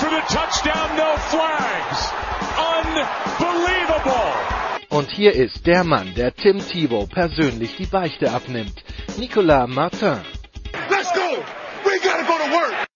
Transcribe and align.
for 0.00 0.10
the 0.10 0.20
touchdown, 0.28 0.96
no 0.96 1.16
flags. 1.32 2.12
Unbelievable. 2.76 4.32
Und 4.90 5.10
hier 5.10 5.32
ist 5.34 5.66
der 5.66 5.84
Mann, 5.84 6.14
der 6.14 6.34
Tim 6.34 6.58
Thibault 6.58 7.10
persönlich 7.10 7.76
die 7.76 7.86
Beichte 7.86 8.30
abnimmt. 8.30 8.84
Nicolas 9.18 9.68
Martin. 9.68 10.20
Let's 10.90 11.12
go. 11.12 11.42
We 11.84 11.98
gotta 12.02 12.22
go 12.22 12.38
to 12.38 12.50
work. 12.52 12.86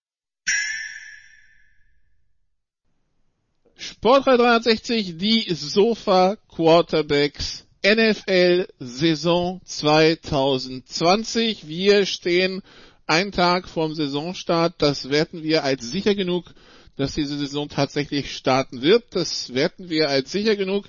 Sport 3.77 4.27
360, 4.27 5.17
die 5.17 5.47
Sofa 5.55 6.37
Quarterbacks 6.49 7.67
NFL 7.83 8.67
Saison 8.79 9.61
2020. 9.65 11.67
Wir 11.67 12.05
stehen 12.05 12.63
einen 13.07 13.33
Tag 13.33 13.69
vorm 13.69 13.95
Saisonstart. 13.95 14.75
Das 14.79 15.11
werten 15.11 15.43
wir 15.43 15.65
als 15.65 15.91
sicher 15.91 16.15
genug, 16.15 16.53
dass 17.01 17.15
diese 17.15 17.39
Saison 17.39 17.69
tatsächlich 17.69 18.37
starten 18.37 18.83
wird. 18.83 19.05
Das 19.11 19.55
werten 19.55 19.89
wir 19.89 20.11
als 20.11 20.31
sicher 20.31 20.55
genug, 20.55 20.87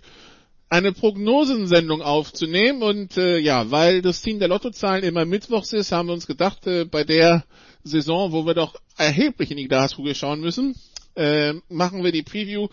eine 0.67 0.91
Prognosensendung 0.91 2.02
aufzunehmen. 2.02 2.83
Und 2.83 3.17
äh, 3.17 3.38
ja, 3.38 3.72
weil 3.72 4.02
das 4.02 4.21
Team 4.21 4.39
der 4.39 4.49
Lottozahlen 4.49 5.03
immer 5.03 5.25
mittwochs 5.25 5.73
ist, 5.73 5.91
haben 5.91 6.09
wir 6.09 6.13
uns 6.13 6.27
gedacht, 6.27 6.67
äh, 6.67 6.86
bei 6.86 7.05
der 7.05 7.45
Saison, 7.83 8.31
wo 8.33 8.45
wir 8.45 8.53
doch 8.53 8.75
erheblich 8.97 9.52
in 9.52 9.58
die 9.58 9.67
Glaskugel 9.67 10.13
schauen 10.13 10.41
müssen, 10.41 10.75
äh, 11.16 11.53
machen 11.69 12.03
wir 12.03 12.11
die 12.11 12.23
Preview 12.23 12.67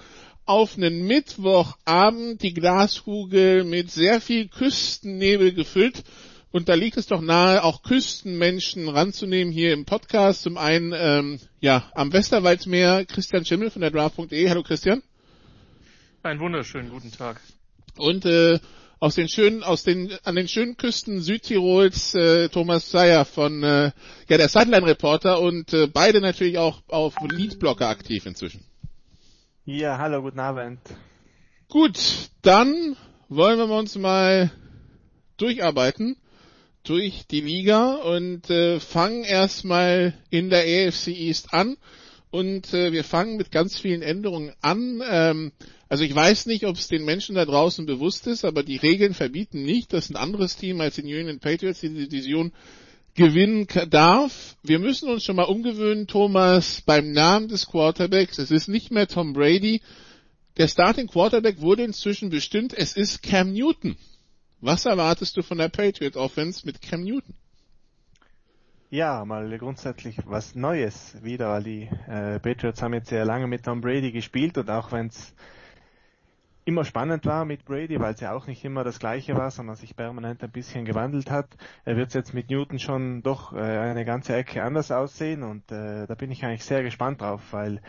auf 0.44 0.76
einen 0.76 1.06
Mittwochabend, 1.06 2.42
die 2.42 2.54
Glaskugel 2.54 3.64
mit 3.64 3.90
sehr 3.90 4.20
viel 4.20 4.48
Küstennebel 4.48 5.52
gefüllt. 5.52 6.02
Und 6.50 6.70
da 6.70 6.74
liegt 6.74 6.96
es 6.96 7.06
doch 7.06 7.20
nahe, 7.20 7.62
auch 7.62 7.82
Küstenmenschen 7.82 8.88
ranzunehmen 8.88 9.52
hier 9.52 9.74
im 9.74 9.84
Podcast. 9.84 10.42
Zum 10.42 10.56
einen, 10.56 10.94
ähm, 10.96 11.40
ja, 11.60 11.90
am 11.94 12.10
Westerwaldmeer 12.10 13.04
Christian 13.04 13.44
Schimmel 13.44 13.70
von 13.70 13.82
der 13.82 13.90
Draft.de. 13.90 14.48
Hallo 14.48 14.62
Christian. 14.62 15.02
Einen 16.22 16.40
wunderschönen 16.40 16.88
guten 16.88 17.12
Tag. 17.12 17.42
Und 17.98 18.24
äh, 18.24 18.60
aus 18.98 19.14
den 19.14 19.28
schönen, 19.28 19.62
aus 19.62 19.84
den 19.84 20.10
an 20.24 20.36
den 20.36 20.48
schönen 20.48 20.78
Küsten 20.78 21.20
Südtirols 21.20 22.14
äh, 22.14 22.48
Thomas 22.48 22.90
Seyer 22.90 23.26
von 23.26 23.62
äh, 23.62 23.92
ja 24.28 24.36
der 24.38 24.48
Sideline 24.48 24.86
Reporter 24.86 25.40
und 25.40 25.74
äh, 25.74 25.86
beide 25.86 26.22
natürlich 26.22 26.56
auch 26.56 26.82
auf 26.88 27.14
Leadblocker 27.30 27.88
aktiv 27.88 28.24
inzwischen. 28.24 28.64
Ja, 29.66 29.98
hallo, 29.98 30.22
guten 30.22 30.40
Abend. 30.40 30.80
Gut, 31.68 31.98
dann 32.40 32.96
wollen 33.28 33.58
wir 33.58 33.76
uns 33.76 33.96
mal 33.96 34.50
durcharbeiten 35.36 36.16
durch 36.88 37.26
die 37.30 37.40
Liga 37.40 37.96
und 37.96 38.48
äh, 38.48 38.80
fangen 38.80 39.24
erstmal 39.24 40.14
in 40.30 40.48
der 40.48 40.62
AFC 40.62 41.08
East 41.08 41.52
an. 41.52 41.76
Und 42.30 42.72
äh, 42.72 42.92
wir 42.92 43.04
fangen 43.04 43.36
mit 43.36 43.50
ganz 43.50 43.78
vielen 43.78 44.02
Änderungen 44.02 44.52
an. 44.60 45.02
Ähm, 45.08 45.52
also 45.88 46.04
ich 46.04 46.14
weiß 46.14 46.46
nicht, 46.46 46.64
ob 46.64 46.76
es 46.76 46.88
den 46.88 47.04
Menschen 47.04 47.34
da 47.34 47.44
draußen 47.44 47.86
bewusst 47.86 48.26
ist, 48.26 48.44
aber 48.44 48.62
die 48.62 48.76
Regeln 48.76 49.14
verbieten 49.14 49.62
nicht, 49.62 49.92
dass 49.92 50.10
ein 50.10 50.16
anderes 50.16 50.56
Team 50.56 50.80
als 50.80 50.96
die 50.96 51.02
New 51.02 51.16
England 51.16 51.40
Patriots 51.40 51.80
die 51.80 51.90
Division 51.90 52.52
gewinnen 53.14 53.66
darf. 53.90 54.56
Wir 54.62 54.78
müssen 54.78 55.10
uns 55.10 55.24
schon 55.24 55.36
mal 55.36 55.44
umgewöhnen, 55.44 56.06
Thomas, 56.06 56.82
beim 56.86 57.12
Namen 57.12 57.48
des 57.48 57.66
Quarterbacks. 57.66 58.38
Es 58.38 58.50
ist 58.50 58.68
nicht 58.68 58.90
mehr 58.90 59.08
Tom 59.08 59.32
Brady. 59.32 59.82
Der 60.56 60.68
Starting 60.68 61.06
Quarterback 61.06 61.60
wurde 61.60 61.84
inzwischen 61.84 62.30
bestimmt. 62.30 62.72
Es 62.74 62.96
ist 62.96 63.22
Cam 63.22 63.52
Newton. 63.52 63.96
Was 64.60 64.86
erwartest 64.86 65.36
du 65.36 65.42
von 65.42 65.58
der 65.58 65.68
Patriot 65.68 66.16
Offense 66.16 66.66
mit 66.66 66.82
Cam 66.82 67.02
Newton? 67.02 67.34
Ja, 68.90 69.24
mal 69.24 69.56
grundsätzlich 69.56 70.18
was 70.24 70.56
Neues 70.56 71.16
wieder, 71.22 71.50
weil 71.50 71.62
die 71.62 71.82
äh, 72.08 72.40
Patriots 72.40 72.82
haben 72.82 72.94
jetzt 72.94 73.10
sehr 73.10 73.24
lange 73.24 73.46
mit 73.46 73.64
Tom 73.64 73.80
Brady 73.80 74.10
gespielt 74.10 74.58
und 74.58 74.68
auch 74.68 74.90
wenn 74.90 75.08
es 75.08 75.32
immer 76.64 76.84
spannend 76.84 77.24
war 77.24 77.44
mit 77.44 77.64
Brady, 77.66 78.00
weil 78.00 78.14
es 78.14 78.20
ja 78.20 78.34
auch 78.34 78.46
nicht 78.46 78.64
immer 78.64 78.82
das 78.82 78.98
gleiche 78.98 79.36
war, 79.36 79.50
sondern 79.50 79.76
sich 79.76 79.94
permanent 79.94 80.42
ein 80.42 80.50
bisschen 80.50 80.84
gewandelt 80.84 81.30
hat, 81.30 81.46
äh, 81.84 81.94
wird 81.94 82.08
es 82.08 82.14
jetzt 82.14 82.34
mit 82.34 82.50
Newton 82.50 82.80
schon 82.80 83.22
doch 83.22 83.52
äh, 83.52 83.58
eine 83.58 84.04
ganze 84.04 84.34
Ecke 84.34 84.64
anders 84.64 84.90
aussehen 84.90 85.44
und 85.44 85.70
äh, 85.70 86.06
da 86.06 86.14
bin 86.14 86.32
ich 86.32 86.44
eigentlich 86.44 86.64
sehr 86.64 86.82
gespannt 86.82 87.20
drauf, 87.20 87.42
weil 87.52 87.80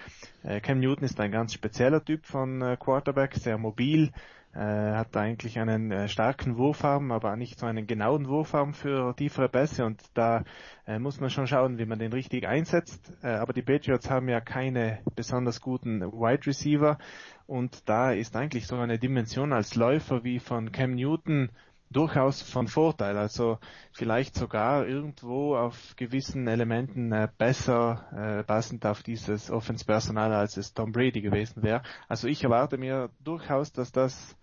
äh, 0.43 0.61
Cam 0.61 0.79
Newton 0.79 1.03
ist 1.03 1.19
ein 1.19 1.31
ganz 1.31 1.53
spezieller 1.53 2.05
Typ 2.05 2.27
von 2.27 2.61
äh, 2.61 2.77
Quarterback, 2.79 3.33
sehr 3.35 3.57
mobil, 3.57 4.11
äh, 4.53 4.59
hat 4.59 5.15
eigentlich 5.15 5.59
einen 5.59 5.91
äh, 5.91 6.07
starken 6.07 6.57
Wurfarm, 6.57 7.11
aber 7.11 7.35
nicht 7.35 7.59
so 7.59 7.65
einen 7.65 7.85
genauen 7.85 8.27
Wurfarm 8.27 8.73
für 8.73 9.15
tiefere 9.15 9.47
Pässe 9.47 9.85
und 9.85 10.01
da 10.15 10.43
äh, 10.87 10.97
muss 10.97 11.19
man 11.19 11.29
schon 11.29 11.47
schauen, 11.47 11.77
wie 11.77 11.85
man 11.85 11.99
den 11.99 12.13
richtig 12.13 12.47
einsetzt. 12.47 13.13
Äh, 13.21 13.27
aber 13.27 13.53
die 13.53 13.61
Patriots 13.61 14.09
haben 14.09 14.27
ja 14.27 14.41
keine 14.41 14.99
besonders 15.15 15.61
guten 15.61 16.01
Wide 16.01 16.47
Receiver 16.47 16.97
und 17.45 17.87
da 17.87 18.11
ist 18.11 18.35
eigentlich 18.35 18.65
so 18.65 18.75
eine 18.77 18.97
Dimension 18.97 19.53
als 19.53 19.75
Läufer 19.75 20.23
wie 20.23 20.39
von 20.39 20.71
Cam 20.71 20.95
Newton 20.95 21.49
durchaus 21.91 22.41
von 22.41 22.67
Vorteil. 22.67 23.17
Also 23.17 23.59
vielleicht 23.91 24.35
sogar 24.35 24.87
irgendwo 24.87 25.55
auf 25.55 25.95
gewissen 25.95 26.47
Elementen 26.47 27.11
äh, 27.11 27.27
besser 27.37 28.39
äh, 28.39 28.43
passend 28.43 28.85
auf 28.85 29.03
dieses 29.03 29.49
Offense-Personal, 29.51 30.33
als 30.33 30.57
es 30.57 30.73
Tom 30.73 30.91
Brady 30.91 31.21
gewesen 31.21 31.63
wäre. 31.63 31.81
Also 32.07 32.27
ich 32.27 32.43
erwarte 32.43 32.77
mir 32.77 33.09
durchaus, 33.23 33.71
dass 33.71 33.91
das 33.91 34.37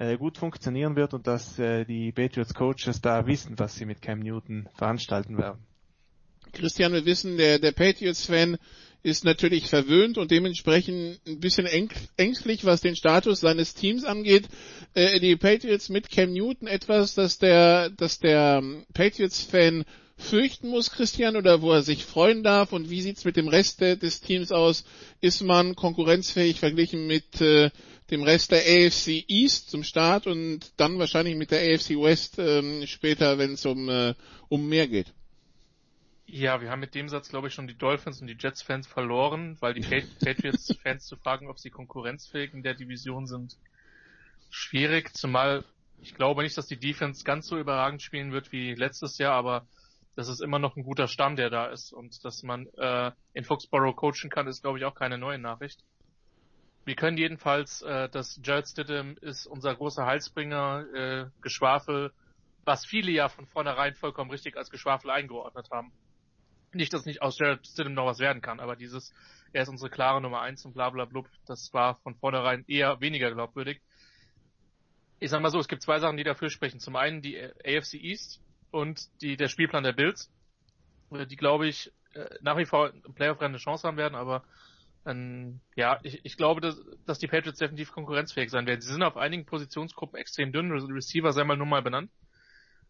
äh, 0.00 0.16
gut 0.16 0.38
funktionieren 0.38 0.96
wird 0.96 1.12
und 1.12 1.26
dass 1.26 1.58
äh, 1.58 1.84
die 1.84 2.10
Patriots 2.10 2.54
Coaches 2.54 3.02
da 3.02 3.26
wissen, 3.26 3.58
was 3.58 3.76
sie 3.76 3.84
mit 3.84 4.00
Cam 4.00 4.20
Newton 4.20 4.66
veranstalten 4.74 5.36
werden. 5.36 5.60
Christian, 6.52 6.94
wir 6.94 7.04
wissen, 7.04 7.36
der, 7.36 7.58
der 7.58 7.72
Patriots-Fan 7.72 8.56
ist 9.02 9.24
natürlich 9.24 9.66
verwöhnt 9.68 10.16
und 10.16 10.30
dementsprechend 10.30 11.20
ein 11.26 11.38
bisschen 11.38 11.66
ängstlich, 12.16 12.64
was 12.64 12.80
den 12.80 12.96
Status 12.96 13.40
seines 13.40 13.74
Teams 13.74 14.04
angeht. 14.04 14.48
Äh, 14.94 15.20
die 15.20 15.36
Patriots 15.36 15.90
mit 15.90 16.10
Cam 16.10 16.32
Newton 16.32 16.66
etwas, 16.66 17.14
dass 17.14 17.38
der, 17.38 17.90
dass 17.90 18.18
der 18.18 18.62
Patriots-Fan 18.94 19.84
fürchten 20.16 20.68
muss, 20.68 20.90
Christian, 20.90 21.36
oder 21.36 21.60
wo 21.60 21.72
er 21.72 21.82
sich 21.82 22.04
freuen 22.04 22.42
darf? 22.42 22.72
Und 22.72 22.88
wie 22.88 23.02
sieht's 23.02 23.24
mit 23.24 23.36
dem 23.36 23.48
Rest 23.48 23.80
des 23.80 24.20
Teams 24.20 24.50
aus? 24.50 24.84
Ist 25.20 25.42
man 25.42 25.76
konkurrenzfähig 25.76 26.58
verglichen 26.58 27.06
mit 27.06 27.40
äh, 27.40 27.70
dem 28.10 28.22
Rest 28.22 28.52
der 28.52 28.60
AFC 28.60 29.24
East 29.28 29.70
zum 29.70 29.84
Start 29.84 30.26
und 30.26 30.72
dann 30.76 30.98
wahrscheinlich 30.98 31.36
mit 31.36 31.50
der 31.50 31.60
AFC 31.60 31.90
West 31.90 32.38
ähm, 32.38 32.86
später, 32.86 33.38
wenn 33.38 33.52
es 33.52 33.64
um, 33.66 33.88
äh, 33.88 34.14
um 34.48 34.68
mehr 34.68 34.88
geht? 34.88 35.12
Ja, 36.26 36.60
wir 36.60 36.70
haben 36.70 36.80
mit 36.80 36.94
dem 36.94 37.08
Satz, 37.08 37.28
glaube 37.28 37.48
ich, 37.48 37.54
schon 37.54 37.66
die 37.66 37.76
Dolphins 37.76 38.20
und 38.20 38.28
die 38.28 38.36
Jets-Fans 38.38 38.86
verloren, 38.86 39.56
weil 39.60 39.74
die 39.74 39.80
Patriots-Fans 40.24 41.06
zu 41.06 41.16
fragen, 41.16 41.48
ob 41.48 41.58
sie 41.58 41.70
konkurrenzfähig 41.70 42.54
in 42.54 42.62
der 42.62 42.74
Division 42.74 43.26
sind, 43.26 43.56
schwierig. 44.50 45.14
Zumal 45.16 45.64
ich 46.02 46.14
glaube 46.14 46.42
nicht, 46.42 46.56
dass 46.56 46.66
die 46.66 46.78
Defense 46.78 47.24
ganz 47.24 47.46
so 47.46 47.58
überragend 47.58 48.02
spielen 48.02 48.32
wird 48.32 48.52
wie 48.52 48.74
letztes 48.74 49.18
Jahr, 49.18 49.34
aber 49.34 49.66
das 50.16 50.28
ist 50.28 50.40
immer 50.40 50.58
noch 50.58 50.76
ein 50.76 50.82
guter 50.82 51.08
Stamm, 51.08 51.36
der 51.36 51.50
da 51.50 51.66
ist. 51.66 51.92
Und 51.92 52.24
dass 52.24 52.42
man 52.42 52.66
äh, 52.76 53.12
in 53.32 53.44
Foxborough 53.44 53.96
coachen 53.96 54.30
kann, 54.30 54.46
ist, 54.46 54.62
glaube 54.62 54.78
ich, 54.78 54.84
auch 54.84 54.94
keine 54.94 55.18
neue 55.18 55.38
Nachricht. 55.38 55.84
Wir 56.84 56.94
können 56.94 57.18
jedenfalls, 57.18 57.82
äh, 57.82 58.08
dass 58.08 58.40
Jared 58.42 58.66
Stidham 58.66 59.16
ist 59.20 59.46
unser 59.46 59.74
großer 59.74 60.06
Heilsbringer, 60.06 60.86
äh, 60.94 61.26
Geschwafel, 61.42 62.12
was 62.64 62.86
viele 62.86 63.10
ja 63.10 63.28
von 63.28 63.46
vornherein 63.46 63.94
vollkommen 63.94 64.30
richtig 64.30 64.56
als 64.56 64.70
Geschwafel 64.70 65.10
eingeordnet 65.10 65.68
haben. 65.70 65.92
Nicht, 66.72 66.92
dass 66.92 67.04
nicht 67.04 67.22
aus 67.22 67.38
Jared 67.38 67.66
Stidham 67.66 67.94
noch 67.94 68.06
was 68.06 68.18
werden 68.18 68.42
kann, 68.42 68.60
aber 68.60 68.76
dieses, 68.76 69.12
er 69.52 69.62
ist 69.62 69.68
unsere 69.68 69.90
klare 69.90 70.20
Nummer 70.20 70.40
eins 70.40 70.64
und 70.64 70.74
bla 70.74 70.90
bla 70.90 71.04
blub, 71.04 71.28
das 71.46 71.72
war 71.74 71.96
von 71.96 72.14
vornherein 72.14 72.64
eher 72.66 73.00
weniger 73.00 73.30
glaubwürdig. 73.32 73.80
Ich 75.18 75.30
sag 75.30 75.42
mal 75.42 75.50
so, 75.50 75.58
es 75.58 75.68
gibt 75.68 75.82
zwei 75.82 75.98
Sachen, 75.98 76.16
die 76.16 76.24
dafür 76.24 76.48
sprechen. 76.48 76.80
Zum 76.80 76.96
einen 76.96 77.20
die 77.20 77.38
AFC 77.38 77.94
East 77.94 78.40
und 78.70 79.00
die, 79.20 79.36
der 79.36 79.48
Spielplan 79.48 79.82
der 79.82 79.92
Bills, 79.92 80.30
die 81.10 81.36
glaube 81.36 81.66
ich 81.66 81.92
äh, 82.14 82.28
nach 82.40 82.56
wie 82.56 82.64
vor 82.64 82.92
im 82.92 83.14
Playoff-Rennen 83.14 83.54
eine 83.54 83.62
Chance 83.62 83.86
haben 83.86 83.96
werden, 83.96 84.14
aber 84.14 84.44
ähm, 85.06 85.60
ja, 85.76 85.98
ich, 86.02 86.24
ich 86.24 86.36
glaube, 86.36 86.60
dass, 86.60 86.80
dass 87.06 87.18
die 87.18 87.26
Patriots 87.26 87.58
definitiv 87.58 87.92
konkurrenzfähig 87.92 88.50
sein 88.50 88.66
werden. 88.66 88.80
Sie 88.80 88.92
sind 88.92 89.02
auf 89.02 89.16
einigen 89.16 89.46
Positionsgruppen 89.46 90.18
extrem 90.18 90.52
dünn, 90.52 90.70
Receiver 90.70 91.32
sei 91.32 91.44
mal 91.44 91.56
nur 91.56 91.66
mal 91.66 91.82
benannt. 91.82 92.10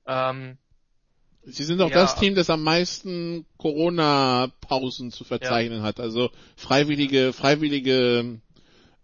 Ähm, 0.07 0.59
Sie 1.43 1.65
sind 1.65 1.81
auch 1.81 1.91
Ja. 1.91 1.97
das 1.97 2.17
Team, 2.17 2.35
das 2.35 2.51
am 2.51 2.63
meisten 2.63 3.47
Corona-Pausen 3.57 5.11
zu 5.11 5.25
verzeichnen 5.25 5.83
hat. 5.83 5.99
Also 5.99 6.31
freiwillige, 6.57 7.33
freiwillige, 7.33 8.41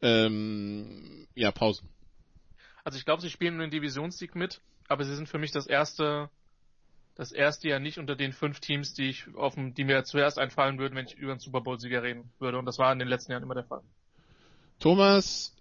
ähm, 0.03 1.27
ja, 1.35 1.51
Pausen. 1.51 1.89
Also 2.85 2.99
ich 2.99 3.05
glaube, 3.05 3.23
sie 3.23 3.31
spielen 3.31 3.59
den 3.59 3.71
Divisionssieg 3.71 4.35
mit, 4.35 4.61
aber 4.87 5.05
sie 5.05 5.17
sind 5.17 5.29
für 5.29 5.39
mich 5.39 5.51
das 5.51 5.67
erste, 5.67 6.31
das 7.17 7.33
erste 7.33 7.69
Jahr 7.69 7.81
nicht 7.81 7.99
unter 7.99 8.15
den 8.15 8.33
fünf 8.33 8.61
Teams, 8.61 8.93
die 8.93 9.09
ich 9.09 9.25
auf 9.35 9.55
dem, 9.55 9.75
die 9.75 9.85
mir 9.85 10.05
zuerst 10.05 10.39
einfallen 10.39 10.79
würden, 10.79 10.95
wenn 10.95 11.07
ich 11.07 11.17
über 11.17 11.33
einen 11.33 11.41
Super 11.41 11.63
Bowl-Sieger 11.63 12.03
reden 12.03 12.31
würde. 12.39 12.59
Und 12.59 12.67
das 12.67 12.79
war 12.79 12.93
in 12.93 12.99
den 12.99 13.09
letzten 13.09 13.33
Jahren 13.33 13.43
immer 13.43 13.55
der 13.55 13.65
Fall. 13.65 13.81
Thomas, 14.79 15.55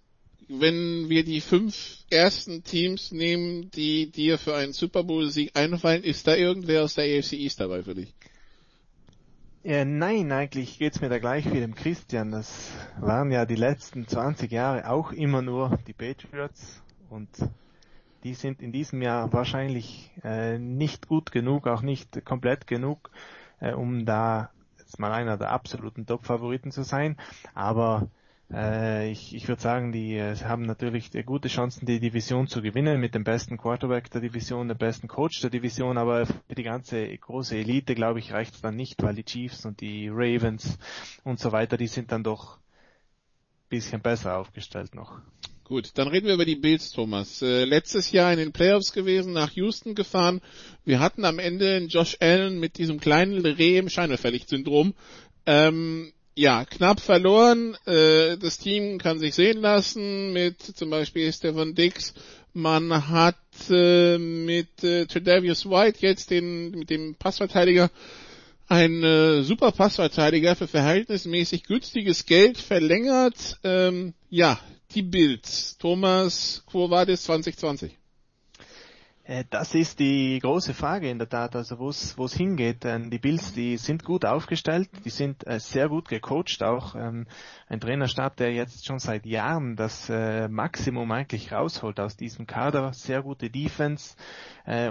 wenn 0.48 1.08
wir 1.08 1.24
die 1.24 1.40
fünf 1.40 2.04
ersten 2.10 2.62
Teams 2.62 3.10
nehmen, 3.10 3.70
die 3.70 4.10
dir 4.10 4.38
für 4.38 4.54
einen 4.54 4.74
Super 4.74 5.02
Bowl-Sieg 5.02 5.56
einfallen, 5.56 6.04
ist 6.04 6.26
da 6.26 6.34
irgendwer 6.34 6.84
aus 6.84 6.94
der 6.94 7.04
AFC 7.04 7.32
East 7.32 7.58
dabei 7.58 7.82
für 7.82 7.94
dich? 7.94 8.14
Ja, 9.62 9.84
nein, 9.84 10.30
eigentlich 10.30 10.78
geht's 10.78 11.00
mir 11.00 11.08
da 11.08 11.18
gleich 11.18 11.50
wie 11.50 11.58
dem 11.58 11.74
Christian. 11.74 12.30
Das 12.30 12.70
waren 13.00 13.32
ja 13.32 13.46
die 13.46 13.56
letzten 13.56 14.06
20 14.06 14.52
Jahre 14.52 14.88
auch 14.88 15.10
immer 15.10 15.42
nur 15.42 15.78
die 15.88 15.94
Patriots 15.94 16.82
und 17.08 17.30
die 18.26 18.34
sind 18.34 18.60
in 18.60 18.72
diesem 18.72 19.02
Jahr 19.02 19.32
wahrscheinlich 19.32 20.10
äh, 20.24 20.58
nicht 20.58 21.06
gut 21.06 21.30
genug, 21.30 21.68
auch 21.68 21.82
nicht 21.82 22.24
komplett 22.24 22.66
genug, 22.66 23.10
äh, 23.60 23.72
um 23.72 24.04
da 24.04 24.50
jetzt 24.80 24.98
mal 24.98 25.12
einer 25.12 25.36
der 25.36 25.52
absoluten 25.52 26.06
Top-Favoriten 26.06 26.72
zu 26.72 26.82
sein. 26.82 27.16
Aber 27.54 28.08
äh, 28.52 29.08
ich, 29.12 29.32
ich 29.32 29.46
würde 29.46 29.62
sagen, 29.62 29.92
die 29.92 30.16
äh, 30.16 30.34
haben 30.38 30.62
natürlich 30.62 31.14
äh, 31.14 31.22
gute 31.22 31.46
Chancen, 31.46 31.86
die 31.86 32.00
Division 32.00 32.48
zu 32.48 32.62
gewinnen 32.62 33.00
mit 33.00 33.14
dem 33.14 33.22
besten 33.22 33.58
Quarterback 33.58 34.10
der 34.10 34.22
Division, 34.22 34.66
dem 34.66 34.76
besten 34.76 35.06
Coach 35.06 35.40
der 35.40 35.50
Division, 35.50 35.96
aber 35.96 36.26
für 36.26 36.54
die 36.56 36.64
ganze 36.64 37.16
große 37.16 37.56
Elite, 37.56 37.94
glaube 37.94 38.18
ich, 38.18 38.32
reicht 38.32 38.56
es 38.56 38.60
dann 38.60 38.74
nicht, 38.74 39.00
weil 39.04 39.14
die 39.14 39.24
Chiefs 39.24 39.64
und 39.66 39.80
die 39.80 40.08
Ravens 40.08 40.78
und 41.22 41.38
so 41.38 41.52
weiter, 41.52 41.76
die 41.76 41.86
sind 41.86 42.10
dann 42.10 42.24
doch 42.24 42.58
bisschen 43.68 44.00
besser 44.00 44.36
aufgestellt 44.36 44.96
noch. 44.96 45.20
Gut, 45.68 45.90
dann 45.94 46.06
reden 46.06 46.28
wir 46.28 46.34
über 46.34 46.44
die 46.44 46.54
Bills, 46.54 46.92
Thomas. 46.92 47.42
Äh, 47.42 47.64
letztes 47.64 48.12
Jahr 48.12 48.32
in 48.32 48.38
den 48.38 48.52
Playoffs 48.52 48.92
gewesen, 48.92 49.32
nach 49.32 49.50
Houston 49.50 49.96
gefahren. 49.96 50.40
Wir 50.84 51.00
hatten 51.00 51.24
am 51.24 51.40
Ende 51.40 51.78
Josh 51.88 52.16
Allen 52.20 52.60
mit 52.60 52.78
diesem 52.78 53.00
kleinen 53.00 53.44
Reh 53.44 53.76
im 53.76 53.88
Scheinwerferlicht-Syndrom. 53.88 54.94
Ähm, 55.44 56.12
ja, 56.36 56.64
knapp 56.64 57.00
verloren. 57.00 57.76
Äh, 57.84 58.36
das 58.36 58.58
Team 58.58 58.98
kann 58.98 59.18
sich 59.18 59.34
sehen 59.34 59.60
lassen 59.60 60.32
mit 60.32 60.62
zum 60.62 60.90
Beispiel 60.90 61.32
Stefan 61.32 61.74
Dix. 61.74 62.14
Man 62.52 63.08
hat 63.08 63.34
äh, 63.68 64.18
mit 64.18 64.84
äh, 64.84 65.06
Tredavious 65.06 65.66
White 65.66 65.98
jetzt 66.00 66.30
den 66.30 66.70
mit 66.70 66.90
dem 66.90 67.16
Passverteidiger 67.16 67.90
ein 68.68 69.02
äh, 69.02 69.42
super 69.42 69.72
Passverteidiger 69.72 70.54
für 70.54 70.68
verhältnismäßig 70.68 71.64
günstiges 71.64 72.24
Geld 72.24 72.58
verlängert. 72.58 73.58
Ähm, 73.64 74.14
ja, 74.30 74.60
die 74.94 75.02
Bills. 75.02 75.76
Thomas, 75.78 76.62
Quo 76.66 76.88
Vadis 76.88 77.24
2020. 77.24 77.96
Äh, 79.26 79.44
Das 79.50 79.74
ist 79.74 79.98
die 79.98 80.38
große 80.40 80.72
Frage 80.72 81.10
in 81.10 81.18
der 81.18 81.28
Tat, 81.28 81.56
also 81.56 81.78
wo 81.78 81.88
es 81.88 82.34
hingeht. 82.34 82.84
Denn 82.84 83.10
die 83.10 83.18
Bills, 83.18 83.52
die 83.52 83.76
sind 83.76 84.04
gut 84.04 84.24
aufgestellt, 84.24 84.88
die 85.04 85.10
sind 85.10 85.46
äh, 85.46 85.58
sehr 85.58 85.88
gut 85.88 86.08
gecoacht, 86.08 86.62
auch 86.62 86.94
ähm, 86.94 87.26
ein 87.68 87.80
Trainerstab, 87.80 88.36
der 88.36 88.52
jetzt 88.52 88.86
schon 88.86 89.00
seit 89.00 89.26
Jahren 89.26 89.74
das 89.74 90.08
äh, 90.08 90.48
Maximum 90.48 91.10
eigentlich 91.10 91.52
rausholt 91.52 91.98
aus 91.98 92.16
diesem 92.16 92.46
Kader, 92.46 92.92
sehr 92.92 93.22
gute 93.22 93.50
Defense 93.50 94.16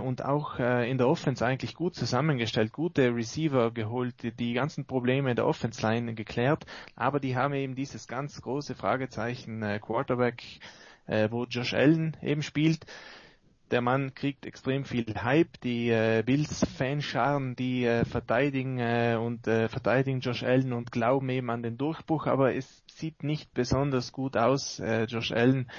und 0.03 0.23
auch 0.23 0.57
in 0.57 0.97
der 0.97 1.09
Offense 1.09 1.45
eigentlich 1.45 1.75
gut 1.75 1.95
zusammengestellt, 1.95 2.71
gute 2.71 3.13
Receiver 3.13 3.71
geholt, 3.71 4.15
die, 4.39 4.53
ganzen 4.53 4.85
Probleme 4.85 5.29
in 5.29 5.35
der 5.35 5.45
Offense 5.45 5.81
Line 5.81 6.13
geklärt, 6.13 6.65
aber 6.95 7.19
die 7.19 7.35
haben 7.35 7.53
eben 7.53 7.75
dieses 7.75 8.07
ganz 8.07 8.41
große 8.41 8.73
Fragezeichen 8.73 9.59
Quarterback, 9.81 10.41
wo 11.29 11.43
Josh 11.43 11.73
Allen 11.73 12.15
eben 12.21 12.41
spielt 12.41 12.85
der 13.71 13.81
Mann 13.81 14.13
kriegt 14.13 14.45
extrem 14.45 14.85
viel 14.85 15.06
Hype. 15.15 15.59
Die 15.62 15.89
äh, 15.89 16.23
Bills-Fanscharen, 16.25 17.56
die 17.56 17.85
äh, 17.85 18.06
verteidigen 18.06 18.79
äh, 18.79 19.17
und 19.19 19.47
äh, 19.47 19.67
verteidigen 19.67 20.19
Josh 20.19 20.44
Allen 20.44 20.73
und 20.73 20.91
glauben 20.91 21.29
eben 21.29 21.50
an 21.50 21.63
den 21.63 21.77
Durchbruch, 21.77 22.27
aber 22.27 22.56
es 22.56 22.83
sieht 22.91 23.23
nicht 23.23 23.53
besonders 23.53 24.12
gut 24.12 24.38
aus. 24.38 24.79
Äh, 24.79 25.03
Josh 25.06 25.31
Allen 25.31 25.69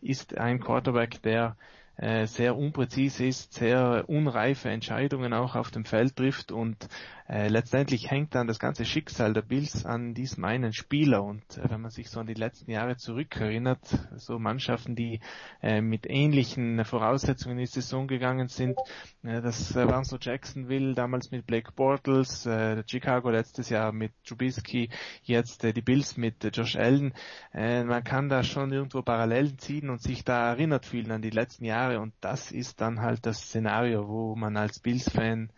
ist 0.00 0.36
ein 0.36 0.60
Quarterback, 0.60 1.22
der 1.22 1.56
äh, 1.96 2.26
sehr 2.26 2.56
unpräzise 2.56 3.26
ist, 3.26 3.54
sehr 3.54 4.04
unreife 4.08 4.68
Entscheidungen 4.70 5.32
auch 5.32 5.56
auf 5.56 5.70
dem 5.70 5.84
Feld 5.84 6.16
trifft 6.16 6.52
und 6.52 6.88
äh, 7.28 7.48
letztendlich 7.48 8.10
hängt 8.10 8.34
dann 8.34 8.46
das 8.46 8.58
ganze 8.58 8.86
Schicksal 8.86 9.34
der 9.34 9.42
Bills 9.42 9.84
an 9.84 10.14
diesem 10.14 10.44
einen 10.44 10.72
Spieler 10.72 11.22
und 11.22 11.42
äh, 11.58 11.68
wenn 11.68 11.82
man 11.82 11.90
sich 11.90 12.08
so 12.08 12.20
an 12.20 12.26
die 12.26 12.34
letzten 12.34 12.70
Jahre 12.70 12.96
zurückerinnert, 12.96 13.80
so 14.16 14.38
Mannschaften, 14.38 14.96
die 14.96 15.20
äh, 15.62 15.82
mit 15.82 16.06
ähnlichen 16.08 16.82
Voraussetzungen 16.86 17.58
in 17.58 17.64
die 17.64 17.70
Saison 17.70 18.08
gegangen 18.08 18.48
sind, 18.48 18.78
äh, 19.24 19.42
das 19.42 19.76
äh, 19.76 19.86
waren 19.86 20.04
so 20.04 20.16
Jacksonville 20.18 20.94
damals 20.94 21.30
mit 21.30 21.46
Blake 21.46 21.72
Bortles, 21.72 22.46
äh, 22.46 22.82
Chicago 22.86 23.28
letztes 23.28 23.68
Jahr 23.68 23.92
mit 23.92 24.12
Trubisky, 24.24 24.88
jetzt 25.22 25.64
äh, 25.64 25.74
die 25.74 25.82
Bills 25.82 26.16
mit 26.16 26.42
äh, 26.46 26.48
Josh 26.48 26.76
Allen. 26.76 27.12
Äh, 27.52 27.84
man 27.84 28.04
kann 28.04 28.30
da 28.30 28.42
schon 28.42 28.72
irgendwo 28.72 29.02
Parallelen 29.02 29.58
ziehen 29.58 29.90
und 29.90 30.00
sich 30.00 30.24
da 30.24 30.48
erinnert 30.48 30.86
fühlen 30.86 31.12
an 31.12 31.20
die 31.20 31.28
letzten 31.28 31.66
Jahre 31.66 32.00
und 32.00 32.14
das 32.22 32.52
ist 32.52 32.80
dann 32.80 33.02
halt 33.02 33.26
das 33.26 33.42
Szenario, 33.42 34.08
wo 34.08 34.34
man 34.34 34.56
als 34.56 34.80
Bills-Fan 34.80 35.50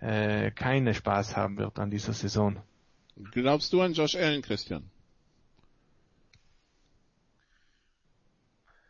äh, 0.00 0.50
keine 0.50 0.94
Spaß 0.94 1.36
haben 1.36 1.56
wird 1.58 1.78
an 1.78 1.90
dieser 1.90 2.12
Saison. 2.12 2.62
Glaubst 3.32 3.72
du 3.72 3.80
an 3.80 3.94
Josh 3.94 4.14
Allen, 4.14 4.42
Christian? 4.42 4.90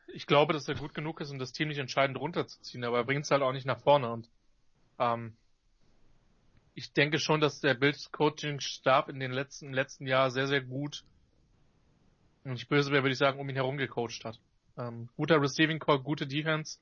Ich 0.08 0.26
glaube, 0.26 0.52
dass 0.52 0.66
er 0.66 0.74
gut 0.74 0.94
genug 0.94 1.20
ist, 1.20 1.30
um 1.30 1.38
das 1.38 1.52
Team 1.52 1.68
nicht 1.68 1.78
entscheidend 1.78 2.18
runterzuziehen, 2.18 2.84
aber 2.84 2.98
er 2.98 3.04
bringt 3.04 3.24
es 3.24 3.30
halt 3.30 3.42
auch 3.42 3.52
nicht 3.52 3.66
nach 3.66 3.80
vorne 3.80 4.10
und 4.10 4.28
ähm, 4.98 5.36
ich 6.74 6.92
denke 6.92 7.18
schon, 7.18 7.40
dass 7.40 7.60
der 7.60 7.74
Bills 7.74 8.10
Coaching 8.12 8.60
Stab 8.60 9.08
in 9.08 9.20
den 9.20 9.32
letzten, 9.32 9.66
im 9.66 9.74
letzten 9.74 10.06
Jahr 10.06 10.30
sehr, 10.30 10.46
sehr 10.46 10.62
gut, 10.62 11.04
und 12.46 12.54
ich 12.54 12.68
böse 12.68 12.92
wäre, 12.92 13.02
würde 13.02 13.12
ich 13.12 13.18
sagen, 13.18 13.40
um 13.40 13.48
ihn 13.48 13.56
herum 13.56 13.76
gecoacht 13.76 14.24
hat. 14.24 14.38
Ähm, 14.78 15.08
guter 15.16 15.40
Receiving 15.40 15.80
Call, 15.80 15.98
gute 15.98 16.26
Defense. 16.26 16.78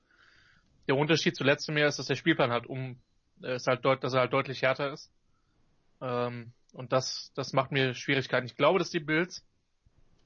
Der 0.89 0.97
Unterschied 0.97 1.35
zu 1.35 1.43
letztem 1.43 1.79
Jahr 1.79 1.89
ist, 1.89 1.99
dass 1.99 2.07
der 2.07 2.17
Spielplan 2.17 2.51
halt 2.51 2.67
um, 2.67 2.99
ist 3.43 3.67
halt 3.67 3.85
deut 3.85 4.03
dass 4.05 4.15
er 4.15 4.21
halt 4.21 4.33
deutlich 4.33 4.63
härter 4.63 4.93
ist. 4.93 5.13
Ähm, 6.01 6.55
und 6.73 6.93
das, 6.93 7.33
das 7.35 7.53
macht 7.53 7.73
mir 7.73 7.95
Schwierigkeiten. 7.95 8.47
Ich 8.47 8.57
glaube, 8.57 8.79
dass 8.79 8.91
die 8.91 9.01
Bills 9.01 9.45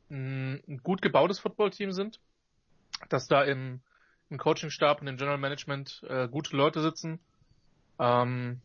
mh, 0.08 0.60
ein 0.68 0.78
gut 0.82 1.02
gebautes 1.02 1.40
Footballteam 1.40 1.92
sind, 1.92 2.20
dass 3.10 3.28
da 3.28 3.44
im, 3.44 3.82
im 4.30 4.38
Coachingstab 4.38 5.00
und 5.00 5.08
im 5.08 5.16
General 5.16 5.38
Management 5.38 6.02
äh, 6.08 6.28
gute 6.28 6.56
Leute 6.56 6.82
sitzen. 6.82 7.20
Ähm, 7.98 8.62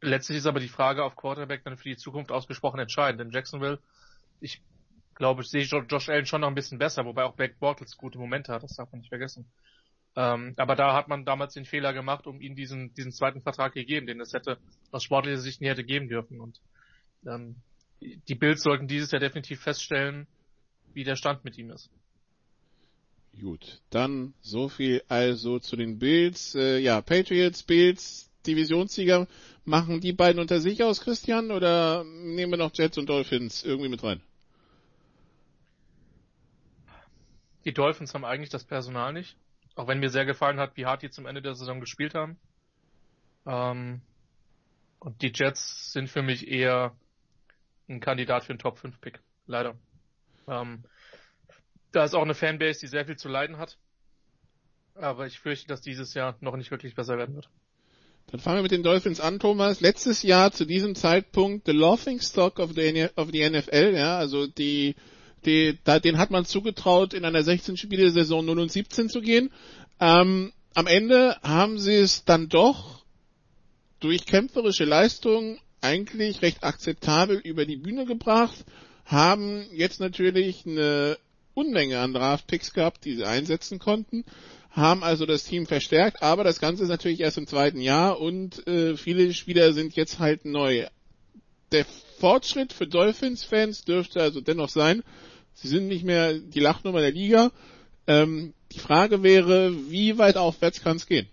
letztlich 0.00 0.38
ist 0.38 0.46
aber 0.46 0.60
die 0.60 0.68
Frage 0.68 1.04
auf 1.04 1.16
Quarterback 1.16 1.64
dann 1.64 1.76
für 1.76 1.88
die 1.88 1.96
Zukunft 1.96 2.32
ausgesprochen 2.32 2.80
entscheidend. 2.80 3.20
In 3.20 3.30
Jacksonville, 3.30 3.80
ich 4.40 4.62
glaube, 5.14 5.42
ich 5.42 5.50
sehe 5.50 5.64
Jo- 5.64 5.82
Josh 5.82 6.08
Allen 6.08 6.26
schon 6.26 6.40
noch 6.42 6.48
ein 6.48 6.54
bisschen 6.54 6.78
besser, 6.78 7.04
wobei 7.04 7.24
auch 7.24 7.36
Blake 7.36 7.56
Bortles 7.58 7.96
gute 7.96 8.18
Momente 8.18 8.52
hat, 8.52 8.62
das 8.62 8.74
darf 8.76 8.90
man 8.92 9.00
nicht 9.00 9.08
vergessen. 9.10 9.52
Ähm, 10.18 10.54
aber 10.56 10.74
da 10.74 10.94
hat 10.94 11.06
man 11.06 11.24
damals 11.24 11.54
den 11.54 11.64
Fehler 11.64 11.92
gemacht, 11.92 12.26
um 12.26 12.40
ihm 12.40 12.56
diesen, 12.56 12.92
diesen 12.94 13.12
zweiten 13.12 13.40
Vertrag 13.40 13.72
gegeben, 13.72 14.08
den 14.08 14.20
es 14.20 14.32
hätte 14.32 14.58
aus 14.90 15.04
sportlicher 15.04 15.38
Sicht 15.38 15.60
nie 15.60 15.68
hätte 15.68 15.84
geben 15.84 16.08
dürfen. 16.08 16.40
Und 16.40 16.60
ähm, 17.24 17.54
die 18.00 18.34
Bills 18.34 18.64
sollten 18.64 18.88
dieses 18.88 19.12
Jahr 19.12 19.20
definitiv 19.20 19.60
feststellen, 19.60 20.26
wie 20.92 21.04
der 21.04 21.14
Stand 21.14 21.44
mit 21.44 21.56
ihm 21.56 21.70
ist. 21.70 21.88
Gut, 23.40 23.80
dann 23.90 24.34
so 24.40 24.68
viel 24.68 25.04
also 25.06 25.60
zu 25.60 25.76
den 25.76 26.00
Bills. 26.00 26.56
Äh, 26.56 26.78
ja, 26.78 27.00
Patriots, 27.00 27.62
Bills, 27.62 28.28
Divisionssieger. 28.44 29.28
Machen 29.64 30.00
die 30.00 30.12
beiden 30.12 30.40
unter 30.40 30.58
sich 30.58 30.82
aus, 30.82 31.00
Christian, 31.00 31.52
oder 31.52 32.02
nehmen 32.02 32.50
wir 32.50 32.58
noch 32.58 32.72
Jets 32.74 32.98
und 32.98 33.08
Dolphins 33.08 33.62
irgendwie 33.62 33.88
mit 33.88 34.02
rein? 34.02 34.20
Die 37.64 37.72
Dolphins 37.72 38.14
haben 38.14 38.24
eigentlich 38.24 38.50
das 38.50 38.64
Personal 38.64 39.12
nicht. 39.12 39.36
Auch 39.78 39.86
wenn 39.86 40.00
mir 40.00 40.10
sehr 40.10 40.24
gefallen 40.24 40.58
hat, 40.58 40.76
wie 40.76 40.86
hart 40.86 41.02
die 41.02 41.10
zum 41.10 41.24
Ende 41.24 41.40
der 41.40 41.54
Saison 41.54 41.78
gespielt 41.78 42.14
haben. 42.14 42.36
Ähm, 43.46 44.00
und 44.98 45.22
die 45.22 45.30
Jets 45.32 45.92
sind 45.92 46.10
für 46.10 46.20
mich 46.20 46.48
eher 46.48 46.96
ein 47.88 48.00
Kandidat 48.00 48.42
für 48.42 48.50
einen 48.50 48.58
Top 48.58 48.78
5 48.78 49.00
Pick. 49.00 49.20
Leider. 49.46 49.76
Ähm, 50.48 50.82
da 51.92 52.02
ist 52.02 52.16
auch 52.16 52.22
eine 52.22 52.34
Fanbase, 52.34 52.80
die 52.80 52.88
sehr 52.88 53.06
viel 53.06 53.16
zu 53.16 53.28
leiden 53.28 53.58
hat. 53.58 53.78
Aber 54.96 55.28
ich 55.28 55.38
fürchte, 55.38 55.68
dass 55.68 55.80
dieses 55.80 56.12
Jahr 56.12 56.36
noch 56.40 56.56
nicht 56.56 56.72
wirklich 56.72 56.96
besser 56.96 57.16
werden 57.16 57.36
wird. 57.36 57.48
Dann 58.32 58.40
fangen 58.40 58.58
wir 58.58 58.62
mit 58.62 58.72
den 58.72 58.82
Dolphins 58.82 59.20
an, 59.20 59.38
Thomas. 59.38 59.80
Letztes 59.80 60.24
Jahr 60.24 60.50
zu 60.50 60.64
diesem 60.64 60.96
Zeitpunkt 60.96 61.66
the 61.66 61.72
laughing 61.72 62.20
stock 62.20 62.58
of 62.58 62.72
the, 62.72 63.10
of 63.14 63.30
the 63.30 63.48
NFL, 63.48 63.94
ja, 63.94 64.18
also 64.18 64.48
die, 64.48 64.96
die, 65.44 65.78
da, 65.84 65.98
den 65.98 66.18
hat 66.18 66.30
man 66.30 66.44
zugetraut, 66.44 67.14
in 67.14 67.24
einer 67.24 67.40
16-Spiele-Saison 67.40 68.44
0 68.44 68.58
und 68.60 68.72
17 68.72 69.08
zu 69.08 69.20
gehen. 69.20 69.50
Ähm, 70.00 70.52
am 70.74 70.86
Ende 70.86 71.36
haben 71.42 71.78
sie 71.78 71.96
es 71.96 72.24
dann 72.24 72.48
doch 72.48 73.04
durch 74.00 74.26
kämpferische 74.26 74.84
Leistung 74.84 75.58
eigentlich 75.80 76.42
recht 76.42 76.64
akzeptabel 76.64 77.36
über 77.36 77.66
die 77.66 77.76
Bühne 77.76 78.04
gebracht, 78.04 78.64
haben 79.04 79.66
jetzt 79.72 80.00
natürlich 80.00 80.66
eine 80.66 81.18
Unmenge 81.54 81.98
an 81.98 82.12
Draftpicks 82.12 82.72
gehabt, 82.72 83.04
die 83.04 83.16
sie 83.16 83.24
einsetzen 83.24 83.78
konnten, 83.78 84.24
haben 84.70 85.02
also 85.02 85.26
das 85.26 85.44
Team 85.44 85.66
verstärkt, 85.66 86.22
aber 86.22 86.44
das 86.44 86.60
Ganze 86.60 86.84
ist 86.84 86.88
natürlich 86.88 87.20
erst 87.20 87.38
im 87.38 87.46
zweiten 87.46 87.80
Jahr 87.80 88.20
und 88.20 88.66
äh, 88.66 88.96
viele 88.96 89.32
Spieler 89.34 89.72
sind 89.72 89.96
jetzt 89.96 90.18
halt 90.18 90.44
neu. 90.44 90.86
Der 91.72 91.84
Fortschritt 92.18 92.72
für 92.72 92.86
Dolphins-Fans 92.86 93.84
dürfte 93.84 94.20
also 94.20 94.40
dennoch 94.40 94.68
sein, 94.68 95.02
sie 95.60 95.68
sind 95.68 95.88
nicht 95.88 96.04
mehr 96.04 96.34
die 96.34 96.60
Lachnummer 96.60 97.00
der 97.00 97.10
Liga. 97.10 97.50
Ähm, 98.06 98.54
die 98.72 98.78
Frage 98.78 99.22
wäre, 99.22 99.72
wie 99.90 100.18
weit 100.18 100.36
aufwärts 100.36 100.82
kann 100.82 100.96
es 100.96 101.06
gehen? 101.06 101.28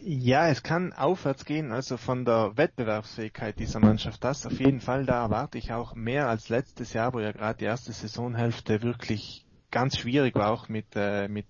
Ja, 0.00 0.48
es 0.48 0.62
kann 0.62 0.92
aufwärts 0.92 1.44
gehen, 1.44 1.72
also 1.72 1.96
von 1.96 2.24
der 2.24 2.56
Wettbewerbsfähigkeit 2.56 3.58
dieser 3.58 3.80
Mannschaft. 3.80 4.22
Das 4.22 4.46
auf 4.46 4.60
jeden 4.60 4.80
Fall, 4.80 5.04
da 5.04 5.24
erwarte 5.24 5.58
ich 5.58 5.72
auch 5.72 5.94
mehr 5.94 6.28
als 6.28 6.48
letztes 6.48 6.92
Jahr, 6.92 7.12
wo 7.12 7.20
ja 7.20 7.32
gerade 7.32 7.58
die 7.58 7.64
erste 7.64 7.92
Saisonhälfte 7.92 8.82
wirklich 8.82 9.44
ganz 9.70 9.98
schwierig 9.98 10.34
war, 10.34 10.50
auch 10.50 10.68
mit, 10.68 10.86
äh, 10.94 11.28
mit 11.28 11.46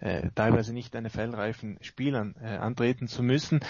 äh, 0.00 0.28
teilweise 0.34 0.74
nicht 0.74 0.94
NFL-reifen 0.94 1.78
Spielern 1.80 2.34
äh, 2.42 2.56
antreten 2.56 3.06
zu 3.08 3.22
müssen 3.22 3.60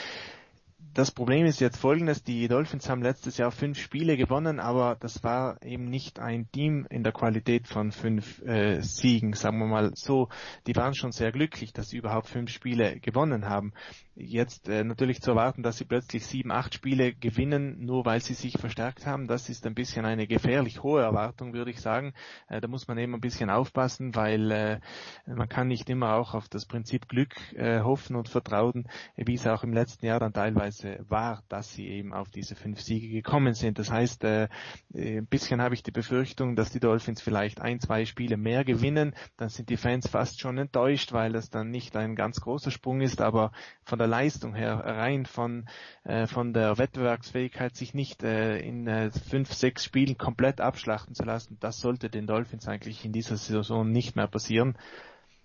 das 0.94 1.10
Problem 1.10 1.46
ist 1.46 1.60
jetzt 1.60 1.78
folgendes, 1.78 2.22
die 2.22 2.48
Dolphins 2.48 2.88
haben 2.88 3.02
letztes 3.02 3.38
Jahr 3.38 3.50
fünf 3.50 3.78
Spiele 3.78 4.16
gewonnen, 4.16 4.60
aber 4.60 4.96
das 5.00 5.24
war 5.24 5.62
eben 5.62 5.84
nicht 5.86 6.18
ein 6.18 6.50
Team 6.52 6.86
in 6.90 7.02
der 7.02 7.12
Qualität 7.12 7.66
von 7.66 7.92
fünf 7.92 8.42
äh, 8.42 8.82
Siegen, 8.82 9.32
sagen 9.32 9.58
wir 9.58 9.66
mal 9.66 9.92
so. 9.94 10.28
Die 10.66 10.76
waren 10.76 10.94
schon 10.94 11.12
sehr 11.12 11.32
glücklich, 11.32 11.72
dass 11.72 11.88
sie 11.88 11.96
überhaupt 11.96 12.28
fünf 12.28 12.50
Spiele 12.50 13.00
gewonnen 13.00 13.48
haben 13.48 13.72
jetzt 14.14 14.68
äh, 14.68 14.84
natürlich 14.84 15.22
zu 15.22 15.30
erwarten, 15.30 15.62
dass 15.62 15.78
sie 15.78 15.84
plötzlich 15.84 16.26
sieben, 16.26 16.50
acht 16.50 16.74
Spiele 16.74 17.14
gewinnen, 17.14 17.84
nur 17.84 18.04
weil 18.04 18.20
sie 18.20 18.34
sich 18.34 18.58
verstärkt 18.58 19.06
haben, 19.06 19.26
das 19.26 19.48
ist 19.48 19.66
ein 19.66 19.74
bisschen 19.74 20.04
eine 20.04 20.26
gefährlich 20.26 20.82
hohe 20.82 21.02
Erwartung, 21.02 21.54
würde 21.54 21.70
ich 21.70 21.80
sagen. 21.80 22.12
Äh, 22.48 22.60
da 22.60 22.68
muss 22.68 22.88
man 22.88 22.98
eben 22.98 23.14
ein 23.14 23.20
bisschen 23.20 23.48
aufpassen, 23.48 24.14
weil 24.14 24.50
äh, 24.50 24.80
man 25.26 25.48
kann 25.48 25.68
nicht 25.68 25.88
immer 25.88 26.14
auch 26.14 26.34
auf 26.34 26.48
das 26.48 26.66
Prinzip 26.66 27.08
Glück 27.08 27.34
äh, 27.54 27.80
hoffen 27.80 28.16
und 28.16 28.28
vertrauen, 28.28 28.86
wie 29.16 29.34
es 29.34 29.46
auch 29.46 29.64
im 29.64 29.72
letzten 29.72 30.06
Jahr 30.06 30.20
dann 30.20 30.32
teilweise 30.32 31.04
war, 31.08 31.42
dass 31.48 31.72
sie 31.72 31.88
eben 31.88 32.12
auf 32.12 32.30
diese 32.30 32.54
fünf 32.54 32.80
Siege 32.80 33.08
gekommen 33.08 33.54
sind. 33.54 33.78
Das 33.78 33.90
heißt, 33.90 34.24
äh, 34.24 34.48
äh 34.94 35.18
ein 35.18 35.26
bisschen 35.26 35.62
habe 35.62 35.74
ich 35.74 35.82
die 35.82 35.90
Befürchtung, 35.90 36.56
dass 36.56 36.70
die 36.70 36.80
Dolphins 36.80 37.22
vielleicht 37.22 37.60
ein, 37.60 37.80
zwei 37.80 38.04
Spiele 38.04 38.36
mehr 38.36 38.64
gewinnen, 38.64 39.14
dann 39.36 39.48
sind 39.48 39.68
die 39.68 39.76
Fans 39.76 40.08
fast 40.08 40.40
schon 40.40 40.58
enttäuscht, 40.58 41.12
weil 41.12 41.32
das 41.32 41.48
dann 41.48 41.70
nicht 41.70 41.96
ein 41.96 42.14
ganz 42.14 42.40
großer 42.40 42.70
Sprung 42.70 43.00
ist, 43.00 43.20
aber 43.20 43.52
von 43.84 44.01
der 44.02 44.08
Leistung 44.08 44.54
her, 44.54 44.82
rein 44.84 45.26
von, 45.26 45.66
äh, 46.02 46.26
von 46.26 46.52
der 46.52 46.76
Wettbewerbsfähigkeit, 46.76 47.76
sich 47.76 47.94
nicht 47.94 48.24
äh, 48.24 48.58
in 48.58 48.88
äh, 48.88 49.10
fünf, 49.10 49.52
sechs 49.52 49.84
Spielen 49.84 50.18
komplett 50.18 50.60
abschlachten 50.60 51.14
zu 51.14 51.24
lassen, 51.24 51.56
das 51.60 51.78
sollte 51.78 52.10
den 52.10 52.26
Dolphins 52.26 52.66
eigentlich 52.66 53.04
in 53.04 53.12
dieser 53.12 53.36
Saison 53.36 53.90
nicht 53.90 54.16
mehr 54.16 54.26
passieren. 54.26 54.76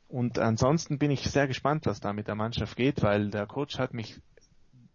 Und 0.07 0.39
ansonsten 0.39 0.97
bin 0.97 1.11
ich 1.11 1.29
sehr 1.29 1.47
gespannt, 1.47 1.85
was 1.85 1.99
da 1.99 2.13
mit 2.13 2.27
der 2.27 2.35
Mannschaft 2.35 2.75
geht, 2.77 3.03
weil 3.03 3.29
der 3.29 3.45
Coach 3.45 3.77
hat 3.77 3.93
mich 3.93 4.19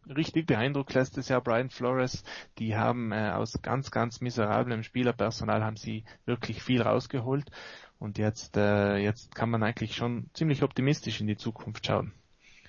richtig 0.08 0.46
beeindruckt 0.46 0.94
letztes 0.94 1.28
Jahr 1.28 1.40
Brian 1.40 1.70
Flores. 1.70 2.24
Die 2.58 2.76
haben 2.76 3.12
äh, 3.12 3.30
aus 3.30 3.60
ganz, 3.62 3.90
ganz 3.90 4.20
miserablem 4.20 4.82
Spielerpersonal 4.82 5.62
haben 5.62 5.76
sie 5.76 6.04
wirklich 6.24 6.62
viel 6.62 6.82
rausgeholt. 6.82 7.50
Und 7.98 8.18
jetzt, 8.18 8.56
äh, 8.56 8.96
jetzt 8.96 9.34
kann 9.34 9.50
man 9.50 9.62
eigentlich 9.62 9.94
schon 9.94 10.28
ziemlich 10.34 10.64
optimistisch 10.64 11.20
in 11.20 11.28
die 11.28 11.36
Zukunft 11.36 11.86
schauen. 11.86 12.12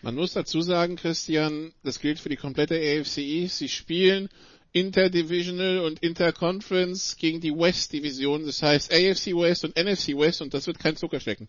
Man 0.04 0.16
muss 0.16 0.34
dazu 0.34 0.60
sagen, 0.62 0.98
Christian, 0.98 1.72
das 1.82 2.02
gilt 2.02 2.20
für 2.20 2.28
die 2.28 2.36
komplette 2.36 2.76
AFC. 2.76 3.48
Sie 3.50 3.70
spielen 3.70 4.28
Interdivisional 4.74 5.80
und 5.80 6.00
Interconference 6.00 7.16
gegen 7.16 7.40
die 7.40 7.54
West 7.54 7.94
Division. 7.94 8.46
Das 8.46 8.62
heißt 8.62 8.92
AFC 8.92 9.28
West 9.28 9.64
und 9.64 9.78
NFC 9.78 10.10
West 10.10 10.42
und 10.42 10.54
das 10.54 10.68
wird 10.68 10.78
kein 10.78 10.98
Zuckerschlecken. 10.98 11.48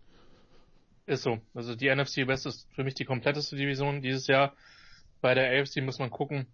Ist 1.06 1.24
so. 1.24 1.40
Also 1.52 1.74
die 1.74 1.92
NFC 1.92 2.28
West 2.28 2.46
ist 2.46 2.68
für 2.76 2.84
mich 2.84 2.94
die 2.94 3.04
kompletteste 3.04 3.56
Division 3.56 4.02
dieses 4.02 4.28
Jahr. 4.28 4.54
Bei 5.20 5.34
der 5.34 5.60
AFC 5.60 5.82
muss 5.82 5.98
man 5.98 6.10
gucken, 6.10 6.46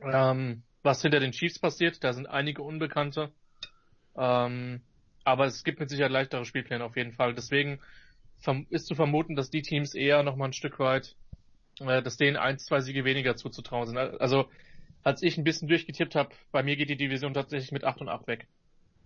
ähm, 0.00 0.62
was 0.84 1.02
hinter 1.02 1.18
den 1.18 1.32
Chiefs 1.32 1.58
passiert. 1.58 2.04
Da 2.04 2.12
sind 2.12 2.28
einige 2.28 2.62
Unbekannte. 2.62 3.32
Ähm, 4.16 4.80
aber 5.24 5.46
es 5.46 5.64
gibt 5.64 5.80
mit 5.80 5.90
Sicherheit 5.90 6.12
leichtere 6.12 6.44
Spielpläne 6.44 6.84
auf 6.84 6.96
jeden 6.96 7.14
Fall. 7.14 7.34
Deswegen 7.34 7.80
ist 8.70 8.86
zu 8.86 8.94
vermuten, 8.94 9.36
dass 9.36 9.50
die 9.50 9.62
Teams 9.62 9.94
eher 9.94 10.22
noch 10.22 10.36
mal 10.36 10.46
ein 10.46 10.52
Stück 10.52 10.78
weit, 10.78 11.14
äh, 11.80 12.02
dass 12.02 12.16
denen 12.16 12.36
ein, 12.36 12.58
zwei 12.58 12.80
Siege 12.80 13.04
weniger 13.04 13.36
zuzutrauen 13.36 13.86
sind. 13.86 13.98
Also 13.98 14.46
als 15.02 15.22
ich 15.22 15.38
ein 15.38 15.44
bisschen 15.44 15.68
durchgetippt 15.68 16.14
habe, 16.14 16.30
bei 16.52 16.62
mir 16.62 16.76
geht 16.76 16.90
die 16.90 16.96
Division 16.96 17.34
tatsächlich 17.34 17.72
mit 17.72 17.84
8 17.84 18.00
und 18.00 18.08
8 18.08 18.26
weg 18.26 18.46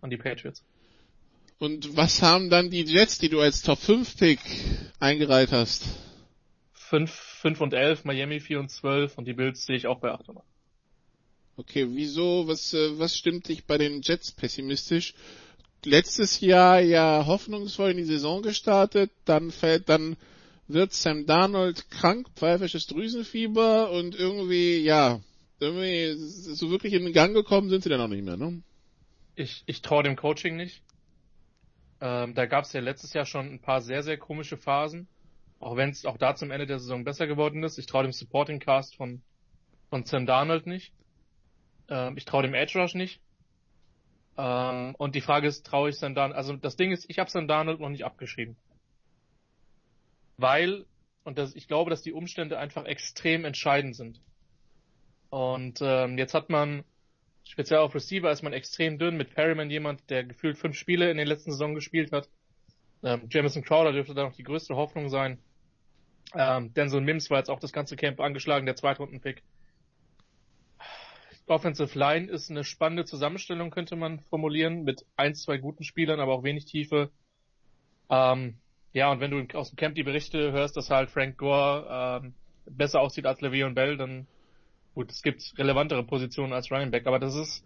an 0.00 0.10
die 0.10 0.16
Patriots. 0.16 0.64
Und 1.58 1.96
was 1.96 2.20
haben 2.20 2.50
dann 2.50 2.70
die 2.70 2.82
Jets, 2.82 3.18
die 3.18 3.28
du 3.28 3.40
als 3.40 3.62
Top 3.62 3.78
5 3.78 4.16
Pick 4.16 4.40
eingereiht 4.98 5.52
hast? 5.52 5.84
5, 6.72 7.10
5 7.10 7.60
und 7.60 7.74
11, 7.74 8.04
Miami 8.04 8.40
4 8.40 8.60
und 8.60 8.70
12 8.70 9.18
und 9.18 9.26
die 9.26 9.32
Bills 9.32 9.64
sehe 9.64 9.76
ich 9.76 9.86
auch 9.86 10.00
bei 10.00 10.10
8 10.10 10.28
und 10.28 10.38
8. 10.38 10.44
Okay, 11.56 11.86
wieso, 11.90 12.48
was, 12.48 12.74
äh, 12.74 12.98
was 12.98 13.16
stimmt 13.16 13.48
dich 13.48 13.64
bei 13.64 13.78
den 13.78 14.02
Jets 14.02 14.32
pessimistisch? 14.32 15.14
Letztes 15.86 16.40
Jahr 16.40 16.80
ja 16.80 17.24
hoffnungsvoll 17.26 17.90
in 17.90 17.96
die 17.96 18.04
Saison 18.04 18.42
gestartet, 18.42 19.10
dann 19.24 19.50
fällt, 19.50 19.88
dann 19.88 20.16
wird 20.66 20.92
Sam 20.92 21.26
Darnold 21.26 21.90
krank, 21.90 22.28
pfeifisches 22.36 22.86
Drüsenfieber 22.86 23.90
und 23.90 24.14
irgendwie, 24.14 24.78
ja, 24.78 25.20
irgendwie 25.60 26.14
so 26.16 26.70
wirklich 26.70 26.92
in 26.92 27.04
den 27.04 27.12
Gang 27.12 27.34
gekommen 27.34 27.68
sind 27.68 27.82
sie 27.82 27.90
dann 27.90 28.00
auch 28.00 28.08
nicht 28.08 28.24
mehr, 28.24 28.36
ne? 28.36 28.62
Ich, 29.36 29.62
ich 29.66 29.82
traue 29.82 30.02
dem 30.02 30.16
Coaching 30.16 30.56
nicht. 30.56 30.82
Ähm, 32.00 32.34
da 32.34 32.46
gab 32.46 32.64
es 32.64 32.72
ja 32.72 32.80
letztes 32.80 33.12
Jahr 33.12 33.26
schon 33.26 33.46
ein 33.46 33.60
paar 33.60 33.80
sehr, 33.80 34.02
sehr 34.02 34.18
komische 34.18 34.56
Phasen. 34.56 35.08
Auch 35.58 35.76
wenn 35.76 35.90
es 35.90 36.04
auch 36.04 36.18
da 36.18 36.34
zum 36.34 36.50
Ende 36.50 36.66
der 36.66 36.78
Saison 36.78 37.04
besser 37.04 37.26
geworden 37.26 37.62
ist. 37.62 37.78
Ich 37.78 37.86
traue 37.86 38.02
dem 38.02 38.12
Supporting 38.12 38.58
Cast 38.60 38.96
von, 38.96 39.22
von 39.88 40.04
Sam 40.04 40.26
Darnold 40.26 40.66
nicht. 40.66 40.92
Ähm, 41.88 42.16
ich 42.16 42.24
traue 42.24 42.42
dem 42.42 42.54
Edge 42.54 42.78
Rush 42.78 42.94
nicht. 42.94 43.20
Ähm, 44.36 44.94
und 44.96 45.14
die 45.14 45.20
Frage 45.20 45.46
ist, 45.46 45.64
traue 45.66 45.90
ich 45.90 45.96
Sam? 45.96 46.16
Also 46.16 46.56
das 46.56 46.76
Ding 46.76 46.90
ist, 46.90 47.08
ich 47.08 47.18
habe 47.18 47.30
Sam 47.30 47.46
Darnold 47.46 47.80
noch 47.80 47.88
nicht 47.88 48.04
abgeschrieben. 48.04 48.56
Weil, 50.36 50.84
und 51.22 51.38
das, 51.38 51.54
ich 51.54 51.68
glaube, 51.68 51.90
dass 51.90 52.02
die 52.02 52.12
Umstände 52.12 52.58
einfach 52.58 52.84
extrem 52.84 53.44
entscheidend 53.44 53.94
sind. 53.94 54.20
Und 55.30 55.80
ähm, 55.82 56.18
jetzt 56.18 56.34
hat 56.34 56.50
man, 56.50 56.84
speziell 57.44 57.80
auf 57.80 57.94
Receiver, 57.94 58.30
ist 58.30 58.42
man 58.42 58.52
extrem 58.52 58.98
dünn 58.98 59.16
mit 59.16 59.34
Perryman 59.34 59.70
jemand, 59.70 60.08
der 60.10 60.24
gefühlt 60.24 60.58
fünf 60.58 60.76
Spiele 60.76 61.10
in 61.10 61.16
den 61.16 61.26
letzten 61.26 61.52
Saison 61.52 61.74
gespielt 61.74 62.12
hat. 62.12 62.28
Ähm, 63.02 63.28
Jamison 63.30 63.62
Crowder 63.62 63.92
dürfte 63.92 64.14
da 64.14 64.24
noch 64.24 64.34
die 64.34 64.42
größte 64.42 64.74
Hoffnung 64.76 65.08
sein. 65.08 65.38
Ähm, 66.34 66.72
Denzel 66.74 67.00
Mims 67.00 67.30
war 67.30 67.38
jetzt 67.38 67.50
auch 67.50 67.60
das 67.60 67.72
ganze 67.72 67.96
Camp 67.96 68.20
angeschlagen, 68.20 68.66
der 68.66 68.76
Zweitrunden-Pick. 68.76 69.42
Offensive 71.46 71.98
Line 71.98 72.30
ist 72.30 72.50
eine 72.50 72.64
spannende 72.64 73.04
Zusammenstellung, 73.04 73.70
könnte 73.70 73.96
man 73.96 74.20
formulieren, 74.20 74.84
mit 74.84 75.04
ein, 75.16 75.34
zwei 75.34 75.58
guten 75.58 75.84
Spielern, 75.84 76.20
aber 76.20 76.32
auch 76.32 76.42
wenig 76.42 76.64
Tiefe. 76.64 77.10
Ähm, 78.08 78.58
ja, 78.92 79.10
und 79.10 79.20
wenn 79.20 79.30
du 79.30 79.58
aus 79.58 79.70
dem 79.70 79.76
Camp 79.76 79.94
die 79.94 80.04
Berichte 80.04 80.52
hörst, 80.52 80.76
dass 80.76 80.90
halt 80.90 81.10
Frank 81.10 81.36
Gore 81.36 82.22
ähm, 82.24 82.34
besser 82.66 83.00
aussieht 83.00 83.26
als 83.26 83.40
Le'Veon 83.40 83.74
Bell, 83.74 83.96
dann 83.96 84.26
gut, 84.94 85.10
es 85.10 85.22
gibt 85.22 85.42
relevantere 85.58 86.04
Positionen 86.04 86.52
als 86.52 86.70
Running 86.70 86.90
Back, 86.90 87.06
aber 87.06 87.18
das 87.18 87.34
ist, 87.34 87.64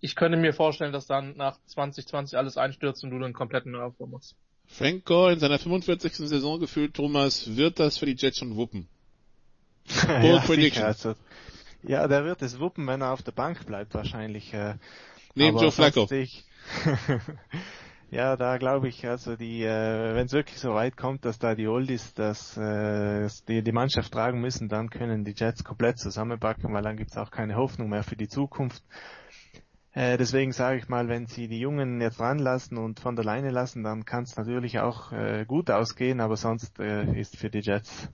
ich 0.00 0.14
könnte 0.14 0.38
mir 0.38 0.54
vorstellen, 0.54 0.92
dass 0.92 1.06
dann 1.06 1.36
nach 1.36 1.58
2020 1.66 2.38
alles 2.38 2.56
einstürzt 2.56 3.02
und 3.04 3.10
du 3.10 3.18
dann 3.18 3.32
kompletten 3.32 3.72
Neuraufbau 3.72 4.06
musst. 4.06 4.36
Frank 4.66 5.04
Gore 5.04 5.32
in 5.32 5.40
seiner 5.40 5.58
45. 5.58 6.14
Saison 6.28 6.60
gefühlt, 6.60 6.94
Thomas, 6.94 7.56
wird 7.56 7.80
das 7.80 7.98
für 7.98 8.06
die 8.06 8.16
Jets 8.16 8.38
schon 8.38 8.56
wuppen? 8.56 8.86
Bold 10.06 10.24
ja, 10.24 10.40
Prediction. 10.40 10.72
Sicher, 10.72 10.86
also 10.86 11.14
ja, 11.88 12.06
der 12.06 12.24
wird 12.24 12.42
es 12.42 12.60
wuppen, 12.60 12.86
wenn 12.86 13.00
er 13.00 13.12
auf 13.12 13.22
der 13.22 13.32
Bank 13.32 13.66
bleibt 13.66 13.94
wahrscheinlich. 13.94 14.54
Äh, 14.54 14.76
Neben 15.34 15.58
Joe 15.58 15.72
Flacco. 15.72 16.06
Ja, 18.10 18.36
da 18.36 18.56
glaube 18.56 18.88
ich, 18.88 19.06
also 19.06 19.36
die, 19.36 19.62
äh, 19.62 20.14
wenn 20.14 20.24
es 20.24 20.32
wirklich 20.32 20.58
so 20.58 20.72
weit 20.72 20.96
kommt, 20.96 21.26
dass 21.26 21.38
da 21.38 21.54
die 21.54 21.68
Oldies 21.68 22.14
das, 22.14 22.56
äh, 22.56 23.28
die, 23.48 23.62
die 23.62 23.72
Mannschaft 23.72 24.12
tragen 24.12 24.40
müssen, 24.40 24.70
dann 24.70 24.88
können 24.88 25.24
die 25.24 25.34
Jets 25.36 25.62
komplett 25.62 25.98
zusammenpacken, 25.98 26.72
weil 26.72 26.82
dann 26.82 26.96
gibt's 26.96 27.18
auch 27.18 27.30
keine 27.30 27.56
Hoffnung 27.56 27.90
mehr 27.90 28.04
für 28.04 28.16
die 28.16 28.28
Zukunft. 28.28 28.82
Äh, 29.92 30.16
deswegen 30.16 30.52
sage 30.52 30.78
ich 30.78 30.88
mal, 30.88 31.08
wenn 31.08 31.26
sie 31.26 31.48
die 31.48 31.60
Jungen 31.60 32.00
jetzt 32.00 32.18
ranlassen 32.18 32.78
und 32.78 32.98
von 32.98 33.14
der 33.14 33.26
Leine 33.26 33.50
lassen, 33.50 33.82
dann 33.82 34.06
kann 34.06 34.22
es 34.22 34.36
natürlich 34.38 34.78
auch 34.78 35.12
äh, 35.12 35.44
gut 35.46 35.70
ausgehen, 35.70 36.22
aber 36.22 36.36
sonst 36.36 36.80
äh, 36.80 37.12
ist 37.12 37.36
für 37.36 37.50
die 37.50 37.60
Jets 37.60 38.08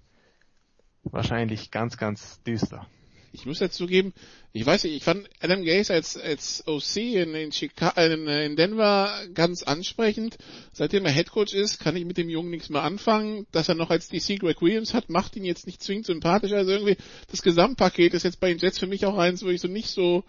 wahrscheinlich 1.05 1.71
ganz, 1.71 1.97
ganz 1.97 2.43
düster. 2.43 2.89
Ich 3.35 3.47
muss 3.47 3.59
dazu 3.59 3.87
geben, 3.87 4.15
ich 4.53 4.65
weiß 4.65 4.85
nicht, 4.85 4.95
ich 4.95 5.03
fand 5.03 5.29
Adam 5.41 5.65
Gaze 5.65 5.93
als, 5.93 6.17
als 6.17 6.63
OC 6.67 6.97
in, 6.97 7.35
in, 7.35 7.53
Chicago, 7.53 8.01
in, 8.01 8.29
in 8.29 8.57
Denver 8.57 9.13
ganz 9.35 9.65
ansprechend. 9.65 10.39
Seitdem 10.73 11.05
er 11.05 11.11
Headcoach 11.11 11.53
ist, 11.53 11.81
kann 11.81 11.97
ich 11.97 12.05
mit 12.05 12.17
dem 12.17 12.31
Jungen 12.31 12.51
nichts 12.51 12.71
mehr 12.71 12.85
anfangen. 12.85 13.47
Dass 13.51 13.69
er 13.69 13.75
noch 13.75 13.91
als 13.91 14.09
DC 14.09 14.39
Greg 14.39 14.63
Williams 14.63 14.95
hat, 14.95 15.11
macht 15.11 15.35
ihn 15.35 15.45
jetzt 15.45 15.67
nicht 15.67 15.83
zwingend 15.83 16.07
sympathisch. 16.07 16.53
Also 16.53 16.71
irgendwie, 16.71 16.97
das 17.29 17.43
Gesamtpaket 17.43 18.15
ist 18.15 18.23
jetzt 18.23 18.39
bei 18.39 18.49
den 18.49 18.59
Jets 18.59 18.79
für 18.79 18.87
mich 18.87 19.05
auch 19.05 19.19
eins, 19.19 19.45
wo 19.45 19.49
ich 19.49 19.61
so 19.61 19.69
nicht 19.69 19.89
so 19.89 20.23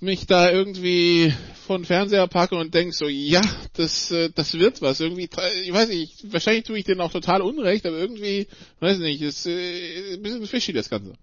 mich 0.00 0.26
da 0.26 0.50
irgendwie 0.50 1.34
von 1.66 1.84
Fernseher 1.84 2.28
packe 2.28 2.56
und 2.56 2.72
denk 2.72 2.94
so, 2.94 3.08
ja, 3.08 3.42
das, 3.74 4.10
äh, 4.10 4.30
das 4.34 4.54
wird 4.54 4.80
was. 4.80 5.00
Irgendwie, 5.00 5.28
ich 5.64 5.72
weiß 5.72 5.88
nicht, 5.88 6.32
wahrscheinlich 6.32 6.64
tue 6.64 6.78
ich 6.78 6.84
denen 6.84 7.00
auch 7.00 7.12
total 7.12 7.42
unrecht, 7.42 7.84
aber 7.84 7.98
irgendwie, 7.98 8.46
weiß 8.80 8.98
nicht, 8.98 9.20
ist 9.20 9.46
äh, 9.46 10.14
ein 10.14 10.22
bisschen 10.22 10.46
fishy 10.46 10.72
das 10.72 10.88
Ganze. 10.88 11.14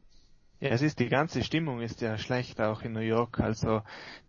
Ja, 0.61 0.69
es 0.69 0.81
ist 0.81 0.99
die 0.99 1.09
ganze 1.09 1.43
Stimmung 1.43 1.81
ist 1.81 2.01
ja 2.01 2.17
schlecht 2.17 2.61
auch 2.61 2.81
in 2.81 2.93
New 2.93 2.99
York. 2.99 3.39
Also 3.39 3.81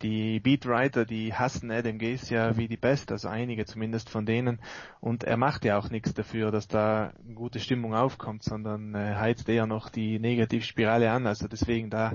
die 0.02 0.40
Beatwriter, 0.40 1.04
die 1.04 1.33
hassen 1.33 1.71
Adam 1.71 1.99
Gaze 1.99 2.35
ja 2.35 2.56
wie 2.56 2.68
die 2.68 2.76
Best, 2.76 3.12
also 3.12 3.28
einige 3.28 3.64
zumindest 3.64 4.11
von 4.11 4.26
denen. 4.26 4.61
Und 5.00 5.25
er 5.25 5.37
macht 5.37 5.64
ja 5.64 5.78
auch 5.78 5.90
nichts 5.90 6.14
dafür, 6.14 6.50
dass 6.50 6.68
da 6.68 7.12
gute 7.35 7.61
Stimmung 7.61 7.95
aufkommt, 7.95 8.42
sondern 8.42 8.95
äh, 8.95 9.14
heizt 9.14 9.49
eher 9.49 9.66
noch 9.66 9.88
die 9.88 10.18
Negativspirale 10.18 11.11
an. 11.11 11.26
Also 11.26 11.47
deswegen 11.47 11.90
da 11.90 12.12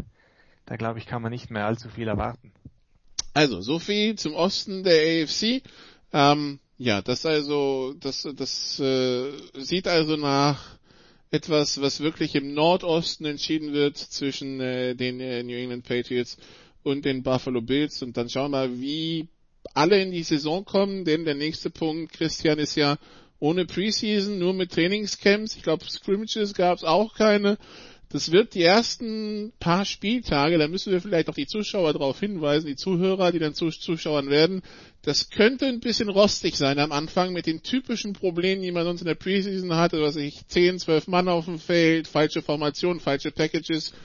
da 0.66 0.76
glaube 0.76 1.00
ich, 1.00 1.06
kann 1.06 1.22
man 1.22 1.32
nicht 1.32 1.50
mehr 1.50 1.66
allzu 1.66 1.90
viel 1.90 2.08
erwarten. 2.08 2.54
Also, 3.34 3.62
so 3.62 3.80
viel 3.80 4.16
zum 4.16 4.34
Osten 4.34 4.84
der 4.84 5.24
AFC. 5.24 5.64
Ähm, 6.14 6.60
ja, 6.78 7.02
das 7.02 7.26
also, 7.26 7.94
das, 8.00 8.28
das 8.36 8.80
äh, 8.80 9.32
sieht 9.56 9.88
also 9.88 10.16
nach 10.18 10.78
etwas, 11.32 11.80
was 11.82 12.02
wirklich 12.02 12.36
im 12.36 12.54
Nordosten 12.54 13.26
entschieden 13.26 13.72
wird 13.74 13.98
zwischen 13.98 14.60
äh, 14.60 14.96
den 14.96 15.20
äh, 15.22 15.44
New 15.44 15.56
England 15.56 15.86
Patriots 15.86 16.38
und 16.84 17.06
den 17.06 17.24
Buffalo 17.24 17.62
Bills. 17.62 18.04
Und 18.04 18.18
dann 18.18 18.30
schauen 18.30 18.52
wir 18.52 18.80
wie 18.80 19.30
alle 19.74 20.02
in 20.02 20.12
die 20.12 20.24
Saison 20.24 20.66
kommen, 20.66 21.06
denn 21.06 21.24
der 21.24 21.36
nächste 21.36 21.70
Punkt, 21.70 22.14
Christian, 22.14 22.60
ist 22.60 22.76
ja 22.76 22.98
ohne 23.40 23.66
Preseason, 23.66 24.38
nur 24.38 24.54
mit 24.54 24.72
Trainingscamps. 24.72 25.56
Ich 25.56 25.64
glaube, 25.64 25.86
Scrimmages 25.90 26.54
gab 26.54 26.78
es 26.78 26.84
auch 26.84 27.16
keine. 27.16 27.58
Das 28.10 28.32
wird 28.32 28.56
die 28.56 28.64
ersten 28.64 29.54
paar 29.60 29.86
Spieltage, 29.86 30.58
da 30.58 30.68
müssen 30.68 30.92
wir 30.92 31.00
vielleicht 31.00 31.30
auch 31.30 31.34
die 31.34 31.48
Zuschauer 31.48 31.94
darauf 31.94 32.20
hinweisen, 32.20 32.68
die 32.68 32.76
Zuhörer, 32.76 33.32
die 33.32 33.40
dann 33.40 33.54
Zuschauern 33.54 34.30
werden. 34.30 34.64
Das 35.04 35.32
könnte 35.32 35.66
ein 35.66 35.80
bisschen 35.80 36.10
rostig 36.10 36.58
sein 36.58 36.78
am 36.78 36.92
Anfang 36.92 37.34
mit 37.34 37.48
den 37.48 37.64
typischen 37.64 38.14
Problemen, 38.14 38.62
die 38.62 38.72
man 38.72 38.84
sonst 38.84 39.02
in 39.02 39.08
der 39.08 39.16
Preseason 39.16 39.76
hatte, 39.76 40.00
was 40.02 40.16
ich 40.16 40.46
10, 40.48 40.78
12 40.78 41.08
Mann 41.08 41.28
auf 41.28 41.46
dem 41.46 41.58
Feld, 41.58 42.08
falsche 42.08 42.44
Formation, 42.44 43.00
falsche 43.00 43.32
Packages, 43.32 43.96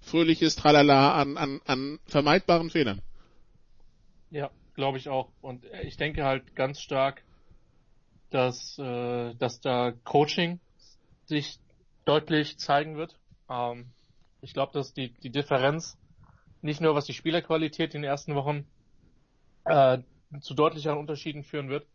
fröhliches 0.00 0.54
Tralala 0.54 1.14
an, 1.20 1.36
an, 1.36 1.60
an 1.66 1.98
vermeidbaren 2.06 2.70
Fehlern. 2.70 3.02
Ja, 4.30 4.50
glaube 4.76 4.98
ich 4.98 5.08
auch. 5.08 5.28
Und 5.40 5.64
ich 5.82 5.96
denke 5.96 6.24
halt 6.24 6.54
ganz 6.54 6.80
stark, 6.80 7.24
dass, 8.30 8.78
äh, 8.78 9.34
dass 9.34 9.60
da 9.60 9.92
Coaching 10.04 10.60
sich 11.24 11.58
deutlich 12.04 12.58
zeigen 12.58 12.96
wird. 12.96 13.16
Ähm, 13.50 13.86
ich 14.40 14.52
glaube, 14.52 14.72
dass 14.72 14.92
die, 14.92 15.08
die 15.14 15.30
Differenz 15.30 15.96
nicht 16.62 16.80
nur 16.80 16.94
was 16.94 17.06
die 17.06 17.12
Spielerqualität 17.12 17.94
in 17.94 18.02
den 18.02 18.08
ersten 18.08 18.34
Wochen 18.34 18.66
äh, 19.64 19.98
zu 20.40 20.54
deutlicheren 20.54 20.98
Unterschieden 20.98 21.42
führen 21.42 21.68
wird, 21.68 21.86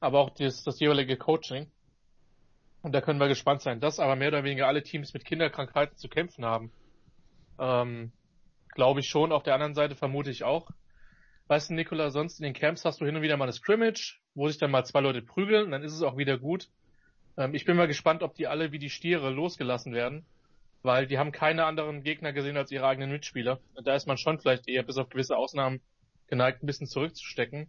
aber 0.00 0.20
auch 0.20 0.30
das, 0.30 0.62
das 0.62 0.80
jeweilige 0.80 1.16
Coaching. 1.16 1.70
Und 2.82 2.92
da 2.92 3.00
können 3.00 3.18
wir 3.18 3.28
gespannt 3.28 3.62
sein. 3.62 3.80
Dass 3.80 3.98
aber 3.98 4.16
mehr 4.16 4.28
oder 4.28 4.44
weniger 4.44 4.68
alle 4.68 4.82
Teams 4.82 5.12
mit 5.12 5.24
Kinderkrankheiten 5.24 5.96
zu 5.96 6.08
kämpfen 6.08 6.44
haben, 6.44 6.70
ähm, 7.58 8.12
glaube 8.74 9.00
ich 9.00 9.08
schon. 9.08 9.32
Auf 9.32 9.42
der 9.42 9.54
anderen 9.54 9.74
Seite 9.74 9.96
vermute 9.96 10.30
ich 10.30 10.44
auch. 10.44 10.70
Weißt 11.48 11.70
du, 11.70 11.74
Nikola, 11.74 12.10
sonst 12.10 12.38
in 12.38 12.44
den 12.44 12.54
Camps 12.54 12.84
hast 12.84 13.00
du 13.00 13.06
hin 13.06 13.16
und 13.16 13.22
wieder 13.22 13.36
mal 13.36 13.44
eine 13.44 13.52
Scrimmage, 13.52 14.20
wo 14.34 14.48
sich 14.48 14.58
dann 14.58 14.70
mal 14.70 14.84
zwei 14.84 15.00
Leute 15.00 15.22
prügeln, 15.22 15.66
und 15.66 15.70
dann 15.70 15.82
ist 15.82 15.92
es 15.92 16.02
auch 16.02 16.16
wieder 16.16 16.38
gut. 16.38 16.68
Ähm, 17.36 17.54
ich 17.54 17.64
bin 17.64 17.76
mal 17.76 17.88
gespannt, 17.88 18.22
ob 18.22 18.34
die 18.34 18.46
alle 18.46 18.72
wie 18.72 18.78
die 18.78 18.90
Stiere 18.90 19.30
losgelassen 19.30 19.92
werden 19.92 20.26
weil 20.86 21.06
die 21.06 21.18
haben 21.18 21.32
keine 21.32 21.66
anderen 21.66 22.02
Gegner 22.02 22.32
gesehen 22.32 22.56
als 22.56 22.70
ihre 22.70 22.86
eigenen 22.86 23.10
Mitspieler. 23.10 23.60
Da 23.84 23.94
ist 23.94 24.06
man 24.06 24.16
schon 24.16 24.38
vielleicht 24.38 24.68
eher 24.68 24.84
bis 24.84 24.96
auf 24.96 25.10
gewisse 25.10 25.36
Ausnahmen 25.36 25.80
geneigt, 26.28 26.62
ein 26.62 26.66
bisschen 26.66 26.86
zurückzustecken. 26.86 27.68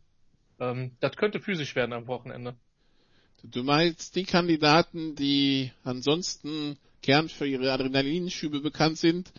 Ähm, 0.60 0.96
das 1.00 1.16
könnte 1.16 1.40
physisch 1.40 1.76
werden 1.76 1.94
am 1.94 2.08
Wochenende. 2.08 2.56
Du 3.44 3.64
meinst 3.64 4.16
die 4.16 4.24
Kandidaten, 4.26 5.16
die 5.16 5.72
ansonsten 5.84 6.78
gern 7.02 7.30
für 7.30 7.46
ihre 7.46 7.72
Adrenalinschübe 7.72 8.60
bekannt 8.62 8.98
sind, 8.98 9.32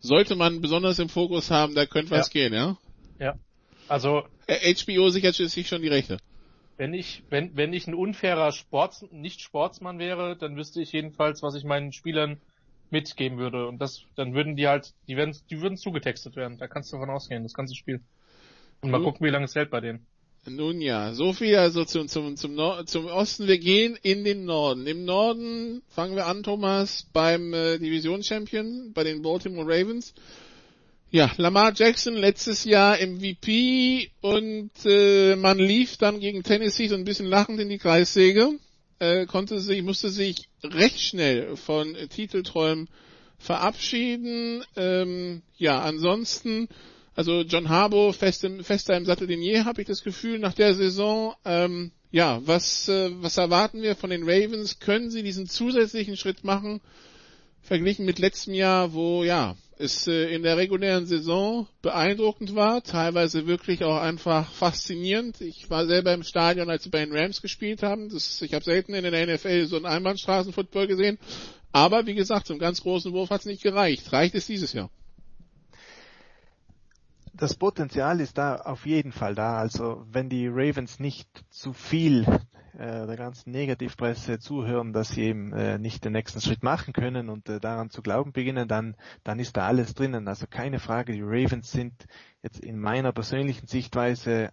sollte 0.00 0.36
man 0.36 0.60
besonders 0.60 0.98
im 0.98 1.08
Fokus 1.08 1.50
haben, 1.50 1.74
da 1.74 1.86
könnte 1.86 2.10
was 2.10 2.32
ja. 2.32 2.48
gehen, 2.48 2.52
ja? 2.52 2.76
Ja. 3.18 3.38
Also 3.88 4.24
HBO 4.48 5.08
sichert 5.10 5.34
sich 5.34 5.68
schon 5.68 5.82
die 5.82 5.88
Rechte. 5.88 6.18
Wenn 6.76 6.92
ich, 6.92 7.22
wenn, 7.30 7.56
wenn 7.56 7.72
ich 7.72 7.86
ein 7.86 7.94
unfairer 7.94 8.52
Sports, 8.52 9.06
nicht 9.10 9.40
Sportsmann 9.40 9.98
wäre, 9.98 10.36
dann 10.36 10.56
wüsste 10.56 10.82
ich 10.82 10.92
jedenfalls, 10.92 11.42
was 11.42 11.54
ich 11.54 11.64
meinen 11.64 11.92
Spielern 11.92 12.38
mitgeben 12.90 13.38
würde. 13.38 13.66
Und 13.66 13.78
das, 13.78 14.02
dann 14.14 14.34
würden 14.34 14.56
die 14.56 14.68
halt, 14.68 14.92
die 15.08 15.16
werden, 15.16 15.34
die 15.48 15.62
würden 15.62 15.78
zugetextet 15.78 16.36
werden. 16.36 16.58
Da 16.58 16.68
kannst 16.68 16.92
du 16.92 16.96
davon 16.96 17.10
ausgehen, 17.10 17.42
das 17.42 17.54
ganze 17.54 17.74
Spiel. 17.74 18.02
Und 18.80 18.90
mal 18.90 19.02
gucken, 19.02 19.26
wie 19.26 19.30
lange 19.30 19.46
es 19.46 19.54
hält 19.54 19.70
bei 19.70 19.80
denen. 19.80 20.06
Nun 20.48 20.80
ja, 20.80 21.12
so 21.12 21.32
viel 21.32 21.56
also 21.56 21.84
zum, 21.84 22.06
zum, 22.06 22.36
zum, 22.36 22.54
Nord 22.54 22.88
zum 22.88 23.06
Osten. 23.06 23.48
Wir 23.48 23.58
gehen 23.58 23.98
in 24.02 24.22
den 24.22 24.44
Norden. 24.44 24.86
Im 24.86 25.04
Norden 25.04 25.82
fangen 25.88 26.14
wir 26.14 26.26
an, 26.26 26.44
Thomas, 26.44 27.08
beim 27.12 27.52
äh, 27.52 27.78
Division-Champion, 27.78 28.92
bei 28.92 29.02
den 29.02 29.22
Baltimore 29.22 29.66
Ravens. 29.66 30.14
Ja, 31.10 31.32
Lamar 31.36 31.72
Jackson 31.74 32.14
letztes 32.14 32.64
Jahr 32.64 32.98
MVP 33.00 34.10
und 34.20 34.70
äh, 34.84 35.34
man 35.34 35.58
lief 35.58 35.96
dann 35.96 36.20
gegen 36.20 36.42
Tennessee 36.42 36.88
so 36.88 36.94
ein 36.94 37.04
bisschen 37.04 37.26
lachend 37.26 37.58
in 37.58 37.68
die 37.68 37.78
Kreissäge 37.78 38.58
äh, 38.98 39.26
konnte 39.26 39.60
sich, 39.60 39.82
musste 39.82 40.10
sich 40.10 40.48
recht 40.62 41.00
schnell 41.00 41.56
von 41.56 41.94
Titelträumen 42.08 42.88
verabschieden. 43.38 44.64
Ähm, 44.76 45.42
ja, 45.56 45.80
ansonsten, 45.80 46.68
also 47.16 47.40
John 47.40 47.70
Harbour 47.70 48.12
fest 48.12 48.44
im, 48.44 48.62
fester 48.62 48.94
im 48.94 49.06
Sattel 49.06 49.26
denn 49.26 49.40
je, 49.40 49.64
habe 49.64 49.80
ich 49.80 49.88
das 49.88 50.04
Gefühl, 50.04 50.38
nach 50.38 50.52
der 50.52 50.74
Saison. 50.74 51.34
Ähm, 51.46 51.90
ja, 52.10 52.40
was, 52.44 52.88
äh, 52.88 53.10
was 53.22 53.38
erwarten 53.38 53.80
wir 53.80 53.96
von 53.96 54.10
den 54.10 54.22
Ravens? 54.22 54.80
Können 54.80 55.10
sie 55.10 55.22
diesen 55.22 55.48
zusätzlichen 55.48 56.18
Schritt 56.18 56.44
machen, 56.44 56.82
verglichen 57.62 58.04
mit 58.04 58.18
letztem 58.18 58.52
Jahr, 58.52 58.92
wo 58.92 59.24
ja 59.24 59.56
es 59.78 60.06
äh, 60.06 60.34
in 60.34 60.42
der 60.42 60.58
regulären 60.58 61.06
Saison 61.06 61.66
beeindruckend 61.80 62.54
war, 62.54 62.82
teilweise 62.82 63.46
wirklich 63.46 63.82
auch 63.82 63.96
einfach 63.96 64.50
faszinierend. 64.52 65.40
Ich 65.40 65.70
war 65.70 65.86
selber 65.86 66.12
im 66.12 66.22
Stadion, 66.22 66.68
als 66.68 66.84
sie 66.84 66.90
bei 66.90 67.04
den 67.04 67.16
Rams 67.16 67.40
gespielt 67.40 67.82
haben. 67.82 68.10
Das, 68.10 68.42
ich 68.42 68.52
habe 68.52 68.64
selten 68.64 68.92
in 68.92 69.10
der 69.10 69.26
NFL 69.26 69.66
so 69.66 69.76
einen 69.76 69.86
Einbahnstraßenfootball 69.86 70.86
gesehen. 70.86 71.18
Aber 71.72 72.06
wie 72.06 72.14
gesagt, 72.14 72.46
zum 72.46 72.58
ganz 72.58 72.82
großen 72.82 73.12
Wurf 73.12 73.30
hat 73.30 73.40
es 73.40 73.46
nicht 73.46 73.62
gereicht. 73.62 74.12
Reicht 74.12 74.34
es 74.34 74.46
dieses 74.46 74.74
Jahr? 74.74 74.90
Das 77.36 77.54
Potenzial 77.54 78.20
ist 78.20 78.38
da 78.38 78.56
auf 78.56 78.86
jeden 78.86 79.12
Fall 79.12 79.34
da. 79.34 79.58
Also 79.58 80.04
wenn 80.10 80.28
die 80.28 80.48
Ravens 80.48 80.98
nicht 80.98 81.28
zu 81.50 81.72
viel 81.72 82.26
äh, 82.78 83.06
der 83.06 83.16
ganzen 83.16 83.50
Negativpresse 83.50 84.38
zuhören, 84.38 84.92
dass 84.92 85.10
sie 85.10 85.22
eben 85.22 85.52
äh, 85.52 85.78
nicht 85.78 86.04
den 86.04 86.12
nächsten 86.12 86.40
Schritt 86.40 86.62
machen 86.62 86.92
können 86.92 87.28
und 87.28 87.48
äh, 87.48 87.60
daran 87.60 87.90
zu 87.90 88.02
glauben 88.02 88.32
beginnen, 88.32 88.68
dann, 88.68 88.96
dann 89.24 89.38
ist 89.38 89.56
da 89.56 89.66
alles 89.66 89.94
drinnen. 89.94 90.28
Also 90.28 90.46
keine 90.46 90.78
Frage, 90.78 91.12
die 91.12 91.22
Ravens 91.22 91.70
sind 91.70 92.06
jetzt 92.42 92.60
in 92.60 92.78
meiner 92.78 93.12
persönlichen 93.12 93.66
Sichtweise 93.66 94.50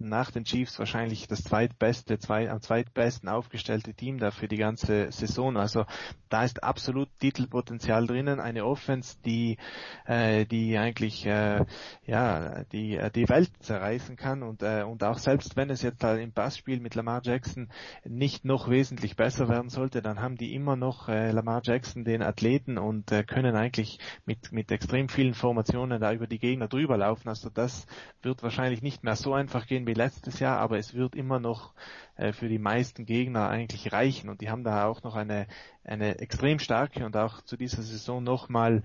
nach 0.00 0.30
den 0.30 0.44
Chiefs 0.44 0.78
wahrscheinlich 0.78 1.28
das 1.28 1.42
zweitbeste, 1.42 2.18
zwei, 2.18 2.50
am 2.50 2.60
zweitbesten 2.60 3.28
aufgestellte 3.28 3.94
Team 3.94 4.18
da 4.18 4.30
für 4.30 4.48
die 4.48 4.56
ganze 4.56 5.12
Saison. 5.12 5.56
Also 5.56 5.84
da 6.28 6.44
ist 6.44 6.62
absolut 6.62 7.08
Titelpotenzial 7.20 8.06
drinnen, 8.06 8.40
eine 8.40 8.64
Offense, 8.64 9.16
die, 9.24 9.58
äh, 10.06 10.46
die 10.46 10.78
eigentlich 10.78 11.26
äh, 11.26 11.64
ja 12.06 12.64
die 12.72 12.96
äh, 12.96 13.10
die 13.10 13.28
Welt 13.28 13.50
zerreißen 13.60 14.16
kann 14.16 14.42
und 14.42 14.62
äh, 14.62 14.82
und 14.82 15.02
auch 15.04 15.18
selbst 15.18 15.56
wenn 15.56 15.70
es 15.70 15.82
jetzt 15.82 16.02
im 16.04 16.32
Passspiel 16.32 16.80
mit 16.80 16.94
Lamar 16.94 17.20
Jackson 17.22 17.68
nicht 18.04 18.44
noch 18.44 18.70
wesentlich 18.70 19.16
besser 19.16 19.48
werden 19.48 19.70
sollte, 19.70 20.02
dann 20.02 20.20
haben 20.20 20.36
die 20.36 20.54
immer 20.54 20.76
noch 20.76 21.08
äh, 21.08 21.30
Lamar 21.32 21.62
Jackson 21.64 22.04
den 22.04 22.22
Athleten 22.22 22.78
und 22.78 23.12
äh, 23.12 23.24
können 23.24 23.56
eigentlich 23.56 23.98
mit 24.24 24.52
mit 24.52 24.70
extrem 24.70 25.08
vielen 25.08 25.34
Formationen 25.34 26.00
da 26.00 26.12
über 26.12 26.26
die 26.26 26.38
Gegner 26.38 26.68
drüber 26.68 26.96
laufen. 26.96 27.28
Also 27.28 27.50
das 27.50 27.86
wird 28.22 28.42
wahrscheinlich 28.42 28.82
nicht 28.82 29.04
mehr 29.04 29.16
so 29.16 29.34
einfach 29.34 29.66
gehen 29.66 29.86
wie 29.90 29.94
letztes 29.94 30.38
Jahr, 30.38 30.58
aber 30.58 30.78
es 30.78 30.94
wird 30.94 31.16
immer 31.16 31.40
noch 31.40 31.74
äh, 32.20 32.32
für 32.32 32.48
die 32.48 32.58
meisten 32.58 33.06
Gegner 33.06 33.48
eigentlich 33.48 33.92
reichen. 33.92 34.28
Und 34.28 34.42
die 34.42 34.50
haben 34.50 34.62
da 34.62 34.84
auch 34.84 35.02
noch 35.02 35.16
eine, 35.16 35.46
eine 35.84 36.18
extrem 36.18 36.58
starke 36.58 37.06
und 37.06 37.16
auch 37.16 37.40
zu 37.42 37.56
dieser 37.56 37.82
Saison 37.82 38.22
nochmal 38.22 38.82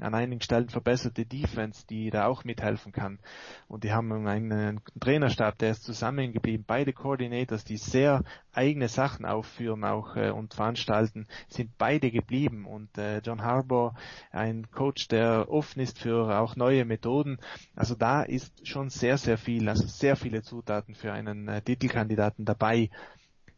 an 0.00 0.14
einigen 0.14 0.40
Stellen 0.40 0.68
verbesserte 0.68 1.26
Defense, 1.26 1.84
die 1.86 2.10
da 2.10 2.26
auch 2.26 2.44
mithelfen 2.44 2.92
kann. 2.92 3.18
Und 3.66 3.84
die 3.84 3.92
haben 3.92 4.26
einen 4.26 4.80
Trainerstab, 5.00 5.58
der 5.58 5.72
ist 5.72 5.84
zusammengeblieben. 5.84 6.64
Beide 6.66 6.92
Coordinators, 6.92 7.64
die 7.64 7.76
sehr 7.76 8.22
eigene 8.52 8.88
Sachen 8.88 9.24
aufführen 9.24 9.84
auch 9.84 10.16
äh, 10.16 10.30
und 10.30 10.54
veranstalten, 10.54 11.26
sind 11.48 11.76
beide 11.78 12.10
geblieben. 12.10 12.64
Und 12.64 12.96
äh, 12.96 13.18
John 13.18 13.42
Harbour, 13.42 13.94
ein 14.30 14.70
Coach, 14.70 15.08
der 15.08 15.50
offen 15.50 15.80
ist 15.80 15.98
für 15.98 16.38
auch 16.38 16.56
neue 16.56 16.84
Methoden. 16.84 17.38
Also 17.74 17.94
da 17.94 18.22
ist 18.22 18.66
schon 18.66 18.90
sehr, 18.90 19.18
sehr 19.18 19.36
viel, 19.36 19.68
also 19.68 19.86
sehr 19.86 20.16
viele 20.16 20.42
Zutaten 20.42 20.94
für 20.94 21.12
einen 21.12 21.48
äh, 21.48 21.60
Titelkandidaten 21.60 22.44
dabei. 22.44 22.77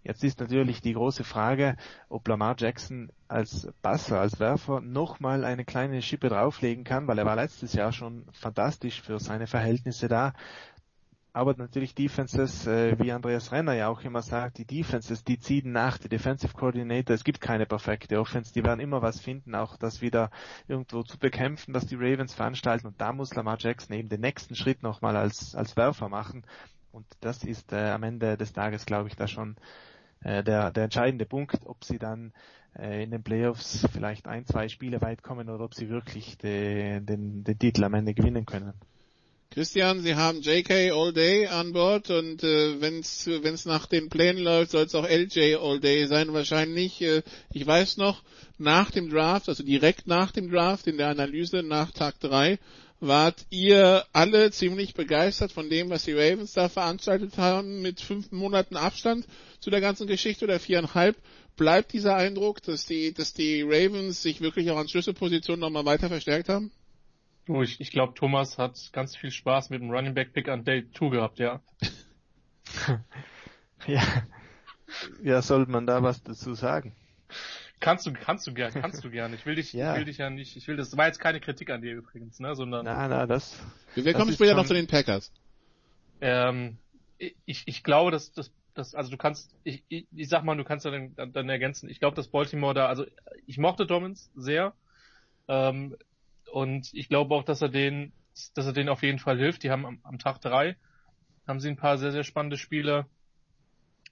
Jetzt 0.02 0.24
ist 0.24 0.40
natürlich 0.40 0.80
die 0.80 0.94
große 0.94 1.24
Frage, 1.24 1.76
ob 2.08 2.26
Lamar 2.26 2.56
Jackson 2.58 3.10
als 3.28 3.68
Passer, 3.82 4.18
als 4.18 4.40
Werfer 4.40 4.80
nochmal 4.80 5.44
eine 5.44 5.64
kleine 5.66 6.00
Schippe 6.00 6.30
drauflegen 6.30 6.84
kann, 6.84 7.06
weil 7.06 7.18
er 7.18 7.26
war 7.26 7.36
letztes 7.36 7.74
Jahr 7.74 7.92
schon 7.92 8.24
fantastisch 8.32 9.02
für 9.02 9.18
seine 9.18 9.46
Verhältnisse 9.46 10.08
da. 10.08 10.32
Aber 11.32 11.54
natürlich 11.56 11.94
Defenses, 11.94 12.66
äh, 12.66 12.98
wie 12.98 13.12
Andreas 13.12 13.52
Renner 13.52 13.74
ja 13.74 13.88
auch 13.88 14.00
immer 14.00 14.22
sagt, 14.22 14.58
die 14.58 14.64
Defenses, 14.64 15.22
die 15.22 15.38
ziehen 15.38 15.70
nach, 15.70 15.98
die 15.98 16.08
Defensive 16.08 16.54
Coordinator, 16.54 17.14
es 17.14 17.22
gibt 17.22 17.40
keine 17.40 17.66
perfekte 17.66 18.18
Offense, 18.18 18.52
die 18.52 18.64
werden 18.64 18.80
immer 18.80 19.00
was 19.00 19.20
finden, 19.20 19.54
auch 19.54 19.76
das 19.76 20.00
wieder 20.00 20.30
irgendwo 20.66 21.04
zu 21.04 21.18
bekämpfen, 21.18 21.72
was 21.72 21.86
die 21.86 21.94
Ravens 21.94 22.34
veranstalten 22.34 22.88
und 22.88 23.00
da 23.00 23.12
muss 23.12 23.34
Lamar 23.34 23.58
Jackson 23.60 23.94
eben 23.94 24.08
den 24.08 24.22
nächsten 24.22 24.56
Schritt 24.56 24.82
nochmal 24.82 25.16
als, 25.16 25.54
als 25.54 25.76
Werfer 25.76 26.08
machen 26.08 26.44
und 26.92 27.06
das 27.20 27.44
ist 27.44 27.72
äh, 27.72 27.90
am 27.90 28.02
Ende 28.02 28.36
des 28.36 28.52
Tages, 28.52 28.86
glaube 28.86 29.08
ich, 29.08 29.16
da 29.16 29.28
schon 29.28 29.56
äh, 30.22 30.42
der, 30.42 30.70
der 30.70 30.84
entscheidende 30.84 31.26
Punkt, 31.26 31.58
ob 31.64 31.84
sie 31.84 31.98
dann 31.98 32.32
äh, 32.78 33.02
in 33.02 33.10
den 33.10 33.22
Playoffs 33.22 33.86
vielleicht 33.92 34.26
ein, 34.26 34.46
zwei 34.46 34.68
Spiele 34.68 35.00
weit 35.00 35.22
kommen 35.22 35.48
oder 35.48 35.64
ob 35.64 35.74
sie 35.74 35.88
wirklich 35.88 36.38
de, 36.38 37.00
den, 37.00 37.44
den 37.44 37.58
Titel 37.58 37.84
am 37.84 37.94
Ende 37.94 38.14
gewinnen 38.14 38.46
können. 38.46 38.74
Christian, 39.52 40.00
Sie 40.00 40.14
haben 40.14 40.42
JK 40.42 40.92
All 40.92 41.12
Day 41.12 41.48
an 41.48 41.72
Bord 41.72 42.08
und 42.10 42.44
äh, 42.44 42.80
wenn 42.80 43.00
es 43.00 43.66
nach 43.66 43.86
den 43.86 44.08
Plänen 44.08 44.44
läuft, 44.44 44.70
soll 44.70 44.84
es 44.84 44.94
auch 44.94 45.08
LJ 45.08 45.56
All 45.56 45.80
Day 45.80 46.06
sein 46.06 46.32
wahrscheinlich. 46.32 47.02
Äh, 47.02 47.22
ich 47.52 47.66
weiß 47.66 47.96
noch, 47.96 48.22
nach 48.58 48.92
dem 48.92 49.10
Draft, 49.10 49.48
also 49.48 49.64
direkt 49.64 50.06
nach 50.06 50.30
dem 50.30 50.50
Draft 50.50 50.86
in 50.86 50.98
der 50.98 51.08
Analyse 51.08 51.64
nach 51.64 51.90
Tag 51.90 52.20
drei 52.20 52.60
wart 53.00 53.46
ihr 53.50 54.04
alle 54.12 54.50
ziemlich 54.50 54.94
begeistert 54.94 55.52
von 55.52 55.68
dem, 55.70 55.90
was 55.90 56.04
die 56.04 56.12
Ravens 56.12 56.52
da 56.52 56.68
veranstaltet 56.68 57.38
haben, 57.38 57.82
mit 57.82 58.00
fünf 58.00 58.30
Monaten 58.30 58.76
Abstand 58.76 59.26
zu 59.58 59.70
der 59.70 59.80
ganzen 59.80 60.06
Geschichte 60.06 60.44
oder 60.44 60.60
viereinhalb. 60.60 61.16
Bleibt 61.56 61.92
dieser 61.92 62.14
Eindruck, 62.14 62.62
dass 62.62 62.86
die, 62.86 63.12
dass 63.12 63.34
die 63.34 63.62
Ravens 63.62 64.22
sich 64.22 64.40
wirklich 64.40 64.70
auch 64.70 64.78
an 64.78 64.88
Schlüsselpositionen 64.88 65.60
nochmal 65.60 65.84
weiter 65.84 66.08
verstärkt 66.08 66.48
haben? 66.48 66.70
Oh, 67.48 67.62
ich, 67.62 67.80
ich 67.80 67.90
glaube, 67.90 68.14
Thomas 68.14 68.58
hat 68.58 68.78
ganz 68.92 69.16
viel 69.16 69.30
Spaß 69.30 69.70
mit 69.70 69.80
dem 69.80 69.90
Running 69.90 70.14
Back 70.14 70.32
Pick 70.32 70.48
an 70.48 70.64
Day 70.64 70.86
2 70.96 71.08
gehabt, 71.08 71.38
ja. 71.38 71.60
ja. 73.86 74.02
Ja, 75.22 75.42
sollte 75.42 75.70
man 75.70 75.86
da 75.86 76.02
was 76.02 76.22
dazu 76.22 76.54
sagen? 76.54 76.94
Kannst 77.80 78.06
du, 78.06 78.12
kannst 78.12 78.46
du 78.46 78.52
gern, 78.52 78.72
kannst 78.72 79.02
du 79.02 79.10
gern. 79.10 79.32
Ich 79.34 79.46
will 79.46 79.54
dich, 79.54 79.72
ja. 79.72 79.92
ich 79.92 79.98
will 79.98 80.04
dich 80.04 80.18
ja 80.18 80.30
nicht, 80.30 80.56
ich 80.56 80.68
will, 80.68 80.76
das 80.76 80.96
war 80.96 81.06
jetzt 81.06 81.18
keine 81.18 81.40
Kritik 81.40 81.70
an 81.70 81.80
dir 81.80 81.94
übrigens, 81.94 82.38
ne, 82.38 82.54
sondern. 82.54 82.84
Na, 82.84 83.08
na, 83.08 83.26
das. 83.26 83.58
Wir 83.94 84.12
kommen 84.12 84.32
später 84.32 84.54
noch 84.54 84.66
zu 84.66 84.74
den 84.74 84.86
Packers. 84.86 85.32
Ähm, 86.20 86.76
ich, 87.18 87.62
ich 87.66 87.82
glaube, 87.82 88.10
dass, 88.10 88.32
dass, 88.32 88.52
dass, 88.74 88.94
also 88.94 89.10
du 89.10 89.16
kannst, 89.16 89.54
ich, 89.64 89.82
ich, 89.88 90.06
ich 90.14 90.28
sag 90.28 90.44
mal, 90.44 90.56
du 90.56 90.64
kannst 90.64 90.84
dann, 90.84 91.14
dann 91.16 91.48
ergänzen. 91.48 91.88
Ich 91.88 92.00
glaube, 92.00 92.16
dass 92.16 92.28
Baltimore 92.28 92.74
da, 92.74 92.86
also 92.86 93.06
ich 93.46 93.58
mochte 93.58 93.86
Dobbins 93.86 94.30
sehr, 94.36 94.74
ähm, 95.48 95.96
und 96.52 96.92
ich 96.92 97.08
glaube 97.08 97.34
auch, 97.34 97.44
dass 97.44 97.62
er 97.62 97.68
den, 97.68 98.12
dass 98.54 98.66
er 98.66 98.72
denen 98.72 98.88
auf 98.88 99.02
jeden 99.02 99.18
Fall 99.18 99.38
hilft. 99.38 99.62
Die 99.62 99.70
haben 99.70 99.86
am, 99.86 100.00
am 100.02 100.18
Tag 100.18 100.40
drei 100.40 100.76
haben 101.46 101.60
sie 101.60 101.68
ein 101.68 101.76
paar 101.76 101.98
sehr, 101.98 102.12
sehr 102.12 102.24
spannende 102.24 102.56
Spiele, 102.56 103.06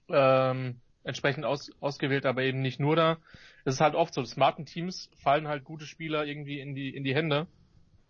ähm, 0.09 0.81
entsprechend 1.03 1.45
aus, 1.45 1.71
ausgewählt, 1.79 2.25
aber 2.25 2.43
eben 2.43 2.61
nicht 2.61 2.79
nur 2.79 2.95
da. 2.95 3.17
Es 3.69 3.75
ist 3.75 3.81
halt 3.81 3.93
oft 3.93 4.15
so, 4.15 4.25
smarten 4.25 4.65
Teams 4.65 5.11
fallen 5.21 5.47
halt 5.47 5.63
gute 5.63 5.85
Spieler 5.85 6.25
irgendwie 6.25 6.59
in 6.59 6.73
die, 6.73 6.89
in 6.89 7.03
die 7.03 7.13
Hände. 7.13 7.45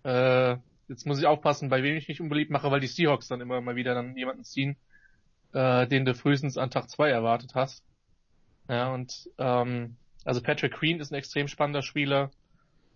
Äh, 0.04 0.56
jetzt 0.88 1.06
muss 1.06 1.20
ich 1.20 1.26
aufpassen, 1.26 1.68
bei 1.68 1.84
wem 1.84 1.98
ich 1.98 2.08
mich 2.08 2.22
unbeliebt 2.22 2.50
mache, 2.50 2.72
weil 2.72 2.80
die 2.80 2.88
Seahawks 2.88 3.28
dann 3.28 3.42
immer 3.42 3.60
mal 3.60 3.76
wieder 3.76 3.94
dann 3.94 4.16
jemanden 4.16 4.46
ziehen, 4.46 4.78
äh, 5.52 5.86
den 5.86 6.06
du 6.06 6.14
frühestens 6.14 6.58
an 6.58 6.72
Tag 6.72 6.90
zwei 6.90 7.10
erwartet 7.10 7.56
hast. 7.56 7.84
Ja, 8.70 8.94
und 8.94 9.30
ähm, 9.38 9.98
also 10.24 10.42
Patrick 10.42 10.76
Queen 10.76 11.02
ist 11.02 11.12
ein 11.12 11.16
extrem 11.16 11.50
spannender 11.50 11.82
Spieler. 11.82 12.32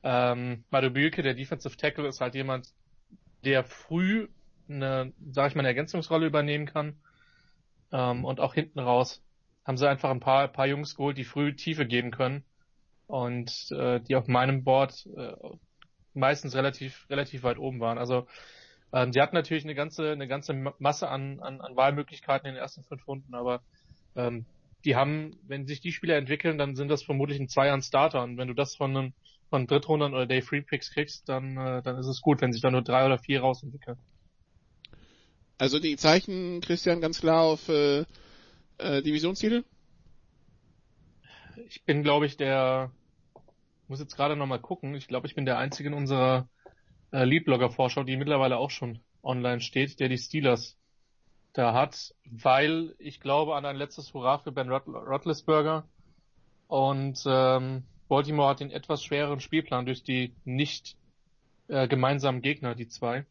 Ähm, 0.01 0.63
Mario 0.69 0.91
Bülke, 0.91 1.21
der 1.21 1.33
Defensive 1.33 1.75
Tackle, 1.75 2.07
ist 2.07 2.21
halt 2.21 2.33
jemand, 2.33 2.69
der 3.43 3.65
früh 3.65 4.29
eine, 4.69 5.11
sag 5.31 5.49
ich 5.49 5.55
mal, 5.55 5.61
eine 5.61 5.67
Ergänzungsrolle 5.67 6.27
übernehmen 6.27 6.65
kann. 6.65 6.95
Ähm, 7.91 8.23
und 8.23 8.39
auch 8.39 8.53
hinten 8.53 8.79
raus 8.79 9.21
haben 9.65 9.75
sie 9.75 9.89
einfach 9.89 10.11
ein 10.11 10.21
paar, 10.21 10.47
paar 10.47 10.67
Jungs 10.67 10.95
geholt, 10.95 11.17
die 11.17 11.25
früh 11.25 11.53
Tiefe 11.57 11.85
geben 11.85 12.11
können 12.11 12.45
und 13.07 13.71
äh, 13.71 13.99
die 14.01 14.15
auf 14.15 14.27
meinem 14.27 14.63
Board 14.63 15.07
äh, 15.15 15.33
meistens 16.13 16.55
relativ 16.55 17.05
relativ 17.09 17.43
weit 17.43 17.57
oben 17.57 17.79
waren. 17.79 17.97
Also 17.97 18.27
ähm, 18.91 19.11
die 19.11 19.21
hatten 19.21 19.35
natürlich 19.35 19.63
eine 19.63 19.75
ganze 19.75 20.11
eine 20.11 20.27
ganze 20.27 20.53
Masse 20.79 21.07
an, 21.07 21.39
an, 21.39 21.61
an 21.61 21.75
Wahlmöglichkeiten 21.75 22.47
in 22.47 22.55
den 22.55 22.61
ersten 22.61 22.83
fünf 22.83 23.07
Runden, 23.07 23.33
aber 23.33 23.61
ähm, 24.15 24.45
die 24.85 24.95
haben, 24.95 25.37
wenn 25.47 25.65
sich 25.65 25.79
die 25.79 25.91
Spieler 25.91 26.17
entwickeln, 26.17 26.57
dann 26.57 26.75
sind 26.75 26.89
das 26.89 27.03
vermutlich 27.03 27.39
in 27.39 27.47
zwei 27.47 27.67
Jahren 27.67 27.81
Starter 27.81 28.23
und 28.23 28.37
wenn 28.37 28.47
du 28.47 28.53
das 28.53 28.75
von 28.75 28.95
einem 28.95 29.13
von 29.49 29.67
Drittrundern 29.67 30.13
oder 30.13 30.25
Day 30.25 30.41
Free 30.41 30.61
Picks 30.61 30.91
kriegst, 30.91 31.29
dann 31.29 31.57
äh, 31.57 31.81
dann 31.81 31.97
ist 31.97 32.07
es 32.07 32.21
gut, 32.21 32.41
wenn 32.41 32.53
sich 32.53 32.61
da 32.61 32.71
nur 32.71 32.81
drei 32.81 33.05
oder 33.05 33.17
vier 33.17 33.41
rausentwickeln. 33.41 33.97
Also 35.57 35.79
die 35.79 35.95
Zeichen, 35.95 36.61
Christian, 36.61 37.01
ganz 37.01 37.19
klar 37.19 37.43
auf 37.43 37.69
äh, 37.69 38.05
äh, 38.79 39.01
Divisionsziele? 39.01 39.63
Ich 41.67 41.83
bin, 41.83 42.03
glaube 42.03 42.25
ich, 42.25 42.37
der, 42.37 42.91
muss 43.87 43.99
jetzt 43.99 44.15
gerade 44.15 44.35
nochmal 44.35 44.59
gucken, 44.59 44.95
ich 44.95 45.07
glaube, 45.07 45.27
ich 45.27 45.35
bin 45.35 45.45
der 45.45 45.57
Einzige 45.57 45.89
in 45.89 45.95
unserer 45.95 46.47
äh, 47.11 47.23
Leadblogger-Vorschau, 47.23 48.03
die 48.03 48.17
mittlerweile 48.17 48.57
auch 48.57 48.71
schon 48.71 48.99
online 49.21 49.61
steht, 49.61 49.99
der 49.99 50.09
die 50.09 50.17
Steelers 50.17 50.77
da 51.53 51.73
hat, 51.73 52.15
weil 52.25 52.95
ich 52.97 53.19
glaube 53.19 53.55
an 53.55 53.65
ein 53.65 53.75
letztes 53.75 54.13
Hurra 54.13 54.39
für 54.39 54.51
Ben 54.51 54.69
Roethlisberger. 54.69 55.87
Und 56.67 57.23
ähm, 57.27 57.83
Baltimore 58.07 58.49
hat 58.49 58.59
den 58.59 58.71
etwas 58.71 59.03
schwereren 59.03 59.39
Spielplan 59.39 59.85
durch 59.85 60.03
die 60.03 60.33
nicht 60.45 60.97
äh, 61.67 61.87
gemeinsamen 61.87 62.41
Gegner, 62.41 62.73
die 62.73 62.87
zwei. 62.87 63.25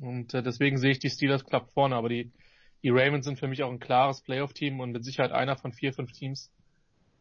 Und 0.00 0.32
äh, 0.32 0.42
deswegen 0.42 0.78
sehe 0.78 0.92
ich 0.92 0.98
die 0.98 1.10
Steelers 1.10 1.44
knapp 1.44 1.70
vorne, 1.72 1.96
aber 1.96 2.08
die 2.08 2.32
die 2.84 2.90
Ravens 2.90 3.24
sind 3.24 3.38
für 3.38 3.48
mich 3.48 3.62
auch 3.62 3.70
ein 3.70 3.80
klares 3.80 4.20
Playoff-Team 4.20 4.78
und 4.78 4.92
mit 4.92 5.06
Sicherheit 5.06 5.32
einer 5.32 5.56
von 5.56 5.72
vier, 5.72 5.94
fünf 5.94 6.12
Teams, 6.12 6.52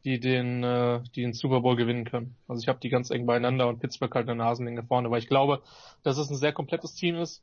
die 0.05 0.19
den, 0.19 0.63
äh, 0.63 1.01
die 1.15 1.21
den 1.21 1.33
Super 1.33 1.61
Bowl 1.61 1.75
gewinnen 1.75 2.05
können. 2.05 2.35
Also 2.47 2.61
ich 2.61 2.67
habe 2.67 2.79
die 2.79 2.89
ganz 2.89 3.09
eng 3.09 3.25
beieinander 3.25 3.67
und 3.67 3.79
Pittsburgh 3.79 4.13
halt 4.13 4.27
eine 4.27 4.37
Nasenlänge 4.37 4.83
vorne, 4.83 5.09
weil 5.09 5.19
ich 5.19 5.27
glaube, 5.27 5.61
dass 6.03 6.17
es 6.17 6.29
ein 6.29 6.37
sehr 6.37 6.53
komplettes 6.53 6.93
Team 6.93 7.15
ist 7.15 7.41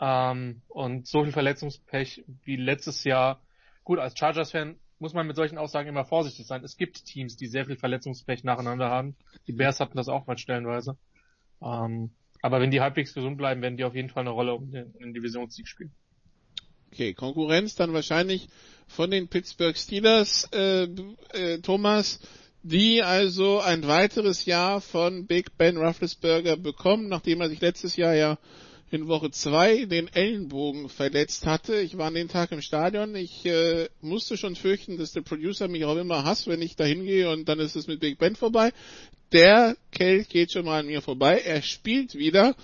ähm, 0.00 0.62
und 0.68 1.06
so 1.06 1.24
viel 1.24 1.32
Verletzungspech 1.32 2.24
wie 2.44 2.56
letztes 2.56 3.04
Jahr. 3.04 3.40
Gut, 3.84 3.98
als 3.98 4.18
Chargers-Fan 4.18 4.76
muss 4.98 5.14
man 5.14 5.26
mit 5.26 5.36
solchen 5.36 5.58
Aussagen 5.58 5.88
immer 5.88 6.04
vorsichtig 6.04 6.46
sein. 6.46 6.64
Es 6.64 6.76
gibt 6.76 7.04
Teams, 7.04 7.36
die 7.36 7.46
sehr 7.46 7.66
viel 7.66 7.76
Verletzungspech 7.76 8.44
nacheinander 8.44 8.90
haben. 8.90 9.16
Die 9.46 9.52
Bears 9.52 9.80
hatten 9.80 9.96
das 9.96 10.08
auch 10.08 10.26
mal 10.26 10.38
stellenweise. 10.38 10.96
Ähm, 11.62 12.10
aber 12.42 12.60
wenn 12.60 12.70
die 12.70 12.80
halbwegs 12.80 13.14
gesund 13.14 13.38
bleiben, 13.38 13.62
werden 13.62 13.76
die 13.76 13.84
auf 13.84 13.94
jeden 13.94 14.10
Fall 14.10 14.22
eine 14.22 14.30
Rolle 14.30 14.54
um 14.54 14.70
den, 14.70 14.92
um 14.92 15.00
den 15.00 15.14
Divisionssieg 15.14 15.68
spielen. 15.68 15.94
Okay, 16.96 17.12
Konkurrenz 17.12 17.74
dann 17.74 17.92
wahrscheinlich 17.92 18.48
von 18.88 19.10
den 19.10 19.28
Pittsburgh 19.28 19.76
Steelers, 19.76 20.48
äh, 20.50 20.84
äh, 21.34 21.58
Thomas, 21.58 22.20
die 22.62 23.02
also 23.02 23.60
ein 23.60 23.86
weiteres 23.86 24.46
Jahr 24.46 24.80
von 24.80 25.26
Big 25.26 25.58
Ben 25.58 25.76
Roethlisberger 25.76 26.56
bekommen, 26.56 27.08
nachdem 27.08 27.42
er 27.42 27.50
sich 27.50 27.60
letztes 27.60 27.96
Jahr 27.96 28.14
ja 28.14 28.38
in 28.90 29.08
Woche 29.08 29.30
zwei 29.30 29.84
den 29.84 30.08
Ellenbogen 30.08 30.88
verletzt 30.88 31.44
hatte. 31.44 31.78
Ich 31.78 31.98
war 31.98 32.06
an 32.06 32.14
dem 32.14 32.28
Tag 32.28 32.50
im 32.52 32.62
Stadion. 32.62 33.14
Ich 33.14 33.44
äh, 33.44 33.90
musste 34.00 34.38
schon 34.38 34.56
fürchten, 34.56 34.96
dass 34.96 35.12
der 35.12 35.20
Producer 35.20 35.68
mich 35.68 35.84
auch 35.84 35.96
immer 35.96 36.24
hasst, 36.24 36.46
wenn 36.46 36.62
ich 36.62 36.76
da 36.76 36.84
hingehe 36.84 37.28
und 37.30 37.46
dann 37.46 37.58
ist 37.60 37.76
es 37.76 37.88
mit 37.88 38.00
Big 38.00 38.16
Ben 38.16 38.36
vorbei. 38.36 38.72
Der 39.32 39.76
Kelch 39.92 40.30
geht 40.30 40.50
schon 40.50 40.64
mal 40.64 40.80
an 40.80 40.86
mir 40.86 41.02
vorbei. 41.02 41.42
Er 41.44 41.60
spielt 41.60 42.14
wieder. 42.14 42.56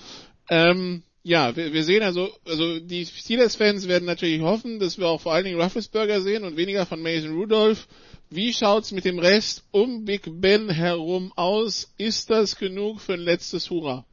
Ähm, 0.48 1.02
ja, 1.22 1.54
wir, 1.54 1.72
wir 1.72 1.84
sehen 1.84 2.02
also, 2.02 2.30
also 2.46 2.80
die 2.80 3.06
Steelers-Fans 3.06 3.86
werden 3.86 4.06
natürlich 4.06 4.42
hoffen, 4.42 4.80
dass 4.80 4.98
wir 4.98 5.06
auch 5.06 5.20
vor 5.20 5.32
allen 5.32 5.44
Dingen 5.44 5.60
Rufflesburger 5.60 6.20
sehen 6.20 6.44
und 6.44 6.56
weniger 6.56 6.84
von 6.84 7.00
Mason 7.00 7.34
Rudolph. 7.34 7.86
Wie 8.28 8.52
schaut's 8.52 8.92
mit 8.92 9.04
dem 9.04 9.18
Rest 9.18 9.64
um 9.70 10.04
Big 10.04 10.22
Ben 10.40 10.68
herum 10.70 11.32
aus? 11.36 11.92
Ist 11.98 12.30
das 12.30 12.56
genug 12.56 13.00
für 13.00 13.14
ein 13.14 13.20
letztes 13.20 13.70
Hurra? 13.70 14.04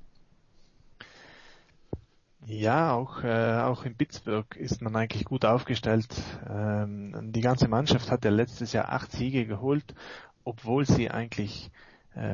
Ja, 2.45 2.93
auch, 2.93 3.23
äh, 3.23 3.59
auch 3.61 3.85
in 3.85 3.95
Pittsburgh 3.95 4.55
ist 4.55 4.81
man 4.81 4.95
eigentlich 4.95 5.25
gut 5.25 5.45
aufgestellt. 5.45 6.07
Ähm, 6.49 7.31
die 7.31 7.41
ganze 7.41 7.67
Mannschaft 7.67 8.09
hat 8.09 8.25
ja 8.25 8.31
letztes 8.31 8.73
Jahr 8.73 8.89
acht 8.89 9.11
Siege 9.11 9.45
geholt, 9.45 9.93
obwohl 10.43 10.85
sie 10.85 11.11
eigentlich 11.11 11.69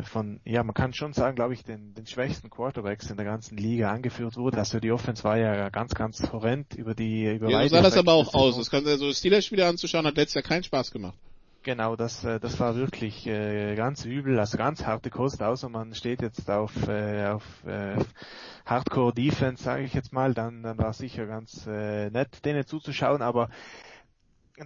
von, 0.03 0.39
ja, 0.45 0.63
man 0.63 0.73
kann 0.73 0.93
schon 0.93 1.13
sagen, 1.13 1.35
glaube 1.35 1.53
ich, 1.53 1.63
den, 1.63 1.93
den 1.93 2.07
schwächsten 2.07 2.49
Quarterbacks 2.49 3.09
in 3.09 3.17
der 3.17 3.25
ganzen 3.25 3.57
Liga 3.57 3.91
angeführt 3.91 4.37
wurde. 4.37 4.57
Also 4.57 4.79
die 4.79 4.91
Offense 4.91 5.23
war 5.23 5.37
ja 5.37 5.69
ganz, 5.69 5.93
ganz 5.93 6.31
horrend 6.31 6.73
über 6.75 6.95
die 6.95 7.25
über 7.35 7.49
Ja, 7.49 7.61
so 7.63 7.75
sah 7.75 7.81
das 7.81 7.97
aber 7.97 8.13
auch 8.13 8.33
aus. 8.33 8.57
Das 8.57 8.69
kann 8.69 8.85
so 8.85 9.11
Steelers-Spiele 9.11 9.65
anzuschauen, 9.65 10.05
hat 10.05 10.17
letztes 10.17 10.35
Jahr 10.35 10.43
keinen 10.43 10.63
Spaß 10.63 10.91
gemacht. 10.91 11.17
Genau, 11.65 11.95
das, 11.95 12.23
äh, 12.23 12.39
das 12.39 12.59
war 12.59 12.75
wirklich 12.75 13.25
äh, 13.25 13.73
ganz 13.73 14.05
übel, 14.05 14.39
also 14.39 14.55
ganz 14.55 14.85
harte 14.85 15.09
Kost, 15.09 15.41
außer 15.41 15.67
man 15.67 15.95
steht 15.95 16.21
jetzt 16.21 16.47
auf, 16.47 16.87
äh, 16.87 17.25
auf 17.25 17.43
äh, 17.65 17.95
Hardcore 18.67 19.11
Defense, 19.13 19.63
sage 19.63 19.83
ich 19.83 19.95
jetzt 19.95 20.13
mal, 20.13 20.35
dann, 20.35 20.61
dann 20.61 20.77
war 20.77 20.89
es 20.89 20.99
sicher 20.99 21.25
ganz 21.25 21.65
äh, 21.65 22.11
nett, 22.11 22.45
denen 22.45 22.67
zuzuschauen, 22.67 23.23
aber 23.23 23.49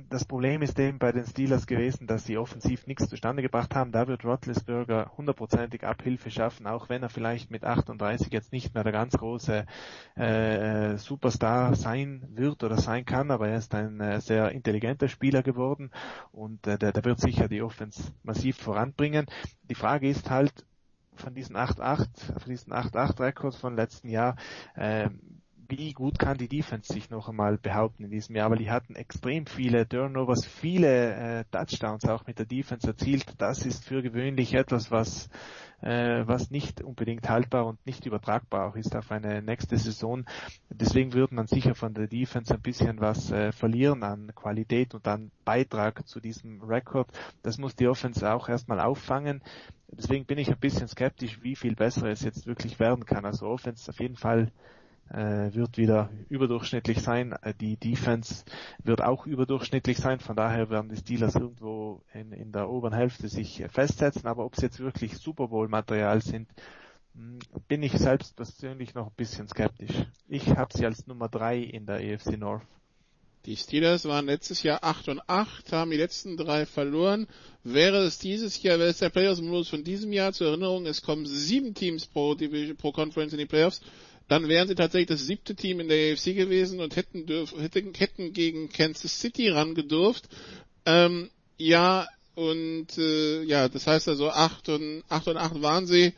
das 0.10 0.26
Problem 0.26 0.62
ist 0.62 0.78
eben 0.80 1.00
bei 1.00 1.12
den 1.12 1.26
Steelers 1.26 1.66
gewesen, 1.66 2.06
dass 2.06 2.26
sie 2.26 2.38
offensiv 2.38 2.86
nichts 2.86 3.08
zustande 3.10 3.42
gebracht 3.42 3.74
haben. 3.74 3.92
Da 3.92 4.08
wird 4.08 4.24
Roethlisberger 4.24 5.12
hundertprozentig 5.18 5.84
Abhilfe 5.84 6.30
schaffen, 6.30 6.68
auch 6.68 6.90
wenn 6.90 7.02
er 7.02 7.10
vielleicht 7.10 7.50
mit 7.50 7.64
38 7.64 8.32
jetzt 8.32 8.52
nicht 8.52 8.74
mehr 8.74 8.84
der 8.84 8.94
ganz 8.94 9.18
große 9.18 9.66
äh, 10.16 10.98
Superstar 10.98 11.76
sein 11.76 12.28
wird 12.34 12.64
oder 12.64 12.78
sein 12.78 13.06
kann, 13.06 13.32
aber 13.32 13.50
er 13.50 13.58
ist 13.58 13.74
ein 13.74 14.00
äh, 14.00 14.22
sehr 14.22 14.52
intelligenter 14.52 15.08
Spieler 15.08 15.42
geworden 15.42 15.92
und 16.32 16.68
äh, 16.68 16.78
der, 16.78 16.92
der 16.92 17.06
wird 17.06 17.20
sicher 17.20 17.48
die 17.48 17.62
Offense 17.62 18.12
massiv 18.22 18.58
voranbringen. 18.58 19.26
Die 19.64 19.76
Frage 19.76 20.08
ist 20.08 20.30
halt, 20.30 20.66
von 21.16 21.34
diesen 21.34 21.58
8-8, 21.58 22.40
von 22.40 22.50
diesen 22.50 22.74
8-8-Rekords 22.74 23.58
von 23.58 23.76
letzten 23.76 24.10
Jahr, 24.10 24.36
äh, 24.76 25.10
wie 25.70 25.94
gut 25.94 26.20
kann 26.20 26.38
die 26.38 26.48
Defense 26.48 26.92
sich 26.92 27.10
noch 27.10 27.30
einmal 27.30 27.58
behaupten 27.58 28.04
in 28.04 28.12
diesem 28.12 28.36
Jahr, 28.36 28.50
weil 28.50 28.58
die 28.58 28.72
hatten 28.72 28.96
extrem 28.96 29.46
viele 29.46 29.88
Turnovers, 29.88 30.46
viele 30.46 31.14
äh, 31.14 31.46
Touchdowns 31.52 32.06
auch 32.06 32.26
mit 32.28 32.40
der 32.40 32.46
Defense 32.46 32.88
erzielt. 32.88 33.36
Das 33.38 33.66
ist 33.66 33.86
für 33.86 34.02
gewöhnlich 34.02 34.54
etwas, 34.54 34.92
was 34.92 35.30
äh, 35.82 36.28
was 36.28 36.52
nicht 36.52 36.82
unbedingt 36.82 37.30
haltbar 37.30 37.66
und 37.66 37.86
nicht 37.86 38.06
übertragbar 38.06 38.70
auch 38.70 38.76
ist 38.76 38.96
auf 38.96 39.12
eine 39.12 39.42
nächste 39.42 39.78
Saison. 39.78 40.26
Deswegen 40.70 41.14
würde 41.14 41.36
man 41.36 41.48
sicher 41.48 41.76
von 41.76 41.94
der 41.94 42.08
Defense 42.08 42.54
ein 42.54 42.62
bisschen 42.62 43.00
was 43.00 43.32
äh, 43.32 43.52
verlieren 43.52 44.04
an 44.04 44.32
Qualität 44.36 44.94
und 44.94 45.08
an 45.08 45.32
Beitrag 45.46 46.08
zu 46.08 46.20
diesem 46.20 46.62
Rekord. 46.64 47.10
Das 47.44 47.58
muss 47.58 47.76
die 47.76 47.88
Offense 47.88 48.30
auch 48.30 48.50
erstmal 48.50 48.80
auffangen. 48.80 49.42
Deswegen 49.92 50.26
bin 50.26 50.38
ich 50.38 50.50
ein 50.50 50.60
bisschen 50.60 50.88
skeptisch, 50.88 51.42
wie 51.42 51.56
viel 51.56 51.76
besser 51.76 52.08
es 52.08 52.22
jetzt 52.22 52.46
wirklich 52.46 52.80
werden 52.80 53.06
kann. 53.06 53.26
Also 53.26 53.48
Offense 53.48 53.90
auf 53.90 54.00
jeden 54.00 54.18
Fall 54.18 54.52
äh, 55.12 55.54
wird 55.54 55.78
wieder 55.78 56.10
überdurchschnittlich 56.30 57.02
sein. 57.02 57.34
Äh, 57.42 57.54
die 57.60 57.78
Defense 57.78 58.44
wird 58.84 59.02
auch 59.02 59.26
überdurchschnittlich 59.26 59.98
sein. 59.98 60.20
Von 60.20 60.36
daher 60.36 60.70
werden 60.70 60.90
die 60.90 60.98
Steelers 60.98 61.36
irgendwo 61.36 62.02
in, 62.14 62.32
in 62.32 62.52
der 62.52 62.70
oberen 62.70 62.94
Hälfte 62.94 63.28
sich 63.28 63.64
festsetzen. 63.70 64.28
Aber 64.28 64.46
ob 64.46 64.56
sie 64.56 64.64
jetzt 64.64 64.80
wirklich 64.80 65.18
Super 65.18 65.48
Bowl 65.48 65.68
Material 65.68 66.22
sind, 66.22 66.50
hm, 67.16 67.40
bin 67.68 67.84
ich 67.84 67.94
selbst 67.94 68.36
persönlich 68.36 68.94
noch 68.94 69.08
ein 69.08 69.16
bisschen 69.16 69.48
skeptisch. 69.48 70.06
Ich 70.28 70.48
habe 70.50 70.76
sie 70.76 70.86
als 70.86 71.08
Nummer 71.08 71.30
drei 71.30 71.58
in 71.58 71.86
der 71.86 71.98
AFC 71.98 72.38
North. 72.38 72.64
Die 73.46 73.56
Steelers 73.56 74.04
waren 74.04 74.26
letztes 74.26 74.64
Jahr 74.64 74.84
8 74.84 75.08
und 75.10 75.22
8, 75.28 75.72
haben 75.72 75.92
die 75.92 75.98
letzten 75.98 76.36
drei 76.36 76.66
verloren. 76.66 77.26
Wäre 77.64 78.04
es 78.04 78.20
dieses 78.20 78.62
Jahr, 78.62 78.80
wäre 78.80 78.90
es 78.90 79.00
der 79.00 79.10
Playoffs-Modus 79.10 79.70
von 79.70 79.84
diesem 79.84 80.12
Jahr 80.12 80.34
zur 80.34 80.48
Erinnerung, 80.48 80.86
es 80.86 81.02
kommen 81.02 81.26
sieben 81.26 81.74
Teams 81.74 82.06
pro, 82.06 82.36
Division, 82.36 82.76
pro 82.76 82.92
Conference 82.92 83.32
in 83.32 83.40
die 83.40 83.46
Playoffs 83.46 83.82
dann 84.30 84.48
wären 84.48 84.68
sie 84.68 84.76
tatsächlich 84.76 85.10
das 85.10 85.26
siebte 85.26 85.56
Team 85.56 85.80
in 85.80 85.90
der 85.90 86.14
AFC 86.14 86.36
gewesen 86.36 86.80
und 86.80 86.96
hätten, 86.96 87.26
dürf, 87.26 87.54
hätten, 87.58 87.94
hätten 87.96 88.32
gegen 88.32 88.70
Kansas 88.70 89.20
City 89.20 89.50
rangedurft. 89.50 90.30
Ähm, 90.86 91.32
ja, 91.58 92.08
und 92.36 92.98
äh, 92.98 93.42
ja, 93.44 93.68
das 93.68 93.88
heißt 93.88 94.08
also 94.08 94.30
acht 94.30 94.70
und 94.70 95.04
acht 95.10 95.28
und 95.28 95.38
acht 95.38 95.62
waren 95.62 95.88
sie. 95.88 96.14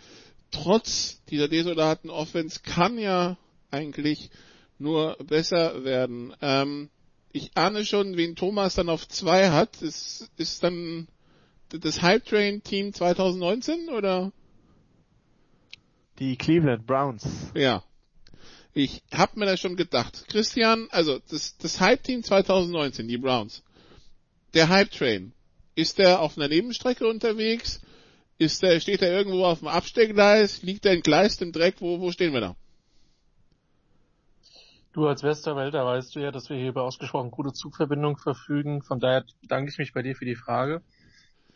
Trotz 0.51 1.23
dieser 1.29 1.47
desolaten 1.47 2.09
Offense 2.09 2.59
kann 2.61 2.99
ja 2.99 3.37
eigentlich 3.71 4.29
nur 4.77 5.15
besser 5.25 5.85
werden. 5.85 6.33
Ähm, 6.41 6.89
ich 7.31 7.51
ahne 7.55 7.85
schon, 7.85 8.17
wen 8.17 8.35
Thomas 8.35 8.75
dann 8.75 8.89
auf 8.89 9.07
zwei 9.07 9.51
hat. 9.51 9.81
Ist, 9.81 10.29
ist 10.35 10.63
dann 10.63 11.07
das 11.69 12.01
Hype 12.01 12.25
Train 12.25 12.61
Team 12.61 12.93
2019 12.93 13.87
oder? 13.87 14.33
Die 16.19 16.35
Cleveland 16.35 16.85
Browns. 16.85 17.25
Ja. 17.55 17.85
Ich 18.73 19.03
hab 19.11 19.35
mir 19.35 19.45
das 19.45 19.59
schon 19.59 19.75
gedacht. 19.75 20.25
Christian, 20.29 20.87
also 20.91 21.19
das, 21.29 21.57
das 21.57 21.79
Hype-Team 21.79 22.23
2019, 22.23 23.07
die 23.07 23.17
Browns, 23.17 23.63
der 24.53 24.69
Hype-Train, 24.69 25.33
ist 25.75 25.97
der 25.97 26.21
auf 26.21 26.37
einer 26.37 26.47
Nebenstrecke 26.47 27.07
unterwegs? 27.07 27.81
Ist 28.37 28.63
der, 28.63 28.79
steht 28.79 29.01
er 29.01 29.11
irgendwo 29.11 29.45
auf 29.45 29.59
dem 29.59 29.67
Abstellgleis? 29.67 30.61
Liegt 30.63 30.85
er 30.85 30.93
entgleist 30.93 31.41
im 31.41 31.51
Dreck? 31.51 31.75
Wo, 31.79 31.99
wo 31.99 32.11
stehen 32.11 32.33
wir 32.33 32.41
da? 32.41 32.55
Du 34.93 35.07
als 35.07 35.23
Westerwälder 35.23 35.85
weißt 35.85 36.15
du 36.15 36.19
ja, 36.19 36.31
dass 36.31 36.49
wir 36.49 36.57
hier 36.57 36.69
über 36.69 36.83
ausgesprochen 36.83 37.31
gute 37.31 37.53
Zugverbindungen 37.53 38.17
verfügen. 38.17 38.81
Von 38.81 38.99
daher 38.99 39.23
danke 39.47 39.71
ich 39.71 39.77
mich 39.77 39.93
bei 39.93 40.01
dir 40.01 40.15
für 40.15 40.25
die 40.25 40.35
Frage. 40.35 40.81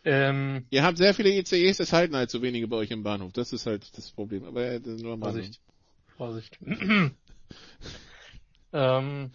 Ähm, 0.06 0.66
Ihr 0.70 0.84
habt 0.84 0.98
sehr 0.98 1.14
viele 1.14 1.34
ECEs, 1.34 1.80
es 1.80 1.92
halten 1.92 2.16
halt 2.16 2.30
so 2.30 2.42
wenige 2.42 2.68
bei 2.68 2.78
euch 2.78 2.92
im 2.92 3.04
Bahnhof. 3.04 3.34
Das 3.34 3.52
ist 3.52 3.66
halt 3.66 3.98
das 3.98 4.12
Problem. 4.12 4.46
Aber 4.46 4.64
äh, 4.64 4.80
nur 4.80 5.18
mal. 5.18 5.32
Vorsicht. 5.32 5.60
Vorsicht. 6.18 6.60
ähm, 8.74 9.32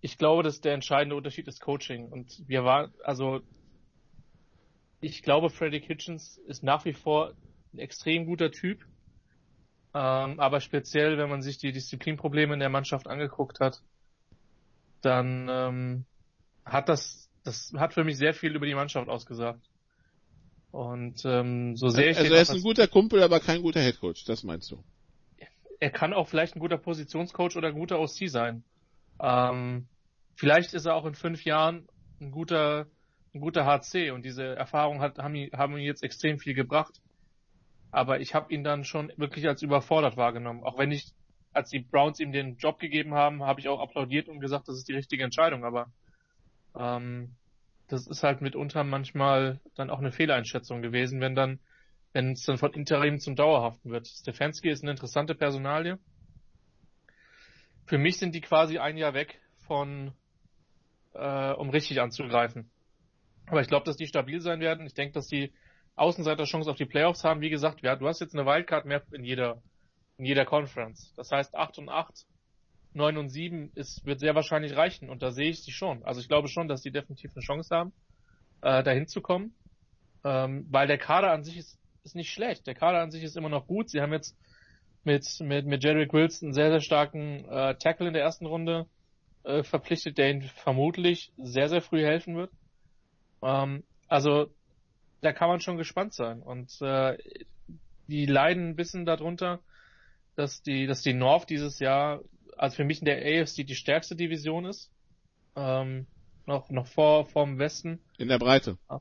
ich 0.00 0.18
glaube, 0.18 0.42
dass 0.42 0.60
der 0.60 0.74
entscheidende 0.74 1.16
Unterschied 1.16 1.46
ist 1.48 1.60
Coaching. 1.60 2.08
Und 2.08 2.42
wir 2.48 2.64
waren, 2.64 2.92
also 3.04 3.40
ich 5.00 5.22
glaube, 5.22 5.50
Freddy 5.50 5.80
Kitchens 5.80 6.38
ist 6.46 6.62
nach 6.62 6.84
wie 6.84 6.92
vor 6.92 7.34
ein 7.72 7.78
extrem 7.78 8.26
guter 8.26 8.50
Typ. 8.50 8.84
Ähm, 9.92 10.38
aber 10.38 10.60
speziell, 10.60 11.18
wenn 11.18 11.28
man 11.28 11.42
sich 11.42 11.58
die 11.58 11.72
Disziplinprobleme 11.72 12.54
in 12.54 12.60
der 12.60 12.68
Mannschaft 12.68 13.08
angeguckt 13.08 13.60
hat, 13.60 13.82
dann 15.00 15.48
ähm, 15.50 16.04
hat 16.64 16.88
das, 16.88 17.28
das 17.42 17.72
hat 17.76 17.94
für 17.94 18.04
mich 18.04 18.16
sehr 18.16 18.34
viel 18.34 18.54
über 18.54 18.66
die 18.66 18.74
Mannschaft 18.74 19.08
ausgesagt. 19.08 19.68
Und 20.70 21.24
ähm, 21.24 21.76
so 21.76 21.88
sehr 21.88 22.10
ich 22.10 22.18
Also 22.18 22.32
er 22.32 22.42
ist 22.42 22.50
ein 22.50 22.62
guter 22.62 22.86
Kumpel, 22.86 23.22
aber 23.22 23.40
kein 23.40 23.62
guter 23.62 23.80
Headcoach, 23.80 24.24
das 24.26 24.44
meinst 24.44 24.70
du? 24.70 24.84
Er 25.80 25.90
kann 25.90 26.12
auch 26.12 26.28
vielleicht 26.28 26.54
ein 26.54 26.60
guter 26.60 26.76
Positionscoach 26.76 27.56
oder 27.56 27.68
ein 27.68 27.74
guter 27.74 27.98
OC 27.98 28.28
sein. 28.28 28.62
Ähm, 29.18 29.88
vielleicht 30.36 30.74
ist 30.74 30.84
er 30.84 30.94
auch 30.94 31.06
in 31.06 31.14
fünf 31.14 31.44
Jahren 31.44 31.88
ein 32.20 32.30
guter, 32.30 32.86
ein 33.34 33.40
guter 33.40 33.64
HC 33.64 34.10
und 34.10 34.24
diese 34.24 34.44
Erfahrung 34.44 35.00
hat, 35.00 35.18
haben, 35.18 35.34
haben 35.52 35.76
ihm 35.76 35.84
jetzt 35.84 36.02
extrem 36.02 36.38
viel 36.38 36.54
gebracht. 36.54 37.00
Aber 37.90 38.20
ich 38.20 38.34
habe 38.34 38.52
ihn 38.52 38.62
dann 38.62 38.84
schon 38.84 39.10
wirklich 39.16 39.48
als 39.48 39.62
überfordert 39.62 40.16
wahrgenommen. 40.16 40.62
Auch 40.62 40.78
wenn 40.78 40.92
ich, 40.92 41.12
als 41.52 41.70
die 41.70 41.80
Browns 41.80 42.20
ihm 42.20 42.30
den 42.30 42.56
Job 42.56 42.78
gegeben 42.78 43.14
haben, 43.14 43.42
habe 43.42 43.60
ich 43.60 43.68
auch 43.68 43.80
applaudiert 43.80 44.28
und 44.28 44.40
gesagt, 44.40 44.68
das 44.68 44.76
ist 44.76 44.88
die 44.88 44.94
richtige 44.94 45.24
Entscheidung. 45.24 45.64
Aber 45.64 45.90
ähm, 46.78 47.34
das 47.88 48.06
ist 48.06 48.22
halt 48.22 48.42
mitunter 48.42 48.84
manchmal 48.84 49.60
dann 49.74 49.90
auch 49.90 49.98
eine 49.98 50.12
Fehleinschätzung 50.12 50.82
gewesen, 50.82 51.20
wenn 51.20 51.34
dann 51.34 51.58
wenn 52.12 52.32
es 52.32 52.44
dann 52.44 52.58
von 52.58 52.72
Interim 52.74 53.18
zum 53.18 53.36
Dauerhaften 53.36 53.90
wird. 53.90 54.08
Stefanski 54.08 54.70
ist 54.70 54.82
eine 54.82 54.92
interessante 54.92 55.34
Personalie. 55.34 55.98
Für 57.86 57.98
mich 57.98 58.18
sind 58.18 58.34
die 58.34 58.40
quasi 58.40 58.78
ein 58.78 58.96
Jahr 58.96 59.14
weg 59.14 59.40
von, 59.66 60.12
äh, 61.14 61.52
um 61.52 61.70
richtig 61.70 62.00
anzugreifen. 62.00 62.70
Aber 63.46 63.60
ich 63.60 63.68
glaube, 63.68 63.84
dass 63.84 63.96
die 63.96 64.06
stabil 64.06 64.40
sein 64.40 64.60
werden. 64.60 64.86
Ich 64.86 64.94
denke, 64.94 65.12
dass 65.12 65.26
die 65.26 65.52
Außenseiter 65.96 66.44
Chance 66.44 66.70
auf 66.70 66.76
die 66.76 66.86
Playoffs 66.86 67.24
haben. 67.24 67.40
Wie 67.40 67.50
gesagt, 67.50 67.82
ja, 67.82 67.96
du 67.96 68.06
hast 68.06 68.20
jetzt 68.20 68.34
eine 68.34 68.46
Wildcard-Map 68.46 69.12
in 69.12 69.24
jeder, 69.24 69.62
in 70.18 70.24
jeder 70.24 70.44
Conference. 70.44 71.12
Das 71.16 71.32
heißt, 71.32 71.54
8 71.54 71.78
und 71.78 71.88
8, 71.88 72.26
9 72.92 73.16
und 73.16 73.28
7 73.28 73.72
ist, 73.74 74.04
wird 74.04 74.20
sehr 74.20 74.34
wahrscheinlich 74.34 74.76
reichen. 74.76 75.10
Und 75.10 75.22
da 75.22 75.32
sehe 75.32 75.50
ich 75.50 75.62
sie 75.62 75.72
schon. 75.72 76.04
Also 76.04 76.20
ich 76.20 76.28
glaube 76.28 76.48
schon, 76.48 76.68
dass 76.68 76.82
die 76.82 76.92
definitiv 76.92 77.32
eine 77.34 77.42
Chance 77.42 77.74
haben, 77.74 77.92
äh, 78.62 78.82
dahin 78.82 79.08
zu 79.08 79.20
kommen. 79.20 79.54
Ähm, 80.22 80.66
weil 80.70 80.86
der 80.86 80.98
Kader 80.98 81.32
an 81.32 81.42
sich 81.42 81.56
ist 81.56 81.79
ist 82.04 82.14
nicht 82.14 82.32
schlecht. 82.32 82.66
Der 82.66 82.74
Kader 82.74 83.00
an 83.00 83.10
sich 83.10 83.22
ist 83.22 83.36
immer 83.36 83.48
noch 83.48 83.66
gut. 83.66 83.90
Sie 83.90 84.00
haben 84.00 84.12
jetzt 84.12 84.36
mit, 85.04 85.26
mit, 85.40 85.66
mit 85.66 85.84
Jedrick 85.84 86.12
Wilson 86.12 86.48
einen 86.48 86.54
sehr, 86.54 86.70
sehr 86.70 86.80
starken 86.80 87.44
äh, 87.46 87.74
Tackle 87.76 88.08
in 88.08 88.14
der 88.14 88.22
ersten 88.22 88.46
Runde 88.46 88.86
äh, 89.44 89.62
verpflichtet, 89.62 90.18
der 90.18 90.30
ihnen 90.30 90.42
vermutlich 90.42 91.32
sehr, 91.38 91.68
sehr 91.68 91.80
früh 91.80 92.02
helfen 92.02 92.36
wird. 92.36 92.50
Ähm, 93.42 93.84
also 94.08 94.48
da 95.20 95.32
kann 95.32 95.48
man 95.48 95.60
schon 95.60 95.76
gespannt 95.76 96.14
sein. 96.14 96.42
Und 96.42 96.80
äh, 96.80 97.16
die 98.08 98.26
leiden 98.26 98.70
ein 98.70 98.76
bisschen 98.76 99.06
darunter, 99.06 99.60
dass 100.36 100.62
die, 100.62 100.86
dass 100.86 101.02
die 101.02 101.14
North 101.14 101.48
dieses 101.48 101.78
Jahr, 101.78 102.20
also 102.56 102.76
für 102.76 102.84
mich 102.84 103.00
in 103.00 103.06
der 103.06 103.18
AFC 103.18 103.66
die 103.66 103.74
stärkste 103.74 104.16
Division 104.16 104.64
ist. 104.64 104.90
Ähm, 105.56 106.06
noch, 106.46 106.70
noch 106.70 106.86
vor, 106.86 107.26
vom 107.26 107.58
Westen. 107.58 108.00
In 108.18 108.28
der 108.28 108.38
Breite. 108.38 108.78
Ja, 108.88 109.00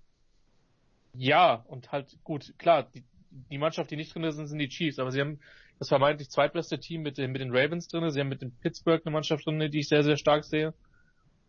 und 1.67 1.91
halt 1.91 2.17
gut, 2.23 2.53
klar, 2.57 2.83
die, 2.83 3.03
die 3.31 3.57
Mannschaft, 3.57 3.91
die 3.91 3.95
nicht 3.95 4.13
drin 4.13 4.23
ist, 4.23 4.35
sind 4.35 4.59
die 4.59 4.69
Chiefs, 4.69 4.99
aber 4.99 5.11
sie 5.11 5.21
haben 5.21 5.39
das 5.79 5.87
vermeintlich 5.87 6.29
zweitbeste 6.29 6.79
Team 6.79 7.01
mit 7.01 7.17
den, 7.17 7.31
mit 7.31 7.41
den 7.41 7.55
Ravens 7.55 7.87
drin. 7.87 8.09
Sie 8.11 8.19
haben 8.19 8.27
mit 8.27 8.41
dem 8.41 8.51
Pittsburgh 8.51 9.01
eine 9.05 9.13
Mannschaft 9.13 9.45
drin, 9.45 9.59
die 9.71 9.79
ich 9.79 9.87
sehr, 9.87 10.03
sehr 10.03 10.17
stark 10.17 10.43
sehe. 10.43 10.73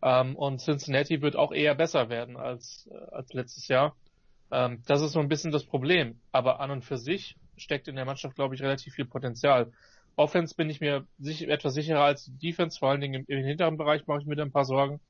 Ähm, 0.01 0.35
und 0.35 0.59
Cincinnati 0.61 1.21
wird 1.21 1.35
auch 1.35 1.51
eher 1.51 1.75
besser 1.75 2.09
werden 2.09 2.37
als, 2.37 2.89
äh, 2.91 3.15
als 3.15 3.33
letztes 3.33 3.67
Jahr. 3.67 3.95
Ähm, 4.49 4.81
das 4.87 5.01
ist 5.01 5.11
so 5.11 5.19
ein 5.19 5.27
bisschen 5.27 5.51
das 5.51 5.65
Problem. 5.65 6.19
Aber 6.31 6.61
an 6.61 6.71
und 6.71 6.85
für 6.85 6.97
sich 6.97 7.35
steckt 7.57 7.87
in 7.87 7.95
der 7.95 8.05
Mannschaft, 8.05 8.35
glaube 8.35 8.55
ich, 8.55 8.61
relativ 8.61 8.93
viel 8.93 9.05
Potenzial. 9.05 9.71
Offense 10.15 10.55
bin 10.55 10.69
ich 10.69 10.79
mir 10.79 11.05
sich, 11.19 11.47
etwas 11.47 11.73
sicherer 11.73 12.03
als 12.03 12.31
Defense, 12.37 12.79
vor 12.79 12.89
allen 12.89 13.01
Dingen 13.01 13.25
im, 13.27 13.37
im 13.37 13.45
hinteren 13.45 13.77
Bereich 13.77 14.07
mache 14.07 14.21
ich 14.21 14.25
mir 14.25 14.35
da 14.35 14.43
ein 14.43 14.51
paar 14.51 14.65
Sorgen. 14.65 15.01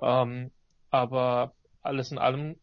Ähm, 0.00 0.50
aber 0.90 1.54
alles 1.82 2.10
in 2.10 2.18
allem 2.18 2.56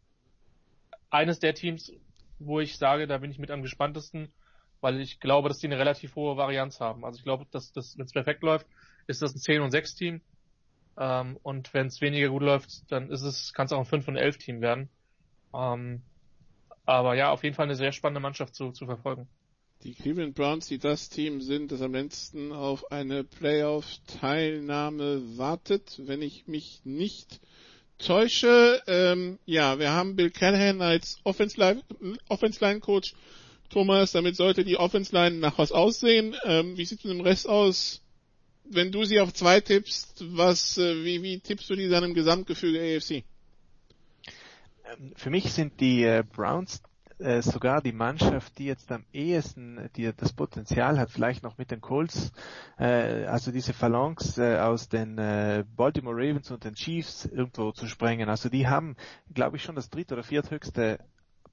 eines 1.13 1.39
der 1.39 1.53
Teams, 1.53 1.93
wo 2.39 2.59
ich 2.59 2.77
sage, 2.77 3.07
da 3.07 3.19
bin 3.19 3.31
ich 3.31 3.39
mit 3.39 3.51
am 3.51 3.61
gespanntesten, 3.61 4.33
weil 4.81 4.99
ich 4.99 5.19
glaube, 5.19 5.47
dass 5.47 5.59
die 5.59 5.67
eine 5.67 5.77
relativ 5.77 6.15
hohe 6.15 6.35
Varianz 6.35 6.79
haben. 6.79 7.05
Also 7.05 7.19
ich 7.19 7.23
glaube, 7.23 7.45
dass 7.51 7.71
das, 7.71 7.97
wenn 7.97 8.05
es 8.05 8.11
perfekt 8.11 8.43
läuft, 8.43 8.67
ist 9.07 9.21
das 9.21 9.35
ein 9.35 9.39
10 9.39 9.61
und 9.61 9.71
6 9.71 9.95
Team. 9.95 10.21
Ähm, 10.97 11.37
und 11.43 11.73
wenn 11.73 11.87
es 11.87 12.01
weniger 12.01 12.29
gut 12.29 12.41
läuft, 12.41 12.91
dann 12.91 13.09
ist 13.09 13.21
es, 13.21 13.53
kann 13.53 13.67
es 13.67 13.71
auch 13.71 13.79
ein 13.79 13.85
5 13.85 14.07
und 14.07 14.17
11 14.17 14.37
Team 14.39 14.61
werden. 14.61 14.89
Ähm, 15.53 16.01
aber 16.85 17.15
ja, 17.15 17.31
auf 17.31 17.43
jeden 17.43 17.55
Fall 17.55 17.65
eine 17.65 17.75
sehr 17.75 17.91
spannende 17.91 18.19
Mannschaft 18.19 18.55
zu, 18.55 18.71
zu 18.71 18.85
verfolgen. 18.85 19.27
Die 19.83 19.93
Cleveland 19.93 20.35
Browns, 20.35 20.67
die 20.67 20.79
das 20.79 21.09
Team 21.09 21.41
sind, 21.41 21.71
das 21.71 21.81
am 21.81 21.93
letzten 21.93 22.51
auf 22.51 22.91
eine 22.91 23.23
Playoff-Teilnahme 23.23 25.37
wartet, 25.37 26.01
wenn 26.05 26.21
ich 26.21 26.47
mich 26.47 26.81
nicht 26.85 27.41
täusche. 27.97 28.81
Ähm, 28.87 29.39
ja, 29.45 29.79
wir 29.79 29.91
haben 29.91 30.15
Bill 30.15 30.29
Callahan 30.31 30.81
als 30.81 31.19
Offense-Line-Coach. 31.23 33.13
Thomas, 33.69 34.11
damit 34.11 34.35
sollte 34.35 34.63
die 34.63 34.77
Offense-Line 34.77 35.37
nach 35.37 35.57
was 35.57 35.71
aussehen. 35.71 36.35
Ähm, 36.43 36.77
wie 36.77 36.85
sieht 36.85 36.99
es 36.99 37.05
mit 37.05 37.13
dem 37.13 37.21
Rest 37.21 37.49
aus? 37.49 38.01
Wenn 38.65 38.91
du 38.91 39.03
sie 39.03 39.19
auf 39.19 39.33
zwei 39.33 39.61
tippst, 39.61 40.23
was, 40.35 40.77
äh, 40.77 41.03
wie, 41.03 41.23
wie 41.23 41.39
tippst 41.39 41.69
du 41.69 41.75
die 41.75 41.89
dann 41.89 42.03
im 42.03 42.13
Gesamtgefüge 42.13 42.79
AFC? 42.79 43.23
Für 45.15 45.29
mich 45.31 45.51
sind 45.51 45.79
die 45.79 46.03
äh, 46.03 46.23
Browns 46.23 46.81
äh, 47.23 47.41
sogar 47.41 47.81
die 47.81 47.93
Mannschaft, 47.93 48.57
die 48.57 48.65
jetzt 48.65 48.91
am 48.91 49.05
ehesten 49.13 49.89
die 49.95 50.11
das 50.15 50.33
Potenzial 50.33 50.99
hat, 50.99 51.09
vielleicht 51.09 51.43
noch 51.43 51.57
mit 51.57 51.71
den 51.71 51.81
Colts, 51.81 52.31
äh, 52.77 53.25
also 53.25 53.51
diese 53.51 53.73
Phalanx 53.73 54.37
äh, 54.37 54.57
aus 54.57 54.89
den 54.89 55.17
äh, 55.17 55.63
Baltimore 55.75 56.15
Ravens 56.15 56.51
und 56.51 56.63
den 56.63 56.75
Chiefs 56.75 57.25
irgendwo 57.25 57.71
zu 57.71 57.87
sprengen. 57.87 58.29
Also 58.29 58.49
die 58.49 58.67
haben, 58.67 58.95
glaube 59.33 59.57
ich, 59.57 59.63
schon 59.63 59.75
das 59.75 59.89
dritte 59.89 60.15
oder 60.15 60.23
vierthöchste 60.23 60.99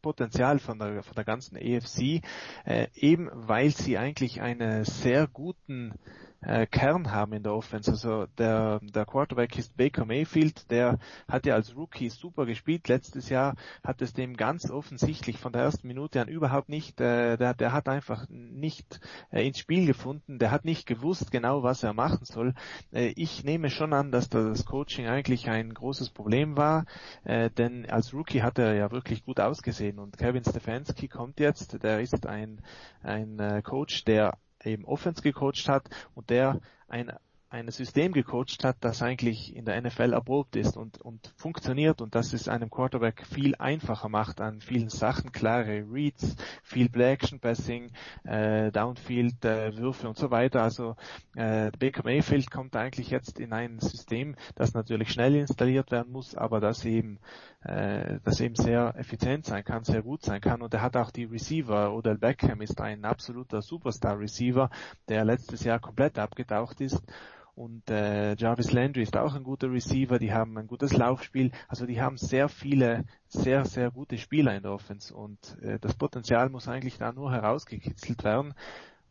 Potenzial 0.03 0.59
von 0.59 0.79
der, 0.79 1.03
von 1.03 1.15
der 1.15 1.25
ganzen 1.25 1.57
EFC, 1.57 2.23
äh, 2.65 2.89
eben 2.95 3.31
weil 3.33 3.71
sie 3.71 3.99
eigentlich 3.99 4.41
einen 4.41 4.85
sehr 4.85 5.27
guten 5.27 5.95
äh, 6.41 6.67
Kern 6.67 7.13
haben 7.13 7.33
in 7.33 7.43
der 7.43 7.55
Offense. 7.55 7.91
Also 7.91 8.27
der, 8.39 8.81
der 8.83 9.05
Quarterback 9.05 9.59
ist 9.59 9.77
Baker 9.77 10.05
Mayfield, 10.05 10.71
der 10.71 10.99
hat 11.29 11.47
ja 11.47 11.55
als 11.55 11.77
Rookie 11.77 12.09
super 12.09 12.47
gespielt. 12.47 12.89
Letztes 12.89 13.29
Jahr 13.29 13.57
hat 13.85 14.03
es 14.03 14.13
dem 14.13 14.37
ganz 14.37 14.71
offensichtlich 14.71 15.39
von 15.39 15.53
der 15.53 15.63
ersten 15.63 15.87
Minute 15.87 16.21
an 16.21 16.29
überhaupt 16.29 16.69
nicht, 16.69 17.01
äh, 17.01 17.37
der, 17.37 17.55
der 17.55 17.73
hat 17.73 17.89
einfach 17.89 18.27
nicht 18.29 19.01
äh, 19.31 19.47
ins 19.47 19.59
Spiel 19.59 19.87
gefunden, 19.87 20.39
der 20.39 20.51
hat 20.51 20.65
nicht 20.65 20.87
gewusst 20.87 21.31
genau, 21.31 21.63
was 21.63 21.83
er 21.83 21.93
machen 21.93 22.25
soll. 22.25 22.55
Äh, 22.93 23.13
ich 23.17 23.45
nehme 23.45 23.71
schon 23.71 23.93
an, 23.93 24.11
dass 24.11 24.29
das 24.29 24.65
Coaching 24.65 25.07
eigentlich 25.07 25.49
ein 25.49 25.75
großes 25.75 26.11
Problem 26.11 26.57
war, 26.57 26.87
äh, 27.25 27.51
denn 27.51 27.89
als 27.89 28.15
Rookie 28.15 28.43
hat 28.43 28.59
er 28.59 28.75
ja 28.75 28.91
wirklich 28.91 29.25
gut 29.25 29.41
ausgesehen 29.41 29.99
und 29.99 30.17
Kevin 30.17 30.45
Stefanski 30.45 31.09
kommt 31.09 31.41
jetzt, 31.41 31.83
der 31.83 32.01
ist 32.01 32.27
ein, 32.27 32.63
ein 33.03 33.39
äh, 33.39 33.63
Coach, 33.63 34.05
der 34.05 34.39
eben 34.67 34.85
Offense 34.85 35.23
gecoacht 35.23 35.69
hat 35.69 35.89
und 36.15 36.31
der 36.31 36.61
ein 36.89 37.13
ein 37.53 37.69
System 37.73 38.13
gecoacht 38.13 38.63
hat, 38.63 38.77
das 38.81 39.03
eigentlich 39.03 39.57
in 39.57 39.65
der 39.65 39.81
NFL 39.83 40.13
erprobt 40.13 40.55
ist 40.55 40.77
und, 40.77 41.01
und 41.01 41.35
funktioniert 41.37 42.01
und 42.01 42.15
das 42.15 42.33
es 42.33 42.47
einem 42.47 42.71
Quarterback 42.71 43.27
viel 43.27 43.57
einfacher 43.57 44.09
macht 44.09 44.41
an 44.41 44.61
vielen 44.61 44.89
Sachen, 44.89 45.33
klare 45.33 45.85
Reads, 45.91 46.37
viel 46.63 46.89
Play-Action-Passing, 46.89 47.91
äh, 48.23 48.71
Downfield, 48.71 49.45
äh, 49.45 49.73
und 49.81 50.17
so 50.17 50.31
weiter. 50.31 50.63
Also 50.63 50.95
äh, 51.35 51.73
Baker 51.77 52.05
Mayfield 52.05 52.53
kommt 52.53 52.77
eigentlich 52.77 53.11
jetzt 53.11 53.41
in 53.41 53.53
ein 53.53 53.81
System, 53.81 54.37
das 54.55 54.73
natürlich 54.73 55.11
schnell 55.11 55.35
installiert 55.35 55.91
werden 55.91 56.13
muss, 56.13 56.37
aber 56.37 56.61
das 56.61 56.85
eben, 56.85 57.19
äh, 57.65 58.21
das 58.23 58.41
eben 58.41 58.55
sehr 58.55 58.95
effizient 58.97 59.45
sein 59.45 59.65
kann, 59.65 59.83
sehr 59.83 60.03
gut 60.03 60.23
sein 60.23 60.41
kann 60.41 60.63
und 60.63 60.73
er 60.73 60.83
hat 60.83 60.97
auch 60.97 61.11
die 61.11 61.25
Receiver. 61.25 61.93
Odell 61.93 62.19
Beckham 62.19 62.61
ist 62.61 62.81
ein 62.81 63.05
absoluter 63.05 63.61
Superstar-Receiver, 63.61 64.71
der 65.09 65.25
letztes 65.25 65.65
Jahr 65.65 65.81
komplett 65.81 66.17
abgetaucht 66.17 66.81
ist 66.81 67.03
und 67.61 67.91
äh, 67.91 68.35
Jarvis 68.37 68.73
Landry 68.73 69.03
ist 69.03 69.19
auch 69.19 69.35
ein 69.35 69.43
guter 69.45 69.71
Receiver, 69.71 70.19
die 70.19 70.33
haben 70.33 70.57
ein 70.57 70.67
gutes 70.67 70.97
Laufspiel, 70.97 71.51
also 71.69 71.85
die 71.85 72.01
haben 72.01 72.17
sehr 72.17 72.49
viele, 72.49 73.05
sehr, 73.29 73.67
sehr 73.67 73.91
gute 73.91 74.17
Spieler 74.17 74.57
in 74.57 74.63
der 74.63 74.73
Offense 74.73 75.15
und 75.15 75.59
äh, 75.61 75.79
das 75.79 75.95
Potenzial 75.95 76.49
muss 76.49 76.69
eigentlich 76.69 76.97
da 76.97 77.13
nur 77.13 77.31
herausgekitzelt 77.33 78.25
werden. 78.25 78.55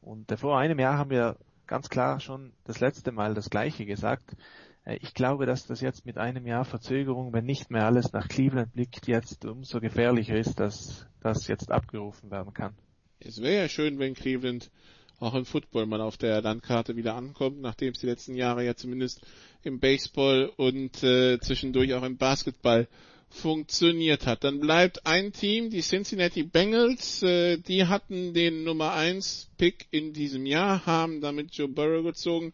Und 0.02 0.32
äh, 0.32 0.38
vor 0.38 0.58
einem 0.58 0.80
Jahr 0.80 0.98
haben 0.98 1.12
wir 1.12 1.38
ganz 1.68 1.90
klar 1.90 2.20
schon 2.20 2.52
das 2.64 2.80
letzte 2.80 3.12
Mal 3.12 3.36
das 3.36 3.52
Gleiche 3.52 3.86
gesagt. 3.86 4.36
Äh, 4.84 4.98
ich 5.00 5.14
glaube, 5.14 5.46
dass 5.46 5.68
das 5.68 5.80
jetzt 5.82 6.08
mit 6.08 6.18
einem 6.18 6.48
Jahr 6.48 6.66
Verzögerung, 6.66 7.32
wenn 7.34 7.46
nicht 7.46 7.70
mehr 7.70 7.86
alles 7.86 8.14
nach 8.14 8.28
Cleveland 8.30 8.74
blickt, 8.74 9.06
jetzt 9.06 9.46
umso 9.46 9.80
gefährlicher 9.80 10.36
ist, 10.36 10.60
dass 10.60 11.06
das 11.22 11.48
jetzt 11.48 11.72
abgerufen 11.72 12.32
werden 12.32 12.56
kann. 12.56 12.74
Es 13.20 13.44
wäre 13.44 13.62
ja 13.62 13.70
schön, 13.70 14.00
wenn 14.00 14.16
Cleveland 14.16 14.72
auch 15.20 15.36
im 15.36 15.46
Football 15.46 15.86
mal 15.86 16.02
auf 16.02 16.18
der 16.18 16.42
Landkarte 16.42 16.96
wieder 16.96 17.16
ankommt, 17.16 17.62
nachdem 17.62 17.94
es 17.94 18.00
die 18.00 18.08
letzten 18.08 18.36
Jahre 18.36 18.66
ja 18.66 18.76
zumindest 18.76 19.22
im 19.64 19.80
Baseball 19.80 20.52
und 20.56 21.04
äh, 21.04 21.40
zwischendurch 21.40 21.94
auch 21.94 22.04
im 22.04 22.18
Basketball 22.18 22.88
funktioniert 23.30 24.26
hat. 24.26 24.44
Dann 24.44 24.60
bleibt 24.60 25.06
ein 25.06 25.34
Team, 25.34 25.70
die 25.70 25.82
Cincinnati 25.82 26.44
Bengals, 26.44 27.22
äh, 27.22 27.58
die 27.58 27.86
hatten 27.86 28.34
den 28.34 28.64
Nummer 28.64 28.94
1 28.94 29.50
Pick 29.58 29.88
in 29.92 30.14
diesem 30.14 30.46
Jahr, 30.46 30.86
haben 30.86 31.22
damit 31.22 31.54
Joe 31.54 31.68
Burrow 31.68 32.04
gezogen 32.04 32.54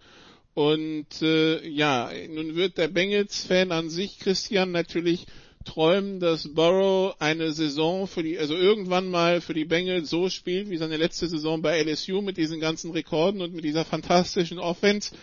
und 0.53 1.21
äh, 1.21 1.67
ja, 1.67 2.09
nun 2.29 2.55
wird 2.55 2.77
der 2.77 2.87
Bengals-Fan 2.87 3.71
an 3.71 3.89
sich, 3.89 4.19
Christian, 4.19 4.71
natürlich 4.71 5.27
träumen, 5.65 6.19
dass 6.19 6.53
Burrow 6.53 7.15
eine 7.19 7.51
Saison 7.51 8.07
für 8.07 8.23
die, 8.23 8.37
also 8.39 8.55
irgendwann 8.55 9.09
mal 9.09 9.41
für 9.41 9.53
die 9.53 9.65
Bengals 9.65 10.09
so 10.09 10.29
spielt 10.29 10.69
wie 10.69 10.77
seine 10.77 10.97
letzte 10.97 11.27
Saison 11.27 11.61
bei 11.61 11.81
LSU 11.81 12.21
mit 12.21 12.37
diesen 12.37 12.59
ganzen 12.59 12.91
Rekorden 12.91 13.41
und 13.41 13.53
mit 13.53 13.65
dieser 13.65 13.83
fantastischen 13.83 14.59
Offense. 14.59 15.15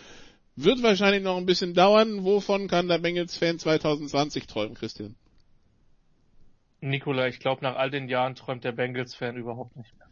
Wird 0.54 0.82
wahrscheinlich 0.82 1.22
noch 1.22 1.38
ein 1.38 1.46
bisschen 1.46 1.72
dauern. 1.72 2.24
Wovon 2.24 2.68
kann 2.68 2.88
der 2.88 2.98
Bengals-Fan 2.98 3.58
2020 3.58 4.46
träumen, 4.46 4.74
Christian? 4.74 5.14
Nikola, 6.82 7.28
ich 7.28 7.38
glaube, 7.38 7.62
nach 7.62 7.76
all 7.76 7.90
den 7.90 8.08
Jahren 8.08 8.34
träumt 8.34 8.64
der 8.64 8.72
Bengals-Fan 8.72 9.36
überhaupt 9.36 9.76
nicht 9.76 9.96
mehr. 9.96 10.08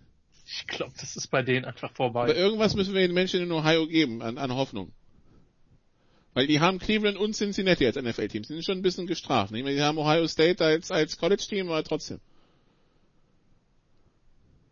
Ich 0.46 0.66
glaube, 0.66 0.92
das 0.98 1.16
ist 1.16 1.28
bei 1.28 1.42
denen 1.42 1.64
einfach 1.64 1.92
vorbei. 1.92 2.22
Aber 2.22 2.36
irgendwas 2.36 2.74
müssen 2.74 2.94
wir 2.94 3.00
den 3.00 3.12
Menschen 3.12 3.42
in 3.42 3.52
Ohio 3.52 3.86
geben, 3.86 4.22
an, 4.22 4.38
an 4.38 4.54
Hoffnung. 4.54 4.92
Weil 6.32 6.46
die 6.46 6.60
haben 6.60 6.78
Cleveland 6.78 7.16
und 7.16 7.34
Cincinnati 7.34 7.86
als 7.86 7.96
NFL-Teams. 7.96 8.46
Die 8.46 8.54
sind 8.54 8.64
schon 8.64 8.78
ein 8.78 8.82
bisschen 8.82 9.06
gestraft. 9.06 9.52
Nicht? 9.52 9.66
Die 9.66 9.82
haben 9.82 9.98
Ohio 9.98 10.26
State 10.28 10.64
als, 10.64 10.90
als 10.90 11.18
College-Team, 11.18 11.68
aber 11.68 11.82
trotzdem. 11.82 12.20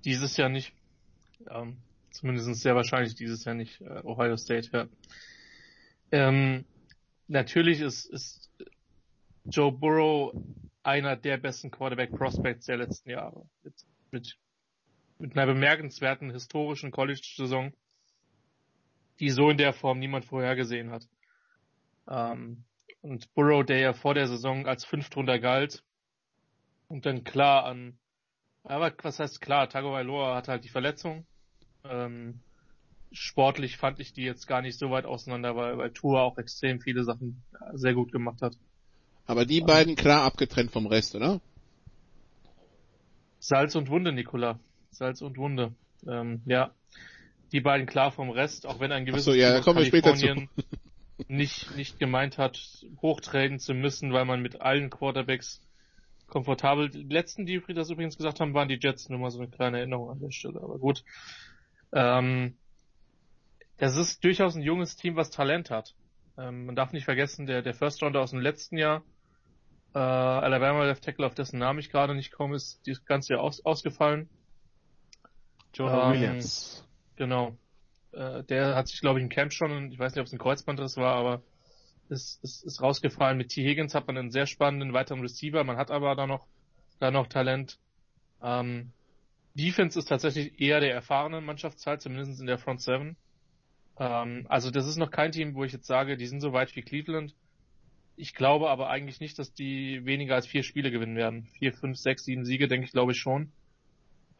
Dieses 0.05 0.37
Jahr 0.37 0.49
nicht. 0.49 0.73
Ähm, 1.51 1.79
zumindest 2.11 2.61
sehr 2.61 2.77
wahrscheinlich 2.77 3.15
dieses 3.15 3.45
Jahr 3.45 3.55
nicht 3.55 3.81
äh, 3.81 4.03
Ohio 4.05 4.37
State, 4.37 4.71
ja. 4.73 4.87
Ähm, 6.11 6.65
natürlich 7.27 7.81
ist, 7.81 8.07
ist 8.07 8.51
Joe 9.45 9.73
Burrow 9.73 10.33
einer 10.83 11.17
der 11.17 11.37
besten 11.37 11.71
Quarterback 11.71 12.13
Prospects 12.13 12.67
der 12.67 12.79
letzten 12.79 13.11
Jahre. 13.11 13.47
Mit, 13.63 13.75
mit, 14.11 14.39
mit 15.19 15.37
einer 15.37 15.47
bemerkenswerten 15.47 16.31
historischen 16.31 16.93
College-Saison, 16.93 17.73
die 19.21 19.31
so 19.31 19.51
in 19.51 19.59
der 19.59 19.73
Form 19.73 19.99
niemand 19.99 20.25
vorhergesehen 20.25 20.91
hat. 20.91 21.07
Ähm, 22.09 22.65
und 23.01 23.33
Burrow, 23.35 23.65
der 23.65 23.79
ja 23.79 23.93
vor 23.93 24.15
der 24.15 24.27
Saison 24.27 24.67
als 24.67 24.85
Fünftrunder 24.85 25.39
galt 25.39 25.85
und 26.89 27.07
dann 27.07 27.25
klar 27.25 27.65
an, 27.65 27.99
aber 28.65 28.93
was 29.03 29.19
heißt 29.19 29.41
klar, 29.41 29.69
Tagovailoa 29.69 30.37
hat 30.37 30.49
halt 30.49 30.65
die 30.65 30.69
Verletzung. 30.69 31.27
Ähm, 31.85 32.41
sportlich 33.13 33.77
fand 33.77 34.01
ich 34.01 34.13
die 34.13 34.23
jetzt 34.23 34.47
gar 34.47 34.61
nicht 34.61 34.79
so 34.79 34.91
weit 34.91 35.07
auseinander, 35.07 35.57
weil, 35.57 35.79
weil 35.79 35.91
Tour 35.91 36.21
auch 36.21 36.39
extrem 36.39 36.81
viele 36.81 37.05
Sachen 37.05 37.43
sehr 37.73 37.95
gut 37.95 38.13
gemacht 38.13 38.43
hat. 38.43 38.55
Aber 39.27 39.47
die 39.47 39.61
beiden 39.61 39.97
klar 39.97 40.25
abgetrennt 40.25 40.71
vom 40.71 40.87
Rest, 40.87 41.15
oder? 41.15 41.41
Salz 43.39 43.75
und 43.75 43.89
Wunde, 43.89 44.13
Nikola. 44.13 44.59
Salz 44.91 45.23
und 45.23 45.39
Wunde. 45.39 45.75
Ähm, 46.07 46.43
ja, 46.47 46.73
die 47.53 47.61
beiden 47.61 47.87
klar 47.87 48.11
vom 48.11 48.31
Rest, 48.31 48.67
auch 48.67 48.81
wenn 48.81 48.93
ein 48.93 49.05
gewisses 49.05 49.27
so, 49.27 49.35
ja, 49.35 49.53
da 49.53 49.61
kommen 49.61 49.79
wir 49.79 49.87
später 49.87 50.15
zu 50.15 50.27
nicht, 51.29 51.77
nicht 51.77 51.99
gemeint 51.99 52.39
hat, 52.39 52.59
hochtraden 53.03 53.59
zu 53.59 53.75
müssen, 53.75 54.13
weil 54.13 54.25
man 54.25 54.41
mit 54.41 54.61
allen 54.61 54.91
Quarterbacks 54.91 55.61
komfortabel. 56.27 56.89
Die 56.91 57.03
letzten, 57.03 57.47
die 57.47 57.63
das 57.69 57.91
übrigens 57.91 58.17
gesagt 58.17 58.41
haben, 58.41 58.55
waren 58.55 58.69
die 58.69 58.79
Jets. 58.81 59.09
Nur 59.09 59.19
mal 59.19 59.31
so 59.31 59.39
eine 59.39 59.49
kleine 59.49 59.79
Erinnerung 59.79 60.11
an 60.11 60.21
der 60.21 60.31
Stelle. 60.31 60.61
Aber 60.61 60.79
gut. 60.79 61.05
Ähm, 61.93 62.57
es 63.77 63.97
ist 63.97 64.25
durchaus 64.25 64.57
ein 64.57 64.63
junges 64.63 64.97
Team, 64.97 65.17
was 65.17 65.31
Talent 65.31 65.71
hat. 65.71 65.95
Ähm, 66.37 66.67
man 66.67 66.77
darf 66.77 66.93
nicht 66.93 67.05
vergessen, 67.05 67.47
der, 67.47 67.63
der 67.63 67.75
First 67.75 68.03
Rounder 68.03 68.21
aus 68.21 68.31
dem 68.31 68.41
letzten 68.41 68.77
Jahr, 68.77 69.03
äh, 69.95 69.99
Alabama 69.99 70.85
Left 70.85 71.05
Tackle, 71.05 71.27
auf 71.27 71.35
dessen 71.35 71.59
Namen 71.59 71.79
ich 71.79 71.91
gerade 71.91 72.15
nicht 72.15 72.33
komme, 72.33 72.57
ist 72.57 72.85
dieses 72.87 73.05
ganze 73.05 73.35
Jahr 73.35 73.43
aus, 73.43 73.65
ausgefallen. 73.65 74.29
Jonah 75.75 76.13
Ähm, 76.13 76.21
Williams. 76.21 76.87
Genau. 77.17 77.57
Äh, 78.19 78.43
der 78.45 78.75
hat 78.75 78.89
sich, 78.89 79.01
glaube 79.01 79.21
ich, 79.21 79.23
im 79.23 79.29
Camp 79.29 79.53
schon, 79.53 79.93
ich 79.93 79.99
weiß 79.99 80.15
nicht, 80.15 80.21
ob 80.21 80.27
es 80.27 80.33
ein 80.33 80.39
Kreuzbandriss 80.39 80.97
war, 80.97 81.15
aber 81.15 81.43
ist, 82.09 82.43
ist, 82.43 82.65
ist 82.65 82.83
rausgefallen. 82.83 83.39
Mit 83.39 83.51
T. 83.51 83.63
Higgins 83.63 83.95
hat 83.95 84.09
man 84.09 84.17
einen 84.19 84.33
sehr 84.33 84.47
spannenden 84.47 84.93
weiteren 84.93 85.21
Receiver, 85.21 85.63
man 85.63 85.77
hat 85.77 85.93
aber 85.93 86.17
da 86.17 86.27
noch, 86.27 86.47
da 86.99 87.13
noch 87.13 87.29
Talent. 87.29 87.79
Ähm, 88.43 88.91
Defense 89.55 89.99
ist 89.99 90.07
tatsächlich 90.07 90.61
eher 90.61 90.81
der 90.81 90.93
erfahrenen 90.93 91.45
Mannschaftsteil, 91.45 92.01
zumindest 92.01 92.41
in 92.41 92.47
der 92.47 92.59
Front 92.59 92.83
Seven. 92.83 93.17
Ähm, 93.99 94.47
also 94.49 94.73
das 94.73 94.87
ist 94.87 94.97
noch 94.97 95.13
kein 95.13 95.31
Team, 95.31 95.55
wo 95.55 95.63
ich 95.63 95.73
jetzt 95.73 95.87
sage, 95.87 96.17
die 96.17 96.27
sind 96.27 96.41
so 96.41 96.53
weit 96.53 96.75
wie 96.75 96.83
Cleveland. 96.83 97.37
Ich 98.17 98.35
glaube 98.35 98.69
aber 98.69 98.91
eigentlich 98.91 99.21
nicht, 99.21 99.39
dass 99.39 99.55
die 99.55 100.05
weniger 100.05 100.35
als 100.35 100.49
vier 100.49 100.65
Spiele 100.65 100.91
gewinnen 100.91 101.17
werden. 101.17 101.45
Vier, 101.59 101.73
fünf, 101.73 101.99
sechs, 101.99 102.25
sieben 102.25 102.45
Siege, 102.45 102.67
denke 102.67 102.87
ich, 102.87 102.93
glaube 102.93 103.13
ich 103.13 103.19
schon. 103.19 103.53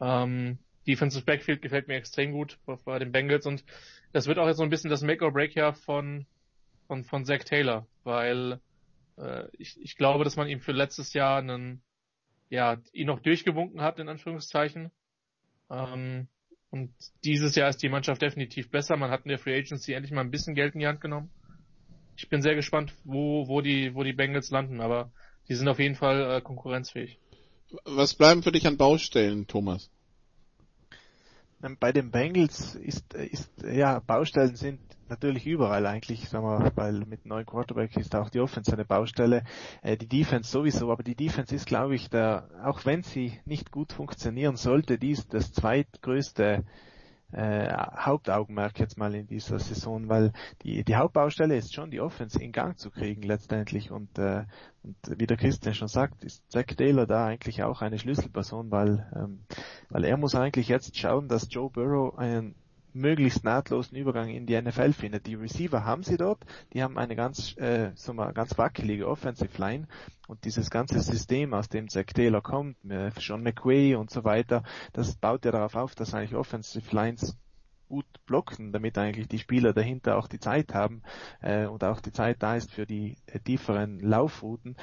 Ähm, 0.01 0.57
Defensive 0.89 1.23
Backfield 1.23 1.61
gefällt 1.61 1.87
mir 1.87 1.97
extrem 1.97 2.31
gut 2.31 2.57
bei, 2.83 2.97
den 2.97 3.11
Bengals 3.11 3.45
und 3.45 3.63
das 4.11 4.25
wird 4.25 4.39
auch 4.39 4.47
jetzt 4.47 4.57
so 4.57 4.63
ein 4.63 4.71
bisschen 4.71 4.89
das 4.89 5.03
Make 5.03 5.23
or 5.23 5.31
Break 5.31 5.53
ja 5.53 5.71
von 5.71 6.25
von 6.87 7.03
von 7.03 7.25
Zach 7.25 7.43
Taylor, 7.43 7.85
weil 8.03 8.59
äh, 9.17 9.43
ich, 9.53 9.79
ich 9.79 9.97
glaube, 9.97 10.23
dass 10.23 10.35
man 10.35 10.47
ihm 10.47 10.61
für 10.61 10.71
letztes 10.71 11.13
Jahr 11.13 11.37
einen 11.37 11.83
ja 12.49 12.81
ihn 12.91 13.05
noch 13.05 13.19
durchgewunken 13.19 13.81
hat 13.81 13.99
in 13.99 14.09
Anführungszeichen 14.09 14.89
ähm, 15.69 16.27
und 16.71 16.91
dieses 17.23 17.53
Jahr 17.53 17.69
ist 17.69 17.83
die 17.83 17.89
Mannschaft 17.89 18.23
definitiv 18.23 18.71
besser. 18.71 18.97
Man 18.97 19.11
hat 19.11 19.25
in 19.25 19.29
der 19.29 19.37
Free 19.37 19.55
Agency 19.55 19.93
endlich 19.93 20.11
mal 20.11 20.21
ein 20.21 20.31
bisschen 20.31 20.55
Geld 20.55 20.73
in 20.73 20.79
die 20.79 20.87
Hand 20.87 21.01
genommen. 21.01 21.29
Ich 22.17 22.29
bin 22.29 22.41
sehr 22.41 22.55
gespannt, 22.55 22.95
wo 23.03 23.47
wo 23.47 23.61
die 23.61 23.93
wo 23.93 24.01
die 24.03 24.13
Bengals 24.13 24.49
landen, 24.49 24.81
aber 24.81 25.11
die 25.49 25.53
sind 25.53 25.67
auf 25.67 25.77
jeden 25.77 25.95
Fall 25.95 26.37
äh, 26.37 26.41
konkurrenzfähig. 26.41 27.19
Was 27.85 28.15
bleiben 28.15 28.41
für 28.41 28.51
dich 28.51 28.65
an 28.65 28.77
Baustellen, 28.77 29.45
Thomas? 29.45 29.91
Ähm, 31.63 31.77
Bei 31.79 31.91
den 31.91 32.11
Bengals 32.11 32.75
ist, 32.75 33.13
ist, 33.13 33.51
ja, 33.63 33.99
Baustellen 33.99 34.55
sind 34.55 34.79
natürlich 35.09 35.45
überall 35.47 35.85
eigentlich, 35.85 36.29
sagen 36.29 36.45
wir, 36.45 36.71
weil 36.75 37.05
mit 37.05 37.25
neuen 37.25 37.45
Quarterback 37.45 37.97
ist 37.97 38.15
auch 38.15 38.29
die 38.29 38.39
Offense 38.39 38.71
eine 38.71 38.85
Baustelle, 38.85 39.43
äh, 39.81 39.97
die 39.97 40.07
Defense 40.07 40.49
sowieso, 40.51 40.91
aber 40.91 41.03
die 41.03 41.15
Defense 41.15 41.53
ist, 41.53 41.65
glaube 41.65 41.95
ich, 41.95 42.09
der, 42.09 42.49
auch 42.63 42.85
wenn 42.85 43.03
sie 43.03 43.39
nicht 43.45 43.71
gut 43.71 43.91
funktionieren 43.91 44.55
sollte, 44.55 44.97
die 44.97 45.11
ist 45.11 45.33
das 45.33 45.51
zweitgrößte 45.51 46.63
äh, 47.31 47.71
Hauptaugenmerk 47.71 48.79
jetzt 48.79 48.97
mal 48.97 49.13
in 49.13 49.27
dieser 49.27 49.59
Saison, 49.59 50.09
weil 50.09 50.33
die, 50.63 50.83
die 50.83 50.95
Hauptbaustelle 50.95 51.55
ist 51.55 51.73
schon 51.73 51.91
die 51.91 52.01
Offense 52.01 52.41
in 52.41 52.51
Gang 52.51 52.77
zu 52.77 52.89
kriegen 52.89 53.21
letztendlich. 53.21 53.91
Und, 53.91 54.17
äh, 54.17 54.45
und 54.83 54.95
wie 55.17 55.27
der 55.27 55.37
Christian 55.37 55.75
schon 55.75 55.87
sagt, 55.87 56.23
ist 56.23 56.49
Zach 56.51 56.65
Taylor 56.65 57.05
da 57.05 57.25
eigentlich 57.25 57.63
auch 57.63 57.81
eine 57.81 57.99
Schlüsselperson, 57.99 58.71
weil, 58.71 59.07
ähm, 59.15 59.41
weil 59.89 60.05
er 60.05 60.17
muss 60.17 60.35
eigentlich 60.35 60.67
jetzt 60.67 60.97
schauen, 60.97 61.27
dass 61.27 61.47
Joe 61.51 61.69
Burrow 61.69 62.17
einen 62.17 62.55
möglichst 62.93 63.43
nahtlosen 63.43 63.97
Übergang 63.97 64.29
in 64.29 64.45
die 64.45 64.59
NFL 64.59 64.93
findet. 64.93 65.27
Die 65.27 65.35
Receiver 65.35 65.85
haben 65.85 66.03
sie 66.03 66.17
dort, 66.17 66.45
die 66.73 66.83
haben 66.83 66.97
eine 66.97 67.15
ganz, 67.15 67.55
äh, 67.57 67.91
so 67.95 68.13
mal, 68.13 68.33
ganz 68.33 68.57
wackelige 68.57 69.07
Offensive 69.07 69.57
Line 69.57 69.87
und 70.27 70.45
dieses 70.45 70.69
ganze 70.69 70.99
System, 70.99 71.53
aus 71.53 71.69
dem 71.69 71.89
Zach 71.89 72.05
Taylor 72.05 72.41
kommt, 72.41 72.77
äh, 72.89 73.11
Sean 73.19 73.43
McWay 73.43 73.95
und 73.95 74.09
so 74.09 74.23
weiter, 74.23 74.63
das 74.93 75.15
baut 75.15 75.45
ja 75.45 75.51
darauf 75.51 75.75
auf, 75.75 75.95
dass 75.95 76.13
eigentlich 76.13 76.35
Offensive 76.35 76.95
Lines 76.95 77.37
gut 77.89 78.05
blocken, 78.25 78.71
damit 78.71 78.97
eigentlich 78.97 79.27
die 79.27 79.39
Spieler 79.39 79.73
dahinter 79.73 80.17
auch 80.17 80.27
die 80.27 80.39
Zeit 80.39 80.73
haben 80.73 81.01
äh, 81.41 81.65
und 81.65 81.83
auch 81.83 81.99
die 81.99 82.11
Zeit 82.11 82.41
da 82.41 82.55
ist 82.55 82.71
für 82.71 82.85
die 82.85 83.17
äh, 83.25 83.39
tieferen 83.39 83.99
Laufrouten. 83.99 84.77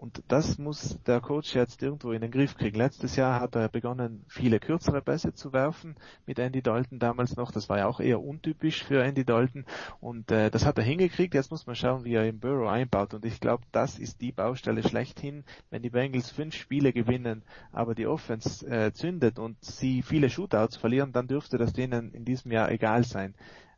Und 0.00 0.22
das 0.28 0.56
muss 0.56 0.98
der 1.06 1.20
Coach 1.20 1.54
jetzt 1.54 1.82
irgendwo 1.82 2.12
in 2.12 2.22
den 2.22 2.30
Griff 2.30 2.56
kriegen. 2.56 2.78
Letztes 2.78 3.16
Jahr 3.16 3.38
hat 3.38 3.54
er 3.54 3.68
begonnen, 3.68 4.24
viele 4.28 4.58
kürzere 4.58 5.02
Pässe 5.02 5.34
zu 5.34 5.52
werfen 5.52 5.94
mit 6.24 6.38
Andy 6.38 6.62
Dalton 6.62 6.98
damals 6.98 7.36
noch. 7.36 7.52
Das 7.52 7.68
war 7.68 7.76
ja 7.76 7.86
auch 7.86 8.00
eher 8.00 8.22
untypisch 8.22 8.82
für 8.82 9.04
Andy 9.04 9.26
Dalton. 9.26 9.66
Und 10.00 10.30
äh, 10.30 10.50
das 10.50 10.64
hat 10.64 10.78
er 10.78 10.84
hingekriegt. 10.84 11.34
Jetzt 11.34 11.50
muss 11.50 11.66
man 11.66 11.76
schauen, 11.76 12.04
wie 12.04 12.14
er 12.14 12.26
im 12.26 12.40
Burrow 12.40 12.70
einbaut. 12.70 13.12
Und 13.12 13.26
ich 13.26 13.40
glaube, 13.40 13.64
das 13.72 13.98
ist 13.98 14.22
die 14.22 14.32
Baustelle 14.32 14.82
schlechthin. 14.82 15.44
Wenn 15.68 15.82
die 15.82 15.90
Bengals 15.90 16.30
fünf 16.30 16.54
Spiele 16.54 16.94
gewinnen, 16.94 17.42
aber 17.70 17.94
die 17.94 18.06
Offense 18.06 18.66
äh, 18.66 18.94
zündet 18.94 19.38
und 19.38 19.62
sie 19.62 20.00
viele 20.00 20.30
Shootouts 20.30 20.78
verlieren, 20.78 21.12
dann 21.12 21.28
dürfte 21.28 21.58
das 21.58 21.74
denen 21.74 22.10
in 22.12 22.24
diesem 22.24 22.52
Jahr 22.52 22.72
egal 22.72 23.04
sein. 23.04 23.34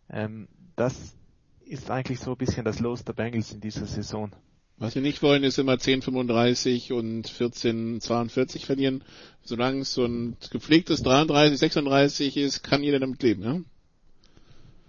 Ähm, 0.09 0.47
das 0.77 1.17
ist 1.65 1.91
eigentlich 1.91 2.21
so 2.21 2.31
ein 2.31 2.39
bisschen 2.39 2.65
das 2.65 2.79
Los 2.79 3.05
der 3.05 3.15
Bengals 3.15 3.51
in 3.51 3.61
dieser 3.61 3.87
Saison. 3.87 4.31
Was 4.79 4.95
wir 4.95 5.03
nicht 5.03 5.23
wollen, 5.23 5.45
ist 5.45 5.59
immer 5.59 5.75
10,35 5.75 6.93
und 6.93 7.29
14,42 7.29 8.67
verlieren. 8.67 9.05
Solange 9.43 9.81
es 9.81 9.95
so 9.95 10.05
ein 10.05 10.37
gepflegtes 10.51 11.03
33, 11.03 11.59
36 11.59 12.37
ist, 12.37 12.63
kann 12.63 12.83
jeder 12.83 12.99
damit 12.99 13.23
leben, 13.23 13.43
ja? 13.43 13.61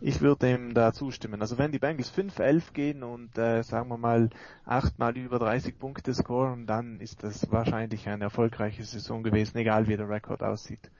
Ich 0.06 0.20
würde 0.20 0.52
ihm 0.52 0.74
da 0.74 0.92
zustimmen. 0.92 1.40
Also 1.40 1.58
wenn 1.58 1.72
die 1.72 1.80
Bengals 1.80 2.12
5-11 2.12 2.74
gehen 2.74 3.04
und 3.04 3.38
äh, 3.38 3.64
sagen 3.64 3.88
wir 3.88 3.98
mal 3.98 4.30
achtmal 4.66 5.16
über 5.18 5.40
30 5.40 5.80
Punkte 5.80 6.14
scoren, 6.14 6.66
dann 6.66 7.00
ist 7.00 7.24
das 7.24 7.50
wahrscheinlich 7.52 8.06
eine 8.10 8.26
erfolgreiche 8.26 8.84
Saison 8.84 9.24
gewesen, 9.24 9.58
egal 9.58 9.88
wie 9.88 9.96
der 9.96 10.10
Rekord 10.10 10.44
aussieht. 10.44 10.92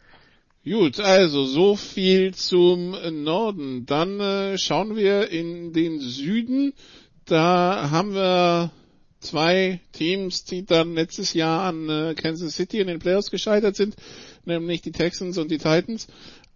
Gut, 0.64 1.02
also 1.02 1.44
so 1.44 1.76
viel 1.76 2.34
zum 2.34 2.96
Norden. 3.24 3.86
Dann 3.86 4.22
äh, 4.22 4.58
schauen 4.58 4.96
wir 4.96 5.30
in 5.30 5.74
den 5.74 6.00
Süden. 6.00 6.72
Da 7.26 7.90
haben 7.90 8.14
wir 8.14 8.72
zwei 9.20 9.80
Teams, 9.94 10.44
die 10.44 10.66
dann 10.66 10.94
letztes 10.94 11.34
Jahr 11.34 11.64
an 11.64 11.90
äh, 11.90 12.16
Kansas 12.16 12.56
City 12.56 12.80
in 12.80 12.88
den 12.88 13.00
Playoffs 13.00 13.32
gescheitert 13.32 13.76
sind, 13.76 13.96
nämlich 14.46 14.82
die 14.82 14.92
Texans 14.92 15.38
und 15.38 15.50
die 15.50 15.58
Titans. 15.58 16.08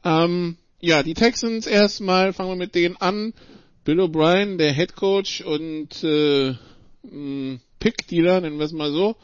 Ähm, 0.03 0.57
ja, 0.79 1.03
die 1.03 1.13
Texans 1.13 1.65
erstmal, 1.65 2.33
fangen 2.33 2.51
wir 2.51 2.55
mit 2.55 2.75
denen 2.75 2.97
an. 2.97 3.33
Bill 3.83 4.01
O'Brien, 4.01 4.57
der 4.57 4.73
Head 4.73 4.95
Coach 4.95 5.41
und 5.41 6.03
äh, 6.03 6.55
Pick-Dealer, 7.79 8.41
nennen 8.41 8.57
wir 8.57 8.65
es 8.65 8.73
mal 8.73 8.91
so, 8.91 9.15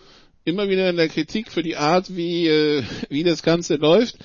immer 0.46 0.70
wieder 0.70 0.90
in 0.90 0.96
der 0.96 1.10
Kritik 1.10 1.52
für 1.52 1.64
die 1.64 1.76
Art, 1.76 2.16
wie, 2.16 2.48
äh, 2.48 2.84
wie 3.10 3.24
das 3.24 3.44
Ganze 3.44 3.76
läuft. 3.76 4.18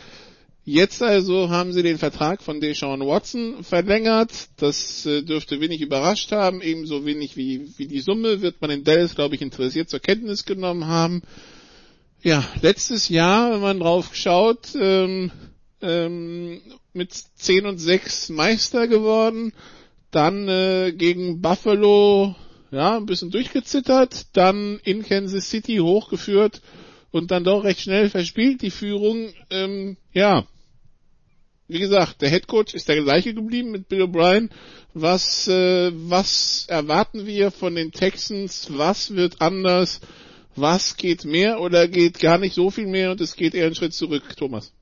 Jetzt 0.71 1.03
also 1.03 1.49
haben 1.49 1.73
sie 1.73 1.83
den 1.83 1.97
Vertrag 1.97 2.43
von 2.43 2.61
Deshaun 2.61 3.01
Watson 3.01 3.65
verlängert. 3.65 4.51
Das 4.59 5.07
äh, 5.07 5.23
dürfte 5.23 5.63
wenig 5.63 5.81
überrascht 5.81 6.31
haben. 6.31 6.61
Ebenso 6.61 7.07
wenig 7.07 7.39
wie, 7.39 7.73
wie 7.79 7.87
die 7.87 8.01
Summe 8.01 8.43
wird 8.43 8.61
man 8.61 8.69
in 8.69 8.85
Dallas, 8.85 9.15
glaube 9.15 9.35
ich, 9.35 9.41
interessiert 9.41 9.89
zur 9.89 10.01
Kenntnis 10.01 10.45
genommen 10.45 10.87
haben. 10.87 11.23
Ja, 12.23 12.45
letztes 12.61 13.09
Jahr, 13.09 13.51
wenn 13.51 13.63
man 13.63 13.81
drauf 13.81 14.15
schaut, 14.15 14.75
ähm, 14.79 15.31
ähm, 15.81 16.61
mit 16.93 17.15
10 17.15 17.65
und 17.65 17.79
6 17.79 18.29
Meister 18.29 18.89
geworden. 18.89 19.55
Dann 20.11 20.49
äh, 20.49 20.93
gegen 20.95 21.41
Buffalo 21.41 22.37
ja, 22.71 22.99
ein 22.99 23.07
bisschen 23.07 23.31
durchgezittert. 23.31 24.27
Dann 24.35 24.81
in 24.85 25.03
Kansas 25.03 25.49
City 25.49 25.79
hochgeführt 25.79 26.61
und 27.11 27.31
dann 27.31 27.45
doch 27.45 27.65
recht 27.65 27.81
schnell 27.81 28.11
verspielt 28.11 28.61
die 28.61 28.71
Führung. 28.71 29.33
Ähm, 29.49 29.97
ja, 30.13 30.47
wie 31.69 31.79
gesagt, 31.79 32.23
der 32.23 32.31
Head 32.31 32.47
Coach 32.47 32.75
ist 32.75 32.89
der 32.89 33.03
gleiche 33.03 33.35
geblieben 33.35 33.71
mit 33.71 33.89
Bill 33.89 34.03
O'Brien. 34.03 34.49
Was, 34.95 35.47
äh, 35.49 35.93
was 35.93 36.65
erwarten 36.69 37.27
wir 37.27 37.51
von 37.51 37.75
den 37.75 37.93
Texans? 37.93 38.69
Was 38.71 39.15
wird 39.15 39.41
anders? 39.41 40.01
Was 40.57 40.97
geht 40.97 41.25
mehr 41.25 41.61
oder 41.61 41.87
geht 41.87 42.19
gar 42.19 42.39
nicht 42.39 42.55
so 42.55 42.71
viel 42.71 42.87
mehr 42.87 43.11
und 43.11 43.21
es 43.21 43.37
geht 43.37 43.55
eher 43.55 43.67
einen 43.67 43.75
Schritt 43.75 43.93
zurück, 43.95 44.35
Thomas? 44.37 44.73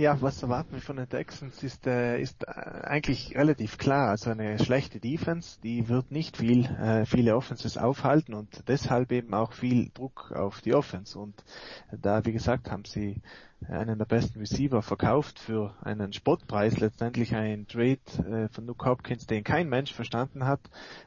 Ja, 0.00 0.18
was 0.22 0.42
erwarten 0.42 0.72
wir 0.72 0.80
von 0.80 0.96
den 0.96 1.10
Texans 1.10 1.62
ist, 1.62 1.86
äh, 1.86 2.18
ist 2.18 2.44
äh, 2.44 2.48
eigentlich 2.48 3.36
relativ 3.36 3.76
klar. 3.76 4.08
Also 4.08 4.30
eine 4.30 4.58
schlechte 4.58 4.98
Defense, 4.98 5.60
die 5.62 5.90
wird 5.90 6.10
nicht 6.10 6.38
viel, 6.38 6.64
äh, 6.64 7.04
viele 7.04 7.36
Offenses 7.36 7.76
aufhalten 7.76 8.32
und 8.32 8.66
deshalb 8.66 9.12
eben 9.12 9.34
auch 9.34 9.52
viel 9.52 9.90
Druck 9.92 10.32
auf 10.34 10.62
die 10.62 10.72
Offense. 10.72 11.18
Und 11.18 11.44
da, 11.92 12.24
wie 12.24 12.32
gesagt, 12.32 12.70
haben 12.70 12.86
sie 12.86 13.20
einen 13.68 13.98
der 13.98 14.06
besten 14.06 14.38
Receiver 14.38 14.82
verkauft 14.82 15.38
für 15.38 15.74
einen 15.82 16.12
Spottpreis, 16.12 16.78
letztendlich 16.78 17.34
ein 17.34 17.66
Trade 17.66 17.98
äh, 18.18 18.48
von 18.48 18.66
Luke 18.66 18.84
Hopkins, 18.84 19.26
den 19.26 19.44
kein 19.44 19.68
Mensch 19.68 19.92
verstanden 19.92 20.46
hat, 20.46 20.60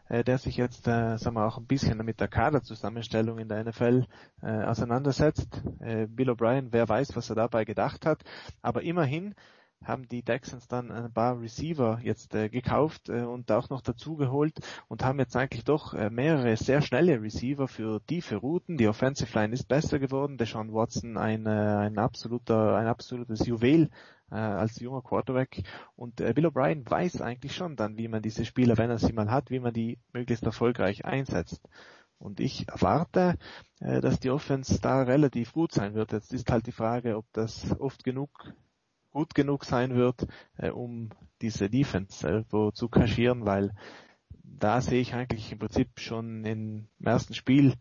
äh, 0.09 0.23
der 0.23 0.37
sich 0.37 0.57
jetzt, 0.57 0.87
äh, 0.87 1.17
sagen 1.17 1.35
wir 1.35 1.45
auch 1.45 1.57
ein 1.57 1.65
bisschen 1.65 1.97
mit 2.05 2.19
der 2.19 2.27
Kaderzusammenstellung 2.27 3.39
in 3.39 3.49
der 3.49 3.63
NFL 3.63 4.05
äh, 4.41 4.63
auseinandersetzt. 4.63 5.63
Äh, 5.79 6.07
Bill 6.07 6.29
O'Brien, 6.29 6.67
wer 6.71 6.87
weiß, 6.87 7.15
was 7.15 7.29
er 7.29 7.35
dabei 7.35 7.65
gedacht 7.65 8.05
hat, 8.05 8.23
aber 8.61 8.83
immerhin 8.83 9.35
haben 9.83 10.07
die 10.07 10.23
Texans 10.23 10.67
dann 10.67 10.91
ein 10.91 11.11
paar 11.11 11.39
Receiver 11.39 11.99
jetzt 12.03 12.33
äh, 12.35 12.49
gekauft 12.49 13.09
äh, 13.09 13.23
und 13.23 13.51
auch 13.51 13.69
noch 13.69 13.81
dazu 13.81 14.15
geholt 14.15 14.59
und 14.87 15.03
haben 15.03 15.19
jetzt 15.19 15.35
eigentlich 15.35 15.63
doch 15.63 15.93
äh, 15.93 16.09
mehrere 16.09 16.55
sehr 16.57 16.81
schnelle 16.81 17.21
Receiver 17.21 17.67
für 17.67 18.01
tiefe 18.05 18.37
Routen. 18.37 18.77
Die 18.77 18.87
Offensive 18.87 19.37
Line 19.37 19.53
ist 19.53 19.67
besser 19.67 19.99
geworden. 19.99 20.37
Deshaun 20.37 20.73
Watson 20.73 21.17
ein, 21.17 21.45
äh, 21.45 21.49
ein 21.49 21.97
absoluter, 21.97 22.75
ein 22.75 22.87
absolutes 22.87 23.45
Juwel 23.45 23.89
äh, 24.31 24.35
als 24.35 24.79
junger 24.79 25.01
Quarterback. 25.01 25.63
Und 25.95 26.21
äh, 26.21 26.33
Bill 26.33 26.47
O'Brien 26.47 26.89
weiß 26.89 27.21
eigentlich 27.21 27.55
schon 27.55 27.75
dann, 27.75 27.97
wie 27.97 28.07
man 28.07 28.21
diese 28.21 28.45
Spieler, 28.45 28.77
wenn 28.77 28.89
er 28.89 28.99
sie 28.99 29.13
mal 29.13 29.31
hat, 29.31 29.49
wie 29.49 29.59
man 29.59 29.73
die 29.73 29.99
möglichst 30.11 30.43
erfolgreich 30.43 31.05
einsetzt. 31.05 31.61
Und 32.17 32.39
ich 32.39 32.67
erwarte, 32.69 33.37
äh, 33.79 34.01
dass 34.01 34.19
die 34.19 34.29
Offense 34.29 34.79
da 34.79 35.03
relativ 35.03 35.53
gut 35.53 35.73
sein 35.73 35.93
wird. 35.93 36.13
Jetzt 36.13 36.33
ist 36.33 36.49
halt 36.49 36.65
die 36.67 36.71
Frage, 36.71 37.17
ob 37.17 37.25
das 37.33 37.77
oft 37.79 38.03
genug 38.03 38.29
gut 39.13 39.33
genug 39.33 39.63
sein 39.63 39.95
wird, 39.95 40.27
äh, 40.57 40.69
um 40.69 41.09
diese 41.41 41.69
Defense 41.69 42.27
irgendwo 42.27 42.71
zu 42.71 42.89
kaschieren, 42.89 43.45
weil 43.45 43.71
da 44.43 44.81
sehe 44.81 45.01
ich 45.01 45.13
eigentlich 45.13 45.51
im 45.51 45.59
Prinzip 45.59 45.99
schon 45.99 46.43
im 46.45 46.87
ersten 46.99 47.33
Spiel 47.33 47.75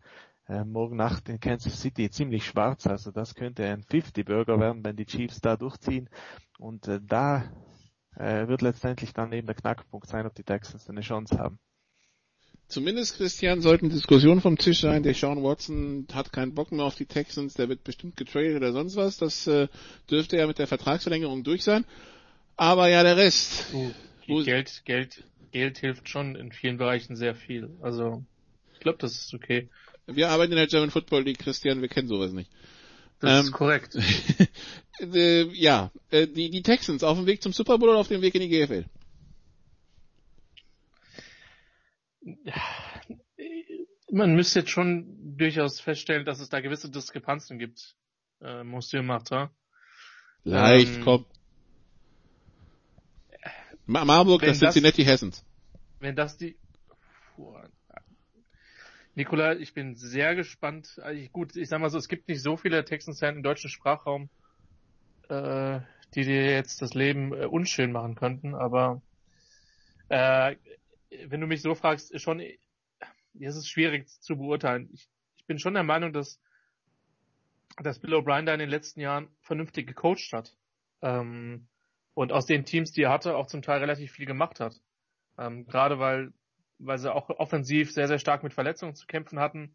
äh, 0.47 0.63
morgen 0.63 0.95
Nacht 0.95 1.29
in 1.29 1.39
Kansas 1.39 1.81
City 1.81 2.09
ziemlich 2.09 2.45
schwarz. 2.45 2.87
Also 2.87 3.11
das 3.11 3.35
könnte 3.35 3.65
ein 3.65 3.83
50-Burger 3.83 4.59
werden, 4.59 4.83
wenn 4.83 4.95
die 4.95 5.05
Chiefs 5.05 5.41
da 5.41 5.57
durchziehen. 5.57 6.09
Und 6.57 6.87
äh, 6.87 6.99
da 7.01 7.51
äh, 8.15 8.47
wird 8.47 8.61
letztendlich 8.61 9.13
dann 9.13 9.31
eben 9.33 9.47
der 9.47 9.55
Knackpunkt 9.55 10.07
sein, 10.07 10.25
ob 10.25 10.35
die 10.35 10.43
Texans 10.43 10.89
eine 10.89 11.01
Chance 11.01 11.37
haben. 11.39 11.59
Zumindest, 12.73 13.17
Christian, 13.17 13.61
sollten 13.61 13.91
Diskussionen 13.91 14.41
vom 14.41 14.57
Tisch 14.57 14.79
sein. 14.79 15.03
Der 15.03 15.13
Sean 15.13 15.43
Watson 15.43 16.07
hat 16.11 16.33
keinen 16.33 16.55
Bock 16.55 16.71
mehr 16.71 16.85
auf 16.85 16.95
die 16.95 17.05
Texans, 17.05 17.53
der 17.53 17.69
wird 17.69 17.83
bestimmt 17.83 18.17
getradet 18.17 18.55
oder 18.55 18.73
sonst 18.73 18.95
was. 18.95 19.17
Das 19.17 19.45
äh, 19.45 19.67
dürfte 20.09 20.37
ja 20.37 20.47
mit 20.47 20.57
der 20.57 20.65
Vertragsverlängerung 20.65 21.43
durch 21.43 21.63
sein. 21.63 21.85
Aber 22.57 22.89
ja, 22.89 23.03
der 23.03 23.15
Rest. 23.15 23.71
Uh, 23.75 23.91
Geld, 24.43 24.81
Geld, 24.85 25.23
Geld 25.51 25.77
hilft 25.77 26.09
schon 26.09 26.35
in 26.35 26.51
vielen 26.51 26.77
Bereichen 26.77 27.15
sehr 27.15 27.35
viel. 27.35 27.69
Also, 27.79 28.23
ich 28.73 28.79
glaube, 28.79 28.97
das 28.97 29.13
ist 29.17 29.35
okay. 29.35 29.69
Wir 30.07 30.29
arbeiten 30.29 30.53
in 30.53 30.57
der 30.57 30.65
German 30.65 30.89
Football 30.89 31.25
League, 31.25 31.37
Christian, 31.37 31.79
wir 31.79 31.89
kennen 31.89 32.07
sowas 32.07 32.31
nicht. 32.31 32.49
Das 33.19 33.41
ähm, 33.41 33.45
ist 33.45 33.51
korrekt. 33.51 33.95
äh, 34.99 35.43
ja, 35.53 35.91
äh, 36.09 36.25
die, 36.25 36.49
die 36.49 36.63
Texans 36.63 37.03
auf 37.03 37.19
dem 37.19 37.27
Weg 37.27 37.43
zum 37.43 37.53
Super 37.53 37.77
Bowl 37.77 37.89
oder 37.89 37.99
auf 37.99 38.07
dem 38.07 38.23
Weg 38.23 38.33
in 38.33 38.41
die 38.41 38.49
GFL? 38.49 38.85
Man 44.11 44.35
müsste 44.35 44.59
jetzt 44.59 44.71
schon 44.71 45.37
durchaus 45.37 45.79
feststellen, 45.79 46.25
dass 46.25 46.39
es 46.39 46.49
da 46.49 46.59
gewisse 46.59 46.89
Diskrepanzen 46.89 47.57
gibt. 47.57 47.95
Äh, 48.41 48.63
Monsieur 48.63 49.01
Martin. 49.01 49.49
Leicht, 50.43 50.97
ähm, 50.97 51.03
komm. 51.03 51.25
Marburg, 53.85 54.41
das 54.41 54.59
Cincinnati 54.59 55.03
Hessens. 55.03 55.43
Wenn 55.99 56.15
das 56.15 56.37
die, 56.37 56.55
Nikola, 59.15 59.55
ich 59.55 59.73
bin 59.73 59.95
sehr 59.95 60.35
gespannt. 60.35 60.99
Also 61.03 61.21
gut, 61.29 61.55
ich 61.55 61.69
sag 61.69 61.79
mal 61.79 61.89
so, 61.89 61.97
es 61.97 62.07
gibt 62.07 62.27
nicht 62.27 62.41
so 62.41 62.57
viele 62.57 62.83
Texans-Fans 62.83 63.37
im 63.37 63.43
deutschen 63.43 63.69
Sprachraum, 63.69 64.29
äh, 65.29 65.79
die 66.15 66.23
dir 66.23 66.51
jetzt 66.51 66.81
das 66.81 66.93
Leben 66.93 67.31
äh, 67.33 67.45
unschön 67.45 67.91
machen 67.91 68.15
könnten, 68.15 68.55
aber 68.55 69.01
äh, 70.09 70.55
wenn 71.27 71.41
du 71.41 71.47
mich 71.47 71.61
so 71.61 71.75
fragst, 71.75 72.19
schon, 72.19 72.39
es 72.39 73.55
ist 73.55 73.67
schwierig 73.67 74.07
zu 74.07 74.37
beurteilen. 74.37 74.89
Ich, 74.93 75.09
ich 75.37 75.45
bin 75.45 75.59
schon 75.59 75.73
der 75.73 75.83
Meinung, 75.83 76.13
dass, 76.13 76.39
dass 77.81 77.99
Bill 77.99 78.13
O'Brien 78.13 78.45
da 78.45 78.53
in 78.53 78.59
den 78.59 78.69
letzten 78.69 78.99
Jahren 78.99 79.27
vernünftig 79.41 79.87
gecoacht 79.87 80.31
hat. 80.33 80.55
Ähm, 81.01 81.67
und 82.13 82.31
aus 82.31 82.45
den 82.45 82.65
Teams, 82.65 82.91
die 82.91 83.03
er 83.03 83.11
hatte, 83.11 83.35
auch 83.35 83.47
zum 83.47 83.61
Teil 83.61 83.79
relativ 83.79 84.11
viel 84.11 84.25
gemacht 84.25 84.59
hat. 84.59 84.79
Ähm, 85.37 85.65
gerade 85.65 85.99
weil 85.99 86.31
weil 86.85 86.97
sie 86.97 87.13
auch 87.13 87.29
offensiv 87.29 87.91
sehr, 87.91 88.07
sehr 88.07 88.19
stark 88.19 88.43
mit 88.43 88.53
Verletzungen 88.53 88.95
zu 88.95 89.07
kämpfen 89.07 89.39
hatten. 89.39 89.73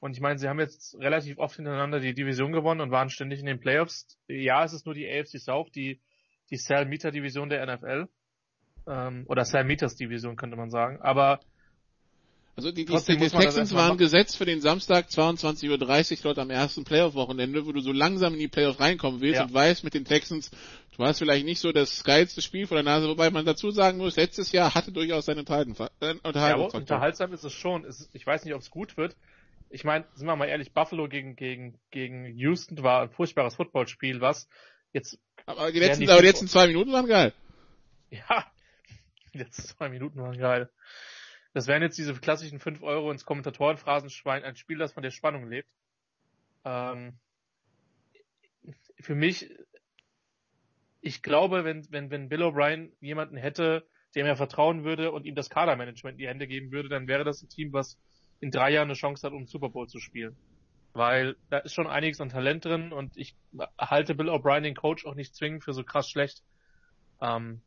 Und 0.00 0.12
ich 0.12 0.20
meine, 0.20 0.38
sie 0.38 0.48
haben 0.48 0.58
jetzt 0.58 0.98
relativ 0.98 1.38
oft 1.38 1.56
hintereinander 1.56 2.00
die 2.00 2.14
Division 2.14 2.52
gewonnen 2.52 2.80
und 2.80 2.90
waren 2.90 3.10
ständig 3.10 3.40
in 3.40 3.46
den 3.46 3.60
Playoffs. 3.60 4.18
Ja, 4.26 4.64
es 4.64 4.72
ist 4.72 4.84
nur 4.84 4.94
die 4.94 5.08
AFC 5.08 5.38
South, 5.38 5.70
die, 5.70 6.00
die 6.50 6.56
Sal 6.56 6.86
Meter 6.86 7.10
Division 7.10 7.48
der 7.48 7.64
NFL. 7.64 8.08
Ähm, 8.86 9.24
oder 9.28 9.44
Sal 9.44 9.64
Meters 9.64 9.96
Division 9.96 10.36
könnte 10.36 10.56
man 10.56 10.70
sagen. 10.70 11.00
Aber 11.00 11.40
also 12.54 12.70
die, 12.70 12.84
die, 12.84 12.94
die 12.94 13.28
Texans 13.30 13.74
waren 13.74 13.96
gesetzt 13.96 14.36
für 14.36 14.44
den 14.44 14.60
Samstag 14.60 15.06
22.30 15.06 15.70
Uhr 15.70 16.22
dort 16.22 16.38
am 16.38 16.50
ersten 16.50 16.84
Playoff-Wochenende, 16.84 17.64
wo 17.64 17.72
du 17.72 17.80
so 17.80 17.92
langsam 17.92 18.34
in 18.34 18.40
die 18.40 18.48
Playoffs 18.48 18.78
reinkommen 18.78 19.22
willst 19.22 19.38
ja. 19.38 19.44
und 19.44 19.54
weißt 19.54 19.84
mit 19.84 19.94
den 19.94 20.04
Texans, 20.04 20.50
du 20.94 21.02
hast 21.02 21.18
vielleicht 21.18 21.46
nicht 21.46 21.60
so 21.60 21.72
das 21.72 22.04
geilste 22.04 22.42
Spiel 22.42 22.66
vor 22.66 22.76
der 22.76 22.84
Nase, 22.84 23.08
wobei 23.08 23.30
man 23.30 23.46
dazu 23.46 23.70
sagen 23.70 23.96
muss, 23.96 24.16
letztes 24.16 24.52
Jahr 24.52 24.74
hatte 24.74 24.92
durchaus 24.92 25.24
seine 25.24 25.40
Unterhaltung. 25.40 25.90
Äh, 26.00 26.14
ja, 26.34 26.56
unterhaltsam 26.56 27.32
ist 27.32 27.44
es 27.44 27.54
schon. 27.54 27.86
ich 28.12 28.26
weiß 28.26 28.44
nicht, 28.44 28.54
ob 28.54 28.60
es 28.60 28.70
gut 28.70 28.98
wird. 28.98 29.16
Ich 29.70 29.84
meine, 29.84 30.04
sind 30.14 30.26
wir 30.26 30.36
mal 30.36 30.44
ehrlich, 30.44 30.74
Buffalo 30.74 31.08
gegen, 31.08 31.34
gegen, 31.36 31.78
gegen 31.90 32.26
Houston 32.36 32.82
war 32.82 33.04
ein 33.04 33.10
furchtbares 33.10 33.54
Footballspiel, 33.54 34.20
was 34.20 34.46
jetzt... 34.92 35.18
Aber 35.46 35.72
die 35.72 35.78
letzten, 35.78 36.02
die 36.02 36.10
aber 36.10 36.20
die 36.20 36.26
letzten 36.26 36.48
zwei 36.48 36.66
Minuten 36.66 36.92
waren 36.92 37.06
geil. 37.06 37.32
Ja, 38.10 38.44
die 39.32 39.38
letzten 39.38 39.62
zwei 39.62 39.88
Minuten 39.88 40.20
waren 40.20 40.38
geil. 40.38 40.70
Das 41.54 41.66
wären 41.66 41.82
jetzt 41.82 41.98
diese 41.98 42.14
klassischen 42.14 42.60
5 42.60 42.82
Euro 42.82 43.10
ins 43.10 43.24
Kommentatorenphrasenschwein, 43.24 44.42
ein 44.44 44.56
Spiel, 44.56 44.78
das 44.78 44.92
von 44.92 45.02
der 45.02 45.10
Spannung 45.10 45.48
lebt. 45.48 45.68
Ähm, 46.64 47.18
für 49.00 49.14
mich, 49.14 49.50
ich 51.00 51.22
glaube, 51.22 51.64
wenn, 51.64 51.86
wenn, 51.90 52.10
wenn 52.10 52.28
Bill 52.28 52.42
O'Brien 52.42 52.92
jemanden 53.00 53.36
hätte, 53.36 53.86
dem 54.14 54.26
er 54.26 54.36
vertrauen 54.36 54.84
würde 54.84 55.10
und 55.12 55.24
ihm 55.26 55.34
das 55.34 55.50
Kadermanagement 55.50 56.14
in 56.14 56.18
die 56.18 56.28
Hände 56.28 56.46
geben 56.46 56.70
würde, 56.70 56.88
dann 56.88 57.08
wäre 57.08 57.24
das 57.24 57.42
ein 57.42 57.48
Team, 57.48 57.72
was 57.72 57.98
in 58.40 58.50
drei 58.50 58.70
Jahren 58.70 58.88
eine 58.88 58.94
Chance 58.94 59.26
hat, 59.26 59.32
um 59.32 59.46
Super 59.46 59.70
Bowl 59.70 59.88
zu 59.88 59.98
spielen. 59.98 60.36
Weil 60.94 61.36
da 61.48 61.58
ist 61.58 61.74
schon 61.74 61.86
einiges 61.86 62.20
an 62.20 62.28
Talent 62.28 62.64
drin 62.64 62.92
und 62.92 63.16
ich 63.16 63.34
halte 63.78 64.14
Bill 64.14 64.28
O'Brien, 64.28 64.62
den 64.62 64.74
Coach, 64.74 65.06
auch 65.06 65.14
nicht 65.14 65.34
zwingend 65.34 65.64
für 65.64 65.72
so 65.72 65.84
krass 65.84 66.08
schlecht. 66.08 66.42
Ähm, 67.20 67.62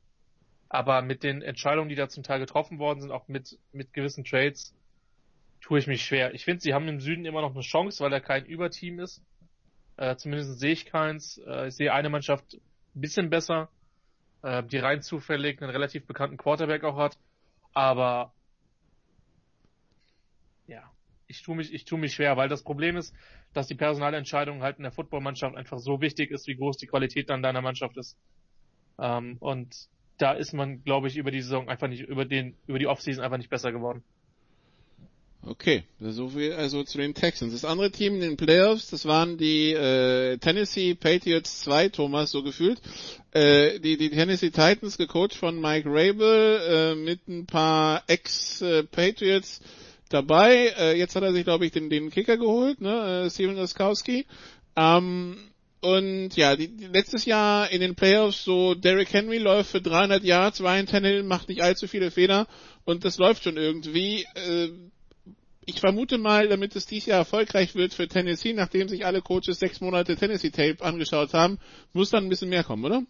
aber 0.69 1.01
mit 1.01 1.23
den 1.23 1.41
Entscheidungen, 1.41 1.89
die 1.89 1.95
da 1.95 2.09
zum 2.09 2.23
Teil 2.23 2.39
getroffen 2.39 2.79
worden 2.79 3.01
sind, 3.01 3.11
auch 3.11 3.27
mit, 3.27 3.57
mit 3.71 3.93
gewissen 3.93 4.23
Trades, 4.23 4.73
tue 5.61 5.79
ich 5.79 5.87
mich 5.87 6.05
schwer. 6.05 6.33
Ich 6.33 6.45
finde, 6.45 6.61
sie 6.61 6.73
haben 6.73 6.87
im 6.87 6.99
Süden 6.99 7.25
immer 7.25 7.41
noch 7.41 7.53
eine 7.53 7.61
Chance, 7.61 8.03
weil 8.03 8.11
da 8.11 8.19
kein 8.19 8.45
Überteam 8.45 8.99
ist. 8.99 9.21
Äh, 9.97 10.15
zumindest 10.15 10.59
sehe 10.59 10.73
ich 10.73 10.85
keins. 10.85 11.39
Äh, 11.39 11.67
ich 11.67 11.75
sehe 11.75 11.93
eine 11.93 12.09
Mannschaft 12.09 12.55
ein 12.95 13.01
bisschen 13.01 13.29
besser, 13.29 13.69
äh, 14.41 14.63
die 14.63 14.77
rein 14.77 15.01
zufällig 15.01 15.61
einen 15.61 15.71
relativ 15.71 16.05
bekannten 16.05 16.37
Quarterback 16.37 16.83
auch 16.83 16.97
hat. 16.97 17.17
Aber 17.73 18.33
ja, 20.67 20.83
ich 21.27 21.41
tue 21.41 21.55
mich, 21.55 21.73
ich 21.73 21.85
tue 21.85 21.99
mich 21.99 22.13
schwer, 22.13 22.37
weil 22.37 22.49
das 22.49 22.63
Problem 22.63 22.97
ist, 22.97 23.15
dass 23.53 23.67
die 23.67 23.75
Personalentscheidung 23.75 24.61
halt 24.61 24.77
in 24.77 24.83
der 24.83 24.91
Footballmannschaft 24.91 25.55
einfach 25.55 25.79
so 25.79 26.01
wichtig 26.01 26.31
ist, 26.31 26.47
wie 26.47 26.55
groß 26.55 26.77
die 26.77 26.87
Qualität 26.87 27.29
dann 27.29 27.41
deiner 27.41 27.61
Mannschaft 27.61 27.97
ist. 27.97 28.17
Ähm, 28.99 29.37
und 29.39 29.87
da 30.17 30.33
ist 30.33 30.53
man, 30.53 30.83
glaube 30.83 31.07
ich, 31.07 31.17
über 31.17 31.31
die 31.31 31.41
Saison 31.41 31.69
einfach 31.69 31.87
nicht, 31.87 32.01
über 32.01 32.25
den, 32.25 32.55
über 32.67 32.79
die 32.79 32.87
Offseason 32.87 33.23
einfach 33.23 33.37
nicht 33.37 33.49
besser 33.49 33.71
geworden. 33.71 34.03
Okay, 35.47 35.83
so 35.99 36.29
viel 36.29 36.53
also 36.53 36.83
zu 36.83 36.97
den 36.97 37.13
Texans. 37.13 37.53
Das 37.53 37.65
andere 37.65 37.91
Team 37.91 38.15
in 38.15 38.21
den 38.21 38.37
Playoffs, 38.37 38.89
das 38.89 39.05
waren 39.05 39.37
die 39.37 39.73
äh, 39.73 40.37
Tennessee 40.37 40.95
Patriots 40.95 41.61
2, 41.61 41.89
Thomas, 41.89 42.31
so 42.31 42.41
gefühlt. 42.41 42.81
Äh, 43.31 43.79
die, 43.79 43.97
die 43.97 44.09
Tennessee 44.09 44.49
Titans, 44.49 44.97
gecoacht 44.97 45.35
von 45.35 45.61
Mike 45.61 45.87
Rabel, 45.87 46.61
äh, 46.67 46.95
mit 46.95 47.27
ein 47.27 47.45
paar 47.45 48.01
Ex-Patriots 48.07 49.61
dabei. 50.09 50.73
Äh, 50.79 50.97
jetzt 50.97 51.15
hat 51.15 51.21
er 51.21 51.33
sich, 51.33 51.43
glaube 51.43 51.67
ich, 51.67 51.71
den, 51.71 51.91
den 51.91 52.09
Kicker 52.09 52.37
geholt, 52.37 52.81
ne? 52.81 53.25
äh, 53.25 53.29
Steven 53.29 53.59
Oskowski. 53.59 54.25
Ähm, 54.75 55.37
und 55.81 56.35
ja, 56.35 56.55
die, 56.55 56.75
die, 56.75 56.87
letztes 56.87 57.25
Jahr 57.25 57.69
in 57.69 57.81
den 57.81 57.95
Playoffs 57.95 58.43
so 58.43 58.73
Derrick 58.73 59.13
Henry 59.13 59.37
läuft 59.37 59.71
für 59.71 59.81
300 59.81 60.23
Yards, 60.23 60.61
Ryan 60.61 60.85
Tannehill 60.87 61.23
macht 61.23 61.49
nicht 61.49 61.61
allzu 61.61 61.87
viele 61.87 62.11
Fehler 62.11 62.47
und 62.85 63.05
das 63.05 63.17
läuft 63.17 63.43
schon 63.43 63.57
irgendwie. 63.57 64.25
Äh, 64.35 64.69
ich 65.67 65.79
vermute 65.79 66.17
mal, 66.17 66.47
damit 66.47 66.75
es 66.75 66.85
dieses 66.85 67.07
Jahr 67.07 67.19
erfolgreich 67.19 67.73
wird 67.73 67.93
für 67.93 68.07
Tennessee, 68.07 68.53
nachdem 68.53 68.87
sich 68.87 69.05
alle 69.05 69.21
Coaches 69.21 69.59
sechs 69.59 69.81
Monate 69.81 70.15
Tennessee 70.15 70.51
Tape 70.51 70.83
angeschaut 70.83 71.33
haben, 71.33 71.57
muss 71.91 72.11
dann 72.11 72.25
ein 72.25 72.29
bisschen 72.29 72.49
mehr 72.49 72.63
kommen, 72.63 72.85
oder? 72.85 73.01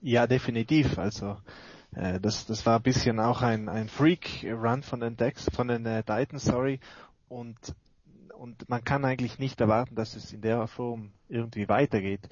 Ja, 0.00 0.26
definitiv. 0.26 0.98
Also 0.98 1.36
äh, 1.94 2.20
das, 2.20 2.46
das 2.46 2.64
war 2.66 2.76
ein 2.76 2.82
bisschen 2.82 3.20
auch 3.20 3.42
ein, 3.42 3.68
ein 3.68 3.88
Freak-Run 3.88 4.82
von 4.82 5.00
den 5.00 5.16
Decks, 5.16 5.46
von 5.54 5.68
den 5.68 5.84
äh, 5.86 6.02
Titans, 6.02 6.44
sorry. 6.44 6.80
Und 7.28 7.58
und 8.38 8.68
man 8.68 8.84
kann 8.84 9.04
eigentlich 9.04 9.38
nicht 9.38 9.60
erwarten, 9.60 9.96
dass 9.96 10.14
es 10.14 10.32
in 10.32 10.40
der 10.40 10.66
Form 10.68 11.10
irgendwie 11.28 11.68
weitergeht. 11.68 12.28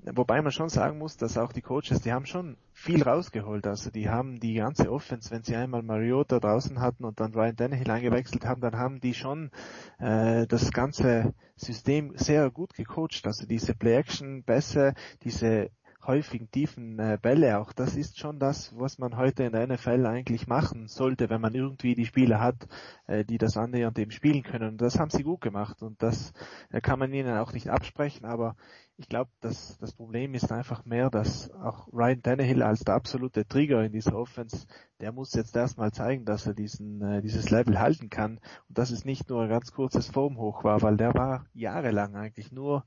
Wobei 0.00 0.40
man 0.40 0.52
schon 0.52 0.68
sagen 0.68 0.98
muss, 0.98 1.16
dass 1.16 1.36
auch 1.36 1.52
die 1.52 1.62
Coaches, 1.62 2.00
die 2.00 2.12
haben 2.12 2.26
schon 2.26 2.56
viel 2.72 3.02
rausgeholt. 3.02 3.66
Also 3.66 3.90
die 3.90 4.08
haben 4.08 4.38
die 4.38 4.54
ganze 4.54 4.90
Offense, 4.90 5.30
wenn 5.30 5.42
sie 5.42 5.56
einmal 5.56 5.82
Mariota 5.82 6.38
draußen 6.38 6.80
hatten 6.80 7.04
und 7.04 7.18
dann 7.18 7.34
Ryan 7.34 7.56
Tannehill 7.56 7.90
eingewechselt 7.90 8.44
haben, 8.46 8.60
dann 8.60 8.76
haben 8.76 9.00
die 9.00 9.14
schon 9.14 9.50
äh, 9.98 10.46
das 10.46 10.70
ganze 10.70 11.34
System 11.56 12.12
sehr 12.16 12.50
gut 12.50 12.74
gecoacht. 12.74 13.26
Also 13.26 13.46
diese 13.46 13.74
Play-Action-Pässe, 13.74 14.94
diese 15.24 15.70
häufigen 16.08 16.50
tiefen 16.50 16.98
äh, 16.98 17.18
Bälle 17.20 17.60
auch. 17.60 17.72
Das 17.72 17.94
ist 17.94 18.18
schon 18.18 18.40
das, 18.40 18.74
was 18.76 18.98
man 18.98 19.16
heute 19.16 19.44
in 19.44 19.52
der 19.52 19.66
NFL 19.68 20.06
eigentlich 20.06 20.48
machen 20.48 20.88
sollte, 20.88 21.30
wenn 21.30 21.40
man 21.40 21.54
irgendwie 21.54 21.94
die 21.94 22.06
Spieler 22.06 22.40
hat, 22.40 22.66
äh, 23.06 23.24
die 23.24 23.38
das 23.38 23.56
annähernd 23.56 23.98
eben 23.98 24.10
spielen 24.10 24.42
können. 24.42 24.70
Und 24.70 24.80
das 24.80 24.98
haben 24.98 25.10
sie 25.10 25.22
gut 25.22 25.42
gemacht 25.42 25.82
und 25.82 26.02
das 26.02 26.32
äh, 26.70 26.80
kann 26.80 26.98
man 26.98 27.12
ihnen 27.12 27.36
auch 27.36 27.52
nicht 27.52 27.68
absprechen, 27.68 28.24
aber 28.24 28.56
ich 28.96 29.08
glaube, 29.08 29.30
dass 29.40 29.78
das 29.78 29.92
Problem 29.92 30.34
ist 30.34 30.50
einfach 30.50 30.84
mehr, 30.84 31.08
dass 31.08 31.52
auch 31.52 31.86
Ryan 31.92 32.20
Tannehill 32.20 32.64
als 32.64 32.80
der 32.80 32.94
absolute 32.94 33.46
Trigger 33.46 33.84
in 33.84 33.92
dieser 33.92 34.16
Offense, 34.16 34.66
der 34.98 35.12
muss 35.12 35.34
jetzt 35.34 35.54
erstmal 35.54 35.92
zeigen, 35.92 36.24
dass 36.24 36.46
er 36.46 36.54
diesen 36.54 37.00
äh, 37.02 37.22
dieses 37.22 37.50
Level 37.50 37.78
halten 37.78 38.10
kann 38.10 38.40
und 38.68 38.78
dass 38.78 38.90
es 38.90 39.04
nicht 39.04 39.28
nur 39.28 39.42
ein 39.42 39.48
ganz 39.50 39.72
kurzes 39.72 40.08
Formhoch 40.08 40.64
war, 40.64 40.82
weil 40.82 40.96
der 40.96 41.14
war 41.14 41.46
jahrelang 41.52 42.16
eigentlich 42.16 42.50
nur 42.50 42.84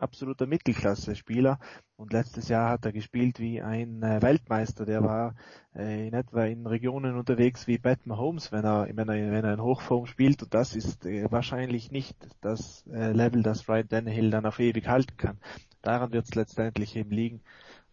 absoluter 0.00 0.46
Mittelklasse-Spieler 0.46 1.58
und 1.96 2.12
letztes 2.12 2.48
Jahr 2.48 2.70
hat 2.70 2.84
er 2.84 2.92
gespielt 2.92 3.38
wie 3.38 3.60
ein 3.60 4.02
äh, 4.02 4.22
Weltmeister. 4.22 4.86
Der 4.86 5.02
war 5.02 5.34
äh, 5.76 6.08
in 6.08 6.14
etwa 6.14 6.44
in 6.44 6.66
Regionen 6.66 7.16
unterwegs 7.16 7.66
wie 7.66 7.78
Pat 7.78 8.06
Mahomes, 8.06 8.52
wenn 8.52 8.64
er, 8.64 8.88
wenn 8.92 9.08
er, 9.08 9.32
wenn 9.32 9.44
er 9.44 9.54
in 9.54 9.62
Hochform 9.62 10.06
spielt 10.06 10.42
und 10.42 10.54
das 10.54 10.74
ist 10.74 11.06
äh, 11.06 11.30
wahrscheinlich 11.30 11.90
nicht 11.90 12.16
das 12.40 12.84
äh, 12.92 13.12
Level, 13.12 13.42
das 13.42 13.68
Ryan 13.68 13.88
Tannehill 13.88 14.30
dann 14.30 14.46
auf 14.46 14.58
ewig 14.58 14.88
halten 14.88 15.16
kann. 15.16 15.38
Daran 15.82 16.12
wird 16.12 16.26
es 16.26 16.34
letztendlich 16.34 16.96
eben 16.96 17.10
liegen. 17.10 17.40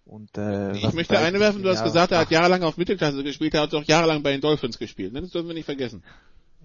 Und, 0.08 0.38
äh, 0.38 0.72
ich 0.72 0.94
möchte 0.94 1.20
einwerfen, 1.20 1.64
du 1.64 1.70
hast 1.70 1.84
gesagt, 1.84 2.14
er 2.14 2.20
hat 2.20 2.32
jahrelang 2.32 2.64
auf 2.64 2.78
Mittelklasse 2.78 3.24
gespielt, 3.24 3.54
er 3.54 3.64
hat 3.64 3.74
auch 3.74 3.84
jahrelang 3.84 4.24
bei 4.24 4.32
den 4.32 4.40
Dolphins 4.40 4.80
gespielt, 4.80 5.12
ne? 5.12 5.22
das 5.22 5.32
dürfen 5.32 5.48
wir 5.48 5.54
nicht 5.54 5.66
vergessen. 5.66 6.02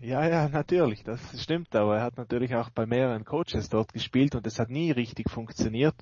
Ja, 0.03 0.27
ja, 0.27 0.49
natürlich, 0.49 1.05
das 1.05 1.21
stimmt, 1.41 1.77
aber 1.77 1.99
er 1.99 2.03
hat 2.03 2.17
natürlich 2.17 2.57
auch 2.57 2.71
bei 2.71 2.87
mehreren 2.87 3.25
Coaches 3.25 3.69
dort 3.69 3.93
gespielt 3.93 4.35
und 4.35 4.45
es 4.49 4.59
hat 4.59 4.69
nie 4.69 4.91
richtig 4.91 5.31
funktioniert. 5.31 5.95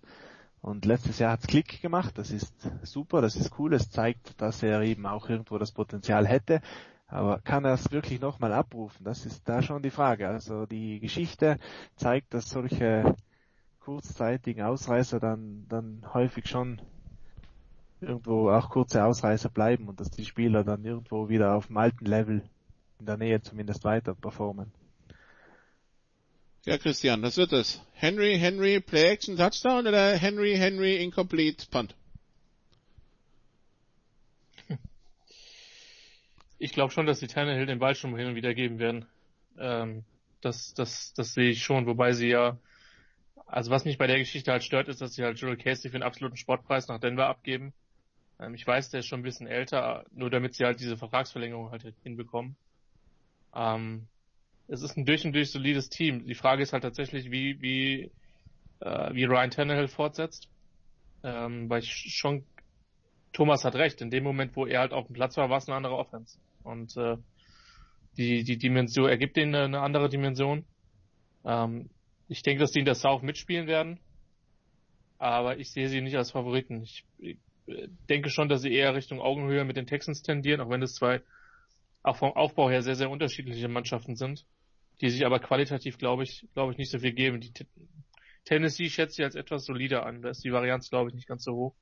Und 0.62 0.86
letztes 0.86 1.18
Jahr 1.18 1.32
hat's 1.32 1.46
Klick 1.46 1.82
gemacht, 1.82 2.16
das 2.16 2.30
ist 2.30 2.54
super, 2.82 3.20
das 3.20 3.36
ist 3.36 3.58
cool, 3.58 3.74
es 3.74 3.90
zeigt, 3.90 4.40
dass 4.40 4.62
er 4.62 4.80
eben 4.80 5.04
auch 5.04 5.28
irgendwo 5.28 5.58
das 5.58 5.72
Potenzial 5.72 6.26
hätte. 6.26 6.62
Aber 7.08 7.40
kann 7.40 7.66
er 7.66 7.74
es 7.74 7.92
wirklich 7.92 8.22
nochmal 8.22 8.54
abrufen? 8.54 9.04
Das 9.04 9.26
ist 9.26 9.46
da 9.46 9.60
schon 9.60 9.82
die 9.82 9.90
Frage. 9.90 10.28
Also 10.28 10.64
die 10.64 10.98
Geschichte 10.98 11.58
zeigt, 11.96 12.32
dass 12.32 12.48
solche 12.48 13.14
kurzzeitigen 13.80 14.62
Ausreißer 14.62 15.20
dann, 15.20 15.66
dann 15.68 16.06
häufig 16.14 16.48
schon 16.48 16.80
irgendwo 18.00 18.48
auch 18.48 18.70
kurze 18.70 19.04
Ausreißer 19.04 19.50
bleiben 19.50 19.88
und 19.88 20.00
dass 20.00 20.10
die 20.10 20.24
Spieler 20.24 20.64
dann 20.64 20.86
irgendwo 20.86 21.28
wieder 21.28 21.54
auf 21.54 21.66
dem 21.66 21.76
alten 21.76 22.06
Level 22.06 22.42
in 23.00 23.06
der 23.06 23.16
Nähe 23.16 23.42
zumindest 23.42 23.82
weiter 23.84 24.14
performen. 24.14 24.72
Ja, 26.66 26.76
Christian, 26.76 27.22
das 27.22 27.38
wird 27.38 27.52
es. 27.52 27.82
Henry, 27.94 28.38
Henry, 28.38 28.80
Play 28.80 29.10
Action 29.10 29.36
Touchdown 29.36 29.86
oder 29.86 30.16
Henry, 30.16 30.56
Henry, 30.56 31.02
Incomplete 31.02 31.66
Punt? 31.70 31.96
Ich 36.58 36.72
glaube 36.72 36.92
schon, 36.92 37.06
dass 37.06 37.20
die 37.20 37.26
Tannehill 37.26 37.64
den 37.64 37.78
Ball 37.78 37.94
schon 37.94 38.14
hin 38.14 38.28
und 38.28 38.34
wieder 38.34 38.52
geben 38.52 38.78
werden. 38.78 39.06
Ähm, 39.58 40.04
das, 40.42 40.74
das, 40.74 41.14
das 41.14 41.32
sehe 41.32 41.48
ich 41.50 41.64
schon, 41.64 41.86
wobei 41.86 42.12
sie 42.12 42.28
ja, 42.28 42.58
also 43.46 43.70
was 43.70 43.86
mich 43.86 43.96
bei 43.96 44.06
der 44.06 44.18
Geschichte 44.18 44.52
halt 44.52 44.62
stört, 44.62 44.88
ist, 44.88 45.00
dass 45.00 45.14
sie 45.14 45.24
halt 45.24 45.40
Joel 45.40 45.56
Casey 45.56 45.90
für 45.90 45.96
einen 45.96 46.02
absoluten 46.02 46.36
Sportpreis 46.36 46.86
nach 46.88 47.00
Denver 47.00 47.28
abgeben. 47.28 47.72
Ähm, 48.38 48.54
ich 48.54 48.66
weiß, 48.66 48.90
der 48.90 49.00
ist 49.00 49.06
schon 49.06 49.20
ein 49.20 49.24
bisschen 49.24 49.46
älter, 49.46 50.04
nur 50.12 50.28
damit 50.28 50.54
sie 50.54 50.66
halt 50.66 50.80
diese 50.80 50.98
Vertragsverlängerung 50.98 51.70
halt 51.70 51.94
hinbekommen. 52.02 52.56
Ähm, 53.54 54.06
es 54.68 54.82
ist 54.82 54.96
ein 54.96 55.04
durch 55.04 55.24
und 55.24 55.32
durch 55.32 55.50
solides 55.50 55.88
Team. 55.88 56.26
Die 56.26 56.34
Frage 56.34 56.62
ist 56.62 56.72
halt 56.72 56.84
tatsächlich, 56.84 57.30
wie, 57.30 57.60
wie, 57.60 58.10
äh, 58.80 59.14
wie 59.14 59.24
Ryan 59.24 59.50
Tannehill 59.50 59.88
fortsetzt. 59.88 60.48
Ähm, 61.22 61.68
weil 61.68 61.82
ich 61.82 61.90
schon, 61.90 62.44
Thomas 63.32 63.64
hat 63.64 63.74
recht, 63.74 64.00
in 64.00 64.10
dem 64.10 64.24
Moment, 64.24 64.56
wo 64.56 64.66
er 64.66 64.80
halt 64.80 64.92
auf 64.92 65.06
dem 65.06 65.14
Platz 65.14 65.36
war, 65.36 65.50
war 65.50 65.58
es 65.58 65.68
eine 65.68 65.76
andere 65.76 65.96
Offense. 65.96 66.38
Und 66.62 66.96
äh, 66.96 67.16
die, 68.16 68.44
die 68.44 68.58
Dimension 68.58 69.08
ergibt 69.08 69.36
ihnen 69.36 69.54
eine, 69.54 69.64
eine 69.64 69.80
andere 69.80 70.08
Dimension. 70.08 70.64
Ähm, 71.44 71.90
ich 72.28 72.42
denke, 72.42 72.60
dass 72.60 72.70
die 72.70 72.78
in 72.78 72.84
der 72.84 72.94
South 72.94 73.22
mitspielen 73.22 73.66
werden. 73.66 73.98
Aber 75.18 75.58
ich 75.58 75.72
sehe 75.72 75.88
sie 75.88 76.00
nicht 76.00 76.16
als 76.16 76.30
Favoriten. 76.30 76.82
Ich, 76.82 77.04
ich 77.18 77.36
denke 78.08 78.30
schon, 78.30 78.48
dass 78.48 78.62
sie 78.62 78.72
eher 78.72 78.94
Richtung 78.94 79.20
Augenhöhe 79.20 79.64
mit 79.64 79.76
den 79.76 79.86
Texans 79.86 80.22
tendieren, 80.22 80.60
auch 80.60 80.70
wenn 80.70 80.82
es 80.82 80.94
zwei 80.94 81.22
auch 82.02 82.16
vom 82.16 82.32
Aufbau 82.32 82.70
her 82.70 82.82
sehr, 82.82 82.96
sehr 82.96 83.10
unterschiedliche 83.10 83.68
Mannschaften 83.68 84.16
sind, 84.16 84.46
die 85.00 85.10
sich 85.10 85.26
aber 85.26 85.38
qualitativ, 85.38 85.98
glaube 85.98 86.22
ich, 86.22 86.46
glaube 86.54 86.72
ich, 86.72 86.78
nicht 86.78 86.90
so 86.90 86.98
viel 86.98 87.12
geben. 87.12 87.40
Die 87.40 87.52
Tennessee 88.44 88.88
schätze 88.88 89.20
ich 89.20 89.24
als 89.24 89.34
etwas 89.34 89.64
solider 89.64 90.06
an. 90.06 90.22
Da 90.22 90.30
ist 90.30 90.44
die 90.44 90.52
Varianz, 90.52 90.90
glaube 90.90 91.10
ich, 91.10 91.14
nicht 91.14 91.28
ganz 91.28 91.44
so 91.44 91.54
hoch. 91.54 91.74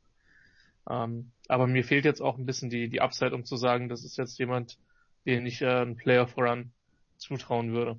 Ähm, 0.89 1.33
aber 1.49 1.67
mir 1.67 1.85
fehlt 1.85 2.05
jetzt 2.05 2.21
auch 2.21 2.39
ein 2.39 2.47
bisschen 2.47 2.71
die, 2.71 2.89
die 2.89 3.01
Upside, 3.01 3.35
um 3.35 3.45
zu 3.45 3.57
sagen, 3.57 3.89
das 3.89 4.05
ist 4.05 4.17
jetzt 4.17 4.39
jemand, 4.39 4.79
den 5.27 5.47
ich 5.47 5.63
äh, 5.63 5.67
einen 5.67 5.97
Player 5.97 6.27
voran 6.27 6.73
zutrauen 7.17 7.73
würde. 7.73 7.99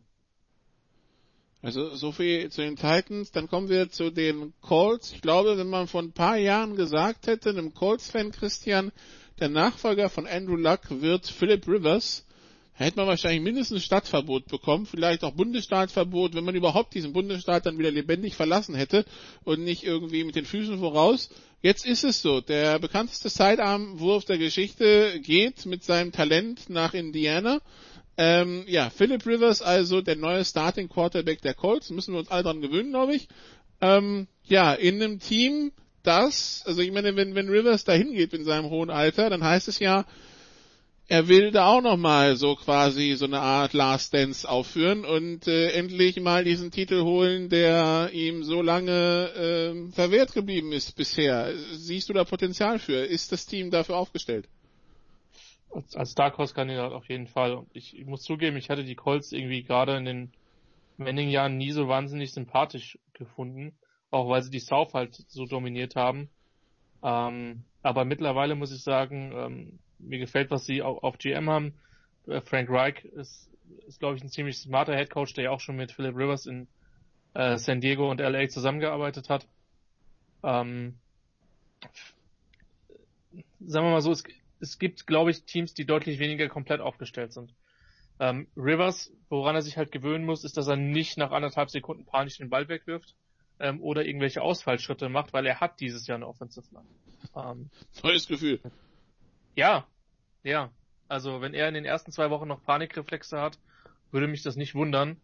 Also 1.62 1.94
so 1.96 2.14
viel 2.14 2.50
zu 2.50 2.62
den 2.62 2.78
Titans. 2.78 3.32
Dann 3.32 3.50
kommen 3.50 3.68
wir 3.70 3.90
zu 3.90 4.12
den 4.12 4.54
Colts. 4.62 5.12
Ich 5.12 5.22
glaube, 5.22 5.58
wenn 5.58 5.70
man 5.70 5.88
vor 5.88 6.02
ein 6.02 6.14
paar 6.14 6.38
Jahren 6.38 6.76
gesagt 6.76 7.28
hätte, 7.28 7.50
einem 7.50 7.74
Colts-Fan 7.74 8.32
Christian, 8.32 8.92
der 9.40 9.50
Nachfolger 9.50 10.10
von 10.10 10.28
Andrew 10.28 10.56
Luck 10.56 10.82
wird 10.90 11.28
Philip 11.28 11.68
Rivers, 11.68 12.26
hätte 12.74 12.98
man 12.98 13.08
wahrscheinlich 13.08 13.42
mindestens 13.42 13.84
Stadtverbot 13.84 14.48
bekommen, 14.48 14.86
vielleicht 14.86 15.24
auch 15.24 15.34
Bundesstaatverbot, 15.34 16.34
wenn 16.34 16.46
man 16.46 16.56
überhaupt 16.56 16.94
diesen 16.94 17.14
Bundesstaat 17.14 17.66
dann 17.66 17.78
wieder 17.78 17.92
lebendig 17.92 18.36
verlassen 18.36 18.76
hätte 18.76 19.06
und 19.44 19.64
nicht 19.64 19.84
irgendwie 19.84 20.24
mit 20.24 20.36
den 20.36 20.46
Füßen 20.46 20.80
voraus. 20.80 21.30
Jetzt 21.62 21.86
ist 21.86 22.06
es 22.06 22.22
so, 22.22 22.40
der 22.40 22.80
bekannteste 22.80 23.28
Sidearm-Wurf 23.28 24.24
der 24.24 24.38
Geschichte 24.38 25.20
geht 25.20 25.66
mit 25.66 25.84
seinem 25.84 26.14
Talent 26.14 26.70
nach 26.70 26.94
Indiana. 26.94 27.60
Ähm, 28.16 28.64
ja, 28.68 28.90
Philip 28.90 29.26
Rivers 29.26 29.62
also 29.62 30.02
der 30.02 30.16
neue 30.16 30.46
Starting 30.46 30.88
Quarterback 30.88 31.42
der 31.42 31.54
Colts, 31.54 31.90
müssen 31.90 32.14
wir 32.14 32.20
uns 32.20 32.32
alle 32.32 32.44
dran 32.44 32.62
gewöhnen, 32.62 32.92
glaube 32.92 33.16
ich. 33.16 33.28
Ähm, 33.82 34.28
ja, 34.46 34.74
in 34.74 35.02
einem 35.02 35.20
Team, 35.20 35.72
das, 36.04 36.64
also 36.66 36.82
ich 36.82 36.92
meine, 36.92 37.16
wenn, 37.16 37.36
wenn 37.36 37.50
Rivers 37.50 37.84
da 37.84 37.94
hingeht 37.94 38.34
in 38.34 38.44
seinem 38.44 38.70
hohen 38.70 38.90
Alter, 38.90 39.30
dann 39.30 39.44
heißt 39.44 39.68
es 39.68 39.80
ja, 39.80 40.06
er 41.12 41.28
will 41.28 41.50
da 41.50 41.66
auch 41.66 41.82
nochmal 41.82 42.36
so 42.36 42.56
quasi 42.56 43.16
so 43.16 43.26
eine 43.26 43.40
Art 43.40 43.74
Last 43.74 44.14
Dance 44.14 44.48
aufführen 44.48 45.06
und 45.06 45.48
äh, 45.48 45.72
endlich 45.72 46.20
mal 46.22 46.44
diesen 46.44 46.70
Titel 46.70 47.02
holen, 47.02 47.50
der 47.50 48.12
ihm 48.14 48.44
so 48.44 48.62
lange 48.62 48.92
äh, 48.92 49.92
verwehrt 49.92 50.34
geblieben 50.34 50.72
ist 50.72 50.96
bisher. 50.96 51.52
Siehst 51.72 52.10
du 52.10 52.14
da 52.14 52.26
Potenzial 52.26 52.78
für? 52.78 53.04
Ist 53.04 53.32
das 53.32 53.48
Team 53.48 53.72
dafür 53.72 53.98
aufgestellt? 53.98 54.48
Als, 55.72 55.96
als 55.96 56.14
Dark 56.14 56.38
Horse 56.38 56.54
Kandidat 56.54 56.92
auf 56.92 57.10
jeden 57.10 57.28
Fall. 57.28 57.54
Und 57.54 57.70
ich, 57.74 57.98
ich 57.98 58.06
muss 58.06 58.22
zugeben, 58.22 58.56
ich 58.58 58.70
hatte 58.70 58.84
die 58.84 58.96
Colts 58.96 59.32
irgendwie 59.32 59.64
gerade 59.64 59.98
in 59.98 60.06
den 60.06 60.32
Manning-Jahren 60.98 61.58
nie 61.58 61.72
so 61.72 61.88
wahnsinnig 61.88 62.34
sympathisch 62.34 63.00
gefunden 63.14 63.74
auch 64.12 64.30
weil 64.30 64.42
sie 64.42 64.52
die 64.52 64.60
South 64.60 64.94
halt 64.94 65.16
so 65.28 65.46
dominiert 65.46 65.96
haben. 65.96 66.30
Ähm, 67.04 67.64
aber 67.82 68.06
mittlerweile 68.06 68.56
muss 68.56 68.74
ich 68.74 68.84
sagen, 68.84 69.32
ähm, 69.36 69.80
mir 70.00 70.20
gefällt, 70.20 70.52
was 70.52 70.66
sie 70.66 70.82
auf, 70.82 71.04
auf 71.04 71.18
GM 71.18 71.50
haben. 71.50 71.74
Äh, 72.28 72.42
Frank 72.42 72.70
Reich 72.70 73.06
ist, 73.06 73.50
ist 73.88 74.00
glaube 74.00 74.18
ich, 74.18 74.24
ein 74.24 74.30
ziemlich 74.30 74.58
smarter 74.58 74.96
Head 74.96 75.10
Coach, 75.10 75.34
der 75.34 75.46
ja 75.46 75.52
auch 75.52 75.60
schon 75.60 75.76
mit 75.76 75.92
Philip 75.92 76.16
Rivers 76.16 76.46
in 76.46 76.68
äh, 77.36 77.58
San 77.58 77.82
Diego 77.82 78.10
und 78.10 78.20
LA 78.20 78.50
zusammengearbeitet 78.50 79.30
hat. 79.30 79.48
Ähm, 80.44 80.98
sagen 83.60 83.86
wir 83.86 83.92
mal 83.92 84.02
so, 84.02 84.12
es, 84.12 84.24
es 84.60 84.80
gibt, 84.80 85.06
glaube 85.06 85.32
ich, 85.32 85.44
Teams, 85.44 85.74
die 85.74 85.86
deutlich 85.86 86.20
weniger 86.20 86.50
komplett 86.50 86.82
aufgestellt 86.82 87.34
sind. 87.34 87.54
Ähm, 88.20 88.48
Rivers, 88.58 89.14
woran 89.30 89.56
er 89.56 89.62
sich 89.62 89.78
halt 89.78 89.92
gewöhnen 89.92 90.26
muss, 90.26 90.44
ist, 90.44 90.58
dass 90.58 90.68
er 90.68 90.76
nicht 90.76 91.18
nach 91.18 91.32
anderthalb 91.32 91.70
Sekunden 91.70 92.06
panisch 92.06 92.38
den 92.38 92.50
Ball 92.50 92.68
wegwirft 92.68 93.16
ähm, 93.60 93.82
oder 93.82 94.06
irgendwelche 94.06 94.42
Ausfallschritte 94.42 95.10
macht, 95.10 95.34
weil 95.34 95.46
er 95.46 95.60
hat 95.60 95.80
dieses 95.80 96.08
Jahr 96.08 96.16
eine 96.16 96.28
Offensive 96.28 96.68
Line. 96.72 96.88
Ähm, 97.36 97.70
Neues 98.04 98.28
Gefühl. 98.28 98.60
Ja, 99.56 99.86
ja. 100.44 100.72
Also 101.08 101.42
wenn 101.42 101.54
er 101.54 101.68
in 101.68 101.74
den 101.74 101.86
ersten 101.86 102.12
zwei 102.12 102.30
Wochen 102.30 102.48
noch 102.48 102.64
Panikreflexe 102.64 103.40
hat, 103.42 103.58
würde 104.12 104.28
mich 104.28 104.44
das 104.44 104.56
nicht 104.56 104.76
wundern. 104.76 105.18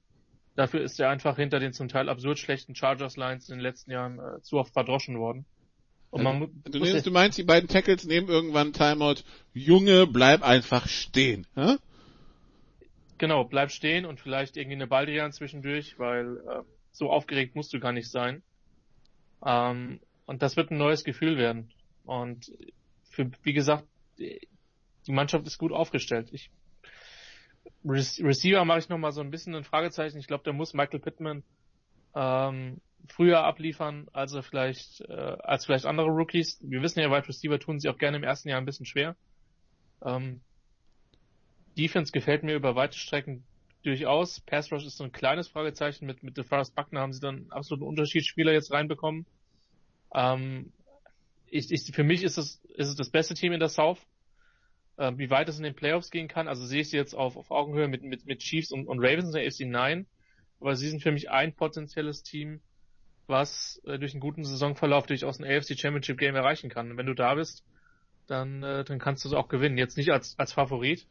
Dafür 0.56 0.82
ist 0.82 1.00
er 1.00 1.10
einfach 1.10 1.36
hinter 1.36 1.60
den 1.60 1.74
zum 1.74 1.90
Teil 1.90 2.10
absurd 2.10 2.40
schlechten 2.40 2.76
Chargers 2.76 3.18
Lines 3.18 3.50
in 3.50 3.56
den 3.56 3.62
letzten 3.62 3.92
Jahren 3.92 4.20
äh, 4.20 4.42
zu 4.42 4.58
oft 4.58 4.74
verdroschen 4.74 5.20
worden. 5.20 5.46
Man 6.12 6.50
du, 6.64 6.80
nimmst, 6.80 7.06
du 7.06 7.12
meinst, 7.12 7.38
die 7.38 7.44
beiden 7.44 7.68
Tackles 7.68 8.06
nehmen 8.06 8.30
irgendwann 8.30 8.72
Timeout. 8.72 9.24
Junge, 9.54 10.08
bleib 10.08 10.44
einfach 10.44 10.88
stehen. 10.88 11.46
Hä? 11.56 11.76
Genau, 13.18 13.44
bleib 13.44 13.72
stehen 13.72 14.06
und 14.06 14.20
vielleicht 14.20 14.56
irgendwie 14.56 14.76
eine 14.76 14.88
Baldrian 14.88 15.34
zwischendurch, 15.34 16.00
weil 16.00 16.38
äh, 16.38 16.62
so 16.96 17.10
aufgeregt 17.12 17.56
musst 17.56 17.74
du 17.74 17.80
gar 17.80 17.92
nicht 17.92 18.10
sein. 18.10 18.44
Ähm, 19.46 20.00
und 20.26 20.42
das 20.42 20.56
wird 20.56 20.72
ein 20.72 20.78
neues 20.78 21.04
Gefühl 21.04 21.38
werden. 21.38 21.72
Und 22.04 22.52
für, 23.10 23.30
wie 23.44 23.54
gesagt, 23.54 23.86
die 24.18 25.12
Mannschaft 25.12 25.46
ist 25.46 25.58
gut 25.58 25.72
aufgestellt. 25.72 26.30
Ich, 26.32 26.50
Receiver 27.84 28.66
mache 28.66 28.80
ich 28.80 28.90
noch 28.90 28.98
mal 28.98 29.12
so 29.12 29.22
ein 29.22 29.32
bisschen 29.32 29.56
ein 29.56 29.64
Fragezeichen. 29.64 30.18
Ich 30.18 30.28
glaube, 30.28 30.44
da 30.44 30.54
muss 30.54 30.74
Michael 30.74 31.00
Pittman 31.00 31.44
ähm, 32.16 32.82
früher 33.08 33.44
abliefern, 33.44 34.08
als 34.14 34.34
er 34.34 34.44
vielleicht, 34.44 35.02
äh, 35.02 35.14
als 35.14 35.66
vielleicht 35.66 35.86
andere 35.86 36.08
Rookies. 36.08 36.60
Wir 36.62 36.82
wissen 36.82 37.00
ja, 37.00 37.12
Wide 37.12 37.28
Receiver 37.28 37.60
tun 37.60 37.80
sie 37.80 37.90
auch 37.90 37.98
gerne 37.98 38.18
im 38.18 38.24
ersten 38.24 38.50
Jahr 38.50 38.60
ein 38.60 38.66
bisschen 38.66 38.86
schwer. 38.86 39.16
Ähm, 40.04 40.42
Defense 41.78 42.12
gefällt 42.12 42.44
mir 42.44 42.56
über 42.56 42.76
weite 42.76 42.98
Strecken 42.98 43.44
durchaus. 43.86 44.40
Pass 44.42 44.72
Rush 44.72 44.86
ist 44.86 44.98
so 44.98 45.04
ein 45.04 45.12
kleines 45.12 45.48
Fragezeichen. 45.48 46.06
Mit, 46.06 46.24
mit 46.24 46.38
DeForest 46.38 46.76
Buckner 46.76 47.02
haben 47.02 47.14
sie 47.14 47.20
dann 47.20 47.36
einen 47.36 47.52
absoluten 47.52 47.88
Unterschiedsspieler 47.88 48.54
jetzt 48.54 48.72
reinbekommen. 48.72 49.26
Ähm, 50.14 50.72
ich, 51.48 51.72
ich, 51.72 51.92
für 51.94 52.04
mich 52.04 52.24
ist 52.24 52.38
es, 52.38 52.62
ist 52.76 52.90
es 52.90 52.96
das 52.96 53.10
beste 53.10 53.34
Team 53.34 53.54
in 53.54 53.60
der 53.60 53.70
South. 53.70 54.00
Ähm, 54.98 55.18
wie 55.18 55.30
weit 55.30 55.50
es 55.50 55.58
in 55.58 55.64
den 55.64 55.76
Playoffs 55.76 56.10
gehen 56.10 56.30
kann, 56.30 56.48
also 56.48 56.66
sehe 56.66 56.80
ich 56.80 56.90
sie 56.90 56.96
jetzt 56.96 57.14
auf, 57.14 57.36
auf 57.36 57.52
Augenhöhe 57.52 57.90
mit, 57.90 58.04
mit, 58.04 58.26
mit 58.26 58.40
Chiefs 58.40 58.72
und, 58.72 58.88
und 58.88 59.00
Ravens 59.00 59.26
in 59.26 59.34
der 59.34 59.46
AFC 59.46 59.66
9. 59.66 60.08
Aber 60.62 60.76
sie 60.76 60.88
sind 60.88 61.04
für 61.04 61.12
mich 61.12 61.30
ein 61.30 61.54
potenzielles 61.54 62.24
Team, 62.24 62.62
was 63.28 63.82
äh, 63.86 64.00
durch 64.00 64.14
einen 64.14 64.22
guten 64.22 64.46
Saisonverlauf 64.46 65.06
durchaus 65.06 65.40
ein 65.40 65.46
AFC 65.46 65.78
Championship 65.78 66.18
Game 66.18 66.36
erreichen 66.36 66.70
kann. 66.70 66.92
Und 66.92 66.98
wenn 66.98 67.08
du 67.08 67.14
da 67.14 67.36
bist, 67.36 67.66
dann, 68.28 68.64
äh, 68.64 68.84
dann 68.86 69.00
kannst 69.00 69.26
du 69.26 69.30
es 69.30 69.36
auch 69.36 69.50
gewinnen. 69.50 69.78
Jetzt 69.78 69.98
nicht 69.98 70.12
als, 70.12 70.40
als 70.40 70.54
Favorit. 70.54 71.08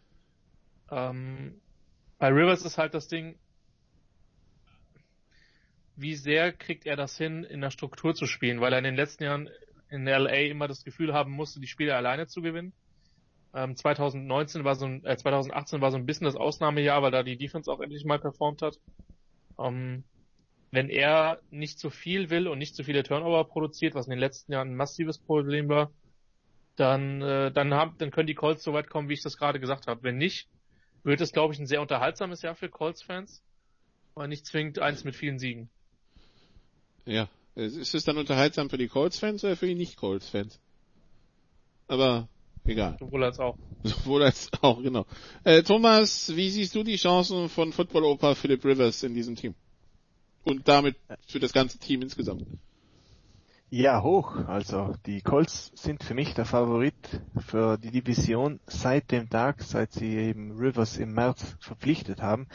Ähm, 0.90 1.60
bei 2.18 2.28
Rivers 2.28 2.64
ist 2.64 2.78
halt 2.78 2.94
das 2.94 3.08
Ding, 3.08 3.38
wie 5.96 6.14
sehr 6.14 6.52
kriegt 6.52 6.86
er 6.86 6.96
das 6.96 7.16
hin, 7.16 7.44
in 7.44 7.60
der 7.60 7.70
Struktur 7.70 8.14
zu 8.14 8.26
spielen, 8.26 8.60
weil 8.60 8.72
er 8.72 8.78
in 8.78 8.84
den 8.84 8.96
letzten 8.96 9.24
Jahren 9.24 9.48
in 9.90 10.06
LA 10.06 10.48
immer 10.48 10.66
das 10.66 10.84
Gefühl 10.84 11.14
haben 11.14 11.32
musste, 11.32 11.60
die 11.60 11.66
Spiele 11.66 11.94
alleine 11.94 12.26
zu 12.26 12.42
gewinnen. 12.42 12.72
Ähm, 13.54 13.76
2019 13.76 14.64
war 14.64 14.74
so 14.74 14.86
ein, 14.86 15.04
äh, 15.04 15.16
2018 15.16 15.80
war 15.80 15.92
so 15.92 15.96
ein 15.96 16.06
bisschen 16.06 16.24
das 16.24 16.34
Ausnahmejahr, 16.34 17.02
weil 17.02 17.12
da 17.12 17.22
die 17.22 17.36
Defense 17.36 17.70
auch 17.70 17.80
endlich 17.80 18.04
mal 18.04 18.18
performt 18.18 18.62
hat. 18.62 18.78
Ähm, 19.58 20.02
wenn 20.72 20.88
er 20.88 21.38
nicht 21.50 21.78
zu 21.78 21.90
viel 21.90 22.30
will 22.30 22.48
und 22.48 22.58
nicht 22.58 22.74
zu 22.74 22.82
viele 22.82 23.04
Turnover 23.04 23.44
produziert, 23.44 23.94
was 23.94 24.06
in 24.06 24.10
den 24.10 24.18
letzten 24.18 24.52
Jahren 24.52 24.70
ein 24.70 24.76
massives 24.76 25.18
Problem 25.18 25.68
war, 25.68 25.92
dann, 26.74 27.22
äh, 27.22 27.52
dann, 27.52 27.72
haben, 27.74 27.96
dann 27.98 28.10
können 28.10 28.26
die 28.26 28.34
Colts 28.34 28.64
so 28.64 28.72
weit 28.72 28.90
kommen, 28.90 29.08
wie 29.08 29.14
ich 29.14 29.22
das 29.22 29.36
gerade 29.36 29.60
gesagt 29.60 29.86
habe. 29.86 30.02
Wenn 30.02 30.16
nicht, 30.16 30.48
wird 31.04 31.20
es, 31.20 31.32
glaube 31.32 31.54
ich, 31.54 31.60
ein 31.60 31.66
sehr 31.66 31.80
unterhaltsames 31.80 32.42
Jahr 32.42 32.54
für 32.54 32.68
Colts-Fans, 32.68 33.42
aber 34.14 34.26
nicht 34.26 34.46
zwingend 34.46 34.78
eins 34.80 35.04
mit 35.04 35.14
vielen 35.14 35.38
Siegen. 35.38 35.70
Ja, 37.04 37.28
ist 37.54 37.94
es 37.94 38.04
dann 38.04 38.16
unterhaltsam 38.16 38.70
für 38.70 38.78
die 38.78 38.88
Colts-Fans 38.88 39.44
oder 39.44 39.56
für 39.56 39.66
die 39.66 39.74
Nicht-Colts-Fans? 39.74 40.58
Aber 41.86 42.28
egal. 42.64 42.96
Sowohl 42.98 43.24
als 43.24 43.38
auch. 43.38 43.56
Sowohl 43.82 44.22
als 44.22 44.50
auch, 44.62 44.82
genau. 44.82 45.06
Äh, 45.44 45.62
Thomas, 45.62 46.34
wie 46.34 46.48
siehst 46.48 46.74
du 46.74 46.82
die 46.82 46.96
Chancen 46.96 47.50
von 47.50 47.72
Football-Opa 47.72 48.34
Philip 48.34 48.64
Rivers 48.64 49.02
in 49.02 49.14
diesem 49.14 49.36
Team? 49.36 49.54
Und 50.42 50.66
damit 50.68 50.96
für 51.26 51.40
das 51.40 51.52
ganze 51.52 51.78
Team 51.78 52.02
insgesamt? 52.02 52.46
Ja, 53.76 54.04
hoch. 54.04 54.36
Also 54.46 54.94
die 55.04 55.20
Colts 55.20 55.72
sind 55.74 56.04
für 56.04 56.14
mich 56.14 56.32
der 56.34 56.44
Favorit 56.44 56.94
für 57.44 57.76
die 57.76 57.90
Division 57.90 58.60
seit 58.68 59.10
dem 59.10 59.28
Tag, 59.28 59.64
seit 59.64 59.90
sie 59.90 60.14
eben 60.14 60.52
Rivers 60.52 60.96
im 60.96 61.12
März 61.12 61.56
verpflichtet 61.58 62.22
haben. 62.22 62.46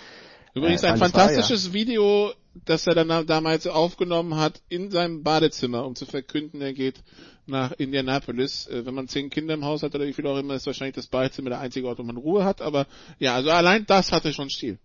Übrigens 0.54 0.86
ein 0.86 0.96
fantastisches 0.96 1.68
ja. 1.68 1.74
Video, 1.74 2.32
das 2.64 2.88
er 2.88 2.96
dann 2.96 3.28
damals 3.28 3.68
aufgenommen 3.68 4.38
hat 4.38 4.62
in 4.70 4.92
seinem 4.92 5.22
Badezimmer, 5.22 5.86
um 5.86 5.94
zu 5.94 6.06
verkünden, 6.06 6.62
er 6.62 6.72
geht 6.72 7.04
nach 7.46 7.74
Indianapolis. 7.74 8.68
Äh, 8.68 8.86
wenn 8.86 8.94
man 8.94 9.10
zehn 9.10 9.30
Kinder 9.30 9.56
im 9.56 9.66
Haus 9.66 9.84
hat 9.84 9.94
oder 9.94 10.06
wie 10.06 10.14
viel 10.14 10.26
auch 10.26 10.38
immer, 10.38 10.54
ist 10.54 10.68
wahrscheinlich 10.68 10.96
das 10.96 11.08
Badezimmer 11.08 11.50
der 11.50 11.60
einzige 11.60 11.90
Ort, 11.90 12.00
wo 12.00 12.04
man 12.04 12.16
Ruhe 12.16 12.46
hat. 12.46 12.62
Aber 12.62 12.88
ja, 13.18 13.36
also 13.36 13.50
allein 13.50 13.86
das 13.86 14.14
hatte 14.14 14.32
schon 14.32 14.50
Stil. 14.50 14.80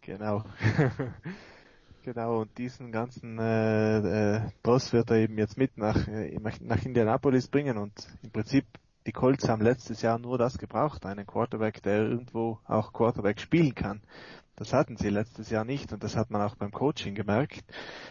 Genau. 0.00 0.42
Genau, 2.04 2.42
und 2.42 2.58
diesen 2.58 2.92
ganzen 2.92 3.38
äh, 3.38 4.36
äh, 4.36 4.40
Boss 4.62 4.92
wird 4.92 5.10
er 5.10 5.16
eben 5.16 5.38
jetzt 5.38 5.56
mit 5.56 5.78
nach, 5.78 6.06
äh, 6.06 6.38
nach 6.60 6.84
Indianapolis 6.84 7.48
bringen 7.48 7.78
und 7.78 7.94
im 8.22 8.30
Prinzip 8.30 8.66
die 9.06 9.12
Colts 9.12 9.48
haben 9.48 9.62
letztes 9.62 10.02
Jahr 10.02 10.18
nur 10.18 10.36
das 10.36 10.58
gebraucht, 10.58 11.06
einen 11.06 11.26
Quarterback, 11.26 11.82
der 11.82 12.02
irgendwo 12.02 12.58
auch 12.66 12.92
Quarterback 12.92 13.40
spielen 13.40 13.74
kann. 13.74 14.02
Das 14.54 14.74
hatten 14.74 14.98
sie 14.98 15.08
letztes 15.08 15.48
Jahr 15.48 15.64
nicht 15.64 15.94
und 15.94 16.04
das 16.04 16.14
hat 16.14 16.30
man 16.30 16.42
auch 16.42 16.56
beim 16.56 16.72
Coaching 16.72 17.14
gemerkt. 17.14 17.64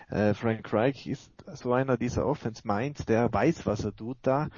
Äh, 0.10 0.34
Frank 0.34 0.74
Reich 0.74 1.06
ist 1.06 1.32
so 1.54 1.72
einer 1.74 1.96
dieser 1.96 2.26
Offense 2.26 2.64
Minds, 2.66 3.06
der 3.06 3.32
weiß, 3.32 3.68
was 3.68 3.86
er 3.86 3.96
tut 3.96 4.18
da 4.24 4.50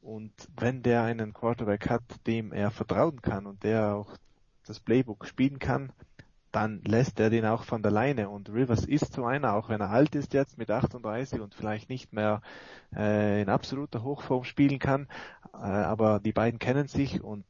und 0.00 0.32
wenn 0.58 0.82
der 0.82 1.02
einen 1.02 1.34
Quarterback 1.34 1.90
hat, 1.90 2.04
dem 2.26 2.54
er 2.54 2.70
vertrauen 2.70 3.20
kann 3.20 3.44
und 3.44 3.64
der 3.64 3.96
auch 3.96 4.16
das 4.66 4.80
Playbook 4.80 5.26
spielen 5.26 5.58
kann, 5.58 5.92
dann 6.52 6.80
lässt 6.84 7.20
er 7.20 7.30
den 7.30 7.44
auch 7.44 7.64
von 7.64 7.82
der 7.82 7.92
Leine. 7.92 8.28
Und 8.28 8.48
Rivers 8.48 8.84
ist 8.84 9.12
so 9.12 9.24
einer, 9.24 9.54
auch 9.54 9.68
wenn 9.68 9.80
er 9.80 9.90
alt 9.90 10.14
ist 10.14 10.32
jetzt 10.32 10.58
mit 10.58 10.70
38 10.70 11.40
und 11.40 11.54
vielleicht 11.54 11.90
nicht 11.90 12.12
mehr 12.12 12.42
äh, 12.96 13.42
in 13.42 13.48
absoluter 13.48 14.02
Hochform 14.02 14.44
spielen 14.44 14.78
kann. 14.78 15.08
Äh, 15.52 15.58
aber 15.58 16.20
die 16.20 16.32
beiden 16.32 16.58
kennen 16.58 16.88
sich 16.88 17.22
und 17.22 17.44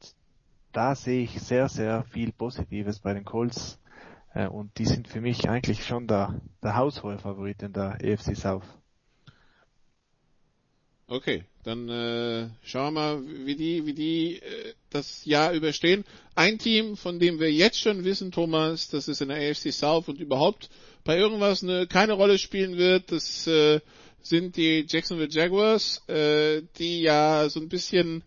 da 0.71 0.95
sehe 0.95 1.23
ich 1.23 1.41
sehr, 1.41 1.69
sehr 1.69 2.03
viel 2.03 2.31
Positives 2.31 2.99
bei 2.99 3.13
den 3.13 3.25
Colts. 3.25 3.79
Äh, 4.33 4.47
und 4.47 4.77
die 4.77 4.85
sind 4.85 5.07
für 5.07 5.21
mich 5.21 5.49
eigentlich 5.49 5.85
schon 5.85 6.07
der, 6.07 6.39
der 6.61 6.75
haushohe 6.75 7.17
Favorit 7.17 7.63
in 7.63 7.73
der 7.73 7.97
EFC 8.03 8.35
South. 8.35 8.65
Okay, 11.07 11.43
dann 11.69 11.87
äh, 11.87 12.49
schauen 12.63 12.95
wir 12.95 12.99
mal, 12.99 13.21
wie 13.45 13.55
die, 13.55 13.85
wie 13.85 13.93
die 13.93 14.35
äh, 14.37 14.73
das 14.89 15.23
Jahr 15.25 15.53
überstehen. 15.53 16.03
Ein 16.33 16.57
Team, 16.57 16.97
von 16.97 17.19
dem 17.19 17.39
wir 17.39 17.51
jetzt 17.51 17.79
schon 17.79 18.03
wissen, 18.03 18.31
Thomas, 18.31 18.89
dass 18.89 19.07
es 19.07 19.21
in 19.21 19.29
der 19.29 19.37
AFC 19.37 19.71
South 19.71 20.07
und 20.07 20.19
überhaupt 20.19 20.69
bei 21.03 21.15
irgendwas 21.17 21.61
eine, 21.61 21.85
keine 21.85 22.13
Rolle 22.13 22.39
spielen 22.39 22.77
wird, 22.77 23.11
das 23.11 23.45
äh, 23.45 23.81
sind 24.23 24.57
die 24.57 24.83
Jacksonville 24.89 25.29
Jaguars, 25.29 26.01
äh, 26.07 26.63
die 26.79 27.01
ja 27.01 27.47
so 27.49 27.59
ein 27.59 27.69
bisschen 27.69 28.23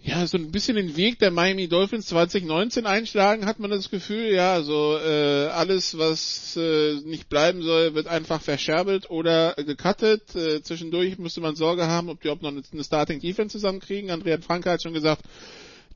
ja, 0.00 0.26
so 0.26 0.38
ein 0.38 0.52
bisschen 0.52 0.76
den 0.76 0.96
Weg 0.96 1.18
der 1.18 1.30
Miami 1.30 1.68
Dolphins 1.68 2.06
2019 2.06 2.86
einschlagen, 2.86 3.46
hat 3.46 3.58
man 3.58 3.70
das 3.70 3.90
Gefühl, 3.90 4.32
ja, 4.32 4.52
also 4.52 4.96
äh, 4.96 5.46
alles, 5.48 5.98
was 5.98 6.56
äh, 6.56 6.94
nicht 7.04 7.28
bleiben 7.28 7.62
soll, 7.62 7.94
wird 7.94 8.06
einfach 8.06 8.40
verscherbelt 8.40 9.10
oder 9.10 9.54
gecuttet. 9.54 10.34
Äh, 10.36 10.62
zwischendurch 10.62 11.18
müsste 11.18 11.40
man 11.40 11.56
Sorge 11.56 11.86
haben, 11.86 12.08
ob 12.08 12.20
die 12.22 12.28
ob 12.28 12.42
noch 12.42 12.52
eine 12.52 12.84
Starting 12.84 13.20
Defense 13.20 13.52
zusammenkriegen. 13.52 14.10
Andrea 14.10 14.38
Franke 14.38 14.70
hat 14.70 14.82
schon 14.82 14.94
gesagt, 14.94 15.22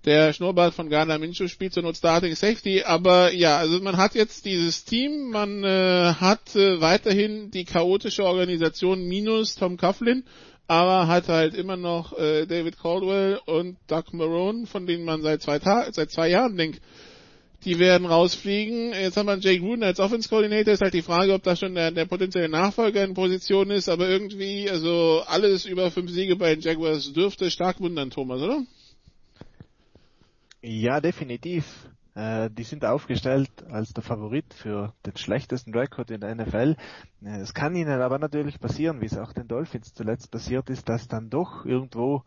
der 0.05 0.33
Schnurrbart 0.33 0.75
von 0.75 0.91
Ghana 0.91 1.17
Minshew 1.19 1.47
spielt 1.47 1.73
zur 1.73 1.85
Not 1.85 1.97
Starting 1.97 2.35
Safety, 2.35 2.83
aber 2.83 3.33
ja, 3.33 3.59
also 3.59 3.81
man 3.81 3.97
hat 3.97 4.17
jetzt 4.17 4.45
dieses 4.45 4.85
Team, 4.85 5.31
man 5.31 5.63
äh, 5.63 6.15
hat 6.15 6.57
äh, 6.57 6.81
weiterhin 6.81 7.53
die 7.53 7.65
chaotische 7.65 8.25
Organisation 8.25 9.05
minus 9.07 9.55
Tom 9.55 9.77
Coughlin 9.77 10.25
aber 10.67 11.07
hat 11.09 11.29
halt 11.29 11.55
immer 11.55 11.77
noch 11.77 12.17
äh, 12.19 12.47
David 12.47 12.79
Caldwell 12.79 13.41
und 13.47 13.77
Doug 13.89 14.05
Marone, 14.13 14.67
von 14.67 14.87
denen 14.87 15.05
man 15.05 15.23
seit 15.23 15.43
zwei, 15.43 15.59
Ta 15.59 15.93
seit 15.93 16.11
zwei 16.11 16.29
Jahren 16.29 16.57
denkt, 16.57 16.81
die 17.65 17.79
werden 17.79 18.07
rausfliegen. 18.07 18.93
Jetzt 18.93 19.17
haben 19.17 19.27
wir 19.27 19.39
Jake 19.39 19.61
Gruden 19.61 19.85
als 19.85 20.01
Offense 20.01 20.29
Coordinator. 20.29 20.75
Ist 20.75 20.83
halt 20.83 20.95
die 20.95 21.03
Frage, 21.03 21.33
ob 21.33 21.43
da 21.43 21.55
schon 21.55 21.75
der, 21.75 21.93
der 21.93 22.07
potenzielle 22.07 22.49
Nachfolger 22.49 23.05
in 23.05 23.15
Position 23.15 23.71
ist. 23.71 23.89
Aber 23.89 24.09
irgendwie, 24.09 24.69
also 24.69 25.23
alles 25.27 25.65
über 25.65 25.91
fünf 25.91 26.11
Siege 26.11 26.37
bei 26.37 26.55
den 26.55 26.61
Jaguars 26.61 27.13
dürfte 27.13 27.51
stark 27.51 27.81
wundern, 27.81 28.11
Thomas, 28.11 28.41
oder? 28.43 28.63
Ja, 30.61 31.01
definitiv. 31.01 31.65
Äh, 32.15 32.51
die 32.51 32.65
sind 32.65 32.85
aufgestellt 32.85 33.51
als 33.71 33.95
der 33.95 34.03
Favorit 34.03 34.53
für 34.53 34.93
den 35.07 35.17
schlechtesten 35.17 35.75
Rekord 35.75 36.11
in 36.11 36.21
der 36.21 36.35
NFL. 36.35 36.77
Äh, 37.25 37.41
es 37.41 37.55
kann 37.55 37.75
ihnen 37.75 38.01
aber 38.01 38.19
natürlich 38.19 38.61
passieren, 38.61 39.01
wie 39.01 39.07
es 39.07 39.19
auch 39.19 39.33
den 39.33 39.49
Dolphins 39.49 39.95
zuletzt 39.95 40.31
passiert 40.31 40.69
ist, 40.71 40.89
dass 40.89 41.09
dann 41.09 41.31
doch 41.31 41.65
irgendwo 41.65 42.23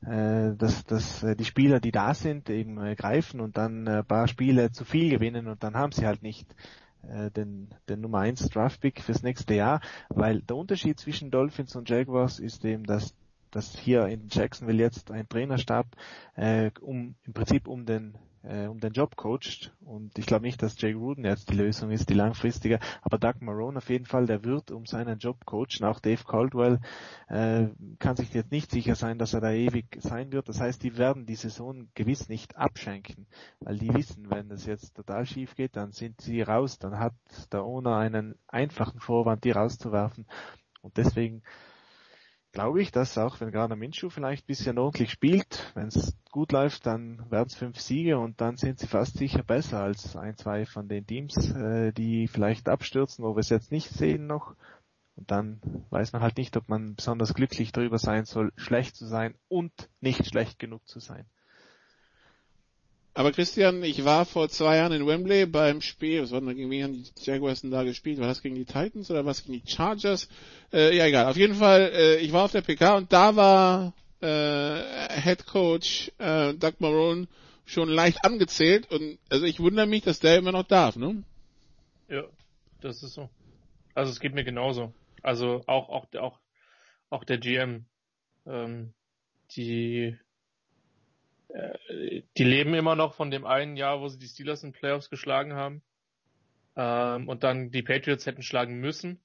äh, 0.00 0.54
dass, 0.54 0.84
dass 0.84 1.24
äh, 1.24 1.34
die 1.34 1.44
Spieler, 1.44 1.80
die 1.80 1.90
da 1.90 2.14
sind, 2.14 2.50
eben 2.50 2.80
äh, 2.80 2.94
greifen 2.94 3.40
und 3.40 3.56
dann 3.56 3.88
ein 3.88 4.04
paar 4.04 4.28
Spiele 4.28 4.70
zu 4.70 4.84
viel 4.84 5.10
gewinnen 5.10 5.48
und 5.48 5.62
dann 5.62 5.74
haben 5.74 5.92
sie 5.92 6.06
halt 6.06 6.22
nicht 6.22 6.54
den, 7.00 7.68
den 7.88 8.00
Nummer 8.00 8.18
1 8.18 8.48
Draftpick 8.48 9.00
fürs 9.00 9.22
nächste 9.22 9.54
Jahr, 9.54 9.80
weil 10.08 10.42
der 10.42 10.56
Unterschied 10.56 10.98
zwischen 10.98 11.30
Dolphins 11.30 11.76
und 11.76 11.88
Jaguars 11.88 12.40
ist 12.40 12.64
eben, 12.64 12.82
dass 12.84 13.14
dass 13.50 13.78
hier 13.78 14.06
in 14.06 14.26
Jacksonville 14.28 14.82
jetzt 14.82 15.10
ein 15.10 15.28
Trainerstab 15.28 15.86
äh, 16.34 16.70
um 16.80 17.14
im 17.24 17.32
Prinzip 17.32 17.66
um 17.68 17.86
den 17.86 18.18
äh, 18.42 18.66
um 18.66 18.80
den 18.80 18.92
Job 18.92 19.16
coacht. 19.16 19.72
Und 19.80 20.18
ich 20.18 20.26
glaube 20.26 20.44
nicht, 20.44 20.62
dass 20.62 20.80
Jay 20.80 20.92
Gruden 20.92 21.24
jetzt 21.24 21.50
die 21.50 21.56
Lösung 21.56 21.90
ist, 21.90 22.08
die 22.08 22.14
langfristige. 22.14 22.78
Aber 23.02 23.18
Doug 23.18 23.40
Marone 23.40 23.78
auf 23.78 23.90
jeden 23.90 24.06
Fall, 24.06 24.26
der 24.26 24.44
wird 24.44 24.70
um 24.70 24.86
seinen 24.86 25.18
Job 25.18 25.44
coachen. 25.44 25.84
Auch 25.84 26.00
Dave 26.00 26.24
Caldwell 26.24 26.80
äh, 27.28 27.66
kann 27.98 28.16
sich 28.16 28.32
jetzt 28.34 28.52
nicht 28.52 28.70
sicher 28.70 28.94
sein, 28.94 29.18
dass 29.18 29.34
er 29.34 29.40
da 29.40 29.50
ewig 29.50 29.98
sein 30.00 30.32
wird. 30.32 30.48
Das 30.48 30.60
heißt, 30.60 30.82
die 30.82 30.96
werden 30.96 31.26
die 31.26 31.36
Saison 31.36 31.88
gewiss 31.94 32.28
nicht 32.28 32.56
abschenken, 32.56 33.26
weil 33.60 33.78
die 33.78 33.92
wissen, 33.92 34.30
wenn 34.30 34.48
das 34.48 34.66
jetzt 34.66 34.94
total 34.94 35.26
schief 35.26 35.54
geht, 35.54 35.76
dann 35.76 35.92
sind 35.92 36.20
sie 36.20 36.42
raus. 36.42 36.78
Dann 36.78 36.98
hat 36.98 37.14
der 37.52 37.64
Owner 37.64 37.96
einen 37.96 38.34
einfachen 38.46 39.00
Vorwand, 39.00 39.44
die 39.44 39.50
rauszuwerfen. 39.50 40.26
Und 40.80 40.96
deswegen 40.96 41.42
glaube 42.52 42.80
ich, 42.82 42.90
dass 42.90 43.18
auch 43.18 43.40
wenn 43.40 43.50
Garner 43.50 43.76
Minshew 43.76 44.10
vielleicht 44.10 44.46
bisschen 44.46 44.78
ordentlich 44.78 45.10
spielt, 45.10 45.72
wenn 45.74 45.88
es 45.88 46.16
gut 46.30 46.52
läuft, 46.52 46.86
dann 46.86 47.30
werden 47.30 47.48
es 47.48 47.54
fünf 47.54 47.78
Siege 47.80 48.18
und 48.18 48.40
dann 48.40 48.56
sind 48.56 48.78
sie 48.78 48.86
fast 48.86 49.16
sicher 49.16 49.42
besser 49.42 49.80
als 49.80 50.16
ein, 50.16 50.36
zwei 50.36 50.66
von 50.66 50.88
den 50.88 51.06
Teams, 51.06 51.36
äh, 51.54 51.92
die 51.92 52.28
vielleicht 52.28 52.68
abstürzen, 52.68 53.24
wo 53.24 53.34
wir 53.34 53.40
es 53.40 53.50
jetzt 53.50 53.72
nicht 53.72 53.90
sehen 53.90 54.26
noch. 54.26 54.54
Und 55.16 55.30
dann 55.30 55.60
weiß 55.90 56.12
man 56.12 56.22
halt 56.22 56.36
nicht, 56.36 56.56
ob 56.56 56.68
man 56.68 56.94
besonders 56.94 57.34
glücklich 57.34 57.72
darüber 57.72 57.98
sein 57.98 58.24
soll, 58.24 58.52
schlecht 58.56 58.94
zu 58.94 59.06
sein 59.06 59.34
und 59.48 59.72
nicht 60.00 60.26
schlecht 60.26 60.58
genug 60.58 60.86
zu 60.86 61.00
sein. 61.00 61.26
Aber 63.18 63.32
Christian, 63.32 63.82
ich 63.82 64.04
war 64.04 64.24
vor 64.26 64.48
zwei 64.48 64.76
Jahren 64.76 64.92
in 64.92 65.04
Wembley 65.04 65.44
beim 65.44 65.80
Spiel, 65.80 66.22
was 66.22 66.30
war 66.30 66.40
denn, 66.40 66.54
gegen 66.54 66.70
wen 66.70 66.84
haben 66.84 66.92
die 66.92 67.04
Jaguars 67.20 67.62
denn 67.62 67.72
da 67.72 67.82
gespielt? 67.82 68.20
War 68.20 68.28
das 68.28 68.42
gegen 68.42 68.54
die 68.54 68.64
Titans 68.64 69.10
oder 69.10 69.26
was 69.26 69.42
gegen 69.42 69.60
die 69.60 69.68
Chargers? 69.68 70.28
Äh, 70.72 70.96
ja, 70.96 71.04
egal. 71.04 71.26
Auf 71.26 71.36
jeden 71.36 71.56
Fall, 71.56 71.90
äh, 71.92 72.18
ich 72.18 72.32
war 72.32 72.44
auf 72.44 72.52
der 72.52 72.60
PK 72.60 72.96
und 72.96 73.12
da 73.12 73.34
war 73.34 73.92
äh, 74.20 75.20
Head 75.20 75.46
Coach 75.46 76.12
äh, 76.18 76.54
Doug 76.54 76.74
Marone 76.78 77.26
schon 77.64 77.88
leicht 77.88 78.24
angezählt 78.24 78.88
und 78.92 79.18
also 79.28 79.46
ich 79.46 79.58
wundere 79.58 79.88
mich, 79.88 80.04
dass 80.04 80.20
der 80.20 80.38
immer 80.38 80.52
noch 80.52 80.68
darf, 80.68 80.94
ne? 80.94 81.24
Ja, 82.08 82.22
das 82.82 83.02
ist 83.02 83.14
so. 83.14 83.28
Also 83.94 84.12
es 84.12 84.20
geht 84.20 84.34
mir 84.34 84.44
genauso. 84.44 84.92
Also 85.24 85.64
auch 85.66 85.88
auch 85.88 86.06
auch 86.14 86.38
auch 87.10 87.24
der 87.24 87.38
GM, 87.38 87.84
ähm, 88.46 88.92
die 89.56 90.16
die 91.50 92.44
leben 92.44 92.74
immer 92.74 92.94
noch 92.94 93.14
von 93.14 93.30
dem 93.30 93.46
einen 93.46 93.76
Jahr, 93.76 94.00
wo 94.00 94.08
sie 94.08 94.18
die 94.18 94.26
Steelers 94.28 94.64
in 94.64 94.72
Playoffs 94.72 95.08
geschlagen 95.08 95.54
haben 95.54 95.82
ähm, 96.76 97.28
und 97.28 97.42
dann 97.42 97.70
die 97.70 97.82
Patriots 97.82 98.26
hätten 98.26 98.42
schlagen 98.42 98.80
müssen. 98.80 99.18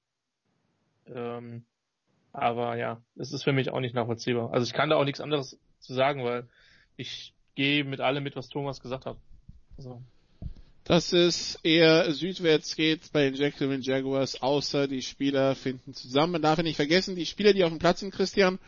Ähm, 1.06 1.64
aber 2.32 2.76
ja, 2.76 3.02
es 3.16 3.32
ist 3.32 3.44
für 3.44 3.52
mich 3.52 3.70
auch 3.70 3.80
nicht 3.80 3.94
nachvollziehbar. 3.94 4.52
Also 4.52 4.66
ich 4.66 4.72
kann 4.72 4.90
da 4.90 4.96
auch 4.96 5.04
nichts 5.04 5.20
anderes 5.20 5.58
zu 5.80 5.94
sagen, 5.94 6.24
weil 6.24 6.48
ich 6.96 7.34
gehe 7.54 7.84
mit 7.84 8.00
allem 8.00 8.24
mit, 8.24 8.36
was 8.36 8.48
Thomas 8.48 8.80
gesagt 8.80 9.06
hat. 9.06 9.18
Also. 9.76 10.02
Dass 10.84 11.12
es 11.12 11.58
eher 11.62 12.10
südwärts 12.12 12.74
geht 12.74 13.12
bei 13.12 13.24
den 13.24 13.34
Jacksonville 13.34 13.80
Jaguars, 13.80 14.42
außer 14.42 14.88
die 14.88 15.02
Spieler 15.02 15.54
finden 15.54 15.94
zusammen. 15.94 16.32
Man 16.32 16.42
darf 16.42 16.58
ja 16.58 16.64
nicht 16.64 16.76
vergessen, 16.76 17.16
die 17.16 17.26
Spieler, 17.26 17.52
die 17.52 17.64
auf 17.64 17.70
dem 17.70 17.78
Platz 17.78 18.00
sind, 18.00 18.12
Christian, 18.12 18.58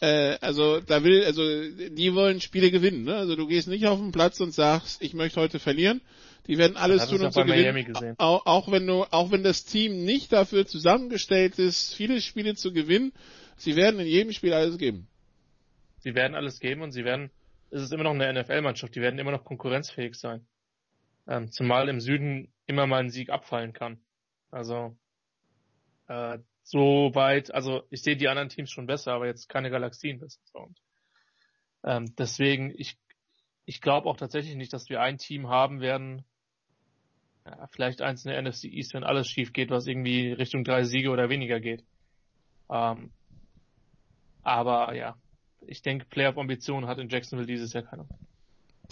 äh, 0.00 0.36
also 0.40 0.80
da 0.80 1.04
will, 1.04 1.24
also 1.24 1.42
die 1.42 2.14
wollen 2.14 2.40
Spiele 2.40 2.70
gewinnen. 2.70 3.04
Ne? 3.04 3.14
Also 3.14 3.36
du 3.36 3.46
gehst 3.46 3.68
nicht 3.68 3.86
auf 3.86 3.98
den 3.98 4.12
Platz 4.12 4.40
und 4.40 4.52
sagst, 4.52 5.02
ich 5.02 5.14
möchte 5.14 5.40
heute 5.40 5.58
verlieren. 5.58 6.00
Die 6.48 6.58
werden 6.58 6.76
alles 6.76 7.08
tun, 7.08 7.22
um 7.22 7.30
zu 7.30 7.44
gewinnen. 7.44 8.16
Auch, 8.18 8.46
auch 8.46 8.70
wenn 8.72 8.86
du, 8.86 9.04
auch 9.04 9.30
wenn 9.30 9.44
das 9.44 9.64
Team 9.64 10.04
nicht 10.04 10.32
dafür 10.32 10.66
zusammengestellt 10.66 11.58
ist, 11.58 11.94
viele 11.94 12.20
Spiele 12.20 12.56
zu 12.56 12.72
gewinnen, 12.72 13.12
sie 13.56 13.76
werden 13.76 14.00
in 14.00 14.06
jedem 14.08 14.32
Spiel 14.32 14.52
alles 14.52 14.76
geben. 14.76 15.06
Sie 15.98 16.16
werden 16.16 16.34
alles 16.34 16.58
geben 16.58 16.82
und 16.82 16.90
sie 16.90 17.04
werden, 17.04 17.30
es 17.70 17.82
ist 17.82 17.92
immer 17.92 18.02
noch 18.02 18.14
eine 18.14 18.42
NFL-Mannschaft, 18.42 18.96
die 18.96 19.00
werden 19.00 19.20
immer 19.20 19.30
noch 19.30 19.44
konkurrenzfähig 19.44 20.16
sein. 20.16 20.44
Ähm, 21.28 21.52
zumal 21.52 21.88
im 21.88 22.00
Süden 22.00 22.52
immer 22.66 22.88
mal 22.88 23.04
ein 23.04 23.10
Sieg 23.10 23.30
abfallen 23.30 23.72
kann. 23.72 24.00
Also 24.50 24.96
äh, 26.08 26.38
so 26.62 27.10
weit, 27.14 27.52
also 27.52 27.82
ich 27.90 28.02
sehe 28.02 28.16
die 28.16 28.28
anderen 28.28 28.48
Teams 28.48 28.70
schon 28.70 28.86
besser, 28.86 29.12
aber 29.12 29.26
jetzt 29.26 29.48
keine 29.48 29.70
Galaxien 29.70 30.20
besser. 30.20 30.40
Ähm, 31.84 32.14
deswegen, 32.16 32.72
ich, 32.76 32.96
ich 33.64 33.80
glaube 33.80 34.08
auch 34.08 34.16
tatsächlich 34.16 34.54
nicht, 34.54 34.72
dass 34.72 34.88
wir 34.88 35.00
ein 35.00 35.18
Team 35.18 35.48
haben 35.48 35.80
werden, 35.80 36.24
ja, 37.44 37.66
vielleicht 37.72 38.02
eins 38.02 38.24
in 38.24 38.30
der 38.30 38.40
NFC 38.40 38.64
East, 38.64 38.94
wenn 38.94 39.02
alles 39.02 39.28
schief 39.28 39.52
geht, 39.52 39.70
was 39.70 39.86
irgendwie 39.86 40.32
Richtung 40.32 40.62
drei 40.62 40.84
Siege 40.84 41.10
oder 41.10 41.28
weniger 41.28 41.58
geht. 41.58 41.84
Ähm, 42.70 43.10
aber 44.42 44.94
ja, 44.94 45.16
ich 45.66 45.82
denke, 45.82 46.06
Playoff-Ambitionen 46.06 46.86
hat 46.86 46.98
in 46.98 47.08
Jacksonville 47.08 47.46
dieses 47.46 47.72
Jahr 47.72 47.84
keiner. 47.84 48.06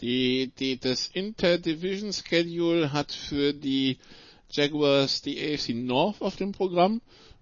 Die, 0.01 0.53
die, 0.59 0.79
das 0.79 1.09
Interdivision 1.09 2.13
Schedule 2.13 2.93
hat 2.93 3.13
für 3.13 3.53
die 3.53 3.99
Jaguars 4.49 5.23
die 5.23 5.39
AFC 5.39 5.75
North 5.75 6.23
auf 6.23 6.37
dem 6.37 6.53
Programm 6.53 7.01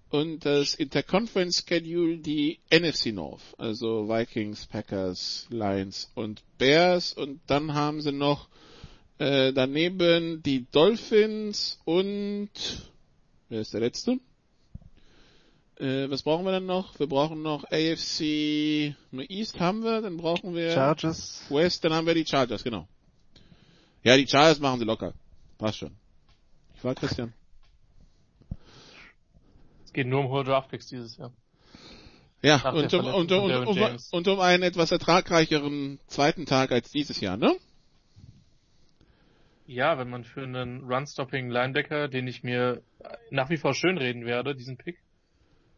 und 0.09 0.45
das 0.45 0.73
Interconference 0.73 1.63
Schedule 1.67 2.17
die 2.17 2.59
NFC 2.71 3.07
North, 3.07 3.41
also 3.57 4.07
Vikings, 4.07 4.65
Packers, 4.65 5.47
Lions 5.49 6.11
und 6.15 6.41
Bears 6.57 7.13
und 7.13 7.39
dann 7.47 7.73
haben 7.73 8.01
sie 8.01 8.11
noch 8.11 8.47
äh, 9.19 9.53
daneben 9.53 10.41
die 10.43 10.65
Dolphins 10.71 11.79
und 11.85 12.49
wer 13.49 13.61
ist 13.61 13.73
der 13.73 13.81
letzte? 13.81 14.19
Äh, 15.79 16.09
was 16.09 16.23
brauchen 16.23 16.45
wir 16.45 16.51
dann 16.51 16.65
noch? 16.65 16.99
Wir 16.99 17.07
brauchen 17.07 17.41
noch 17.41 17.63
AFC 17.65 18.95
East 19.27 19.59
haben 19.59 19.83
wir, 19.83 20.01
dann 20.01 20.17
brauchen 20.17 20.55
wir 20.55 20.71
Chargers. 20.71 21.43
West, 21.49 21.83
dann 21.85 21.93
haben 21.93 22.07
wir 22.07 22.15
die 22.15 22.25
Chargers, 22.25 22.63
genau. 22.63 22.87
Ja, 24.03 24.17
die 24.17 24.27
Chargers 24.27 24.59
machen 24.59 24.79
sie 24.79 24.85
locker. 24.85 25.13
Passt 25.57 25.77
schon. 25.77 25.91
Ich 26.75 26.83
war 26.83 26.95
Christian. 26.95 27.33
Es 29.89 29.93
geht 29.93 30.05
nur 30.05 30.19
um 30.19 30.29
hohe 30.29 30.43
Draftpicks 30.43 30.85
dieses 30.85 31.17
Jahr. 31.17 31.31
Ja, 32.43 32.69
und 32.69 32.93
um, 32.93 33.05
und, 33.07 33.31
und, 33.31 33.65
um, 33.65 33.97
und 34.11 34.27
um 34.27 34.39
einen 34.39 34.61
etwas 34.61 34.91
ertragreicheren 34.91 35.99
zweiten 36.05 36.45
Tag 36.45 36.71
als 36.71 36.91
dieses 36.91 37.19
Jahr, 37.19 37.37
ne? 37.37 37.55
Ja, 39.65 39.97
wenn 39.97 40.11
man 40.11 40.25
für 40.25 40.43
einen 40.43 40.83
Run-Stopping 40.83 41.49
Linebacker, 41.49 42.07
den 42.07 42.27
ich 42.27 42.43
mir 42.43 42.83
nach 43.31 43.49
wie 43.49 43.57
vor 43.57 43.73
schön 43.73 43.97
reden 43.97 44.27
werde, 44.27 44.55
diesen 44.55 44.77
Pick, 44.77 44.99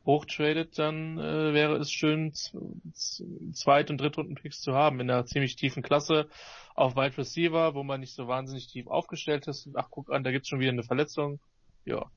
hochtradet, 0.06 0.78
dann 0.78 1.18
äh, 1.18 1.54
wäre 1.54 1.78
es 1.78 1.90
schön, 1.90 2.34
Zweit- 2.34 3.92
und 3.92 4.02
Drittrunden-Picks 4.02 4.60
zu 4.60 4.74
haben 4.74 5.00
in 5.00 5.10
einer 5.10 5.26
ziemlich 5.26 5.56
tiefen 5.56 5.84
Klasse 5.84 6.28
auf 6.76 6.98
Wide 6.98 7.18
Receiver, 7.18 7.76
wo 7.76 7.84
man 7.84 8.02
nicht 8.02 8.14
so 8.14 8.28
wahnsinnig 8.28 8.68
tief 8.68 8.88
aufgestellt 8.88 9.48
ist. 9.48 9.70
Ach, 9.76 9.88
guck 9.90 10.12
an, 10.12 10.26
da 10.26 10.32
gibt's 10.32 10.50
schon 10.50 10.60
wieder 10.60 10.74
eine 10.74 10.84
Verletzung. 10.84 11.40
Ja. 11.86 12.12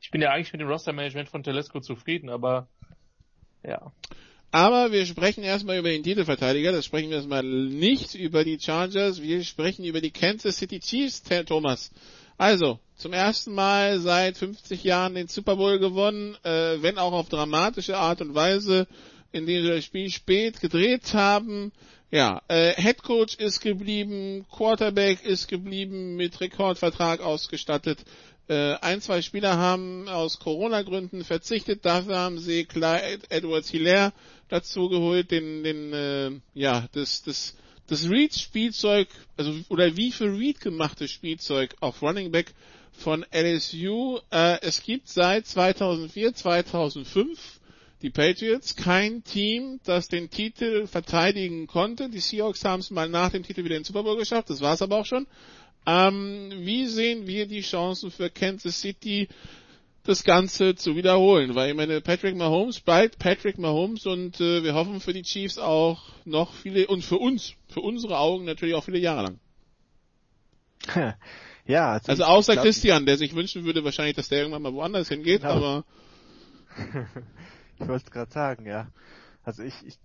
Ich 0.00 0.10
bin 0.10 0.22
ja 0.22 0.30
eigentlich 0.30 0.52
mit 0.52 0.60
dem 0.60 0.68
Roster-Management 0.68 1.28
von 1.28 1.42
Telesco 1.42 1.80
zufrieden, 1.80 2.30
aber 2.30 2.68
ja. 3.62 3.92
Aber 4.50 4.90
wir 4.90 5.06
sprechen 5.06 5.44
erstmal 5.44 5.78
über 5.78 5.90
den 5.90 6.02
Titelverteidiger, 6.02 6.72
das 6.72 6.84
sprechen 6.84 7.10
wir 7.10 7.18
erstmal 7.18 7.44
nicht 7.44 8.14
über 8.14 8.42
die 8.42 8.58
Chargers, 8.58 9.22
wir 9.22 9.44
sprechen 9.44 9.84
über 9.84 10.00
die 10.00 10.10
Kansas 10.10 10.56
City 10.56 10.80
Chiefs, 10.80 11.22
Thomas. 11.46 11.92
Also, 12.36 12.80
zum 12.96 13.12
ersten 13.12 13.54
Mal 13.54 14.00
seit 14.00 14.38
50 14.38 14.82
Jahren 14.82 15.14
den 15.14 15.28
Super 15.28 15.56
Bowl 15.56 15.78
gewonnen, 15.78 16.36
äh, 16.42 16.82
wenn 16.82 16.98
auch 16.98 17.12
auf 17.12 17.28
dramatische 17.28 17.96
Art 17.96 18.22
und 18.22 18.34
Weise, 18.34 18.88
indem 19.30 19.62
sie 19.62 19.68
das 19.68 19.84
Spiel 19.84 20.10
spät 20.10 20.60
gedreht 20.60 21.14
haben. 21.14 21.70
Ja, 22.10 22.42
äh, 22.48 22.72
Head 22.80 23.02
Coach 23.02 23.36
ist 23.36 23.60
geblieben, 23.60 24.44
Quarterback 24.50 25.22
ist 25.24 25.46
geblieben, 25.46 26.16
mit 26.16 26.40
Rekordvertrag 26.40 27.20
ausgestattet. 27.20 28.04
Äh, 28.50 28.78
ein, 28.80 29.00
zwei 29.00 29.22
Spieler 29.22 29.58
haben 29.58 30.08
aus 30.08 30.40
Corona-Gründen 30.40 31.22
verzichtet, 31.22 31.84
dafür 31.84 32.18
haben 32.18 32.40
sie 32.40 32.64
Clyde 32.64 33.20
Edwards 33.28 33.70
Hilaire 33.70 34.12
dazu 34.48 34.88
geholt, 34.88 35.30
den, 35.30 35.62
den, 35.62 35.92
äh, 35.92 36.32
ja, 36.54 36.88
das, 36.90 37.22
das, 37.22 37.56
das 37.86 38.10
Reed-Spielzeug, 38.10 39.06
also, 39.36 39.54
oder 39.68 39.96
wie 39.96 40.10
für 40.10 40.36
Reed 40.36 40.58
gemachtes 40.58 41.12
Spielzeug 41.12 41.76
auf 41.78 42.02
Running 42.02 42.32
Back 42.32 42.52
von 42.90 43.24
LSU. 43.32 44.18
Äh, 44.32 44.60
es 44.62 44.82
gibt 44.82 45.06
seit 45.08 45.46
2004, 45.46 46.34
2005 46.34 47.60
die 48.02 48.10
Patriots 48.10 48.74
kein 48.74 49.22
Team, 49.22 49.78
das 49.84 50.08
den 50.08 50.28
Titel 50.28 50.88
verteidigen 50.88 51.68
konnte. 51.68 52.08
Die 52.08 52.18
Seahawks 52.18 52.64
haben 52.64 52.80
es 52.80 52.90
mal 52.90 53.08
nach 53.08 53.30
dem 53.30 53.44
Titel 53.44 53.62
wieder 53.62 53.76
in 53.76 53.82
den 53.82 53.86
Super 53.86 54.02
Bowl 54.02 54.16
geschafft, 54.16 54.50
das 54.50 54.60
war 54.60 54.74
es 54.74 54.82
aber 54.82 54.96
auch 54.96 55.06
schon. 55.06 55.28
Ähm, 55.86 56.52
wie 56.56 56.86
sehen 56.86 57.26
wir 57.26 57.46
die 57.46 57.62
Chancen 57.62 58.10
für 58.10 58.30
Kansas 58.30 58.80
City, 58.80 59.28
das 60.04 60.24
Ganze 60.24 60.74
zu 60.74 60.96
wiederholen? 60.96 61.54
Weil 61.54 61.70
ich 61.70 61.76
meine, 61.76 62.00
Patrick 62.00 62.36
Mahomes 62.36 62.80
bleibt 62.80 63.18
Patrick 63.18 63.58
Mahomes 63.58 64.06
und 64.06 64.40
äh, 64.40 64.62
wir 64.62 64.74
hoffen 64.74 65.00
für 65.00 65.12
die 65.12 65.22
Chiefs 65.22 65.58
auch 65.58 66.02
noch 66.24 66.52
viele 66.54 66.86
und 66.86 67.04
für 67.04 67.18
uns, 67.18 67.54
für 67.68 67.80
unsere 67.80 68.18
Augen 68.18 68.44
natürlich 68.44 68.74
auch 68.74 68.84
viele 68.84 68.98
Jahre 68.98 69.22
lang. 69.22 69.38
Ja, 71.66 71.92
also, 71.92 72.10
also 72.10 72.24
außer 72.24 72.52
glaub, 72.54 72.64
Christian, 72.64 73.06
der 73.06 73.16
sich 73.16 73.34
wünschen 73.36 73.64
würde 73.64 73.84
wahrscheinlich, 73.84 74.16
dass 74.16 74.28
der 74.28 74.38
irgendwann 74.38 74.62
mal 74.62 74.72
woanders 74.72 75.08
hingeht, 75.08 75.42
genau. 75.42 75.54
aber 75.54 75.84
ich 77.78 77.86
wollte 77.86 78.10
gerade 78.10 78.32
sagen, 78.32 78.66
ja. 78.66 78.88
Also 79.44 79.62
ich 79.62 79.74
ich, 79.84 79.98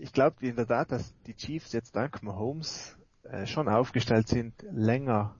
ich 0.00 0.12
glaube 0.12 0.36
in 0.46 0.56
der 0.56 0.66
Tat, 0.66 0.90
dass 0.90 1.12
die 1.26 1.34
Chiefs 1.34 1.72
jetzt 1.72 1.94
dank 1.94 2.22
Mahomes 2.22 2.96
äh, 3.30 3.46
schon 3.46 3.68
aufgestellt 3.68 4.28
sind, 4.28 4.54
länger 4.70 5.34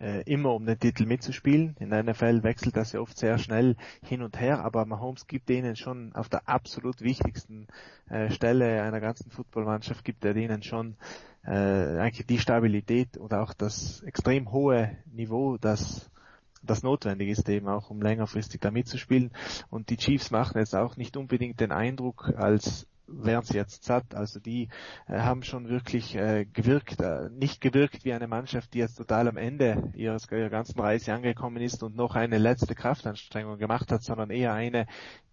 äh, 0.00 0.22
immer 0.22 0.54
um 0.54 0.66
den 0.66 0.78
Titel 0.78 1.06
mitzuspielen. 1.06 1.76
In 1.78 1.90
der 1.90 2.02
NFL 2.02 2.42
wechselt 2.42 2.76
das 2.76 2.92
ja 2.92 3.00
oft 3.00 3.16
sehr 3.16 3.38
schnell 3.38 3.76
hin 4.02 4.22
und 4.22 4.40
her, 4.40 4.64
aber 4.64 4.84
Mahomes 4.84 5.26
gibt 5.26 5.48
denen 5.48 5.76
schon 5.76 6.12
auf 6.14 6.28
der 6.28 6.48
absolut 6.48 7.00
wichtigsten 7.00 7.68
äh, 8.08 8.30
Stelle 8.30 8.82
einer 8.82 9.00
ganzen 9.00 9.30
Footballmannschaft 9.30 10.04
gibt 10.04 10.24
er 10.24 10.34
denen 10.34 10.62
schon 10.62 10.96
äh, 11.44 11.50
eigentlich 11.50 12.26
die 12.26 12.38
Stabilität 12.38 13.16
und 13.16 13.32
auch 13.34 13.54
das 13.54 14.02
extrem 14.02 14.50
hohe 14.50 14.96
Niveau, 15.12 15.56
das 15.58 16.10
das 16.66 16.82
notwendig 16.82 17.28
ist 17.28 17.48
eben 17.48 17.68
auch, 17.68 17.90
um 17.90 18.00
längerfristig 18.00 18.60
da 18.60 18.70
mitzuspielen. 18.70 19.32
Und 19.68 19.90
die 19.90 19.98
Chiefs 19.98 20.30
machen 20.30 20.58
jetzt 20.58 20.74
auch 20.74 20.96
nicht 20.96 21.16
unbedingt 21.16 21.60
den 21.60 21.72
Eindruck, 21.72 22.32
als 22.36 22.86
wären 23.06 23.44
sie 23.44 23.56
jetzt 23.56 23.84
satt. 23.84 24.14
Also 24.14 24.40
die 24.40 24.68
äh, 25.06 25.18
haben 25.20 25.42
schon 25.42 25.68
wirklich 25.68 26.14
äh, 26.14 26.46
gewirkt, 26.46 27.00
äh, 27.00 27.28
nicht 27.30 27.60
gewirkt 27.60 28.04
wie 28.04 28.12
eine 28.12 28.28
Mannschaft, 28.28 28.74
die 28.74 28.78
jetzt 28.78 28.96
total 28.96 29.28
am 29.28 29.36
Ende 29.36 29.92
ihres, 29.94 30.30
ihrer 30.30 30.50
ganzen 30.50 30.78
Reise 30.80 31.12
angekommen 31.12 31.62
ist 31.62 31.82
und 31.82 31.96
noch 31.96 32.14
eine 32.14 32.38
letzte 32.38 32.74
Kraftanstrengung 32.74 33.58
gemacht 33.58 33.92
hat, 33.92 34.02
sondern 34.02 34.30
eher 34.30 34.54
eine, 34.54 34.86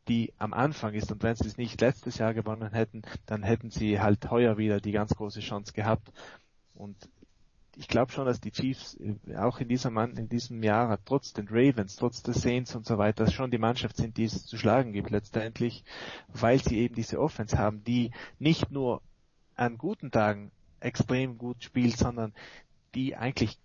die 0.07 0.33
am 0.37 0.53
Anfang 0.53 0.93
ist. 0.93 1.11
Und 1.11 1.23
wenn 1.23 1.35
sie 1.35 1.47
es 1.47 1.57
nicht 1.57 1.79
letztes 1.81 2.17
Jahr 2.17 2.33
gewonnen 2.33 2.73
hätten, 2.73 3.03
dann 3.25 3.43
hätten 3.43 3.69
sie 3.69 3.99
halt 3.99 4.29
heuer 4.29 4.57
wieder 4.57 4.79
die 4.79 4.91
ganz 4.91 5.15
große 5.15 5.39
Chance 5.39 5.73
gehabt. 5.73 6.11
Und 6.73 6.97
ich 7.77 7.87
glaube 7.87 8.11
schon, 8.11 8.25
dass 8.25 8.41
die 8.41 8.51
Chiefs 8.51 8.97
äh, 8.99 9.35
auch 9.37 9.59
in 9.59 9.67
diesem, 9.67 9.97
in 9.97 10.29
diesem 10.29 10.63
Jahr 10.63 10.99
trotz 11.05 11.33
den 11.33 11.47
Ravens, 11.49 11.95
trotz 11.95 12.21
der 12.23 12.33
Saints 12.33 12.75
und 12.75 12.85
so 12.85 12.97
weiter 12.97 13.29
schon 13.29 13.51
die 13.51 13.57
Mannschaft 13.57 13.97
sind, 13.97 14.17
die 14.17 14.25
es 14.25 14.45
zu 14.45 14.57
schlagen 14.57 14.93
gibt 14.93 15.09
letztendlich, 15.09 15.83
weil 16.27 16.61
sie 16.61 16.79
eben 16.79 16.95
diese 16.95 17.19
Offense 17.19 17.57
haben, 17.57 17.83
die 17.83 18.11
nicht 18.39 18.71
nur 18.71 19.01
an 19.55 19.77
guten 19.77 20.11
Tagen 20.11 20.51
extrem 20.79 21.37
gut 21.37 21.63
spielt, 21.63 21.97
sondern 21.97 22.33
die 22.95 23.15
eigentlich 23.15 23.57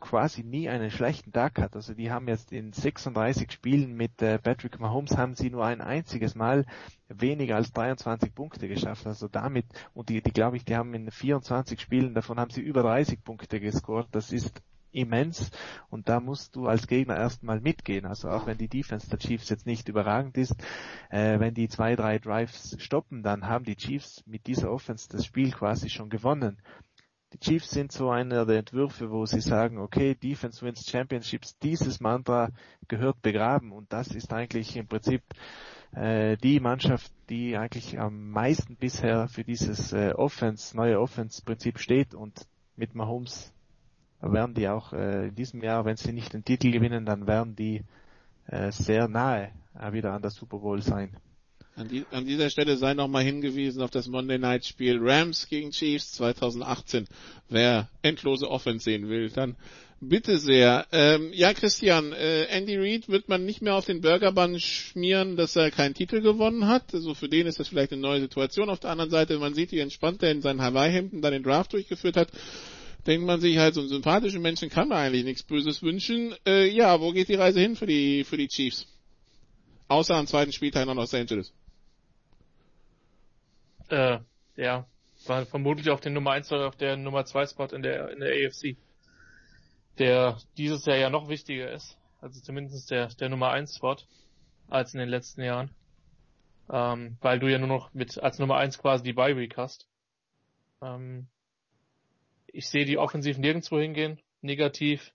quasi 0.00 0.42
nie 0.42 0.68
einen 0.68 0.90
schlechten 0.90 1.32
Tag 1.32 1.58
hat. 1.58 1.76
Also 1.76 1.94
die 1.94 2.10
haben 2.10 2.28
jetzt 2.28 2.52
in 2.52 2.72
36 2.72 3.52
Spielen 3.52 3.94
mit 3.94 4.20
äh, 4.22 4.38
Patrick 4.38 4.78
Mahomes 4.80 5.16
haben 5.16 5.34
sie 5.34 5.50
nur 5.50 5.64
ein 5.64 5.80
einziges 5.80 6.34
Mal 6.34 6.64
weniger 7.08 7.56
als 7.56 7.72
23 7.72 8.34
Punkte 8.34 8.68
geschafft. 8.68 9.06
Also 9.06 9.28
damit, 9.28 9.66
und 9.94 10.08
die, 10.08 10.22
die 10.22 10.32
glaube 10.32 10.56
ich, 10.56 10.64
die 10.64 10.76
haben 10.76 10.94
in 10.94 11.10
24 11.10 11.80
Spielen, 11.80 12.14
davon 12.14 12.38
haben 12.38 12.50
sie 12.50 12.62
über 12.62 12.82
30 12.82 13.22
Punkte 13.24 13.60
gescored. 13.60 14.08
Das 14.12 14.32
ist 14.32 14.62
immens 14.92 15.50
und 15.90 16.08
da 16.08 16.20
musst 16.20 16.56
du 16.56 16.66
als 16.66 16.86
Gegner 16.86 17.16
erstmal 17.16 17.60
mitgehen. 17.60 18.06
Also 18.06 18.30
auch 18.30 18.46
wenn 18.46 18.58
die 18.58 18.68
Defense 18.68 19.08
der 19.08 19.18
Chiefs 19.18 19.48
jetzt 19.48 19.66
nicht 19.66 19.88
überragend 19.88 20.36
ist, 20.36 20.54
äh, 21.10 21.38
wenn 21.38 21.54
die 21.54 21.68
zwei, 21.68 21.96
drei 21.96 22.18
Drives 22.18 22.76
stoppen, 22.78 23.22
dann 23.22 23.46
haben 23.46 23.64
die 23.64 23.76
Chiefs 23.76 24.22
mit 24.26 24.46
dieser 24.46 24.70
Offense 24.70 25.08
das 25.08 25.24
Spiel 25.24 25.52
quasi 25.52 25.90
schon 25.90 26.08
gewonnen. 26.08 26.58
Die 27.32 27.38
Chiefs 27.38 27.70
sind 27.70 27.92
so 27.92 28.10
einer 28.10 28.46
der 28.46 28.60
Entwürfe, 28.60 29.10
wo 29.10 29.26
sie 29.26 29.40
sagen, 29.40 29.78
okay, 29.78 30.14
Defense 30.14 30.64
wins 30.64 30.88
Championships, 30.88 31.58
dieses 31.58 32.00
Mantra 32.00 32.50
gehört 32.88 33.20
begraben 33.20 33.72
und 33.72 33.92
das 33.92 34.08
ist 34.08 34.32
eigentlich 34.32 34.76
im 34.76 34.86
Prinzip 34.86 35.22
äh, 35.92 36.36
die 36.38 36.58
Mannschaft, 36.58 37.12
die 37.28 37.56
eigentlich 37.56 37.98
am 37.98 38.30
meisten 38.30 38.76
bisher 38.76 39.28
für 39.28 39.44
dieses 39.44 39.92
äh, 39.92 40.12
Offense, 40.12 40.74
neue 40.76 41.00
Offense-Prinzip 41.00 41.78
steht 41.78 42.14
und 42.14 42.46
mit 42.76 42.94
Mahomes 42.94 43.52
werden 44.20 44.54
die 44.54 44.68
auch 44.68 44.92
äh, 44.92 45.28
in 45.28 45.34
diesem 45.34 45.62
Jahr, 45.62 45.84
wenn 45.84 45.96
sie 45.96 46.12
nicht 46.12 46.32
den 46.32 46.44
Titel 46.44 46.70
gewinnen, 46.70 47.04
dann 47.04 47.26
werden 47.26 47.54
die 47.54 47.84
äh, 48.46 48.72
sehr 48.72 49.08
nahe 49.08 49.52
äh, 49.78 49.92
wieder 49.92 50.12
an 50.12 50.22
der 50.22 50.30
Super 50.30 50.58
Bowl 50.58 50.82
sein. 50.82 51.16
An, 51.78 51.88
die, 51.88 52.04
an, 52.10 52.26
dieser 52.26 52.50
Stelle 52.50 52.76
sei 52.76 52.94
nochmal 52.94 53.22
hingewiesen 53.22 53.82
auf 53.82 53.92
das 53.92 54.08
Monday 54.08 54.36
Night 54.36 54.66
Spiel 54.66 54.98
Rams 55.00 55.48
gegen 55.48 55.70
Chiefs 55.70 56.12
2018. 56.14 57.06
Wer 57.48 57.88
endlose 58.02 58.50
Offense 58.50 58.82
sehen 58.82 59.08
will, 59.08 59.30
dann 59.30 59.54
bitte 60.00 60.38
sehr. 60.38 60.86
Ähm, 60.90 61.30
ja, 61.32 61.54
Christian, 61.54 62.12
äh, 62.12 62.46
Andy 62.46 62.76
Reid 62.76 63.08
wird 63.08 63.28
man 63.28 63.44
nicht 63.44 63.62
mehr 63.62 63.76
auf 63.76 63.86
den 63.86 64.00
Burgerband 64.00 64.60
schmieren, 64.60 65.36
dass 65.36 65.54
er 65.54 65.70
keinen 65.70 65.94
Titel 65.94 66.20
gewonnen 66.20 66.66
hat. 66.66 66.92
Also 66.92 67.14
für 67.14 67.28
den 67.28 67.46
ist 67.46 67.60
das 67.60 67.68
vielleicht 67.68 67.92
eine 67.92 68.02
neue 68.02 68.22
Situation. 68.22 68.70
Auf 68.70 68.80
der 68.80 68.90
anderen 68.90 69.12
Seite, 69.12 69.38
man 69.38 69.54
sieht, 69.54 69.70
wie 69.70 69.78
entspannt 69.78 70.20
er 70.24 70.32
in 70.32 70.42
seinen 70.42 70.60
Hawaii-Hemden 70.60 71.22
dann 71.22 71.32
den 71.32 71.44
Draft 71.44 71.72
durchgeführt 71.72 72.16
hat 72.16 72.30
denkt 73.06 73.26
man 73.26 73.40
sich 73.40 73.56
halt, 73.56 73.74
so 73.74 73.80
einen 73.80 73.88
sympathischen 73.88 74.42
Menschen 74.42 74.68
kann 74.68 74.88
man 74.88 74.98
eigentlich 74.98 75.24
nichts 75.24 75.42
Böses 75.42 75.82
wünschen. 75.82 76.34
Äh, 76.44 76.68
ja, 76.68 77.00
wo 77.00 77.12
geht 77.12 77.28
die 77.28 77.36
Reise 77.36 77.58
hin 77.58 77.74
für 77.74 77.86
die, 77.86 78.24
für 78.24 78.36
die 78.36 78.48
Chiefs? 78.48 78.86
Außer 79.88 80.14
am 80.14 80.26
zweiten 80.26 80.52
Spieltag 80.52 80.86
nach 80.86 80.94
Los 80.94 81.14
Angeles. 81.14 81.52
Äh, 83.90 84.18
ja, 84.56 84.86
war 85.26 85.46
vermutlich 85.46 85.90
auf 85.90 86.00
den 86.00 86.12
Nummer 86.12 86.32
1 86.32 86.52
oder 86.52 86.68
auf 86.68 86.76
der 86.76 86.96
Nummer 86.96 87.24
2 87.24 87.46
Spot 87.46 87.66
in 87.66 87.82
der, 87.82 88.10
in 88.10 88.20
der 88.20 88.30
AFC. 88.30 88.76
Der 89.98 90.38
dieses 90.56 90.84
Jahr 90.86 90.96
ja 90.96 91.10
noch 91.10 91.28
wichtiger 91.28 91.70
ist. 91.72 91.98
Also 92.20 92.40
zumindest 92.40 92.90
der, 92.90 93.08
der 93.08 93.28
Nummer 93.28 93.50
1 93.50 93.76
Spot 93.76 93.96
als 94.68 94.94
in 94.94 95.00
den 95.00 95.08
letzten 95.08 95.42
Jahren. 95.42 95.70
Ähm, 96.70 97.16
weil 97.20 97.38
du 97.38 97.50
ja 97.50 97.58
nur 97.58 97.68
noch 97.68 97.92
mit, 97.94 98.18
als 98.22 98.38
Nummer 98.38 98.56
1 98.56 98.78
quasi 98.78 99.02
die 99.02 99.12
Bye 99.12 99.36
Week 99.36 99.56
hast. 99.56 99.88
Ähm, 100.82 101.28
ich 102.46 102.68
sehe 102.68 102.84
die 102.84 102.98
offensiv 102.98 103.38
nirgendwo 103.38 103.78
hingehen, 103.78 104.20
negativ. 104.42 105.12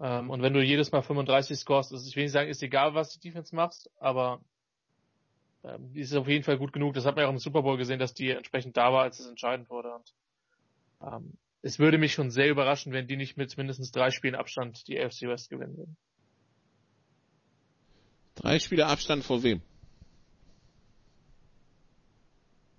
Ähm, 0.00 0.30
und 0.30 0.42
wenn 0.42 0.54
du 0.54 0.62
jedes 0.62 0.90
Mal 0.92 1.02
35 1.02 1.58
scorest, 1.58 1.92
ist, 1.92 2.06
ich 2.06 2.16
will 2.16 2.24
nicht 2.24 2.32
sagen, 2.32 2.48
ist 2.48 2.62
egal, 2.62 2.94
was 2.94 3.12
du 3.12 3.20
Defense 3.20 3.54
machst, 3.54 3.90
aber 3.98 4.40
ähm, 5.64 5.92
die 5.92 6.00
ist 6.00 6.14
auf 6.14 6.28
jeden 6.28 6.44
Fall 6.44 6.58
gut 6.58 6.72
genug. 6.72 6.94
Das 6.94 7.04
hat 7.04 7.14
man 7.14 7.22
ja 7.22 7.28
auch 7.28 7.32
im 7.32 7.38
Super 7.38 7.62
Bowl 7.62 7.76
gesehen, 7.76 7.98
dass 7.98 8.14
die 8.14 8.30
entsprechend 8.30 8.76
da 8.76 8.92
war, 8.92 9.02
als 9.02 9.20
es 9.20 9.26
entscheidend 9.26 9.70
wurde. 9.70 9.94
Und 9.94 10.14
ähm, 11.02 11.32
es 11.62 11.78
würde 11.78 11.98
mich 11.98 12.12
schon 12.12 12.30
sehr 12.30 12.50
überraschen, 12.50 12.92
wenn 12.92 13.06
die 13.06 13.16
nicht 13.16 13.36
mit 13.36 13.56
mindestens 13.56 13.92
drei 13.92 14.10
Spielen 14.10 14.34
Abstand 14.34 14.88
die 14.88 14.98
AFC 14.98 15.22
West 15.22 15.50
gewinnen 15.50 15.76
würden. 15.76 15.96
Drei 18.34 18.58
Spiele 18.58 18.86
Abstand 18.86 19.24
vor 19.24 19.42
wem? 19.42 19.62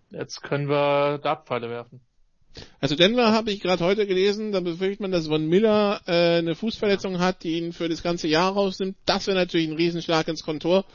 Jetzt 0.10 0.42
können 0.42 0.68
wir 0.68 1.20
Dartpfeile 1.20 1.70
werfen. 1.70 2.02
Also 2.80 2.96
Denver 2.96 3.32
habe 3.32 3.50
ich 3.50 3.62
gerade 3.62 3.84
heute 3.84 4.06
gelesen, 4.06 4.52
da 4.52 4.60
befürchtet 4.60 5.00
man, 5.00 5.12
dass 5.12 5.28
Von 5.28 5.48
Miller 5.48 6.02
äh, 6.06 6.38
eine 6.38 6.54
Fußverletzung 6.54 7.20
hat, 7.20 7.44
die 7.44 7.58
ihn 7.58 7.74
für 7.74 7.90
das 7.90 8.04
ganze 8.04 8.28
Jahr 8.28 8.54
rausnimmt. 8.54 8.96
Das 9.06 9.26
wäre 9.26 9.38
natürlich 9.38 9.68
ein 9.68 9.76
Riesenschlag 9.76 10.28
ins 10.28 10.44
Kontor 10.44 10.86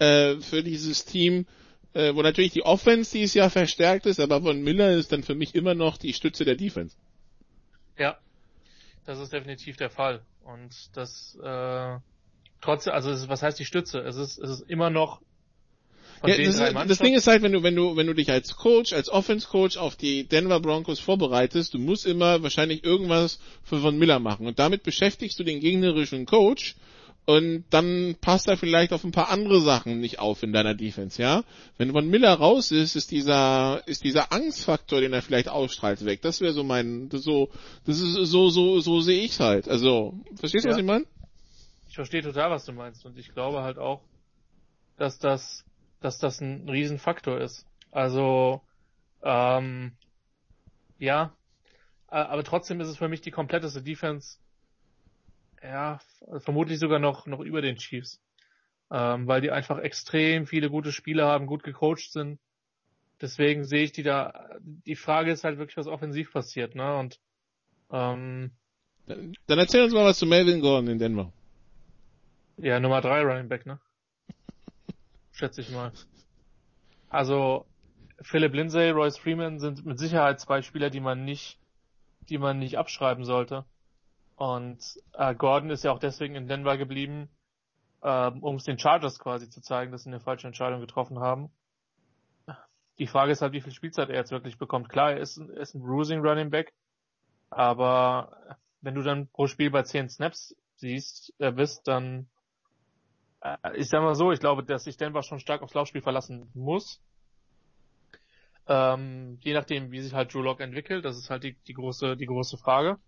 äh, 0.00 0.36
für 0.40 0.62
dieses 0.62 1.04
Team, 1.04 1.46
äh, 1.92 2.14
wo 2.14 2.22
natürlich 2.22 2.52
die 2.52 2.64
Offense 2.64 3.12
dieses 3.12 3.34
Jahr 3.34 3.50
verstärkt 3.50 4.06
ist, 4.06 4.18
aber 4.18 4.40
Von 4.42 4.62
Miller 4.62 4.92
ist 4.92 5.12
dann 5.12 5.22
für 5.22 5.34
mich 5.34 5.54
immer 5.54 5.74
noch 5.74 5.96
die 5.96 6.12
Stütze 6.12 6.44
der 6.44 6.56
Defense. 6.56 6.96
Ja, 7.98 8.18
das 9.06 9.18
ist 9.18 9.32
definitiv 9.32 9.76
der 9.76 9.90
Fall. 9.90 10.22
Und 10.44 10.74
das 10.94 11.38
äh, 11.42 11.98
trotzdem, 12.60 12.92
also 12.92 13.28
was 13.28 13.42
heißt 13.42 13.58
die 13.58 13.64
Stütze? 13.64 14.00
Es 14.00 14.16
ist, 14.16 14.38
es 14.38 14.50
ist 14.50 14.70
immer 14.70 14.90
noch 14.90 15.20
ja, 16.26 16.36
das, 16.36 16.58
das, 16.86 16.98
Ding 16.98 17.14
ist 17.14 17.26
halt, 17.26 17.40
wenn 17.42 17.52
du, 17.52 17.62
wenn 17.62 17.74
du, 17.74 17.96
wenn 17.96 18.06
du 18.06 18.14
dich 18.14 18.30
als 18.30 18.54
Coach, 18.56 18.92
als 18.92 19.08
Offense-Coach 19.08 19.78
auf 19.78 19.96
die 19.96 20.24
Denver 20.24 20.60
Broncos 20.60 21.00
vorbereitest, 21.00 21.72
du 21.72 21.78
musst 21.78 22.04
immer 22.04 22.42
wahrscheinlich 22.42 22.84
irgendwas 22.84 23.40
für 23.62 23.78
Von 23.78 23.98
Miller 23.98 24.18
machen. 24.18 24.46
Und 24.46 24.58
damit 24.58 24.82
beschäftigst 24.82 25.38
du 25.38 25.44
den 25.44 25.60
gegnerischen 25.60 26.26
Coach 26.26 26.76
und 27.26 27.64
dann 27.70 28.16
passt 28.20 28.48
er 28.48 28.56
vielleicht 28.56 28.92
auf 28.92 29.04
ein 29.04 29.12
paar 29.12 29.30
andere 29.30 29.60
Sachen 29.60 30.00
nicht 30.00 30.18
auf 30.18 30.42
in 30.42 30.52
deiner 30.52 30.74
Defense, 30.74 31.20
ja. 31.20 31.44
Wenn 31.78 31.92
Von 31.92 32.08
Miller 32.08 32.34
raus 32.34 32.72
ist, 32.72 32.96
ist 32.96 33.10
dieser, 33.10 33.82
ist 33.86 34.04
dieser 34.04 34.32
Angstfaktor, 34.32 35.00
den 35.00 35.12
er 35.12 35.22
vielleicht 35.22 35.48
ausstrahlt, 35.48 36.04
weg. 36.04 36.22
Das 36.22 36.40
wäre 36.40 36.52
so 36.52 36.64
mein, 36.64 37.08
das 37.08 37.22
so, 37.22 37.50
das 37.86 38.00
ist 38.00 38.14
so, 38.14 38.48
so, 38.48 38.80
so 38.80 39.00
sehe 39.00 39.22
ich's 39.22 39.40
halt. 39.40 39.68
Also, 39.68 40.14
verstehst 40.36 40.64
du, 40.64 40.68
ja. 40.68 40.74
was 40.74 40.80
ich 40.80 40.86
meine? 40.86 41.06
Ich 41.88 41.94
verstehe 41.94 42.22
total, 42.22 42.50
was 42.50 42.64
du 42.64 42.72
meinst. 42.72 43.04
Und 43.04 43.18
ich 43.18 43.32
glaube 43.32 43.62
halt 43.62 43.78
auch, 43.78 44.02
dass 44.96 45.18
das 45.18 45.64
dass 46.00 46.18
das 46.18 46.40
ein 46.40 46.68
Riesenfaktor 46.68 47.38
ist. 47.38 47.66
Also, 47.90 48.62
ähm, 49.22 49.92
ja, 50.98 51.34
aber 52.08 52.42
trotzdem 52.42 52.80
ist 52.80 52.88
es 52.88 52.96
für 52.96 53.08
mich 53.08 53.20
die 53.20 53.30
kompletteste 53.30 53.82
Defense, 53.82 54.38
ja, 55.62 56.00
vermutlich 56.38 56.78
sogar 56.78 56.98
noch, 56.98 57.26
noch 57.26 57.40
über 57.40 57.62
den 57.62 57.76
Chiefs. 57.76 58.20
Ähm, 58.90 59.26
weil 59.28 59.40
die 59.40 59.50
einfach 59.50 59.78
extrem 59.78 60.46
viele 60.46 60.68
gute 60.68 60.90
Spieler 60.90 61.26
haben, 61.26 61.46
gut 61.46 61.62
gecoacht 61.62 62.10
sind. 62.10 62.40
Deswegen 63.20 63.64
sehe 63.64 63.84
ich 63.84 63.92
die 63.92 64.02
da, 64.02 64.48
die 64.60 64.96
Frage 64.96 65.30
ist 65.30 65.44
halt 65.44 65.58
wirklich, 65.58 65.76
was 65.76 65.86
offensiv 65.86 66.32
passiert, 66.32 66.74
ne, 66.74 66.96
und, 66.96 67.20
ähm, 67.92 68.52
Dann 69.06 69.58
erzähl 69.58 69.84
uns 69.84 69.92
mal 69.92 70.04
was 70.04 70.18
zu 70.18 70.26
Melvin 70.26 70.60
Gordon 70.60 70.88
in 70.88 70.98
Denver. 70.98 71.32
Ja, 72.56 72.80
Nummer 72.80 73.00
drei 73.00 73.22
Running 73.22 73.48
Back, 73.48 73.66
ne? 73.66 73.78
schätze 75.32 75.60
ich 75.60 75.70
mal. 75.70 75.92
Also 77.08 77.66
Philip 78.22 78.54
Lindsay, 78.54 78.90
Royce 78.90 79.18
Freeman 79.18 79.58
sind 79.58 79.84
mit 79.84 79.98
Sicherheit 79.98 80.40
zwei 80.40 80.62
Spieler, 80.62 80.90
die 80.90 81.00
man 81.00 81.24
nicht, 81.24 81.58
die 82.28 82.38
man 82.38 82.58
nicht 82.58 82.78
abschreiben 82.78 83.24
sollte. 83.24 83.64
Und 84.40 84.98
äh, 85.12 85.34
Gordon 85.34 85.68
ist 85.68 85.84
ja 85.84 85.92
auch 85.92 85.98
deswegen 85.98 86.34
in 86.34 86.48
Denver 86.48 86.78
geblieben, 86.78 87.28
ähm, 88.02 88.42
um 88.42 88.56
es 88.56 88.64
den 88.64 88.78
Chargers 88.78 89.18
quasi 89.18 89.50
zu 89.50 89.60
zeigen, 89.60 89.92
dass 89.92 90.04
sie 90.04 90.08
eine 90.08 90.18
falsche 90.18 90.46
Entscheidung 90.46 90.80
getroffen 90.80 91.18
haben. 91.18 91.50
Die 92.98 93.06
Frage 93.06 93.32
ist 93.32 93.42
halt, 93.42 93.52
wie 93.52 93.60
viel 93.60 93.74
Spielzeit 93.74 94.08
er 94.08 94.14
jetzt 94.14 94.30
wirklich 94.30 94.56
bekommt. 94.56 94.88
Klar, 94.88 95.12
er 95.12 95.18
ist, 95.18 95.36
er 95.36 95.60
ist 95.60 95.74
ein 95.74 95.82
Bruising 95.82 96.20
Running 96.20 96.48
Back, 96.48 96.72
aber 97.50 98.56
wenn 98.80 98.94
du 98.94 99.02
dann 99.02 99.28
pro 99.28 99.46
Spiel 99.46 99.70
bei 99.70 99.82
10 99.82 100.08
Snaps 100.08 100.56
siehst, 100.76 101.34
äh, 101.36 101.52
bist, 101.52 101.86
dann 101.86 102.26
äh, 103.42 103.76
ich 103.76 103.90
sag 103.90 104.00
mal 104.00 104.14
so, 104.14 104.32
ich 104.32 104.40
glaube, 104.40 104.64
dass 104.64 104.84
sich 104.84 104.96
Denver 104.96 105.22
schon 105.22 105.38
stark 105.38 105.60
aufs 105.60 105.74
Laufspiel 105.74 106.00
verlassen 106.00 106.50
muss. 106.54 107.02
Ähm, 108.66 109.36
je 109.42 109.52
nachdem, 109.52 109.90
wie 109.90 110.00
sich 110.00 110.14
halt 110.14 110.32
Drew 110.32 110.40
Lock 110.40 110.60
entwickelt, 110.60 111.04
das 111.04 111.18
ist 111.18 111.28
halt 111.28 111.44
die, 111.44 111.58
die 111.66 111.74
große, 111.74 112.16
die 112.16 112.26
große 112.26 112.56
Frage. 112.56 112.98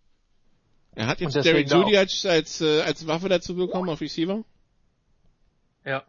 Er 0.95 1.07
hat 1.07 1.21
jetzt 1.21 1.35
Derek 1.35 1.69
Zudiac 1.69 2.09
als, 2.25 2.61
äh, 2.61 2.83
als 2.83 3.07
Waffe 3.07 3.29
dazu 3.29 3.57
bekommen 3.57 3.89
auf 3.89 4.01
Receiver. 4.01 4.45
Ja. 5.85 6.05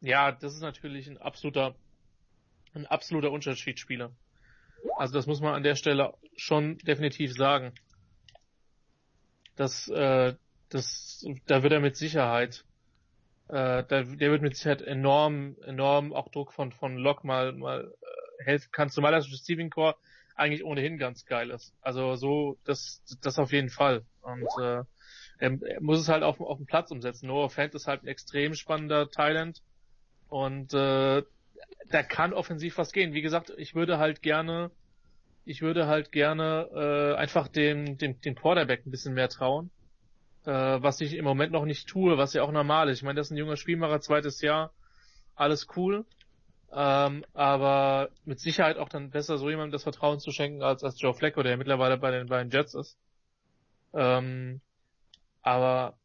Ja, 0.00 0.32
das 0.32 0.54
ist 0.54 0.60
natürlich 0.60 1.08
ein 1.08 1.18
absoluter, 1.18 1.74
ein 2.74 2.86
absoluter 2.86 3.30
Unterschiedsspieler. 3.30 4.10
Also 4.96 5.14
das 5.14 5.26
muss 5.26 5.40
man 5.40 5.54
an 5.54 5.62
der 5.62 5.76
Stelle 5.76 6.14
schon 6.36 6.78
definitiv 6.78 7.32
sagen. 7.34 7.72
Das, 9.56 9.88
äh, 9.88 10.34
das, 10.68 11.26
da 11.46 11.62
wird 11.62 11.72
er 11.72 11.80
mit 11.80 11.96
Sicherheit, 11.96 12.64
äh, 13.48 13.84
da, 13.84 14.02
der 14.02 14.30
wird 14.30 14.42
mit 14.42 14.56
Sicherheit 14.56 14.82
enorm, 14.82 15.56
enorm 15.64 16.12
auch 16.12 16.28
Druck 16.28 16.52
von 16.52 16.72
von 16.72 16.96
Lok 16.96 17.24
mal 17.24 17.52
mal 17.52 17.94
äh, 18.02 18.44
helfen 18.44 18.72
kann, 18.72 18.90
zumal 18.90 19.12
das 19.12 19.30
Receiving 19.30 19.70
Core 19.70 19.96
eigentlich 20.34 20.64
ohnehin 20.64 20.98
ganz 20.98 21.24
geil 21.26 21.50
ist. 21.50 21.72
Also 21.80 22.16
so, 22.16 22.58
das, 22.64 23.02
das 23.22 23.38
auf 23.38 23.52
jeden 23.52 23.70
Fall. 23.70 24.04
Und 24.22 24.48
äh, 24.60 24.82
er, 25.38 25.80
muss 25.80 26.00
es 26.00 26.08
halt 26.08 26.22
auf, 26.22 26.40
auf 26.40 26.58
dem 26.58 26.66
Platz 26.66 26.90
umsetzen. 26.90 27.26
Noah 27.26 27.50
Fant 27.50 27.74
ist 27.74 27.86
halt 27.86 28.02
ein 28.02 28.08
extrem 28.08 28.54
spannender 28.54 29.10
Thailand 29.10 29.62
und 30.28 30.72
äh, 30.74 31.22
da 31.90 32.02
kann 32.02 32.32
offensiv 32.32 32.78
was 32.78 32.92
gehen. 32.92 33.12
Wie 33.12 33.22
gesagt, 33.22 33.52
ich 33.56 33.74
würde 33.74 33.98
halt 33.98 34.22
gerne, 34.22 34.70
ich 35.44 35.62
würde 35.62 35.86
halt 35.86 36.12
gerne 36.12 36.68
äh, 36.74 37.16
einfach 37.16 37.48
dem, 37.48 37.98
dem, 37.98 38.20
dem 38.20 38.34
Quarterback 38.34 38.86
ein 38.86 38.90
bisschen 38.90 39.14
mehr 39.14 39.28
trauen. 39.28 39.70
Äh, 40.44 40.50
was 40.50 41.00
ich 41.00 41.14
im 41.14 41.24
Moment 41.24 41.52
noch 41.52 41.64
nicht 41.64 41.88
tue, 41.88 42.18
was 42.18 42.34
ja 42.34 42.42
auch 42.42 42.52
normal 42.52 42.88
ist. 42.88 42.98
Ich 42.98 43.04
meine, 43.04 43.16
das 43.16 43.28
ist 43.28 43.30
ein 43.32 43.38
junger 43.38 43.56
Spielmacher, 43.56 44.00
zweites 44.00 44.40
Jahr, 44.40 44.72
alles 45.34 45.66
cool. 45.76 46.04
Ähm, 46.76 47.24
aber 47.34 48.10
mit 48.24 48.40
Sicherheit 48.40 48.78
auch 48.78 48.88
dann 48.88 49.10
besser 49.10 49.38
so 49.38 49.48
jemandem 49.48 49.72
das 49.72 49.84
Vertrauen 49.84 50.18
zu 50.18 50.32
schenken 50.32 50.62
als, 50.62 50.82
als 50.82 51.00
Joe 51.00 51.14
Flacco, 51.14 51.42
der 51.42 51.52
ja 51.52 51.56
mittlerweile 51.56 51.96
bei 51.98 52.10
den, 52.10 52.26
bei 52.26 52.42
den 52.42 52.50
Jets 52.50 52.74
ist. 52.74 52.98
Ähm, 53.92 54.60
aber 55.42 55.96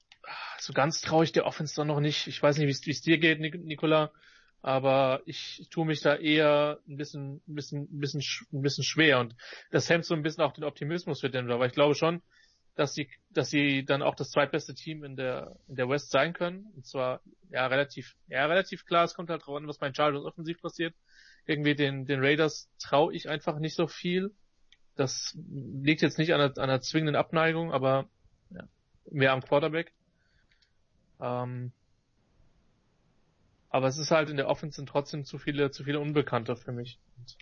so 0.59 0.73
ganz 0.73 1.01
traue 1.01 1.23
ich 1.23 1.31
der 1.31 1.45
Offense 1.45 1.75
dann 1.75 1.87
noch 1.87 1.99
nicht. 1.99 2.27
Ich 2.27 2.41
weiß 2.41 2.57
nicht, 2.57 2.67
wie 2.85 2.91
es 2.91 3.01
dir 3.01 3.17
geht, 3.17 3.39
Nicola, 3.39 4.11
aber 4.61 5.21
ich, 5.25 5.67
tue 5.71 5.85
mich 5.85 6.01
da 6.01 6.15
eher 6.15 6.79
ein 6.87 6.97
bisschen, 6.97 7.41
ein 7.47 7.55
bisschen, 7.55 7.83
ein 7.83 7.99
bisschen, 7.99 8.23
ein 8.53 8.61
bisschen 8.61 8.83
schwer 8.83 9.19
und 9.19 9.35
das 9.71 9.89
hemmt 9.89 10.05
so 10.05 10.13
ein 10.13 10.21
bisschen 10.21 10.43
auch 10.43 10.53
den 10.53 10.65
Optimismus 10.65 11.21
für 11.21 11.29
Denver, 11.29 11.55
aber 11.55 11.65
ich 11.65 11.73
glaube 11.73 11.95
schon, 11.95 12.21
dass 12.79 12.93
sie, 12.93 13.09
dass 13.29 13.49
sie 13.49 13.83
dann 13.83 14.01
auch 14.01 14.15
das 14.15 14.31
zweitbeste 14.31 14.73
Team 14.73 15.03
in 15.03 15.17
der, 15.17 15.57
in 15.67 15.75
der 15.75 15.89
West 15.89 16.11
sein 16.11 16.31
können. 16.31 16.71
Und 16.75 16.85
zwar, 16.85 17.19
ja, 17.49 17.67
relativ, 17.67 18.15
ja, 18.29 18.45
relativ 18.45 18.85
klar. 18.85 19.03
Es 19.03 19.15
kommt 19.15 19.29
halt 19.29 19.45
drauf 19.45 19.57
an, 19.57 19.67
was 19.67 19.79
bei 19.79 19.93
Chargers 19.93 20.23
offensiv 20.23 20.61
passiert. 20.61 20.95
Irgendwie 21.45 21.75
den, 21.75 22.05
den 22.05 22.23
Raiders 22.23 22.69
traue 22.79 23.13
ich 23.13 23.27
einfach 23.27 23.59
nicht 23.59 23.75
so 23.75 23.87
viel. 23.87 24.31
Das 24.95 25.37
liegt 25.51 26.01
jetzt 26.01 26.17
nicht 26.17 26.33
an 26.33 26.39
einer, 26.39 26.57
an 26.57 26.69
einer 26.69 26.79
zwingenden 26.79 27.17
Abneigung, 27.17 27.73
aber 27.73 28.07
ja, 28.49 28.63
mehr 29.11 29.33
am 29.33 29.41
Quarterback. 29.41 29.91
Ähm, 31.19 31.73
aber 33.69 33.87
es 33.87 33.97
ist 33.97 34.11
halt 34.11 34.29
in 34.29 34.37
der 34.37 34.47
Offense 34.47 34.77
sind 34.77 34.87
trotzdem 34.87 35.25
zu 35.25 35.37
viele, 35.37 35.69
zu 35.71 35.83
viele 35.83 35.99
Unbekannte 35.99 36.55
für 36.55 36.71
mich. 36.71 36.97
Und 37.17 37.35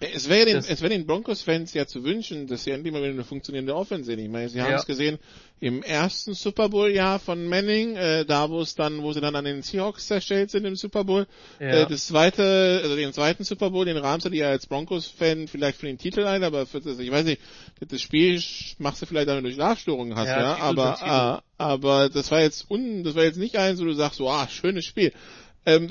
es 0.00 0.30
wäre 0.30 0.46
den, 0.46 0.56
es 0.56 0.80
wäre 0.80 0.88
den 0.88 1.06
Broncos-Fans 1.06 1.74
ja 1.74 1.86
zu 1.86 2.04
wünschen, 2.04 2.46
dass 2.46 2.64
sie 2.64 2.70
endlich 2.70 2.90
mal 2.90 3.02
wieder 3.02 3.12
eine 3.12 3.24
funktionierende 3.24 3.76
Offense 3.76 4.06
sehen. 4.06 4.18
Ich 4.18 4.30
meine, 4.30 4.48
sie 4.48 4.62
haben 4.62 4.70
ja. 4.70 4.78
es 4.78 4.86
gesehen 4.86 5.18
im 5.60 5.82
ersten 5.82 6.32
Super 6.32 6.70
Bowl-Jahr 6.70 7.18
von 7.18 7.46
Manning, 7.46 7.96
äh, 7.96 8.24
da 8.24 8.48
wo 8.48 8.62
es 8.62 8.74
dann, 8.74 9.02
wo 9.02 9.12
sie 9.12 9.20
dann 9.20 9.36
an 9.36 9.44
den 9.44 9.60
Seahawks 9.60 10.06
zerstellt 10.06 10.50
sind 10.50 10.64
im 10.64 10.74
Super 10.74 11.04
Bowl. 11.04 11.26
Ja. 11.60 11.82
Äh, 11.82 11.86
das 11.86 12.06
zweite, 12.06 12.80
also 12.82 12.96
den 12.96 13.12
zweiten 13.12 13.44
Super 13.44 13.70
Bowl, 13.70 13.84
den 13.84 13.98
rahmst 13.98 14.24
du 14.24 14.30
dir 14.30 14.48
als 14.48 14.66
Broncos-Fan 14.66 15.48
vielleicht 15.48 15.78
für 15.78 15.86
den 15.86 15.98
Titel 15.98 16.24
ein, 16.24 16.44
aber 16.44 16.64
für 16.64 16.80
das, 16.80 16.98
ich 16.98 17.10
weiß 17.10 17.26
nicht, 17.26 17.42
das 17.86 18.00
Spiel 18.00 18.42
machst 18.78 19.02
du 19.02 19.06
vielleicht 19.06 19.28
damit 19.28 19.44
durch 19.44 19.56
Schlafstörungen 19.56 20.16
hast, 20.16 20.28
ja, 20.28 20.40
ja 20.40 20.56
aber, 20.56 21.42
äh, 21.42 21.62
aber 21.62 22.08
das 22.08 22.30
war 22.30 22.40
jetzt 22.40 22.70
un, 22.70 23.04
das 23.04 23.16
war 23.16 23.24
jetzt 23.24 23.38
nicht 23.38 23.56
eins, 23.56 23.78
wo 23.80 23.84
du 23.84 23.92
sagst, 23.92 24.16
so, 24.16 24.30
ah, 24.30 24.48
schönes 24.48 24.86
Spiel. 24.86 25.12
Ähm, 25.66 25.90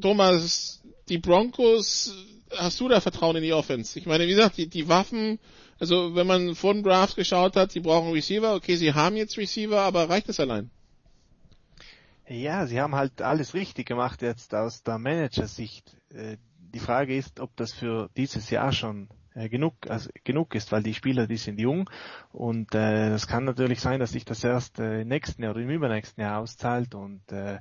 Thomas, 0.00 0.80
die 1.08 1.18
Broncos 1.18 2.14
hast 2.56 2.80
du 2.80 2.88
da 2.88 3.00
Vertrauen 3.00 3.36
in 3.36 3.42
die 3.42 3.52
Offense? 3.52 3.98
Ich 3.98 4.06
meine, 4.06 4.24
wie 4.24 4.30
gesagt, 4.30 4.56
die, 4.56 4.68
die 4.68 4.88
Waffen, 4.88 5.38
also 5.78 6.14
wenn 6.14 6.26
man 6.26 6.54
vor 6.54 6.74
dem 6.74 6.82
Draft 6.82 7.16
geschaut 7.16 7.56
hat, 7.56 7.72
sie 7.72 7.80
brauchen 7.80 8.12
Receiver, 8.12 8.54
okay, 8.54 8.76
sie 8.76 8.94
haben 8.94 9.16
jetzt 9.16 9.36
Receiver, 9.36 9.80
aber 9.80 10.08
reicht 10.08 10.28
es 10.28 10.40
allein? 10.40 10.70
Ja, 12.26 12.66
sie 12.66 12.80
haben 12.80 12.94
halt 12.94 13.22
alles 13.22 13.54
richtig 13.54 13.86
gemacht 13.86 14.20
jetzt 14.20 14.54
aus 14.54 14.82
der 14.82 14.98
Managersicht. 14.98 15.96
Äh, 16.10 16.36
die 16.74 16.80
Frage 16.80 17.16
ist, 17.16 17.40
ob 17.40 17.56
das 17.56 17.72
für 17.72 18.10
dieses 18.16 18.50
Jahr 18.50 18.72
schon 18.72 19.08
äh, 19.34 19.48
genug, 19.48 19.74
also 19.88 20.10
genug 20.24 20.54
ist, 20.54 20.72
weil 20.72 20.82
die 20.82 20.94
Spieler, 20.94 21.26
die 21.26 21.36
sind 21.36 21.58
jung 21.58 21.88
und 22.32 22.74
äh, 22.74 23.10
es 23.10 23.26
kann 23.26 23.44
natürlich 23.44 23.80
sein, 23.80 24.00
dass 24.00 24.12
sich 24.12 24.24
das 24.24 24.44
erst 24.44 24.78
äh, 24.78 25.02
im 25.02 25.08
nächsten 25.08 25.42
Jahr 25.42 25.52
oder 25.52 25.62
im 25.62 25.70
übernächsten 25.70 26.22
Jahr 26.22 26.40
auszahlt 26.40 26.94
und 26.94 27.30
äh, 27.32 27.58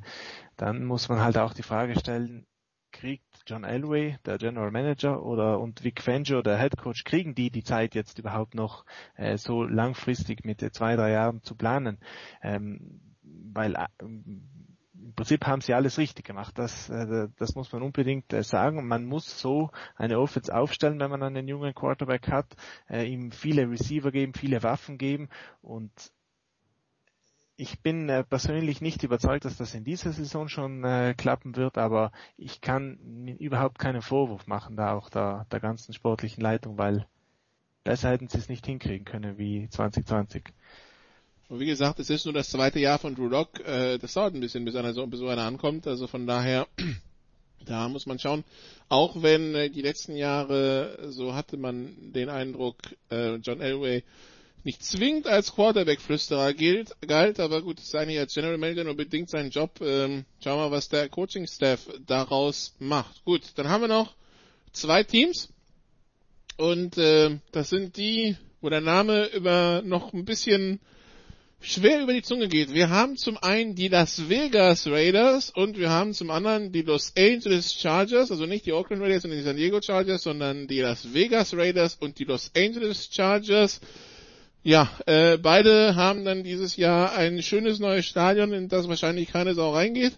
dann 0.58 0.86
muss 0.86 1.08
man 1.08 1.22
halt 1.22 1.38
auch 1.38 1.54
die 1.54 1.64
Frage 1.64 1.98
stellen, 1.98 2.46
kriegt 2.92 3.27
John 3.48 3.64
Elway, 3.64 4.18
der 4.26 4.38
General 4.38 4.72
Manager, 4.72 5.24
oder 5.24 5.60
und 5.60 5.84
Vic 5.84 6.02
Fangio, 6.02 6.42
der 6.42 6.60
Head 6.60 6.78
Coach, 6.78 7.06
kriegen 7.06 7.34
die 7.34 7.50
die 7.50 7.64
Zeit 7.64 7.96
jetzt 7.96 8.20
überhaupt 8.20 8.56
noch 8.56 8.84
äh, 9.16 9.38
so 9.38 9.64
langfristig 9.64 10.44
mit 10.44 10.62
äh, 10.62 10.72
zwei, 10.72 10.98
drei 10.98 11.12
Jahren 11.12 11.42
zu 11.44 11.56
planen? 11.56 11.98
Ähm, 12.44 13.00
weil 13.24 13.76
äh, 13.76 13.88
im 14.00 15.14
Prinzip 15.16 15.46
haben 15.46 15.62
sie 15.62 15.74
alles 15.74 15.98
richtig 15.98 16.26
gemacht. 16.26 16.58
Das, 16.58 16.90
äh, 16.90 17.30
das 17.38 17.56
muss 17.56 17.72
man 17.72 17.84
unbedingt 17.84 18.34
äh, 18.34 18.44
sagen. 18.44 18.86
Man 18.86 19.06
muss 19.06 19.40
so 19.40 19.70
eine 19.96 20.20
Offense 20.20 20.54
aufstellen, 20.54 21.00
wenn 21.00 21.10
man 21.10 21.24
einen 21.24 21.48
jungen 21.48 21.74
Quarterback 21.74 22.28
hat, 22.30 22.54
äh, 22.90 23.06
ihm 23.06 23.32
viele 23.32 23.70
Receiver 23.70 24.12
geben, 24.12 24.34
viele 24.34 24.62
Waffen 24.62 24.98
geben 24.98 25.30
und 25.62 25.92
ich 27.58 27.80
bin 27.82 28.08
äh, 28.08 28.24
persönlich 28.24 28.82
nicht 28.82 29.04
überzeugt, 29.04 29.44
dass 29.44 29.58
das 29.58 29.74
in 29.74 29.84
dieser 29.84 30.14
Saison 30.14 30.48
schon 30.48 30.84
äh, 30.84 31.16
klappen 31.18 31.56
wird, 31.56 31.80
aber 31.80 32.12
ich 32.38 32.62
kann 32.62 33.36
überhaupt 33.40 33.80
keinen 33.80 34.04
Vorwurf 34.04 34.46
machen 34.46 34.76
da 34.76 34.94
auch 34.94 35.10
der, 35.10 35.48
der 35.52 35.60
ganzen 35.60 35.94
sportlichen 35.94 36.42
Leitung, 36.44 36.78
weil 36.78 37.08
besser 37.84 38.12
hätten 38.12 38.28
sie 38.28 38.38
es 38.38 38.48
nicht 38.48 38.66
hinkriegen 38.66 39.06
können 39.06 39.40
wie 39.40 39.68
2020. 39.70 40.44
Und 41.50 41.60
wie 41.60 41.66
gesagt, 41.66 42.00
es 42.00 42.12
ist 42.12 42.26
nur 42.26 42.34
das 42.34 42.50
zweite 42.50 42.80
Jahr 42.80 43.00
von 43.00 43.16
Drew 43.16 43.28
Lock. 43.28 43.60
Äh, 43.62 43.98
das 43.98 44.14
dauert 44.14 44.36
ein 44.36 44.42
bisschen, 44.42 44.64
bis 44.64 44.76
einer 44.76 44.94
so, 44.94 45.08
bis 45.08 45.20
so 45.20 45.28
einer 45.28 45.44
ankommt. 45.44 45.88
Also 45.88 46.06
von 46.06 46.28
daher, 46.28 46.68
da 47.66 47.88
muss 47.90 48.06
man 48.06 48.20
schauen. 48.20 48.44
Auch 48.90 49.24
wenn 49.24 49.56
äh, 49.56 49.70
die 49.70 49.82
letzten 49.82 50.16
Jahre, 50.16 51.08
so 51.10 51.34
hatte 51.34 51.58
man 51.58 52.12
den 52.12 52.30
Eindruck, 52.30 52.78
äh, 53.10 53.36
John 53.36 53.62
Elway 53.62 54.04
nicht 54.64 54.84
zwingend 54.84 55.28
als 55.28 55.54
Quarterback-Flüsterer 55.54 56.54
gilt, 56.54 56.92
galt, 57.02 57.40
aber 57.40 57.62
gut, 57.62 57.80
ist 57.80 57.96
eigentlich 57.96 58.20
als 58.20 58.34
General 58.34 58.58
Manager 58.58 58.84
nur 58.84 58.96
bedingt 58.96 59.30
sein 59.30 59.50
Job. 59.50 59.80
Ähm, 59.82 60.26
schauen 60.44 60.60
wir 60.60 60.70
mal, 60.70 60.72
was 60.72 60.90
der 60.90 61.10
Coaching-Staff 61.10 61.88
daraus 62.06 62.76
macht. 62.80 63.24
Gut, 63.24 63.44
dann 63.56 63.70
haben 63.70 63.82
wir 63.82 63.88
noch 63.88 64.16
zwei 64.74 65.04
Teams 65.04 65.50
und 66.58 66.98
äh, 66.98 67.38
das 67.52 67.70
sind 67.70 67.98
die, 67.98 68.36
wo 68.62 68.70
der 68.70 68.82
Name 68.82 69.28
über 69.28 69.82
noch 69.86 70.14
ein 70.14 70.26
bisschen 70.26 70.80
schwer 71.60 72.02
über 72.02 72.14
die 72.14 72.22
Zunge 72.22 72.48
geht. 72.48 72.74
Wir 72.74 72.90
haben 72.90 73.18
zum 73.18 73.38
einen 73.38 73.76
die 73.76 73.88
Las 73.88 74.30
Vegas 74.30 74.88
Raiders 74.88 75.50
und 75.50 75.78
wir 75.78 75.90
haben 75.90 76.14
zum 76.14 76.30
anderen 76.30 76.72
die 76.72 76.82
Los 76.82 77.14
Angeles 77.18 77.74
Chargers, 77.74 78.32
also 78.32 78.46
nicht 78.46 78.66
die 78.66 78.74
Oakland 78.74 79.02
Raiders 79.02 79.26
und 79.26 79.32
die 79.32 79.42
San 79.42 79.58
Diego 79.58 79.82
Chargers, 79.82 80.24
sondern 80.24 80.68
die 80.68 80.82
Las 80.82 81.14
Vegas 81.14 81.56
Raiders 81.56 81.96
und 81.96 82.20
die 82.20 82.26
Los 82.26 82.52
Angeles 82.56 83.10
Chargers. 83.12 83.80
Ja, 84.68 84.90
äh, 85.06 85.38
beide 85.38 85.96
haben 85.96 86.26
dann 86.26 86.44
dieses 86.44 86.76
Jahr 86.76 87.14
ein 87.14 87.42
schönes 87.42 87.80
neues 87.80 88.06
Stadion, 88.06 88.52
in 88.52 88.68
das 88.68 88.90
wahrscheinlich 88.90 89.30
keine 89.30 89.56
Sau 89.56 89.72
reingeht. 89.72 90.12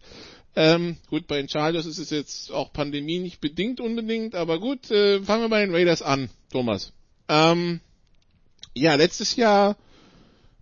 Ähm, 0.56 0.98
gut, 1.08 1.28
bei 1.28 1.38
den 1.38 1.48
Chargers 1.48 1.86
ist 1.86 2.00
es 2.00 2.10
jetzt 2.10 2.52
auch 2.52 2.74
Pandemie 2.74 3.20
nicht 3.20 3.42
bedingt 3.42 3.80
unbedingt, 3.80 4.34
aber 4.34 4.60
gut, 4.60 4.90
äh, 4.90 5.22
fangen 5.22 5.44
wir 5.44 5.50
bei 5.50 5.64
den 5.64 5.76
Raiders 5.76 6.02
an, 6.02 6.32
Thomas. 6.52 6.94
Ähm, 7.28 7.80
ja, 8.74 8.96
letztes 8.96 9.36
Jahr 9.36 9.78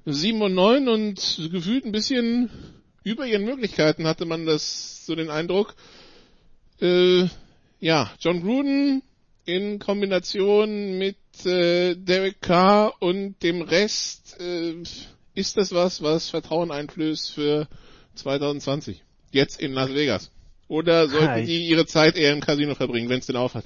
7 0.05 0.41
und 0.41 0.53
9 0.53 0.89
und 0.89 1.49
gefühlt 1.49 1.85
ein 1.85 1.93
bisschen 1.93 2.49
über 3.05 3.25
ihren 3.25 3.45
Möglichkeiten 3.45 4.05
hatte 4.05 4.25
man 4.25 4.45
das 4.45 5.05
so 5.05 5.15
den 5.15 5.29
Eindruck. 5.29 5.75
Äh, 6.81 7.27
ja, 7.79 8.11
John 8.19 8.41
Gruden 8.41 9.01
in 9.45 9.79
Kombination 9.79 10.97
mit 10.97 11.15
äh, 11.45 11.95
Derek 11.95 12.41
Carr 12.41 12.93
und 12.99 13.41
dem 13.43 13.61
Rest 13.61 14.39
äh, 14.39 14.75
ist 15.33 15.57
das 15.57 15.73
was, 15.73 16.01
was 16.01 16.29
Vertrauen 16.29 16.71
einflößt 16.71 17.31
für 17.31 17.67
2020. 18.15 19.03
Jetzt 19.31 19.59
in 19.59 19.73
Las 19.73 19.93
Vegas. 19.93 20.31
Oder 20.67 21.07
sollten 21.07 21.45
die 21.45 21.67
ihre 21.67 21.85
Zeit 21.85 22.17
eher 22.17 22.33
im 22.33 22.41
Casino 22.41 22.75
verbringen, 22.75 23.09
wenn 23.09 23.19
es 23.19 23.27
denn 23.27 23.37
aufhat? 23.37 23.65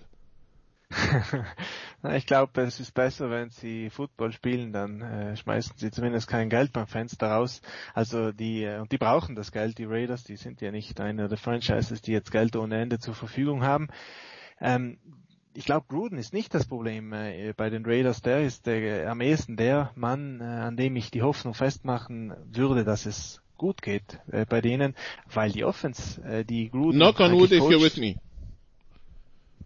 ich 2.15 2.25
glaube, 2.25 2.61
es 2.61 2.79
ist 2.79 2.93
besser, 2.93 3.29
wenn 3.29 3.49
sie 3.49 3.89
Football 3.89 4.31
spielen, 4.33 4.73
dann 4.73 5.01
äh, 5.01 5.37
schmeißen 5.37 5.77
sie 5.77 5.89
zumindest 5.89 6.27
kein 6.27 6.49
Geld 6.49 6.73
beim 6.73 6.87
Fenster 6.87 7.27
raus. 7.27 7.61
Also 7.93 8.31
die 8.31 8.63
äh, 8.63 8.79
und 8.79 8.91
die 8.91 8.97
brauchen 8.97 9.35
das 9.35 9.51
Geld, 9.51 9.77
die 9.77 9.85
Raiders, 9.85 10.23
die 10.23 10.35
sind 10.35 10.61
ja 10.61 10.71
nicht 10.71 10.99
eine 10.99 11.27
der 11.27 11.37
Franchises, 11.37 12.01
die 12.01 12.11
jetzt 12.11 12.31
Geld 12.31 12.55
ohne 12.55 12.81
Ende 12.81 12.99
zur 12.99 13.15
Verfügung 13.15 13.63
haben. 13.63 13.87
Ähm, 14.59 14.97
ich 15.53 15.65
glaube, 15.65 15.85
Gruden 15.87 16.17
ist 16.17 16.33
nicht 16.33 16.53
das 16.53 16.65
Problem 16.65 17.13
äh, 17.13 17.53
bei 17.55 17.69
den 17.69 17.85
Raiders. 17.85 18.21
Der 18.21 18.41
ist 18.41 18.67
äh, 18.67 19.05
am 19.05 19.21
ehesten 19.21 19.57
der 19.57 19.91
Mann, 19.95 20.39
äh, 20.39 20.43
an 20.43 20.77
dem 20.77 20.95
ich 20.95 21.11
die 21.11 21.21
Hoffnung 21.21 21.53
festmachen 21.53 22.33
würde, 22.51 22.83
dass 22.83 23.05
es 23.05 23.41
gut 23.57 23.81
geht 23.81 24.19
äh, 24.31 24.45
bei 24.45 24.61
denen, 24.61 24.95
weil 25.31 25.51
die 25.51 25.63
Offense, 25.63 26.21
äh, 26.23 26.45
die 26.45 26.69
Gruden... 26.69 26.99
Knock 26.99 27.19
on 27.19 27.33
wood 27.33 27.51
if 27.51 27.61
you're 27.61 27.81
with 27.81 27.97
me. 27.97 28.15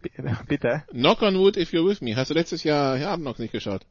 Bitte? 0.47 0.83
Knock 0.91 1.21
on 1.21 1.35
wood 1.35 1.57
if 1.57 1.71
you're 1.71 1.87
with 1.87 2.01
me. 2.01 2.15
Hast 2.15 2.29
du 2.29 2.33
letztes 2.33 2.63
Jahr 2.63 2.99
Hard 2.99 3.21
noch 3.21 3.37
nicht 3.37 3.51
geschaut? 3.51 3.85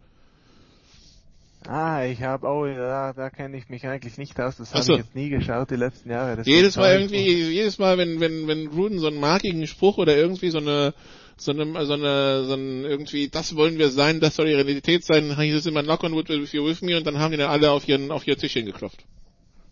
Ah, 1.67 2.05
ich 2.05 2.23
habe, 2.23 2.47
oh, 2.47 2.67
da, 2.67 3.15
da 3.15 3.31
kenne 3.31 3.57
ich 3.57 3.71
mich 3.71 3.87
eigentlich 3.87 4.19
nicht 4.19 4.39
aus. 4.39 4.59
Das 4.59 4.75
habe 4.75 4.83
so. 4.83 4.93
ich 4.93 4.99
jetzt 4.99 5.15
nie 5.15 5.31
geschaut 5.31 5.71
die 5.71 5.77
letzten 5.77 6.11
Jahre. 6.11 6.37
Das 6.37 6.47
Jedes 6.47 6.77
Mal 6.77 6.93
irgendwie, 6.93 7.51
jedes 7.51 7.79
Mal, 7.79 7.97
wenn, 7.97 8.21
wenn, 8.21 8.47
wenn 8.47 8.69
Gruden 8.69 8.99
so 8.99 9.07
einen 9.07 9.19
markigen 9.19 9.67
Spruch 9.67 9.97
oder 9.97 10.15
irgendwie 10.15 10.51
so 10.51 10.59
eine, 10.59 10.93
so 11.37 11.53
eine, 11.53 11.87
so 11.87 11.93
eine, 11.95 12.45
so 12.45 12.55
ein, 12.55 12.85
irgendwie, 12.85 13.29
das 13.29 13.57
wollen 13.57 13.79
wir 13.79 13.91
sein, 13.91 14.21
das 14.21 14.37
soll 14.37 14.47
die 14.47 14.55
Realität 14.55 15.05
sein, 15.05 15.39
hieß 15.39 15.57
es 15.57 15.67
immer 15.67 15.83
Knock 15.83 16.05
on 16.05 16.13
wood 16.13 16.31
if 16.31 16.53
you're 16.53 16.67
with 16.67 16.83
me 16.83 16.97
und 16.97 17.07
dann 17.07 17.19
haben 17.19 17.33
die 17.33 17.39
dann 17.39 17.51
alle 17.51 17.71
auf 17.71 17.89
ihren, 17.89 18.11
auf 18.11 18.27
ihr 18.27 18.37
Tischchen 18.37 18.67
geklopft. 18.67 19.05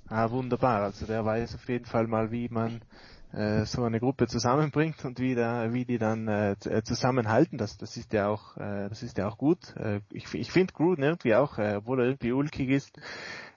Ah, 0.09 0.31
wunderbar. 0.31 0.83
Also 0.83 1.07
der 1.07 1.25
weiß 1.25 1.55
auf 1.55 1.69
jeden 1.69 1.87
Fall 1.87 2.07
mal, 2.07 2.31
wie 2.31 2.49
man 2.49 2.83
äh, 3.33 3.65
so 3.65 3.85
eine 3.85 4.01
Gruppe 4.01 4.27
zusammenbringt 4.27 5.05
und 5.05 5.19
wie, 5.19 5.35
da, 5.35 5.73
wie 5.73 5.85
die 5.85 5.99
dann 5.99 6.29
äh, 6.29 6.53
äh, 6.53 6.83
zusammenhalten. 6.83 7.59
Das, 7.59 7.77
das 7.79 7.97
ist 7.97 8.13
ja 8.13 8.29
auch, 8.29 8.57
äh, 8.57 8.89
das 8.89 9.03
ist 9.03 9.19
ja 9.19 9.29
auch 9.29 9.39
gut. 9.39 9.75
Äh, 9.77 10.01
ich 10.11 10.33
ich 10.35 10.53
finde 10.53 10.75
Gruden 10.75 11.03
irgendwie 11.03 11.35
auch, 11.35 11.59
äh, 11.59 11.77
obwohl 11.77 12.01
er 12.01 12.07
irgendwie 12.07 12.33
ulkig 12.33 12.69
ist, 12.69 12.99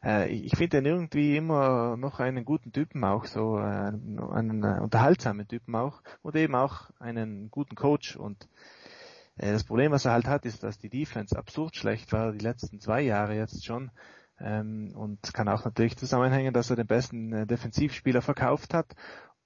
äh, 0.03 0.29
ich 0.29 0.45
ich 0.45 0.57
finde 0.57 0.77
ihn 0.77 0.85
irgendwie 0.85 1.35
immer 1.35 1.97
noch 1.97 2.19
einen 2.19 2.45
guten 2.45 2.71
Typen 2.71 3.03
auch, 3.03 3.25
so 3.25 3.57
äh, 3.57 3.61
einen 3.61 4.63
äh, 4.63 4.79
unterhaltsamen 4.81 5.47
Typen 5.47 5.75
auch 5.75 6.01
und 6.21 6.35
eben 6.35 6.55
auch 6.55 6.91
einen 6.99 7.51
guten 7.51 7.75
Coach 7.75 8.15
und 8.15 8.47
äh, 9.37 9.51
das 9.51 9.63
Problem, 9.63 9.91
was 9.91 10.05
er 10.05 10.13
halt 10.13 10.27
hat, 10.27 10.45
ist, 10.45 10.63
dass 10.63 10.77
die 10.77 10.89
Defense 10.89 11.37
absurd 11.37 11.75
schlecht 11.75 12.11
war, 12.13 12.31
die 12.31 12.43
letzten 12.43 12.79
zwei 12.79 13.01
Jahre 13.01 13.35
jetzt 13.35 13.65
schon. 13.65 13.91
Ähm, 14.37 14.91
und 14.95 15.33
kann 15.33 15.47
auch 15.47 15.63
natürlich 15.63 15.95
zusammenhängen, 15.95 16.53
dass 16.53 16.69
er 16.69 16.75
den 16.75 16.87
besten 16.87 17.31
äh, 17.31 17.47
Defensivspieler 17.47 18.21
verkauft 18.21 18.73
hat. 18.73 18.93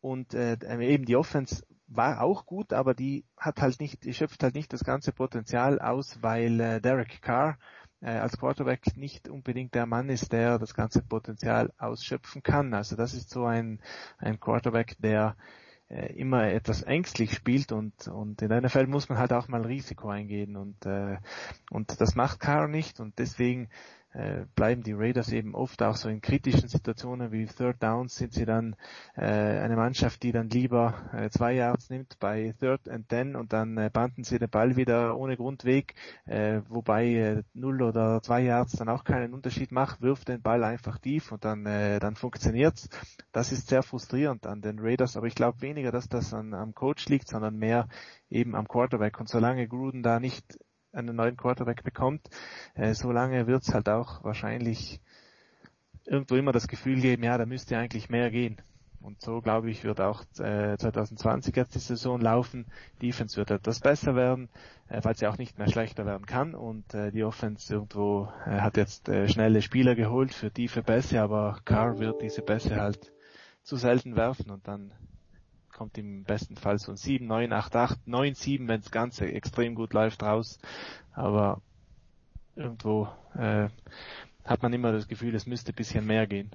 Und 0.01 0.33
äh, 0.33 0.57
eben 0.81 1.05
die 1.05 1.15
Offense 1.15 1.63
war 1.87 2.21
auch 2.21 2.45
gut, 2.45 2.71
aber 2.71 2.93
die 2.93 3.25
hat 3.35 3.61
halt 3.61 3.79
nicht, 3.79 4.03
die 4.03 4.13
schöpft 4.13 4.43
halt 4.43 4.55
nicht 4.55 4.71
das 4.71 4.83
ganze 4.83 5.11
Potenzial 5.11 5.79
aus, 5.79 6.21
weil 6.21 6.59
äh, 6.59 6.81
Derek 6.81 7.21
Carr 7.21 7.57
äh, 8.01 8.11
als 8.11 8.37
Quarterback 8.37 8.95
nicht 8.95 9.27
unbedingt 9.27 9.75
der 9.75 9.85
Mann 9.85 10.09
ist, 10.09 10.31
der 10.31 10.59
das 10.59 10.73
ganze 10.73 11.01
Potenzial 11.01 11.73
ausschöpfen 11.77 12.43
kann. 12.43 12.73
Also 12.73 12.95
das 12.95 13.13
ist 13.13 13.29
so 13.29 13.45
ein, 13.45 13.81
ein 14.19 14.39
Quarterback, 14.39 14.95
der 14.99 15.35
äh, 15.89 16.13
immer 16.13 16.43
etwas 16.47 16.83
ängstlich 16.83 17.33
spielt 17.33 17.71
und, 17.71 18.07
und 18.07 18.41
in 18.41 18.51
einer 18.51 18.69
Fall 18.69 18.87
muss 18.87 19.09
man 19.09 19.17
halt 19.17 19.33
auch 19.33 19.47
mal 19.47 19.65
Risiko 19.65 20.09
eingehen 20.09 20.55
und, 20.55 20.85
äh, 20.85 21.17
und 21.71 21.99
das 21.99 22.15
macht 22.15 22.39
Carr 22.39 22.67
nicht 22.67 22.99
und 22.99 23.17
deswegen 23.17 23.69
äh, 24.13 24.45
bleiben 24.55 24.83
die 24.83 24.93
Raiders 24.93 25.31
eben 25.31 25.53
oft 25.53 25.81
auch 25.83 25.95
so 25.95 26.09
in 26.09 26.21
kritischen 26.21 26.67
Situationen 26.67 27.31
wie 27.31 27.45
Third 27.45 27.81
Downs 27.81 28.15
sind 28.15 28.33
sie 28.33 28.45
dann 28.45 28.75
äh, 29.15 29.23
eine 29.23 29.75
Mannschaft, 29.75 30.23
die 30.23 30.31
dann 30.31 30.49
lieber 30.49 30.95
äh, 31.13 31.29
zwei 31.29 31.53
Yards 31.53 31.89
nimmt 31.89 32.17
bei 32.19 32.55
Third 32.59 32.89
and 32.89 33.07
Ten 33.09 33.35
und 33.35 33.53
dann 33.53 33.77
äh, 33.77 33.89
banden 33.91 34.23
sie 34.23 34.39
den 34.39 34.49
Ball 34.49 34.75
wieder 34.75 35.15
ohne 35.17 35.37
Grund 35.37 35.63
weg, 35.63 35.95
äh, 36.25 36.61
wobei 36.69 37.07
äh, 37.07 37.43
null 37.53 37.81
oder 37.81 38.21
zwei 38.23 38.41
Yards 38.41 38.73
dann 38.73 38.89
auch 38.89 39.03
keinen 39.03 39.33
Unterschied 39.33 39.71
macht, 39.71 40.01
wirft 40.01 40.27
den 40.27 40.41
Ball 40.41 40.63
einfach 40.63 40.97
tief 40.97 41.31
und 41.31 41.45
dann 41.45 41.65
äh, 41.65 41.99
dann 41.99 42.15
funktioniert's. 42.15 42.89
Das 43.31 43.51
ist 43.51 43.67
sehr 43.67 43.83
frustrierend 43.83 44.47
an 44.47 44.61
den 44.61 44.79
Raiders, 44.79 45.17
aber 45.17 45.27
ich 45.27 45.35
glaube 45.35 45.61
weniger, 45.61 45.91
dass 45.91 46.09
das 46.09 46.33
an, 46.33 46.53
am 46.53 46.73
Coach 46.73 47.07
liegt, 47.07 47.27
sondern 47.27 47.57
mehr 47.57 47.87
eben 48.29 48.55
am 48.55 48.67
Quarterback. 48.67 49.19
Und 49.19 49.29
solange 49.29 49.67
Gruden 49.67 50.03
da 50.03 50.19
nicht 50.19 50.59
einen 50.99 51.15
neuen 51.15 51.37
Quarterback 51.37 51.83
bekommt, 51.83 52.29
äh, 52.75 52.93
solange 52.93 53.47
wird's 53.47 53.73
halt 53.73 53.89
auch 53.89 54.23
wahrscheinlich 54.23 55.01
irgendwo 56.05 56.35
immer 56.35 56.51
das 56.51 56.67
Gefühl 56.67 56.99
geben, 57.01 57.23
ja, 57.23 57.37
da 57.37 57.45
müsste 57.45 57.77
eigentlich 57.77 58.09
mehr 58.09 58.31
gehen. 58.31 58.61
Und 59.01 59.21
so 59.21 59.39
glaube 59.41 59.69
ich, 59.69 59.83
wird 59.83 60.01
auch 60.01 60.23
äh, 60.39 60.77
2020 60.77 61.55
jetzt 61.55 61.75
die 61.75 61.79
Saison 61.79 62.19
laufen. 62.19 62.65
Defense 63.01 63.37
wird 63.37 63.51
etwas 63.51 63.79
besser 63.79 64.15
werden, 64.15 64.49
äh, 64.89 64.99
weil 65.03 65.15
sie 65.15 65.27
auch 65.27 65.37
nicht 65.37 65.57
mehr 65.57 65.69
schlechter 65.69 66.05
werden 66.05 66.25
kann. 66.25 66.53
Und 66.53 66.93
äh, 66.93 67.11
die 67.11 67.23
Offense 67.23 67.73
irgendwo 67.73 68.27
äh, 68.45 68.59
hat 68.59 68.75
jetzt 68.75 69.07
äh, 69.07 69.29
schnelle 69.29 69.61
Spieler 69.61 69.95
geholt 69.95 70.33
für 70.33 70.51
tiefe 70.51 70.83
Pässe, 70.83 71.21
aber 71.21 71.59
Carr 71.63 71.99
wird 71.99 72.21
diese 72.21 72.41
Pässe 72.41 72.75
halt 72.75 73.13
zu 73.63 73.77
selten 73.77 74.15
werfen 74.15 74.49
und 74.51 74.67
dann 74.67 74.91
kommt 75.79 75.97
im 75.97 76.25
besten 76.25 76.57
Fall 76.57 76.77
so 76.77 76.91
ein 76.91 76.97
7, 76.97 77.25
9, 77.25 77.53
8, 77.53 77.73
8, 77.73 78.05
9, 78.05 78.35
7, 78.35 78.67
wenn 78.67 78.81
das 78.81 78.91
Ganze 78.91 79.31
extrem 79.31 79.75
gut 79.75 79.93
läuft, 79.93 80.21
raus. 80.21 80.59
Aber 81.13 81.61
irgendwo 82.57 83.07
äh, 83.33 83.69
hat 84.43 84.61
man 84.61 84.73
immer 84.73 84.91
das 84.91 85.07
Gefühl, 85.07 85.33
es 85.35 85.45
müsste 85.45 85.71
ein 85.71 85.75
bisschen 85.75 86.05
mehr 86.05 86.27
gehen. 86.27 86.51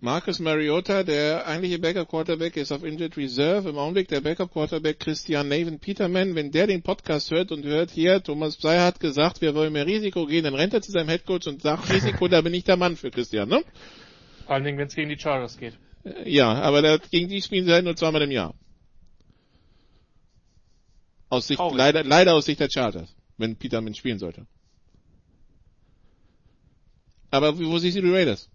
Marcus 0.00 0.38
Mariota, 0.38 1.02
der 1.02 1.46
eigentliche 1.46 1.78
Backup 1.78 2.08
Quarterback, 2.08 2.56
ist 2.56 2.72
auf 2.72 2.82
Injured 2.82 3.18
Reserve. 3.18 3.68
Im 3.68 3.76
Augenblick 3.76 4.08
der 4.08 4.22
Backup 4.22 4.50
Quarterback 4.50 5.00
Christian 5.00 5.48
Nathan 5.48 5.78
Peterman. 5.78 6.34
Wenn 6.34 6.50
der 6.50 6.66
den 6.66 6.82
Podcast 6.82 7.30
hört 7.30 7.52
und 7.52 7.62
hört, 7.66 7.90
hier, 7.90 8.22
Thomas 8.22 8.56
Psey 8.56 8.78
hat 8.78 9.00
gesagt, 9.00 9.42
wir 9.42 9.54
wollen 9.54 9.74
mehr 9.74 9.86
Risiko 9.86 10.24
gehen, 10.24 10.44
dann 10.44 10.54
rennt 10.54 10.72
er 10.72 10.80
zu 10.80 10.92
seinem 10.92 11.10
Headcoach 11.10 11.46
und 11.46 11.60
sagt, 11.60 11.92
Risiko, 11.92 12.26
da 12.26 12.40
bin 12.40 12.54
ich 12.54 12.64
der 12.64 12.78
Mann 12.78 12.96
für 12.96 13.10
Christian, 13.10 13.50
ne? 13.50 13.62
Vor 14.46 14.54
allen 14.54 14.64
Dingen, 14.64 14.78
wenn 14.78 14.86
es 14.86 14.94
gegen 14.94 15.10
die 15.10 15.18
Chargers 15.18 15.58
geht. 15.58 15.74
Ja, 16.24 16.54
aber 16.62 16.82
der, 16.82 16.98
gegen 16.98 17.28
die 17.28 17.42
spielen 17.42 17.64
sie 17.64 17.72
halt 17.72 17.84
nur 17.84 17.96
zweimal 17.96 18.22
im 18.22 18.30
Jahr. 18.30 18.54
Aus 21.28 21.48
Sicht, 21.48 21.58
Traurig. 21.58 21.76
leider, 21.76 22.04
leider 22.04 22.34
aus 22.34 22.44
Sicht 22.44 22.60
der 22.60 22.70
Chargers, 22.70 23.14
wenn 23.36 23.56
Peterman 23.56 23.94
spielen 23.94 24.18
sollte. 24.18 24.46
Aber 27.30 27.58
wo 27.58 27.78
siehst 27.78 27.96
du 27.96 28.02
die 28.02 28.12
Raiders? 28.12 28.48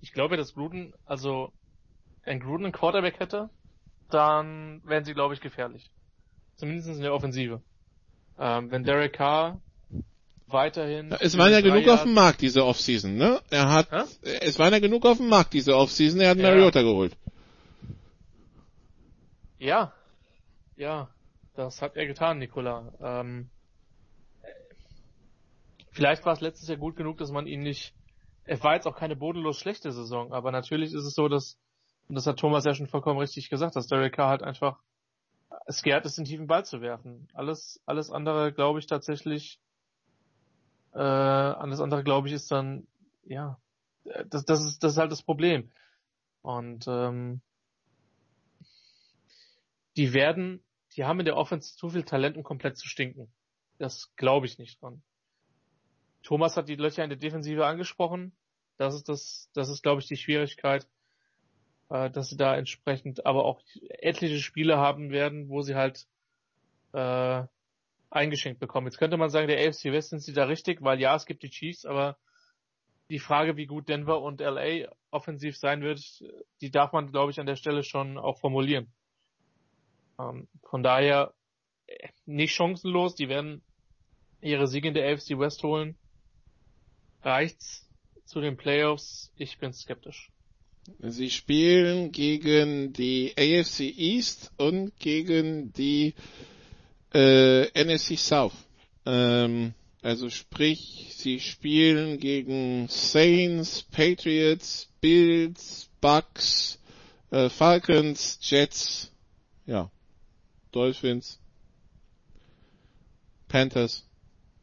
Ich 0.00 0.12
glaube, 0.12 0.38
dass 0.38 0.54
Gruden, 0.54 0.94
also, 1.04 1.52
wenn 2.24 2.40
Gruden 2.40 2.64
einen 2.64 2.72
Quarterback 2.72 3.20
hätte, 3.20 3.50
dann 4.08 4.80
wären 4.84 5.04
sie, 5.04 5.12
glaube 5.12 5.34
ich, 5.34 5.40
gefährlich. 5.40 5.90
Zumindest 6.54 6.88
in 6.88 7.02
der 7.02 7.12
Offensive. 7.12 7.62
Ähm, 8.38 8.70
wenn 8.70 8.84
Derek 8.84 9.12
Carr 9.12 9.60
weiterhin... 10.46 11.12
Es 11.20 11.36
waren 11.36 11.52
ja 11.52 11.60
genug 11.60 11.80
auf 11.80 11.86
Yards- 11.86 12.02
dem 12.04 12.14
Markt 12.14 12.40
diese 12.42 12.64
Offseason, 12.64 13.16
ne? 13.16 13.40
Er 13.50 13.70
hat, 13.70 13.90
Hä? 13.90 14.04
es 14.40 14.58
waren 14.58 14.72
ja 14.72 14.78
genug 14.78 15.04
auf 15.06 15.18
dem 15.18 15.28
Markt 15.28 15.52
diese 15.52 15.76
Offseason, 15.76 16.20
er 16.20 16.30
hat 16.30 16.38
Ja. 16.38 16.50
Mariota 16.50 16.82
geholt. 16.82 17.16
Ja, 19.58 19.92
ja, 20.76 21.08
das 21.54 21.80
hat 21.80 21.96
er 21.96 22.06
getan, 22.06 22.38
Nikola. 22.38 22.92
Ähm, 23.00 23.48
vielleicht 25.90 26.24
war 26.26 26.34
es 26.34 26.40
letztes 26.40 26.68
Jahr 26.68 26.78
gut 26.78 26.96
genug, 26.96 27.18
dass 27.18 27.30
man 27.30 27.46
ihn 27.46 27.60
nicht. 27.60 27.94
Es 28.44 28.62
war 28.62 28.74
jetzt 28.74 28.86
auch 28.86 28.96
keine 28.96 29.16
bodenlos 29.16 29.58
schlechte 29.58 29.90
Saison, 29.90 30.32
aber 30.32 30.52
natürlich 30.52 30.92
ist 30.92 31.04
es 31.04 31.14
so, 31.14 31.28
dass 31.28 31.58
und 32.08 32.14
das 32.14 32.26
hat 32.26 32.38
Thomas 32.38 32.64
ja 32.64 32.74
schon 32.74 32.86
vollkommen 32.86 33.18
richtig 33.18 33.50
gesagt, 33.50 33.74
dass 33.74 33.88
Derek 33.88 34.14
Carr 34.14 34.28
halt 34.28 34.42
einfach 34.42 34.78
scared 35.70 36.04
ist, 36.04 36.18
den 36.18 36.24
tiefen 36.24 36.46
Ball 36.46 36.64
zu 36.64 36.80
werfen. 36.80 37.28
Alles, 37.34 37.80
alles 37.84 38.10
andere, 38.10 38.52
glaube 38.52 38.78
ich 38.78 38.86
tatsächlich. 38.86 39.58
Äh, 40.96 40.98
alles 40.98 41.80
andere, 41.80 42.02
glaube 42.02 42.28
ich, 42.28 42.34
ist 42.34 42.50
dann 42.50 42.86
ja, 43.26 43.60
das, 44.30 44.46
das 44.46 44.64
ist 44.64 44.82
das 44.82 44.92
ist 44.92 44.98
halt 44.98 45.12
das 45.12 45.22
Problem. 45.22 45.70
Und 46.40 46.86
ähm, 46.88 47.42
die 49.96 50.14
werden, 50.14 50.62
die 50.96 51.04
haben 51.04 51.20
in 51.20 51.26
der 51.26 51.36
Offense 51.36 51.76
zu 51.76 51.90
viel 51.90 52.04
Talent, 52.04 52.38
um 52.38 52.44
komplett 52.44 52.78
zu 52.78 52.88
stinken. 52.88 53.30
Das 53.78 54.14
glaube 54.16 54.46
ich 54.46 54.58
nicht 54.58 54.80
dran. 54.80 55.02
Thomas 56.22 56.56
hat 56.56 56.68
die 56.68 56.76
Löcher 56.76 57.04
in 57.04 57.10
der 57.10 57.18
Defensive 57.18 57.66
angesprochen. 57.66 58.32
Das 58.78 58.94
ist 58.94 59.10
das, 59.10 59.50
das 59.52 59.68
ist 59.68 59.82
glaube 59.82 60.00
ich 60.00 60.08
die 60.08 60.16
Schwierigkeit, 60.16 60.88
äh, 61.90 62.10
dass 62.10 62.30
sie 62.30 62.38
da 62.38 62.56
entsprechend 62.56 63.26
aber 63.26 63.44
auch 63.44 63.60
etliche 63.90 64.38
Spiele 64.38 64.78
haben 64.78 65.10
werden, 65.10 65.50
wo 65.50 65.60
sie 65.60 65.74
halt 65.74 66.06
äh, 66.92 67.44
eingeschenkt 68.16 68.60
bekommen. 68.60 68.86
Jetzt 68.86 68.98
könnte 68.98 69.16
man 69.16 69.30
sagen, 69.30 69.48
der 69.48 69.66
AFC 69.66 69.86
West 69.86 70.10
sind 70.10 70.20
sie 70.20 70.32
da 70.32 70.44
richtig, 70.44 70.82
weil 70.82 71.00
ja, 71.00 71.14
es 71.14 71.26
gibt 71.26 71.42
die 71.42 71.50
Chiefs, 71.50 71.84
aber 71.84 72.16
die 73.08 73.18
Frage, 73.18 73.56
wie 73.56 73.66
gut 73.66 73.88
Denver 73.88 74.20
und 74.20 74.40
LA 74.40 74.88
offensiv 75.10 75.56
sein 75.56 75.82
wird, 75.82 76.00
die 76.60 76.70
darf 76.70 76.92
man, 76.92 77.12
glaube 77.12 77.30
ich, 77.30 77.38
an 77.38 77.46
der 77.46 77.56
Stelle 77.56 77.84
schon 77.84 78.18
auch 78.18 78.38
formulieren. 78.38 78.92
Ähm, 80.18 80.48
von 80.64 80.82
daher 80.82 81.34
äh, 81.86 82.08
nicht 82.24 82.54
chancenlos, 82.54 83.14
die 83.14 83.28
werden 83.28 83.62
ihre 84.40 84.66
Siege 84.66 84.88
in 84.88 84.94
der 84.94 85.12
AFC 85.12 85.38
West 85.38 85.62
holen. 85.62 85.96
Reicht's 87.22 87.88
zu 88.24 88.40
den 88.40 88.56
Playoffs? 88.56 89.32
Ich 89.36 89.58
bin 89.58 89.72
skeptisch. 89.72 90.30
Sie 91.00 91.30
spielen 91.30 92.12
gegen 92.12 92.92
die 92.92 93.34
AFC 93.36 93.80
East 93.80 94.52
und 94.56 94.96
gegen 94.98 95.72
die 95.72 96.14
äh, 97.14 97.66
NFC 97.84 98.18
South. 98.18 98.54
Ähm, 99.04 99.74
also 100.02 100.30
sprich, 100.30 101.14
sie 101.16 101.40
spielen 101.40 102.18
gegen 102.18 102.86
Saints, 102.88 103.82
Patriots, 103.82 104.88
Bills, 105.00 105.88
Bucks, 106.00 106.78
äh, 107.30 107.48
Falcons, 107.48 108.38
Jets, 108.42 109.10
ja, 109.66 109.90
Dolphins, 110.72 111.40
Panthers. 113.48 114.04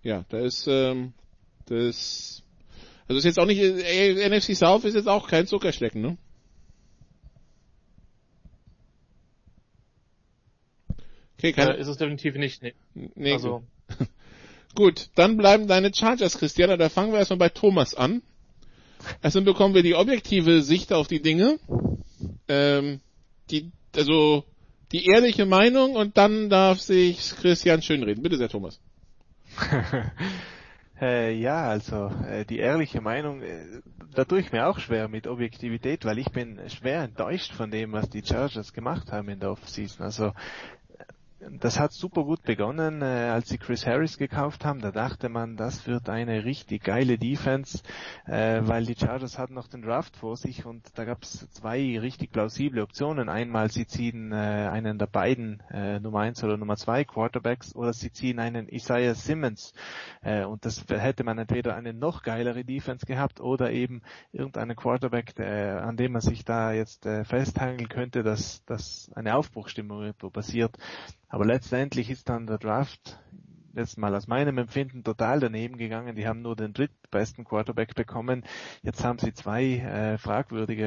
Ja, 0.02 0.26
da 0.30 0.40
ist 0.40 0.68
ähm, 0.68 1.14
das 1.66 2.44
also 3.08 3.18
ist 3.18 3.26
jetzt 3.26 3.40
auch 3.40 3.46
nicht 3.46 3.60
äh, 3.60 4.30
NFC 4.30 4.56
South 4.56 4.84
ist 4.86 4.96
jetzt 4.96 5.08
auch 5.08 5.28
kein 5.28 5.48
Zuckerschlecken, 5.48 6.02
ne? 6.02 6.18
Okay, 11.44 11.52
kann, 11.52 11.72
Äh, 11.72 11.80
ist 11.80 11.88
es 11.88 11.98
definitiv 11.98 12.36
nicht. 12.36 12.64
Nee. 12.64 12.74
nee, 12.94 13.34
Also, 13.34 13.64
gut. 13.98 14.08
gut, 14.76 15.10
dann 15.16 15.36
bleiben 15.36 15.68
deine 15.68 15.94
Chargers, 15.94 16.38
Christiana. 16.38 16.78
Da 16.78 16.88
fangen 16.88 17.12
wir 17.12 17.20
erstmal 17.20 17.40
bei 17.40 17.50
Thomas 17.50 17.94
an. 17.94 18.22
Erstmal 19.22 19.44
bekommen 19.44 19.76
wir 19.76 19.84
die 19.84 19.96
objektive 19.96 20.62
Sicht 20.62 20.94
auf 20.94 21.10
die 21.10 21.22
Dinge. 21.22 21.60
Ähm, 22.48 23.02
die, 23.52 23.72
also, 23.94 24.46
die 24.94 25.06
ehrliche 25.06 25.46
Meinung 25.46 25.96
und 25.98 26.18
dann 26.18 26.50
darf 26.50 26.80
sich 26.80 27.36
Christian 27.36 27.82
schönreden. 27.82 28.24
Bitte 28.24 28.38
sehr, 28.38 28.48
Thomas. 28.48 28.80
Äh, 31.02 31.34
ja, 31.34 31.64
also 31.64 32.12
äh, 32.26 32.46
die 32.46 32.60
ehrliche 32.60 33.02
Meinung, 33.02 33.42
äh, 33.42 33.82
da 34.16 34.24
tue 34.24 34.40
ich 34.40 34.54
mir 34.54 34.68
auch 34.68 34.80
schwer 34.80 35.10
mit 35.10 35.28
Objektivität, 35.28 36.06
weil 36.06 36.18
ich 36.18 36.32
bin 36.32 36.62
schwer 36.70 37.02
enttäuscht 37.04 37.52
von 37.52 37.72
dem, 37.72 37.92
was 37.92 38.10
die 38.10 38.24
Chargers 38.24 38.72
gemacht 38.72 39.12
haben 39.12 39.28
in 39.28 39.40
der 39.42 39.52
Offseason. 39.52 40.06
Also 40.06 40.32
das 41.52 41.80
hat 41.80 41.92
super 41.92 42.24
gut 42.24 42.44
begonnen, 42.44 43.02
äh, 43.02 43.06
als 43.06 43.50
sie 43.50 43.58
Chris 43.58 43.86
Harris 43.86 44.18
gekauft 44.18 44.66
haben. 44.66 44.80
Da 44.80 44.92
dachte 44.92 45.30
man, 45.30 45.56
das 45.56 45.88
wird 45.88 46.10
eine 46.10 46.46
richtig 46.46 46.84
geile 46.84 47.18
Defense, 47.18 47.84
äh, 48.26 48.62
weil 48.64 48.86
die 48.86 48.96
Chargers 48.96 49.38
hatten 49.38 49.54
noch 49.54 49.68
den 49.68 49.82
Draft 49.82 50.16
vor 50.16 50.38
sich 50.38 50.66
und 50.66 50.98
da 50.98 51.06
gab 51.06 51.24
es 51.24 51.50
zwei 51.52 52.00
richtig 52.00 52.32
plausible 52.32 52.82
Optionen. 52.82 53.30
Einmal 53.30 53.72
sie 53.72 53.86
ziehen 53.88 54.32
äh, 54.32 54.36
einen 54.36 54.98
der 54.98 55.08
beiden 55.08 55.62
äh, 55.72 56.00
Nummer 56.00 56.20
eins 56.20 56.44
oder 56.44 56.58
Nummer 56.58 56.78
zwei 56.78 57.04
Quarterbacks 57.04 57.76
oder 57.76 57.94
sie 57.94 58.12
ziehen 58.12 58.40
einen 58.40 58.68
Isaiah 58.70 59.16
Simmons 59.16 59.74
äh, 60.22 60.44
und 60.44 60.66
das 60.66 60.86
hätte 60.90 61.24
man 61.24 61.38
entweder 61.38 61.76
eine 61.76 61.94
noch 61.94 62.24
geilere 62.24 62.64
Defense 62.64 63.06
gehabt 63.06 63.40
oder 63.40 63.72
eben 63.72 64.02
irgendeinen 64.32 64.76
Quarterback, 64.76 65.38
äh, 65.40 65.70
an 65.72 65.98
dem 65.98 66.14
man 66.14 66.22
sich 66.22 66.46
da 66.46 66.72
jetzt 66.72 67.06
äh, 67.06 67.24
festhangeln 67.26 67.90
könnte, 67.90 68.24
dass, 68.24 68.64
dass 68.66 69.12
eine 69.16 69.36
Aufbruchstimmung 69.36 70.14
passiert. 70.32 70.78
Aber 71.34 71.46
letztendlich 71.46 72.12
ist 72.12 72.30
dann 72.30 72.46
der 72.46 72.60
Draft 72.60 73.20
jetzt 73.74 73.98
mal 73.98 74.14
aus 74.14 74.28
meinem 74.28 74.60
Empfinden 74.60 75.04
total 75.04 75.40
daneben 75.40 75.78
gegangen. 75.78 76.16
Die 76.16 76.28
haben 76.28 76.44
nur 76.44 76.56
den 76.56 76.74
drittbesten 76.74 77.44
Quarterback 77.44 77.96
bekommen. 77.96 78.44
Jetzt 78.84 79.04
haben 79.04 79.18
sie 79.18 79.34
zwei 79.34 79.78
äh, 79.78 80.20
fragwürdige 80.20 80.86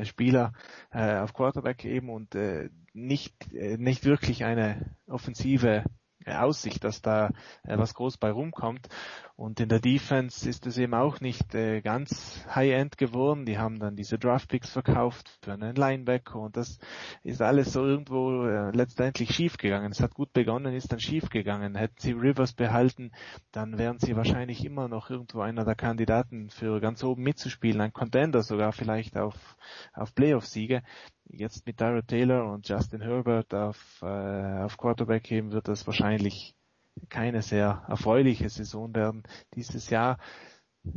äh, 0.00 0.04
Spieler 0.06 0.54
äh, 0.92 1.18
auf 1.18 1.34
Quarterback 1.34 1.84
eben 1.84 2.08
und 2.08 2.34
äh, 2.34 2.70
nicht 2.94 3.52
äh, 3.52 3.76
nicht 3.76 4.06
wirklich 4.06 4.46
eine 4.46 4.96
offensive 5.06 5.84
Aussicht, 6.24 6.84
dass 6.84 7.02
da 7.02 7.26
äh, 7.62 7.76
was 7.76 7.92
groß 7.92 8.16
bei 8.16 8.30
rumkommt. 8.30 8.88
Und 9.36 9.60
in 9.60 9.68
der 9.68 9.80
Defense 9.80 10.48
ist 10.48 10.66
es 10.66 10.78
eben 10.78 10.94
auch 10.94 11.20
nicht 11.20 11.54
äh, 11.54 11.80
ganz 11.80 12.44
High-End 12.54 12.98
geworden. 12.98 13.46
Die 13.46 13.58
haben 13.58 13.78
dann 13.78 13.96
diese 13.96 14.18
Draft-Picks 14.18 14.70
verkauft 14.70 15.38
für 15.42 15.52
einen 15.52 15.74
Linebacker 15.74 16.38
und 16.38 16.56
das 16.56 16.78
ist 17.22 17.42
alles 17.42 17.72
so 17.72 17.84
irgendwo 17.84 18.44
äh, 18.44 18.70
letztendlich 18.70 19.34
schief 19.34 19.56
gegangen. 19.56 19.90
Es 19.90 20.00
hat 20.00 20.14
gut 20.14 20.32
begonnen, 20.32 20.74
ist 20.74 20.92
dann 20.92 21.00
schief 21.00 21.30
gegangen. 21.30 21.74
Hätten 21.74 21.96
sie 21.98 22.12
Rivers 22.12 22.52
behalten, 22.52 23.12
dann 23.50 23.78
wären 23.78 23.98
sie 23.98 24.16
wahrscheinlich 24.16 24.64
immer 24.64 24.88
noch 24.88 25.10
irgendwo 25.10 25.40
einer 25.40 25.64
der 25.64 25.74
Kandidaten 25.74 26.50
für 26.50 26.80
ganz 26.80 27.02
oben 27.02 27.22
mitzuspielen, 27.22 27.80
ein 27.80 27.92
Contender 27.92 28.42
sogar 28.42 28.72
vielleicht 28.72 29.16
auf, 29.16 29.56
auf 29.94 30.14
Playoff-Siege 30.14 30.82
jetzt 31.32 31.66
mit 31.66 31.78
Tyra 31.78 32.02
Taylor 32.02 32.52
und 32.52 32.68
Justin 32.68 33.00
Herbert 33.00 33.54
auf, 33.54 34.00
äh, 34.02 34.62
auf 34.62 34.76
Quarterback 34.76 35.30
eben 35.32 35.52
wird 35.52 35.68
das 35.68 35.86
wahrscheinlich 35.86 36.54
keine 37.08 37.42
sehr 37.42 37.84
erfreuliche 37.88 38.48
Saison 38.48 38.94
werden 38.94 39.22
dieses 39.54 39.90
Jahr. 39.90 40.18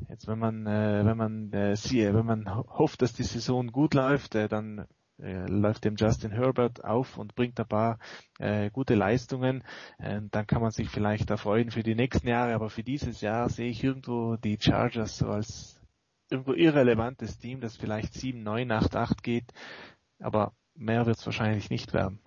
Jetzt 0.09 0.27
wenn 0.27 0.39
man 0.39 0.65
äh, 0.65 1.05
wenn 1.05 1.17
man 1.17 1.53
äh, 1.53 1.76
sieht, 1.76 2.13
wenn 2.13 2.26
man 2.26 2.55
hofft, 2.55 3.01
dass 3.01 3.13
die 3.13 3.23
Saison 3.23 3.67
gut 3.67 3.93
läuft, 3.93 4.35
äh, 4.35 4.47
dann 4.47 4.88
äh, 5.22 5.45
läuft 5.47 5.85
dem 5.85 5.95
Justin 5.95 6.31
Herbert 6.31 6.84
auf 6.84 7.17
und 7.17 7.35
bringt 7.35 7.59
ein 7.59 7.67
paar 7.67 7.99
äh, 8.39 8.69
gute 8.72 8.95
Leistungen. 8.95 9.63
Äh, 9.97 10.22
dann 10.31 10.47
kann 10.47 10.61
man 10.61 10.72
sich 10.72 10.89
vielleicht 10.89 11.30
erfreuen 11.30 11.72
für 11.72 11.84
die 11.84 11.95
nächsten 11.95 12.27
Jahre, 12.27 12.53
aber 12.53 12.69
für 12.69 12.84
dieses 12.84 13.22
Jahr 13.22 13.49
sehe 13.49 13.69
ich 13.69 13.84
irgendwo 13.84 14.35
die 14.38 14.57
Chargers 14.59 15.17
so 15.17 15.27
als 15.27 15.81
irgendwo 16.30 16.53
irrelevantes 16.53 17.38
Team, 17.38 17.61
das 17.61 17.77
vielleicht 17.77 18.13
7, 18.13 18.41
9, 18.41 18.72
8, 18.72 18.95
8 18.95 19.23
geht, 19.23 19.51
aber 20.19 20.53
mehr 20.73 21.05
wird 21.05 21.17
es 21.17 21.26
wahrscheinlich 21.26 21.69
nicht 21.69 21.93
werden. 21.93 22.19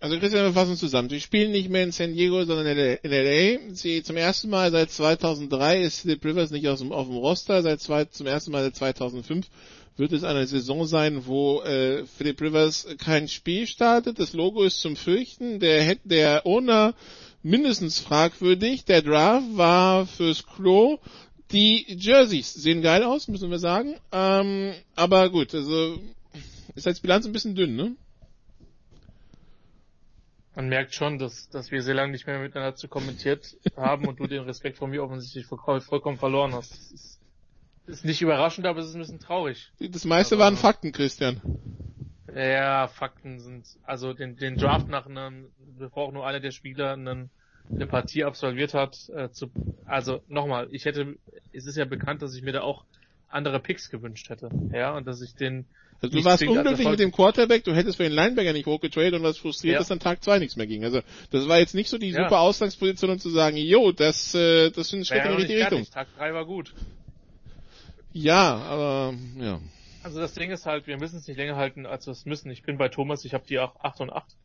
Also 0.00 0.16
Christian, 0.20 0.44
wir 0.44 0.52
fassen 0.52 0.76
zusammen. 0.76 1.08
Sie 1.08 1.20
spielen 1.20 1.50
nicht 1.50 1.70
mehr 1.70 1.82
in 1.82 1.90
San 1.90 2.14
Diego, 2.14 2.44
sondern 2.44 2.68
in 2.68 2.98
LA. 3.02 3.74
Sie 3.74 4.04
zum 4.04 4.16
ersten 4.16 4.48
Mal 4.48 4.70
seit 4.70 4.92
2003 4.92 5.82
ist 5.82 6.00
Philip 6.02 6.24
Rivers 6.24 6.52
nicht 6.52 6.68
aus 6.68 6.78
dem, 6.78 6.92
auf 6.92 7.08
dem 7.08 7.16
Roster. 7.16 7.62
Seit 7.62 7.80
zwei, 7.80 8.04
zum 8.04 8.28
ersten 8.28 8.52
Mal 8.52 8.62
seit 8.62 8.76
2005 8.76 9.48
wird 9.96 10.12
es 10.12 10.22
eine 10.22 10.46
Saison 10.46 10.86
sein, 10.86 11.26
wo 11.26 11.62
äh, 11.62 12.06
Philip 12.06 12.40
Rivers 12.40 12.86
kein 12.98 13.26
Spiel 13.26 13.66
startet. 13.66 14.20
Das 14.20 14.34
Logo 14.34 14.62
ist 14.62 14.80
zum 14.80 14.94
Fürchten. 14.94 15.58
Der, 15.58 15.96
der 16.04 16.46
Owner 16.46 16.94
mindestens 17.42 17.98
fragwürdig. 17.98 18.84
Der 18.84 19.02
Draft 19.02 19.56
war 19.56 20.06
fürs 20.06 20.46
Klo. 20.46 20.98
Die 21.50 21.84
Jerseys 21.88 22.54
sehen 22.54 22.82
geil 22.82 23.02
aus, 23.02 23.26
müssen 23.26 23.50
wir 23.50 23.58
sagen. 23.58 23.96
Ähm, 24.12 24.74
aber 24.94 25.28
gut, 25.30 25.52
also 25.54 25.98
ist 26.76 26.86
als 26.86 27.00
Bilanz 27.00 27.26
ein 27.26 27.32
bisschen 27.32 27.56
dünn, 27.56 27.74
ne? 27.74 27.96
Man 30.58 30.68
merkt 30.68 30.92
schon, 30.92 31.20
dass, 31.20 31.48
dass 31.50 31.70
wir 31.70 31.82
sehr 31.82 31.94
lange 31.94 32.10
nicht 32.10 32.26
mehr 32.26 32.40
miteinander 32.40 32.74
zu 32.74 32.88
kommentiert 32.88 33.56
haben 33.76 34.08
und 34.08 34.18
du 34.18 34.26
den 34.26 34.42
Respekt 34.42 34.76
von 34.76 34.90
mir 34.90 35.04
offensichtlich 35.04 35.46
voll, 35.46 35.80
vollkommen 35.80 36.18
verloren 36.18 36.52
hast. 36.52 36.72
Das 36.72 36.90
ist, 36.90 37.20
ist 37.86 38.04
nicht 38.04 38.20
überraschend, 38.22 38.66
aber 38.66 38.80
es 38.80 38.88
ist 38.88 38.96
ein 38.96 39.00
bisschen 39.00 39.20
traurig. 39.20 39.70
Das 39.78 40.04
meiste 40.04 40.34
aber, 40.34 40.42
waren 40.42 40.56
Fakten, 40.56 40.90
Christian. 40.90 41.40
Ja, 42.34 42.88
Fakten 42.88 43.38
sind, 43.38 43.68
also 43.84 44.14
den, 44.14 44.34
den 44.34 44.56
Draft 44.56 44.88
nach 44.88 45.06
einem, 45.06 45.52
bevor 45.78 46.08
auch 46.08 46.12
nur 46.12 46.26
einer 46.26 46.40
der 46.40 46.50
Spieler 46.50 46.94
einen, 46.94 47.30
eine 47.70 47.86
Partie 47.86 48.24
absolviert 48.24 48.74
hat, 48.74 48.98
äh, 49.10 49.30
zu, 49.30 49.52
also 49.84 50.24
nochmal, 50.26 50.66
ich 50.72 50.86
hätte, 50.86 51.14
es 51.52 51.66
ist 51.66 51.76
ja 51.76 51.84
bekannt, 51.84 52.20
dass 52.20 52.34
ich 52.34 52.42
mir 52.42 52.52
da 52.52 52.62
auch 52.62 52.84
andere 53.28 53.60
Picks 53.60 53.90
gewünscht 53.90 54.28
hätte, 54.28 54.50
ja, 54.72 54.96
und 54.96 55.06
dass 55.06 55.22
ich 55.22 55.36
den, 55.36 55.66
also 56.00 56.16
du 56.16 56.24
warst 56.24 56.42
unglücklich 56.44 56.88
mit 56.88 57.00
dem 57.00 57.10
Quarterback, 57.10 57.64
du 57.64 57.74
hättest 57.74 57.96
für 57.96 58.04
den 58.04 58.12
Linebacker 58.12 58.52
nicht 58.52 58.66
hochgetradet 58.66 59.14
und 59.14 59.22
warst 59.24 59.40
frustriert, 59.40 59.74
ja. 59.74 59.78
dass 59.80 59.88
dann 59.88 59.98
Tag 59.98 60.22
2 60.22 60.38
nichts 60.38 60.56
mehr 60.56 60.66
ging. 60.66 60.84
Also 60.84 61.00
das 61.30 61.48
war 61.48 61.58
jetzt 61.58 61.74
nicht 61.74 61.88
so 61.88 61.98
die 61.98 62.10
ja. 62.10 62.22
super 62.22 62.40
Ausgangsposition, 62.40 63.10
um 63.10 63.18
zu 63.18 63.30
sagen, 63.30 63.56
jo, 63.56 63.90
das, 63.90 64.34
äh, 64.34 64.70
das 64.70 64.88
sind 64.88 65.06
Schritte 65.06 65.28
in 65.28 65.36
die 65.36 65.42
richtige 65.42 65.60
Richtung. 65.60 65.84
Tag 65.90 66.08
3 66.16 66.34
war 66.34 66.44
gut. 66.44 66.72
Ja, 68.12 68.56
aber 68.56 69.14
ja. 69.38 69.60
Also 70.04 70.20
das 70.20 70.34
Ding 70.34 70.50
ist 70.50 70.66
halt, 70.66 70.86
wir 70.86 70.98
müssen 70.98 71.18
es 71.18 71.26
nicht 71.26 71.36
länger 71.36 71.56
halten, 71.56 71.84
als 71.84 72.06
wir 72.06 72.12
es 72.12 72.24
müssen. 72.24 72.50
Ich 72.50 72.62
bin 72.62 72.78
bei 72.78 72.88
Thomas, 72.88 73.24
ich 73.24 73.34
habe 73.34 73.44
die 73.48 73.58
8 73.58 74.00
und 74.00 74.12
8. 74.12 74.36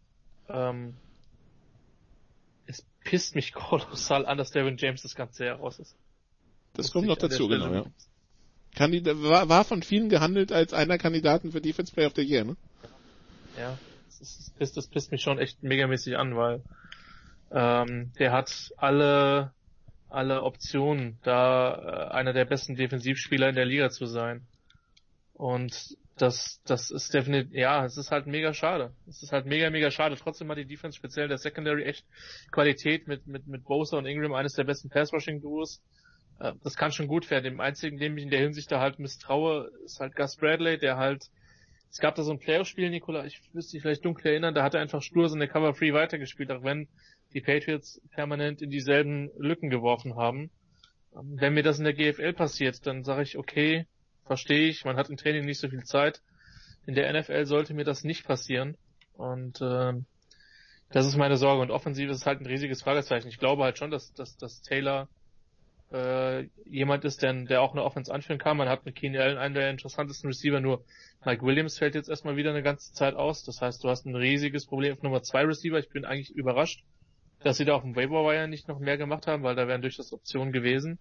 Ähm, 0.50 0.96
es 2.66 2.84
pisst 3.04 3.36
mich 3.36 3.54
kolossal 3.54 4.26
an, 4.26 4.40
dass 4.40 4.50
Devin 4.50 4.78
James 4.78 5.04
das 5.04 5.14
ganze 5.14 5.46
Jahr 5.46 5.58
raus 5.58 5.80
ist. 5.80 5.96
Das, 6.74 6.88
das 6.88 6.94
kommt 6.94 7.08
noch 7.08 7.18
dazu, 7.18 7.48
genau, 7.48 7.72
ja. 7.72 7.86
Kandidat, 8.76 9.22
war, 9.22 9.50
war 9.50 9.64
von 9.66 9.84
vielen 9.84 10.10
gehandelt 10.10 10.52
als 10.52 10.74
einer 10.74 10.98
Kandidaten 10.98 11.52
für 11.52 11.62
Defense 11.62 11.94
Player 11.94 12.08
of 12.08 12.14
the 12.16 12.24
Year, 12.24 12.44
ne? 12.44 12.56
Ja, 13.58 13.78
das, 14.20 14.54
ist, 14.58 14.78
das, 14.78 14.88
pisst 14.88 15.12
mich 15.12 15.22
schon 15.22 15.38
echt 15.38 15.62
megamäßig 15.62 16.18
an, 16.18 16.36
weil 16.36 16.62
ähm, 17.52 18.12
der 18.18 18.32
hat 18.32 18.74
alle 18.78 19.52
alle 20.14 20.44
Optionen, 20.44 21.18
da 21.24 21.74
äh, 21.74 22.14
einer 22.14 22.34
der 22.34 22.46
besten 22.46 22.76
Defensivspieler 22.76 23.50
in 23.50 23.56
der 23.56 23.66
Liga 23.66 23.90
zu 23.90 24.06
sein. 24.06 24.46
Und 25.34 25.98
das, 26.18 26.62
das 26.66 26.92
ist 26.92 27.14
definitiv, 27.16 27.52
ja, 27.54 27.84
es 27.84 27.98
ist 27.98 28.12
halt 28.12 28.28
mega 28.28 28.54
schade. 28.54 28.94
Es 29.08 29.24
ist 29.24 29.32
halt 29.32 29.48
mega, 29.48 29.72
mega 29.72 29.90
schade. 29.90 30.16
Trotzdem 30.16 30.50
hat 30.50 30.60
die 30.60 30.66
Defense 30.66 30.96
speziell 30.96 31.28
der 31.28 31.40
Secondary 31.40 31.84
echt 31.84 32.06
Qualität 32.52 33.08
mit, 33.08 33.26
mit, 33.26 33.48
mit 33.48 33.64
Bosa 33.64 33.98
und 33.98 34.06
Ingram 34.06 34.34
eines 34.34 34.54
der 34.54 34.66
besten 34.66 34.90
Pass-Rushing-Duos. 34.90 35.82
Äh, 36.40 36.54
das 36.64 36.76
kann 36.76 36.92
schon 36.92 37.08
gut 37.08 37.30
werden. 37.30 37.44
Dem 37.44 37.60
einzigen, 37.60 37.98
dem 37.98 38.18
ich 38.18 38.24
in 38.24 38.30
der 38.30 38.42
Hinsicht 38.42 38.72
da 38.72 38.80
halt 38.80 39.00
misstraue, 39.00 39.72
ist 39.86 40.00
halt 40.00 40.16
Gus 40.16 40.36
Bradley, 40.36 40.78
der 40.78 40.98
halt, 40.98 41.30
es 41.92 42.00
gab 42.00 42.16
da 42.16 42.24
so 42.24 42.32
ein 42.32 42.40
Playoff-Spiel, 42.40 42.90
Nikola, 42.90 43.26
ich 43.26 43.42
müsste 43.54 43.74
dich 43.74 43.82
vielleicht 43.82 44.06
dunkel 44.06 44.28
erinnern, 44.28 44.54
da 44.54 44.64
hat 44.64 44.74
er 44.74 44.82
einfach 44.82 45.02
stur 45.02 45.30
so 45.30 45.36
eine 45.36 45.48
Cover-Free 45.48 45.94
weitergespielt, 45.94 46.52
auch 46.52 46.64
wenn 46.64 46.88
die 47.34 47.42
Patriots 47.42 48.02
permanent 48.12 48.62
in 48.62 48.70
dieselben 48.70 49.32
Lücken 49.38 49.70
geworfen 49.70 50.16
haben. 50.16 50.52
Ähm, 51.16 51.38
wenn 51.40 51.54
mir 51.54 51.64
das 51.64 51.80
in 51.80 51.86
der 51.86 51.94
GFL 51.94 52.34
passiert, 52.34 52.86
dann 52.86 53.04
sage 53.04 53.24
ich, 53.24 53.38
okay, 53.38 53.86
verstehe 54.26 54.70
ich, 54.70 54.86
man 54.86 54.98
hat 54.98 55.10
im 55.10 55.18
Training 55.18 55.46
nicht 55.46 55.60
so 55.60 55.70
viel 55.70 55.84
Zeit. 55.84 56.22
In 56.86 56.96
der 56.96 57.12
NFL 57.14 57.46
sollte 57.46 57.74
mir 57.74 57.86
das 57.86 58.04
nicht 58.04 58.26
passieren. 58.26 58.78
Und 59.14 59.62
äh, 59.62 59.94
das 60.90 61.08
ist 61.08 61.16
meine 61.16 61.38
Sorge. 61.38 61.62
Und 61.62 61.72
offensiv 61.72 62.10
ist 62.10 62.26
halt 62.26 62.42
ein 62.42 62.46
riesiges 62.46 62.82
Fragezeichen. 62.82 63.28
Ich 63.28 63.40
glaube 63.40 63.64
halt 63.64 63.78
schon, 63.78 63.92
dass, 63.92 64.14
dass, 64.14 64.38
dass 64.38 64.62
Taylor 64.62 65.08
äh, 65.94 66.50
jemand 66.66 67.06
ist, 67.06 67.22
der, 67.22 67.34
der 67.34 67.62
auch 67.62 67.74
eine 67.74 67.84
Offense 67.84 68.14
anführen 68.14 68.40
kann. 68.40 68.58
Man 68.58 68.68
hat 68.68 68.86
mit 68.86 68.96
Keenan 68.96 69.22
Allen 69.22 69.38
einen 69.38 69.54
der 69.54 69.70
interessantesten 69.70 70.28
Receiver, 70.28 70.60
nur 70.60 70.84
Mike 71.24 71.46
Williams 71.46 71.78
fällt 71.78 71.96
jetzt 71.96 72.10
erstmal 72.10 72.36
wieder 72.36 72.50
eine 72.50 72.64
ganze 72.64 72.94
Zeit 72.94 73.16
aus. 73.16 73.44
Das 73.44 73.62
heißt, 73.62 73.84
du 73.84 73.90
hast 73.90 74.06
ein 74.06 74.16
riesiges 74.16 74.66
Problem 74.66 74.94
auf 74.94 75.04
Nummer 75.04 75.22
zwei 75.22 75.44
Receiver. 75.44 75.78
Ich 75.78 75.90
bin 75.90 76.04
eigentlich 76.04 76.32
überrascht, 76.32 76.84
dass 77.44 77.58
sie 77.58 77.66
da 77.66 77.76
auf 77.76 77.84
dem 77.84 77.96
Waiver 77.96 78.26
Wire 78.26 78.48
nicht 78.48 78.68
noch 78.68 78.80
mehr 78.80 78.98
gemacht 78.98 79.28
haben, 79.28 79.44
weil 79.44 79.56
da 79.56 79.68
wären 79.68 79.82
durchaus 79.82 80.12
Optionen 80.12 80.52
gewesen. 80.52 80.98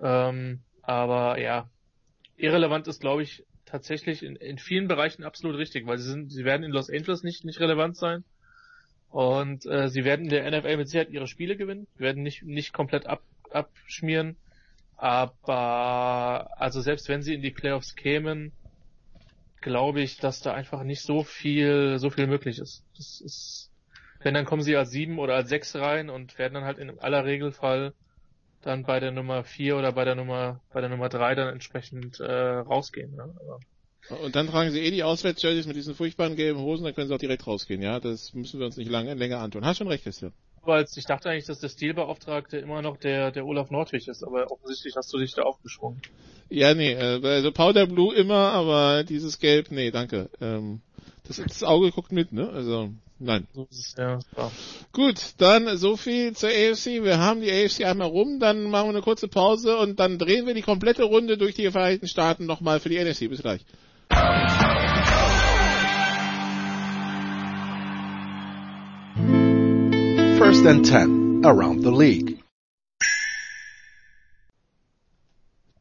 Ähm, 0.00 0.60
aber 0.82 1.40
ja, 1.40 1.70
irrelevant 2.36 2.88
ist, 2.88 3.00
glaube 3.00 3.22
ich, 3.22 3.44
tatsächlich 3.64 4.22
in, 4.22 4.36
in 4.36 4.58
vielen 4.58 4.88
Bereichen 4.88 5.24
absolut 5.24 5.56
richtig, 5.56 5.86
weil 5.86 5.98
sie 5.98 6.10
sind, 6.10 6.30
sie 6.30 6.44
werden 6.44 6.64
in 6.64 6.72
Los 6.72 6.90
Angeles 6.90 7.22
nicht, 7.22 7.44
nicht 7.44 7.60
relevant 7.60 7.96
sein. 7.96 8.24
Und 9.08 9.66
äh, 9.66 9.88
sie 9.88 10.04
werden 10.04 10.24
in 10.24 10.30
der 10.30 10.50
NFL 10.50 10.76
mit 10.76 10.88
Sicherheit 10.88 11.10
ihre 11.10 11.26
Spiele 11.26 11.56
gewinnen, 11.56 11.86
werden 11.96 12.22
nicht, 12.22 12.42
nicht 12.44 12.72
komplett 12.72 13.06
ab, 13.06 13.22
abschmieren. 13.54 14.36
Aber 14.96 16.50
also 16.60 16.80
selbst 16.80 17.08
wenn 17.08 17.22
sie 17.22 17.34
in 17.34 17.42
die 17.42 17.50
Playoffs 17.50 17.96
kämen, 17.96 18.52
glaube 19.60 20.00
ich, 20.00 20.18
dass 20.18 20.40
da 20.40 20.52
einfach 20.52 20.82
nicht 20.82 21.02
so 21.02 21.22
viel, 21.22 21.98
so 21.98 22.10
viel 22.10 22.26
möglich 22.26 22.58
ist. 22.58 22.84
Das 22.96 23.20
ist, 23.20 23.70
wenn 24.20 24.34
dann 24.34 24.44
kommen 24.44 24.62
sie 24.62 24.76
als 24.76 24.90
sieben 24.90 25.18
oder 25.18 25.34
als 25.34 25.48
sechs 25.48 25.74
rein 25.74 26.10
und 26.10 26.38
werden 26.38 26.54
dann 26.54 26.64
halt 26.64 26.78
in 26.78 26.98
aller 26.98 27.24
Regelfall 27.24 27.94
dann 28.62 28.84
bei 28.84 29.00
der 29.00 29.10
Nummer 29.10 29.44
vier 29.44 29.76
oder 29.76 29.92
bei 29.92 30.04
der 30.04 30.14
Nummer, 30.14 30.60
bei 30.72 30.80
der 30.80 30.90
Nummer 30.90 31.08
drei 31.08 31.34
dann 31.34 31.48
entsprechend 31.48 32.20
äh, 32.20 32.30
rausgehen. 32.30 33.16
Ne? 33.16 33.34
Aber 33.40 33.58
und 34.08 34.34
dann 34.34 34.48
tragen 34.48 34.70
sie 34.72 34.80
eh 34.80 34.90
die 34.90 35.04
Auswärtsjerseys 35.04 35.66
mit 35.66 35.76
diesen 35.76 35.94
furchtbaren 35.94 36.34
gelben 36.34 36.60
Hosen, 36.60 36.84
dann 36.84 36.94
können 36.94 37.06
sie 37.06 37.14
auch 37.14 37.20
direkt 37.20 37.46
rausgehen, 37.46 37.82
ja. 37.82 38.00
Das 38.00 38.34
müssen 38.34 38.58
wir 38.58 38.66
uns 38.66 38.76
nicht 38.76 38.90
lange, 38.90 39.14
länger 39.14 39.38
antun. 39.38 39.64
Hast 39.64 39.78
schon 39.78 39.86
recht, 39.86 40.02
Christian. 40.02 40.32
Weil 40.64 40.86
ich 40.94 41.04
dachte 41.06 41.28
eigentlich, 41.28 41.46
dass 41.46 41.58
der 41.58 41.68
Stilbeauftragte 41.68 42.58
immer 42.58 42.82
noch 42.82 42.96
der, 42.96 43.32
der 43.32 43.44
Olaf 43.44 43.70
Nordwig 43.70 44.06
ist, 44.06 44.22
aber 44.22 44.50
offensichtlich 44.50 44.94
hast 44.96 45.12
du 45.12 45.18
dich 45.18 45.34
da 45.34 45.42
aufgeschwungen. 45.42 46.00
Ja, 46.48 46.74
nee, 46.74 46.92
äh, 46.92 47.20
also 47.24 47.50
Powder 47.50 47.86
Blue 47.86 48.14
immer, 48.14 48.52
aber 48.52 49.04
dieses 49.04 49.40
Gelb, 49.40 49.70
nee, 49.70 49.90
danke. 49.90 50.30
Ähm, 50.40 50.82
das, 51.26 51.36
das 51.36 51.64
Auge 51.64 51.90
guckt 51.90 52.12
mit, 52.12 52.32
ne? 52.32 52.48
Also, 52.50 52.90
nein. 53.18 53.48
Ja. 53.96 54.20
Gut, 54.92 55.34
dann 55.38 55.76
so 55.76 55.96
viel 55.96 56.34
zur 56.36 56.50
AFC. 56.50 57.02
Wir 57.02 57.18
haben 57.18 57.40
die 57.40 57.50
AFC 57.50 57.84
einmal 57.84 58.08
rum, 58.08 58.38
dann 58.38 58.64
machen 58.64 58.86
wir 58.86 58.90
eine 58.90 59.02
kurze 59.02 59.28
Pause 59.28 59.78
und 59.78 59.98
dann 59.98 60.18
drehen 60.18 60.46
wir 60.46 60.54
die 60.54 60.62
komplette 60.62 61.04
Runde 61.04 61.38
durch 61.38 61.54
die 61.54 61.70
Vereinigten 61.70 62.06
Staaten 62.06 62.46
nochmal 62.46 62.80
für 62.80 62.88
die 62.88 63.02
NFC. 63.02 63.28
Bis 63.28 63.42
gleich. 63.42 63.64
First 70.52 70.66
and 70.66 70.84
10 70.84 71.46
around 71.46 71.82
the 71.82 71.90
league. 71.90 72.38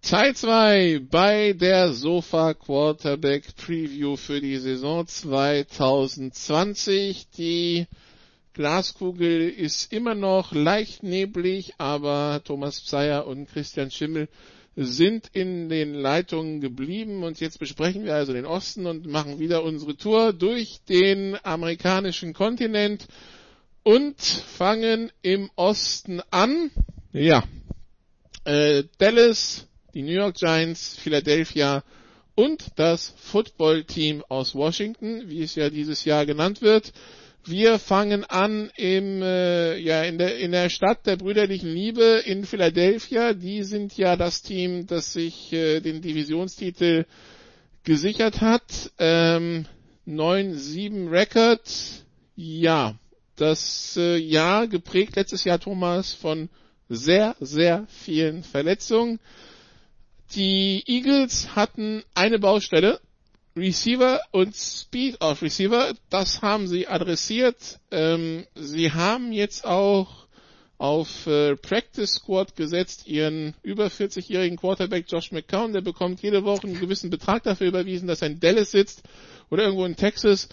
Teil 0.01 0.33
2 0.33 1.01
bei 1.11 1.51
der 1.51 1.91
Sofa 1.91 2.53
Quarterback 2.53 3.53
Preview 3.57 4.15
für 4.15 4.39
die 4.39 4.55
Saison 4.59 5.05
2020. 5.05 7.31
Die 7.31 7.85
Glaskugel 8.53 9.49
ist 9.49 9.91
immer 9.91 10.15
noch 10.15 10.53
leicht 10.53 11.03
neblig, 11.03 11.73
aber 11.77 12.39
Thomas 12.45 12.79
Pseyer 12.79 13.27
und 13.27 13.51
Christian 13.51 13.91
Schimmel 13.91 14.29
sind 14.77 15.27
in 15.33 15.67
den 15.67 15.95
Leitungen 15.95 16.61
geblieben 16.61 17.23
und 17.23 17.41
jetzt 17.41 17.59
besprechen 17.59 18.05
wir 18.05 18.15
also 18.15 18.31
den 18.31 18.45
Osten 18.45 18.85
und 18.85 19.05
machen 19.05 19.37
wieder 19.37 19.63
unsere 19.63 19.97
Tour 19.97 20.31
durch 20.31 20.79
den 20.87 21.37
amerikanischen 21.43 22.31
Kontinent 22.31 23.09
und 23.83 24.21
fangen 24.21 25.11
im 25.21 25.49
Osten 25.55 26.21
an. 26.29 26.71
Ja, 27.13 27.43
äh, 28.45 28.83
Dallas, 28.97 29.67
die 29.93 30.01
New 30.01 30.13
York 30.13 30.35
Giants, 30.35 30.97
Philadelphia 30.97 31.83
und 32.35 32.71
das 32.75 33.13
Football-Team 33.17 34.23
aus 34.29 34.55
Washington, 34.55 35.29
wie 35.29 35.43
es 35.43 35.55
ja 35.55 35.69
dieses 35.69 36.05
Jahr 36.05 36.25
genannt 36.25 36.61
wird. 36.61 36.91
Wir 37.43 37.79
fangen 37.79 38.23
an 38.23 38.71
im, 38.77 39.21
äh, 39.23 39.75
ja, 39.77 40.03
in 40.03 40.19
der, 40.19 40.37
in 40.37 40.51
der 40.51 40.69
Stadt 40.69 41.07
der 41.07 41.17
brüderlichen 41.17 41.73
Liebe 41.73 42.21
in 42.25 42.45
Philadelphia. 42.45 43.33
Die 43.33 43.63
sind 43.63 43.97
ja 43.97 44.15
das 44.15 44.43
Team, 44.43 44.85
das 44.85 45.13
sich 45.13 45.51
äh, 45.51 45.79
den 45.79 46.01
Divisionstitel 46.01 47.05
gesichert 47.83 48.41
hat. 48.41 48.91
Ähm, 48.99 49.65
9-7 50.07 51.09
Record. 51.09 51.61
Ja, 52.35 52.95
das 53.41 53.97
äh, 53.97 54.17
Jahr 54.17 54.67
geprägt 54.67 55.15
letztes 55.15 55.43
Jahr 55.43 55.59
Thomas 55.59 56.13
von 56.13 56.49
sehr, 56.89 57.35
sehr 57.39 57.87
vielen 57.87 58.43
Verletzungen. 58.43 59.19
Die 60.35 60.83
Eagles 60.85 61.55
hatten 61.55 62.03
eine 62.13 62.39
Baustelle, 62.39 63.01
Receiver 63.55 64.21
und 64.31 64.55
Speed 64.55 65.21
of 65.21 65.41
Receiver, 65.41 65.93
das 66.09 66.41
haben 66.41 66.67
sie 66.67 66.87
adressiert. 66.87 67.79
Ähm, 67.89 68.45
sie 68.55 68.91
haben 68.91 69.33
jetzt 69.33 69.65
auch 69.65 70.27
auf 70.77 71.27
äh, 71.27 71.55
Practice 71.57 72.13
Squad 72.13 72.55
gesetzt, 72.55 73.07
ihren 73.07 73.55
über 73.61 73.87
40-jährigen 73.87 74.57
Quarterback 74.57 75.05
Josh 75.07 75.31
McCown, 75.31 75.73
der 75.73 75.81
bekommt 75.81 76.21
jede 76.21 76.43
Woche 76.43 76.67
einen 76.67 76.79
gewissen 76.79 77.09
Betrag 77.09 77.43
dafür 77.43 77.67
überwiesen, 77.67 78.07
dass 78.07 78.21
er 78.21 78.29
in 78.29 78.39
Dallas 78.39 78.71
sitzt 78.71 79.03
oder 79.49 79.63
irgendwo 79.63 79.85
in 79.85 79.95
Texas 79.95 80.47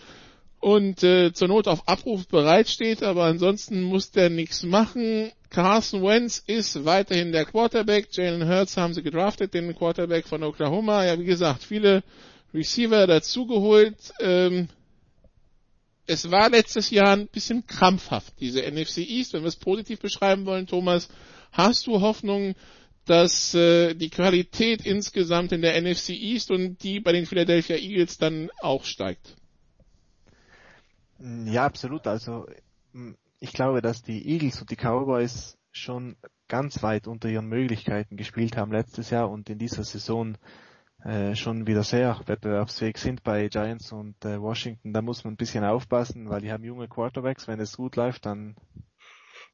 und 0.61 1.03
äh, 1.03 1.33
zur 1.33 1.49
Not 1.49 1.69
auf 1.69 1.87
Abruf 1.87 2.27
bereitsteht, 2.27 3.03
aber 3.03 3.25
ansonsten 3.25 3.83
muss 3.83 4.11
der 4.11 4.31
nichts 4.31 4.63
machen. 4.65 5.31
Carson 5.51 6.03
Wentz 6.03 6.43
ist 6.47 6.85
weiterhin 6.85 7.33
der 7.33 7.45
Quarterback. 7.45 8.09
Jalen 8.13 8.49
Hurts 8.49 8.77
haben 8.77 8.93
sie 8.93 9.03
gedraftet, 9.03 9.55
den 9.55 9.75
Quarterback 9.75 10.27
von 10.27 10.43
Oklahoma. 10.43 11.05
Ja, 11.07 11.19
wie 11.19 11.25
gesagt, 11.25 11.63
viele 11.63 12.03
Receiver 12.53 13.07
dazugeholt. 13.07 13.97
Ähm, 14.21 14.69
es 16.07 16.31
war 16.31 16.51
letztes 16.51 16.91
Jahr 16.91 17.13
ein 17.17 17.29
bisschen 17.29 17.67
krampfhaft, 17.67 18.35
diese 18.41 18.63
NFC 18.63 18.99
East, 18.99 19.35
wenn 19.35 19.43
wir 19.43 19.49
es 19.49 19.57
positiv 19.57 20.01
beschreiben 20.01 20.47
wollen, 20.47 20.67
Thomas. 20.67 21.09
Hast 21.53 21.87
du 21.87 22.01
Hoffnung, 22.01 22.55
dass 23.05 23.55
äh, 23.55 23.95
die 23.95 24.11
Qualität 24.11 24.85
insgesamt 24.85 25.53
in 25.53 25.63
der 25.63 25.81
NFC 25.81 26.11
East 26.11 26.51
und 26.51 26.83
die 26.83 27.01
bei 27.01 27.13
den 27.13 27.27
Philadelphia 27.27 27.77
Eagles 27.77 28.19
dann 28.19 28.51
auch 28.61 28.85
steigt? 28.85 29.38
Ja, 31.19 31.67
absolut. 31.67 32.07
Also 32.07 32.47
ich 33.41 33.53
glaube, 33.53 33.83
dass 33.83 34.03
die 34.03 34.29
Eagles 34.29 34.61
und 34.61 34.71
die 34.71 34.77
Cowboys 34.77 35.59
schon 35.73 36.17
ganz 36.49 36.83
weit 36.83 37.07
unter 37.07 37.29
ihren 37.29 37.47
Möglichkeiten 37.47 38.17
gespielt 38.17 38.57
haben 38.57 38.73
letztes 38.73 39.11
Jahr 39.11 39.31
und 39.31 39.51
in 39.51 39.59
dieser 39.59 39.85
Saison 39.85 40.37
äh, 41.05 41.35
schon 41.35 41.67
wieder 41.67 41.83
sehr 41.83 42.21
wettbewerbsfähig 42.27 42.99
sind 42.99 43.23
bei 43.23 43.49
Giants 43.49 43.93
und 43.93 44.25
äh, 44.25 44.41
Washington. 44.41 44.93
Da 44.93 45.03
muss 45.03 45.25
man 45.25 45.35
ein 45.35 45.37
bisschen 45.37 45.65
aufpassen, 45.65 46.29
weil 46.29 46.41
die 46.41 46.51
haben 46.51 46.65
junge 46.65 46.89
Quarterbacks. 46.89 47.47
Wenn 47.47 47.61
es 47.61 47.77
gut 47.77 47.97
läuft, 47.97 48.27
dann 48.27 48.57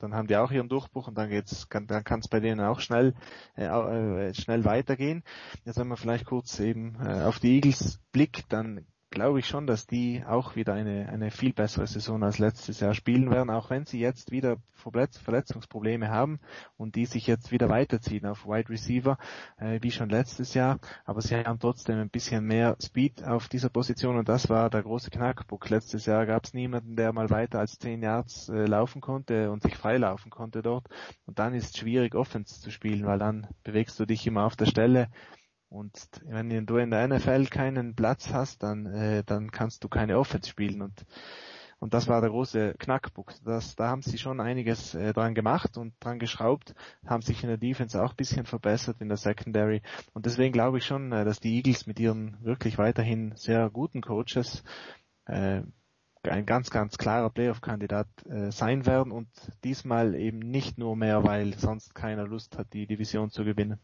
dann 0.00 0.14
haben 0.14 0.26
die 0.26 0.36
auch 0.36 0.50
ihren 0.50 0.68
Durchbruch 0.68 1.08
und 1.08 1.16
dann 1.16 1.30
geht's, 1.30 1.68
kann, 1.68 1.86
dann 1.86 2.04
kann 2.04 2.20
es 2.20 2.28
bei 2.28 2.40
denen 2.40 2.60
auch 2.60 2.80
schnell 2.80 3.14
äh, 3.56 3.64
äh, 3.64 4.34
schnell 4.34 4.64
weitergehen. 4.64 5.22
Jetzt 5.64 5.78
wenn 5.78 5.88
man 5.88 5.96
vielleicht 5.96 6.26
kurz 6.26 6.58
eben 6.60 6.96
äh, 7.00 7.22
auf 7.22 7.38
die 7.38 7.54
Eagles 7.54 8.00
blickt, 8.12 8.52
dann 8.52 8.86
glaube 9.14 9.38
ich 9.38 9.46
schon, 9.46 9.66
dass 9.66 9.86
die 9.86 10.22
auch 10.26 10.56
wieder 10.56 10.74
eine, 10.74 11.08
eine 11.08 11.30
viel 11.30 11.52
bessere 11.52 11.86
Saison 11.86 12.22
als 12.22 12.38
letztes 12.38 12.80
Jahr 12.80 12.92
spielen 12.92 13.30
werden, 13.30 13.48
auch 13.48 13.70
wenn 13.70 13.86
sie 13.86 14.00
jetzt 14.00 14.30
wieder 14.30 14.58
Verletzungsprobleme 14.74 16.10
haben 16.10 16.40
und 16.76 16.96
die 16.96 17.06
sich 17.06 17.26
jetzt 17.26 17.50
wieder 17.50 17.70
weiterziehen 17.70 18.26
auf 18.26 18.46
Wide 18.46 18.68
Receiver, 18.68 19.16
äh, 19.56 19.78
wie 19.80 19.90
schon 19.90 20.10
letztes 20.10 20.52
Jahr. 20.52 20.78
Aber 21.06 21.22
sie 21.22 21.36
haben 21.36 21.58
trotzdem 21.58 21.98
ein 21.98 22.10
bisschen 22.10 22.44
mehr 22.44 22.76
Speed 22.82 23.24
auf 23.24 23.48
dieser 23.48 23.70
Position 23.70 24.18
und 24.18 24.28
das 24.28 24.50
war 24.50 24.68
der 24.68 24.82
große 24.82 25.10
Knackpunkt. 25.10 25.70
Letztes 25.70 26.04
Jahr 26.06 26.26
gab 26.26 26.44
es 26.44 26.52
niemanden, 26.52 26.96
der 26.96 27.12
mal 27.12 27.30
weiter 27.30 27.60
als 27.60 27.78
10 27.78 28.02
Yards 28.02 28.48
äh, 28.50 28.66
laufen 28.66 29.00
konnte 29.00 29.50
und 29.50 29.62
sich 29.62 29.76
freilaufen 29.76 30.30
konnte 30.30 30.60
dort. 30.60 30.88
Und 31.24 31.38
dann 31.38 31.54
ist 31.54 31.74
es 31.74 31.78
schwierig, 31.78 32.14
Offense 32.14 32.60
zu 32.60 32.70
spielen, 32.70 33.06
weil 33.06 33.18
dann 33.18 33.46
bewegst 33.62 33.98
du 33.98 34.04
dich 34.04 34.26
immer 34.26 34.44
auf 34.44 34.56
der 34.56 34.66
Stelle 34.66 35.08
und 35.74 36.08
wenn 36.24 36.66
du 36.66 36.76
in 36.76 36.92
der 36.92 37.08
NFL 37.08 37.46
keinen 37.46 37.96
Platz 37.96 38.32
hast, 38.32 38.62
dann, 38.62 38.86
äh, 38.86 39.24
dann 39.24 39.50
kannst 39.50 39.82
du 39.82 39.88
keine 39.88 40.18
Offense 40.20 40.48
spielen. 40.48 40.82
Und, 40.82 41.04
und 41.80 41.94
das 41.94 42.06
war 42.06 42.20
der 42.20 42.30
große 42.30 42.74
Knackpunkt. 42.78 43.44
Das, 43.44 43.74
da 43.74 43.88
haben 43.88 44.02
sie 44.02 44.16
schon 44.16 44.40
einiges 44.40 44.94
äh, 44.94 45.12
dran 45.12 45.34
gemacht 45.34 45.76
und 45.76 45.92
dran 45.98 46.20
geschraubt, 46.20 46.76
haben 47.04 47.22
sich 47.22 47.42
in 47.42 47.48
der 47.48 47.58
Defense 47.58 48.00
auch 48.00 48.10
ein 48.10 48.16
bisschen 48.16 48.46
verbessert 48.46 49.00
in 49.00 49.08
der 49.08 49.16
Secondary. 49.16 49.82
Und 50.12 50.26
deswegen 50.26 50.52
glaube 50.52 50.78
ich 50.78 50.86
schon, 50.86 51.10
äh, 51.10 51.24
dass 51.24 51.40
die 51.40 51.56
Eagles 51.56 51.88
mit 51.88 51.98
ihren 51.98 52.38
wirklich 52.44 52.78
weiterhin 52.78 53.32
sehr 53.34 53.68
guten 53.68 54.00
Coaches 54.00 54.62
äh, 55.26 55.62
ein 56.22 56.46
ganz, 56.46 56.70
ganz 56.70 56.98
klarer 56.98 57.30
Playoff-Kandidat 57.30 58.06
äh, 58.26 58.52
sein 58.52 58.86
werden 58.86 59.10
und 59.10 59.28
diesmal 59.64 60.14
eben 60.14 60.38
nicht 60.38 60.78
nur 60.78 60.94
mehr, 60.94 61.24
weil 61.24 61.58
sonst 61.58 61.96
keiner 61.96 62.28
Lust 62.28 62.56
hat, 62.56 62.72
die 62.72 62.86
Division 62.86 63.30
zu 63.30 63.44
gewinnen. 63.44 63.80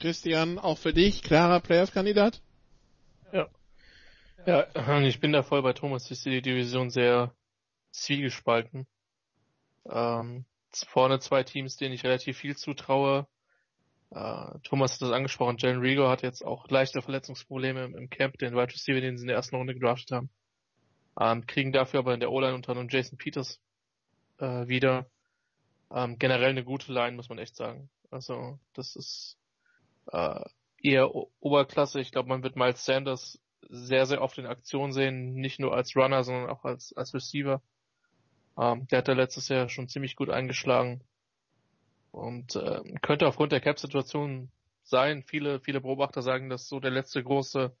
Christian, 0.00 0.58
auch 0.58 0.78
für 0.78 0.92
dich 0.92 1.22
klarer 1.22 1.60
Playoff-Kandidat? 1.60 2.40
Ja. 3.32 3.48
Ja, 4.46 5.00
ich 5.02 5.20
bin 5.20 5.32
da 5.32 5.42
voll 5.42 5.62
bei 5.62 5.74
Thomas. 5.74 6.10
Ich 6.10 6.20
sehe 6.20 6.40
die 6.40 6.50
Division 6.50 6.90
sehr 6.90 7.34
zwiegespalten. 7.92 8.86
Ähm, 9.88 10.46
vorne 10.88 11.18
zwei 11.20 11.42
Teams, 11.42 11.76
denen 11.76 11.94
ich 11.94 12.04
relativ 12.04 12.38
viel 12.38 12.56
zutraue. 12.56 13.26
Äh, 14.10 14.58
Thomas 14.62 14.94
hat 14.94 15.02
das 15.02 15.12
angesprochen. 15.12 15.58
Jalen 15.58 15.80
Rigo 15.80 16.08
hat 16.08 16.22
jetzt 16.22 16.44
auch 16.44 16.68
leichte 16.68 17.02
Verletzungsprobleme 17.02 17.84
im, 17.84 17.94
im 17.94 18.10
Camp, 18.10 18.38
den 18.38 18.54
Wide 18.54 18.72
Receiver, 18.72 19.00
den 19.00 19.18
sie 19.18 19.24
in 19.24 19.28
der 19.28 19.36
ersten 19.36 19.56
Runde 19.56 19.74
gedraftet 19.74 20.12
haben. 20.12 20.30
Ähm, 21.20 21.46
kriegen 21.46 21.72
dafür 21.72 22.00
aber 22.00 22.14
in 22.14 22.20
der 22.20 22.30
O-Line 22.32 22.54
unter 22.54 22.70
anderem 22.70 22.88
Jason 22.88 23.18
Peters 23.18 23.60
äh, 24.38 24.66
wieder. 24.66 25.10
Ähm, 25.92 26.18
generell 26.18 26.50
eine 26.50 26.64
gute 26.64 26.92
Line, 26.92 27.16
muss 27.16 27.28
man 27.28 27.38
echt 27.38 27.56
sagen. 27.56 27.90
Also, 28.10 28.58
das 28.74 28.96
ist 28.96 29.39
äh, 30.12 30.40
eher 30.82 31.14
Oberklasse. 31.40 32.00
Ich 32.00 32.12
glaube, 32.12 32.28
man 32.28 32.42
wird 32.42 32.56
Miles 32.56 32.84
Sanders 32.84 33.38
sehr, 33.68 34.06
sehr 34.06 34.22
oft 34.22 34.38
in 34.38 34.46
Aktion 34.46 34.92
sehen, 34.92 35.34
nicht 35.34 35.60
nur 35.60 35.74
als 35.74 35.94
Runner, 35.94 36.24
sondern 36.24 36.50
auch 36.50 36.64
als, 36.64 36.92
als 36.96 37.14
Receiver. 37.14 37.62
Ähm, 38.58 38.86
der 38.88 38.98
hat 38.98 39.08
da 39.08 39.12
letztes 39.12 39.48
Jahr 39.48 39.68
schon 39.68 39.88
ziemlich 39.88 40.16
gut 40.16 40.30
eingeschlagen 40.30 41.02
und 42.10 42.56
äh, 42.56 42.82
könnte 43.02 43.26
aufgrund 43.26 43.52
der 43.52 43.60
Cap-Situation 43.60 44.50
sein. 44.82 45.22
Viele, 45.22 45.60
viele 45.60 45.80
Beobachter 45.80 46.22
sagen, 46.22 46.48
dass 46.48 46.68
so 46.68 46.80
der 46.80 46.90
letzte 46.90 47.22
große, 47.22 47.74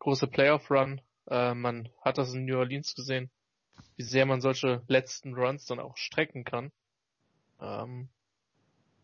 große 0.00 0.26
Playoff-Run. 0.26 1.00
Äh, 1.28 1.54
man 1.54 1.88
hat 2.02 2.18
das 2.18 2.34
in 2.34 2.44
New 2.44 2.58
Orleans 2.58 2.94
gesehen, 2.94 3.30
wie 3.96 4.02
sehr 4.02 4.26
man 4.26 4.40
solche 4.40 4.82
letzten 4.88 5.34
Runs 5.34 5.64
dann 5.64 5.80
auch 5.80 5.96
strecken 5.96 6.44
kann. 6.44 6.72
Ähm, 7.60 8.08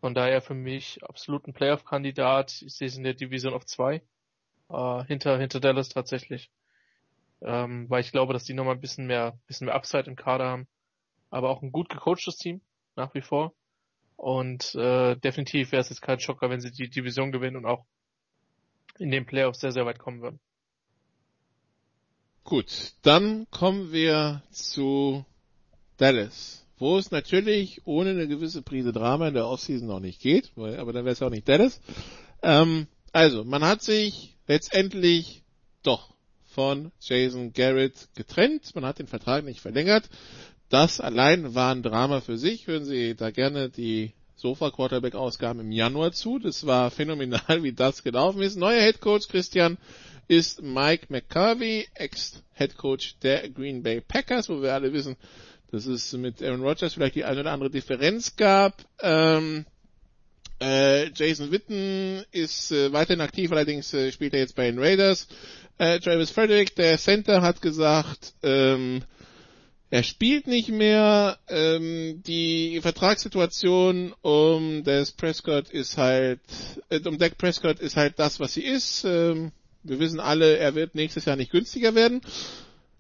von 0.01 0.15
daher 0.15 0.41
für 0.41 0.55
mich 0.55 1.03
absolut 1.03 1.47
ein 1.47 1.53
Playoff-Kandidat. 1.53 2.63
Ich 2.63 2.75
sehe 2.75 2.89
es 2.89 2.97
in 2.97 3.05
der 3.05 3.15
Division 3.15 3.55
auf 3.55 3.67
zwei. 3.67 4.03
Äh, 4.69 5.05
hinter, 5.05 5.39
hinter 5.39 5.61
Dallas 5.61 5.89
tatsächlich. 5.89 6.51
Ähm, 7.41 7.89
weil 7.89 8.01
ich 8.01 8.13
glaube, 8.13 8.33
dass 8.33 8.45
die 8.45 8.55
nochmal 8.55 8.75
ein 8.75 8.81
bisschen 8.81 9.07
mehr, 9.07 9.39
bisschen 9.47 9.67
mehr 9.67 9.75
Upside 9.75 10.09
im 10.09 10.17
Kader 10.17 10.47
haben. 10.47 10.69
Aber 11.31 11.51
auch 11.51 11.63
ein 11.63 11.73
gut 11.73 11.89
gecoachtes 11.89 12.37
Team, 12.37 12.61
nach 12.97 13.15
wie 13.15 13.21
vor. 13.21 13.55
Und 14.17 14.75
äh, 14.75 15.17
definitiv 15.17 15.73
wäre 15.73 15.81
es 15.81 15.91
jetzt 15.91 16.03
kein 16.03 16.19
Schocker, 16.19 16.51
wenn 16.51 16.61
sie 16.61 16.73
die 16.73 16.91
Division 16.91 17.31
gewinnen 17.31 17.57
und 17.57 17.67
auch 17.67 17.85
in 18.99 19.11
den 19.11 19.27
Playoffs 19.27 19.61
sehr, 19.61 19.73
sehr 19.73 19.87
weit 19.87 19.99
kommen 19.99 20.23
würden. 20.23 20.41
Gut, 22.43 22.95
dann 23.03 23.47
kommen 23.51 23.93
wir 23.93 24.43
zu 24.51 25.25
Dallas, 25.99 26.67
wo 26.79 26.99
es 26.99 27.11
natürlich 27.11 27.83
ohne 27.85 28.11
eine 28.11 28.29
gewisse 28.29 28.63
Prise 28.63 28.93
Drama 28.93 29.29
in 29.29 29.35
der 29.35 29.47
Offseason 29.47 29.89
noch 29.89 30.01
nicht 30.01 30.21
geht, 30.21 30.53
weil, 30.55 30.79
aber 30.79 30.93
dann 30.93 31.05
wäre 31.05 31.13
es 31.13 31.23
auch 31.23 31.31
nicht 31.31 31.49
Dallas. 31.49 31.81
Ähm, 32.43 32.87
also, 33.13 33.45
man 33.45 33.65
hat 33.65 33.83
sich 33.83 34.37
letztendlich 34.47 35.43
doch 35.83 36.15
von 36.47 36.93
Jason 37.01 37.53
Garrett 37.53 38.09
getrennt, 38.15 38.75
man 38.75 38.85
hat 38.85 38.99
den 38.99 39.07
Vertrag 39.07 39.45
nicht 39.45 39.61
verlängert. 39.61 40.09
Das 40.69 41.01
allein 41.01 41.55
war 41.55 41.75
ein 41.75 41.83
Drama 41.83 42.21
für 42.21 42.37
sich. 42.37 42.67
Hören 42.67 42.85
Sie 42.85 43.15
da 43.15 43.31
gerne 43.31 43.71
die 43.71 44.13
Sofa 44.37 44.71
Quarterback 44.71 45.15
Ausgaben 45.15 45.61
im 45.61 45.73
Januar 45.73 46.13
zu. 46.13 46.39
Das 46.39 46.67
war 46.67 46.91
phänomenal, 46.91 47.63
wie 47.63 47.73
das 47.73 48.03
gelaufen 48.03 48.43
ist. 48.43 48.57
Neuer 48.57 48.83
Head 48.83 49.01
Coach 49.01 49.29
Christian 49.29 49.79
ist 50.29 50.63
Mike 50.63 51.07
McCarvey, 51.09 51.89
Ex-Head 51.95 52.77
Coach 52.77 53.17
der 53.23 53.49
Green 53.49 53.83
Bay 53.83 54.03
Packers, 54.03 54.51
wo 54.51 54.61
wir 54.61 54.75
alle 54.75 54.93
wissen, 54.93 55.17
dass 55.71 55.87
es 55.87 56.13
mit 56.15 56.43
Aaron 56.43 56.63
Rodgers 56.63 56.95
vielleicht 56.95 57.15
die 57.15 57.25
eine 57.25 57.41
oder 57.41 57.53
andere 57.53 57.71
Differenz 57.71 58.37
gab. 58.37 58.85
Ähm, 59.03 59.67
äh, 60.61 61.11
Jason 61.13 61.53
Witten 61.53 62.25
ist 62.33 62.73
äh, 62.73 62.93
weiterhin 62.93 63.21
aktiv, 63.21 63.53
allerdings 63.53 63.93
äh, 63.95 64.11
spielt 64.11 64.35
er 64.35 64.41
jetzt 64.41 64.57
bei 64.57 64.71
den 64.71 64.79
Raiders. 64.79 65.29
Äh, 65.79 66.01
Travis 66.01 66.31
Frederick, 66.31 66.75
der 66.75 66.99
Center, 66.99 67.43
hat 67.43 67.63
gesagt, 67.63 68.35
ähm, 68.43 69.03
er 69.91 70.03
spielt 70.03 70.47
nicht 70.47 70.69
mehr. 70.69 71.39
Ähm, 71.49 72.23
die 72.27 72.81
Vertragssituation 72.83 74.15
um 74.21 74.85
Des 74.85 75.13
Prescott 75.13 75.71
ist 75.71 75.97
halt, 75.97 76.41
äh, 76.91 77.01
um 77.07 77.19
Dak 77.19 77.39
Prescott 77.39 77.79
ist 77.79 77.97
halt 77.97 78.19
das, 78.19 78.41
was 78.41 78.55
sie 78.55 78.65
ist. 78.65 79.05
Ähm, 79.05 79.53
wir 79.85 80.01
wissen 80.01 80.21
alle, 80.21 80.59
er 80.59 80.75
wird 80.75 80.95
nächstes 80.95 81.25
Jahr 81.25 81.37
nicht 81.37 81.53
günstiger 81.53 81.95
werden. 81.95 82.21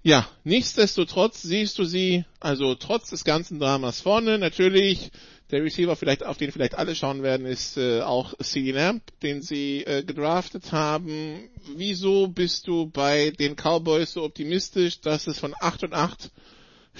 Ja, 0.02 0.28
nichtsdestotrotz 0.44 1.42
siehst 1.42 1.78
du 1.78 1.84
sie, 1.84 2.24
also 2.40 2.74
trotz 2.74 3.10
des 3.10 3.24
ganzen 3.24 3.58
Dramas 3.58 4.00
vorne, 4.00 4.38
natürlich, 4.38 5.10
der 5.50 5.62
Receiver 5.62 5.96
vielleicht, 5.96 6.24
auf 6.24 6.36
den 6.36 6.52
vielleicht 6.52 6.76
alle 6.76 6.94
schauen 6.94 7.22
werden, 7.22 7.46
ist 7.46 7.76
äh, 7.76 8.02
auch 8.02 8.34
CD 8.38 8.70
Lamp, 8.70 9.02
den 9.22 9.42
sie 9.42 9.82
äh, 9.84 10.04
gedraftet 10.04 10.72
haben. 10.72 11.48
Wieso 11.76 12.28
bist 12.28 12.68
du 12.68 12.86
bei 12.86 13.30
den 13.30 13.56
Cowboys 13.56 14.12
so 14.12 14.22
optimistisch, 14.22 15.00
dass 15.00 15.26
es 15.26 15.38
von 15.38 15.54
8 15.58 15.84
und 15.84 15.94
8 15.94 16.30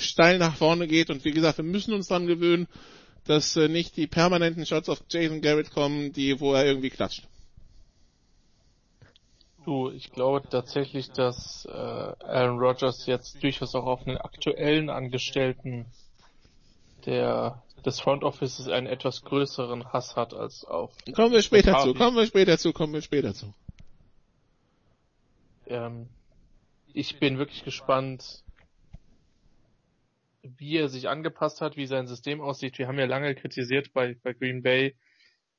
steil 0.01 0.39
nach 0.39 0.57
vorne 0.57 0.87
geht. 0.87 1.11
Und 1.11 1.25
wie 1.25 1.33
gesagt, 1.33 1.59
wir 1.59 1.65
müssen 1.65 1.95
uns 1.95 2.09
daran 2.09 2.27
gewöhnen, 2.27 2.69
dass 3.25 3.57
äh, 3.57 3.69
nicht 3.69 3.97
die 3.97 4.07
permanenten 4.07 4.65
Shots 4.65 4.89
auf 4.89 5.03
Jason 5.09 5.41
Garrett 5.41 5.71
kommen, 5.71 6.13
die, 6.13 6.41
wo 6.41 6.55
er 6.55 6.65
irgendwie 6.65 6.91
klatscht. 6.91 7.25
Du, 9.69 9.91
ich 9.91 10.13
glaube 10.13 10.49
tatsächlich, 10.49 11.11
dass 11.11 11.67
äh, 11.67 11.71
Aaron 11.71 12.59
Rodgers 12.59 13.05
jetzt 13.05 13.43
durchaus 13.43 13.75
auch 13.75 13.85
auf 13.85 14.07
einen 14.07 14.17
aktuellen 14.17 14.89
Angestellten 14.89 15.85
der 17.05 17.63
des 17.85 18.01
Front 18.01 18.25
Offices 18.25 18.69
einen 18.69 18.87
etwas 18.87 19.25
größeren 19.25 19.93
Hass 19.93 20.17
hat 20.17 20.33
als 20.33 20.65
auf. 20.65 20.97
Kommen 21.15 21.33
wir 21.33 21.43
später 21.43 21.81
zu, 21.81 21.93
kommen 21.93 22.17
wir 22.17 22.25
später 22.25 22.57
zu, 22.57 22.73
kommen 22.73 22.95
wir 22.95 23.03
später 23.03 23.35
zu. 23.35 23.53
Ähm, 25.67 26.09
ich 26.95 27.19
bin 27.19 27.37
wirklich 27.37 27.63
gespannt, 27.63 28.43
wie 30.41 30.79
er 30.79 30.89
sich 30.89 31.11
angepasst 31.11 31.61
hat, 31.61 31.77
wie 31.77 31.85
sein 31.85 32.07
System 32.07 32.41
aussieht. 32.41 32.79
Wir 32.79 32.89
haben 32.89 32.99
ja 32.99 33.05
lange 33.05 33.35
kritisiert 33.35 33.93
bei, 33.93 34.17
bei 34.23 34.33
Green 34.33 34.63
Bay, 34.63 34.97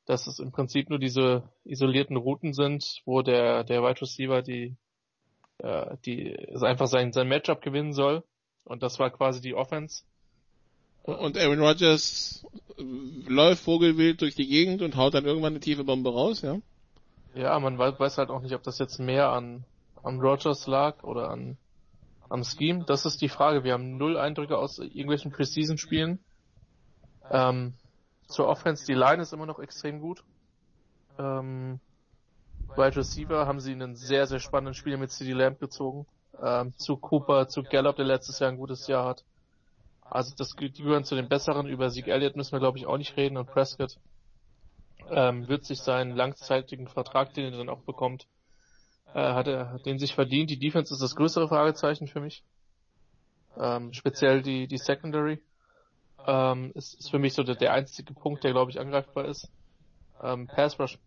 dass 0.10 0.26
es 0.26 0.40
im 0.40 0.52
Prinzip 0.52 0.90
nur 0.90 0.98
diese 0.98 1.44
isolierten 1.66 2.18
Routen 2.18 2.54
sind, 2.54 3.04
wo 3.06 3.22
der, 3.22 3.64
der 3.64 3.84
Wide 3.84 4.02
Receiver 4.02 4.42
die, 4.42 4.76
äh, 5.60 5.98
die 6.04 6.36
einfach 6.64 6.88
sein, 6.88 7.14
sein 7.14 7.28
Matchup 7.28 7.62
gewinnen 7.62 7.94
soll. 7.94 8.24
Und 8.64 8.82
das 8.82 8.98
war 8.98 9.12
quasi 9.12 9.40
die 9.40 9.54
Offense. 9.54 10.02
Und 11.04 11.38
Aaron 11.38 11.60
Rodgers 11.60 12.44
läuft 12.78 13.64
vogelwild 13.64 14.22
durch 14.22 14.34
die 14.34 14.48
Gegend 14.48 14.82
und 14.82 14.98
haut 14.98 15.14
dann 15.14 15.26
irgendwann 15.26 15.54
eine 15.54 15.60
tiefe 15.60 15.84
Bombe 15.84 16.12
raus, 16.12 16.42
ja? 16.42 16.58
Ja, 17.36 17.60
man 17.60 17.78
weiß 17.78 18.18
halt 18.18 18.32
auch 18.32 18.42
nicht, 18.42 18.56
ob 18.56 18.64
das 18.64 18.80
jetzt 18.80 18.98
mehr 18.98 19.30
an, 19.30 19.64
an 20.02 20.20
Rodgers 20.20 20.66
lag 20.66 21.04
oder 21.04 21.30
an, 21.30 21.58
am 22.30 22.44
Scheme? 22.44 22.84
Das 22.86 23.06
ist 23.06 23.22
die 23.22 23.30
Frage. 23.30 23.64
Wir 23.64 23.74
haben 23.74 23.98
null 23.98 24.18
Eindrücke 24.18 24.58
aus 24.58 24.80
irgendwelchen 24.80 25.32
Preseason-Spielen. 25.32 26.18
Ähm, 27.30 27.76
zur 28.30 28.48
Offense, 28.48 28.86
die 28.86 28.94
Line 28.94 29.22
ist 29.22 29.34
immer 29.34 29.46
noch 29.46 29.60
extrem 29.60 30.00
gut. 30.00 30.24
Ähm, 31.18 31.80
Wide 32.76 32.96
Receiver 32.96 33.48
haben 33.48 33.60
sie 33.60 33.72
einen 33.72 33.96
sehr, 33.96 34.28
sehr 34.28 34.40
spannenden 34.40 34.76
Spiel 34.76 34.98
mit 34.98 35.12
CD 35.12 35.34
Lamb 35.34 35.60
gezogen. 35.60 36.06
Ähm, 36.42 36.74
zu 36.78 36.96
Cooper, 36.98 37.48
zu 37.48 37.64
Gallup, 37.64 37.98
der 37.98 38.06
letztes 38.06 38.40
Jahr 38.40 38.52
ein 38.52 38.58
gutes 38.58 38.88
Jahr 38.88 39.06
hat. 39.06 39.26
Also 40.02 40.34
das 40.38 40.56
die 40.56 40.72
gehören 40.72 41.04
zu 41.04 41.16
den 41.16 41.28
besseren. 41.28 41.68
Über 41.68 41.90
Sieg 41.90 42.08
Elliott 42.08 42.36
müssen 42.36 42.54
wir 42.54 42.60
glaube 42.60 42.78
ich 42.78 42.86
auch 42.86 42.98
nicht 42.98 43.18
reden 43.18 43.38
und 43.38 43.48
Prescott 43.48 43.98
ähm, 45.10 45.48
wird 45.48 45.66
sich 45.66 45.80
seinen 45.80 46.16
langzeitigen 46.16 46.88
Vertrag, 46.88 47.34
den 47.34 47.52
er 47.52 47.58
dann 47.58 47.70
auch 47.70 47.82
bekommt, 47.82 48.28
äh, 49.14 49.20
hat 49.20 49.48
er 49.48 49.72
hat 49.72 49.86
den 49.86 50.00
sich 50.00 50.14
verdient. 50.14 50.52
Die 50.52 50.60
Defense 50.60 50.94
ist 50.94 51.02
das 51.02 51.16
größere 51.16 51.48
Fragezeichen 51.48 52.08
für 52.08 52.22
mich. 52.22 52.44
Ähm, 53.58 53.92
speziell 53.94 54.42
die, 54.42 54.68
die 54.68 54.78
Secondary 54.78 55.42
ähm, 56.30 56.72
ist, 56.76 56.94
ist 57.00 57.10
für 57.10 57.20
mich 57.20 57.34
so 57.34 57.44
der, 57.44 57.56
der 57.56 57.74
einzige 57.74 58.14
Punkt, 58.14 58.44
der 58.44 58.52
glaube 58.52 58.72
ich 58.72 58.80
angreifbar 58.80 59.26
ist. 59.26 59.50
Ähm, 60.22 60.48
Pass 60.48 60.80
Rush 60.80 61.00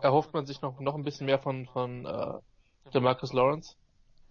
erhofft 0.00 0.34
man 0.34 0.46
sich 0.46 0.60
noch 0.62 0.78
noch 0.80 0.94
ein 0.94 1.04
bisschen 1.04 1.26
mehr 1.26 1.38
von 1.38 1.66
von 1.66 2.04
äh, 2.04 2.34
der 2.92 3.00
Marcus 3.00 3.32
Lawrence. 3.32 3.76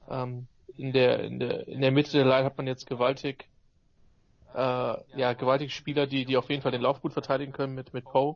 Ähm, 0.09 0.47
in 0.77 0.93
der 0.93 1.21
in 1.21 1.39
der 1.39 1.67
in 1.67 1.81
der 1.81 1.91
Mitte 1.91 2.11
der 2.11 2.25
Line 2.25 2.45
hat 2.45 2.57
man 2.57 2.67
jetzt 2.67 2.85
gewaltig 2.85 3.49
äh, 4.53 4.57
ja 5.17 5.33
gewaltige 5.33 5.71
Spieler, 5.71 6.07
die 6.07 6.25
die 6.25 6.37
auf 6.37 6.49
jeden 6.49 6.61
Fall 6.61 6.71
den 6.71 6.81
Lauf 6.81 7.01
gut 7.01 7.13
verteidigen 7.13 7.53
können 7.53 7.73
mit 7.73 7.93
mit 7.93 8.05
Poe. 8.05 8.35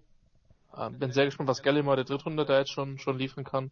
Ähm, 0.78 0.98
bin 0.98 1.12
sehr 1.12 1.26
gespannt, 1.26 1.50
was 1.50 1.64
Gallimore 1.64 1.98
der 1.98 2.06
Drittrunde 2.06 2.46
da 2.46 2.60
jetzt 2.60 2.72
schon 2.72 2.98
schon 2.98 3.18
liefern 3.18 3.44
kann 3.44 3.72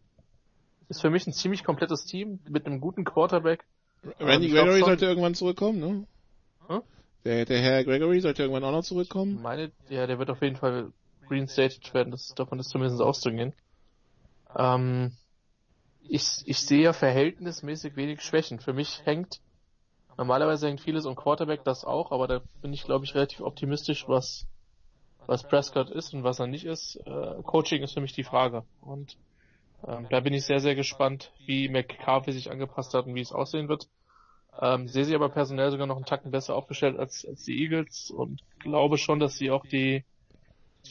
ist 0.89 1.01
für 1.01 1.09
mich 1.09 1.25
ein 1.27 1.33
ziemlich 1.33 1.63
komplettes 1.63 2.03
Team 2.05 2.39
mit 2.49 2.65
einem 2.65 2.81
guten 2.81 3.05
Quarterback. 3.05 3.63
Randy 4.19 4.47
ähm, 4.47 4.53
Gregory 4.53 4.79
sollte 4.79 5.05
irgendwann 5.05 5.35
zurückkommen, 5.35 5.79
ne? 5.79 6.07
Hm? 6.67 6.81
Der, 7.25 7.45
der 7.45 7.61
Herr 7.61 7.83
Gregory 7.83 8.21
sollte 8.21 8.43
irgendwann 8.43 8.63
auch 8.63 8.71
noch 8.71 8.83
zurückkommen. 8.83 9.35
Ich 9.35 9.41
meine, 9.41 9.71
ja, 9.89 10.07
der 10.07 10.19
wird 10.19 10.29
auf 10.29 10.41
jeden 10.41 10.55
Fall 10.55 10.91
reinstated 11.29 11.93
werden, 11.93 12.11
das, 12.11 12.33
davon 12.35 12.59
ist 12.59 12.69
zumindest 12.69 13.01
auszugehen. 13.01 13.53
Ähm, 14.55 15.11
ich, 16.01 16.41
ich 16.45 16.59
sehe 16.59 16.83
ja 16.83 16.93
verhältnismäßig 16.93 17.95
wenig 17.95 18.21
Schwächen. 18.21 18.59
Für 18.59 18.73
mich 18.73 19.05
hängt, 19.05 19.41
normalerweise 20.17 20.67
hängt 20.67 20.81
vieles 20.81 21.05
um 21.05 21.15
Quarterback, 21.15 21.63
das 21.63 21.85
auch, 21.85 22.11
aber 22.11 22.27
da 22.27 22.41
bin 22.61 22.73
ich, 22.73 22.83
glaube 22.83 23.05
ich, 23.05 23.13
relativ 23.13 23.41
optimistisch, 23.41 24.07
was, 24.07 24.47
was 25.27 25.43
Prescott 25.43 25.89
ist 25.91 26.13
und 26.13 26.23
was 26.23 26.39
er 26.39 26.47
nicht 26.47 26.65
ist. 26.65 26.95
Äh, 27.05 27.43
Coaching 27.43 27.83
ist 27.83 27.93
für 27.93 28.01
mich 28.01 28.13
die 28.13 28.23
Frage. 28.23 28.63
Und 28.81 29.17
ähm, 29.85 30.07
da 30.09 30.19
bin 30.19 30.33
ich 30.33 30.45
sehr, 30.45 30.59
sehr 30.59 30.75
gespannt, 30.75 31.31
wie 31.45 31.69
McCarthy 31.69 32.31
sich 32.31 32.49
angepasst 32.49 32.93
hat 32.93 33.05
und 33.05 33.15
wie 33.15 33.21
es 33.21 33.31
aussehen 33.31 33.69
wird. 33.69 33.87
Ähm, 34.61 34.87
sehe 34.87 35.05
sie 35.05 35.15
aber 35.15 35.29
personell 35.29 35.71
sogar 35.71 35.87
noch 35.87 35.95
einen 35.95 36.05
Tacken 36.05 36.31
besser 36.31 36.55
aufgestellt 36.55 36.97
als, 36.97 37.25
als 37.25 37.43
die 37.43 37.61
Eagles 37.61 38.11
und 38.11 38.41
glaube 38.59 38.97
schon, 38.97 39.19
dass 39.19 39.35
sie 39.35 39.51
auch 39.51 39.65
die, 39.65 40.03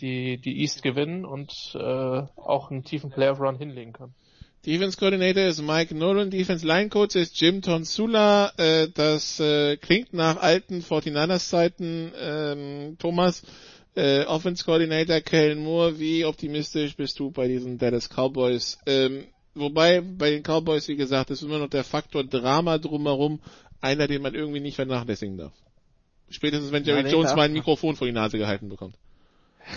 die, 0.01 0.39
die 0.39 0.61
East 0.61 0.83
gewinnen 0.83 1.25
und 1.25 1.53
äh, 1.75 1.79
auch 2.37 2.71
einen 2.71 2.85
tiefen 2.85 3.11
Playoff 3.11 3.41
Run 3.41 3.59
hinlegen 3.59 3.93
können. 3.93 4.15
Defense 4.65 4.99
Coordinator 4.99 5.45
ist 5.45 5.63
Mike 5.63 5.95
Nolan, 5.95 6.31
Defense 6.31 6.67
Line 6.67 6.89
Coach 6.89 7.15
ist 7.17 7.41
Jim 7.41 7.63
Tonsula. 7.63 8.53
Äh, 8.57 8.89
das 8.93 9.39
äh, 9.39 9.77
klingt 9.77 10.13
nach 10.13 10.37
alten 10.39 10.81
49ers 10.81 11.49
Zeiten, 11.49 12.13
ähm, 12.19 12.97
Thomas. 12.99 13.43
Äh, 13.95 14.25
Offense 14.25 14.65
Coordinator 14.65 15.21
Kellen 15.21 15.59
Moore, 15.59 15.99
wie 15.99 16.25
optimistisch 16.25 16.97
bist 16.97 17.19
du 17.19 17.31
bei 17.31 17.49
diesen 17.49 17.79
Dallas 17.79 18.09
Cowboys? 18.09 18.79
Ähm, 18.87 19.27
wobei 19.59 20.01
bei 20.01 20.31
den 20.31 20.43
Cowboys, 20.43 20.89
wie 20.89 20.97
gesagt, 20.97 21.31
ist 21.31 21.43
immer 21.43 21.59
noch 21.59 21.69
der 21.69 21.85
Faktor 21.85 22.25
Drama 22.25 22.79
drumherum 22.79 23.41
einer, 23.81 24.07
den 24.07 24.23
man 24.23 24.35
irgendwie 24.35 24.61
nicht 24.61 24.77
vernachlässigen 24.77 25.37
darf. 25.37 25.53
Spätestens 26.31 26.73
wenn 26.73 26.85
Jerry 26.85 27.05
ja, 27.05 27.09
Jones 27.09 27.35
mal 27.35 27.43
ein 27.43 27.53
Mikrofon 27.53 27.97
vor 27.97 28.07
die 28.07 28.13
Nase 28.13 28.39
gehalten 28.39 28.69
bekommt. 28.69 28.97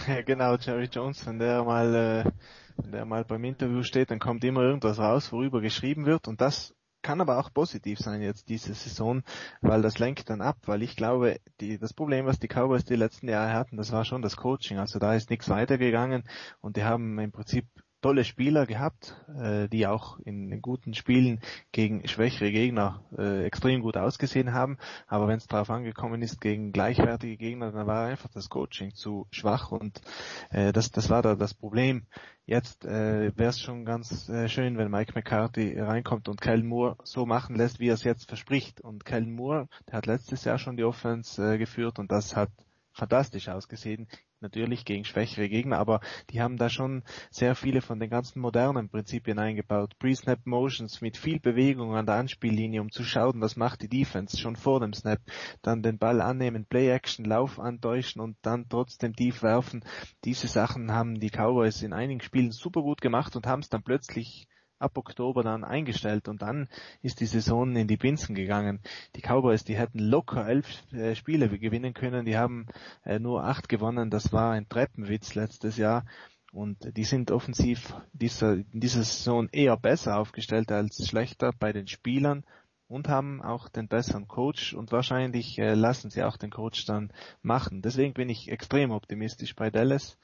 genau, 0.25 0.55
Jerry 0.57 0.89
Jones, 0.91 1.25
wenn 1.25 1.39
der 1.39 1.63
mal, 1.63 1.95
äh, 1.95 2.31
wenn 2.77 2.91
der 2.91 3.05
mal 3.05 3.23
beim 3.23 3.43
Interview 3.43 3.83
steht, 3.83 4.11
dann 4.11 4.19
kommt 4.19 4.43
immer 4.43 4.61
irgendwas 4.61 4.99
raus, 4.99 5.31
worüber 5.31 5.61
geschrieben 5.61 6.05
wird 6.05 6.27
und 6.27 6.41
das 6.41 6.73
kann 7.01 7.21
aber 7.21 7.39
auch 7.39 7.51
positiv 7.53 7.99
sein 7.99 8.21
jetzt 8.21 8.49
diese 8.49 8.73
Saison, 8.73 9.23
weil 9.61 9.81
das 9.81 9.99
lenkt 9.99 10.29
dann 10.29 10.41
ab, 10.41 10.57
weil 10.65 10.83
ich 10.83 10.95
glaube, 10.95 11.39
die, 11.59 11.79
das 11.79 11.93
Problem, 11.93 12.25
was 12.25 12.39
die 12.39 12.47
Cowboys 12.47 12.85
die 12.85 12.95
letzten 12.95 13.27
Jahre 13.27 13.53
hatten, 13.53 13.77
das 13.77 13.91
war 13.91 14.05
schon 14.05 14.21
das 14.21 14.37
Coaching. 14.37 14.77
Also 14.77 14.99
da 14.99 15.15
ist 15.15 15.29
nichts 15.29 15.49
weitergegangen 15.49 16.23
und 16.61 16.77
die 16.77 16.83
haben 16.83 17.17
im 17.17 17.31
Prinzip 17.31 17.65
tolle 18.01 18.23
Spieler 18.23 18.65
gehabt, 18.65 19.15
äh, 19.39 19.67
die 19.69 19.87
auch 19.87 20.19
in, 20.19 20.61
guten 20.61 20.93
Spielen 20.93 21.39
gegen 21.71 22.07
schwächere 22.07 22.51
Gegner 22.51 23.03
äh, 23.17 23.45
extrem 23.45 23.81
gut 23.81 23.97
ausgesehen 23.97 24.53
haben. 24.53 24.77
Aber 25.07 25.27
wenn 25.27 25.37
es 25.37 25.47
darauf 25.47 25.69
angekommen 25.69 26.21
ist 26.21 26.41
gegen 26.41 26.71
gleichwertige 26.71 27.37
Gegner, 27.37 27.71
dann 27.71 27.87
war 27.87 28.07
einfach 28.07 28.29
das 28.29 28.49
Coaching 28.49 28.93
zu 28.93 29.27
schwach 29.31 29.71
und 29.71 30.01
äh, 30.49 30.73
das, 30.73 30.91
das 30.91 31.09
war 31.09 31.21
da 31.21 31.35
das 31.35 31.53
Problem. 31.53 32.05
Jetzt 32.45 32.85
äh, 32.85 33.31
wäre 33.37 33.49
es 33.49 33.61
schon 33.61 33.85
ganz 33.85 34.27
äh, 34.27 34.49
schön, 34.49 34.77
wenn 34.77 34.91
Mike 34.91 35.13
McCarthy 35.15 35.79
reinkommt 35.79 36.27
und 36.27 36.41
Kellen 36.41 36.65
Moore 36.65 36.97
so 37.03 37.25
machen 37.25 37.55
lässt, 37.55 37.79
wie 37.79 37.87
er 37.87 37.93
es 37.93 38.03
jetzt 38.03 38.27
verspricht. 38.27 38.81
Und 38.81 39.05
Kellen 39.05 39.31
Moore, 39.31 39.67
der 39.87 39.97
hat 39.97 40.07
letztes 40.07 40.43
Jahr 40.43 40.57
schon 40.57 40.75
die 40.75 40.83
Offense 40.83 41.53
äh, 41.53 41.57
geführt 41.57 41.99
und 41.99 42.11
das 42.11 42.35
hat 42.35 42.49
fantastisch 42.93 43.47
ausgesehen 43.47 44.07
natürlich 44.41 44.85
gegen 44.85 45.05
schwächere 45.05 45.49
Gegner, 45.49 45.77
aber 45.77 45.99
die 46.29 46.41
haben 46.41 46.57
da 46.57 46.69
schon 46.69 47.03
sehr 47.29 47.55
viele 47.55 47.81
von 47.81 47.99
den 47.99 48.09
ganzen 48.09 48.39
modernen 48.39 48.89
Prinzipien 48.89 49.39
eingebaut. 49.39 49.97
Pre-Snap 49.99 50.45
Motions 50.45 51.01
mit 51.01 51.17
viel 51.17 51.39
Bewegung 51.39 51.95
an 51.95 52.05
der 52.05 52.15
Anspiellinie, 52.15 52.81
um 52.81 52.91
zu 52.91 53.03
schauen, 53.03 53.41
was 53.41 53.55
macht 53.55 53.81
die 53.81 53.89
Defense 53.89 54.37
schon 54.37 54.55
vor 54.55 54.79
dem 54.79 54.93
Snap. 54.93 55.19
Dann 55.61 55.83
den 55.83 55.97
Ball 55.97 56.21
annehmen, 56.21 56.65
Play-Action, 56.65 57.25
Lauf 57.25 57.59
antäuschen 57.59 58.21
und 58.21 58.37
dann 58.41 58.67
trotzdem 58.69 59.15
tief 59.15 59.43
werfen. 59.43 59.83
Diese 60.25 60.47
Sachen 60.47 60.91
haben 60.91 61.19
die 61.19 61.29
Cowboys 61.29 61.81
in 61.81 61.93
einigen 61.93 62.21
Spielen 62.21 62.51
super 62.51 62.81
gut 62.81 63.01
gemacht 63.01 63.35
und 63.35 63.47
haben 63.47 63.61
es 63.61 63.69
dann 63.69 63.83
plötzlich 63.83 64.47
ab 64.81 64.97
Oktober 64.97 65.43
dann 65.43 65.63
eingestellt 65.63 66.27
und 66.27 66.41
dann 66.41 66.67
ist 67.01 67.19
die 67.19 67.25
Saison 67.25 67.75
in 67.75 67.87
die 67.87 67.97
Binsen 67.97 68.35
gegangen. 68.35 68.79
Die 69.15 69.21
Cowboys, 69.21 69.63
die 69.63 69.77
hätten 69.77 69.99
locker 69.99 70.47
elf 70.47 70.67
äh, 70.93 71.15
Spiele 71.15 71.49
gewinnen 71.49 71.93
können, 71.93 72.25
die 72.25 72.37
haben 72.37 72.67
äh, 73.05 73.19
nur 73.19 73.43
acht 73.43 73.69
gewonnen. 73.69 74.09
Das 74.09 74.33
war 74.33 74.51
ein 74.51 74.67
Treppenwitz 74.67 75.35
letztes 75.35 75.77
Jahr. 75.77 76.05
Und 76.51 76.97
die 76.97 77.05
sind 77.05 77.31
offensiv 77.31 77.93
dieser, 78.11 78.55
in 78.55 78.81
dieser 78.81 79.03
Saison 79.03 79.47
eher 79.53 79.77
besser 79.77 80.17
aufgestellt 80.17 80.69
als 80.71 81.07
schlechter 81.07 81.53
bei 81.57 81.71
den 81.71 81.87
Spielern 81.87 82.43
und 82.91 83.07
haben 83.07 83.41
auch 83.41 83.69
den 83.69 83.87
besseren 83.87 84.27
Coach 84.27 84.73
und 84.73 84.91
wahrscheinlich 84.91 85.57
äh, 85.57 85.75
lassen 85.75 86.09
sie 86.09 86.23
auch 86.23 86.35
den 86.35 86.49
Coach 86.49 86.85
dann 86.85 87.13
machen. 87.41 87.81
Deswegen 87.81 88.13
bin 88.13 88.27
ich 88.27 88.51
extrem 88.51 88.91
optimistisch 88.91 89.55
bei 89.55 89.69
Dallas 89.69 90.17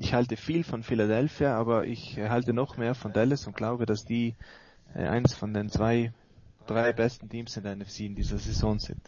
ich 0.00 0.14
halte 0.14 0.38
viel 0.38 0.64
von 0.64 0.82
Philadelphia, 0.82 1.54
aber 1.54 1.86
ich 1.86 2.16
halte 2.16 2.54
noch 2.54 2.78
mehr 2.78 2.94
von 2.94 3.12
Dallas 3.12 3.46
und 3.46 3.54
glaube, 3.54 3.84
dass 3.84 4.06
die 4.06 4.34
äh, 4.94 5.06
eins 5.06 5.34
von 5.34 5.52
den 5.52 5.68
zwei, 5.68 6.14
drei 6.66 6.94
besten 6.94 7.28
Teams 7.28 7.54
in 7.58 7.64
der 7.64 7.76
NFC 7.76 8.00
in 8.00 8.14
dieser 8.14 8.38
Saison 8.38 8.78
sind. 8.78 9.02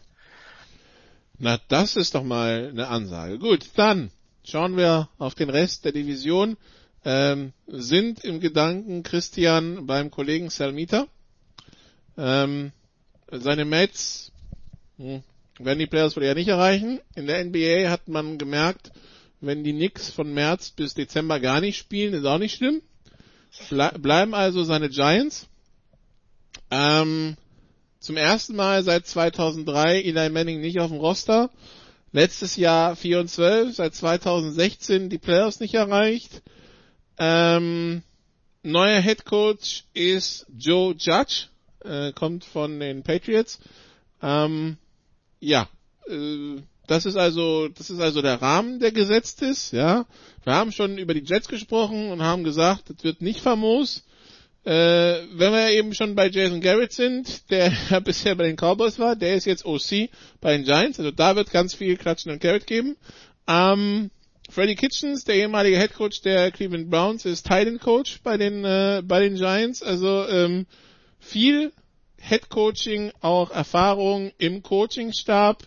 Na, 1.39 1.59
das 1.67 1.95
ist 1.95 2.13
doch 2.13 2.23
mal 2.23 2.69
eine 2.69 2.89
Ansage. 2.89 3.39
Gut, 3.39 3.71
dann 3.75 4.11
schauen 4.45 4.77
wir 4.77 5.09
auf 5.17 5.33
den 5.33 5.49
Rest 5.49 5.83
der 5.83 5.93
Division. 5.93 6.57
Ähm, 7.03 7.53
sind 7.65 8.23
im 8.23 8.39
Gedanken 8.39 9.01
Christian 9.01 9.87
beim 9.87 10.11
Kollegen 10.11 10.51
Salmita. 10.51 11.07
Ähm, 12.17 12.71
seine 13.31 13.65
Mates 13.65 14.31
hm, 14.97 15.23
werden 15.57 15.79
die 15.79 15.87
Players 15.87 16.15
wohl 16.15 16.23
ja 16.23 16.35
nicht 16.35 16.49
erreichen. 16.49 17.01
In 17.15 17.25
der 17.25 17.43
NBA 17.43 17.89
hat 17.89 18.07
man 18.07 18.37
gemerkt, 18.37 18.91
wenn 19.45 19.63
die 19.63 19.73
Knicks 19.73 20.09
von 20.09 20.33
März 20.33 20.71
bis 20.71 20.93
Dezember 20.93 21.39
gar 21.39 21.61
nicht 21.61 21.77
spielen, 21.77 22.13
ist 22.13 22.25
auch 22.25 22.37
nicht 22.37 22.55
schlimm. 22.55 22.81
Ble 23.69 23.91
bleiben 23.99 24.33
also 24.33 24.63
seine 24.63 24.89
Giants. 24.89 25.47
Ähm, 26.71 27.35
zum 27.99 28.17
ersten 28.17 28.55
Mal 28.55 28.83
seit 28.83 29.05
2003 29.05 30.01
Eli 30.01 30.29
Manning 30.29 30.61
nicht 30.61 30.79
auf 30.79 30.89
dem 30.89 30.99
Roster. 30.99 31.49
Letztes 32.11 32.55
Jahr 32.55 32.95
4 32.95 33.19
und 33.21 33.27
12, 33.27 33.75
seit 33.75 33.95
2016 33.95 35.09
die 35.09 35.17
Playoffs 35.17 35.59
nicht 35.59 35.73
erreicht. 35.73 36.41
Ähm, 37.17 38.03
neuer 38.61 39.01
Head 39.01 39.25
Coach 39.25 39.83
ist 39.93 40.45
Joe 40.57 40.95
Judge, 40.97 41.47
äh, 41.83 42.11
kommt 42.13 42.45
von 42.45 42.79
den 42.79 43.03
Patriots. 43.03 43.59
Ähm, 44.21 44.77
ja, 45.39 45.67
äh, 46.07 46.61
das 46.87 47.05
ist 47.05 47.15
also, 47.15 47.69
das 47.69 47.89
ist 47.89 47.99
also 47.99 48.21
der 48.21 48.41
Rahmen, 48.41 48.79
der 48.79 48.91
gesetzt 48.91 49.41
ist, 49.41 49.71
ja. 49.71 50.05
Wir 50.43 50.53
haben 50.53 50.71
schon 50.71 50.97
über 50.97 51.13
die 51.13 51.23
Jets 51.23 51.47
gesprochen 51.47 52.11
und 52.11 52.21
haben 52.21 52.43
gesagt, 52.43 52.89
das 52.89 53.03
wird 53.03 53.21
nicht 53.21 53.39
famos. 53.39 54.03
Äh, 54.65 55.23
wenn 55.33 55.51
wir 55.51 55.71
eben 55.71 55.93
schon 55.93 56.15
bei 56.15 56.29
Jason 56.29 56.61
Garrett 56.61 56.93
sind, 56.93 57.49
der 57.49 57.71
ja 57.89 57.99
bisher 57.99 58.35
bei 58.35 58.45
den 58.45 58.55
Cowboys 58.55 58.99
war, 58.99 59.15
der 59.15 59.35
ist 59.35 59.45
jetzt 59.45 59.65
OC 59.65 60.09
bei 60.39 60.55
den 60.55 60.63
Giants, 60.63 60.99
also 60.99 61.11
da 61.11 61.35
wird 61.35 61.51
ganz 61.51 61.73
viel 61.73 61.97
Klatschen 61.97 62.31
und 62.31 62.41
Garrett 62.41 62.67
geben. 62.67 62.95
Ähm, 63.47 64.09
Freddie 64.49 64.75
Kitchens, 64.75 65.25
der 65.25 65.35
ehemalige 65.35 65.77
Head 65.77 65.95
Coach 65.95 66.21
der 66.21 66.51
Cleveland 66.51 66.89
Browns, 66.89 67.25
ist 67.25 67.43
Titan 67.43 67.79
Coach 67.79 68.19
bei 68.23 68.37
den 68.37 68.63
äh, 68.63 69.01
bei 69.03 69.21
den 69.21 69.35
Giants, 69.35 69.81
also 69.81 70.27
ähm, 70.27 70.65
viel 71.19 71.73
Head 72.17 72.49
Coaching, 72.49 73.11
auch 73.19 73.51
Erfahrung 73.51 74.31
im 74.37 74.63
Coachingstab. 74.63 75.63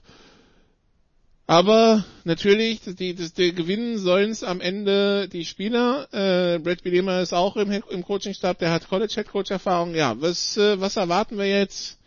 Aber 1.49 2.05
natürlich, 2.25 2.81
die, 2.81 3.15
die, 3.15 3.33
die 3.33 3.55
gewinnen 3.55 3.99
sollen 3.99 4.31
es 4.31 4.43
am 4.43 4.61
Ende 4.61 5.29
die 5.29 5.45
Spieler. 5.45 6.09
Äh, 6.13 6.59
Brad 6.59 6.83
Bielema 6.83 7.21
ist 7.21 7.33
auch 7.33 7.57
im, 7.57 7.71
im 7.71 8.03
Coachingstab, 8.05 8.59
der 8.59 8.73
hat 8.73 8.89
College 8.89 9.13
Head 9.15 9.29
Coach 9.29 9.53
Erfahrung. 9.53 9.95
Ja, 9.95 10.21
was, 10.21 10.57
äh, 10.57 10.81
was 10.81 10.97
erwarten 10.97 11.39
wir 11.39 11.47
jetzt 11.47 12.01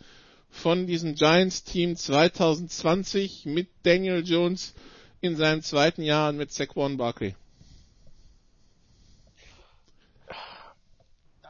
von 0.50 0.86
diesem 0.86 1.14
Giants 1.14 1.64
Team 1.64 1.96
2020 1.96 3.46
mit 3.46 3.68
Daniel 3.82 4.22
Jones 4.26 4.74
in 5.22 5.36
seinem 5.36 5.62
zweiten 5.62 6.02
Jahr 6.02 6.28
und 6.28 6.36
mit 6.36 6.52
Saquon 6.52 6.98
Barkley? 6.98 7.34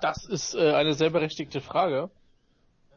Das 0.01 0.25
ist 0.27 0.55
äh, 0.55 0.73
eine 0.75 0.95
sehr 0.95 1.11
berechtigte 1.11 1.61
Frage. 1.61 2.09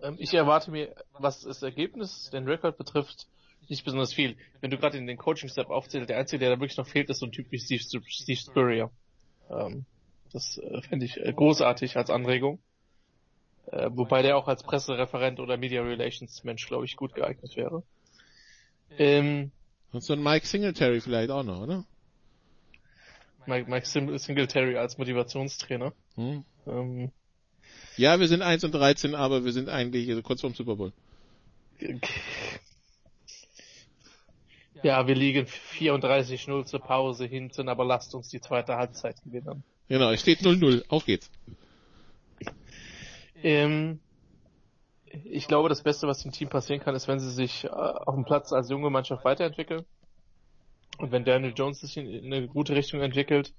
Ähm, 0.03 0.17
ich 0.19 0.35
erwarte 0.35 0.69
mir, 0.69 0.93
was 1.13 1.41
das 1.41 1.63
Ergebnis, 1.63 2.29
den 2.31 2.47
Rekord 2.47 2.77
betrifft, 2.77 3.27
nicht 3.69 3.83
besonders 3.83 4.13
viel. 4.13 4.37
Wenn 4.61 4.71
du 4.71 4.77
gerade 4.77 4.97
in 4.97 5.07
den 5.07 5.17
Coaching-Step 5.17 5.69
aufzählst, 5.69 6.09
der 6.09 6.17
Einzige, 6.17 6.39
der 6.39 6.51
da 6.51 6.59
wirklich 6.59 6.77
noch 6.77 6.87
fehlt, 6.87 7.09
ist 7.09 7.19
so 7.19 7.25
ein 7.25 7.31
Typ 7.31 7.51
wie 7.51 7.59
Steve, 7.59 7.81
Steve 7.81 8.37
Spurrier. 8.37 8.91
Ähm, 9.49 9.85
das 10.31 10.57
äh, 10.57 10.81
fände 10.81 11.05
ich 11.05 11.17
äh, 11.17 11.31
großartig 11.31 11.95
als 11.97 12.09
Anregung. 12.09 12.59
Äh, 13.71 13.89
wobei 13.93 14.21
der 14.21 14.37
auch 14.37 14.47
als 14.47 14.63
Pressereferent 14.63 15.39
oder 15.39 15.57
Media 15.57 15.81
Relations 15.81 16.43
Mensch, 16.43 16.67
glaube 16.67 16.85
ich, 16.85 16.95
gut 16.95 17.13
geeignet 17.13 17.55
wäre. 17.55 17.83
Ähm, 18.97 19.51
Und 19.91 20.03
so 20.03 20.13
ein 20.13 20.21
Mike 20.21 20.45
Singletary 20.45 21.01
vielleicht 21.01 21.31
auch 21.31 21.43
noch, 21.43 21.61
oder? 21.61 21.85
Mike, 23.45 23.69
Mike 23.69 23.85
Singletary 23.85 24.77
als 24.77 24.97
Motivationstrainer. 24.97 25.93
Hm. 26.15 26.45
Ähm, 26.65 27.11
ja, 27.97 28.19
wir 28.19 28.27
sind 28.27 28.41
1 28.41 28.63
und 28.63 28.73
13, 28.73 29.15
aber 29.15 29.45
wir 29.45 29.51
sind 29.51 29.69
eigentlich 29.69 30.23
kurz 30.23 30.41
vorm 30.41 30.53
Super 30.53 30.75
Bowl. 30.75 30.93
Ja, 34.83 35.07
wir 35.07 35.15
liegen 35.15 35.45
34-0 35.45 36.65
zur 36.65 36.79
Pause 36.81 37.25
hinten, 37.25 37.69
aber 37.69 37.85
lasst 37.85 38.13
uns 38.15 38.27
die 38.27 38.41
zweite 38.41 38.75
Halbzeit 38.75 39.21
gewinnen. 39.23 39.63
Genau, 39.87 40.11
es 40.11 40.21
steht 40.21 40.41
0-0. 40.41 40.83
Auf 40.89 41.05
geht's. 41.05 41.31
Ähm, 43.41 44.01
ich 45.05 45.47
glaube, 45.47 45.69
das 45.69 45.83
Beste, 45.83 46.07
was 46.07 46.21
dem 46.23 46.33
Team 46.33 46.49
passieren 46.49 46.81
kann, 46.81 46.95
ist, 46.95 47.07
wenn 47.07 47.19
sie 47.19 47.31
sich 47.31 47.63
äh, 47.63 47.69
auf 47.69 48.15
dem 48.15 48.25
Platz 48.25 48.51
als 48.51 48.69
junge 48.69 48.89
Mannschaft 48.89 49.23
weiterentwickeln. 49.23 49.85
Und 50.97 51.11
wenn 51.11 51.23
Daniel 51.23 51.53
Jones 51.55 51.79
sich 51.79 51.95
in, 51.95 52.07
in 52.07 52.33
eine 52.33 52.47
gute 52.47 52.75
Richtung 52.75 53.01
entwickelt. 53.01 53.53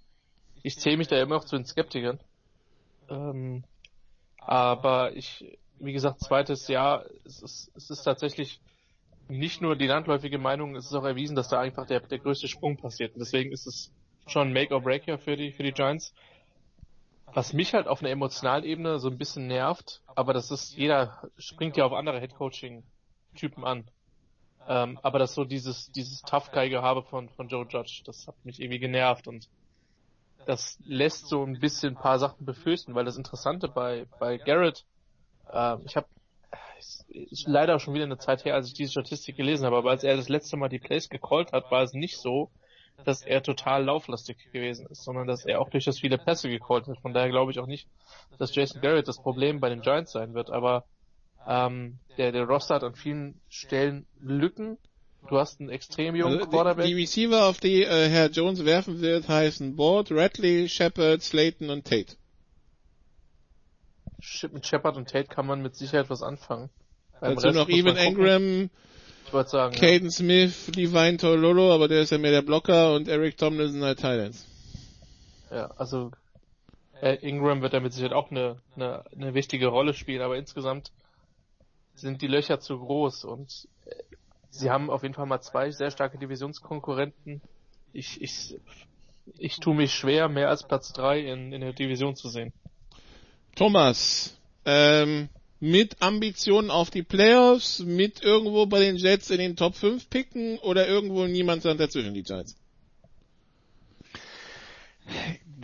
Ich 0.63 0.79
zähle 0.79 0.99
mich 0.99 1.09
da 1.09 1.21
immer 1.21 1.37
noch 1.37 1.45
zu 1.45 1.57
den 1.57 1.65
Skeptikern. 1.65 2.21
Ähm, 3.09 3.65
aber 4.39 5.17
ich, 5.17 5.57
wie 5.79 5.93
gesagt, 5.93 6.21
zweites 6.21 6.69
Jahr, 6.69 7.05
es 7.25 7.41
ist, 7.41 7.73
es 7.75 7.91
ist 7.91 8.03
tatsächlich 8.03 8.61
nicht 9.29 9.61
nur 9.61 9.77
die 9.77 9.87
landläufige 9.87 10.39
Meinung, 10.39 10.77
es 10.77 10.87
ist 10.87 10.95
auch 10.95 11.05
erwiesen, 11.05 11.37
dass 11.37 11.49
da 11.49 11.61
einfach 11.61 11.87
der, 11.87 12.01
der 12.01 12.19
größte 12.19 12.49
Sprung 12.49 12.77
passiert. 12.77 13.15
Und 13.15 13.21
deswegen 13.21 13.53
ist 13.53 13.67
es 13.67 13.93
schon 14.27 14.53
Make 14.53 14.75
or 14.75 14.81
Break 14.81 15.05
hier 15.05 15.19
für 15.19 15.37
die, 15.37 15.53
für 15.53 15.63
die 15.63 15.73
Giants. 15.73 16.15
Was 17.33 17.53
mich 17.53 17.75
halt 17.75 17.89
auf 17.89 18.01
einer 18.01 18.11
emotionalen 18.11 18.65
Ebene 18.65 18.99
so 18.99 19.09
ein 19.09 19.19
bisschen 19.19 19.47
nervt, 19.47 20.03
aber 20.15 20.33
das 20.33 20.51
ist, 20.51 20.77
jeder 20.77 21.29
springt 21.37 21.77
ja 21.77 21.85
auf 21.85 21.93
andere 21.93 22.21
Headcoaching-Typen 22.21 23.65
an. 23.65 23.91
Ähm, 24.69 24.99
aber 25.03 25.19
das 25.19 25.35
so 25.35 25.45
dieses, 25.45 25.91
dieses 25.91 26.23
Tough 26.23 26.53
Guy 26.53 26.71
Gehabe 26.71 27.03
von, 27.03 27.29
von 27.29 27.49
Joe 27.49 27.67
Judge, 27.69 28.03
das 28.05 28.27
hat 28.27 28.37
mich 28.45 28.61
irgendwie 28.61 28.79
genervt 28.79 29.27
und 29.27 29.49
das 30.47 30.79
lässt 30.85 31.27
so 31.27 31.43
ein 31.43 31.59
bisschen 31.59 31.97
ein 31.97 32.01
paar 32.01 32.19
Sachen 32.19 32.45
befürchten, 32.45 32.95
weil 32.95 33.05
das 33.05 33.17
Interessante 33.17 33.69
bei, 33.69 34.07
bei 34.19 34.39
Garrett, 34.39 34.85
äh, 35.51 35.77
ich 35.85 35.97
habe 35.97 36.07
ist 37.09 37.47
leider 37.47 37.79
schon 37.79 37.95
wieder 37.95 38.05
eine 38.05 38.19
Zeit 38.19 38.45
her, 38.45 38.55
als 38.55 38.69
ich 38.69 38.75
diese 38.75 38.93
Statistik 38.93 39.37
gelesen 39.37 39.67
habe, 39.67 39.77
aber 39.77 39.91
als 39.91 40.05
er 40.05 40.17
das 40.17 40.29
letzte 40.29 40.57
Mal 40.57 40.69
die 40.69 40.79
Plays 40.79 41.09
gecallt 41.09 41.53
hat, 41.53 41.71
war 41.71 41.83
es 41.83 41.93
nicht 41.93 42.17
so, 42.17 42.51
dass 43.05 43.23
er 43.23 43.43
total 43.43 43.85
lauflastig 43.85 44.37
gewesen 44.53 44.87
ist, 44.87 45.03
sondern 45.03 45.27
dass 45.27 45.45
er 45.45 45.61
auch 45.61 45.69
durch 45.71 45.85
das 45.85 45.99
viele 45.99 46.19
Pässe 46.19 46.49
gecallt 46.49 46.87
hat. 46.87 46.99
Von 47.01 47.13
daher 47.13 47.29
glaube 47.31 47.51
ich 47.51 47.59
auch 47.59 47.67
nicht, 47.67 47.89
dass 48.39 48.55
Jason 48.55 48.81
Garrett 48.81 49.09
das 49.09 49.21
Problem 49.21 49.61
bei 49.61 49.69
den 49.69 49.83
Giants 49.83 50.13
sein 50.13 50.35
wird, 50.35 50.51
aber 50.51 50.85
ähm, 51.47 51.99
der, 52.17 52.33
der 52.33 52.45
Roster 52.45 52.77
hat 52.77 52.85
an 52.85 52.95
vielen 52.95 53.41
Stellen 53.49 54.07
Lücken. 54.21 54.79
Du 55.29 55.39
hast 55.39 55.61
einen 55.61 55.71
extrem 55.71 56.15
jungen 56.15 56.39
Also 56.39 56.51
Quarterback. 56.51 56.85
die, 56.85 56.95
die 56.95 57.01
Receiver, 57.01 57.47
auf 57.47 57.59
die 57.59 57.83
äh, 57.83 58.09
Herr 58.09 58.29
Jones 58.31 58.65
werfen 58.65 59.01
wird, 59.01 59.29
heißen 59.29 59.75
Board, 59.75 60.11
Radley, 60.11 60.69
Shepard, 60.69 61.23
Slayton 61.23 61.71
und 61.71 61.85
Tate. 61.87 62.17
Mit 64.53 64.67
Shepard 64.67 64.97
und 64.97 65.09
Tate 65.09 65.29
kann 65.29 65.47
man 65.47 65.63
mit 65.63 65.77
Sicherheit 65.77 66.11
was 66.11 66.23
anfangen. 66.23 66.71
Beim 67.21 67.35
Dazu 67.35 67.47
Rest 67.49 67.59
noch 67.59 67.69
Evan. 67.69 67.97
Engram, 67.97 68.71
sagen, 69.47 69.75
ja. 69.75 69.81
Caden 69.81 70.11
Smith, 70.11 70.69
Levine 70.75 71.17
Tololo, 71.17 71.75
aber 71.75 71.89
der 71.89 72.03
ist 72.03 72.11
ja 72.11 72.19
mehr 72.19 72.31
der 72.31 72.43
Blocker 72.43 72.95
und 72.95 73.09
Eric 73.09 73.37
Tomlinson 73.37 73.83
halt 73.83 74.01
Thailands. 74.01 74.47
Ja, 75.51 75.67
also 75.77 76.11
äh, 77.01 77.17
Ingram 77.27 77.63
wird 77.63 77.75
da 77.75 77.81
mit 77.81 77.93
Sicherheit 77.93 78.13
auch 78.13 78.31
eine, 78.31 78.57
eine, 78.77 79.05
eine 79.13 79.35
wichtige 79.35 79.67
Rolle 79.69 79.95
spielen, 79.95 80.23
aber 80.23 80.37
insgesamt 80.37 80.93
sind 81.95 82.23
die 82.23 82.27
Löcher 82.27 82.61
zu 82.61 82.79
groß 82.79 83.25
und 83.25 83.69
äh, 83.87 83.95
sie 84.51 84.71
haben 84.71 84.91
auf 84.91 85.03
jeden 85.03 85.15
Fall 85.15 85.27
mal 85.27 85.41
zwei 85.41 85.71
sehr 85.71 85.91
starke 85.91 86.19
Divisionskonkurrenten. 86.19 87.41
Ich, 87.93 88.21
ich, 88.21 88.57
ich 89.39 89.61
tue 89.61 89.75
mich 89.75 89.93
schwer, 89.93 90.29
mehr 90.29 90.49
als 90.49 90.67
Platz 90.67 90.93
drei 90.93 91.21
in, 91.21 91.53
in 91.53 91.61
der 91.61 91.73
Division 91.73 92.17
zu 92.17 92.29
sehen. 92.29 92.53
Thomas, 93.55 94.37
ähm, 94.65 95.29
mit 95.61 96.03
Ambitionen 96.03 96.71
auf 96.71 96.91
die 96.91 97.03
Playoffs, 97.03 97.79
mit 97.81 98.23
irgendwo 98.23 98.67
bei 98.67 98.81
den 98.81 98.97
Jets 98.97 99.31
in 99.31 99.39
den 99.39 99.57
Top 99.57 99.75
5 99.75 100.11
picken 100.11 100.59
oder 100.59 100.87
irgendwo 100.87 101.27
niemand 101.27 101.65
dazwischen, 101.65 102.15
die 102.15 102.23
Giants? 102.23 102.57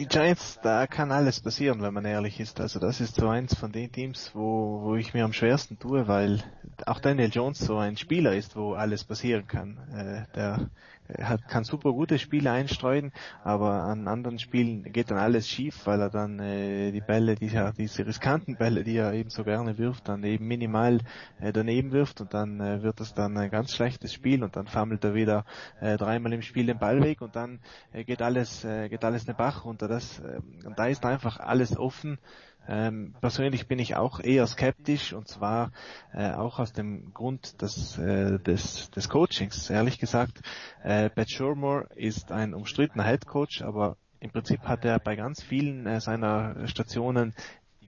die 0.00 0.06
Giants, 0.06 0.58
da 0.62 0.86
kann 0.86 1.12
alles 1.12 1.40
passieren, 1.40 1.82
wenn 1.82 1.92
man 1.92 2.06
ehrlich 2.06 2.40
ist. 2.40 2.58
Also 2.58 2.78
das 2.78 3.00
ist 3.00 3.16
so 3.16 3.28
eins 3.28 3.54
von 3.54 3.70
den 3.70 3.92
Teams, 3.92 4.30
wo, 4.34 4.80
wo 4.82 4.96
ich 4.96 5.12
mir 5.12 5.24
am 5.24 5.34
schwersten 5.34 5.78
tue, 5.78 6.08
weil 6.08 6.42
auch 6.86 7.00
Daniel 7.00 7.28
Jones 7.30 7.58
so 7.58 7.76
ein 7.76 7.98
Spieler 7.98 8.34
ist, 8.34 8.56
wo 8.56 8.72
alles 8.72 9.04
passieren 9.04 9.46
kann. 9.46 9.76
Äh, 9.92 10.34
der 10.34 10.70
hat, 11.22 11.48
kann 11.48 11.64
super 11.64 11.92
gute 11.92 12.18
Spiele 12.18 12.50
einstreuen, 12.50 13.12
aber 13.44 13.84
an 13.84 14.08
anderen 14.08 14.38
Spielen 14.38 14.84
geht 14.84 15.10
dann 15.10 15.18
alles 15.18 15.48
schief, 15.48 15.86
weil 15.86 16.00
er 16.00 16.10
dann 16.10 16.38
äh, 16.38 16.92
die 16.92 17.00
Bälle, 17.00 17.34
die, 17.34 17.46
ja, 17.46 17.72
diese 17.72 18.06
riskanten 18.06 18.56
Bälle, 18.56 18.84
die 18.84 18.96
er 18.96 19.12
eben 19.12 19.30
so 19.30 19.44
gerne 19.44 19.78
wirft, 19.78 20.08
dann 20.08 20.22
eben 20.24 20.46
minimal 20.46 20.98
äh, 21.40 21.52
daneben 21.52 21.92
wirft 21.92 22.20
und 22.20 22.34
dann 22.34 22.60
äh, 22.60 22.82
wird 22.82 23.00
das 23.00 23.14
dann 23.14 23.36
ein 23.36 23.50
ganz 23.50 23.74
schlechtes 23.74 24.12
Spiel 24.12 24.42
und 24.42 24.56
dann 24.56 24.66
fammelt 24.66 25.04
er 25.04 25.14
wieder 25.14 25.44
äh, 25.80 25.96
dreimal 25.96 26.32
im 26.32 26.42
Spiel 26.42 26.66
den 26.66 26.78
Ball 26.78 27.02
weg 27.02 27.20
und 27.20 27.36
dann 27.36 27.60
äh, 27.92 28.04
geht 28.04 28.22
alles 28.22 28.64
äh, 28.64 28.88
geht 28.88 29.04
alles 29.04 29.26
eine 29.26 29.36
Bach 29.36 29.64
runter. 29.64 29.88
Das 29.88 30.20
äh, 30.20 30.40
und 30.64 30.78
da 30.78 30.86
ist 30.86 31.04
einfach 31.04 31.38
alles 31.40 31.76
offen. 31.76 32.18
Ähm, 32.68 33.14
persönlich 33.20 33.66
bin 33.66 33.78
ich 33.78 33.96
auch 33.96 34.20
eher 34.20 34.46
skeptisch 34.46 35.12
und 35.12 35.28
zwar 35.28 35.72
äh, 36.12 36.30
auch 36.32 36.58
aus 36.58 36.72
dem 36.72 37.12
Grund 37.12 37.62
des, 37.62 37.98
äh, 37.98 38.38
des, 38.38 38.90
des 38.90 39.08
Coachings. 39.08 39.70
Ehrlich 39.70 39.98
gesagt, 39.98 40.40
äh, 40.82 41.10
Pat 41.10 41.30
Shurmur 41.30 41.88
ist 41.96 42.32
ein 42.32 42.54
umstrittener 42.54 43.04
Head 43.04 43.26
Coach, 43.26 43.62
aber 43.62 43.96
im 44.20 44.30
Prinzip 44.30 44.60
hat 44.62 44.84
er 44.84 44.98
bei 44.98 45.16
ganz 45.16 45.42
vielen 45.42 45.86
äh, 45.86 46.00
seiner 46.00 46.66
Stationen 46.68 47.34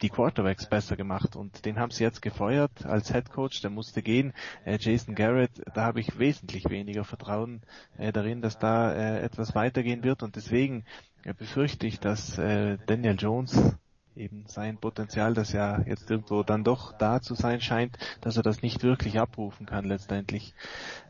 die 0.02 0.08
Quarterbacks 0.08 0.66
besser 0.66 0.96
gemacht 0.96 1.36
und 1.36 1.64
den 1.64 1.78
haben 1.78 1.92
sie 1.92 2.02
jetzt 2.02 2.22
gefeuert 2.22 2.84
als 2.84 3.12
Head 3.12 3.30
Coach, 3.30 3.60
der 3.60 3.70
musste 3.70 4.02
gehen. 4.02 4.32
Äh, 4.64 4.78
Jason 4.80 5.14
Garrett, 5.14 5.62
da 5.74 5.84
habe 5.84 6.00
ich 6.00 6.18
wesentlich 6.18 6.68
weniger 6.68 7.04
Vertrauen 7.04 7.62
äh, 7.98 8.12
darin, 8.12 8.42
dass 8.42 8.58
da 8.58 8.92
äh, 8.92 9.20
etwas 9.20 9.54
weitergehen 9.54 10.02
wird 10.02 10.22
und 10.22 10.34
deswegen 10.34 10.84
äh, 11.24 11.34
befürchte 11.34 11.86
ich, 11.86 12.00
dass 12.00 12.36
äh, 12.38 12.78
Daniel 12.86 13.16
Jones 13.16 13.76
eben 14.16 14.44
sein 14.46 14.76
Potenzial, 14.76 15.34
das 15.34 15.52
ja 15.52 15.80
jetzt 15.86 16.10
irgendwo 16.10 16.42
dann 16.42 16.64
doch 16.64 16.92
da 16.96 17.20
zu 17.20 17.34
sein 17.34 17.60
scheint, 17.60 17.96
dass 18.20 18.36
er 18.36 18.42
das 18.42 18.62
nicht 18.62 18.82
wirklich 18.82 19.18
abrufen 19.18 19.66
kann 19.66 19.84
letztendlich. 19.84 20.54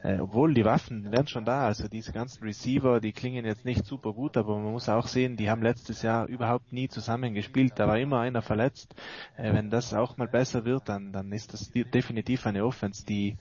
Äh, 0.03 0.19
obwohl 0.19 0.55
die 0.55 0.65
Waffen 0.65 1.11
wären 1.11 1.27
schon 1.27 1.45
da, 1.45 1.67
also 1.67 1.89
diese 1.89 2.13
ganzen 2.13 2.45
Receiver, 2.45 3.01
die 3.01 3.13
klingen 3.13 3.45
jetzt 3.45 3.65
nicht 3.65 3.85
super 3.85 4.13
gut, 4.13 4.37
aber 4.37 4.59
man 4.59 4.73
muss 4.73 4.89
auch 4.89 5.07
sehen, 5.07 5.37
die 5.37 5.51
haben 5.51 5.63
letztes 5.63 6.03
Jahr 6.03 6.27
überhaupt 6.27 6.73
nie 6.73 6.89
zusammen 6.89 7.35
gespielt, 7.35 7.75
da 7.77 7.89
war 7.89 7.99
immer 7.99 8.21
einer 8.21 8.43
verletzt. 8.43 8.95
Äh, 9.37 9.53
wenn 9.53 9.71
das 9.71 9.95
auch 9.95 10.17
mal 10.17 10.29
besser 10.29 10.65
wird, 10.65 10.89
dann, 10.89 11.13
dann 11.13 11.33
ist 11.33 11.53
das 11.53 11.71
definitiv 11.73 12.47
eine 12.47 12.65
Offense, 12.65 13.05
die, 13.05 13.37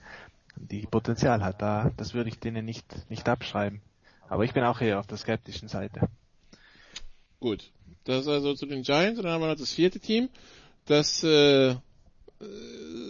die 0.56 0.88
Potenzial 0.88 1.44
hat. 1.44 1.62
Da, 1.62 1.92
das 1.98 2.14
würde 2.14 2.30
ich 2.30 2.40
denen 2.40 2.66
nicht, 2.66 3.10
nicht 3.10 3.28
abschreiben. 3.30 3.82
Aber 4.30 4.46
ich 4.46 4.54
bin 4.54 4.64
auch 4.64 4.80
eher 4.80 5.00
auf 5.00 5.08
der 5.08 5.18
skeptischen 5.18 5.68
Seite. 5.68 6.10
Gut. 7.42 7.66
Das 8.06 8.26
also 8.28 8.54
zu 8.54 8.66
den 8.68 8.84
Giants 8.84 9.20
und 9.20 9.26
dann 9.26 9.34
haben 9.34 9.42
wir 9.42 9.50
noch 9.50 9.58
das 9.58 9.74
vierte 9.74 10.00
Team, 10.00 10.30
das 10.86 11.22
äh, 11.24 11.76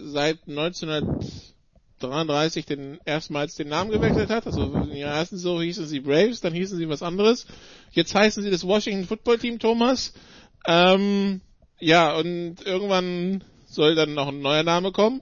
seit 0.04 0.38
1933 0.48 2.66
den 2.66 2.98
erstmals 3.04 3.54
den 3.56 3.68
Namen 3.68 3.90
gewechselt 3.90 4.30
hat. 4.30 4.46
Also 4.46 4.62
in 4.64 4.96
ihrer 4.96 5.10
ersten 5.10 5.36
Saison 5.36 5.60
hießen 5.60 5.86
sie 5.86 6.00
Braves, 6.00 6.40
dann 6.40 6.54
hießen 6.54 6.78
sie 6.78 6.88
was 6.88 7.02
anderes. 7.02 7.46
Jetzt 7.92 8.14
heißen 8.14 8.42
sie 8.42 8.50
das 8.50 8.66
Washington 8.66 9.06
Football 9.06 9.38
Team, 9.38 9.58
Thomas. 9.58 10.14
Ähm, 10.66 11.42
ja, 11.78 12.16
und 12.16 12.56
irgendwann 12.64 13.44
soll 13.66 13.94
dann 13.94 14.14
noch 14.14 14.28
ein 14.28 14.40
neuer 14.40 14.62
Name 14.62 14.92
kommen. 14.92 15.20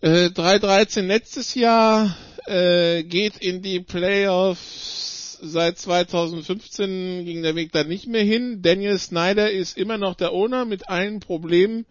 Äh, 0.00 0.28
3-13 0.28 1.02
letztes 1.02 1.54
Jahr 1.54 2.16
äh, 2.46 3.02
geht 3.02 3.36
in 3.38 3.60
die 3.60 3.80
Playoffs 3.80 5.09
seit 5.42 5.78
2015 5.78 7.24
ging 7.24 7.42
der 7.42 7.54
Weg 7.54 7.72
da 7.72 7.84
nicht 7.84 8.06
mehr 8.06 8.24
hin. 8.24 8.62
Daniel 8.62 8.98
Snyder 8.98 9.50
ist 9.50 9.76
immer 9.76 9.98
noch 9.98 10.14
der 10.14 10.32
Owner 10.32 10.64
mit 10.64 10.88
allen 10.88 11.20
Problemen, 11.20 11.86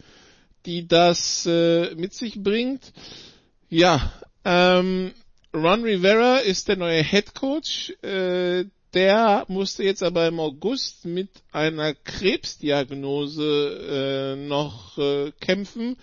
die 0.65 0.88
das 0.88 1.45
äh, 1.45 1.93
mit 1.95 2.13
sich 2.13 2.41
bringt. 2.41 2.91
Ja, 3.69 4.13
ähm, 4.45 5.11
Ron 5.53 5.84
Rivera 5.84 6.38
ist 6.38 6.67
der 6.67 6.77
neue 6.77 7.03
Head 7.03 7.34
Coach. 7.34 7.93
Äh, 8.01 8.65
der 8.93 9.45
musste 9.47 9.84
jetzt 9.84 10.01
aber 10.01 10.27
im 10.27 10.39
August 10.39 11.05
mit 11.05 11.30
einer 11.51 11.93
Krebsdiagnose 11.93 14.35
äh, 14.38 14.47
noch 14.47 14.97
äh, 14.97 15.31
kämpfen. 15.39 15.97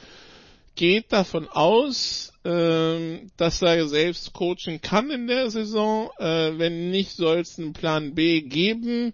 Geht 0.76 1.12
davon 1.12 1.48
aus, 1.48 2.32
äh, 2.44 3.18
dass 3.36 3.60
er 3.62 3.88
selbst 3.88 4.32
coachen 4.32 4.80
kann 4.80 5.10
in 5.10 5.26
der 5.26 5.50
Saison. 5.50 6.10
Äh, 6.18 6.58
wenn 6.58 6.90
nicht, 6.90 7.16
soll 7.16 7.38
es 7.38 7.58
einen 7.58 7.72
Plan 7.72 8.14
B 8.14 8.42
geben 8.42 9.12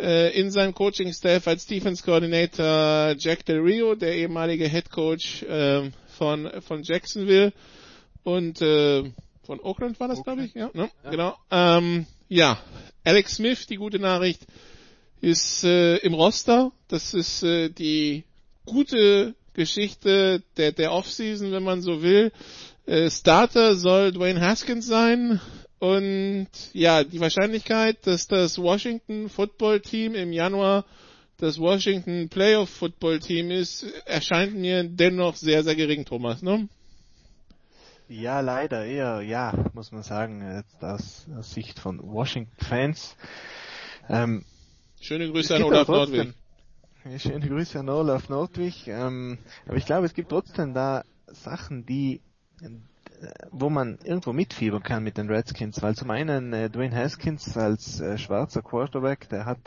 äh, 0.00 0.36
in 0.38 0.50
seinem 0.50 0.74
Coaching-Staff 0.74 1.46
als 1.46 1.66
Defense 1.66 2.02
Coordinator 2.02 3.14
Jack 3.18 3.46
Del 3.46 3.60
Rio, 3.60 3.94
der 3.94 4.16
ehemalige 4.16 4.68
Head 4.68 4.90
Coach 4.90 5.42
äh, 5.44 5.90
von, 6.18 6.50
von 6.62 6.82
Jacksonville 6.82 7.52
und 8.24 8.60
äh, 8.60 9.04
von 9.44 9.60
Oakland 9.60 9.98
war 10.00 10.08
das, 10.08 10.22
glaube 10.22 10.44
ich, 10.44 10.54
ja, 10.54 10.70
ne? 10.72 10.90
ja. 11.04 11.10
genau. 11.10 11.36
Ähm, 11.50 12.06
ja, 12.28 12.58
Alex 13.04 13.36
Smith, 13.36 13.66
die 13.66 13.76
gute 13.76 13.98
Nachricht, 13.98 14.46
ist 15.20 15.64
äh, 15.64 15.96
im 15.98 16.14
Roster. 16.14 16.72
Das 16.88 17.14
ist 17.14 17.42
äh, 17.42 17.68
die 17.68 18.24
gute 18.64 19.34
Geschichte 19.54 20.42
der, 20.56 20.72
der 20.72 20.92
Offseason, 20.92 21.52
wenn 21.52 21.62
man 21.62 21.82
so 21.82 22.02
will. 22.02 22.32
Äh, 22.86 23.10
Starter 23.10 23.76
soll 23.76 24.12
Dwayne 24.12 24.40
Haskins 24.40 24.86
sein. 24.86 25.40
Und 25.78 26.48
ja, 26.72 27.02
die 27.02 27.20
Wahrscheinlichkeit, 27.20 28.06
dass 28.06 28.28
das 28.28 28.58
Washington 28.58 29.28
Football 29.28 29.80
Team 29.80 30.14
im 30.14 30.32
Januar 30.32 30.84
das 31.38 31.58
Washington 31.58 32.28
Playoff 32.28 32.70
Football 32.70 33.18
Team 33.18 33.50
ist, 33.50 33.84
erscheint 34.04 34.54
mir 34.54 34.84
dennoch 34.84 35.34
sehr, 35.34 35.64
sehr 35.64 35.74
gering, 35.74 36.04
Thomas, 36.04 36.40
ne? 36.40 36.68
Ja, 38.08 38.40
leider 38.40 38.84
eher, 38.84 39.22
ja, 39.22 39.52
muss 39.72 39.90
man 39.90 40.04
sagen, 40.04 40.56
jetzt 40.56 40.84
aus, 40.84 41.26
aus 41.36 41.52
Sicht 41.52 41.80
von 41.80 42.00
Washington-Fans. 42.00 43.16
Ähm, 44.08 44.44
Schöne 45.00 45.28
Grüße 45.28 45.56
an 45.56 45.64
Olaf 45.64 45.88
Nordwig. 45.88 46.32
Schöne 47.18 47.48
Grüße 47.48 47.80
an 47.80 47.88
Olaf 47.88 48.28
Nordwig. 48.28 48.86
Ähm, 48.86 49.38
aber 49.66 49.76
ich 49.76 49.86
glaube, 49.86 50.06
es 50.06 50.14
gibt 50.14 50.28
trotzdem 50.30 50.74
da 50.74 51.04
Sachen, 51.26 51.84
die 51.84 52.20
wo 53.50 53.70
man 53.70 53.98
irgendwo 54.04 54.32
mitfiebern 54.32 54.82
kann 54.82 55.04
mit 55.04 55.16
den 55.16 55.28
Redskins, 55.28 55.82
weil 55.82 55.94
zum 55.94 56.10
einen 56.10 56.52
äh, 56.52 56.70
Dwayne 56.70 56.94
Haskins 56.94 57.56
als 57.56 58.00
äh, 58.00 58.18
schwarzer 58.18 58.62
Quarterback, 58.62 59.28
der 59.28 59.44
hat 59.44 59.58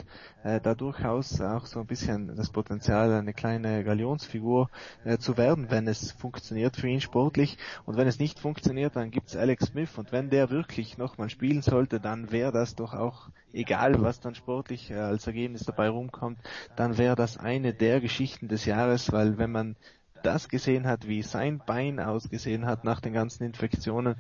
äh, 0.44 0.60
da 0.62 0.76
durchaus 0.76 1.40
auch 1.42 1.66
so 1.66 1.80
ein 1.80 1.86
bisschen 1.86 2.36
das 2.36 2.50
Potenzial, 2.50 3.14
eine 3.14 3.34
kleine 3.34 3.84
Galionsfigur 3.84 4.70
äh, 5.04 5.18
zu 5.18 5.38
werden, 5.38 5.70
wenn 5.70 5.88
es 5.88 6.12
funktioniert 6.12 6.76
für 6.76 6.88
ihn 6.88 7.02
sportlich. 7.02 7.58
Und 7.86 7.98
wenn 7.98 8.08
es 8.08 8.20
nicht 8.20 8.40
funktioniert, 8.40 8.96
dann 8.96 9.12
gibt's 9.12 9.36
Alex 9.36 9.68
Smith. 9.68 9.98
Und 9.98 10.12
wenn 10.12 10.30
der 10.30 10.50
wirklich 10.50 10.98
nochmal 10.98 11.30
spielen 11.30 11.62
sollte, 11.62 12.00
dann 12.00 12.32
wäre 12.32 12.52
das 12.52 12.76
doch 12.76 12.94
auch 12.94 13.30
egal, 13.54 14.02
was 14.02 14.20
dann 14.20 14.36
sportlich 14.36 14.92
äh, 14.92 14.96
als 14.96 15.28
Ergebnis 15.28 15.64
dabei 15.64 15.90
rumkommt, 15.90 16.40
dann 16.76 16.98
wäre 16.98 17.16
das 17.16 17.38
eine 17.38 17.74
der 17.74 18.02
Geschichten 18.02 18.48
des 18.48 18.66
Jahres, 18.66 19.12
weil 19.12 19.38
wenn 19.38 19.52
man 19.52 19.76
das 20.24 20.50
gesehen 20.50 20.88
hat, 20.88 21.08
wie 21.08 21.22
sein 21.22 21.62
Bein 21.66 22.00
ausgesehen 22.00 22.66
hat 22.66 22.84
nach 22.84 23.00
den 23.00 23.14
ganzen 23.14 23.44
Infektionen, 23.44 24.16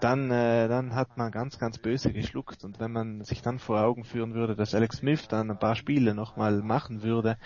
dann, 0.00 0.30
äh, 0.30 0.68
dann 0.68 0.94
hat 0.94 1.16
man 1.16 1.30
ganz, 1.30 1.58
ganz 1.58 1.78
böse 1.78 2.12
geschluckt. 2.12 2.64
Und 2.64 2.80
wenn 2.80 2.92
man 2.92 3.22
sich 3.24 3.42
dann 3.42 3.58
vor 3.58 3.80
Augen 3.80 4.04
führen 4.04 4.34
würde, 4.34 4.56
dass 4.56 4.74
Alex 4.74 4.98
Smith 4.98 5.28
dann 5.28 5.50
ein 5.50 5.58
paar 5.58 5.76
Spiele 5.76 6.14
nochmal 6.14 6.62
machen 6.62 7.02
würde, 7.02 7.38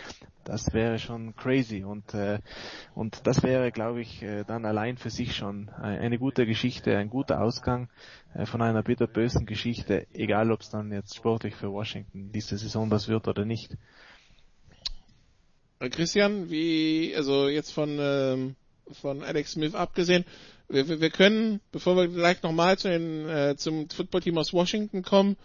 das 0.45 0.73
wäre 0.73 0.99
schon 0.99 1.37
crazy. 1.37 1.85
Und, 1.85 2.15
äh, 2.15 2.41
und 2.95 3.27
das 3.27 3.43
wäre, 3.43 3.71
glaube 3.71 4.01
ich, 4.01 4.23
äh, 4.23 4.45
dann 4.45 4.65
allein 4.65 4.97
für 4.97 5.11
sich 5.11 5.37
schon 5.37 5.69
eine 5.69 6.19
gute 6.19 6.47
Geschichte, 6.47 6.97
ein 6.97 7.11
guter 7.11 7.41
Ausgang 7.41 7.89
äh, 8.35 8.47
von 8.47 8.63
einer 8.63 8.83
bitterbösen 8.83 9.47
Geschichte, 9.47 10.07
egal 10.13 10.51
ob 10.51 10.61
es 10.61 10.71
dann 10.71 10.93
jetzt 10.93 11.15
sportlich 11.15 11.55
für 11.55 11.71
Washington 11.71 12.33
diese 12.33 12.59
Saison 12.59 12.91
das 12.91 13.09
wird 13.09 13.29
oder 13.29 13.45
nicht. 13.45 13.77
Äh, 15.81 15.89
Christian, 15.89 16.51
wie, 16.51 17.15
also 17.17 17.49
jetzt 17.49 17.73
von, 17.73 17.99
ähm, 18.01 18.55
von 19.01 19.23
Alex 19.23 19.53
Smith 19.53 19.75
abgesehen, 19.75 20.25
wir, 20.69 21.01
wir 21.01 21.11
können, 21.11 21.61
bevor 21.73 21.97
wir 21.97 22.07
gleich 22.07 22.43
nochmal 22.43 22.79
zu 22.79 22.89
den, 22.89 23.29
äh, 23.29 23.57
zum 23.57 23.89
Footballteam 23.89 24.39
aus 24.39 24.53
Washington 24.53 25.03
kommen, 25.03 25.37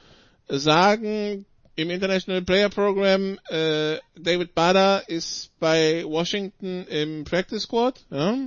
sagen, 0.48 1.46
im 1.76 1.90
International 1.90 2.42
Player 2.44 2.70
Program, 2.70 3.40
äh, 3.50 3.98
David 4.18 4.54
Bader 4.54 5.10
ist 5.10 5.52
bei 5.60 6.04
Washington 6.06 6.86
im 6.88 7.24
Practice 7.24 7.64
Squad, 7.64 8.06
ja? 8.12 8.38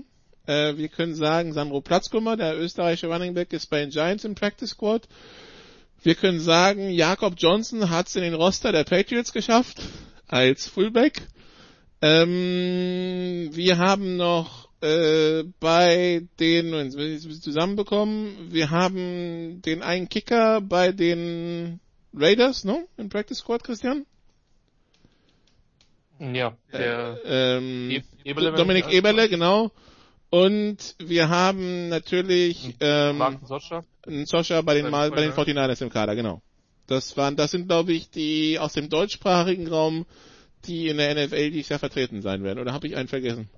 äh, 0.47 0.77
wir 0.77 0.89
können 0.89 1.15
sagen, 1.15 1.53
Sandro 1.53 1.81
Platzkummer, 1.81 2.37
der 2.37 2.57
österreichische 2.59 3.09
Running 3.09 3.35
Back, 3.35 3.53
ist 3.53 3.67
bei 3.67 3.81
den 3.81 3.91
Giants 3.91 4.25
im 4.25 4.35
Practice 4.35 4.71
Squad. 4.71 5.09
Wir 6.03 6.15
können 6.15 6.39
sagen, 6.39 6.91
Jakob 6.91 7.35
Johnson 7.39 7.91
hat 7.91 8.07
es 8.07 8.15
in 8.15 8.23
den 8.23 8.35
Roster 8.35 8.71
der 8.71 8.85
Patriots 8.85 9.33
geschafft, 9.33 9.83
als 10.29 10.69
Fullback. 10.69 11.23
Ähm, 12.01 13.51
wir 13.53 13.79
haben 13.79 14.17
noch 14.17 14.69
äh, 14.81 15.43
bei 15.59 16.23
den, 16.39 16.73
wenn 16.73 16.93
wir 16.93 17.17
es 17.17 17.41
zusammenbekommen, 17.41 18.53
wir 18.53 18.71
haben 18.71 19.61
den 19.63 19.83
einen 19.83 20.09
Kicker 20.09 20.61
bei 20.61 20.93
den 20.93 21.81
Raiders, 22.15 22.65
no? 22.65 22.87
Im 22.97 23.09
Practice 23.09 23.39
Squad, 23.39 23.65
Christian? 23.65 24.07
Ja, 26.21 26.57
der 26.73 27.19
äh, 27.25 27.57
ähm, 27.57 28.03
Eberle, 28.25 28.53
Dominik 28.53 28.93
Eberle, 28.93 29.29
genau. 29.29 29.71
Und 30.31 30.95
wir 30.99 31.29
haben 31.29 31.89
natürlich 31.89 32.75
ähm, 32.81 33.19
Martin 33.19 33.47
Soscha. 33.47 33.85
Soscha 34.25 34.61
bei 34.63 34.75
den, 34.75 34.91
bei 34.91 35.11
den 35.11 35.33
49ers 35.33 35.83
im 35.83 35.91
Kader, 35.91 36.15
genau. 36.15 36.43
Das 36.87 37.17
waren, 37.17 37.37
das 37.37 37.51
sind 37.51 37.69
glaube 37.69 37.93
ich 37.93 38.11
die 38.11 38.59
aus 38.59 38.73
dem 38.73 38.89
deutschsprachigen 38.89 39.69
Raum 39.69 40.07
die 40.65 40.89
in 40.89 40.99
der 40.99 41.15
NFL 41.15 41.51
dieses 41.51 41.69
Jahr 41.69 41.79
vertreten 41.79 42.23
sein 42.23 42.43
werden. 42.43 42.59
Oder 42.59 42.73
habe 42.73 42.87
ich 42.87 42.97
einen 42.97 43.09
vergessen? 43.09 43.49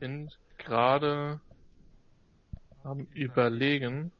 Bin 0.00 0.30
gerade 0.58 1.40
am 2.82 3.06
überlegen. 3.12 4.12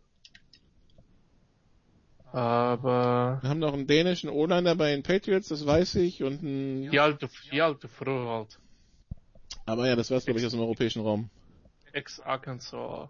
Aber. 2.32 3.38
Wir 3.40 3.48
haben 3.48 3.58
noch 3.58 3.72
einen 3.72 3.86
dänischen 3.86 4.28
O-Liner 4.28 4.74
bei 4.74 4.90
den 4.90 5.02
Patriots, 5.02 5.48
das 5.48 5.64
weiß 5.66 5.96
ich, 5.96 6.22
und 6.22 6.42
ein. 6.42 6.90
Die 6.90 7.00
alte, 7.00 7.28
die 7.50 7.62
alte 7.62 7.88
Frau 7.88 8.38
halt. 8.38 8.58
Aber 9.64 9.86
ja, 9.86 9.96
das 9.96 10.10
war 10.10 10.20
glaube 10.20 10.40
ich 10.40 10.46
aus 10.46 10.52
dem 10.52 10.60
europäischen 10.60 11.02
Raum. 11.02 11.30
Ex-Arkansas. 11.92 13.08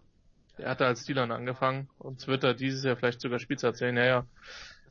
Der 0.57 0.71
hatte 0.71 0.87
als 0.87 1.05
Dealer 1.05 1.31
angefangen 1.31 1.89
und 1.99 2.27
wird 2.27 2.43
da 2.43 2.53
dieses 2.53 2.85
Jahr 2.85 2.97
vielleicht 2.97 3.21
sogar 3.21 3.39
Spielzeit 3.39 3.77
sehen. 3.77 3.95
Naja, 3.95 4.27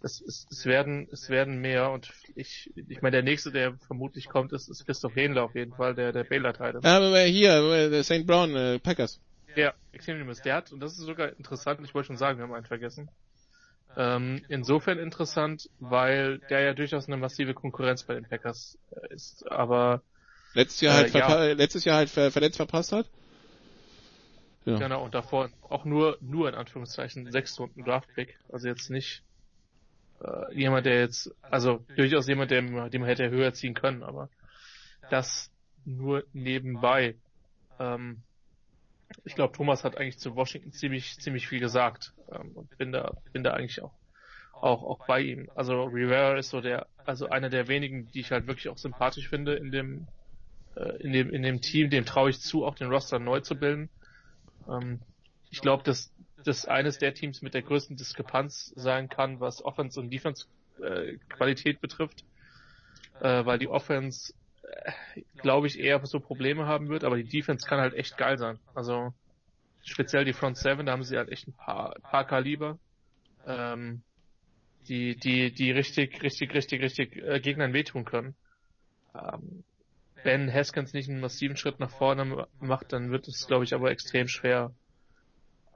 es, 0.02 0.22
es, 0.22 0.48
es 0.50 0.66
werden 0.66 1.08
es 1.12 1.30
werden 1.30 1.60
mehr 1.60 1.92
und 1.92 2.12
ich 2.36 2.72
ich 2.76 3.02
meine 3.02 3.18
der 3.18 3.24
nächste 3.24 3.52
der 3.52 3.76
vermutlich 3.88 4.28
kommt 4.30 4.54
ist 4.54 4.70
ist 4.70 4.86
Christoph 4.86 5.16
Hähnle 5.16 5.42
auf 5.42 5.56
jeden 5.56 5.74
Fall 5.74 5.96
der 5.96 6.12
der 6.12 6.24
Baylor 6.24 6.54
Teil. 6.54 6.80
Ja, 6.84 6.98
aber 6.98 7.20
hier 7.22 7.90
der 7.90 8.04
St. 8.04 8.26
Brown 8.26 8.56
äh, 8.56 8.80
Packers. 8.80 9.20
Ja, 9.56 9.74
Extremimus 9.92 10.42
der 10.42 10.56
hat 10.56 10.72
und 10.72 10.80
das 10.80 10.94
ist 10.94 11.06
sogar 11.06 11.30
interessant. 11.38 11.80
Ich 11.84 11.94
wollte 11.94 12.08
schon 12.08 12.18
sagen, 12.18 12.38
wir 12.38 12.44
haben 12.44 12.54
einen 12.54 12.66
vergessen. 12.66 13.10
Ähm, 13.96 14.44
insofern 14.48 15.00
interessant, 15.00 15.70
weil 15.80 16.38
der 16.50 16.62
ja 16.62 16.74
durchaus 16.74 17.08
eine 17.08 17.18
massive 17.18 17.56
Konkurrenz 17.56 18.04
bei 18.04 18.14
den 18.14 18.26
Packers 18.26 18.78
äh, 18.92 19.14
ist, 19.14 19.50
aber 19.50 20.04
letztes 20.54 20.82
Jahr 20.82 20.96
halt 20.96 21.16
äh, 21.16 21.20
ja. 21.20 21.44
letztes 21.54 21.86
Jahr 21.86 21.98
halt 21.98 22.10
ver 22.10 22.32
verletzt 22.32 22.58
verpasst 22.58 22.92
hat. 22.92 23.10
Ja. 24.66 24.78
Genau, 24.78 25.06
und 25.06 25.16
davor 25.16 25.50
auch 25.62 25.86
nur, 25.86 26.18
nur 26.20 26.50
in 26.50 26.56
Anführungszeichen 26.56 27.32
sechs 27.32 27.58
Runden 27.58 27.86
Draftpick. 27.86 28.38
Also 28.52 28.68
jetzt 28.68 28.90
nicht 28.90 29.24
äh, 30.24 30.54
jemand, 30.54 30.86
der 30.86 31.00
jetzt, 31.00 31.34
also 31.42 31.86
durchaus 31.96 32.28
jemand, 32.28 32.52
der, 32.52 32.62
den 32.62 33.02
man 33.02 33.10
hätte 33.10 33.30
höher 33.30 33.54
ziehen 33.54 33.74
können, 33.74 34.04
aber 34.04 34.30
das 35.10 35.52
nur 35.86 36.24
nebenbei. 36.34 37.16
Ähm, 37.80 38.22
ich 39.24 39.36
glaube, 39.36 39.56
Thomas 39.56 39.84
hat 39.84 39.98
eigentlich 39.98 40.20
zu 40.20 40.36
Washington 40.36 40.72
ziemlich, 40.72 41.20
ziemlich 41.20 41.48
viel 41.48 41.60
gesagt 41.60 42.14
ähm, 42.32 42.52
und 42.56 42.78
bin 42.78 42.92
da, 42.92 43.16
bin 43.32 43.44
da 43.44 43.54
eigentlich 43.54 43.82
auch, 43.82 43.94
auch, 44.54 44.84
auch 44.84 45.06
bei 45.08 45.22
ihm. 45.22 45.50
Also 45.56 45.84
Rivera 45.84 46.38
ist 46.38 46.50
so 46.50 46.62
der, 46.62 46.88
also 47.06 47.30
einer 47.30 47.50
der 47.50 47.68
wenigen, 47.68 48.10
die 48.12 48.20
ich 48.20 48.32
halt 48.32 48.48
wirklich 48.48 48.70
auch 48.70 48.78
sympathisch 48.78 49.30
finde 49.30 49.56
in 49.56 49.72
dem, 49.72 50.08
äh, 50.76 51.02
in 51.02 51.14
dem, 51.14 51.30
in 51.32 51.44
dem 51.44 51.62
Team. 51.62 51.90
Dem 51.90 52.06
traue 52.06 52.30
ich 52.30 52.42
zu, 52.42 52.66
auch 52.66 52.76
den 52.76 52.90
Roster 52.90 53.20
neu 53.20 53.40
zu 53.40 53.56
bilden. 53.56 53.90
Ähm, 54.68 55.00
ich 55.50 55.62
glaube, 55.62 55.84
dass 55.84 56.12
das 56.44 56.66
eines 56.66 56.98
der 56.98 57.14
Teams 57.14 57.42
mit 57.42 57.54
der 57.54 57.62
größten 57.62 57.98
Diskrepanz 57.98 58.74
sein 58.76 59.10
kann, 59.10 59.40
was 59.40 59.64
Offense 59.64 60.00
und 60.00 60.10
Defense 60.10 60.46
äh, 60.82 61.18
Qualität 61.30 61.82
betrifft, 61.82 62.24
äh, 63.20 63.46
weil 63.46 63.60
die 63.60 63.68
Offense, 63.68 64.34
äh, 64.64 65.22
glaube 65.38 65.68
ich, 65.68 65.80
eher 65.80 66.06
so 66.06 66.20
Probleme 66.20 66.66
haben 66.66 66.90
wird, 66.90 67.04
aber 67.04 67.18
die 67.18 67.28
Defense 67.28 67.68
kann 67.68 67.80
halt 67.80 67.94
echt 67.94 68.18
geil 68.18 68.38
sein. 68.38 68.60
Also 68.76 69.14
speziell 69.84 70.26
die 70.26 70.34
Front 70.34 70.58
Seven, 70.58 70.86
da 70.86 70.92
haben 70.92 71.04
sie 71.04 71.18
halt 71.18 71.30
echt 71.30 71.48
ein 71.48 71.54
paar, 71.54 71.96
paar 72.02 72.26
Kaliber, 72.26 72.78
ähm, 73.46 74.04
die, 74.88 75.16
die, 75.16 75.52
die 75.52 75.72
richtig, 75.72 76.22
richtig, 76.22 76.54
richtig, 76.54 76.82
richtig 76.82 77.16
äh, 77.18 77.40
Gegnern 77.40 77.74
wehtun 77.74 78.06
können. 78.06 78.36
Ähm, 79.16 79.64
wenn 80.24 80.52
Haskins 80.52 80.94
nicht 80.94 81.10
einen 81.10 81.22
massiven 81.22 81.58
Schritt 81.58 81.80
nach 81.80 81.92
vorne 81.92 82.48
macht, 82.60 82.92
dann 82.94 83.12
wird 83.12 83.28
es, 83.28 83.48
glaube 83.48 83.64
ich, 83.64 83.74
aber 83.74 83.92
extrem 83.92 84.28
schwer, 84.28 84.72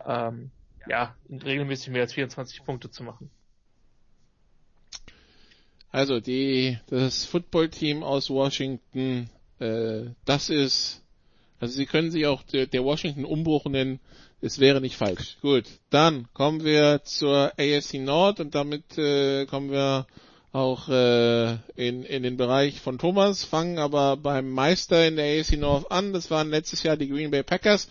ähm, 0.08 0.52
ja, 0.88 1.16
regelmäßig 1.30 1.90
mehr 1.90 2.02
als 2.02 2.14
24 2.14 2.64
Punkte 2.64 2.90
zu 2.90 3.04
machen. 3.04 3.30
Also 5.92 6.20
die 6.20 6.78
das 6.88 7.26
Footballteam 7.26 8.04
aus 8.04 8.30
Washington, 8.30 9.30
äh, 9.60 10.06
das 10.26 10.50
ist, 10.50 11.04
also 11.60 11.74
Sie 11.74 11.86
können 11.86 12.12
sich 12.12 12.26
auch 12.28 12.44
der, 12.44 12.66
der 12.66 12.84
Washington 12.84 13.26
Umbruch 13.26 13.66
nennen, 13.66 14.00
es 14.40 14.60
wäre 14.60 14.82
nicht 14.82 14.96
falsch. 14.96 15.38
Gut, 15.42 15.66
dann 15.90 16.28
kommen 16.34 16.64
wir 16.64 17.02
zur 17.04 17.52
AFC 17.58 17.96
Nord 17.96 18.40
und 18.40 18.56
damit 18.56 18.98
äh, 18.98 19.46
kommen 19.46 19.72
wir 19.72 20.08
auch 20.54 20.90
äh, 20.90 21.54
in, 21.76 22.04
in 22.04 22.24
den 22.24 22.38
Bereich 22.38 22.80
von 22.82 22.98
Thomas, 22.98 23.44
fangen 23.44 23.78
aber 23.78 24.18
beim 24.18 24.50
Meister 24.50 25.08
in 25.08 25.16
der 25.16 25.40
AFC 25.40 25.58
North 25.58 25.92
an. 25.92 26.12
Das 26.14 26.30
waren 26.32 26.50
letztes 26.50 26.84
Jahr 26.84 26.98
die 26.98 27.08
Green 27.08 27.32
Bay 27.32 27.44
Packers. 27.44 27.88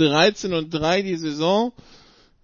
13 0.00 0.54
und 0.54 0.70
3 0.70 1.02
die 1.02 1.16
Saison. 1.16 1.72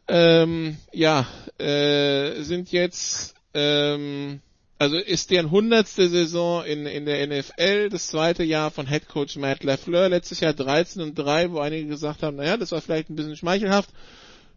Ähm, 0.09 0.77
ja, 0.93 1.27
äh, 1.59 2.43
sind 2.43 2.71
jetzt, 2.71 3.35
ähm, 3.55 4.41
also 4.79 4.99
ist 4.99 5.31
deren 5.31 5.51
hundertste 5.51 6.09
Saison 6.09 6.65
in, 6.65 6.87
in 6.87 7.07
der 7.07 7.27
NFL, 7.27 7.89
das 7.89 8.09
zweite 8.09 8.45
Jahr 8.45 8.71
von 8.71 8.87
Head 8.87 9.09
Coach 9.09 9.37
Matt 9.37 9.65
LaFleur, 9.65 10.09
letztes 10.11 10.41
Jahr 10.41 10.53
13 10.53 11.03
und 11.03 11.15
3, 11.19 11.51
wo 11.51 11.59
einige 11.59 11.89
gesagt 11.89 12.23
haben, 12.23 12.37
naja, 12.37 12.57
das 12.57 12.73
war 12.73 12.81
vielleicht 12.83 13.11
ein 13.11 13.17
bisschen 13.17 13.37
schmeichelhaft, 13.37 13.91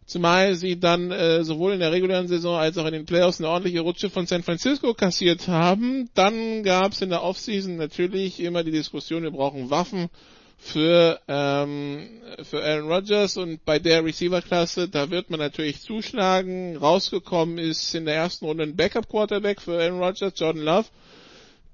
zumal 0.06 0.54
sie 0.54 0.78
dann 0.78 1.10
äh, 1.10 1.42
sowohl 1.42 1.72
in 1.72 1.80
der 1.80 1.90
regulären 1.90 2.28
Saison 2.28 2.56
als 2.56 2.78
auch 2.78 2.86
in 2.86 2.92
den 2.92 3.06
Playoffs 3.06 3.40
eine 3.40 3.48
ordentliche 3.48 3.80
Rutsche 3.80 4.10
von 4.10 4.26
San 4.26 4.44
Francisco 4.44 4.94
kassiert 4.94 5.48
haben. 5.48 6.10
Dann 6.14 6.62
gab 6.62 6.92
es 6.92 7.00
in 7.00 7.10
der 7.10 7.24
Offseason 7.24 7.76
natürlich 7.76 8.38
immer 8.38 8.62
die 8.62 8.72
Diskussion, 8.72 9.24
wir 9.24 9.32
brauchen 9.32 9.70
Waffen 9.70 10.10
für, 10.60 11.18
ähm, 11.26 12.20
für 12.42 12.62
Aaron 12.62 12.92
Rodgers 12.92 13.36
und 13.36 13.64
bei 13.64 13.78
der 13.78 14.04
Receiver-Klasse, 14.04 14.88
da 14.88 15.10
wird 15.10 15.30
man 15.30 15.40
natürlich 15.40 15.80
zuschlagen. 15.80 16.76
Rausgekommen 16.76 17.58
ist 17.58 17.94
in 17.94 18.04
der 18.04 18.14
ersten 18.14 18.44
Runde 18.44 18.64
ein 18.64 18.76
Backup-Quarterback 18.76 19.60
für 19.62 19.82
Aaron 19.82 20.00
Rodgers, 20.00 20.34
Jordan 20.36 20.62
Love. 20.62 20.86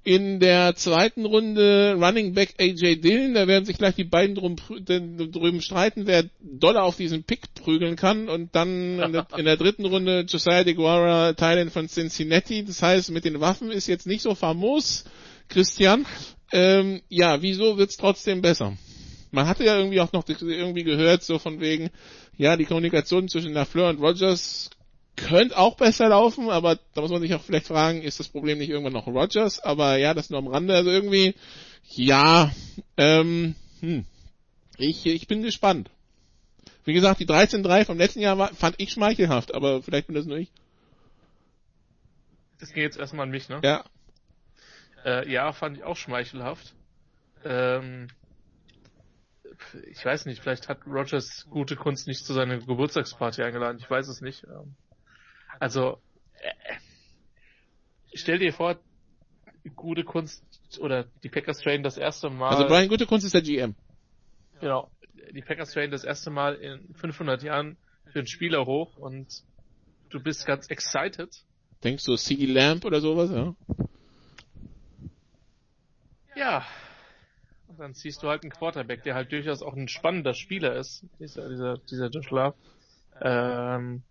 In 0.03 0.39
der 0.39 0.73
zweiten 0.75 1.25
Runde 1.25 1.97
Running 1.99 2.33
Back 2.33 2.55
AJ 2.61 3.01
Dillon, 3.01 3.33
da 3.33 3.45
werden 3.45 3.65
sich 3.65 3.77
gleich 3.77 3.95
die 3.95 4.05
beiden 4.05 4.35
drum, 4.35 4.55
drüben 4.55 5.61
streiten, 5.61 6.07
wer 6.07 6.23
doller 6.39 6.83
auf 6.83 6.95
diesen 6.95 7.23
Pick 7.23 7.41
prügeln 7.55 7.97
kann. 7.97 8.29
Und 8.29 8.55
dann 8.55 8.99
in 9.35 9.45
der, 9.45 9.57
dritten 9.57 9.85
Runde 9.85 10.21
Josiah 10.25 10.63
DeGuara, 10.63 11.33
Thailand 11.33 11.73
von 11.73 11.89
Cincinnati. 11.89 12.63
Das 12.63 12.81
heißt, 12.81 13.11
mit 13.11 13.25
den 13.25 13.41
Waffen 13.41 13.69
ist 13.69 13.87
jetzt 13.87 14.07
nicht 14.07 14.21
so 14.21 14.33
famos, 14.33 15.03
Christian. 15.49 16.05
Ähm, 16.51 17.01
ja, 17.09 17.41
wieso 17.41 17.77
wird's 17.77 17.97
trotzdem 17.97 18.41
besser? 18.41 18.77
Man 19.31 19.47
hatte 19.47 19.65
ja 19.65 19.77
irgendwie 19.77 19.99
auch 19.99 20.13
noch 20.13 20.23
irgendwie 20.27 20.83
gehört, 20.83 21.23
so 21.23 21.39
von 21.39 21.59
wegen, 21.59 21.89
ja, 22.37 22.55
die 22.55 22.65
Kommunikation 22.65 23.27
zwischen 23.27 23.53
Lafleur 23.53 23.89
und 23.89 23.99
Rogers 23.99 24.69
könnte 25.17 25.57
auch 25.57 25.75
besser 25.75 26.09
laufen, 26.09 26.49
aber 26.49 26.79
da 26.93 27.01
muss 27.01 27.11
man 27.11 27.21
sich 27.21 27.33
auch 27.33 27.41
vielleicht 27.41 27.67
fragen, 27.67 28.01
ist 28.01 28.19
das 28.19 28.29
Problem 28.29 28.59
nicht 28.59 28.69
irgendwann 28.69 28.93
noch 28.93 29.07
Rogers? 29.07 29.59
Aber 29.59 29.97
ja, 29.97 30.13
das 30.13 30.29
nur 30.29 30.39
am 30.39 30.47
Rande, 30.47 30.75
also 30.75 30.89
irgendwie, 30.89 31.33
ja, 31.89 32.51
ähm, 32.95 33.55
hm, 33.81 34.05
Ich, 34.77 35.05
ich 35.05 35.27
bin 35.27 35.41
gespannt. 35.41 35.89
Wie 36.85 36.93
gesagt, 36.93 37.19
die 37.19 37.25
13-3 37.25 37.85
vom 37.85 37.97
letzten 37.97 38.21
Jahr 38.21 38.37
war, 38.37 38.53
fand 38.53 38.75
ich 38.77 38.91
schmeichelhaft, 38.91 39.53
aber 39.53 39.81
vielleicht 39.81 40.07
bin 40.07 40.15
das 40.15 40.25
nur 40.25 40.37
ich. 40.37 40.51
Das 42.59 42.71
geht 42.71 42.83
jetzt 42.83 42.97
erstmal 42.97 43.25
an 43.25 43.31
mich, 43.31 43.49
ne? 43.49 43.59
Ja. 43.63 43.83
Äh, 45.07 45.31
ja, 45.31 45.53
fand 45.53 45.77
ich 45.77 45.83
auch 45.85 45.95
schmeichelhaft. 45.95 46.75
Ähm, 47.45 48.09
ich 49.89 50.03
weiß 50.03 50.25
nicht, 50.25 50.41
vielleicht 50.41 50.67
hat 50.67 50.85
Rogers 50.85 51.47
gute 51.49 51.77
Kunst 51.77 52.07
nicht 52.07 52.25
zu 52.25 52.33
seiner 52.33 52.57
Geburtstagsparty 52.57 53.41
eingeladen, 53.41 53.79
ich 53.79 53.89
weiß 53.89 54.09
es 54.09 54.19
nicht. 54.19 54.43
Ähm, 54.43 54.75
also, 55.59 56.01
äh, 56.41 56.75
stell 58.13 58.39
dir 58.39 58.51
vor, 58.51 58.79
gute 59.77 60.03
Kunst 60.03 60.43
oder 60.79 61.05
die 61.23 61.29
Packers 61.29 61.59
traden 61.59 61.83
das 61.83 61.97
erste 61.97 62.29
Mal. 62.29 62.49
Also 62.49 62.67
Brian 62.67 62.89
Gute 62.89 63.05
Kunst 63.05 63.25
ist 63.25 63.33
der 63.33 63.41
GM. 63.41 63.75
Genau. 64.59 64.91
Die 65.31 65.41
Packers 65.41 65.71
traden 65.71 65.91
das 65.91 66.03
erste 66.03 66.31
Mal 66.31 66.55
in 66.55 66.93
500 66.95 67.43
Jahren 67.43 67.77
für 68.11 68.19
einen 68.19 68.27
Spieler 68.27 68.65
hoch 68.65 68.97
und 68.97 69.43
du 70.09 70.19
bist 70.21 70.45
ganz 70.45 70.69
excited. 70.69 71.29
Denkst 71.83 72.03
du 72.03 72.17
CD 72.17 72.45
Lamp 72.45 72.83
oder 72.83 72.99
sowas, 72.99 73.31
ja? 73.31 73.55
Ja. 76.37 76.65
Und 77.67 77.79
dann 77.79 77.93
ziehst 77.95 78.21
du 78.23 78.29
halt 78.29 78.43
einen 78.43 78.51
Quarterback, 78.51 79.03
der 79.03 79.15
halt 79.15 79.31
durchaus 79.31 79.61
auch 79.61 79.73
ein 79.73 79.87
spannender 79.87 80.33
Spieler 80.33 80.75
ist, 80.75 81.03
dieser, 81.19 81.49
dieser, 81.49 81.77
dieser 81.79 82.09
Josh 82.09 82.29
Love. 82.29 82.55
Ähm, 83.21 84.03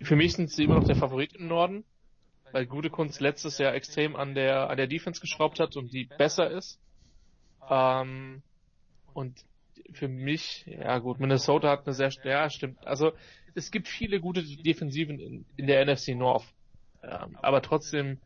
für 0.00 0.14
mich 0.14 0.34
sind 0.34 0.50
sie 0.50 0.64
immer 0.64 0.76
noch 0.76 0.84
der 0.84 0.96
Favorit 0.96 1.34
im 1.34 1.48
Norden, 1.48 1.84
weil 2.52 2.66
Gute 2.66 2.90
Kunst 2.90 3.20
letztes 3.20 3.58
Jahr 3.58 3.74
extrem 3.74 4.14
an 4.14 4.34
der, 4.34 4.68
an 4.70 4.76
der 4.76 4.86
Defense 4.86 5.20
geschraubt 5.20 5.58
hat 5.58 5.76
und 5.76 5.92
die 5.92 6.04
besser 6.04 6.50
ist. 6.50 6.78
Ähm, 7.68 8.42
und 9.14 9.44
für 9.92 10.08
mich, 10.08 10.66
ja 10.66 10.98
gut, 10.98 11.18
Minnesota 11.18 11.70
hat 11.70 11.86
eine 11.86 11.94
sehr, 11.94 12.10
ja 12.24 12.50
stimmt, 12.50 12.86
also 12.86 13.12
es 13.54 13.70
gibt 13.70 13.88
viele 13.88 14.20
gute 14.20 14.42
Defensiven 14.42 15.18
in, 15.18 15.46
in 15.56 15.66
der 15.66 15.84
NFC 15.86 16.08
North, 16.08 16.44
ähm, 17.02 17.38
aber 17.40 17.62
trotzdem 17.62 18.20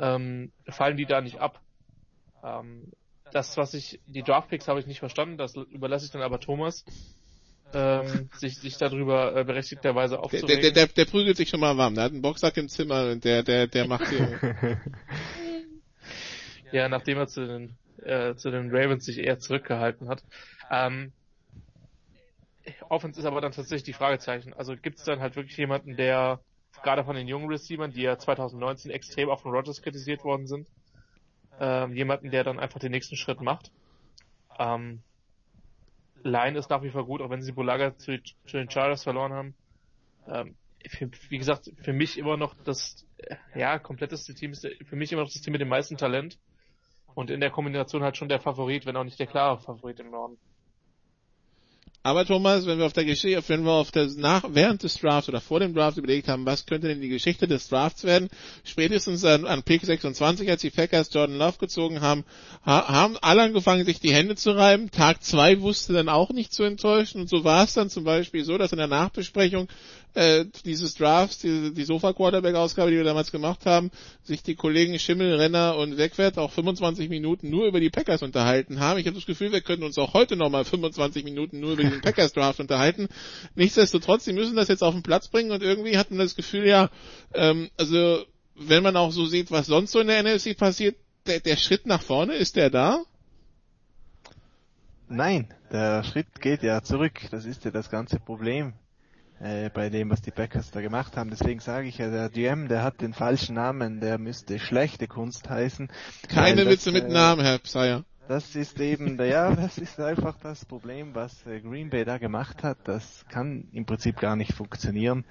ähm, 0.00 0.52
fallen 0.68 0.96
die 0.96 1.06
da 1.06 1.20
nicht 1.20 1.38
ab. 1.38 1.60
Ähm, 2.42 2.92
das, 3.32 3.56
was 3.56 3.74
ich, 3.74 4.00
die 4.06 4.22
Draftpicks 4.22 4.68
habe 4.68 4.80
ich 4.80 4.86
nicht 4.86 5.00
verstanden, 5.00 5.38
das 5.38 5.56
überlasse 5.56 6.06
ich 6.06 6.12
dann 6.12 6.22
aber 6.22 6.40
Thomas, 6.40 6.84
ähm, 7.72 8.28
sich, 8.36 8.58
sich 8.58 8.76
darüber 8.76 9.34
äh, 9.34 9.44
berechtigterweise 9.44 10.20
aufzuregen. 10.20 10.48
Der, 10.48 10.72
der, 10.72 10.86
der, 10.86 10.86
der 10.86 11.10
prügelt 11.10 11.36
sich 11.36 11.48
schon 11.48 11.60
mal 11.60 11.76
warm, 11.76 11.94
der 11.94 12.04
hat 12.04 12.12
einen 12.12 12.22
Boxsack 12.22 12.56
im 12.56 12.68
Zimmer 12.68 13.10
und 13.10 13.24
der, 13.24 13.42
der, 13.42 13.66
der 13.66 13.86
macht 13.88 14.08
hier. 14.08 14.56
ja, 16.72 16.88
nachdem 16.88 17.18
er 17.18 17.26
zu 17.26 17.46
den, 17.46 17.76
äh, 18.02 18.34
zu 18.36 18.50
den 18.50 18.70
Ravens 18.70 19.04
sich 19.04 19.18
eher 19.18 19.38
zurückgehalten 19.38 20.08
hat. 20.08 20.22
Ähm, 20.70 21.12
Offense 22.88 23.20
ist 23.20 23.26
aber 23.26 23.40
dann 23.40 23.52
tatsächlich 23.52 23.82
die 23.82 23.92
Fragezeichen. 23.92 24.54
Also 24.54 24.76
gibt 24.76 24.98
es 24.98 25.04
dann 25.04 25.20
halt 25.20 25.36
wirklich 25.36 25.56
jemanden, 25.56 25.96
der 25.96 26.40
gerade 26.82 27.04
von 27.04 27.16
den 27.16 27.28
jungen 27.28 27.48
Receivern, 27.48 27.92
die 27.92 28.02
ja 28.02 28.18
2019 28.18 28.90
extrem 28.90 29.28
auf 29.28 29.42
den 29.42 29.52
Rogers 29.52 29.82
kritisiert 29.82 30.24
worden 30.24 30.46
sind, 30.46 30.68
ähm, 31.60 31.94
jemanden, 31.94 32.30
der 32.30 32.44
dann 32.44 32.58
einfach 32.58 32.80
den 32.80 32.92
nächsten 32.92 33.16
Schritt 33.16 33.40
macht. 33.40 33.70
Ähm, 34.58 35.02
Line 36.22 36.58
ist 36.58 36.70
nach 36.70 36.82
wie 36.82 36.90
vor 36.90 37.06
gut, 37.06 37.20
auch 37.20 37.30
wenn 37.30 37.42
sie 37.42 37.52
Bulaga 37.52 37.96
zu, 37.96 38.20
zu 38.22 38.56
den 38.56 38.70
Chargers 38.70 39.04
verloren 39.04 39.32
haben. 39.32 39.54
Ähm, 40.26 40.56
für, 40.88 41.10
wie 41.28 41.38
gesagt, 41.38 41.70
für 41.82 41.92
mich 41.92 42.18
immer 42.18 42.36
noch 42.36 42.54
das, 42.64 43.06
ja, 43.54 43.78
kompletteste 43.78 44.34
Team 44.34 44.52
ist 44.52 44.66
für 44.84 44.96
mich 44.96 45.12
immer 45.12 45.22
noch 45.22 45.32
das 45.32 45.40
Team 45.40 45.52
mit 45.52 45.60
dem 45.60 45.68
meisten 45.68 45.96
Talent. 45.96 46.38
Und 47.14 47.30
in 47.30 47.40
der 47.40 47.50
Kombination 47.50 48.02
halt 48.02 48.16
schon 48.16 48.28
der 48.28 48.40
Favorit, 48.40 48.86
wenn 48.86 48.96
auch 48.96 49.04
nicht 49.04 49.18
der 49.18 49.26
klare 49.26 49.60
Favorit 49.60 50.00
im 50.00 50.10
Norden. 50.10 50.36
Aber 52.06 52.26
Thomas, 52.26 52.66
wenn 52.66 52.76
wir 52.76 52.84
auf 52.84 52.92
der 52.92 53.06
Geschichte, 53.06 53.42
wenn 53.48 53.64
wir 53.64 53.72
auf 53.72 53.90
der 53.90 54.06
nach, 54.18 54.44
während 54.50 54.82
des 54.82 54.98
Drafts 54.98 55.26
oder 55.30 55.40
vor 55.40 55.60
dem 55.60 55.72
Draft 55.74 55.96
überlegt 55.96 56.28
haben, 56.28 56.44
was 56.44 56.66
könnte 56.66 56.86
denn 56.86 57.00
die 57.00 57.08
Geschichte 57.08 57.48
des 57.48 57.70
Drafts 57.70 58.04
werden, 58.04 58.28
spätestens 58.62 59.24
an, 59.24 59.46
an 59.46 59.62
Pick 59.62 59.86
26, 59.86 60.50
als 60.50 60.60
die 60.60 60.68
Packers 60.68 61.08
Jordan 61.10 61.38
Love 61.38 61.56
gezogen 61.58 62.02
haben, 62.02 62.24
ha, 62.66 62.88
haben 62.88 63.16
alle 63.22 63.40
angefangen, 63.40 63.86
sich 63.86 64.00
die 64.00 64.12
Hände 64.12 64.36
zu 64.36 64.50
reiben. 64.50 64.90
Tag 64.90 65.22
zwei 65.24 65.62
wusste 65.62 65.94
dann 65.94 66.10
auch 66.10 66.28
nicht 66.28 66.52
zu 66.52 66.64
enttäuschen 66.64 67.22
und 67.22 67.30
so 67.30 67.42
war 67.42 67.64
es 67.64 67.72
dann 67.72 67.88
zum 67.88 68.04
Beispiel 68.04 68.44
so, 68.44 68.58
dass 68.58 68.72
in 68.72 68.78
der 68.78 68.86
Nachbesprechung 68.86 69.68
äh, 70.14 70.46
dieses 70.64 70.94
Drafts, 70.94 71.38
die, 71.38 71.74
die 71.74 71.84
Sofa-Quarterback-Ausgabe, 71.84 72.90
die 72.90 72.96
wir 72.96 73.04
damals 73.04 73.32
gemacht 73.32 73.66
haben, 73.66 73.90
sich 74.22 74.42
die 74.42 74.54
Kollegen 74.54 74.98
Schimmel, 74.98 75.34
Renner 75.34 75.76
und 75.76 75.98
Wegwert 75.98 76.38
auch 76.38 76.52
25 76.52 77.08
Minuten 77.08 77.50
nur 77.50 77.66
über 77.66 77.80
die 77.80 77.90
Packers 77.90 78.22
unterhalten 78.22 78.80
haben. 78.80 78.98
Ich 78.98 79.06
habe 79.06 79.16
das 79.16 79.26
Gefühl, 79.26 79.52
wir 79.52 79.60
können 79.60 79.82
uns 79.82 79.98
auch 79.98 80.14
heute 80.14 80.36
nochmal 80.36 80.64
25 80.64 81.24
Minuten 81.24 81.60
nur 81.60 81.72
über 81.72 81.82
diesen 81.82 82.00
Packers-Draft 82.02 82.60
unterhalten. 82.60 83.08
Nichtsdestotrotz, 83.56 84.24
sie 84.24 84.32
müssen 84.32 84.56
das 84.56 84.68
jetzt 84.68 84.82
auf 84.82 84.94
den 84.94 85.02
Platz 85.02 85.28
bringen 85.28 85.50
und 85.50 85.62
irgendwie 85.62 85.98
hat 85.98 86.10
man 86.10 86.20
das 86.20 86.36
Gefühl, 86.36 86.66
ja, 86.66 86.90
ähm, 87.34 87.70
also 87.76 88.24
wenn 88.54 88.84
man 88.84 88.96
auch 88.96 89.10
so 89.10 89.26
sieht, 89.26 89.50
was 89.50 89.66
sonst 89.66 89.90
so 89.90 89.98
in 89.98 90.06
der 90.06 90.22
NFC 90.22 90.56
passiert, 90.56 90.96
der, 91.26 91.40
der 91.40 91.56
Schritt 91.56 91.86
nach 91.86 92.02
vorne, 92.02 92.34
ist 92.34 92.54
der 92.54 92.70
da? 92.70 93.02
Nein, 95.08 95.52
der 95.72 96.04
Schritt 96.04 96.40
geht 96.40 96.62
ja 96.62 96.82
zurück. 96.82 97.20
Das 97.30 97.44
ist 97.44 97.64
ja 97.64 97.70
das 97.70 97.90
ganze 97.90 98.20
Problem 98.20 98.74
äh, 99.40 99.70
bei 99.70 99.90
dem, 99.90 100.10
was 100.10 100.22
die 100.22 100.30
Packers 100.30 100.70
da 100.70 100.80
gemacht 100.80 101.16
haben. 101.16 101.30
Deswegen 101.30 101.60
sage 101.60 101.88
ich 101.88 101.98
ja, 101.98 102.10
der 102.10 102.28
GM, 102.28 102.68
der 102.68 102.82
hat 102.82 103.00
den 103.00 103.12
falschen 103.12 103.54
Namen, 103.54 104.00
der 104.00 104.18
müsste 104.18 104.58
schlechte 104.58 105.06
Kunst 105.08 105.48
heißen. 105.50 105.88
Keine 106.28 106.66
Witze 106.66 106.92
mit 106.92 107.04
äh, 107.04 107.12
Namen, 107.12 107.44
Herr 107.44 107.58
Pseier. 107.58 108.04
Das 108.26 108.56
ist 108.56 108.80
eben, 108.80 109.18
ja, 109.22 109.54
das 109.54 109.76
ist 109.76 110.00
einfach 110.00 110.36
das 110.42 110.64
Problem, 110.64 111.14
was 111.14 111.46
äh, 111.46 111.60
Green 111.60 111.90
Bay 111.90 112.04
da 112.04 112.18
gemacht 112.18 112.62
hat. 112.62 112.78
Das 112.84 113.24
kann 113.28 113.68
im 113.72 113.84
Prinzip 113.84 114.18
gar 114.18 114.36
nicht 114.36 114.54
funktionieren, 114.54 115.24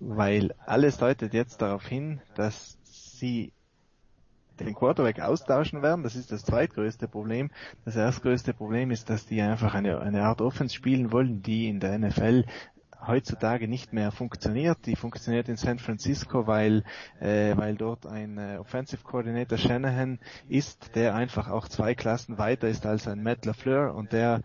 weil 0.00 0.52
alles 0.66 0.98
deutet 0.98 1.32
jetzt 1.32 1.62
darauf 1.62 1.86
hin, 1.86 2.20
dass 2.34 2.76
sie 2.84 3.52
den 4.60 4.74
Quarterback 4.74 5.20
austauschen 5.20 5.82
werden. 5.82 6.02
Das 6.02 6.16
ist 6.16 6.32
das 6.32 6.44
zweitgrößte 6.44 7.08
Problem. 7.08 7.50
Das 7.84 7.96
erstgrößte 7.96 8.54
Problem 8.54 8.90
ist, 8.90 9.10
dass 9.10 9.26
die 9.26 9.40
einfach 9.40 9.74
eine, 9.74 10.00
eine 10.00 10.24
Art 10.24 10.40
Offense 10.40 10.74
spielen 10.74 11.12
wollen, 11.12 11.42
die 11.42 11.68
in 11.68 11.80
der 11.80 11.98
NFL 11.98 12.44
heutzutage 13.06 13.68
nicht 13.68 13.92
mehr 13.92 14.12
funktioniert. 14.12 14.86
Die 14.86 14.96
funktioniert 14.96 15.48
in 15.48 15.56
San 15.56 15.78
Francisco, 15.78 16.46
weil, 16.46 16.84
äh, 17.20 17.56
weil 17.56 17.76
dort 17.76 18.06
ein 18.06 18.38
äh, 18.38 18.58
Offensive 18.58 19.02
Coordinator 19.02 19.58
Shanahan 19.58 20.18
ist, 20.48 20.94
der 20.94 21.14
einfach 21.14 21.48
auch 21.48 21.68
zwei 21.68 21.94
Klassen 21.94 22.38
weiter 22.38 22.68
ist 22.68 22.86
als 22.86 23.08
ein 23.08 23.22
Matt 23.22 23.44
LaFleur 23.44 23.94
und 23.94 24.12
der 24.12 24.42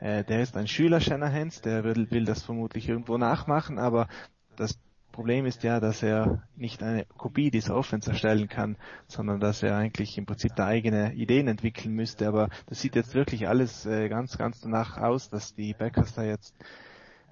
äh, 0.00 0.24
der 0.24 0.42
ist 0.42 0.56
ein 0.56 0.66
Schüler 0.66 1.00
Shanahans, 1.00 1.60
der 1.60 1.84
will, 1.84 2.10
will 2.10 2.24
das 2.24 2.42
vermutlich 2.42 2.88
irgendwo 2.88 3.18
nachmachen, 3.18 3.78
aber 3.78 4.08
das 4.56 4.78
Problem 5.12 5.44
ist 5.44 5.62
ja, 5.64 5.80
dass 5.80 6.02
er 6.02 6.42
nicht 6.56 6.82
eine 6.82 7.04
Kopie 7.04 7.50
dieser 7.50 7.76
Offense 7.76 8.10
erstellen 8.10 8.48
kann, 8.48 8.76
sondern 9.06 9.40
dass 9.40 9.62
er 9.62 9.76
eigentlich 9.76 10.16
im 10.16 10.24
Prinzip 10.24 10.52
da 10.56 10.66
eigene 10.66 11.12
Ideen 11.14 11.48
entwickeln 11.48 11.94
müsste. 11.94 12.28
Aber 12.28 12.48
das 12.66 12.80
sieht 12.80 12.94
jetzt 12.94 13.14
wirklich 13.14 13.48
alles 13.48 13.86
äh, 13.86 14.08
ganz, 14.08 14.38
ganz 14.38 14.60
danach 14.60 14.96
aus, 14.96 15.28
dass 15.28 15.54
die 15.54 15.74
Backers 15.74 16.14
da 16.14 16.22
jetzt 16.22 16.54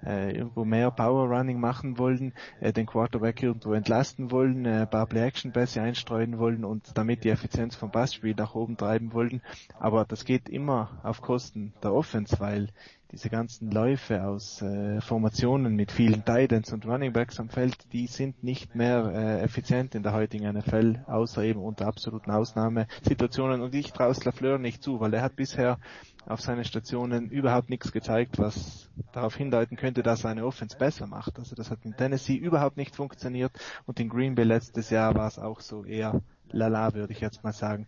äh, 0.05 0.35
irgendwo 0.35 0.65
mehr 0.65 0.91
Power 0.91 1.27
Running 1.29 1.59
machen 1.59 1.97
wollen, 1.97 2.33
äh, 2.59 2.73
den 2.73 2.85
Quarterback 2.85 3.41
irgendwo 3.41 3.73
entlasten 3.73 4.31
wollen, 4.31 4.65
äh, 4.65 4.87
paar 4.87 5.07
Play-Action-Pässe 5.07 5.81
einstreuen 5.81 6.37
wollen 6.39 6.65
und 6.65 6.97
damit 6.97 7.23
die 7.23 7.29
Effizienz 7.29 7.75
vom 7.75 7.91
Passspiel 7.91 8.35
nach 8.35 8.55
oben 8.55 8.77
treiben 8.77 9.13
wollen. 9.13 9.41
Aber 9.79 10.05
das 10.05 10.25
geht 10.25 10.49
immer 10.49 10.99
auf 11.03 11.21
Kosten 11.21 11.73
der 11.83 11.93
Offense, 11.93 12.39
weil 12.39 12.69
diese 13.11 13.29
ganzen 13.29 13.71
Läufe 13.71 14.23
aus 14.23 14.61
äh, 14.61 15.01
Formationen 15.01 15.75
mit 15.75 15.91
vielen 15.91 16.23
Titans 16.23 16.71
und 16.71 16.85
Runningbacks 16.85 17.39
am 17.39 17.49
Feld, 17.49 17.75
die 17.91 18.05
sind 18.05 18.43
nicht 18.43 18.75
mehr 18.75 19.11
äh, 19.13 19.41
effizient 19.41 19.95
in 19.95 20.03
der 20.03 20.13
heutigen 20.13 20.47
NFL, 20.51 21.05
außer 21.07 21.41
eben 21.43 21.59
unter 21.59 21.87
absoluten 21.87 22.29
Ausnahmesituationen. 22.29 23.61
Und 23.61 23.73
ich 23.73 23.91
traue 23.93 24.13
Lafleur 24.23 24.59
nicht 24.59 24.83
zu, 24.83 24.99
weil 24.99 25.13
er 25.13 25.23
hat 25.23 25.35
bisher 25.35 25.79
auf 26.27 26.41
seinen 26.41 26.63
Stationen 26.63 27.29
überhaupt 27.29 27.69
nichts 27.69 27.91
gezeigt, 27.91 28.37
was 28.37 28.89
darauf 29.11 29.35
hindeuten 29.35 29.75
könnte, 29.75 30.03
dass 30.03 30.23
er 30.23 30.31
eine 30.31 30.45
Offense 30.45 30.77
besser 30.77 31.07
macht. 31.07 31.39
Also 31.39 31.55
das 31.55 31.71
hat 31.71 31.79
in 31.85 31.95
Tennessee 31.95 32.35
überhaupt 32.35 32.77
nicht 32.77 32.95
funktioniert 32.95 33.51
und 33.87 33.99
in 33.99 34.09
Green 34.09 34.35
Bay 34.35 34.45
letztes 34.45 34.91
Jahr 34.91 35.15
war 35.15 35.27
es 35.27 35.39
auch 35.39 35.61
so 35.61 35.83
eher 35.83 36.21
lala, 36.51 36.93
würde 36.93 37.13
ich 37.13 37.21
jetzt 37.21 37.43
mal 37.43 37.53
sagen. 37.53 37.87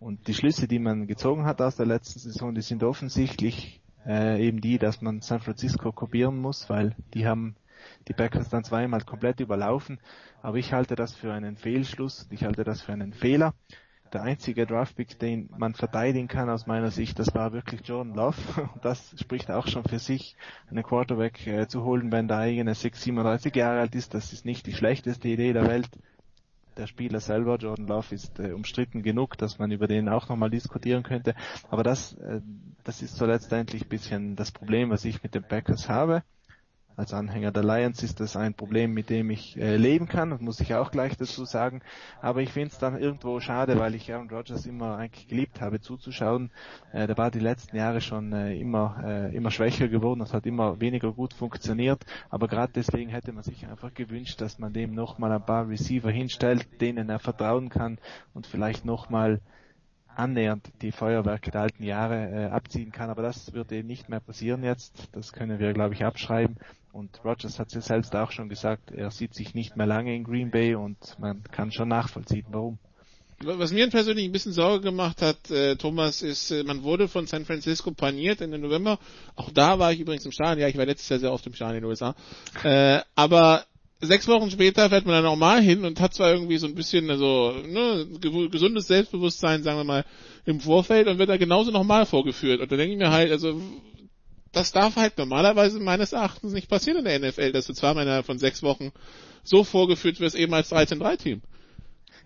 Und 0.00 0.28
die 0.28 0.34
Schlüsse, 0.34 0.68
die 0.68 0.78
man 0.78 1.06
gezogen 1.06 1.44
hat 1.44 1.62
aus 1.62 1.76
der 1.76 1.86
letzten 1.86 2.18
Saison, 2.18 2.54
die 2.54 2.62
sind 2.62 2.84
offensichtlich 2.84 3.80
äh, 4.08 4.42
eben 4.44 4.60
die, 4.60 4.78
dass 4.78 5.02
man 5.02 5.20
San 5.20 5.40
Francisco 5.40 5.92
kopieren 5.92 6.38
muss, 6.38 6.68
weil 6.68 6.96
die 7.14 7.26
haben 7.26 7.54
die 8.08 8.14
Packers 8.14 8.48
dann 8.48 8.64
zweimal 8.64 9.02
komplett 9.02 9.40
überlaufen. 9.40 10.00
Aber 10.42 10.56
ich 10.56 10.72
halte 10.72 10.96
das 10.96 11.14
für 11.14 11.32
einen 11.32 11.56
Fehlschluss, 11.56 12.26
ich 12.30 12.44
halte 12.44 12.64
das 12.64 12.80
für 12.80 12.92
einen 12.92 13.12
Fehler. 13.12 13.54
Der 14.12 14.22
einzige 14.22 14.66
Draftpick, 14.66 15.18
den 15.18 15.50
man 15.58 15.74
verteidigen 15.74 16.28
kann 16.28 16.48
aus 16.48 16.66
meiner 16.66 16.90
Sicht, 16.90 17.18
das 17.18 17.34
war 17.34 17.52
wirklich 17.52 17.86
Jordan 17.86 18.14
Love. 18.14 18.36
Und 18.74 18.82
das 18.84 19.14
spricht 19.20 19.50
auch 19.50 19.66
schon 19.66 19.84
für 19.84 19.98
sich, 19.98 20.34
einen 20.70 20.82
Quarterback 20.82 21.46
äh, 21.46 21.68
zu 21.68 21.84
holen, 21.84 22.10
wenn 22.10 22.26
der 22.26 22.38
eigene 22.38 22.74
6, 22.74 23.02
37 23.02 23.54
Jahre 23.54 23.80
alt 23.80 23.94
ist. 23.94 24.14
Das 24.14 24.32
ist 24.32 24.46
nicht 24.46 24.66
die 24.66 24.72
schlechteste 24.72 25.28
Idee 25.28 25.52
der 25.52 25.68
Welt. 25.68 25.90
Der 26.78 26.86
Spieler 26.86 27.20
selber, 27.20 27.56
Jordan 27.56 27.86
Love, 27.86 28.14
ist 28.14 28.38
äh, 28.38 28.52
umstritten 28.52 29.02
genug, 29.02 29.36
dass 29.36 29.58
man 29.58 29.70
über 29.70 29.86
den 29.86 30.08
auch 30.08 30.28
nochmal 30.28 30.50
diskutieren 30.50 31.02
könnte. 31.02 31.34
Aber 31.68 31.82
das, 31.82 32.14
äh, 32.14 32.40
das 32.84 33.02
ist 33.02 33.16
so 33.16 33.26
letztendlich 33.26 33.88
bisschen 33.88 34.36
das 34.36 34.52
Problem, 34.52 34.90
was 34.90 35.04
ich 35.04 35.22
mit 35.22 35.34
den 35.34 35.42
Packers 35.42 35.88
habe 35.88 36.22
als 36.98 37.14
Anhänger 37.14 37.52
der 37.52 37.62
Lions 37.62 38.02
ist 38.02 38.18
das 38.18 38.36
ein 38.36 38.54
Problem, 38.54 38.92
mit 38.92 39.08
dem 39.08 39.30
ich 39.30 39.56
äh, 39.56 39.76
leben 39.76 40.08
kann, 40.08 40.30
das 40.30 40.40
muss 40.40 40.58
ich 40.58 40.74
auch 40.74 40.90
gleich 40.90 41.16
dazu 41.16 41.44
sagen. 41.44 41.80
Aber 42.20 42.42
ich 42.42 42.50
finde 42.50 42.70
es 42.70 42.78
dann 42.78 43.00
irgendwo 43.00 43.38
schade, 43.38 43.78
weil 43.78 43.94
ich 43.94 44.12
Aaron 44.12 44.28
Rodgers 44.28 44.66
immer 44.66 44.96
eigentlich 44.96 45.28
geliebt 45.28 45.60
habe 45.60 45.80
zuzuschauen. 45.80 46.50
Äh, 46.92 47.06
der 47.06 47.16
war 47.16 47.30
die 47.30 47.38
letzten 47.38 47.76
Jahre 47.76 48.00
schon 48.00 48.32
äh, 48.32 48.58
immer, 48.58 49.00
äh, 49.04 49.36
immer 49.36 49.52
schwächer 49.52 49.86
geworden, 49.86 50.18
das 50.18 50.34
hat 50.34 50.44
immer 50.44 50.80
weniger 50.80 51.12
gut 51.12 51.34
funktioniert. 51.34 52.04
Aber 52.30 52.48
gerade 52.48 52.72
deswegen 52.74 53.10
hätte 53.10 53.32
man 53.32 53.44
sich 53.44 53.64
einfach 53.68 53.94
gewünscht, 53.94 54.40
dass 54.40 54.58
man 54.58 54.72
dem 54.72 54.92
nochmal 54.92 55.30
ein 55.30 55.46
paar 55.46 55.68
Receiver 55.68 56.10
hinstellt, 56.10 56.80
denen 56.80 57.08
er 57.10 57.20
vertrauen 57.20 57.68
kann 57.68 57.98
und 58.34 58.48
vielleicht 58.48 58.84
nochmal 58.84 59.40
annähernd 60.18 60.72
die 60.82 60.90
Feuerwerke 60.90 61.52
der 61.52 61.60
alten 61.60 61.84
Jahre 61.84 62.30
äh, 62.30 62.46
abziehen 62.46 62.90
kann. 62.90 63.08
Aber 63.08 63.22
das 63.22 63.52
wird 63.52 63.70
eben 63.70 63.86
nicht 63.86 64.08
mehr 64.08 64.20
passieren 64.20 64.64
jetzt. 64.64 65.08
Das 65.12 65.32
können 65.32 65.60
wir, 65.60 65.72
glaube 65.72 65.94
ich, 65.94 66.04
abschreiben. 66.04 66.56
Und 66.92 67.24
Rogers 67.24 67.58
hat 67.58 67.68
es 67.68 67.74
ja 67.74 67.80
selbst 67.80 68.14
auch 68.16 68.32
schon 68.32 68.48
gesagt, 68.48 68.90
er 68.90 69.10
sieht 69.10 69.34
sich 69.34 69.54
nicht 69.54 69.76
mehr 69.76 69.86
lange 69.86 70.14
in 70.14 70.24
Green 70.24 70.50
Bay 70.50 70.74
und 70.74 70.98
man 71.18 71.42
kann 71.44 71.70
schon 71.70 71.88
nachvollziehen, 71.88 72.46
warum. 72.50 72.78
Was 73.40 73.70
mir 73.70 73.88
persönlich 73.88 74.24
ein 74.24 74.32
bisschen 74.32 74.52
Sorge 74.52 74.82
gemacht 74.82 75.22
hat, 75.22 75.48
äh, 75.50 75.76
Thomas, 75.76 76.22
ist, 76.22 76.50
äh, 76.50 76.64
man 76.64 76.82
wurde 76.82 77.06
von 77.06 77.28
San 77.28 77.44
Francisco 77.44 77.92
paniert 77.92 78.40
Ende 78.40 78.58
November. 78.58 78.98
Auch 79.36 79.50
da 79.52 79.78
war 79.78 79.92
ich 79.92 80.00
übrigens 80.00 80.24
im 80.24 80.32
Stadion. 80.32 80.58
Ja, 80.58 80.66
ich 80.66 80.76
war 80.76 80.86
letztes 80.86 81.08
Jahr 81.08 81.20
sehr 81.20 81.32
oft 81.32 81.46
im 81.46 81.54
Stadion 81.54 81.76
in 81.76 81.82
den 81.82 81.88
USA. 81.88 82.16
Äh, 82.64 83.00
aber 83.14 83.64
sechs 84.00 84.26
Wochen 84.26 84.50
später 84.50 84.88
fährt 84.88 85.06
man 85.06 85.14
dann 85.14 85.24
nochmal 85.24 85.60
hin 85.60 85.84
und 85.84 86.00
hat 86.00 86.14
zwar 86.14 86.32
irgendwie 86.32 86.58
so 86.58 86.66
ein 86.66 86.74
bisschen 86.74 87.08
also, 87.10 87.54
ne, 87.64 88.06
gesundes 88.50 88.88
Selbstbewusstsein, 88.88 89.62
sagen 89.62 89.78
wir 89.78 89.84
mal, 89.84 90.04
im 90.44 90.58
Vorfeld 90.58 91.06
und 91.06 91.18
wird 91.18 91.28
da 91.28 91.36
genauso 91.36 91.70
nochmal 91.70 92.06
vorgeführt. 92.06 92.60
Und 92.60 92.72
da 92.72 92.76
denke 92.76 92.92
ich 92.92 92.98
mir 92.98 93.12
halt, 93.12 93.30
also 93.30 93.60
das 94.58 94.72
darf 94.72 94.96
halt 94.96 95.16
normalerweise 95.18 95.80
meines 95.80 96.12
Erachtens 96.12 96.52
nicht 96.52 96.68
passieren 96.68 96.98
in 96.98 97.04
der 97.04 97.30
NFL, 97.30 97.52
dass 97.52 97.66
du 97.66 97.72
zwar 97.72 97.92
innerhalb 97.92 98.26
von 98.26 98.38
sechs 98.38 98.62
Wochen 98.62 98.92
so 99.42 99.64
vorgeführt 99.64 100.20
wirst, 100.20 100.34
eben 100.34 100.52
als 100.54 100.72
13-3-Team. 100.72 101.42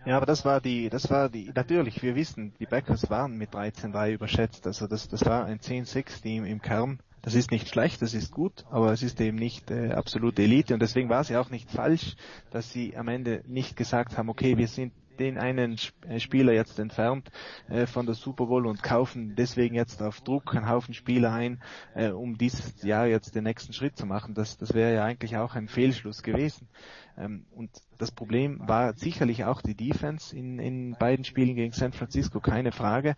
Ja, 0.05 0.17
aber 0.17 0.27
das 0.27 0.45
war 0.45 0.61
die, 0.61 0.91
das 0.91 1.11
war 1.11 1.29
die, 1.29 1.53
natürlich, 1.55 2.03
wir 2.03 2.17
wissen, 2.17 2.55
die 2.59 2.67
Backers 2.67 3.09
waren 3.09 3.37
mit 3.39 3.51
13-3 3.55 4.13
überschätzt, 4.13 4.67
also 4.67 4.89
das, 4.89 5.09
das 5.09 5.25
war 5.25 5.45
ein 5.45 5.61
10-6-Team 5.61 6.45
im 6.45 6.61
Kern. 6.61 6.99
Das 7.21 7.35
ist 7.37 7.53
nicht 7.53 7.69
schlecht, 7.69 8.03
das 8.03 8.15
ist 8.15 8.33
gut, 8.33 8.65
aber 8.69 8.93
es 8.93 9.05
ist 9.05 9.21
eben 9.21 9.37
nicht 9.37 9.71
äh, 9.71 9.93
absolute 9.93 10.43
Elite 10.43 10.75
und 10.75 10.81
deswegen 10.81 11.09
war 11.09 11.21
es 11.21 11.29
ja 11.29 11.41
auch 11.41 11.51
nicht 11.51 11.71
falsch, 11.71 12.17
dass 12.51 12.73
sie 12.73 12.97
am 12.97 13.07
Ende 13.07 13.45
nicht 13.47 13.77
gesagt 13.77 14.19
haben, 14.19 14.29
okay, 14.29 14.59
wir 14.59 14.67
sind 14.67 14.93
den 15.19 15.39
einen 15.39 15.77
äh, 16.09 16.21
Spieler 16.21 16.53
jetzt 16.53 16.79
entfernt 16.79 17.31
äh, 17.69 17.87
von 17.87 18.07
der 18.07 18.15
Super 18.15 18.47
Bowl 18.47 18.67
und 18.67 18.83
kaufen 18.83 19.35
deswegen 19.37 19.75
jetzt 19.75 20.03
auf 20.03 20.21
Druck 20.21 20.55
einen 20.55 20.69
Haufen 20.69 20.95
Spieler 20.95 21.33
ein, 21.33 21.63
äh, 21.95 22.11
um 22.11 22.39
dieses 22.39 22.83
Jahr 22.83 23.07
jetzt 23.07 23.35
den 23.35 23.45
nächsten 23.45 23.73
Schritt 23.73 23.97
zu 23.97 24.07
machen. 24.07 24.35
Das, 24.35 24.59
das 24.59 24.75
wäre 24.75 24.95
ja 24.95 25.05
eigentlich 25.05 25.37
auch 25.37 25.55
ein 25.55 25.69
Fehlschluss 25.69 26.23
gewesen. 26.23 26.69
Ähm, 27.17 27.45
und 27.55 27.71
das 27.99 28.11
Problem 28.11 28.61
war 28.67 28.95
sicherlich 28.95 29.45
auch 29.45 29.63
die 29.63 29.75
Defense 29.75 30.37
in, 30.37 30.59
in 30.59 30.97
beiden 30.99 31.25
Spielen 31.25 31.55
gegen 31.55 31.73
San 31.73 31.93
Francisco, 31.93 32.41
keine 32.41 32.73
Frage. 32.73 33.17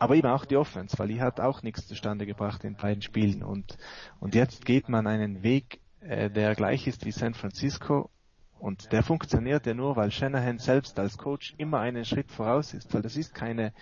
Aber 0.00 0.14
eben 0.14 0.28
auch 0.28 0.44
die 0.44 0.56
Offense, 0.56 0.98
weil 0.98 1.08
die 1.08 1.20
hat 1.20 1.40
auch 1.40 1.62
nichts 1.62 1.88
zustande 1.88 2.24
gebracht 2.24 2.62
in 2.64 2.76
beiden 2.76 3.02
Spielen. 3.02 3.42
Und, 3.42 3.78
und 4.20 4.34
jetzt 4.34 4.64
geht 4.64 4.88
man 4.88 5.06
einen 5.06 5.42
Weg, 5.42 5.80
äh, 6.00 6.30
der 6.30 6.54
gleich 6.54 6.86
ist 6.86 7.04
wie 7.04 7.10
San 7.10 7.34
Francisco 7.34 8.10
und 8.60 8.92
der 8.92 9.02
funktioniert 9.02 9.66
ja 9.66 9.74
nur, 9.74 9.96
weil 9.96 10.10
Shanahan 10.10 10.58
selbst 10.58 10.98
als 10.98 11.16
Coach 11.16 11.54
immer 11.58 11.80
einen 11.80 12.04
Schritt 12.04 12.30
voraus 12.30 12.74
ist, 12.74 12.92
weil 12.92 13.02
das 13.02 13.16
ist 13.16 13.34
keine 13.34 13.72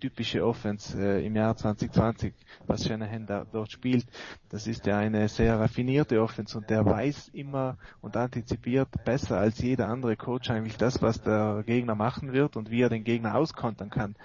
typische 0.00 0.44
Offense 0.44 0.98
äh, 0.98 1.24
im 1.24 1.36
Jahr 1.36 1.54
2020, 1.56 2.32
was 2.66 2.86
Shanahan 2.86 3.26
da, 3.26 3.44
dort 3.52 3.70
spielt. 3.70 4.06
Das 4.48 4.66
ist 4.66 4.86
ja 4.86 4.98
eine 4.98 5.28
sehr 5.28 5.60
raffinierte 5.60 6.20
Offense 6.22 6.56
und 6.56 6.70
der 6.70 6.84
weiß 6.84 7.28
immer 7.34 7.76
und 8.00 8.16
antizipiert 8.16 8.88
besser 9.04 9.38
als 9.38 9.58
jeder 9.58 9.88
andere 9.88 10.16
Coach 10.16 10.50
eigentlich 10.50 10.78
das, 10.78 11.02
was 11.02 11.22
der 11.22 11.62
Gegner 11.66 11.94
machen 11.94 12.32
wird 12.32 12.56
und 12.56 12.70
wie 12.70 12.82
er 12.82 12.88
den 12.88 13.04
Gegner 13.04 13.36
auskontern 13.36 13.90
kann. 13.90 14.16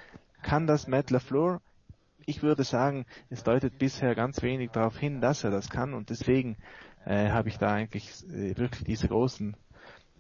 Kann 0.42 0.66
das 0.66 0.88
Matt 0.88 1.12
LaFleur? 1.12 1.62
Ich 2.26 2.42
würde 2.42 2.64
sagen, 2.64 3.06
es 3.30 3.44
deutet 3.44 3.78
bisher 3.78 4.16
ganz 4.16 4.42
wenig 4.42 4.72
darauf 4.72 4.98
hin, 4.98 5.22
dass 5.22 5.44
er 5.44 5.52
das 5.52 5.70
kann 5.70 5.94
und 5.94 6.10
deswegen 6.10 6.56
äh, 7.06 7.30
habe 7.30 7.50
ich 7.50 7.58
da 7.58 7.74
eigentlich 7.74 8.10
äh, 8.30 8.58
wirklich 8.58 8.84
diese 8.84 9.08
großen 9.08 9.56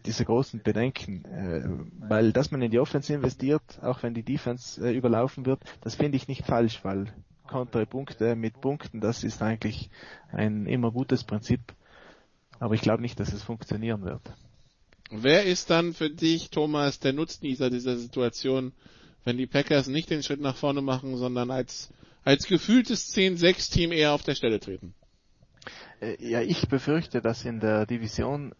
diese 0.05 0.25
großen 0.25 0.61
Bedenken, 0.61 1.25
äh, 1.25 2.07
weil 2.07 2.31
dass 2.31 2.51
man 2.51 2.61
in 2.61 2.71
die 2.71 2.79
Offense 2.79 3.13
investiert, 3.13 3.61
auch 3.81 4.03
wenn 4.03 4.13
die 4.13 4.23
Defense 4.23 4.85
äh, 4.85 4.95
überlaufen 4.95 5.45
wird, 5.45 5.61
das 5.81 5.95
finde 5.95 6.17
ich 6.17 6.27
nicht 6.27 6.45
falsch, 6.45 6.83
weil 6.83 7.13
Konterpunkte 7.47 8.35
mit 8.35 8.61
Punkten, 8.61 9.01
das 9.01 9.23
ist 9.23 9.41
eigentlich 9.41 9.89
ein 10.31 10.65
immer 10.65 10.91
gutes 10.91 11.23
Prinzip, 11.23 11.61
aber 12.59 12.75
ich 12.75 12.81
glaube 12.81 13.01
nicht, 13.01 13.19
dass 13.19 13.33
es 13.33 13.43
funktionieren 13.43 14.03
wird. 14.03 14.21
Wer 15.11 15.45
ist 15.45 15.69
dann 15.69 15.93
für 15.93 16.09
dich, 16.09 16.49
Thomas, 16.49 16.99
der 16.99 17.13
Nutznießer 17.13 17.69
dieser 17.69 17.97
Situation, 17.97 18.73
wenn 19.23 19.37
die 19.37 19.45
Packers 19.47 19.87
nicht 19.87 20.09
den 20.09 20.23
Schritt 20.23 20.41
nach 20.41 20.55
vorne 20.55 20.81
machen, 20.81 21.17
sondern 21.17 21.51
als, 21.51 21.91
als 22.23 22.47
gefühltes 22.47 23.13
10-6-Team 23.13 23.91
eher 23.91 24.13
auf 24.13 24.23
der 24.23 24.35
Stelle 24.35 24.59
treten? 24.59 24.95
Äh, 26.01 26.17
ja, 26.19 26.41
ich 26.41 26.67
befürchte, 26.67 27.21
dass 27.21 27.45
in 27.45 27.59
der 27.59 27.85
Division 27.85 28.53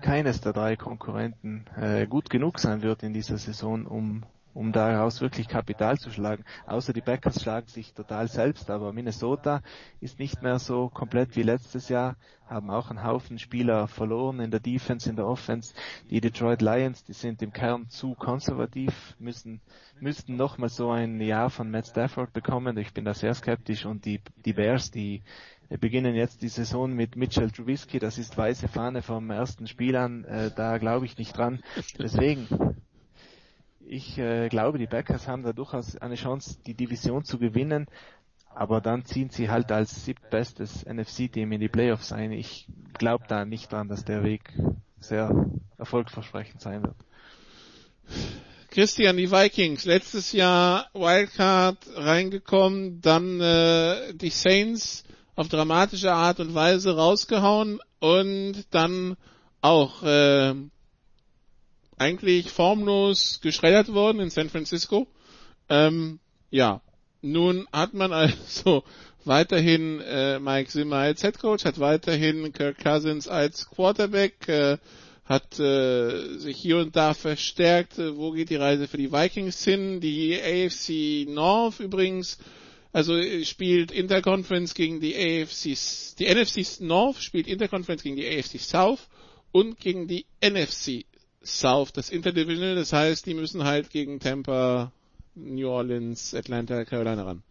keines 0.00 0.40
der 0.40 0.52
drei 0.52 0.76
Konkurrenten 0.76 1.66
äh, 1.76 2.06
gut 2.06 2.30
genug 2.30 2.58
sein 2.58 2.82
wird 2.82 3.02
in 3.02 3.12
dieser 3.12 3.38
Saison, 3.38 3.86
um 3.86 4.24
um 4.56 4.72
daraus 4.72 5.20
wirklich 5.20 5.48
Kapital 5.48 5.98
zu 5.98 6.10
schlagen. 6.10 6.42
Außer 6.66 6.94
die 6.94 7.02
Packers 7.02 7.42
schlagen 7.42 7.68
sich 7.68 7.92
total 7.92 8.26
selbst, 8.26 8.70
aber 8.70 8.94
Minnesota 8.94 9.60
ist 10.00 10.18
nicht 10.18 10.40
mehr 10.40 10.58
so 10.58 10.88
komplett 10.88 11.36
wie 11.36 11.42
letztes 11.42 11.90
Jahr, 11.90 12.16
haben 12.46 12.70
auch 12.70 12.88
einen 12.88 13.04
Haufen 13.04 13.38
Spieler 13.38 13.86
verloren 13.86 14.40
in 14.40 14.50
der 14.50 14.60
Defense, 14.60 15.10
in 15.10 15.16
der 15.16 15.26
Offense. 15.26 15.74
Die 16.08 16.22
Detroit 16.22 16.62
Lions, 16.62 17.04
die 17.04 17.12
sind 17.12 17.42
im 17.42 17.52
Kern 17.52 17.90
zu 17.90 18.14
konservativ, 18.14 19.14
müssen, 19.18 19.60
müssten 20.00 20.36
nochmal 20.36 20.70
so 20.70 20.90
ein 20.90 21.20
Jahr 21.20 21.50
von 21.50 21.70
Matt 21.70 21.88
Stafford 21.88 22.32
bekommen. 22.32 22.78
Ich 22.78 22.94
bin 22.94 23.04
da 23.04 23.12
sehr 23.12 23.34
skeptisch 23.34 23.84
und 23.84 24.06
die, 24.06 24.22
die 24.46 24.54
Bears, 24.54 24.90
die 24.90 25.22
wir 25.68 25.78
beginnen 25.78 26.14
jetzt 26.14 26.42
die 26.42 26.48
Saison 26.48 26.92
mit 26.92 27.16
Mitchell 27.16 27.50
Trubisky, 27.50 27.98
das 27.98 28.18
ist 28.18 28.36
weiße 28.36 28.68
Fahne 28.68 29.02
vom 29.02 29.30
ersten 29.30 29.66
Spiel 29.66 29.96
an, 29.96 30.24
äh, 30.24 30.50
da 30.54 30.78
glaube 30.78 31.06
ich 31.06 31.18
nicht 31.18 31.36
dran. 31.36 31.62
Deswegen, 31.98 32.46
ich 33.80 34.18
äh, 34.18 34.48
glaube, 34.48 34.78
die 34.78 34.86
Packers 34.86 35.26
haben 35.26 35.42
da 35.42 35.52
durchaus 35.52 35.96
eine 35.96 36.14
Chance, 36.14 36.58
die 36.66 36.74
Division 36.74 37.24
zu 37.24 37.38
gewinnen, 37.38 37.86
aber 38.54 38.80
dann 38.80 39.04
ziehen 39.04 39.30
sie 39.30 39.50
halt 39.50 39.70
als 39.72 40.04
siebtbestes 40.04 40.86
NFC-Team 40.86 41.52
in 41.52 41.60
die 41.60 41.68
Playoffs 41.68 42.12
ein. 42.12 42.32
Ich 42.32 42.66
glaube 42.94 43.24
da 43.28 43.44
nicht 43.44 43.70
dran, 43.70 43.88
dass 43.88 44.04
der 44.04 44.22
Weg 44.24 44.52
sehr 44.98 45.30
erfolgversprechend 45.78 46.60
sein 46.60 46.82
wird. 46.82 46.96
Christian, 48.70 49.16
die 49.16 49.30
Vikings, 49.30 49.84
letztes 49.84 50.32
Jahr 50.32 50.88
Wildcard 50.92 51.78
reingekommen, 51.94 53.00
dann 53.00 53.40
äh, 53.40 54.14
die 54.14 54.30
Saints 54.30 55.04
auf 55.36 55.48
dramatische 55.48 56.12
Art 56.12 56.40
und 56.40 56.54
Weise 56.54 56.96
rausgehauen 56.96 57.80
und 58.00 58.64
dann 58.70 59.16
auch 59.60 60.02
äh, 60.02 60.54
eigentlich 61.98 62.50
formlos 62.50 63.40
geschreddert 63.42 63.92
worden 63.92 64.20
in 64.20 64.30
San 64.30 64.48
Francisco. 64.48 65.06
Ähm, 65.68 66.20
ja, 66.50 66.80
nun 67.20 67.66
hat 67.72 67.92
man 67.92 68.12
also 68.12 68.82
weiterhin 69.24 70.00
äh, 70.00 70.38
Mike 70.38 70.70
Zimmer 70.70 70.96
als 70.96 71.20
Head 71.20 71.38
Coach, 71.38 71.64
hat 71.64 71.80
weiterhin 71.80 72.52
Kirk 72.52 72.78
Cousins 72.82 73.28
als 73.28 73.68
Quarterback, 73.68 74.48
äh, 74.48 74.78
hat 75.24 75.58
äh, 75.58 76.38
sich 76.38 76.56
hier 76.56 76.78
und 76.78 76.94
da 76.96 77.12
verstärkt. 77.12 77.98
Wo 77.98 78.30
geht 78.30 78.48
die 78.50 78.56
Reise 78.56 78.86
für 78.86 78.96
die 78.96 79.12
Vikings 79.12 79.62
hin? 79.64 80.00
Die 80.00 80.40
AFC 80.40 81.28
North 81.28 81.80
übrigens 81.80 82.38
also 82.96 83.14
äh, 83.14 83.44
spielt 83.44 83.90
Interconference 83.90 84.72
gegen 84.72 85.00
die 85.00 85.14
AFC, 85.14 85.76
die 86.18 86.34
NFC 86.34 86.80
North 86.80 87.18
spielt 87.22 87.46
Interconference 87.46 88.02
gegen 88.02 88.16
die 88.16 88.26
AFC 88.26 88.58
South 88.58 89.06
und 89.52 89.78
gegen 89.78 90.08
die 90.08 90.24
NFC 90.42 91.04
South, 91.44 91.92
das 91.92 92.08
Interdivisional, 92.08 92.74
das 92.74 92.94
heißt, 92.94 93.26
die 93.26 93.34
müssen 93.34 93.64
halt 93.64 93.90
gegen 93.90 94.18
Tampa, 94.18 94.92
New 95.34 95.68
Orleans, 95.68 96.34
Atlanta, 96.34 96.86
Carolina 96.86 97.22
ran. 97.22 97.42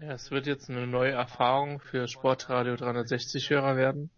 Ja, 0.00 0.14
es 0.14 0.32
wird 0.32 0.48
jetzt 0.48 0.68
eine 0.68 0.88
neue 0.88 1.12
Erfahrung 1.12 1.78
für 1.78 2.08
Sportradio 2.08 2.74
360 2.74 3.50
Hörer 3.50 3.76
werden. 3.76 4.10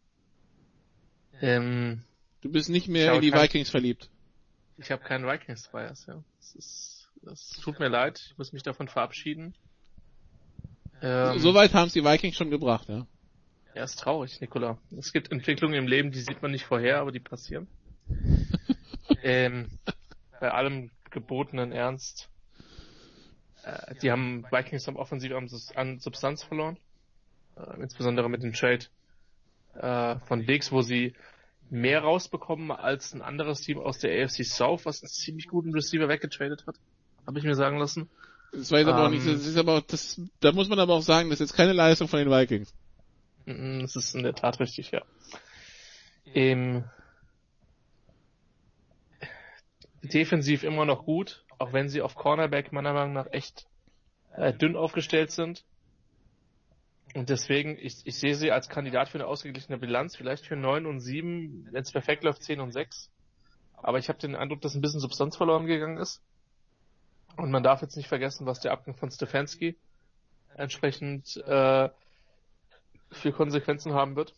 Ähm, 1.43 2.05
du 2.41 2.51
bist 2.51 2.71
nicht 2.71 2.89
mehr 2.89 3.13
in 3.13 3.21
die 3.21 3.35
Vikings 3.35 3.69
verliebt. 3.69 4.09
Ich 4.79 4.91
habe 4.91 5.05
keinen 5.05 5.27
Vikings 5.27 5.69
Bias, 5.69 6.07
ja. 6.07 6.25
Das 6.39 6.55
ist 6.55 7.00
das 7.23 7.51
tut 7.63 7.79
mir 7.79 7.89
leid, 7.89 8.21
ich 8.31 8.39
muss 8.39 8.53
mich 8.53 8.63
davon 8.63 8.89
verabschieden. 8.89 9.55
Ähm, 11.03 11.39
Soweit 11.39 11.75
haben 11.75 11.87
es 11.87 11.93
die 11.93 12.05
Vikings 12.05 12.37
schon 12.37 12.51
gebracht, 12.51 12.89
ja. 12.89 13.07
Ja, 13.75 13.85
ist 13.85 14.01
traurig, 14.01 14.41
Nikola. 14.41 14.79
Es 14.99 15.13
gibt 15.13 15.31
Entwicklungen 15.31 15.75
im 15.75 15.87
Leben, 15.87 16.11
die 16.11 16.21
sieht 16.21 16.43
man 16.43 16.51
nicht 16.51 16.65
vorher, 16.65 16.99
aber 16.99 17.13
die 17.13 17.21
passieren. 17.21 17.69
ähm, 19.23 19.79
bei 20.41 20.51
allem 20.51 20.91
gebotenen 21.11 21.73
Ernst. 21.73 22.29
Äh, 23.63 23.95
die 24.03 24.11
haben 24.11 24.45
Vikings 24.51 24.87
haben 24.87 24.97
offensiv 24.97 25.33
an 25.75 25.99
Substanz 26.01 26.43
verloren. 26.43 26.79
Äh, 27.57 27.81
insbesondere 27.81 28.29
mit 28.29 28.43
dem 28.43 28.53
Trade 28.53 28.87
äh, 29.75 30.19
von 30.27 30.47
Diggs, 30.47 30.73
wo 30.73 30.83
sie 30.83 31.15
mehr 31.69 32.01
rausbekommen 32.01 32.73
als 32.73 33.15
ein 33.15 33.23
anderes 33.23 33.61
Team 33.61 33.79
aus 33.79 33.99
der 33.99 34.25
AFC 34.25 34.45
South, 34.45 34.85
was 34.85 35.03
einen 35.03 35.11
ziemlich 35.11 35.47
guten 35.47 35.73
Receiver 35.73 36.09
weggetradet 36.09 36.67
hat. 36.67 36.77
Habe 37.27 37.39
ich 37.39 37.45
mir 37.45 37.55
sagen 37.55 37.79
lassen. 37.79 38.09
Das 38.53 38.71
war 38.73 38.81
jetzt 38.81 38.89
aber 38.89 39.07
auch 39.07 39.11
nicht, 39.11 39.27
das 39.27 39.47
ist 39.47 39.57
aber 39.57 39.79
auch, 39.79 39.81
das, 39.83 40.21
da 40.41 40.53
muss 40.53 40.69
man 40.69 40.81
aber 40.81 40.95
auch 40.95 41.03
sagen, 41.03 41.31
das 41.31 41.41
ist 41.41 41.51
jetzt 41.51 41.57
keine 41.57 41.73
Leistung 41.73 42.09
von 42.09 42.19
den 42.19 42.31
Vikings. 42.31 42.75
Das 43.47 43.97
ist 43.97 44.15
in 44.15 44.23
der 44.23 44.35
Tat 44.35 44.59
richtig, 44.61 44.91
ja. 44.91 45.03
Ähm, 46.35 46.85
defensiv 50.03 50.63
immer 50.63 50.85
noch 50.85 51.05
gut, 51.05 51.45
auch 51.59 51.73
wenn 51.73 51.89
sie 51.89 52.03
auf 52.03 52.15
Cornerback 52.15 52.73
meiner 52.73 52.93
Meinung 52.93 53.13
nach 53.13 53.27
echt 53.31 53.67
äh, 54.35 54.53
dünn 54.53 54.77
aufgestellt 54.77 55.31
sind. 55.31 55.65
Und 57.15 57.29
deswegen, 57.29 57.77
ich, 57.81 58.03
ich 58.05 58.19
sehe 58.19 58.35
sie 58.35 58.53
als 58.53 58.69
Kandidat 58.69 59.09
für 59.09 59.19
eine 59.19 59.27
ausgeglichene 59.27 59.79
Bilanz, 59.79 60.17
vielleicht 60.17 60.47
für 60.47 60.57
9 60.57 60.87
und 60.87 61.01
7, 61.01 61.69
wenn 61.71 61.83
es 61.83 61.91
perfekt 61.91 62.23
läuft, 62.23 62.43
10 62.45 62.61
und 62.61 62.73
6. 62.73 63.11
Aber 63.83 63.99
ich 63.99 64.09
habe 64.09 64.19
den 64.19 64.37
Eindruck, 64.37 64.61
dass 64.61 64.75
ein 64.75 64.81
bisschen 64.81 65.01
Substanz 65.01 65.37
verloren 65.37 65.67
gegangen 65.67 65.99
ist. 65.99 66.23
Und 67.37 67.51
man 67.51 67.63
darf 67.63 67.83
jetzt 67.83 67.97
nicht 67.97 68.09
vergessen, 68.09 68.47
was 68.47 68.61
der 68.61 68.73
Abgang 68.73 68.95
von 68.95 69.11
Stefanski 69.11 69.77
entsprechend 70.55 71.37
äh, 71.39 71.89
für 73.11 73.33
Konsequenzen 73.33 73.95
haben 73.95 74.17
wird. 74.17 74.35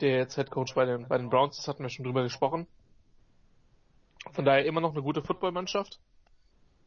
Der 0.00 0.18
jetzt 0.18 0.36
Head 0.36 0.50
Coach 0.50 0.74
bei 0.74 0.84
den, 0.84 1.08
bei 1.08 1.18
den 1.18 1.28
Browns 1.28 1.58
ist, 1.58 1.68
hatten 1.68 1.82
wir 1.82 1.90
schon 1.90 2.04
drüber 2.04 2.22
gesprochen. 2.22 2.66
Von 4.32 4.44
daher 4.44 4.64
immer 4.64 4.80
noch 4.80 4.92
eine 4.92 5.02
gute 5.02 5.22
Footballmannschaft, 5.22 6.00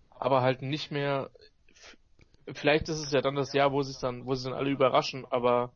aber 0.09 0.41
halt 0.41 0.61
nicht 0.61 0.91
mehr. 0.91 1.29
Vielleicht 2.53 2.89
ist 2.89 2.99
es 2.99 3.11
ja 3.11 3.21
dann 3.21 3.35
das 3.35 3.53
Jahr, 3.53 3.71
wo 3.71 3.84
sie 3.84 3.95
dann, 4.01 4.25
wo 4.25 4.34
sie 4.34 4.49
dann 4.49 4.57
alle 4.57 4.71
überraschen, 4.71 5.25
aber 5.29 5.71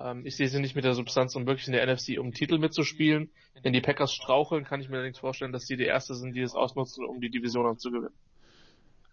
ähm, 0.00 0.26
ich 0.26 0.36
sehe 0.36 0.48
sie 0.48 0.60
nicht 0.60 0.76
mit 0.76 0.84
der 0.84 0.94
Substanz, 0.94 1.36
um 1.36 1.46
wirklich 1.46 1.66
in 1.66 1.72
der 1.72 1.86
NFC 1.86 2.18
um 2.18 2.32
Titel 2.32 2.58
mitzuspielen. 2.58 3.30
Wenn 3.62 3.72
die 3.72 3.80
Packers 3.80 4.12
straucheln, 4.12 4.64
kann 4.64 4.80
ich 4.80 4.88
mir 4.88 4.96
allerdings 4.96 5.18
vorstellen, 5.18 5.52
dass 5.52 5.66
die 5.66 5.76
die 5.76 5.84
Erste 5.84 6.14
sind, 6.14 6.34
die 6.34 6.42
es 6.42 6.54
ausnutzen, 6.54 7.04
um 7.04 7.20
die 7.20 7.30
Division 7.30 7.78
zu 7.78 7.90
gewinnen 7.90 8.14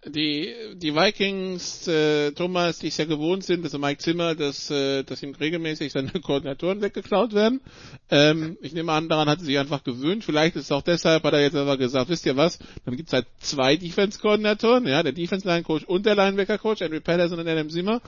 die, 0.06 0.54
die 0.76 0.94
Vikings, 0.96 1.88
äh, 1.88 2.32
Thomas, 2.32 2.80
die 2.80 2.88
es 2.88 2.98
ja 2.98 3.06
gewohnt 3.06 3.44
sind, 3.44 3.64
also 3.64 3.80
Mike 3.80 4.00
Zimmer, 4.00 4.36
dass, 4.36 4.70
äh, 4.70 5.04
dass 5.04 5.24
ihm 5.24 5.34
regelmäßig 5.34 5.92
seine 5.92 6.12
Koordinatoren 6.22 6.82
weggeklaut 6.82 7.34
werden. 7.34 7.62
Ähm, 8.10 8.58
ich 8.62 8.74
nehme 8.74 8.92
an, 8.92 9.10
daran 9.10 9.30
hat 9.30 9.40
er 9.40 9.46
sich 9.46 9.58
einfach 9.58 9.84
gewöhnt. 9.84 10.24
Vielleicht 10.24 10.56
ist 10.56 10.66
es 10.66 10.72
auch 10.72 10.82
deshalb, 10.82 11.24
hat 11.24 11.34
er 11.34 11.42
jetzt 11.42 11.56
aber 11.56 11.78
gesagt, 11.78 12.10
wisst 12.10 12.26
ihr 12.26 12.36
was, 12.36 12.60
dann 12.86 12.98
gibt 12.98 13.10
es 13.10 13.14
halt 13.14 13.28
zwei 13.40 13.78
Defense-Koordinatoren, 13.78 14.88
ja, 14.88 15.04
der 15.04 15.14
Defense-Line-Coach 15.14 15.86
und 15.86 16.06
der 16.06 16.16
Linebacker-Coach, 16.16 16.82
Andrew 16.82 17.02
Patterson 17.02 17.40
und 17.40 17.48
Adam 17.48 17.70
Zimmer. 17.70 18.02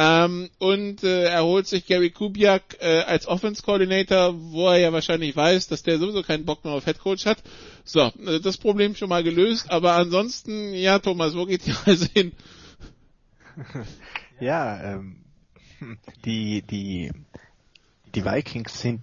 Ähm, 0.00 0.48
und 0.60 1.02
äh, 1.02 1.24
er 1.24 1.42
holt 1.42 1.66
sich 1.66 1.84
Gary 1.86 2.10
Kubiak 2.10 2.76
äh, 2.78 3.00
als 3.00 3.26
Offense 3.26 3.64
Coordinator, 3.64 4.32
wo 4.52 4.68
er 4.68 4.78
ja 4.78 4.92
wahrscheinlich 4.92 5.34
weiß, 5.34 5.66
dass 5.66 5.82
der 5.82 5.98
sowieso 5.98 6.22
keinen 6.22 6.44
Bock 6.44 6.64
mehr 6.64 6.74
auf 6.74 6.84
Head 6.84 7.00
Coach 7.00 7.26
hat. 7.26 7.42
So, 7.82 8.12
äh, 8.24 8.38
das 8.38 8.58
Problem 8.58 8.94
schon 8.94 9.08
mal 9.08 9.24
gelöst, 9.24 9.68
aber 9.72 9.94
ansonsten, 9.94 10.72
ja, 10.72 11.00
Thomas, 11.00 11.34
wo 11.34 11.46
geht 11.46 11.66
die 11.66 11.72
Reise 11.72 12.08
hin? 12.14 12.32
Ja, 14.40 14.94
ähm, 14.94 15.16
die, 16.24 16.62
die, 16.62 17.10
die 18.14 18.24
Vikings 18.24 18.80
sind 18.80 19.02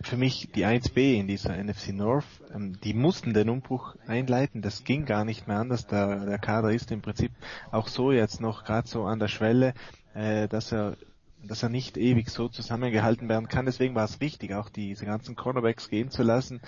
für 0.00 0.16
mich 0.16 0.48
die 0.54 0.64
1B 0.64 1.18
in 1.18 1.26
dieser 1.26 1.62
NFC 1.62 1.88
North. 1.88 2.24
Ähm, 2.54 2.78
die 2.82 2.94
mussten 2.94 3.34
den 3.34 3.50
Umbruch 3.50 3.96
einleiten, 4.06 4.62
das 4.62 4.84
ging 4.84 5.04
gar 5.04 5.26
nicht 5.26 5.46
mehr 5.46 5.58
anders. 5.58 5.86
Der, 5.86 6.24
der 6.24 6.38
Kader 6.38 6.70
ist 6.70 6.90
im 6.90 7.02
Prinzip 7.02 7.32
auch 7.70 7.88
so 7.88 8.12
jetzt 8.12 8.40
noch 8.40 8.64
gerade 8.64 8.88
so 8.88 9.04
an 9.04 9.18
der 9.18 9.28
Schwelle 9.28 9.74
äh, 10.16 10.48
dass 10.48 10.72
er 10.72 10.96
dass 11.42 11.62
er 11.62 11.68
nicht 11.68 11.96
ewig 11.96 12.30
so 12.30 12.48
zusammengehalten 12.48 13.28
werden 13.28 13.46
kann. 13.46 13.66
Deswegen 13.66 13.94
war 13.94 14.04
es 14.04 14.20
wichtig, 14.20 14.54
auch 14.54 14.68
diese 14.68 15.04
ganzen 15.04 15.36
Cornerbacks 15.36 15.88
gehen 15.88 16.10
zu 16.10 16.22
lassen 16.22 16.60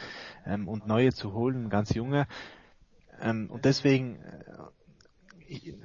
ähm, 0.47 0.69
und 0.69 0.87
neue 0.87 1.13
zu 1.13 1.33
holen, 1.33 1.69
ganz 1.71 1.95
junge. 1.95 2.29
Ähm, 3.21 3.51
und 3.51 3.65
deswegen 3.65 4.19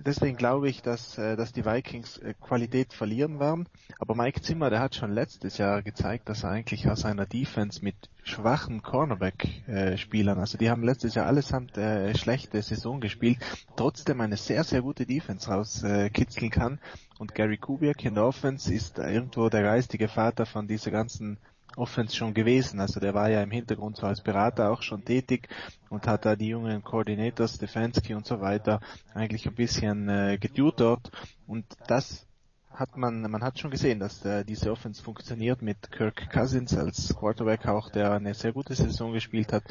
deswegen 0.06 0.38
glaube 0.38 0.70
ich, 0.70 0.82
dass, 0.82 1.18
äh, 1.18 1.36
dass 1.36 1.54
die 1.54 1.66
Vikings 1.66 2.18
äh, 2.18 2.34
Qualität 2.40 2.94
verlieren 2.94 3.40
werden. 3.40 3.68
Aber 4.00 4.16
Mike 4.16 4.42
Zimmer, 4.42 4.70
der 4.70 4.80
hat 4.80 4.96
schon 4.96 5.12
letztes 5.12 5.58
Jahr 5.58 5.82
gezeigt, 5.82 6.30
dass 6.30 6.44
er 6.44 6.52
eigentlich 6.52 6.90
aus 6.90 7.02
seiner 7.02 7.26
Defense 7.26 7.84
mit 7.84 7.96
schwachen 8.24 8.82
Cornerback-Spielern, 8.82 10.40
also 10.40 10.58
die 10.58 10.70
haben 10.70 10.84
letztes 10.84 11.16
Jahr 11.16 11.28
allesamt 11.28 11.78
äh, 11.78 12.16
schlechte 12.16 12.62
Saison 12.62 13.02
gespielt, 13.02 13.38
trotzdem 13.76 14.22
eine 14.22 14.38
sehr, 14.38 14.64
sehr 14.64 14.82
gute 14.82 15.06
Defense 15.06 15.50
rauskitzeln 15.50 16.50
kann. 16.50 16.80
Und 17.20 17.36
Gary 17.36 17.58
Kubiak 17.58 18.04
in 18.06 18.16
der 18.16 18.26
Offense 18.26 18.74
ist 18.74 18.98
irgendwo 18.98 19.50
der 19.50 19.64
geistige 19.64 20.08
Vater 20.08 20.46
von 20.46 20.68
dieser 20.68 20.92
ganzen 20.92 21.38
Offense 21.76 22.16
schon 22.16 22.34
gewesen. 22.34 22.80
Also 22.80 23.00
der 23.00 23.14
war 23.14 23.30
ja 23.30 23.42
im 23.42 23.52
Hintergrund 23.52 23.98
so 23.98 24.08
als 24.08 24.22
Berater 24.22 24.72
auch 24.72 24.82
schon 24.82 25.04
tätig 25.04 25.50
und 25.90 26.08
hat 26.08 26.26
da 26.26 26.36
die 26.36 26.50
jungen 26.50 26.84
Coordinators, 26.84 27.56
Stefanski 27.56 28.14
und 28.14 28.26
so 28.26 28.42
weiter 28.42 28.80
eigentlich 29.14 29.48
ein 29.48 29.56
bisschen 29.56 30.10
äh, 30.10 30.38
getutort 30.40 31.12
und 31.48 31.66
das 31.88 32.26
hat 32.74 32.98
man, 32.98 33.22
man 33.22 33.44
hat 33.44 33.60
schon 33.60 33.72
gesehen, 33.72 34.00
dass 34.00 34.26
äh, 34.26 34.44
diese 34.44 34.72
Offense 34.72 35.02
funktioniert 35.02 35.62
mit 35.62 35.92
Kirk 35.92 36.30
Cousins 36.32 36.76
als 36.76 37.16
Quarterback 37.16 37.68
auch, 37.68 37.90
der 37.90 38.12
eine 38.12 38.34
sehr 38.34 38.52
gute 38.52 38.74
Saison 38.74 39.14
gespielt 39.14 39.54
hat. 39.54 39.64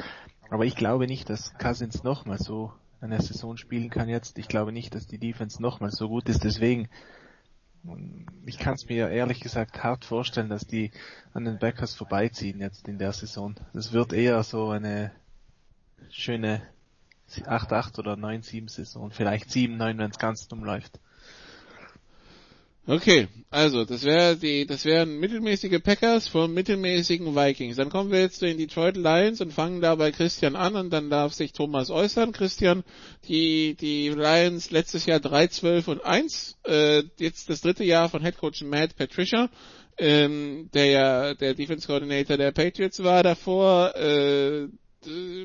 Aber 0.49 0.65
ich 0.65 0.75
glaube 0.75 1.07
nicht, 1.07 1.29
dass 1.29 1.53
Cousins 1.57 2.03
nochmal 2.03 2.37
so 2.37 2.71
eine 3.01 3.21
Saison 3.21 3.57
spielen 3.57 3.89
kann 3.89 4.07
jetzt. 4.07 4.37
Ich 4.39 4.47
glaube 4.47 4.71
nicht, 4.71 4.95
dass 4.95 5.07
die 5.07 5.17
Defense 5.17 5.61
nochmal 5.61 5.91
so 5.91 6.07
gut 6.07 6.29
ist. 6.29 6.43
Deswegen 6.43 6.87
ich 8.45 8.57
kann 8.57 8.75
es 8.75 8.87
mir 8.87 9.09
ehrlich 9.09 9.41
gesagt 9.41 9.83
hart 9.83 10.05
vorstellen, 10.05 10.49
dass 10.49 10.65
die 10.65 10.91
an 11.33 11.45
den 11.45 11.59
Backers 11.59 11.95
vorbeiziehen 11.95 12.59
jetzt 12.59 12.87
in 12.87 12.97
der 12.97 13.13
Saison. 13.13 13.55
Das 13.73 13.91
wird 13.91 14.13
eher 14.13 14.41
so 14.43 14.69
eine 14.69 15.11
schöne 16.09 16.61
8-8 17.29 17.99
oder 17.99 18.13
9-7 18.13 18.69
Saison, 18.69 19.11
vielleicht 19.11 19.49
7-9, 19.49 19.97
wenn 19.97 20.11
es 20.11 20.19
ganz 20.19 20.47
dumm 20.47 20.63
läuft. 20.63 20.99
Okay, 22.85 23.29
also 23.49 23.85
das 23.85 24.03
wäre 24.03 24.35
die, 24.35 24.65
das 24.65 24.83
wären 24.83 25.17
mittelmäßige 25.17 25.81
Packers 25.81 26.27
von 26.27 26.53
mittelmäßigen 26.53 27.33
Vikings. 27.33 27.77
Dann 27.77 27.89
kommen 27.89 28.11
wir 28.11 28.19
jetzt 28.19 28.39
zu 28.39 28.45
den 28.45 28.57
Detroit 28.57 28.97
Lions 28.97 29.39
und 29.39 29.53
fangen 29.53 29.79
da 29.79 29.95
bei 29.95 30.11
Christian 30.11 30.57
an 30.57 30.75
und 30.75 30.89
dann 30.89 31.09
darf 31.09 31.31
sich 31.31 31.53
Thomas 31.53 31.89
äußern. 31.89 32.33
Christian, 32.33 32.83
die 33.29 33.75
die 33.75 34.09
Lions 34.09 34.69
letztes 34.71 35.05
Jahr 35.05 35.21
3, 35.21 35.47
12 35.47 35.87
und 35.87 36.03
1, 36.03 36.57
äh, 36.65 37.03
jetzt 37.19 37.49
das 37.49 37.61
dritte 37.61 37.85
Jahr 37.85 38.09
von 38.09 38.21
Headcoach 38.21 38.63
Matt 38.65 38.97
Patricia, 38.97 39.49
ähm, 39.97 40.69
der 40.73 40.85
ja 40.87 41.33
der 41.35 41.53
Defense 41.53 41.87
Coordinator 41.87 42.35
der 42.35 42.51
Patriots 42.51 43.01
war 43.01 43.23
davor. 43.23 43.95
Äh, 43.95 44.67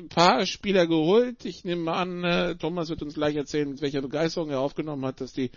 paar 0.09 0.45
Spieler 0.45 0.87
geholt. 0.87 1.43
Ich 1.45 1.63
nehme 1.65 1.91
an, 1.91 2.23
äh, 2.23 2.55
Thomas 2.55 2.89
wird 2.89 3.01
uns 3.01 3.15
gleich 3.15 3.35
erzählen, 3.35 3.69
mit 3.69 3.81
welcher 3.81 4.01
Begeisterung 4.01 4.49
er 4.49 4.61
aufgenommen 4.61 5.05
hat, 5.05 5.19
dass 5.19 5.33
die 5.33 5.51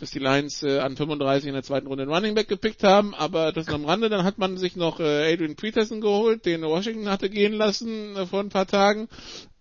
dass 0.00 0.10
die 0.10 0.18
Lions 0.18 0.62
äh, 0.62 0.78
an 0.78 0.96
35 0.96 1.48
in 1.48 1.54
der 1.54 1.62
zweiten 1.62 1.86
Runde 1.86 2.02
einen 2.02 2.12
Running 2.12 2.34
Back 2.34 2.48
gepickt 2.48 2.82
haben, 2.82 3.14
aber 3.14 3.52
das 3.52 3.68
am 3.68 3.84
Rande, 3.84 4.08
dann 4.08 4.24
hat 4.24 4.38
man 4.38 4.56
sich 4.56 4.76
noch 4.76 5.00
äh, 5.00 5.32
Adrian 5.32 5.56
Peterson 5.56 6.00
geholt, 6.00 6.46
den 6.46 6.62
Washington 6.62 7.10
hatte 7.10 7.30
gehen 7.30 7.52
lassen 7.52 8.16
äh, 8.16 8.26
vor 8.26 8.40
ein 8.40 8.48
paar 8.48 8.66
Tagen. 8.66 9.08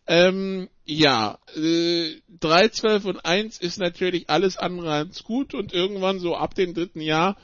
Ähm, 0.08 0.70
ja, 0.86 1.38
äh, 1.56 2.16
3, 2.40 2.70
12 2.70 3.06
und 3.06 3.26
1 3.26 3.60
ist 3.60 3.78
natürlich 3.78 4.30
alles 4.30 4.58
andere 4.58 4.92
als 4.92 5.24
gut 5.24 5.54
und 5.54 5.72
irgendwann 5.72 6.20
so 6.20 6.36
ab 6.36 6.56
dem 6.56 6.74
dritten 6.74 7.02
Jahr, 7.02 7.38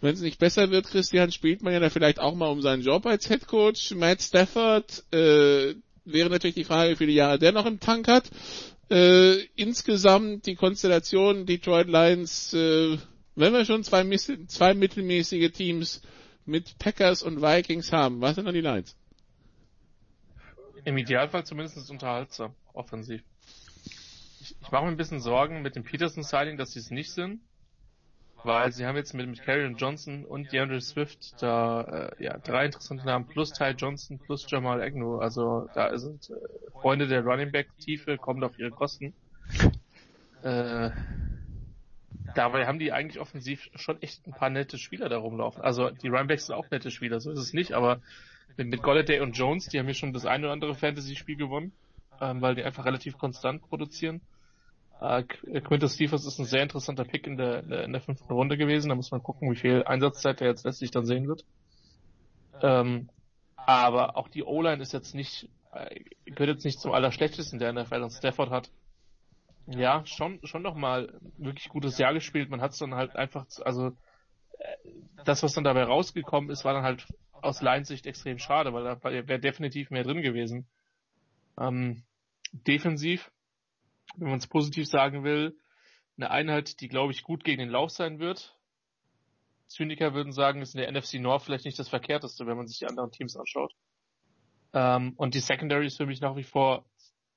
wenn 0.00 0.14
es 0.14 0.20
nicht 0.20 0.38
besser 0.38 0.70
wird, 0.70 0.86
Christian, 0.86 1.32
spielt 1.32 1.62
man 1.62 1.72
ja 1.72 1.80
da 1.80 1.90
vielleicht 1.90 2.20
auch 2.20 2.34
mal 2.34 2.48
um 2.48 2.62
seinen 2.62 2.82
Job 2.82 3.04
als 3.06 3.28
Head 3.28 3.46
Coach. 3.46 3.90
Matt 3.92 4.22
Stafford 4.22 5.04
äh, 5.12 5.74
wäre 6.06 6.30
natürlich 6.30 6.54
die 6.54 6.64
Frage, 6.64 6.92
wie 6.92 6.96
viele 6.96 7.12
Jahre 7.12 7.38
der 7.38 7.52
noch 7.52 7.66
im 7.66 7.80
Tank 7.80 8.08
hat. 8.08 8.30
Äh, 8.88 9.42
insgesamt 9.56 10.46
die 10.46 10.54
Konstellation 10.54 11.44
Detroit 11.44 11.88
Lions, 11.88 12.54
äh, 12.54 12.98
wenn 13.34 13.52
wir 13.52 13.64
schon 13.64 13.82
zwei, 13.82 14.04
zwei 14.46 14.74
mittelmäßige 14.74 15.50
Teams 15.50 16.02
mit 16.44 16.78
Packers 16.78 17.22
und 17.22 17.42
Vikings 17.42 17.92
haben, 17.92 18.20
was 18.20 18.36
sind 18.36 18.44
dann 18.44 18.54
die 18.54 18.60
Lions? 18.60 18.96
Im 20.84 20.96
Idealfall 20.96 21.44
zumindest 21.44 21.90
unterhaltsam, 21.90 22.54
offensiv. 22.72 23.22
Ich, 24.40 24.54
ich 24.60 24.70
mache 24.70 24.84
mir 24.84 24.90
ein 24.90 24.96
bisschen 24.96 25.20
Sorgen 25.20 25.62
mit 25.62 25.74
dem 25.74 25.82
Peterson-Siding, 25.82 26.56
dass 26.56 26.70
sie 26.70 26.78
es 26.78 26.90
nicht 26.90 27.10
sind 27.10 27.40
weil 28.44 28.72
sie 28.72 28.86
haben 28.86 28.96
jetzt 28.96 29.14
mit, 29.14 29.26
mit 29.28 29.42
Carrion 29.42 29.76
Johnson 29.76 30.24
und 30.24 30.52
DeAndre 30.52 30.80
Swift 30.80 31.40
da 31.42 32.10
äh, 32.18 32.24
ja 32.24 32.38
drei 32.38 32.66
interessante 32.66 33.04
Namen 33.04 33.26
plus 33.26 33.52
Ty 33.52 33.70
Johnson 33.76 34.18
plus 34.18 34.46
Jamal 34.48 34.80
Agnew. 34.80 35.18
Also 35.18 35.68
da 35.74 35.96
sind 35.98 36.30
äh, 36.30 36.70
Freunde 36.80 37.06
der 37.06 37.24
Running 37.24 37.50
Back 37.50 37.68
Tiefe 37.78 38.18
kommen 38.18 38.44
auf 38.44 38.58
ihre 38.58 38.70
Kosten. 38.70 39.14
Äh, 40.42 40.90
dabei 42.34 42.66
haben 42.66 42.78
die 42.78 42.92
eigentlich 42.92 43.20
offensiv 43.20 43.68
schon 43.74 44.00
echt 44.02 44.26
ein 44.26 44.32
paar 44.32 44.50
nette 44.50 44.78
Spieler 44.78 45.08
da 45.08 45.18
rumlaufen. 45.18 45.62
Also 45.62 45.90
die 45.90 46.08
Running 46.08 46.38
sind 46.38 46.54
auch 46.54 46.70
nette 46.70 46.90
Spieler, 46.90 47.20
so 47.20 47.30
ist 47.32 47.38
es 47.38 47.52
nicht, 47.52 47.72
aber 47.72 48.00
mit, 48.56 48.68
mit 48.68 48.82
Golladay 48.82 49.20
und 49.20 49.36
Jones, 49.36 49.66
die 49.68 49.78
haben 49.78 49.86
hier 49.86 49.94
schon 49.94 50.12
das 50.12 50.26
eine 50.26 50.46
oder 50.46 50.52
andere 50.52 50.74
Fantasy-Spiel 50.74 51.36
gewonnen, 51.36 51.72
ähm, 52.20 52.40
weil 52.40 52.54
die 52.54 52.64
einfach 52.64 52.84
relativ 52.84 53.18
konstant 53.18 53.62
produzieren. 53.62 54.20
Äh, 55.00 55.22
Quintus 55.60 55.94
Stephens 55.94 56.26
ist 56.26 56.38
ein 56.38 56.46
sehr 56.46 56.62
interessanter 56.62 57.04
Pick 57.04 57.26
in 57.26 57.36
der, 57.36 57.62
in 57.84 57.92
der 57.92 58.00
fünften 58.00 58.32
Runde 58.32 58.56
gewesen. 58.56 58.88
Da 58.88 58.94
muss 58.94 59.10
man 59.10 59.22
gucken, 59.22 59.50
wie 59.50 59.56
viel 59.56 59.84
Einsatzzeit 59.84 60.40
er 60.40 60.48
jetzt 60.48 60.64
letztlich 60.64 60.90
dann 60.90 61.04
sehen 61.04 61.28
wird. 61.28 61.44
Ähm, 62.62 63.08
aber 63.56 64.16
auch 64.16 64.28
die 64.28 64.44
O-Line 64.44 64.82
ist 64.82 64.92
jetzt 64.92 65.14
nicht, 65.14 65.48
äh, 65.72 66.00
gehört 66.24 66.56
jetzt 66.56 66.64
nicht 66.64 66.80
zum 66.80 66.92
Allerschlechtesten, 66.92 67.58
der 67.58 67.72
NFL 67.72 68.02
und 68.02 68.10
Stafford 68.10 68.50
hat. 68.50 68.70
Ja, 69.66 70.06
schon, 70.06 70.38
schon 70.44 70.62
noch 70.62 70.76
mal 70.76 71.12
wirklich 71.38 71.68
gutes 71.68 71.98
Jahr 71.98 72.14
gespielt. 72.14 72.48
Man 72.48 72.60
hat 72.60 72.72
es 72.72 72.78
dann 72.78 72.94
halt 72.94 73.16
einfach, 73.16 73.46
also 73.64 73.88
äh, 74.58 74.90
das, 75.24 75.42
was 75.42 75.54
dann 75.54 75.64
dabei 75.64 75.82
rausgekommen 75.82 76.50
ist, 76.50 76.64
war 76.64 76.72
dann 76.72 76.84
halt 76.84 77.06
aus 77.32 77.60
Lions 77.60 77.88
Sicht 77.88 78.06
extrem 78.06 78.38
schade, 78.38 78.72
weil 78.72 78.84
da 78.84 79.02
wäre 79.02 79.40
definitiv 79.40 79.90
mehr 79.90 80.04
drin 80.04 80.22
gewesen. 80.22 80.66
Ähm, 81.58 82.04
defensiv, 82.52 83.30
wenn 84.16 84.30
man 84.30 84.38
es 84.38 84.46
positiv 84.46 84.86
sagen 84.86 85.24
will, 85.24 85.56
eine 86.16 86.30
Einheit, 86.30 86.80
die 86.80 86.88
glaube 86.88 87.12
ich 87.12 87.22
gut 87.22 87.44
gegen 87.44 87.60
den 87.60 87.68
Lauf 87.68 87.90
sein 87.90 88.18
wird. 88.18 88.56
Zyniker 89.68 90.14
würden 90.14 90.32
sagen, 90.32 90.62
ist 90.62 90.74
in 90.74 90.80
der 90.80 90.90
NFC 90.92 91.14
North 91.14 91.42
vielleicht 91.42 91.64
nicht 91.64 91.78
das 91.78 91.88
Verkehrteste, 91.88 92.46
wenn 92.46 92.56
man 92.56 92.66
sich 92.66 92.78
die 92.78 92.86
anderen 92.86 93.10
Teams 93.10 93.36
anschaut. 93.36 93.74
Ähm, 94.72 95.14
und 95.16 95.34
die 95.34 95.40
Secondary 95.40 95.86
ist 95.86 95.96
für 95.96 96.06
mich 96.06 96.20
nach 96.20 96.36
wie 96.36 96.44
vor 96.44 96.84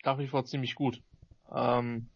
nach 0.03 0.17
wie 0.17 0.27
vor 0.27 0.45
ziemlich 0.45 0.75
gut. 0.75 1.01
Ähm, 1.53 2.09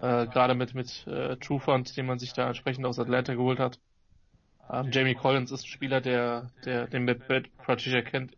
äh, 0.00 0.26
Gerade 0.26 0.54
mit 0.54 0.74
mit 0.74 1.06
äh, 1.06 1.36
Trufant, 1.36 1.96
den 1.96 2.06
man 2.06 2.18
sich 2.18 2.32
da 2.32 2.46
entsprechend 2.46 2.86
aus 2.86 2.98
Atlanta 2.98 3.34
geholt 3.34 3.58
hat. 3.58 3.78
Ähm, 4.70 4.90
Jamie 4.92 5.14
Collins 5.14 5.52
ist 5.52 5.64
ein 5.64 5.68
Spieler, 5.68 6.00
der, 6.00 6.50
der 6.64 6.86
den 6.86 7.04
Matt 7.04 7.26
Patricia 7.58 8.02
kennt. 8.02 8.36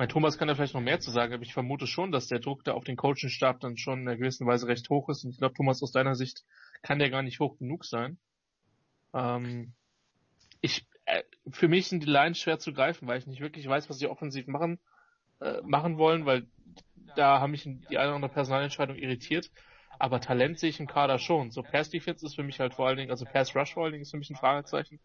Mein 0.00 0.08
Thomas 0.08 0.38
kann 0.38 0.48
da 0.48 0.54
vielleicht 0.54 0.72
noch 0.72 0.80
mehr 0.80 0.98
zu 0.98 1.10
sagen, 1.10 1.34
aber 1.34 1.42
ich 1.42 1.52
vermute 1.52 1.86
schon, 1.86 2.10
dass 2.10 2.26
der 2.26 2.38
Druck 2.38 2.64
da 2.64 2.72
auf 2.72 2.84
den 2.84 2.96
Coaching-Stab 2.96 3.60
dann 3.60 3.76
schon 3.76 4.00
in 4.00 4.08
einer 4.08 4.16
gewissen 4.16 4.46
Weise 4.46 4.66
recht 4.66 4.88
hoch 4.88 5.10
ist. 5.10 5.24
Und 5.24 5.32
ich 5.32 5.36
glaube, 5.36 5.52
Thomas, 5.52 5.82
aus 5.82 5.92
deiner 5.92 6.14
Sicht 6.14 6.42
kann 6.80 6.98
der 6.98 7.10
gar 7.10 7.22
nicht 7.22 7.38
hoch 7.38 7.58
genug 7.58 7.84
sein. 7.84 8.16
Ähm, 9.12 9.74
ich, 10.62 10.86
äh, 11.04 11.22
für 11.50 11.68
mich 11.68 11.88
sind 11.88 12.02
die 12.02 12.10
Lines 12.10 12.38
schwer 12.38 12.58
zu 12.58 12.72
greifen, 12.72 13.08
weil 13.08 13.18
ich 13.18 13.26
nicht 13.26 13.42
wirklich 13.42 13.68
weiß, 13.68 13.90
was 13.90 13.98
sie 13.98 14.06
offensiv 14.06 14.46
machen, 14.46 14.78
äh, 15.42 15.60
machen 15.64 15.98
wollen, 15.98 16.24
weil 16.24 16.46
da 17.14 17.40
haben 17.40 17.50
mich 17.50 17.64
die 17.64 17.98
eine 17.98 18.08
oder 18.08 18.14
andere 18.14 18.32
Personalentscheidung 18.32 18.96
irritiert. 18.96 19.50
Aber 19.98 20.22
Talent 20.22 20.58
sehe 20.58 20.70
ich 20.70 20.80
im 20.80 20.86
Kader 20.86 21.18
schon. 21.18 21.50
So 21.50 21.62
Pass 21.62 21.90
Defense 21.90 22.24
ist 22.24 22.36
für 22.36 22.42
mich 22.42 22.58
halt 22.58 22.72
vor 22.72 22.86
allen 22.86 22.96
Dingen, 22.96 23.10
also 23.10 23.26
Pass 23.26 23.54
Rush 23.54 23.74
vor 23.74 23.82
allen 23.84 23.92
Dingen 23.92 24.04
ist 24.04 24.12
für 24.12 24.16
mich 24.16 24.30
ein 24.30 24.36
Fragezeichen 24.36 24.98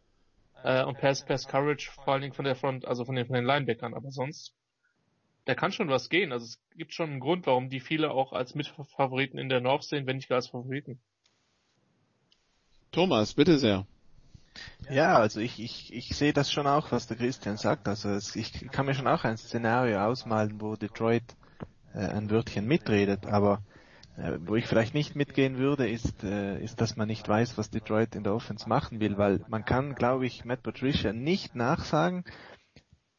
äh, 0.63 0.85
und 0.85 0.97
Pass, 0.99 1.25
Pass 1.25 1.49
Courage 1.49 1.91
vor 1.91 2.13
allen 2.13 2.21
Dingen 2.21 2.33
von 2.33 2.45
der 2.45 2.55
Front, 2.55 2.85
also 2.85 3.03
von 3.03 3.15
den, 3.15 3.25
von 3.25 3.35
den 3.35 3.43
Linebackern. 3.43 3.93
Aber 3.93 4.09
sonst, 4.11 4.55
da 5.45 5.55
kann 5.55 5.71
schon 5.71 5.89
was 5.89 6.09
gehen. 6.09 6.31
Also 6.31 6.45
es 6.45 6.59
gibt 6.75 6.93
schon 6.93 7.11
einen 7.11 7.19
Grund, 7.19 7.45
warum 7.45 7.69
die 7.69 7.79
viele 7.79 8.11
auch 8.11 8.33
als 8.33 8.55
Mitfavoriten 8.55 9.39
in 9.39 9.49
der 9.49 9.61
North 9.61 9.83
sehen, 9.83 10.05
wenn 10.07 10.17
nicht 10.17 10.29
gar 10.29 10.37
als 10.37 10.47
Favoriten. 10.47 10.99
Thomas, 12.91 13.33
bitte 13.33 13.59
sehr. 13.59 13.85
Ja, 14.89 15.17
also 15.17 15.39
ich, 15.39 15.59
ich, 15.59 15.93
ich 15.93 16.15
sehe 16.15 16.33
das 16.33 16.51
schon 16.51 16.65
auch, 16.65 16.91
was 16.91 17.07
der 17.07 17.17
Christian 17.17 17.57
sagt. 17.57 17.87
Also 17.87 18.09
es, 18.09 18.35
ich 18.35 18.67
kann 18.71 18.85
mir 18.85 18.95
schon 18.95 19.07
auch 19.07 19.23
ein 19.23 19.37
Szenario 19.37 19.99
ausmalen, 19.99 20.61
wo 20.61 20.75
Detroit 20.75 21.35
äh, 21.93 21.99
ein 21.99 22.29
Wörtchen 22.29 22.65
mitredet, 22.65 23.25
aber 23.25 23.61
äh, 24.17 24.37
wo 24.39 24.55
ich 24.55 24.65
vielleicht 24.65 24.93
nicht 24.93 25.15
mitgehen 25.15 25.57
würde, 25.57 25.89
ist, 25.89 26.23
äh, 26.23 26.57
ist, 26.63 26.79
dass 26.79 26.95
man 26.95 27.07
nicht 27.07 27.27
weiß, 27.27 27.57
was 27.57 27.69
Detroit 27.69 28.15
in 28.15 28.23
der 28.23 28.33
Offense 28.33 28.67
machen 28.69 29.01
will, 29.01 29.17
weil 29.17 29.43
man 29.49 29.65
kann, 29.65 29.93
glaube 29.93 30.25
ich, 30.25 30.45
Matt 30.45 30.63
Patricia 30.63 31.11
nicht 31.11 31.53
nachsagen, 31.55 32.23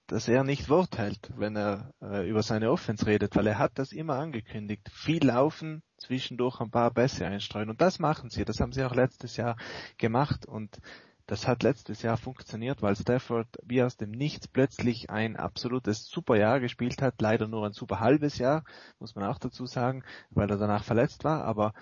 dass 0.06 0.28
er 0.28 0.44
nicht 0.44 0.68
Wort 0.68 0.98
hält, 0.98 1.30
wenn 1.36 1.56
er 1.56 1.92
äh, 2.00 2.28
über 2.28 2.42
seine 2.42 2.70
Offense 2.70 3.06
redet, 3.06 3.34
weil 3.36 3.46
er 3.46 3.58
hat 3.58 3.78
das 3.78 3.92
immer 3.92 4.14
angekündigt. 4.14 4.88
Viel 4.92 5.24
laufen, 5.26 5.82
zwischendurch 5.98 6.60
ein 6.60 6.70
paar 6.70 6.90
Bässe 6.92 7.26
einstreuen 7.26 7.70
und 7.70 7.80
das 7.80 7.98
machen 7.98 8.30
sie. 8.30 8.44
Das 8.44 8.60
haben 8.60 8.72
sie 8.72 8.84
auch 8.84 8.94
letztes 8.94 9.36
Jahr 9.36 9.56
gemacht 9.98 10.46
und 10.46 10.78
das 11.26 11.48
hat 11.48 11.64
letztes 11.64 12.02
Jahr 12.02 12.16
funktioniert, 12.16 12.82
weil 12.82 12.94
Stafford 12.94 13.48
wie 13.64 13.82
aus 13.82 13.96
dem 13.96 14.12
Nichts 14.12 14.46
plötzlich 14.46 15.10
ein 15.10 15.36
absolutes 15.36 16.06
super 16.06 16.36
Jahr 16.36 16.60
gespielt 16.60 17.02
hat. 17.02 17.20
Leider 17.20 17.48
nur 17.48 17.66
ein 17.66 17.72
super 17.72 17.98
halbes 17.98 18.38
Jahr, 18.38 18.62
muss 19.00 19.16
man 19.16 19.24
auch 19.24 19.38
dazu 19.38 19.66
sagen, 19.66 20.04
weil 20.30 20.48
er 20.48 20.56
danach 20.56 20.84
verletzt 20.84 21.24
war. 21.24 21.44
Aber 21.44 21.74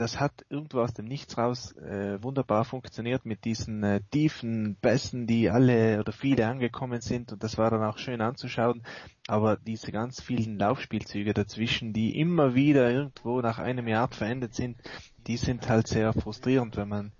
das 0.00 0.18
hat 0.18 0.46
irgendwo 0.48 0.80
aus 0.80 0.94
dem 0.94 1.04
Nichts 1.04 1.36
raus 1.36 1.72
äh, 1.76 2.22
wunderbar 2.22 2.64
funktioniert 2.64 3.26
mit 3.26 3.44
diesen 3.44 3.82
äh, 3.82 4.00
tiefen 4.10 4.76
Bässen, 4.80 5.26
die 5.26 5.50
alle 5.50 6.00
oder 6.00 6.12
viele 6.12 6.46
angekommen 6.46 7.02
sind 7.02 7.32
und 7.32 7.42
das 7.44 7.58
war 7.58 7.70
dann 7.70 7.84
auch 7.84 7.98
schön 7.98 8.22
anzuschauen. 8.22 8.82
Aber 9.28 9.58
diese 9.58 9.92
ganz 9.92 10.22
vielen 10.22 10.58
Laufspielzüge 10.58 11.34
dazwischen, 11.34 11.92
die 11.92 12.18
immer 12.18 12.54
wieder 12.54 12.90
irgendwo 12.90 13.42
nach 13.42 13.58
einem 13.58 13.88
Jahr 13.88 14.08
verendet 14.08 14.54
sind, 14.54 14.78
die 15.26 15.36
sind 15.36 15.68
halt 15.68 15.86
sehr 15.86 16.14
frustrierend, 16.14 16.78
wenn 16.78 16.88
man 16.88 17.12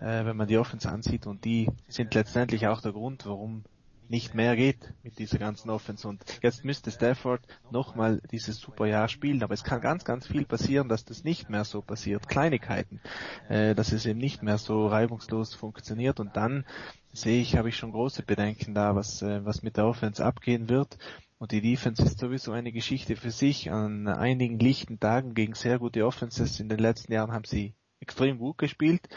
äh, 0.00 0.24
wenn 0.24 0.36
man 0.38 0.48
die 0.48 0.56
Offense 0.56 0.90
ansieht 0.90 1.26
und 1.26 1.44
die 1.44 1.68
sind 1.86 2.14
letztendlich 2.14 2.66
auch 2.66 2.80
der 2.80 2.92
Grund, 2.92 3.26
warum 3.26 3.62
nicht 4.08 4.34
mehr 4.34 4.56
geht 4.56 4.92
mit 5.02 5.18
dieser 5.18 5.38
ganzen 5.38 5.70
Offense. 5.70 6.06
Und 6.06 6.22
jetzt 6.42 6.64
müsste 6.64 6.90
Stafford 6.90 7.40
nochmal 7.70 8.20
dieses 8.30 8.58
super 8.58 8.86
Jahr 8.86 9.08
spielen, 9.08 9.42
aber 9.42 9.54
es 9.54 9.64
kann 9.64 9.80
ganz, 9.80 10.04
ganz 10.04 10.26
viel 10.26 10.44
passieren, 10.44 10.88
dass 10.88 11.04
das 11.04 11.24
nicht 11.24 11.50
mehr 11.50 11.64
so 11.64 11.82
passiert. 11.82 12.28
Kleinigkeiten, 12.28 13.00
äh, 13.48 13.74
dass 13.74 13.92
es 13.92 14.06
eben 14.06 14.18
nicht 14.18 14.42
mehr 14.42 14.58
so 14.58 14.86
reibungslos 14.86 15.54
funktioniert 15.54 16.20
und 16.20 16.36
dann 16.36 16.64
sehe 17.12 17.40
ich, 17.40 17.56
habe 17.56 17.68
ich 17.68 17.76
schon 17.76 17.92
große 17.92 18.22
Bedenken 18.22 18.74
da, 18.74 18.94
was, 18.94 19.22
äh, 19.22 19.44
was 19.44 19.62
mit 19.62 19.76
der 19.76 19.86
Offense 19.86 20.24
abgehen 20.24 20.68
wird. 20.68 20.98
Und 21.38 21.50
die 21.50 21.60
Defense 21.60 22.02
ist 22.02 22.20
sowieso 22.20 22.52
eine 22.52 22.70
Geschichte 22.70 23.16
für 23.16 23.32
sich. 23.32 23.72
An 23.72 24.06
einigen 24.06 24.60
lichten 24.60 25.00
Tagen 25.00 25.34
gegen 25.34 25.54
sehr 25.54 25.80
gute 25.80 26.06
Offenses 26.06 26.60
in 26.60 26.68
den 26.68 26.78
letzten 26.78 27.12
Jahren 27.12 27.32
haben 27.32 27.44
sie 27.44 27.74
extrem 28.02 28.38
gut 28.38 28.58
gespielt 28.58 29.08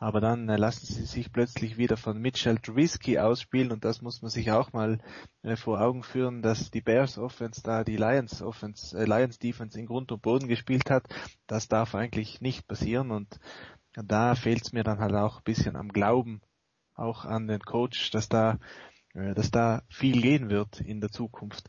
aber 0.00 0.22
dann 0.22 0.48
äh, 0.48 0.56
lassen 0.56 0.86
sie 0.86 1.04
sich 1.04 1.30
plötzlich 1.30 1.76
wieder 1.76 1.98
von 1.98 2.18
Mitchell 2.18 2.58
Trubisky 2.58 3.18
ausspielen 3.18 3.70
und 3.70 3.84
das 3.84 4.00
muss 4.00 4.22
man 4.22 4.30
sich 4.30 4.50
auch 4.50 4.72
mal 4.72 4.98
äh, 5.42 5.56
vor 5.56 5.78
Augen 5.78 6.02
führen, 6.02 6.40
dass 6.40 6.70
die 6.70 6.80
Bears 6.80 7.18
Offense 7.18 7.60
da 7.62 7.84
die 7.84 7.98
Lions 7.98 8.40
Offense, 8.40 8.98
äh, 8.98 9.04
Lions 9.04 9.38
Defense 9.38 9.78
in 9.78 9.84
Grund 9.84 10.10
und 10.10 10.22
Boden 10.22 10.48
gespielt 10.48 10.90
hat. 10.90 11.04
Das 11.46 11.68
darf 11.68 11.94
eigentlich 11.94 12.40
nicht 12.40 12.66
passieren 12.66 13.10
und 13.10 13.38
da 13.92 14.34
fehlt 14.34 14.62
es 14.62 14.72
mir 14.72 14.84
dann 14.84 15.00
halt 15.00 15.14
auch 15.14 15.38
ein 15.38 15.44
bisschen 15.44 15.76
am 15.76 15.90
Glauben 15.90 16.40
auch 16.94 17.26
an 17.26 17.46
den 17.46 17.60
Coach, 17.60 18.10
dass 18.10 18.30
da 18.30 18.58
äh, 19.12 19.34
dass 19.34 19.50
da 19.50 19.82
viel 19.90 20.22
gehen 20.22 20.48
wird 20.48 20.80
in 20.80 21.02
der 21.02 21.10
Zukunft. 21.10 21.68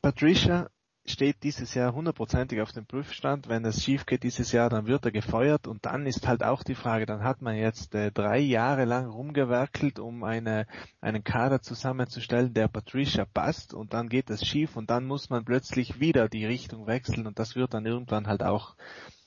Patricia 0.00 0.70
steht 1.08 1.42
dieses 1.42 1.74
Jahr 1.74 1.94
hundertprozentig 1.94 2.60
auf 2.60 2.72
dem 2.72 2.86
Prüfstand. 2.86 3.48
Wenn 3.48 3.64
es 3.64 3.82
schief 3.82 4.06
geht 4.06 4.22
dieses 4.22 4.52
Jahr, 4.52 4.70
dann 4.70 4.86
wird 4.86 5.04
er 5.04 5.10
gefeuert. 5.10 5.66
Und 5.66 5.86
dann 5.86 6.06
ist 6.06 6.26
halt 6.26 6.42
auch 6.42 6.62
die 6.62 6.74
Frage, 6.74 7.06
dann 7.06 7.22
hat 7.22 7.42
man 7.42 7.56
jetzt 7.56 7.94
äh, 7.94 8.10
drei 8.12 8.38
Jahre 8.38 8.84
lang 8.84 9.08
rumgewerkelt, 9.08 9.98
um 9.98 10.24
eine, 10.24 10.66
einen 11.00 11.24
Kader 11.24 11.60
zusammenzustellen, 11.62 12.54
der 12.54 12.68
Patricia 12.68 13.24
passt. 13.24 13.74
Und 13.74 13.92
dann 13.94 14.08
geht 14.08 14.30
es 14.30 14.46
schief 14.46 14.76
und 14.76 14.90
dann 14.90 15.06
muss 15.06 15.30
man 15.30 15.44
plötzlich 15.44 16.00
wieder 16.00 16.28
die 16.28 16.46
Richtung 16.46 16.86
wechseln. 16.86 17.26
Und 17.26 17.38
das 17.38 17.56
wird 17.56 17.74
dann 17.74 17.86
irgendwann 17.86 18.26
halt 18.26 18.42
auch 18.42 18.76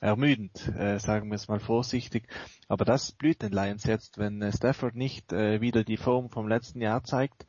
ermüdend, 0.00 0.68
äh, 0.76 0.98
sagen 0.98 1.30
wir 1.30 1.36
es 1.36 1.48
mal 1.48 1.60
vorsichtig. 1.60 2.26
Aber 2.68 2.84
das 2.84 3.12
blüht 3.12 3.42
den 3.42 3.52
Lions 3.52 3.84
jetzt, 3.84 4.18
wenn 4.18 4.42
äh, 4.42 4.52
Stafford 4.52 4.96
nicht 4.96 5.32
äh, 5.32 5.60
wieder 5.60 5.84
die 5.84 5.96
Form 5.96 6.28
vom 6.28 6.48
letzten 6.48 6.80
Jahr 6.80 7.04
zeigt, 7.04 7.46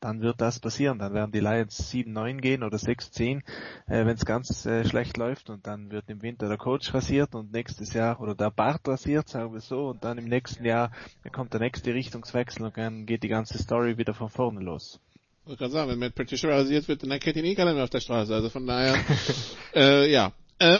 dann 0.00 0.20
wird 0.20 0.40
das 0.40 0.60
passieren. 0.60 0.98
Dann 0.98 1.14
werden 1.14 1.32
die 1.32 1.40
Lions 1.40 1.92
7-9 1.92 2.40
gehen 2.40 2.62
oder 2.62 2.76
6-10, 2.76 3.38
äh, 3.38 3.42
wenn 3.86 4.08
es 4.08 4.24
ganz 4.24 4.66
äh, 4.66 4.84
schlecht 4.84 5.16
läuft 5.16 5.50
und 5.50 5.66
dann 5.66 5.90
wird 5.90 6.08
im 6.08 6.22
Winter 6.22 6.48
der 6.48 6.58
Coach 6.58 6.92
rasiert 6.94 7.34
und 7.34 7.52
nächstes 7.52 7.92
Jahr 7.92 8.20
oder 8.20 8.34
der 8.34 8.50
Bart 8.50 8.86
rasiert, 8.86 9.28
sagen 9.28 9.52
wir 9.52 9.60
so, 9.60 9.88
und 9.88 10.04
dann 10.04 10.18
im 10.18 10.26
nächsten 10.26 10.64
Jahr 10.64 10.90
kommt 11.32 11.52
der 11.52 11.60
nächste 11.60 11.94
Richtungswechsel 11.94 12.64
und 12.64 12.76
dann 12.76 13.06
geht 13.06 13.22
die 13.22 13.28
ganze 13.28 13.58
Story 13.58 13.98
wieder 13.98 14.14
von 14.14 14.28
vorne 14.28 14.60
los. 14.60 15.00
Ich 15.48 15.58
gerade 15.58 15.72
sagen, 15.72 15.90
wenn 15.90 16.00
Matt 16.00 16.16
Patricia 16.16 16.50
rasiert 16.50 16.88
wird, 16.88 17.04
dann 17.04 17.20
kennt 17.20 17.36
ihn 17.36 17.44
eh 17.44 17.54
keiner 17.54 17.72
mehr 17.72 17.84
auf 17.84 17.90
der 17.90 18.00
Straße. 18.00 18.34
Also 18.34 18.50
von 18.50 18.66
daher, 18.66 18.96
äh, 19.74 20.10
ja. 20.10 20.32
Äh, 20.58 20.78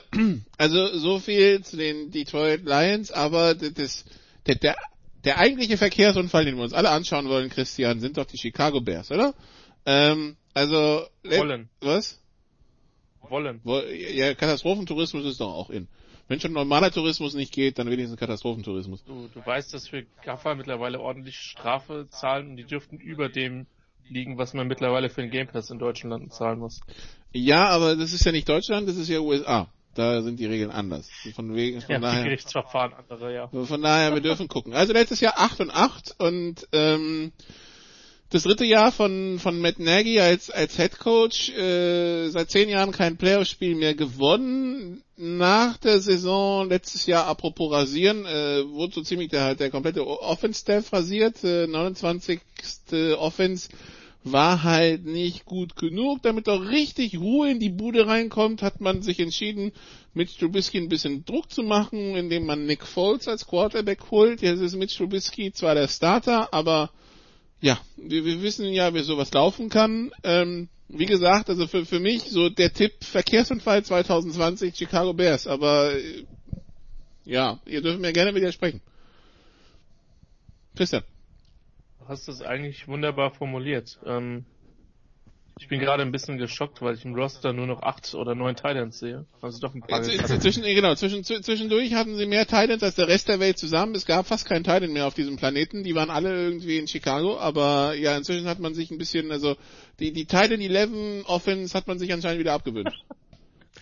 also 0.58 0.88
so 0.98 1.20
viel 1.20 1.62
zu 1.62 1.76
den 1.76 2.10
Detroit 2.10 2.64
Lions, 2.64 3.12
aber 3.12 3.54
das, 3.54 4.04
der, 4.46 4.56
der 4.56 4.74
der 5.26 5.38
eigentliche 5.38 5.76
Verkehrsunfall, 5.76 6.44
den 6.44 6.56
wir 6.56 6.62
uns 6.62 6.72
alle 6.72 6.90
anschauen 6.90 7.28
wollen, 7.28 7.50
Christian, 7.50 8.00
sind 8.00 8.16
doch 8.16 8.24
die 8.24 8.38
Chicago 8.38 8.80
Bears, 8.80 9.10
oder? 9.10 9.34
Ähm, 9.84 10.36
also 10.54 11.04
wollen. 11.24 11.68
Was? 11.80 12.22
Wollen. 13.28 13.60
Ja, 14.14 14.34
Katastrophentourismus 14.34 15.26
ist 15.26 15.40
doch 15.40 15.52
auch 15.52 15.68
in. 15.68 15.88
Wenn 16.28 16.40
schon 16.40 16.52
normaler 16.52 16.90
Tourismus 16.90 17.34
nicht 17.34 17.52
geht, 17.52 17.78
dann 17.78 17.90
wenigstens 17.90 18.18
Katastrophentourismus. 18.18 19.04
Du, 19.04 19.28
du 19.32 19.44
weißt, 19.44 19.74
dass 19.74 19.92
wir 19.92 20.06
Gaffer 20.24 20.54
mittlerweile 20.54 21.00
ordentlich 21.00 21.36
Strafe 21.36 22.06
zahlen 22.10 22.50
und 22.50 22.56
die 22.56 22.64
dürften 22.64 22.98
über 22.98 23.28
dem 23.28 23.66
liegen, 24.08 24.38
was 24.38 24.54
man 24.54 24.68
mittlerweile 24.68 25.08
für 25.08 25.22
den 25.22 25.30
Game 25.30 25.48
Pass 25.48 25.70
in 25.70 25.78
Deutschland 25.80 26.32
zahlen 26.32 26.60
muss. 26.60 26.80
Ja, 27.32 27.68
aber 27.68 27.96
das 27.96 28.12
ist 28.12 28.24
ja 28.24 28.30
nicht 28.32 28.48
Deutschland, 28.48 28.88
das 28.88 28.96
ist 28.96 29.08
ja 29.08 29.18
USA. 29.18 29.72
Da 29.96 30.22
sind 30.22 30.38
die 30.38 30.46
Regeln 30.46 30.70
anders. 30.70 31.08
Von 31.34 31.54
wegen, 31.54 31.80
von 31.80 31.90
ja, 31.94 31.98
daher, 31.98 32.22
die 32.22 32.28
Gerichtsverfahren 32.28 32.92
andere, 32.92 33.34
ja. 33.34 33.48
Von 33.48 33.82
daher, 33.82 34.12
wir 34.12 34.20
dürfen 34.20 34.46
gucken. 34.46 34.74
Also 34.74 34.92
letztes 34.92 35.20
Jahr 35.20 35.38
8 35.38 35.60
und 35.60 35.70
8 35.70 36.14
und 36.18 36.68
ähm, 36.72 37.32
das 38.28 38.42
dritte 38.42 38.64
Jahr 38.64 38.92
von, 38.92 39.38
von 39.38 39.58
Matt 39.60 39.78
Nagy 39.78 40.20
als, 40.20 40.50
als 40.50 40.76
Head 40.76 40.98
Coach, 40.98 41.50
äh, 41.50 42.28
seit 42.28 42.50
zehn 42.50 42.68
Jahren 42.68 42.92
kein 42.92 43.16
Playoff-Spiel 43.16 43.74
mehr 43.74 43.94
gewonnen. 43.94 45.02
Nach 45.16 45.78
der 45.78 46.00
Saison 46.00 46.68
letztes 46.68 47.06
Jahr, 47.06 47.26
apropos 47.26 47.72
rasieren, 47.72 48.26
äh, 48.26 48.68
wurde 48.68 48.94
so 48.94 49.02
ziemlich 49.02 49.30
der, 49.30 49.54
der 49.54 49.70
komplette 49.70 50.06
Offense-Staff 50.06 50.92
rasiert. 50.92 51.42
Äh, 51.42 51.68
29. 51.68 52.40
Offense 53.16 53.68
war 54.32 54.64
halt 54.64 55.04
nicht 55.04 55.44
gut 55.44 55.76
genug. 55.76 56.22
Damit 56.22 56.48
auch 56.48 56.60
richtig 56.60 57.18
Ruhe 57.18 57.50
in 57.50 57.60
die 57.60 57.70
Bude 57.70 58.06
reinkommt, 58.06 58.62
hat 58.62 58.80
man 58.80 59.02
sich 59.02 59.20
entschieden, 59.20 59.72
mit 60.14 60.36
Trubisky 60.38 60.78
ein 60.78 60.88
bisschen 60.88 61.24
Druck 61.24 61.50
zu 61.50 61.62
machen, 61.62 62.16
indem 62.16 62.46
man 62.46 62.66
Nick 62.66 62.84
Foles 62.86 63.28
als 63.28 63.46
Quarterback 63.46 64.10
holt. 64.10 64.42
Jetzt 64.42 64.60
ist 64.60 64.76
mit 64.76 64.94
Trubisky 64.94 65.52
zwar 65.52 65.74
der 65.74 65.88
Starter, 65.88 66.52
aber 66.52 66.90
ja, 67.60 67.78
wir, 67.96 68.24
wir 68.24 68.42
wissen 68.42 68.66
ja, 68.72 68.92
wie 68.94 69.02
sowas 69.02 69.32
laufen 69.32 69.68
kann. 69.68 70.10
Ähm, 70.24 70.68
wie 70.88 71.06
gesagt, 71.06 71.48
also 71.48 71.66
für, 71.66 71.84
für 71.84 72.00
mich 72.00 72.22
so 72.24 72.48
der 72.48 72.72
Tipp 72.72 72.92
Verkehrsunfall 73.02 73.84
2020 73.84 74.76
Chicago 74.76 75.12
Bears, 75.14 75.46
aber 75.46 75.94
äh, 75.94 76.24
ja, 77.24 77.60
ihr 77.66 77.80
dürft 77.80 78.00
mir 78.00 78.12
gerne 78.12 78.34
widersprechen. 78.34 78.80
Christian. 80.76 81.02
Du 82.06 82.12
hast 82.12 82.28
es 82.28 82.40
eigentlich 82.40 82.86
wunderbar 82.86 83.32
formuliert. 83.32 83.98
Ähm, 84.06 84.44
ich 85.58 85.66
bin 85.66 85.80
gerade 85.80 86.02
ein 86.04 86.12
bisschen 86.12 86.38
geschockt, 86.38 86.80
weil 86.80 86.94
ich 86.94 87.04
im 87.04 87.16
Roster 87.16 87.52
nur 87.52 87.66
noch 87.66 87.82
acht 87.82 88.14
oder 88.14 88.36
neun 88.36 88.54
Titans 88.54 89.00
sehe. 89.00 89.26
Also 89.42 89.58
doch 89.58 89.74
ein 89.74 89.80
paar. 89.80 90.06
Ja, 90.06 90.24
zwischen, 90.38 90.62
genau, 90.62 90.94
zwischen, 90.94 91.24
zwischendurch 91.24 91.94
hatten 91.94 92.16
sie 92.16 92.26
mehr 92.26 92.46
Titans 92.46 92.84
als 92.84 92.94
der 92.94 93.08
Rest 93.08 93.28
der 93.28 93.40
Welt 93.40 93.58
zusammen. 93.58 93.96
Es 93.96 94.06
gab 94.06 94.28
fast 94.28 94.46
keinen 94.46 94.62
Titan 94.62 94.92
mehr 94.92 95.08
auf 95.08 95.14
diesem 95.14 95.36
Planeten. 95.36 95.82
Die 95.82 95.96
waren 95.96 96.10
alle 96.10 96.30
irgendwie 96.30 96.78
in 96.78 96.86
Chicago, 96.86 97.38
aber 97.38 97.94
ja, 97.94 98.16
inzwischen 98.16 98.46
hat 98.46 98.60
man 98.60 98.74
sich 98.74 98.92
ein 98.92 98.98
bisschen, 98.98 99.32
also 99.32 99.56
die, 99.98 100.12
die 100.12 100.26
Titan 100.26 100.60
11 100.60 101.26
Offense 101.26 101.76
hat 101.76 101.88
man 101.88 101.98
sich 101.98 102.12
anscheinend 102.12 102.38
wieder 102.38 102.52
abgewöhnt. 102.52 102.94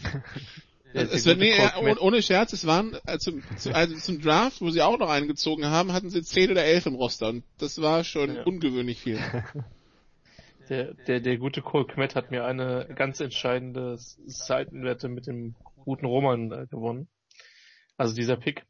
es 0.95 1.27
wird, 1.27 1.39
nee, 1.39 1.55
ohne, 1.79 1.99
ohne 1.99 2.23
Scherz, 2.23 2.53
es 2.53 2.67
waren 2.67 2.97
äh, 3.07 3.19
zum, 3.19 3.43
also 3.73 3.97
zum 3.97 4.21
Draft, 4.21 4.61
wo 4.61 4.71
sie 4.71 4.83
auch 4.83 4.99
noch 4.99 5.11
eingezogen 5.11 5.67
haben, 5.67 5.93
hatten 5.93 6.11
sie 6.11 6.23
zehn 6.23 6.51
oder 6.51 6.65
elf 6.65 6.87
im 6.87 6.95
Roster 6.95 7.29
und 7.29 7.45
das 7.59 7.81
war 7.81 8.05
schon 8.05 8.37
ja. 8.37 8.43
ungewöhnlich 8.45 9.01
viel. 9.01 9.19
Der, 10.71 10.95
der, 10.95 11.21
der 11.21 11.37
gute 11.37 11.61
Cole 11.61 11.85
Kmet 11.85 12.15
hat 12.15 12.31
mir 12.31 12.47
eine 12.47 12.89
ganz 12.97 13.21
entscheidende 13.21 13.97
Seitenwerte 13.99 15.11
mit 15.11 15.27
dem 15.27 15.55
guten 15.85 16.07
Roman 16.07 16.51
äh, 16.53 16.67
gewonnen. 16.71 17.07
Also 17.99 18.15
dieser 18.15 18.37
Pick. 18.37 18.65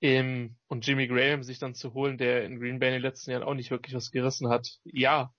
Ähm, 0.00 0.56
und 0.66 0.86
Jimmy 0.86 1.06
Graham 1.06 1.42
sich 1.42 1.58
dann 1.58 1.74
zu 1.74 1.94
holen, 1.94 2.18
der 2.18 2.44
in 2.44 2.58
Green 2.58 2.80
Bay 2.80 2.88
in 2.88 2.94
den 2.94 3.02
letzten 3.02 3.30
Jahren 3.30 3.44
auch 3.44 3.54
nicht 3.54 3.70
wirklich 3.70 3.94
was 3.94 4.10
gerissen 4.10 4.48
hat. 4.48 4.78
Ja, 4.84 5.32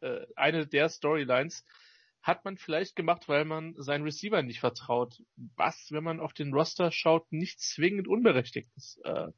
äh, 0.00 0.26
eine 0.36 0.66
der 0.66 0.88
Storylines 0.88 1.64
hat 2.22 2.44
man 2.44 2.56
vielleicht 2.56 2.96
gemacht, 2.96 3.28
weil 3.28 3.44
man 3.44 3.74
seinen 3.78 4.04
Receiver 4.04 4.42
nicht 4.42 4.60
vertraut. 4.60 5.22
Was, 5.56 5.88
wenn 5.90 6.04
man 6.04 6.20
auf 6.20 6.32
den 6.32 6.52
Roster 6.52 6.90
schaut, 6.90 7.30
nicht 7.32 7.60
zwingend 7.60 8.08
unberechtigt 8.08 8.70
ist. 8.76 9.00
Äh, 9.04 9.28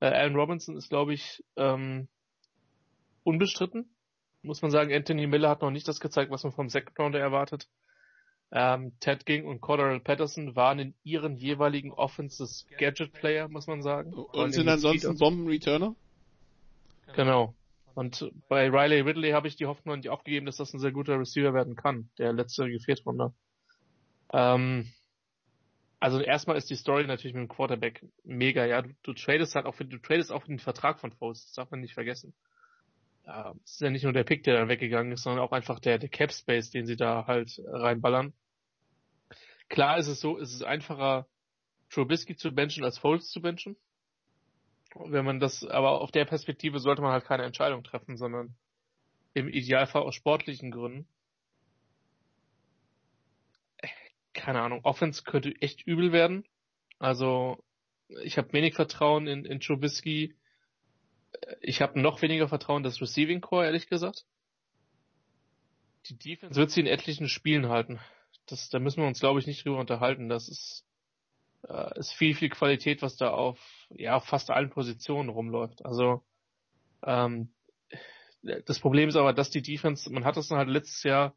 äh 0.00 0.06
Allen 0.06 0.36
Robinson 0.36 0.76
ist, 0.76 0.90
glaube 0.90 1.14
ich, 1.14 1.44
ähm, 1.56 2.08
unbestritten 3.22 3.94
muss 4.42 4.62
man 4.62 4.70
sagen, 4.70 4.92
Anthony 4.92 5.26
Miller 5.26 5.50
hat 5.50 5.62
noch 5.62 5.70
nicht 5.70 5.86
das 5.88 6.00
gezeigt, 6.00 6.30
was 6.30 6.44
man 6.44 6.52
vom 6.52 6.68
Second 6.68 6.98
Rounder 6.98 7.20
erwartet. 7.20 7.68
Ähm, 8.52 8.92
Ted 8.98 9.26
Ging 9.26 9.44
und 9.44 9.60
Cordell 9.60 10.00
Patterson 10.00 10.56
waren 10.56 10.78
in 10.78 10.94
ihren 11.04 11.36
jeweiligen 11.36 11.92
Offenses 11.92 12.66
Gadget 12.78 13.12
Player, 13.12 13.48
muss 13.48 13.66
man 13.68 13.82
sagen. 13.82 14.12
Und 14.12 14.52
sind 14.52 14.68
ansonsten 14.68 15.16
Bomben-Returner? 15.18 15.94
Genau. 17.14 17.54
Und 17.94 18.30
bei 18.48 18.68
Riley 18.68 19.00
Ridley 19.00 19.30
habe 19.30 19.48
ich 19.48 19.56
die 19.56 19.66
Hoffnung 19.66 19.96
nicht 19.96 20.08
aufgegeben, 20.08 20.46
dass 20.46 20.56
das 20.56 20.72
ein 20.72 20.78
sehr 20.78 20.92
guter 20.92 21.18
Receiver 21.18 21.54
werden 21.54 21.76
kann, 21.76 22.10
der 22.18 22.32
letzte 22.32 22.66
Viertrunder. 22.78 23.34
Ähm, 24.32 24.92
also 25.98 26.20
erstmal 26.20 26.56
ist 26.56 26.70
die 26.70 26.76
Story 26.76 27.06
natürlich 27.06 27.34
mit 27.34 27.42
dem 27.42 27.48
Quarterback 27.48 28.06
mega, 28.24 28.64
ja. 28.64 28.82
Du, 28.82 28.90
du 29.02 29.12
tradest 29.12 29.54
halt 29.54 29.66
auch 29.66 29.74
für, 29.74 29.84
du 29.84 29.98
tradest 29.98 30.32
auch 30.32 30.42
für 30.42 30.48
den 30.48 30.58
Vertrag 30.58 31.00
von 31.00 31.12
Foles, 31.12 31.44
das 31.44 31.54
darf 31.54 31.70
man 31.70 31.80
nicht 31.80 31.94
vergessen 31.94 32.34
ja, 33.26 33.54
es 33.64 33.72
ist 33.72 33.80
ja 33.80 33.90
nicht 33.90 34.04
nur 34.04 34.12
der 34.12 34.24
Pick, 34.24 34.42
der 34.44 34.58
dann 34.58 34.68
weggegangen 34.68 35.12
ist, 35.12 35.22
sondern 35.22 35.44
auch 35.44 35.52
einfach 35.52 35.80
der, 35.80 35.98
der 35.98 36.08
Cap 36.08 36.32
Space, 36.32 36.70
den 36.70 36.86
sie 36.86 36.96
da 36.96 37.26
halt 37.26 37.60
reinballern. 37.64 38.32
Klar 39.68 39.98
ist 39.98 40.08
es 40.08 40.20
so, 40.20 40.36
ist 40.36 40.52
es 40.52 40.62
einfacher, 40.62 41.26
Trubisky 41.90 42.36
zu 42.36 42.52
benchen 42.52 42.84
als 42.84 42.98
Foles 42.98 43.28
zu 43.28 43.40
benchen. 43.40 43.76
Wenn 44.94 45.24
man 45.24 45.40
das, 45.40 45.64
aber 45.64 46.00
auf 46.00 46.10
der 46.10 46.24
Perspektive 46.24 46.80
sollte 46.80 47.02
man 47.02 47.12
halt 47.12 47.24
keine 47.24 47.44
Entscheidung 47.44 47.84
treffen, 47.84 48.16
sondern 48.16 48.56
im 49.34 49.48
Idealfall 49.48 50.02
aus 50.02 50.14
sportlichen 50.14 50.70
Gründen. 50.70 51.06
Keine 54.32 54.62
Ahnung, 54.62 54.80
Offense 54.84 55.22
könnte 55.22 55.54
echt 55.60 55.86
übel 55.86 56.12
werden. 56.12 56.44
Also, 56.98 57.62
ich 58.22 58.38
habe 58.38 58.52
wenig 58.52 58.74
Vertrauen 58.74 59.26
in, 59.26 59.44
in 59.44 59.60
Trubisky 59.60 60.36
ich 61.60 61.80
habe 61.80 62.00
noch 62.00 62.22
weniger 62.22 62.48
Vertrauen 62.48 62.78
in 62.78 62.84
das 62.84 63.00
Receiving 63.00 63.40
Core, 63.40 63.66
ehrlich 63.66 63.88
gesagt. 63.88 64.24
Die 66.06 66.16
Defense 66.16 66.58
wird 66.58 66.70
sie 66.70 66.80
in 66.80 66.86
etlichen 66.86 67.28
Spielen 67.28 67.68
halten. 67.68 68.00
Das, 68.46 68.68
da 68.68 68.78
müssen 68.78 69.00
wir 69.00 69.06
uns, 69.06 69.20
glaube 69.20 69.38
ich, 69.38 69.46
nicht 69.46 69.64
drüber 69.64 69.78
unterhalten. 69.78 70.28
Das 70.28 70.48
ist, 70.48 70.84
äh, 71.68 71.98
ist 71.98 72.12
viel, 72.12 72.34
viel 72.34 72.48
Qualität, 72.48 73.02
was 73.02 73.16
da 73.16 73.30
auf 73.30 73.58
ja 73.90 74.20
fast 74.20 74.50
allen 74.50 74.70
Positionen 74.70 75.28
rumläuft. 75.28 75.84
Also 75.84 76.22
ähm, 77.04 77.52
das 78.42 78.78
Problem 78.78 79.08
ist 79.08 79.16
aber, 79.16 79.32
dass 79.32 79.50
die 79.50 79.62
Defense, 79.62 80.10
man 80.10 80.24
hat 80.24 80.36
das 80.36 80.48
dann 80.48 80.58
halt 80.58 80.68
letztes 80.68 81.02
Jahr 81.02 81.34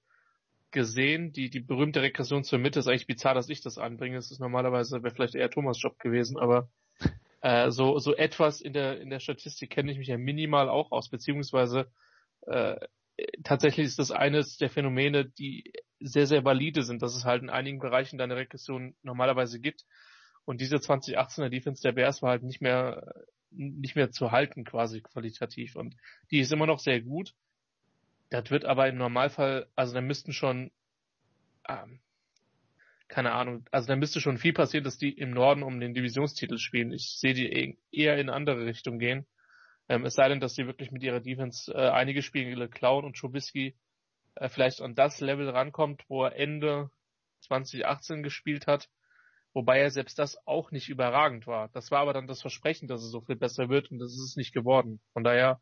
gesehen, 0.72 1.32
die, 1.32 1.50
die 1.50 1.60
berühmte 1.60 2.02
Regression 2.02 2.44
zur 2.44 2.60
Mitte 2.60 2.80
ist 2.80 2.88
eigentlich 2.88 3.08
bizarr, 3.08 3.36
dass 3.36 3.50
ich 3.50 3.62
das 3.62 3.78
anbringe. 3.78 4.18
Es 4.18 4.32
ist 4.32 4.40
normalerweise, 4.40 5.04
wäre 5.04 5.14
vielleicht 5.14 5.36
eher 5.36 5.50
Thomas 5.50 5.82
Job 5.82 6.00
gewesen, 6.00 6.38
aber 6.38 6.70
äh, 7.42 7.70
so, 7.72 8.00
so 8.00 8.16
etwas 8.16 8.62
in 8.62 8.74
der, 8.74 9.00
in 9.00 9.10
der 9.10 9.20
Statistik 9.20 9.70
kenne 9.70 9.92
ich 9.92 9.98
mich 9.98 10.08
ja 10.08 10.18
minimal 10.18 10.70
auch 10.70 10.92
aus, 10.92 11.10
beziehungsweise 11.10 11.92
äh, 12.48 12.76
tatsächlich 13.44 13.86
ist 13.86 14.00
das 14.00 14.12
eines 14.12 14.58
der 14.58 14.70
Phänomene, 14.70 15.26
die 15.26 15.72
sehr, 16.00 16.28
sehr 16.28 16.44
valide 16.44 16.84
sind, 16.84 17.02
dass 17.02 17.16
es 17.16 17.26
halt 17.26 17.44
in 17.44 17.50
einigen 17.50 17.80
Bereichen 17.80 18.18
da 18.18 18.24
eine 18.24 18.36
Regression 18.36 18.96
normalerweise 19.04 19.60
gibt. 19.60 19.86
Und 20.46 20.62
diese 20.62 20.78
2018er 20.78 21.50
Defense 21.50 21.82
der 21.82 21.94
Bears 21.94 22.22
war 22.22 22.32
halt 22.32 22.44
nicht 22.44 22.62
mehr, 22.62 23.14
nicht 23.52 23.96
mehr 23.96 24.12
zu 24.12 24.32
halten 24.32 24.64
quasi 24.64 25.02
qualitativ. 25.02 25.76
Und 25.76 25.96
die 26.32 26.40
ist 26.40 26.52
immer 26.52 26.66
noch 26.66 26.80
sehr 26.80 27.02
gut. 27.02 27.34
Das 28.30 28.50
wird 28.50 28.66
aber 28.66 28.88
im 28.88 28.98
Normalfall, 28.98 29.68
also 29.76 29.94
da 29.94 30.02
müssten 30.02 30.34
schon 30.34 30.72
ähm, 31.70 32.00
keine 33.14 33.34
Ahnung, 33.34 33.64
also 33.72 33.88
da 33.88 33.96
müsste 33.96 34.20
schon 34.22 34.40
viel 34.40 34.54
passieren, 34.54 34.84
dass 34.84 34.98
die 34.98 35.12
im 35.12 35.30
Norden 35.30 35.62
um 35.62 35.80
den 35.80 35.94
Divisionstitel 35.94 36.58
spielen. 36.58 36.92
Ich 36.92 37.20
sehe 37.20 37.36
die 37.36 37.46
e-, 37.46 37.78
eher 37.92 38.18
in 38.18 38.32
andere 38.32 38.66
Richtung 38.66 38.98
gehen. 38.98 39.28
Ähm, 39.88 40.04
es 40.06 40.16
sei 40.16 40.30
denn, 40.30 40.40
dass 40.40 40.56
die 40.56 40.66
wirklich 40.66 40.92
mit 40.92 41.04
ihrer 41.04 41.20
Defense 41.20 41.72
äh, 41.72 41.90
einige 41.90 42.24
Spiele 42.24 42.68
klauen 42.70 43.06
und 43.06 43.16
Trubisky 43.16 43.76
äh, 44.34 44.50
vielleicht 44.50 44.82
an 44.82 44.96
das 44.96 45.20
Level 45.20 45.48
rankommt, 45.50 46.04
wo 46.08 46.24
er 46.24 46.36
Ende 46.38 46.90
2018 47.42 48.24
gespielt 48.24 48.66
hat, 48.66 48.90
wobei 49.54 49.80
er 49.80 49.92
selbst 49.92 50.20
das 50.20 50.38
auch 50.48 50.72
nicht 50.72 50.90
überragend 50.90 51.48
war. 51.48 51.70
Das 51.74 51.92
war 51.92 52.00
aber 52.00 52.14
dann 52.14 52.28
das 52.28 52.42
Versprechen, 52.42 52.88
dass 52.88 53.04
es 53.04 53.12
so 53.12 53.22
viel 53.22 53.36
besser 53.36 53.70
wird 53.70 53.92
und 53.92 54.00
das 54.00 54.12
ist 54.12 54.24
es 54.24 54.36
nicht 54.36 54.54
geworden. 54.54 55.00
Von 55.14 55.24
daher, 55.24 55.62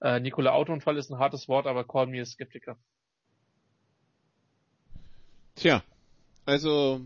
äh, 0.00 0.20
Nikola 0.20 0.52
Autounfall 0.52 0.96
ist 0.96 1.10
ein 1.10 1.18
hartes 1.18 1.48
Wort, 1.48 1.66
aber 1.66 1.84
call 1.84 2.06
me 2.06 2.20
a 2.20 2.24
Skeptiker. 2.24 2.76
Tja, 5.56 5.82
also, 6.46 7.00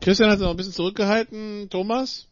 Christian 0.00 0.30
hat 0.30 0.38
sich 0.38 0.44
noch 0.44 0.52
ein 0.52 0.56
bisschen 0.56 0.72
zurückgehalten. 0.72 1.68
Thomas? 1.70 2.28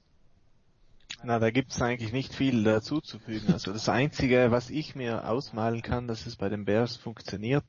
Na, 1.23 1.39
da 1.39 1.51
gibt's 1.51 1.81
eigentlich 1.81 2.13
nicht 2.13 2.35
viel 2.35 2.65
dazuzufügen. 2.65 3.53
Also 3.53 3.73
das 3.73 3.89
Einzige, 3.89 4.51
was 4.51 4.69
ich 4.69 4.95
mir 4.95 5.29
ausmalen 5.29 5.81
kann, 5.81 6.07
dass 6.07 6.27
es 6.27 6.37
bei 6.37 6.49
den 6.49 6.65
Bears 6.65 6.97
funktioniert, 6.97 7.65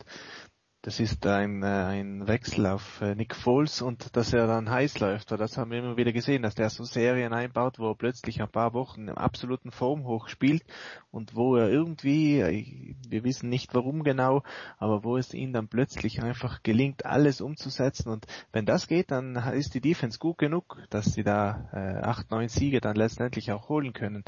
das 0.85 0.99
ist 0.99 1.25
ein, 1.25 1.63
äh, 1.63 1.65
ein 1.65 2.27
Wechsel 2.27 2.67
auf 2.67 3.01
äh, 3.01 3.15
Nick 3.15 3.35
Foles 3.35 3.81
und 3.81 4.15
dass 4.15 4.33
er 4.33 4.45
dann 4.45 4.69
heiß 4.69 4.99
läuft, 4.99 5.31
weil 5.31 5.39
das 5.39 5.57
haben 5.57 5.71
wir 5.71 5.79
immer 5.79 5.97
wieder 5.97 6.13
gesehen, 6.13 6.43
dass 6.43 6.53
der 6.53 6.69
so 6.69 6.83
Serien 6.83 7.33
einbaut, 7.33 7.79
wo 7.79 7.89
er 7.89 7.95
plötzlich 7.95 8.39
ein 8.39 8.51
paar 8.51 8.75
Wochen 8.75 9.07
im 9.07 9.17
absoluten 9.17 9.71
Formhoch 9.71 10.27
spielt 10.27 10.63
und 11.09 11.35
wo 11.35 11.55
er 11.55 11.71
irgendwie, 11.71 12.39
äh, 12.39 12.95
wir 13.09 13.23
wissen 13.23 13.49
nicht 13.49 13.73
warum 13.73 14.03
genau, 14.03 14.43
aber 14.77 15.03
wo 15.03 15.17
es 15.17 15.33
ihm 15.33 15.53
dann 15.53 15.69
plötzlich 15.69 16.21
einfach 16.21 16.61
gelingt, 16.61 17.03
alles 17.03 17.41
umzusetzen 17.41 18.09
und 18.09 18.27
wenn 18.51 18.67
das 18.67 18.87
geht, 18.87 19.09
dann 19.09 19.35
ist 19.55 19.73
die 19.73 19.81
Defense 19.81 20.19
gut 20.19 20.37
genug, 20.37 20.77
dass 20.91 21.05
sie 21.05 21.23
da 21.23 21.67
äh, 21.73 22.05
acht, 22.05 22.29
neun 22.29 22.47
Siege 22.47 22.79
dann 22.79 22.95
letztendlich 22.95 23.51
auch 23.51 23.69
holen 23.69 23.93
können. 23.93 24.23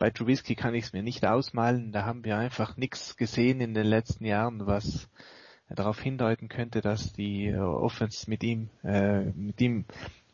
Bei 0.00 0.10
Trubisky 0.10 0.56
kann 0.56 0.74
ich 0.74 0.86
es 0.86 0.92
mir 0.92 1.04
nicht 1.04 1.24
ausmalen, 1.24 1.92
da 1.92 2.04
haben 2.04 2.24
wir 2.24 2.36
einfach 2.36 2.76
nichts 2.76 3.16
gesehen 3.16 3.60
in 3.60 3.74
den 3.74 3.86
letzten 3.86 4.24
Jahren, 4.24 4.66
was 4.66 5.08
darauf 5.68 6.00
hindeuten 6.00 6.48
könnte, 6.48 6.80
dass 6.80 7.12
die 7.12 7.46
äh, 7.46 7.58
Offense 7.58 8.28
mit 8.28 8.42
ihm, 8.42 8.70
äh, 8.82 9.20
mit 9.20 9.60
ihm 9.60 9.84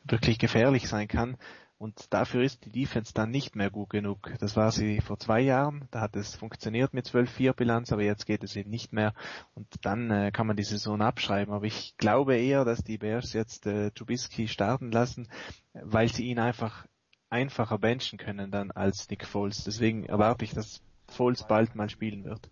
wirklich 0.05 0.39
gefährlich 0.39 0.89
sein 0.89 1.09
kann. 1.09 1.37
Und 1.79 2.13
dafür 2.13 2.43
ist 2.43 2.67
die 2.67 2.71
Defense 2.71 3.15
dann 3.15 3.31
nicht 3.31 3.57
mehr 3.57 3.71
gut 3.71 3.89
genug. 3.89 4.35
Das 4.39 4.55
war 4.55 4.71
sie 4.71 5.01
vor 5.01 5.19
zwei 5.19 5.41
Jahren. 5.41 5.89
Da 5.91 6.03
hat 6.03 6.15
es 6.15 6.37
funktioniert 6.37 6.93
mit 6.93 7.07
12-4 7.07 7.55
Bilanz, 7.55 7.91
aber 7.91 8.03
jetzt 8.03 8.27
geht 8.27 8.45
es 8.45 8.55
eben 8.55 8.69
nicht 8.69 8.93
mehr. 8.93 9.15
Und 9.55 9.67
dann 9.81 10.11
äh, 10.11 10.31
kann 10.31 10.47
man 10.47 10.57
die 10.57 10.63
Saison 10.63 11.01
abschreiben. 11.01 11.55
Aber 11.55 11.65
ich 11.65 11.97
glaube 11.97 12.37
eher, 12.37 12.67
dass 12.67 12.85
die 12.85 12.99
Bears 12.99 13.33
jetzt 13.33 13.67
äh, 13.67 13.93
Trubisky 13.93 14.47
starten 14.47 14.93
lassen, 14.93 15.29
weil 15.73 16.09
sie 16.09 16.27
ihn 16.27 16.39
einfach 16.39 16.87
einfacher 17.31 17.79
benchen 17.79 18.19
können 18.19 18.51
dann 18.51 18.73
als 18.73 19.09
Nick 19.09 19.25
Foles. 19.25 19.65
Deswegen 19.65 20.05
erwarte 20.05 20.45
ich, 20.45 20.53
dass 20.53 20.83
Foles 21.07 21.47
bald 21.47 21.77
mal 21.77 21.89
spielen 21.89 22.25
wird. 22.25 22.51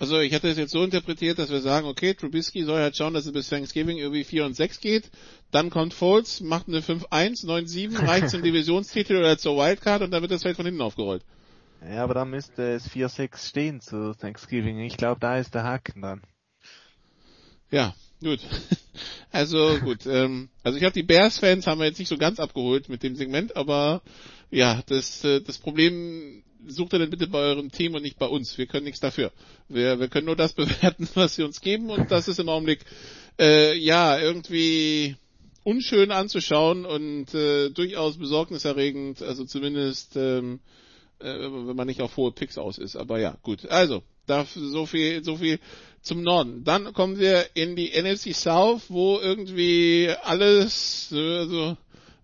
Also 0.00 0.20
ich 0.20 0.32
hatte 0.32 0.48
es 0.48 0.58
jetzt 0.58 0.70
so 0.70 0.84
interpretiert, 0.84 1.38
dass 1.40 1.50
wir 1.50 1.60
sagen, 1.60 1.88
okay, 1.88 2.14
Trubisky 2.14 2.62
soll 2.62 2.80
halt 2.80 2.96
schauen, 2.96 3.14
dass 3.14 3.26
er 3.26 3.32
bis 3.32 3.48
Thanksgiving 3.48 3.98
irgendwie 3.98 4.22
4 4.22 4.44
und 4.44 4.54
6 4.54 4.80
geht. 4.80 5.10
Dann 5.50 5.70
kommt 5.70 5.92
Foles, 5.92 6.40
macht 6.40 6.68
eine 6.68 6.80
5-1, 6.80 7.44
9-7, 7.44 8.06
reicht 8.06 8.30
zum 8.30 8.42
Divisionstitel 8.42 9.16
oder 9.16 9.38
zur 9.38 9.56
Wildcard 9.56 10.02
und 10.02 10.12
dann 10.12 10.22
wird 10.22 10.30
das 10.30 10.42
Feld 10.42 10.56
von 10.56 10.66
hinten 10.66 10.82
aufgerollt. 10.82 11.24
Ja, 11.82 12.04
aber 12.04 12.14
dann 12.14 12.30
müsste 12.30 12.74
es 12.74 12.88
4-6 12.90 13.48
stehen 13.48 13.80
zu 13.80 14.14
Thanksgiving. 14.14 14.80
Ich 14.80 14.96
glaube, 14.96 15.20
da 15.20 15.38
ist 15.38 15.54
der 15.54 15.64
Haken 15.64 16.02
dann. 16.02 16.22
Ja, 17.70 17.94
gut. 18.22 18.40
Also 19.30 19.78
gut, 19.80 20.06
ähm, 20.06 20.48
also 20.64 20.76
ich 20.76 20.80
glaube, 20.80 20.94
die 20.94 21.02
Bears-Fans 21.02 21.66
haben 21.66 21.78
wir 21.78 21.86
jetzt 21.86 21.98
nicht 21.98 22.08
so 22.08 22.16
ganz 22.16 22.40
abgeholt 22.40 22.88
mit 22.88 23.02
dem 23.02 23.14
Segment, 23.14 23.56
aber 23.56 24.00
ja, 24.50 24.82
das, 24.86 25.22
äh, 25.22 25.42
das 25.42 25.58
Problem 25.58 26.42
sucht 26.66 26.92
ihr 26.92 26.98
denn 26.98 27.10
bitte 27.10 27.26
bei 27.28 27.38
eurem 27.38 27.70
Team 27.70 27.94
und 27.94 28.02
nicht 28.02 28.18
bei 28.18 28.26
uns. 28.26 28.58
Wir 28.58 28.66
können 28.66 28.84
nichts 28.84 29.00
dafür. 29.00 29.32
Wir, 29.68 30.00
wir 30.00 30.08
können 30.08 30.26
nur 30.26 30.36
das 30.36 30.52
bewerten, 30.54 31.08
was 31.14 31.36
sie 31.36 31.42
uns 31.42 31.60
geben 31.60 31.90
und 31.90 32.10
das 32.10 32.28
ist 32.28 32.38
im 32.38 32.48
Augenblick 32.48 32.80
äh, 33.38 33.76
ja 33.76 34.18
irgendwie 34.18 35.16
unschön 35.64 36.10
anzuschauen 36.10 36.86
und 36.86 37.34
äh, 37.34 37.70
durchaus 37.70 38.18
besorgniserregend, 38.18 39.22
also 39.22 39.44
zumindest 39.44 40.16
ähm, 40.16 40.60
äh, 41.20 41.24
wenn 41.24 41.76
man 41.76 41.86
nicht 41.86 42.00
auf 42.00 42.16
hohe 42.16 42.32
Picks 42.32 42.58
aus 42.58 42.78
ist. 42.78 42.96
Aber 42.96 43.18
ja, 43.18 43.36
gut. 43.42 43.66
Also, 43.68 44.02
da 44.26 44.44
so 44.44 44.86
viel, 44.86 45.24
so 45.24 45.36
viel 45.36 45.58
zum 46.00 46.22
Norden. 46.22 46.64
Dann 46.64 46.92
kommen 46.92 47.18
wir 47.18 47.46
in 47.54 47.76
die 47.76 47.90
NFC 47.90 48.34
South, 48.34 48.82
wo 48.88 49.18
irgendwie 49.18 50.10
alles, 50.22 51.08
also, 51.12 51.76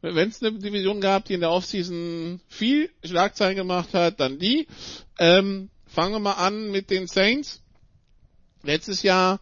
wenn 0.05 0.28
es 0.28 0.43
eine 0.43 0.59
Division 0.59 1.01
gab, 1.01 1.24
die 1.24 1.35
in 1.35 1.40
der 1.40 1.51
Offseason 1.51 2.40
viel 2.48 2.90
Schlagzeilen 3.05 3.56
gemacht 3.56 3.94
hat, 3.94 4.20
dann 4.20 4.39
die. 4.39 4.66
Ähm, 5.18 5.70
fangen 5.86 6.12
wir 6.12 6.18
mal 6.18 6.32
an 6.32 6.70
mit 6.70 6.90
den 6.90 7.06
Saints. 7.06 7.62
Letztes 8.62 9.02
Jahr 9.02 9.40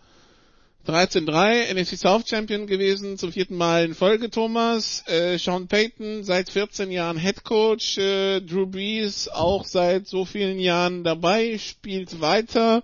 13-3, 0.86 1.74
NFC 1.74 1.97
South 1.97 2.28
Champion 2.28 2.66
gewesen, 2.66 3.16
zum 3.16 3.32
vierten 3.32 3.56
Mal 3.56 3.84
in 3.84 3.94
Folge 3.94 4.30
Thomas. 4.30 5.05
Äh, 5.06 5.39
Sean 5.39 5.68
Payton 5.68 6.24
seit 6.24 6.51
14 6.51 6.90
Jahren 6.90 7.16
Head 7.16 7.44
Coach, 7.44 7.98
äh, 7.98 8.40
Drew 8.40 8.66
Brees 8.66 9.28
auch 9.28 9.64
seit 9.64 10.09
so 10.09 10.24
vielen 10.24 10.59
Jahren 10.59 11.05
dabei, 11.05 11.59
spielt 11.59 12.20
weiter. 12.20 12.82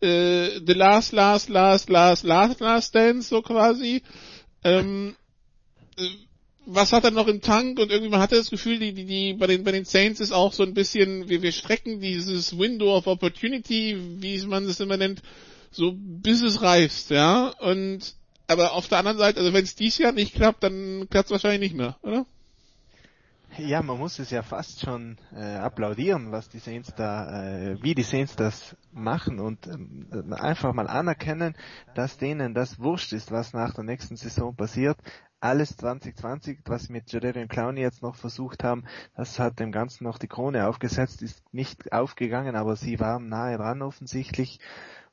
Äh, 0.00 0.60
the 0.66 0.72
last, 0.72 1.12
last, 1.12 1.48
last, 1.48 1.88
last, 1.88 2.24
last, 2.24 2.60
last 2.60 2.94
dance, 2.94 3.28
so 3.28 3.42
quasi. 3.42 4.02
Ähm, 4.64 5.14
äh, 5.96 6.08
was 6.66 6.92
hat 6.92 7.04
er 7.04 7.12
noch 7.12 7.28
im 7.28 7.40
Tank 7.40 7.78
und 7.78 7.90
irgendwie 7.90 8.10
man 8.10 8.20
hatte 8.20 8.36
das 8.36 8.50
Gefühl, 8.50 8.78
die, 8.78 8.92
die, 8.92 9.06
die 9.06 9.34
bei 9.34 9.46
den 9.46 9.64
bei 9.64 9.72
den 9.72 9.84
Saints 9.84 10.20
ist 10.20 10.32
auch 10.32 10.52
so 10.52 10.64
ein 10.64 10.74
bisschen, 10.74 11.28
wir, 11.28 11.40
wir 11.40 11.52
strecken 11.52 12.00
dieses 12.00 12.58
Window 12.58 12.96
of 12.96 13.06
Opportunity, 13.06 13.96
wie 14.18 14.44
man 14.46 14.64
es 14.64 14.80
immer 14.80 14.96
nennt, 14.96 15.22
so 15.70 15.94
bis 15.96 16.42
es 16.42 16.60
reißt, 16.60 17.10
ja. 17.10 17.48
Und 17.60 18.14
aber 18.48 18.72
auf 18.72 18.88
der 18.88 18.98
anderen 18.98 19.18
Seite, 19.18 19.40
also 19.40 19.52
wenn 19.52 19.64
es 19.64 19.74
dies 19.74 19.98
Jahr 19.98 20.12
nicht 20.12 20.34
klappt, 20.34 20.62
dann 20.62 21.08
klappt 21.08 21.26
es 21.26 21.32
wahrscheinlich 21.32 21.60
nicht 21.60 21.76
mehr, 21.76 21.96
oder? 22.02 22.26
Ja, 23.58 23.82
man 23.82 23.98
muss 23.98 24.18
es 24.18 24.30
ja 24.30 24.42
fast 24.42 24.80
schon 24.80 25.16
äh, 25.34 25.40
applaudieren, 25.40 26.30
was 26.30 26.50
die 26.50 26.58
Saints 26.58 26.92
da, 26.94 27.42
äh, 27.42 27.82
wie 27.82 27.94
die 27.94 28.02
Saints 28.02 28.36
das 28.36 28.76
machen 28.92 29.40
und 29.40 29.66
ähm, 29.66 30.34
einfach 30.34 30.74
mal 30.74 30.86
anerkennen, 30.86 31.54
dass 31.94 32.18
denen 32.18 32.52
das 32.52 32.78
wurscht 32.78 33.14
ist, 33.14 33.30
was 33.32 33.54
nach 33.54 33.72
der 33.72 33.84
nächsten 33.84 34.16
Saison 34.16 34.54
passiert. 34.54 34.98
Alles 35.40 35.76
2020, 35.76 36.60
was 36.64 36.84
sie 36.84 36.92
mit 36.92 37.12
Jadavion 37.12 37.48
Clowney 37.48 37.80
jetzt 37.80 38.02
noch 38.02 38.16
versucht 38.16 38.64
haben, 38.64 38.84
das 39.16 39.38
hat 39.38 39.60
dem 39.60 39.72
Ganzen 39.72 40.04
noch 40.04 40.18
die 40.18 40.28
Krone 40.28 40.66
aufgesetzt, 40.66 41.22
ist 41.22 41.42
nicht 41.52 41.92
aufgegangen, 41.92 42.56
aber 42.56 42.76
sie 42.76 42.98
waren 43.00 43.28
nahe 43.28 43.56
dran 43.56 43.82
offensichtlich 43.82 44.60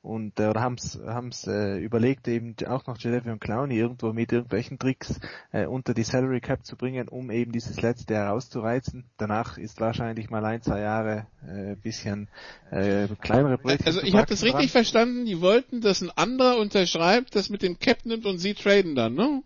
und 0.03 0.37
äh, 0.41 0.53
haben 0.55 0.75
es 0.75 0.99
haben's, 1.05 1.47
äh, 1.47 1.77
überlegt, 1.77 2.27
eben 2.27 2.55
auch 2.67 2.85
noch 2.87 2.97
Jadavion 2.99 3.39
Clowney 3.39 3.77
irgendwo 3.77 4.11
mit 4.11 4.33
irgendwelchen 4.33 4.77
Tricks 4.77 5.19
äh, 5.53 5.65
unter 5.65 5.93
die 5.93 6.03
Salary 6.03 6.41
Cap 6.41 6.65
zu 6.65 6.75
bringen, 6.75 7.07
um 7.07 7.31
eben 7.31 7.53
dieses 7.53 7.81
letzte 7.81 8.15
Jahr 8.15 8.33
auszureizen. 8.33 9.05
Danach 9.17 9.57
ist 9.57 9.79
wahrscheinlich 9.79 10.29
mal 10.29 10.43
ein, 10.43 10.61
zwei 10.61 10.81
Jahre 10.81 11.25
äh, 11.47 11.75
bisschen 11.75 12.27
äh, 12.69 13.07
kleinere 13.21 13.57
Projekte. 13.57 13.87
Also 13.87 14.01
ich 14.01 14.13
habe 14.13 14.27
das 14.27 14.43
richtig 14.43 14.71
dran. 14.71 14.83
verstanden, 14.83 15.25
die 15.25 15.39
wollten, 15.39 15.79
dass 15.79 16.01
ein 16.01 16.11
anderer 16.11 16.57
unterschreibt, 16.57 17.33
das 17.33 17.49
mit 17.49 17.61
dem 17.61 17.79
Cap 17.79 18.05
nimmt 18.05 18.25
und 18.25 18.39
sie 18.39 18.55
traden 18.55 18.95
dann, 18.95 19.13
ne? 19.13 19.41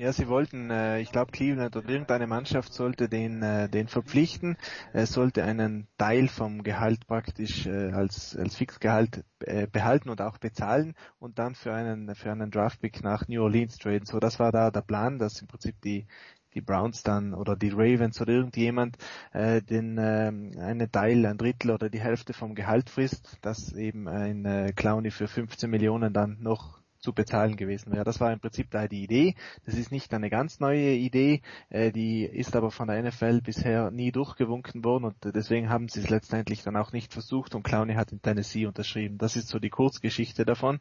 Ja, 0.00 0.12
sie 0.12 0.28
wollten, 0.28 0.70
äh, 0.70 1.00
ich 1.00 1.10
glaube 1.10 1.32
Cleveland 1.32 1.74
oder 1.74 1.88
irgendeine 1.88 2.28
Mannschaft 2.28 2.72
sollte 2.72 3.08
den, 3.08 3.42
äh, 3.42 3.68
den 3.68 3.88
verpflichten, 3.88 4.56
äh, 4.92 5.06
sollte 5.06 5.42
einen 5.42 5.88
Teil 5.98 6.28
vom 6.28 6.62
Gehalt 6.62 7.08
praktisch 7.08 7.66
äh, 7.66 7.90
als, 7.90 8.36
als 8.36 8.54
Fixgehalt 8.54 9.24
äh, 9.40 9.66
behalten 9.66 10.08
und 10.08 10.20
auch 10.22 10.38
bezahlen 10.38 10.94
und 11.18 11.40
dann 11.40 11.56
für 11.56 11.74
einen, 11.74 12.14
für 12.14 12.30
einen 12.30 12.52
Draftpick 12.52 13.02
nach 13.02 13.26
New 13.26 13.42
Orleans 13.42 13.76
traden. 13.78 14.06
So, 14.06 14.20
das 14.20 14.38
war 14.38 14.52
da 14.52 14.70
der 14.70 14.82
Plan, 14.82 15.18
dass 15.18 15.40
im 15.40 15.48
Prinzip 15.48 15.80
die, 15.82 16.06
die 16.54 16.60
Browns 16.60 17.02
dann 17.02 17.34
oder 17.34 17.56
die 17.56 17.70
Ravens 17.70 18.20
oder 18.20 18.34
irgendjemand 18.34 18.98
äh, 19.32 19.60
den 19.62 19.98
äh, 19.98 20.30
einen 20.60 20.92
Teil, 20.92 21.26
ein 21.26 21.38
Drittel 21.38 21.72
oder 21.72 21.90
die 21.90 22.00
Hälfte 22.00 22.34
vom 22.34 22.54
Gehalt 22.54 22.88
frisst, 22.88 23.38
dass 23.42 23.72
eben 23.72 24.06
ein 24.06 24.44
äh, 24.44 24.72
Clowny 24.76 25.10
für 25.10 25.26
15 25.26 25.68
Millionen 25.68 26.12
dann 26.12 26.38
noch 26.40 26.77
zu 26.98 27.12
bezahlen 27.12 27.56
gewesen 27.56 27.92
wäre. 27.92 28.04
Das 28.04 28.20
war 28.20 28.32
im 28.32 28.40
Prinzip 28.40 28.70
da 28.70 28.88
die 28.88 29.02
Idee. 29.02 29.34
Das 29.64 29.74
ist 29.74 29.92
nicht 29.92 30.12
eine 30.14 30.30
ganz 30.30 30.60
neue 30.60 30.94
Idee, 30.94 31.42
äh, 31.70 31.92
die 31.92 32.24
ist 32.24 32.56
aber 32.56 32.70
von 32.70 32.88
der 32.88 33.02
NFL 33.02 33.40
bisher 33.40 33.90
nie 33.90 34.12
durchgewunken 34.12 34.84
worden 34.84 35.04
und 35.04 35.16
deswegen 35.22 35.68
haben 35.68 35.88
sie 35.88 36.00
es 36.00 36.10
letztendlich 36.10 36.62
dann 36.62 36.76
auch 36.76 36.92
nicht 36.92 37.12
versucht 37.12 37.54
und 37.54 37.62
Clowney 37.62 37.94
hat 37.94 38.12
in 38.12 38.22
Tennessee 38.22 38.66
unterschrieben. 38.66 39.18
Das 39.18 39.36
ist 39.36 39.48
so 39.48 39.58
die 39.58 39.70
Kurzgeschichte 39.70 40.44
davon. 40.44 40.80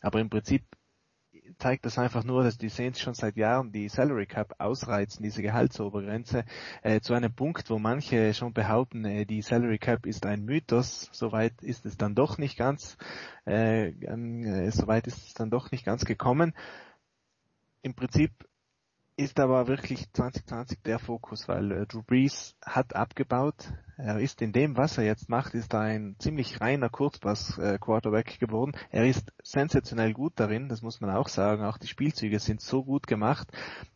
Aber 0.00 0.20
im 0.20 0.30
Prinzip 0.30 0.64
zeigt 1.62 1.86
das 1.86 1.96
einfach 1.96 2.24
nur, 2.24 2.42
dass 2.42 2.58
die 2.58 2.68
Saints 2.68 3.00
schon 3.00 3.14
seit 3.14 3.36
Jahren 3.36 3.70
die 3.70 3.88
Salary 3.88 4.26
Cap 4.26 4.56
ausreizen, 4.58 5.22
diese 5.22 5.42
Gehaltsobergrenze, 5.42 6.44
äh, 6.82 7.00
zu 7.00 7.14
einem 7.14 7.32
Punkt, 7.32 7.70
wo 7.70 7.78
manche 7.78 8.34
schon 8.34 8.52
behaupten, 8.52 9.04
äh, 9.04 9.24
die 9.26 9.42
Salary 9.42 9.78
Cap 9.78 10.04
ist 10.04 10.26
ein 10.26 10.44
Mythos. 10.44 11.08
Soweit 11.12 11.62
ist 11.62 11.86
es 11.86 11.96
dann 11.96 12.16
doch 12.16 12.36
nicht 12.36 12.58
ganz, 12.58 12.96
äh, 13.46 13.90
äh, 13.90 14.70
soweit 14.72 15.06
ist 15.06 15.24
es 15.24 15.34
dann 15.34 15.50
doch 15.50 15.70
nicht 15.70 15.84
ganz 15.84 16.04
gekommen. 16.04 16.52
Im 17.82 17.94
Prinzip 17.94 18.32
ist 19.16 19.38
aber 19.38 19.68
wirklich 19.68 20.12
2020 20.12 20.82
der 20.82 20.98
Fokus, 20.98 21.46
weil 21.46 21.70
äh, 21.70 21.86
Drew 21.86 22.02
Brees 22.02 22.56
hat 22.64 22.96
abgebaut. 22.96 23.72
Er 24.04 24.18
ist 24.18 24.42
in 24.42 24.50
dem, 24.52 24.76
was 24.76 24.98
er 24.98 25.04
jetzt 25.04 25.28
macht, 25.28 25.54
ist 25.54 25.72
ein 25.76 26.16
ziemlich 26.18 26.60
reiner 26.60 26.88
Kurzpass-Quarterback 26.88 28.34
äh, 28.34 28.38
geworden. 28.38 28.72
Er 28.90 29.06
ist 29.06 29.32
sensationell 29.44 30.12
gut 30.12 30.32
darin, 30.34 30.68
das 30.68 30.82
muss 30.82 31.00
man 31.00 31.10
auch 31.10 31.28
sagen. 31.28 31.62
Auch 31.62 31.78
die 31.78 31.86
Spielzüge 31.86 32.40
sind 32.40 32.60
so 32.60 32.82
gut 32.82 33.06
gemacht, 33.06 33.46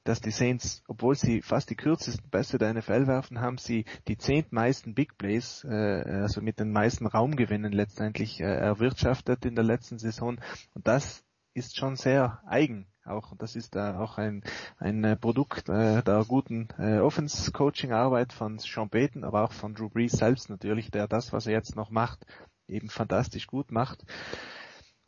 dass 0.05 0.21
die 0.21 0.31
Saints, 0.31 0.85
obwohl 0.87 1.17
sie 1.17 1.43
fast 1.43 1.71
die 1.71 1.75
kürzesten 1.75 2.31
Pässe 2.31 2.57
der 2.57 2.73
NFL 2.73 3.09
werfen, 3.09 3.41
haben 3.41 3.59
sie 3.59 3.85
die 4.07 4.17
zehntmeisten 4.17 4.95
Big 4.95 5.19
Plays, 5.19 5.65
äh, 5.65 5.73
also 5.73 6.41
mit 6.41 6.61
den 6.61 6.71
meisten 6.71 7.07
Raumgewinnen 7.07 7.73
letztendlich 7.73 8.41
äh, 8.41 8.45
erwirtschaftet 8.45 9.45
in 9.45 9.57
der 9.57 9.65
letzten 9.65 9.99
Saison. 9.99 10.39
Und 10.75 10.87
das 10.87 11.25
ist 11.53 11.77
schon 11.77 11.97
sehr 11.97 12.41
eigen 12.47 12.87
auch 13.07 13.35
das 13.37 13.57
ist 13.57 13.77
äh, 13.77 13.81
auch 13.81 14.19
ein, 14.19 14.43
ein 14.79 15.05
äh, 15.05 15.17
Produkt 15.17 15.69
äh, 15.69 16.03
der 16.03 16.25
guten 16.27 16.69
äh, 16.79 16.99
Offense-Coaching-Arbeit 16.99 18.33
von 18.33 18.59
Sean 18.59 18.91
Payton, 18.91 19.25
aber 19.25 19.45
auch 19.45 19.53
von 19.53 19.75
Drew 19.75 19.89
Brees 19.89 20.13
selbst 20.13 20.51
natürlich, 20.51 20.91
der 20.91 21.09
das, 21.09 21.33
was 21.33 21.47
er 21.47 21.53
jetzt 21.53 21.77
noch 21.77 21.91
macht, 21.91 22.27
eben 22.69 22.89
fantastisch 22.89 23.47
gut 23.47 23.71
macht. 23.71 24.05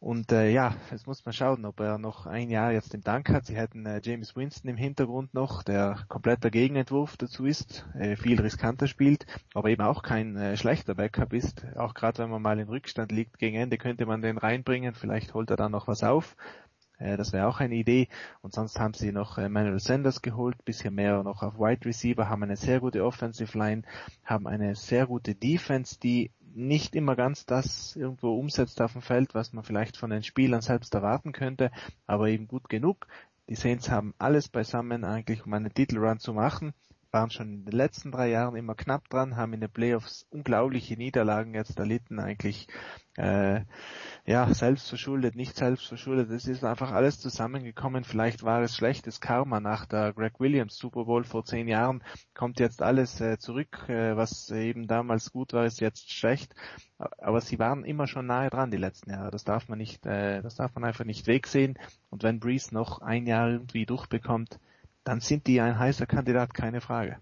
Und 0.01 0.31
äh, 0.31 0.51
ja, 0.51 0.77
jetzt 0.93 1.09
muss 1.09 1.25
man 1.25 1.33
schauen, 1.33 1.65
ob 1.65 1.81
er 1.81 1.99
noch 1.99 2.27
ein 2.27 2.51
Jahr 2.51 2.71
jetzt 2.71 2.95
im 2.95 3.03
Dank 3.03 3.31
hat. 3.31 3.47
Sie 3.47 3.57
hätten 3.57 3.85
äh, 3.85 4.01
James 4.03 4.37
Winston 4.37 4.71
im 4.71 4.77
Hintergrund 4.77 5.35
noch, 5.35 5.65
der 5.65 6.05
kompletter 6.07 6.51
Gegenentwurf 6.51 7.17
dazu 7.17 7.47
ist, 7.47 7.85
äh, 7.99 8.15
viel 8.15 8.41
riskanter 8.41 8.87
spielt, 8.87 9.27
aber 9.55 9.71
eben 9.71 9.83
auch 9.83 10.05
kein 10.05 10.37
äh, 10.37 10.57
schlechter 10.57 10.95
Backup 10.95 11.33
ist. 11.33 11.67
Auch 11.77 11.95
gerade 11.95 12.19
wenn 12.19 12.31
man 12.31 12.43
mal 12.43 12.61
in 12.61 12.69
Rückstand 12.69 13.11
liegt 13.11 13.39
gegen 13.39 13.57
Ende, 13.57 13.77
könnte 13.77 14.07
man 14.07 14.23
den 14.23 14.39
reinbringen. 14.39 14.95
Vielleicht 14.95 15.35
holt 15.35 15.51
er 15.51 15.57
dann 15.57 15.73
noch 15.73 15.89
was 15.89 16.05
auf. 16.05 16.37
Das 16.99 17.33
wäre 17.33 17.47
auch 17.47 17.61
eine 17.61 17.77
Idee. 17.77 18.09
Und 18.43 18.55
sonst 18.55 18.79
haben 18.81 18.95
sie 18.95 19.13
noch 19.13 19.39
äh, 19.39 19.49
Manuel 19.49 19.79
Sanders 19.79 20.21
geholt, 20.21 20.65
bisher 20.65 20.91
mehr 20.91 21.23
noch 21.23 21.43
auf 21.43 21.59
Wide 21.59 21.85
Receiver, 21.85 22.29
haben 22.29 22.43
eine 22.43 22.57
sehr 22.57 22.81
gute 22.81 23.05
Offensive 23.05 23.57
Line, 23.57 23.83
haben 24.25 24.49
eine 24.49 24.75
sehr 24.75 25.07
gute 25.07 25.35
Defense, 25.35 25.99
die 26.01 26.33
nicht 26.55 26.97
immer 26.97 27.15
ganz 27.15 27.47
das 27.47 27.95
irgendwo 27.95 28.37
umsetzt 28.37 28.81
auf 28.81 28.93
dem 28.93 29.03
Feld, 29.03 29.35
was 29.35 29.53
man 29.53 29.63
vielleicht 29.63 29.97
von 29.97 30.11
den 30.11 30.25
Spielern 30.25 30.61
selbst 30.61 30.93
erwarten 30.95 31.33
könnte, 31.33 31.71
aber 32.07 32.29
eben 32.29 32.49
gut 32.49 32.69
genug. 32.69 33.07
Die 33.49 33.55
Saints 33.55 33.91
haben 33.91 34.15
alles 34.19 34.49
beisammen 34.49 35.05
eigentlich, 35.05 35.47
um 35.47 35.55
einen 35.55 35.73
Titelrun 35.73 36.19
zu 36.19 36.35
machen. 36.35 36.75
Waren 37.11 37.31
schon 37.31 37.53
in 37.53 37.65
den 37.65 37.73
letzten 37.73 38.13
drei 38.13 38.29
Jahren 38.29 38.57
immer 38.57 38.75
knapp 38.75 39.09
dran, 39.09 39.37
haben 39.37 39.55
in 39.55 39.61
den 39.61 39.71
Playoffs 39.71 40.27
unglaubliche 40.31 40.97
Niederlagen 40.97 41.55
jetzt 41.55 41.79
erlitten, 41.79 42.19
eigentlich 42.21 42.69
äh, 43.17 43.63
ja 44.27 44.53
selbst 44.55 44.89
verschuldet, 44.89 45.35
nicht 45.35 45.57
selbst 45.57 45.87
verschuldet. 45.87 46.31
Es 46.31 46.47
ist 46.47 46.65
einfach 46.65 46.93
alles 46.93 47.19
zusammengekommen. 47.19 48.05
Vielleicht 48.05 48.43
war 48.45 48.63
es 48.63 48.77
schlechtes 48.77 49.21
Karma 49.21 49.61
nach 49.61 49.87
der 49.87 50.13
Greg 50.13 50.39
Williams 50.39 50.77
Super 50.77 51.05
Bowl 51.05 51.25
vor 51.25 51.45
zehn 51.45 51.67
Jahren. 51.67 52.03
Kommt 52.35 52.61
jetzt 52.61 52.83
alles 52.83 53.21
äh, 53.21 53.39
zurück, 53.39 53.89
äh, 53.89 54.17
was 54.17 54.51
eben 54.51 54.87
damals 54.87 55.33
gut 55.33 55.53
war, 55.53 55.65
ist 55.65 55.81
jetzt 55.81 56.13
schlecht. 56.13 56.55
Aber 56.99 57.41
sie 57.41 57.59
waren 57.59 57.85
immer 57.85 58.07
schon 58.07 58.27
nahe 58.27 58.51
dran 58.51 58.71
die 58.71 58.77
letzten 58.77 59.11
Jahre. 59.11 59.31
Das 59.31 59.45
darf 59.45 59.69
man 59.69 59.79
nicht, 59.79 60.05
äh, 60.07 60.43
das 60.43 60.57
darf 60.57 60.75
man 60.75 60.85
einfach 60.85 61.05
nicht 61.05 61.27
wegsehen. 61.27 61.79
Und 62.11 62.23
wenn 62.23 62.41
Breeze 62.41 62.75
noch 62.75 63.01
ein 63.01 63.27
Jahr 63.27 63.51
irgendwie 63.51 63.87
durchbekommt, 63.87 64.61
dann 65.05 65.21
sind 65.21 65.47
die 65.47 65.61
ein 65.61 65.79
heißer 65.79 66.07
Kandidat, 66.07 66.55
keine 66.55 66.81
Frage. 66.81 67.19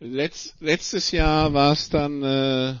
Letz, 0.00 0.54
letztes 0.60 1.10
Jahr 1.12 1.54
war 1.54 1.72
es 1.72 1.88
dann 1.88 2.22
äh, 2.22 2.74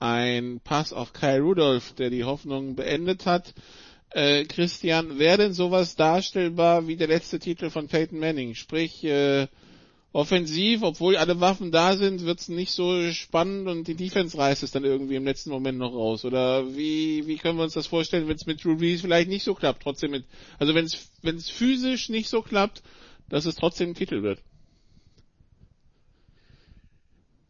ein 0.00 0.60
Pass 0.64 0.92
auf 0.92 1.12
Kyle 1.12 1.40
Rudolph, 1.40 1.92
der 1.94 2.10
die 2.10 2.24
Hoffnung 2.24 2.74
beendet 2.74 3.26
hat. 3.26 3.54
Äh, 4.10 4.44
Christian, 4.44 5.18
wäre 5.18 5.38
denn 5.38 5.52
sowas 5.52 5.96
darstellbar 5.96 6.86
wie 6.86 6.96
der 6.96 7.08
letzte 7.08 7.38
Titel 7.38 7.70
von 7.70 7.88
Peyton 7.88 8.18
Manning? 8.18 8.54
Sprich, 8.54 9.04
äh, 9.04 9.48
offensiv, 10.16 10.82
obwohl 10.82 11.18
alle 11.18 11.40
Waffen 11.42 11.70
da 11.70 11.94
sind, 11.94 12.24
wird 12.24 12.40
es 12.40 12.48
nicht 12.48 12.72
so 12.72 13.12
spannend 13.12 13.68
und 13.68 13.86
die 13.86 13.94
Defense 13.94 14.38
reißt 14.38 14.62
es 14.62 14.70
dann 14.70 14.82
irgendwie 14.82 15.16
im 15.16 15.24
letzten 15.24 15.50
Moment 15.50 15.76
noch 15.76 15.92
raus. 15.92 16.24
Oder 16.24 16.74
wie, 16.74 17.26
wie 17.26 17.36
können 17.36 17.58
wir 17.58 17.64
uns 17.64 17.74
das 17.74 17.86
vorstellen, 17.86 18.26
wenn 18.26 18.36
es 18.36 18.46
mit 18.46 18.64
Drew 18.64 18.78
Brees 18.78 19.02
vielleicht 19.02 19.28
nicht 19.28 19.44
so 19.44 19.54
klappt? 19.54 19.82
Trotzdem 19.82 20.12
mit, 20.12 20.24
also 20.58 20.74
wenn 20.74 20.86
es 20.86 21.12
wenn 21.20 21.36
es 21.36 21.50
physisch 21.50 22.08
nicht 22.08 22.30
so 22.30 22.40
klappt, 22.40 22.82
dass 23.28 23.44
es 23.44 23.56
trotzdem 23.56 23.90
ein 23.90 23.94
Titel 23.94 24.22
wird. 24.22 24.42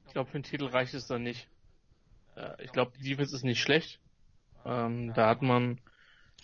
Ich 0.09 0.13
glaube, 0.13 0.29
für 0.29 0.39
den 0.39 0.43
Titel 0.43 0.65
reicht 0.65 0.93
es 0.95 1.07
dann 1.07 1.23
nicht. 1.23 1.47
Äh, 2.35 2.65
ich 2.65 2.73
glaube, 2.73 2.91
die 2.99 3.09
Defense 3.09 3.37
ist 3.37 3.45
nicht 3.45 3.61
schlecht. 3.61 4.01
Ähm, 4.65 5.13
da 5.15 5.29
hat 5.29 5.41
man 5.41 5.79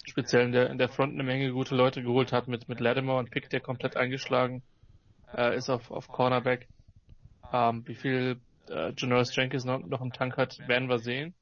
speziell 0.04 0.44
in 0.44 0.52
der, 0.52 0.70
in 0.70 0.78
der 0.78 0.88
Front 0.88 1.14
eine 1.14 1.24
Menge 1.24 1.50
gute 1.50 1.74
Leute 1.74 2.00
geholt, 2.00 2.30
hat 2.30 2.46
mit, 2.46 2.68
mit 2.68 2.78
Latimer 2.78 3.16
und 3.16 3.32
Pick, 3.32 3.50
der 3.50 3.60
komplett 3.60 3.96
eingeschlagen 3.96 4.62
äh, 5.36 5.56
ist 5.56 5.70
auf, 5.70 5.90
auf 5.90 6.08
Cornerback. 6.08 6.68
Ähm, 7.52 7.86
wie 7.86 7.94
viel 7.94 8.40
äh, 8.68 8.92
Janoris 8.96 9.34
Jenkins 9.34 9.64
noch, 9.64 9.80
noch 9.80 10.00
im 10.00 10.12
Tank 10.12 10.36
hat, 10.36 10.58
werden 10.68 10.88
wir 10.88 10.98
sehen. 10.98 11.34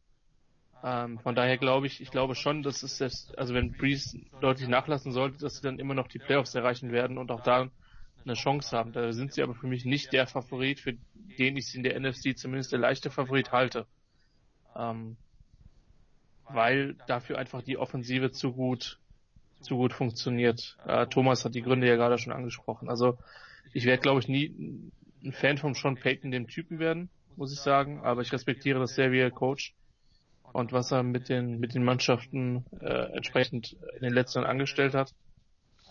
Ähm, 0.83 1.19
von 1.19 1.35
daher 1.35 1.59
glaube 1.59 1.87
ich, 1.87 2.01
ich 2.01 2.11
glaube 2.11 2.35
schon, 2.35 2.62
dass 2.62 2.83
es 2.83 2.99
das, 2.99 3.33
also 3.37 3.55
wenn 3.55 3.73
Breeze 3.73 4.19
deutlich 4.41 4.69
nachlassen 4.69 5.12
sollte, 5.12 5.39
dass 5.39 5.57
sie 5.57 5.62
dann 5.62 5.79
immer 5.79 5.95
noch 5.95 6.09
die 6.09 6.19
Playoffs 6.19 6.55
erreichen 6.55 6.91
werden 6.91 7.19
und 7.19 7.31
auch 7.31 7.43
da 7.43 7.69
eine 8.25 8.35
Chance 8.35 8.77
haben. 8.77 8.93
Da 8.93 9.12
sind 9.12 9.33
sie 9.33 9.43
aber 9.43 9.55
für 9.55 9.67
mich 9.67 9.85
nicht 9.85 10.12
der 10.12 10.27
Favorit, 10.27 10.81
für 10.81 10.95
den 11.39 11.57
ich 11.57 11.67
sie 11.67 11.79
in 11.79 11.85
der 11.85 11.99
NFC 11.99 12.37
zumindest 12.37 12.73
der 12.73 12.79
leichte 12.79 13.11
Favorit 13.11 13.53
halte. 13.53 13.87
Ähm, 14.77 15.17
weil 16.49 16.95
dafür 17.07 17.39
einfach 17.39 17.62
die 17.62 17.79
Offensive 17.79 18.31
zu 18.31 18.53
gut, 18.53 18.99
zu 19.61 19.77
gut 19.77 19.93
funktioniert. 19.93 20.77
Äh, 20.87 21.07
Thomas 21.07 21.45
hat 21.45 21.55
die 21.55 21.62
Gründe 21.62 21.87
ja 21.87 21.97
gerade 21.97 22.19
schon 22.19 22.33
angesprochen. 22.33 22.89
Also 22.89 23.19
ich 23.73 23.85
werde, 23.85 24.03
glaube 24.03 24.21
ich, 24.21 24.29
nie 24.29 24.91
ein 25.23 25.33
Fan 25.33 25.59
von 25.59 25.75
Sean 25.75 25.97
Payton, 25.97 26.31
dem 26.31 26.49
Typen 26.49 26.79
werden, 26.79 27.11
muss 27.37 27.53
ich 27.53 27.61
sagen. 27.61 28.01
Aber 28.01 28.23
ich 28.23 28.33
respektiere 28.33 28.81
das 28.81 28.95
sehr, 28.95 29.13
wie 29.13 29.19
er 29.19 29.31
coacht 29.31 29.75
und 30.53 30.73
was 30.73 30.91
er 30.91 31.03
mit 31.03 31.29
den 31.29 31.61
mit 31.61 31.75
den 31.75 31.85
Mannschaften 31.85 32.65
äh, 32.81 33.13
entsprechend 33.15 33.77
in 33.97 34.03
den 34.03 34.13
letzten 34.13 34.41
Jahren 34.41 34.51
angestellt 34.51 34.95
hat. 34.95 35.15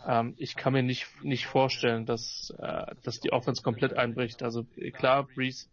Ähm, 0.05 0.33
ich 0.37 0.55
kann 0.55 0.73
mir 0.73 0.83
nicht 0.83 1.07
nicht 1.23 1.45
vorstellen, 1.45 2.05
dass 2.05 2.53
äh, 2.57 2.95
dass 3.03 3.19
die 3.19 3.31
Offense 3.31 3.61
komplett 3.61 3.93
einbricht. 3.93 4.43
Also 4.43 4.65
klar, 4.93 5.23
Breeze 5.23 5.67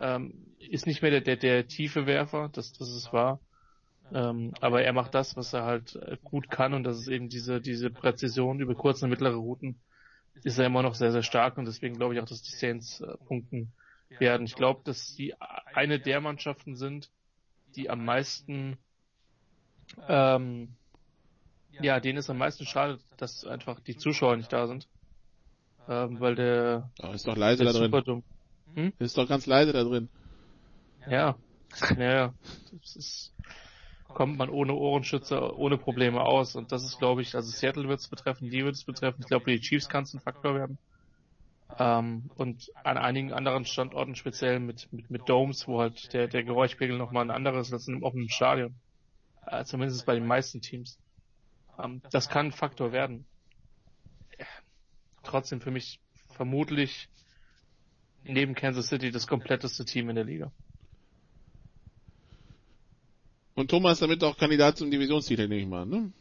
ähm, 0.00 0.34
ist 0.58 0.86
nicht 0.86 1.02
mehr 1.02 1.10
der, 1.10 1.20
der 1.20 1.36
der 1.36 1.68
tiefe 1.68 2.06
Werfer, 2.06 2.50
das 2.52 2.72
das 2.72 2.88
ist 2.88 3.12
wahr. 3.12 3.40
Ähm, 4.12 4.54
aber 4.60 4.82
er 4.82 4.94
macht 4.94 5.14
das, 5.14 5.36
was 5.36 5.52
er 5.52 5.64
halt 5.64 5.96
äh, 5.96 6.16
gut 6.24 6.50
kann 6.50 6.72
und 6.72 6.84
das 6.84 6.98
ist 6.98 7.08
eben 7.08 7.28
diese 7.28 7.60
diese 7.60 7.90
Präzision 7.90 8.60
über 8.60 8.74
kurze 8.74 9.04
und 9.04 9.10
mittlere 9.10 9.34
Routen 9.34 9.76
ist 10.44 10.58
er 10.58 10.66
immer 10.66 10.82
noch 10.82 10.94
sehr 10.94 11.12
sehr 11.12 11.22
stark 11.22 11.58
und 11.58 11.64
deswegen 11.64 11.96
glaube 11.96 12.14
ich 12.14 12.20
auch, 12.20 12.26
dass 12.26 12.42
die 12.42 12.54
Saints 12.54 13.00
äh, 13.00 13.16
punkten 13.26 13.72
werden. 14.18 14.46
Ich 14.46 14.54
glaube, 14.54 14.80
dass 14.84 15.14
sie 15.14 15.34
eine 15.74 16.00
der 16.00 16.20
Mannschaften 16.20 16.76
sind, 16.76 17.10
die 17.76 17.90
am 17.90 18.04
meisten 18.04 18.78
ähm, 20.08 20.76
ja, 21.80 22.00
denen 22.00 22.18
ist 22.18 22.30
am 22.30 22.38
meisten 22.38 22.66
schade, 22.66 22.98
dass 23.16 23.44
einfach 23.44 23.80
die 23.80 23.96
Zuschauer 23.96 24.36
nicht 24.36 24.52
da 24.52 24.66
sind. 24.66 24.88
Ähm, 25.88 26.20
weil 26.20 26.34
der. 26.34 26.90
Oh, 27.02 27.12
ist 27.12 27.26
doch 27.26 27.36
leise 27.36 27.64
da 27.64 27.72
drin. 27.72 28.22
Hm? 28.74 28.92
Ist 28.98 29.16
doch 29.16 29.28
ganz 29.28 29.46
leise 29.46 29.72
da 29.72 29.84
drin. 29.84 30.08
Ja. 31.08 31.36
Naja. 31.96 32.32
Das 32.80 32.96
ist, 32.96 33.34
kommt 34.18 34.36
man 34.36 34.50
ohne 34.50 34.74
Ohrenschützer, 34.74 35.56
ohne 35.56 35.78
Probleme 35.78 36.22
aus. 36.22 36.56
Und 36.56 36.72
das 36.72 36.82
ist, 36.82 36.98
glaube 36.98 37.22
ich, 37.22 37.36
also 37.36 37.52
Seattle 37.52 37.88
wird 37.88 38.00
es 38.00 38.08
betreffen, 38.08 38.50
die 38.50 38.64
wird 38.64 38.74
es 38.74 38.82
betreffen. 38.82 39.20
Ich 39.20 39.28
glaube, 39.28 39.48
die 39.48 39.60
Chiefs 39.60 39.88
kann 39.88 40.02
es 40.02 40.12
ein 40.12 40.18
Faktor 40.18 40.56
werden. 40.56 40.76
Ähm, 41.78 42.28
und 42.34 42.68
an 42.82 42.98
einigen 42.98 43.32
anderen 43.32 43.64
Standorten, 43.64 44.16
speziell 44.16 44.58
mit, 44.58 44.92
mit, 44.92 45.08
mit 45.08 45.28
Domes, 45.28 45.68
wo 45.68 45.78
halt 45.78 46.12
der, 46.14 46.26
der 46.26 46.42
Geräuschpegel 46.42 46.98
nochmal 46.98 47.26
ein 47.26 47.30
anderes 47.30 47.68
ist 47.68 47.72
als 47.72 47.86
in 47.86 47.94
einem 47.94 48.02
offenen 48.02 48.28
Stadion. 48.28 48.74
Äh, 49.46 49.62
zumindest 49.62 50.04
bei 50.04 50.16
den 50.16 50.26
meisten 50.26 50.60
Teams. 50.60 50.98
Ähm, 51.78 52.02
das 52.10 52.28
kann 52.28 52.46
ein 52.46 52.52
Faktor 52.52 52.90
werden. 52.90 53.24
Trotzdem 55.22 55.60
für 55.60 55.70
mich 55.70 56.00
vermutlich 56.26 57.08
neben 58.24 58.56
Kansas 58.56 58.88
City 58.88 59.12
das 59.12 59.28
kompletteste 59.28 59.84
Team 59.84 60.10
in 60.10 60.16
der 60.16 60.24
Liga. 60.24 60.50
Und 63.58 63.72
Thomas 63.72 63.98
damit 63.98 64.22
auch 64.22 64.36
Kandidat 64.36 64.76
zum 64.76 64.88
Divisionstitel, 64.88 65.48
nehme 65.48 65.62
ich 65.62 65.66
mal, 65.66 65.84
ne? 65.84 66.12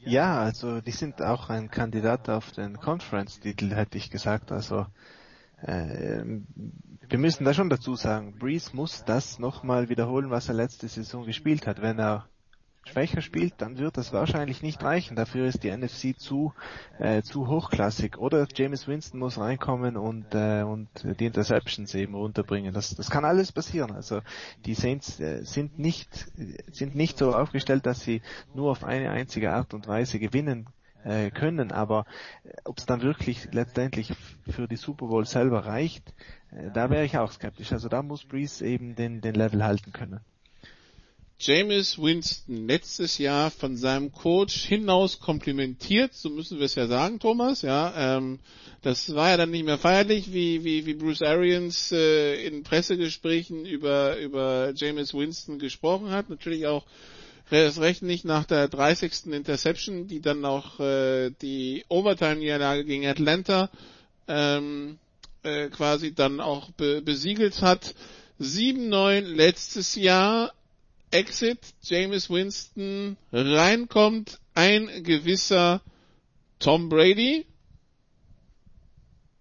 Ja, 0.00 0.38
also 0.40 0.80
die 0.80 0.92
sind 0.92 1.20
auch 1.20 1.50
ein 1.50 1.70
Kandidat 1.70 2.30
auf 2.30 2.52
den 2.52 2.80
Conference-Titel, 2.80 3.74
hätte 3.74 3.98
ich 3.98 4.08
gesagt. 4.08 4.50
Also 4.50 4.86
äh, 5.60 6.24
wir 7.06 7.18
müssen 7.18 7.44
da 7.44 7.52
schon 7.52 7.68
dazu 7.68 7.96
sagen, 7.96 8.38
Breeze 8.38 8.74
muss 8.74 9.04
das 9.04 9.38
nochmal 9.38 9.90
wiederholen, 9.90 10.30
was 10.30 10.48
er 10.48 10.54
letzte 10.54 10.88
Saison 10.88 11.26
gespielt 11.26 11.66
hat. 11.66 11.82
Wenn 11.82 11.98
er 11.98 12.26
schwächer 12.84 13.20
spielt, 13.20 13.54
dann 13.58 13.78
wird 13.78 13.96
das 13.96 14.12
wahrscheinlich 14.12 14.62
nicht 14.62 14.82
reichen. 14.82 15.16
Dafür 15.16 15.46
ist 15.46 15.62
die 15.62 15.70
NFC 15.70 16.18
zu 16.18 16.52
äh, 16.98 17.22
zu 17.22 17.46
hochklassig. 17.48 18.18
Oder 18.18 18.46
James 18.54 18.88
Winston 18.88 19.20
muss 19.20 19.38
reinkommen 19.38 19.96
und 19.96 20.34
äh, 20.34 20.62
und 20.62 20.88
die 21.04 21.26
Interceptions 21.26 21.94
eben 21.94 22.14
runterbringen. 22.14 22.74
Das 22.74 22.94
das 22.94 23.10
kann 23.10 23.24
alles 23.24 23.52
passieren. 23.52 23.92
Also 23.92 24.20
die 24.64 24.74
Saints 24.74 25.20
äh, 25.20 25.44
sind 25.44 25.78
nicht 25.78 26.26
sind 26.72 26.94
nicht 26.94 27.18
so 27.18 27.34
aufgestellt, 27.34 27.86
dass 27.86 28.00
sie 28.00 28.22
nur 28.54 28.70
auf 28.70 28.84
eine 28.84 29.10
einzige 29.10 29.52
Art 29.52 29.74
und 29.74 29.86
Weise 29.86 30.18
gewinnen 30.18 30.68
äh, 31.04 31.30
können, 31.30 31.72
aber 31.72 32.06
äh, 32.44 32.50
ob 32.64 32.78
es 32.78 32.86
dann 32.86 33.02
wirklich 33.02 33.48
letztendlich 33.52 34.12
für 34.48 34.66
die 34.66 34.76
Super 34.76 35.06
Bowl 35.06 35.24
selber 35.26 35.64
reicht, 35.64 36.14
äh, 36.50 36.70
da 36.72 36.90
wäre 36.90 37.04
ich 37.04 37.16
auch 37.18 37.32
skeptisch. 37.32 37.72
Also 37.72 37.88
da 37.88 38.02
muss 38.02 38.24
Breeze 38.24 38.66
eben 38.66 38.94
den 38.96 39.20
den 39.20 39.34
Level 39.34 39.64
halten 39.64 39.92
können. 39.92 40.20
James 41.40 41.98
Winston 41.98 42.66
letztes 42.66 43.18
Jahr 43.18 43.52
von 43.52 43.76
seinem 43.76 44.10
Coach 44.10 44.64
hinaus 44.64 45.20
komplimentiert, 45.20 46.12
so 46.12 46.30
müssen 46.30 46.58
wir 46.58 46.66
es 46.66 46.74
ja 46.74 46.88
sagen, 46.88 47.20
Thomas. 47.20 47.62
Ja, 47.62 48.16
ähm, 48.16 48.40
das 48.82 49.14
war 49.14 49.30
ja 49.30 49.36
dann 49.36 49.52
nicht 49.52 49.64
mehr 49.64 49.78
feierlich, 49.78 50.32
wie 50.32 50.64
wie, 50.64 50.84
wie 50.84 50.94
Bruce 50.94 51.22
Arians 51.22 51.92
äh, 51.92 52.44
in 52.44 52.64
Pressegesprächen 52.64 53.66
über 53.66 54.18
über 54.18 54.72
James 54.74 55.14
Winston 55.14 55.60
gesprochen 55.60 56.10
hat. 56.10 56.28
Natürlich 56.28 56.66
auch 56.66 56.84
das 57.50 57.80
recht 57.80 58.02
nicht 58.02 58.24
nach 58.24 58.44
der 58.44 58.66
30. 58.66 59.32
Interception, 59.32 60.08
die 60.08 60.20
dann 60.20 60.44
auch 60.44 60.80
äh, 60.80 61.30
die 61.40 61.84
Overtime-Niederlage 61.88 62.84
gegen 62.84 63.06
Atlanta 63.06 63.70
ähm, 64.26 64.98
äh, 65.44 65.68
quasi 65.68 66.12
dann 66.12 66.40
auch 66.40 66.70
be 66.72 67.00
besiegelt 67.00 67.62
hat. 67.62 67.94
7-9 68.40 69.20
letztes 69.20 69.94
Jahr 69.94 70.52
Exit 71.10 71.58
James 71.82 72.28
Winston 72.28 73.16
reinkommt 73.32 74.38
ein 74.54 75.02
gewisser 75.04 75.82
Tom 76.58 76.88
Brady, 76.88 77.46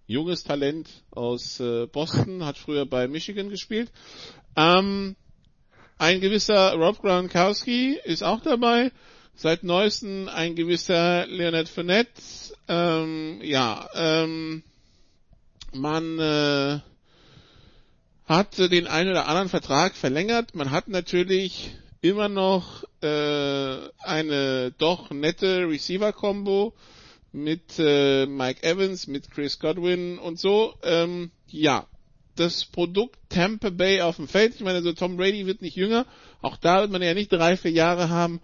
junges 0.06 0.44
Talent 0.44 0.88
aus 1.12 1.60
äh, 1.60 1.88
Boston, 1.88 2.46
hat 2.46 2.58
früher 2.58 2.86
bei 2.86 3.08
Michigan 3.08 3.50
gespielt. 3.50 3.92
Ähm, 4.56 5.16
ein 5.98 6.22
gewisser 6.22 6.74
Rob 6.74 7.02
Gronkowski 7.02 7.98
ist 8.04 8.24
auch 8.24 8.42
dabei. 8.42 8.92
Seit 9.36 9.64
neuestem 9.64 10.30
ein 10.30 10.56
gewisser 10.56 11.28
Leonard 11.28 11.70
Fournette. 11.70 12.22
Ähm, 12.68 13.40
ja, 13.44 13.90
ähm, 13.94 14.64
man 15.74 16.20
äh, 16.20 16.80
hat 18.28 18.58
den 18.58 18.88
einen 18.88 19.10
oder 19.10 19.28
anderen 19.28 19.50
Vertrag 19.50 19.96
verlängert. 19.96 20.54
Man 20.54 20.72
hat 20.72 20.90
natürlich 20.90 21.72
immer 22.02 22.28
noch 22.28 22.84
äh, 23.02 23.78
eine 24.04 24.72
doch 24.78 25.10
nette 25.12 25.68
Receiver-Combo 25.68 26.74
mit 27.32 27.80
äh, 27.80 28.26
Mike 28.26 28.64
Evans, 28.64 29.08
mit 29.08 29.32
Chris 29.32 29.60
Godwin 29.60 30.20
und 30.20 30.40
so. 30.40 30.74
Ähm, 30.84 31.32
ja, 31.48 31.88
das 32.36 32.66
Produkt 32.66 33.18
Tampa 33.30 33.70
Bay 33.70 34.02
auf 34.02 34.18
dem 34.18 34.28
Feld. 34.28 34.56
Ich 34.56 34.62
meine, 34.62 34.82
so 34.82 34.92
Tom 34.92 35.18
Brady 35.18 35.46
wird 35.46 35.62
nicht 35.62 35.76
jünger. 35.76 36.06
Auch 36.42 36.58
da 36.58 36.82
wird 36.82 36.92
man 36.92 37.02
ja 37.02 37.14
nicht 37.14 37.32
drei, 37.32 37.56
vier 37.56 37.72
Jahre 37.72 38.10
haben, 38.10 38.42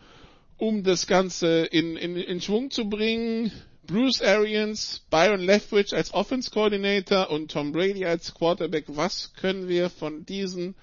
um 0.57 0.83
das 0.83 1.07
Ganze 1.07 1.65
in, 1.65 1.97
in, 1.97 2.15
in 2.15 2.41
Schwung 2.41 2.71
zu 2.71 2.89
bringen. 2.89 3.51
Bruce 3.85 4.21
Arians, 4.21 5.05
Byron 5.09 5.41
Leftwich 5.41 5.93
als 5.93 6.13
Offense 6.13 6.49
Coordinator 6.49 7.29
und 7.29 7.51
Tom 7.51 7.71
Brady 7.73 8.05
als 8.05 8.33
Quarterback. 8.33 8.85
Was 8.87 9.33
können 9.33 9.67
wir 9.67 9.89
von 9.89 10.25
diesen 10.25 10.75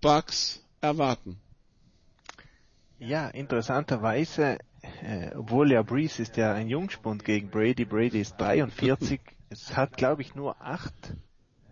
Bucks 0.00 0.60
erwarten? 0.80 1.38
Ja, 2.98 3.28
interessanterweise, 3.28 4.58
äh, 5.02 5.30
obwohl 5.36 5.70
ja 5.70 5.82
Breeze 5.82 6.20
ist 6.20 6.36
ja 6.36 6.52
ein 6.52 6.68
Jungspund 6.68 7.24
gegen 7.24 7.48
Brady. 7.48 7.84
Brady 7.84 8.20
ist 8.20 8.36
43. 8.38 9.20
es 9.50 9.76
hat, 9.76 9.96
glaube 9.96 10.22
ich, 10.22 10.34
nur 10.34 10.60
acht 10.60 11.12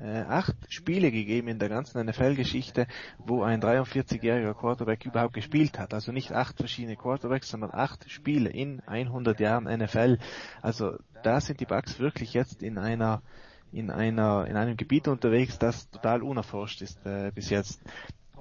äh, 0.00 0.22
acht 0.22 0.56
Spiele 0.68 1.10
gegeben 1.10 1.48
in 1.48 1.58
der 1.58 1.68
ganzen 1.68 2.04
NFL-Geschichte, 2.04 2.86
wo 3.18 3.42
ein 3.42 3.62
43-jähriger 3.62 4.54
Quarterback 4.54 5.04
überhaupt 5.06 5.34
gespielt 5.34 5.78
hat. 5.78 5.94
Also 5.94 6.12
nicht 6.12 6.32
acht 6.32 6.56
verschiedene 6.56 6.96
Quarterbacks, 6.96 7.48
sondern 7.48 7.70
acht 7.72 8.10
Spiele 8.10 8.50
in 8.50 8.80
100 8.86 9.40
Jahren 9.40 9.64
NFL. 9.64 10.18
Also 10.62 10.96
da 11.22 11.40
sind 11.40 11.60
die 11.60 11.66
Bucks 11.66 11.98
wirklich 11.98 12.34
jetzt 12.34 12.62
in 12.62 12.78
einer 12.78 13.22
in 13.72 13.90
einer 13.90 14.46
in 14.46 14.56
einem 14.56 14.76
Gebiet 14.76 15.08
unterwegs, 15.08 15.58
das 15.58 15.90
total 15.90 16.22
unerforscht 16.22 16.82
ist 16.82 17.04
äh, 17.04 17.32
bis 17.34 17.50
jetzt. 17.50 17.80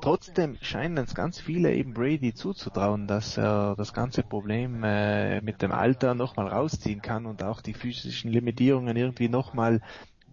Trotzdem 0.01 0.57
scheinen 0.61 0.97
es 0.97 1.15
ganz 1.15 1.39
viele 1.39 1.73
eben 1.73 1.93
Brady 1.93 2.33
zuzutrauen, 2.33 3.07
dass 3.07 3.37
er 3.37 3.75
das 3.77 3.93
ganze 3.93 4.23
Problem 4.23 4.83
äh, 4.83 5.41
mit 5.41 5.61
dem 5.61 5.71
Alter 5.71 6.13
nochmal 6.13 6.47
rausziehen 6.47 7.01
kann 7.01 7.25
und 7.25 7.41
auch 7.43 7.61
die 7.61 7.73
physischen 7.73 8.29
Limitierungen 8.29 8.95
irgendwie 8.97 9.29
nochmal 9.29 9.81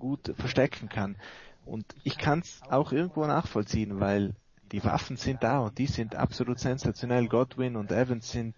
gut 0.02 0.34
verstecken 0.36 0.88
kann. 0.88 1.16
Und 1.64 1.86
ich 2.02 2.18
kann 2.18 2.40
es 2.40 2.60
auch 2.68 2.92
irgendwo 2.92 3.24
nachvollziehen, 3.24 4.00
weil 4.00 4.34
die 4.72 4.84
Waffen 4.84 5.16
sind 5.16 5.42
da 5.44 5.60
und 5.60 5.78
die 5.78 5.86
sind 5.86 6.16
absolut 6.16 6.58
sensationell. 6.58 7.28
Godwin 7.28 7.76
und 7.76 7.92
Evans 7.92 8.32
sind 8.32 8.54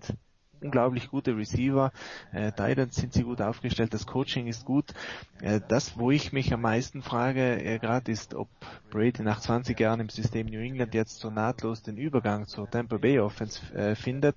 unglaublich 0.63 1.11
gute 1.11 1.37
Receiver. 1.37 1.93
Äh, 2.33 2.53
Titans 2.53 2.97
sind 2.97 3.13
sie 3.13 3.25
gut 3.25 3.43
aufgestellt, 3.43 3.93
das 3.93 4.07
Coaching 4.07 4.47
ist 4.47 4.65
gut. 4.65 4.95
Äh, 5.43 5.61
das, 5.69 5.99
wo 5.99 6.11
ich 6.11 6.33
mich 6.33 6.55
am 6.55 6.63
meisten 6.63 7.03
frage, 7.03 7.63
äh, 7.63 7.79
gerade 7.79 8.11
ist, 8.11 8.35
ob 8.35 8.49
Brady 8.91 9.23
nach 9.23 9.41
20 9.41 9.79
Jahren 9.79 10.01
im 10.01 10.09
System 10.09 10.47
New 10.47 10.61
England 10.61 10.95
jetzt 10.95 11.19
so 11.19 11.31
nahtlos 11.31 11.83
den 11.83 11.99
Übergang 11.99 12.47
zur 12.47 12.71
Tampa 12.71 12.97
Bay 12.97 13.19
Offense 13.19 13.61
äh, 13.75 13.95
findet. 13.95 14.37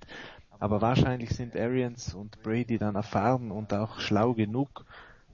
Aber 0.60 0.82
wahrscheinlich 0.82 1.30
sind 1.30 1.56
Arians 1.56 2.14
und 2.14 2.42
Brady 2.42 2.78
dann 2.78 2.96
erfahren 2.96 3.52
und 3.52 3.74
auch 3.74 4.00
schlau 4.00 4.34
genug, 4.34 4.86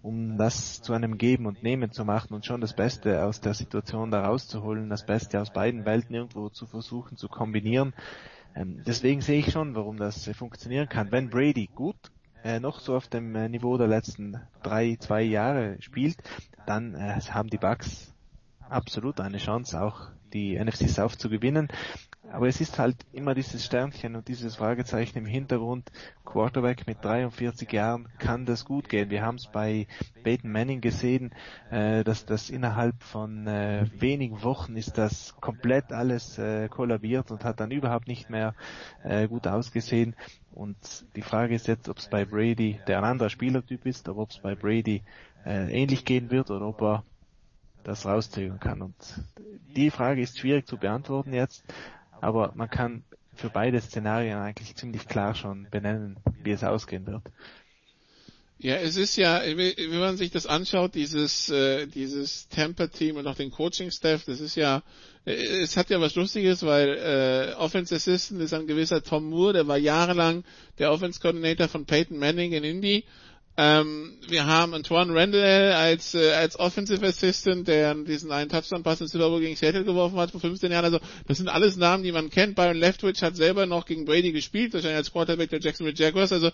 um 0.03 0.37
das 0.37 0.81
zu 0.81 0.91
einem 0.91 1.17
Geben 1.17 1.45
und 1.45 1.63
Nehmen 1.63 1.91
zu 1.91 2.03
machen 2.03 2.33
und 2.33 2.45
schon 2.45 2.59
das 2.59 2.75
Beste 2.75 3.23
aus 3.23 3.39
der 3.39 3.53
Situation 3.53 4.11
da 4.11 4.25
rauszuholen, 4.25 4.89
das 4.89 5.05
Beste 5.05 5.41
aus 5.41 5.51
beiden 5.51 5.85
Welten 5.85 6.13
irgendwo 6.13 6.49
zu 6.49 6.67
versuchen 6.67 7.15
zu 7.15 7.29
kombinieren. 7.29 7.93
Ähm, 8.53 8.83
deswegen 8.85 9.21
sehe 9.21 9.39
ich 9.39 9.51
schon, 9.51 9.75
warum 9.75 9.95
das 9.97 10.27
äh, 10.27 10.33
funktionieren 10.33 10.89
kann. 10.89 11.11
Wenn 11.11 11.29
Brady 11.29 11.69
gut 11.73 11.95
äh, 12.43 12.59
noch 12.59 12.81
so 12.81 12.95
auf 12.97 13.07
dem 13.07 13.33
äh, 13.35 13.47
Niveau 13.47 13.77
der 13.77 13.87
letzten 13.87 14.41
drei, 14.61 14.97
zwei 14.99 15.21
Jahre 15.21 15.77
spielt, 15.79 16.17
dann 16.67 16.95
äh, 16.95 17.19
haben 17.29 17.49
die 17.49 17.57
Bucks 17.57 18.13
absolut 18.69 19.21
eine 19.21 19.37
Chance, 19.37 19.81
auch 19.81 20.09
die 20.33 20.61
NFC 20.61 20.89
South 20.89 21.17
zu 21.17 21.29
gewinnen. 21.29 21.69
Aber 22.31 22.47
es 22.47 22.61
ist 22.61 22.79
halt 22.79 22.95
immer 23.11 23.35
dieses 23.35 23.65
Sternchen 23.65 24.15
und 24.15 24.27
dieses 24.27 24.55
Fragezeichen 24.55 25.19
im 25.19 25.25
Hintergrund. 25.25 25.91
Quarterback 26.25 26.87
mit 26.87 27.03
43 27.03 27.71
Jahren, 27.71 28.07
kann 28.17 28.45
das 28.45 28.65
gut 28.65 28.89
gehen? 28.89 29.09
Wir 29.09 29.23
haben 29.23 29.35
es 29.35 29.47
bei 29.47 29.87
Peyton 30.23 30.51
Manning 30.51 30.81
gesehen, 30.81 31.31
äh, 31.69 32.03
dass 32.03 32.25
das 32.25 32.49
innerhalb 32.49 33.03
von 33.03 33.45
äh, 33.45 33.85
wenigen 33.99 34.41
Wochen 34.41 34.77
ist 34.77 34.97
das 34.97 35.35
komplett 35.41 35.91
alles 35.91 36.39
äh, 36.39 36.69
kollabiert 36.69 37.29
und 37.29 37.43
hat 37.43 37.59
dann 37.59 37.71
überhaupt 37.71 38.07
nicht 38.07 38.29
mehr 38.29 38.55
äh, 39.03 39.27
gut 39.27 39.45
ausgesehen. 39.45 40.15
Und 40.53 40.77
die 41.15 41.21
Frage 41.21 41.53
ist 41.53 41.67
jetzt, 41.67 41.89
ob 41.89 41.97
es 41.97 42.07
bei 42.07 42.25
Brady, 42.25 42.79
der 42.87 42.99
ein 42.99 43.03
anderer 43.03 43.29
Spielertyp 43.29 43.85
ist, 43.85 44.07
ob 44.09 44.31
es 44.31 44.39
bei 44.39 44.55
Brady 44.55 45.03
äh, 45.45 45.71
ähnlich 45.71 46.05
gehen 46.05 46.31
wird 46.31 46.49
oder 46.51 46.67
ob 46.67 46.81
er 46.81 47.03
das 47.83 48.05
rauszögern 48.05 48.59
kann. 48.59 48.81
Und 48.81 48.95
die 49.75 49.91
Frage 49.91 50.21
ist 50.21 50.39
schwierig 50.39 50.67
zu 50.67 50.77
beantworten 50.77 51.33
jetzt, 51.33 51.63
aber 52.23 52.53
man 52.55 52.69
kann 52.69 53.03
für 53.35 53.49
beide 53.49 53.81
Szenarien 53.81 54.37
eigentlich 54.37 54.75
ziemlich 54.75 55.07
klar 55.07 55.35
schon 55.35 55.67
benennen, 55.69 56.17
wie 56.43 56.51
es 56.51 56.63
ausgehen 56.63 57.05
wird. 57.05 57.23
Ja, 58.59 58.75
es 58.75 58.95
ist 58.95 59.17
ja, 59.17 59.41
wenn 59.43 59.99
man 59.99 60.15
sich 60.15 60.31
das 60.31 60.45
anschaut, 60.45 60.95
dieses 60.95 61.49
äh, 61.49 61.85
dieses 61.85 62.47
Temper-Team 62.47 63.17
und 63.17 63.27
auch 63.27 63.35
den 63.35 63.51
Coaching-Staff, 63.51 64.23
das 64.23 64.39
ist 64.39 64.55
ja, 64.55 64.83
äh, 65.25 65.33
es 65.33 65.75
hat 65.75 65.89
ja 65.89 65.99
was 65.99 66.15
Lustiges, 66.15 66.63
weil 66.63 66.89
äh, 66.89 67.55
Offense 67.55 67.93
Assistant 67.93 68.39
ist 68.39 68.53
ein 68.53 68.67
gewisser 68.67 69.03
Tom 69.03 69.29
Moore, 69.29 69.51
der 69.51 69.67
war 69.67 69.77
jahrelang 69.77 70.45
der 70.79 70.93
Offense 70.93 71.19
Coordinator 71.19 71.67
von 71.67 71.85
Peyton 71.85 72.17
Manning 72.17 72.53
in 72.53 72.63
Indy 72.63 73.03
ähm, 73.55 74.17
wir 74.27 74.47
haben 74.47 74.73
Antoine 74.73 75.13
Randall 75.13 75.73
als, 75.73 76.15
äh, 76.15 76.31
als 76.31 76.59
Offensive 76.59 77.05
Assistant, 77.05 77.67
der 77.67 77.93
diesen 77.93 78.31
einen 78.31 78.49
Touchdown-Pass 78.49 79.01
in 79.01 79.07
Super 79.07 79.29
Bowl 79.29 79.41
gegen 79.41 79.55
Seattle 79.55 79.83
geworfen 79.83 80.17
hat 80.17 80.31
vor 80.31 80.39
15 80.39 80.71
Jahren. 80.71 80.85
Also 80.85 80.99
das 81.27 81.37
sind 81.37 81.49
alles 81.49 81.77
Namen, 81.77 82.03
die 82.03 82.11
man 82.11 82.31
kennt. 82.31 82.55
Byron 82.55 82.77
Leftwich 82.77 83.21
hat 83.21 83.35
selber 83.35 83.67
noch 83.67 83.85
gegen 83.85 84.05
Brady 84.05 84.31
gespielt, 84.31 84.73
wahrscheinlich 84.73 84.97
als 84.97 85.11
Quarterback 85.11 85.51
der 85.51 85.59
Jacksonville 85.59 85.95
Jaguars. 85.95 86.31
Also 86.31 86.49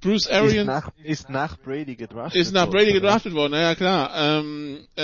Bruce 0.00 0.28
Arians 0.28 0.58
ist 0.58 0.66
nach, 0.66 0.90
ist 1.04 1.30
nach 1.30 1.58
Brady 1.58 1.94
gedraftet 1.94 2.40
ist 2.40 2.52
nach 2.52 2.68
Brady 2.68 2.92
gedraftet 2.92 3.34
worden, 3.34 3.52
naja 3.52 3.74
klar. 3.76 4.10
Ähm, 4.14 4.86
äh, 4.96 5.02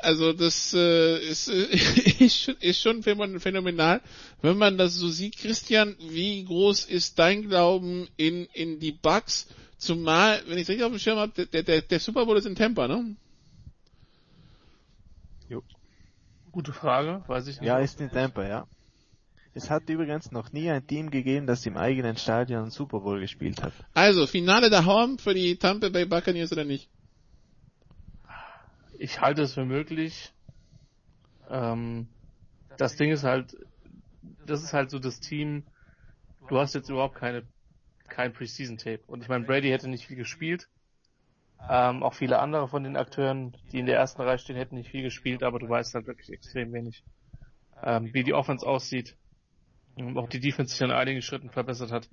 also 0.00 0.32
das 0.32 0.74
äh, 0.74 1.18
ist, 1.18 1.48
ist, 1.48 2.48
ist 2.60 2.80
schon 2.80 3.02
phänomenal, 3.02 4.00
wenn 4.40 4.56
man 4.56 4.78
das 4.78 4.94
so 4.94 5.08
sieht. 5.08 5.38
Christian, 5.38 5.96
wie 6.10 6.44
groß 6.44 6.84
ist 6.84 7.18
dein 7.18 7.48
Glauben 7.48 8.08
in 8.16 8.46
in 8.52 8.78
die 8.78 8.92
Bugs? 8.92 9.46
Zumal, 9.78 10.42
wenn 10.46 10.58
ich 10.58 10.62
es 10.62 10.68
richtig 10.68 10.84
auf 10.84 10.90
dem 10.90 10.98
Schirm 10.98 11.18
habe, 11.18 11.46
der, 11.46 11.62
der, 11.62 11.82
der 11.82 12.00
Super 12.00 12.26
Bowl 12.26 12.36
ist 12.36 12.46
in 12.46 12.56
Tampa, 12.56 12.88
ne? 12.88 13.16
Jo. 15.48 15.62
Gute 16.50 16.72
Frage, 16.72 17.22
weiß 17.28 17.46
ich 17.46 17.60
nicht. 17.60 17.66
Ja, 17.66 17.78
ist 17.78 18.00
in 18.00 18.10
Tampa, 18.10 18.46
ja. 18.46 18.66
Es 19.54 19.70
hat 19.70 19.88
übrigens 19.88 20.32
noch 20.32 20.52
nie 20.52 20.68
ein 20.68 20.86
Team 20.86 21.10
gegeben, 21.10 21.46
das 21.46 21.64
im 21.64 21.76
eigenen 21.76 22.16
Stadion 22.16 22.62
einen 22.62 22.70
Super 22.70 23.00
Bowl 23.00 23.20
gespielt 23.20 23.62
hat. 23.62 23.72
Also, 23.94 24.26
Finale 24.26 24.68
daheim 24.68 25.18
für 25.18 25.32
die 25.32 25.56
Tampa 25.56 25.88
Bay 25.88 26.04
Buccaneers 26.06 26.52
oder 26.52 26.64
nicht? 26.64 26.88
Ich 28.98 29.20
halte 29.20 29.42
es 29.42 29.54
für 29.54 29.64
möglich. 29.64 30.32
Ähm, 31.48 32.08
das 32.76 32.96
Ding 32.96 33.12
ist 33.12 33.22
halt, 33.22 33.56
das 34.44 34.62
ist 34.64 34.72
halt 34.72 34.90
so 34.90 34.98
das 34.98 35.20
Team, 35.20 35.62
du 36.48 36.58
hast 36.58 36.74
jetzt 36.74 36.90
überhaupt 36.90 37.14
keine 37.14 37.44
kein 38.08 38.32
Preseason-Tape. 38.32 39.02
Und 39.06 39.22
ich 39.22 39.28
meine, 39.28 39.44
Brady 39.44 39.68
hätte 39.68 39.88
nicht 39.88 40.06
viel 40.06 40.16
gespielt. 40.16 40.68
Ähm, 41.68 42.02
auch 42.02 42.14
viele 42.14 42.38
andere 42.38 42.68
von 42.68 42.84
den 42.84 42.96
Akteuren, 42.96 43.56
die 43.72 43.80
in 43.80 43.86
der 43.86 43.96
ersten 43.96 44.22
Reihe 44.22 44.38
stehen, 44.38 44.56
hätten 44.56 44.76
nicht 44.76 44.90
viel 44.90 45.02
gespielt, 45.02 45.42
aber 45.42 45.58
du 45.58 45.68
weißt 45.68 45.94
halt 45.94 46.06
wirklich 46.06 46.30
extrem 46.30 46.72
wenig, 46.72 47.02
ähm, 47.82 48.12
wie 48.12 48.22
die 48.22 48.34
Offense 48.34 48.66
aussieht. 48.66 49.16
Und 49.96 50.16
auch 50.16 50.28
die 50.28 50.40
Defense 50.40 50.72
sich 50.72 50.82
an 50.82 50.92
einigen 50.92 51.22
Schritten 51.22 51.50
verbessert 51.50 51.90
hat. 51.90 52.08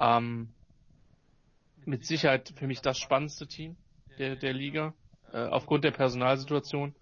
Ähm, 0.00 0.54
mit 1.84 2.04
Sicherheit 2.04 2.52
für 2.56 2.66
mich 2.66 2.80
das 2.80 2.98
spannendste 2.98 3.48
Team 3.48 3.76
der, 4.18 4.36
der 4.36 4.52
Liga, 4.52 4.94
äh, 5.32 5.38
aufgrund 5.38 5.84
der 5.84 5.90
Personalsituation. 5.90 6.94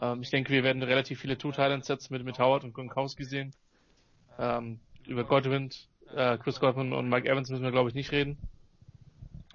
Ähm, 0.00 0.22
ich 0.22 0.30
denke, 0.30 0.52
wir 0.52 0.64
werden 0.64 0.82
relativ 0.82 1.20
viele 1.20 1.38
Two-Talent-Sets 1.38 2.10
mit, 2.10 2.24
mit 2.24 2.38
Howard 2.38 2.64
und 2.64 2.72
Gronkowski 2.74 3.24
sehen. 3.24 3.54
Ähm, 4.38 4.80
über 5.06 5.24
Godwin 5.24 5.70
äh, 6.14 6.38
Chris 6.38 6.60
Godwin 6.60 6.92
und 6.92 7.08
Mike 7.08 7.28
Evans 7.28 7.50
müssen 7.50 7.64
wir 7.64 7.70
glaube 7.70 7.88
ich 7.88 7.94
nicht 7.94 8.12
reden. 8.12 8.38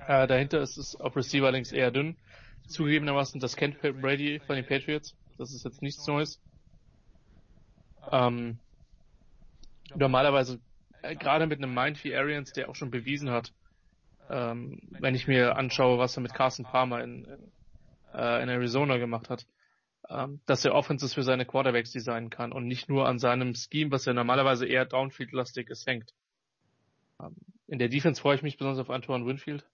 Äh, 0.08 0.28
dahinter 0.28 0.62
ist 0.62 0.78
es 0.78 0.96
auf 0.96 1.16
Receiver 1.16 1.52
links 1.52 1.72
eher 1.72 1.92
dünn. 1.92 2.18
Zugegebenermaßen, 2.68 3.40
das 3.40 3.56
kennt 3.56 3.82
Brady 3.82 4.40
von 4.46 4.56
den 4.56 4.66
Patriots. 4.66 5.16
Das 5.38 5.54
ist 5.54 5.64
jetzt 5.66 5.82
nichts 5.82 6.06
Neues. 6.08 6.42
Ähm, 8.12 8.60
normalerweise, 9.96 10.60
äh, 11.02 11.16
gerade 11.16 11.48
mit 11.48 11.60
einem 11.60 11.74
Mind 11.74 12.04
wie 12.04 12.16
Arians, 12.16 12.54
der 12.54 12.70
auch 12.70 12.76
schon 12.76 12.92
bewiesen 12.92 13.30
hat, 13.30 13.54
ähm, 14.30 14.80
wenn 14.90 15.16
ich 15.16 15.28
mir 15.28 15.58
anschaue, 15.58 15.98
was 15.98 16.18
er 16.18 16.22
mit 16.22 16.34
Carson 16.34 16.66
Palmer 16.66 17.04
in, 17.04 17.26
in, 17.26 17.52
äh, 18.14 18.44
in 18.44 18.50
Arizona 18.50 18.98
gemacht 18.98 19.30
hat, 19.30 19.46
ähm, 20.10 20.42
dass 20.46 20.66
er 20.66 20.76
Offenses 20.76 21.14
für 21.14 21.24
seine 21.24 21.46
Quarterbacks 21.46 21.92
designen 21.92 22.30
kann 22.30 22.52
und 22.52 22.68
nicht 22.68 22.90
nur 22.90 23.08
an 23.08 23.20
seinem 23.20 23.54
Scheme, 23.56 23.92
was 23.92 24.06
ja 24.06 24.14
normalerweise 24.14 24.66
eher 24.66 24.86
Downfield-lastig 24.86 25.70
ist, 25.70 25.88
hängt. 25.88 26.14
Ähm, 27.22 27.36
in 27.68 27.80
der 27.80 27.90
Defense 27.90 28.22
freue 28.22 28.36
ich 28.36 28.44
mich 28.44 28.58
besonders 28.58 28.80
auf 28.80 28.90
Antoine 28.90 29.26
Winfield. 29.26 29.66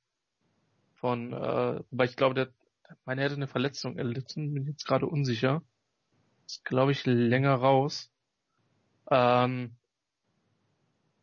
Von, 0.96 1.34
äh, 1.34 1.82
wobei 1.92 2.06
ich 2.06 2.16
glaube, 2.16 2.36
der, 2.36 2.50
meine, 3.06 3.22
er 3.22 3.26
hätte 3.26 3.36
eine 3.36 3.48
Verletzung 3.48 3.98
erlitten, 3.98 4.54
bin 4.54 4.66
jetzt 4.66 4.86
gerade 4.86 5.06
unsicher. 5.06 5.62
Ist, 6.46 6.66
glaube 6.66 6.92
ich, 6.92 7.06
länger 7.06 7.56
raus. 7.56 8.12
Ähm, 9.10 9.76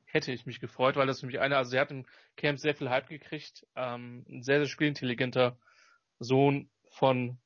hätte 0.04 0.32
ich 0.32 0.46
mich 0.46 0.60
gefreut, 0.60 0.96
weil 0.96 1.06
das 1.06 1.20
für 1.20 1.26
mich 1.26 1.40
einer, 1.40 1.58
also 1.58 1.76
er 1.76 1.82
hat 1.82 1.90
im 1.90 2.06
Camp 2.36 2.58
sehr 2.58 2.74
viel 2.74 2.90
Hype 2.90 3.08
gekriegt, 3.08 3.66
ähm, 3.76 4.24
ein 4.28 4.42
sehr, 4.42 4.58
sehr 4.58 4.68
spielintelligenter 4.68 5.58
Sohn 6.18 6.70
von 6.90 7.38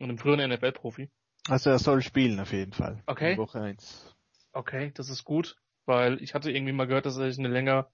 einem 0.00 0.18
früheren 0.18 0.50
NFL-Profi. 0.50 1.10
Also 1.48 1.70
er 1.70 1.78
soll 1.78 2.02
spielen 2.02 2.40
auf 2.40 2.52
jeden 2.52 2.72
Fall. 2.72 3.02
Okay. 3.06 3.36
Woche 3.36 3.60
1. 3.60 4.14
Okay, 4.52 4.90
das 4.94 5.08
ist 5.10 5.24
gut, 5.24 5.56
weil 5.86 6.22
ich 6.22 6.34
hatte 6.34 6.50
irgendwie 6.50 6.72
mal 6.72 6.86
gehört, 6.86 7.06
dass 7.06 7.16
er 7.16 7.30
sich 7.30 7.38
eine 7.38 7.48
länger 7.48 7.90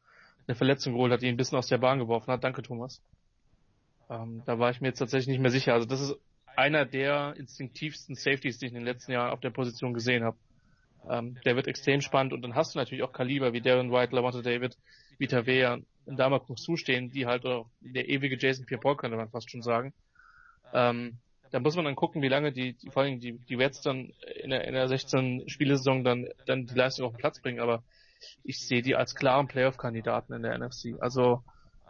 eine 0.47 0.55
Verletzung 0.55 0.95
geholt 0.95 1.13
hat, 1.13 1.23
die 1.23 1.27
ihn 1.27 1.35
ein 1.35 1.37
bisschen 1.37 1.59
aus 1.59 1.69
der 1.69 1.79
Bahn 1.79 1.99
geworfen 1.99 2.31
hat. 2.33 2.45
Danke, 2.45 2.63
Thomas. 2.63 3.03
Ähm, 4.11 4.43
da 4.45 4.59
war 4.59 4.71
ich 4.71 4.81
mir 4.81 4.89
jetzt 4.89 4.99
tatsächlich 4.99 5.29
nicht 5.29 5.41
mehr 5.41 5.51
sicher. 5.51 5.75
Also 5.75 5.87
das 5.87 6.01
ist 6.01 6.17
einer 6.57 6.85
der 6.85 7.35
instinktivsten 7.37 8.15
Safeties, 8.15 8.59
die 8.59 8.67
ich 8.67 8.73
in 8.73 8.79
den 8.79 8.85
letzten 8.85 9.13
Jahren 9.13 9.33
auf 9.33 9.41
der 9.41 9.51
Position 9.51 9.95
gesehen 9.95 10.25
habe. 10.25 10.37
Ähm, 11.09 11.37
der 11.45 11.57
wird 11.57 11.67
extrem 11.67 12.01
spannend 12.01 12.33
und 12.33 12.43
dann 12.43 12.55
hast 12.55 12.75
du 12.75 12.79
natürlich 12.79 13.05
auch 13.05 13.13
Kaliber 13.13 13.53
wie 13.53 13.61
Darren 13.61 13.93
White, 13.93 14.15
Lavonte 14.15 14.43
David, 14.43 14.77
Vita 15.19 15.47
Vea 15.47 15.79
und 16.07 16.19
Damak 16.19 16.49
noch 16.49 16.57
zustehen, 16.57 17.11
die 17.11 17.27
halt 17.27 17.45
auch 17.45 17.67
der 17.81 18.09
ewige 18.09 18.39
Jason 18.39 18.67
Pierre-Paul 18.67 18.97
könnte 18.97 19.17
man 19.17 19.29
fast 19.29 19.51
schon 19.51 19.63
sagen. 19.63 19.93
Ähm, 20.73 21.19
da 21.51 21.61
muss 21.61 21.77
man 21.77 21.85
dann 21.85 21.95
gucken, 21.95 22.23
wie 22.23 22.29
lange 22.29 22.53
die, 22.53 22.73
die 22.73 22.91
vor 22.91 23.03
allem 23.03 23.21
die, 23.21 23.33
die 23.33 23.55
Reds 23.55 23.81
dann 23.83 24.13
in 24.43 24.51
der, 24.51 24.67
in 24.67 24.75
der 24.75 24.89
16 24.89 25.49
Spielesaison 25.49 26.05
dann, 26.05 26.27
dann 26.47 26.67
die 26.67 26.75
Leistung 26.75 27.07
auf 27.07 27.13
den 27.13 27.19
Platz 27.19 27.41
bringen, 27.41 27.61
aber 27.61 27.85
ich 28.43 28.67
sehe 28.67 28.83
die 28.83 28.95
als 28.95 29.15
klaren 29.15 29.49
Playoff-Kandidaten 29.49 30.33
in 30.33 30.43
der 30.43 30.59
NFC. 30.59 30.97
Also 31.01 31.43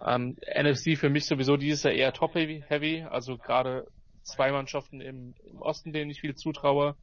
ähm, 0.04 0.36
NFC 0.54 0.98
für 0.98 1.10
mich 1.10 1.26
sowieso 1.26 1.56
dieses 1.56 1.82
Jahr 1.82 1.94
eher 1.94 2.12
top-heavy, 2.12 3.02
also 3.02 3.38
gerade 3.38 3.86
zwei 4.22 4.50
Mannschaften 4.52 5.00
im, 5.00 5.34
im 5.44 5.62
Osten, 5.62 5.92
denen 5.92 6.10
ich 6.10 6.20
viel 6.20 6.34
zutraue, 6.34 6.96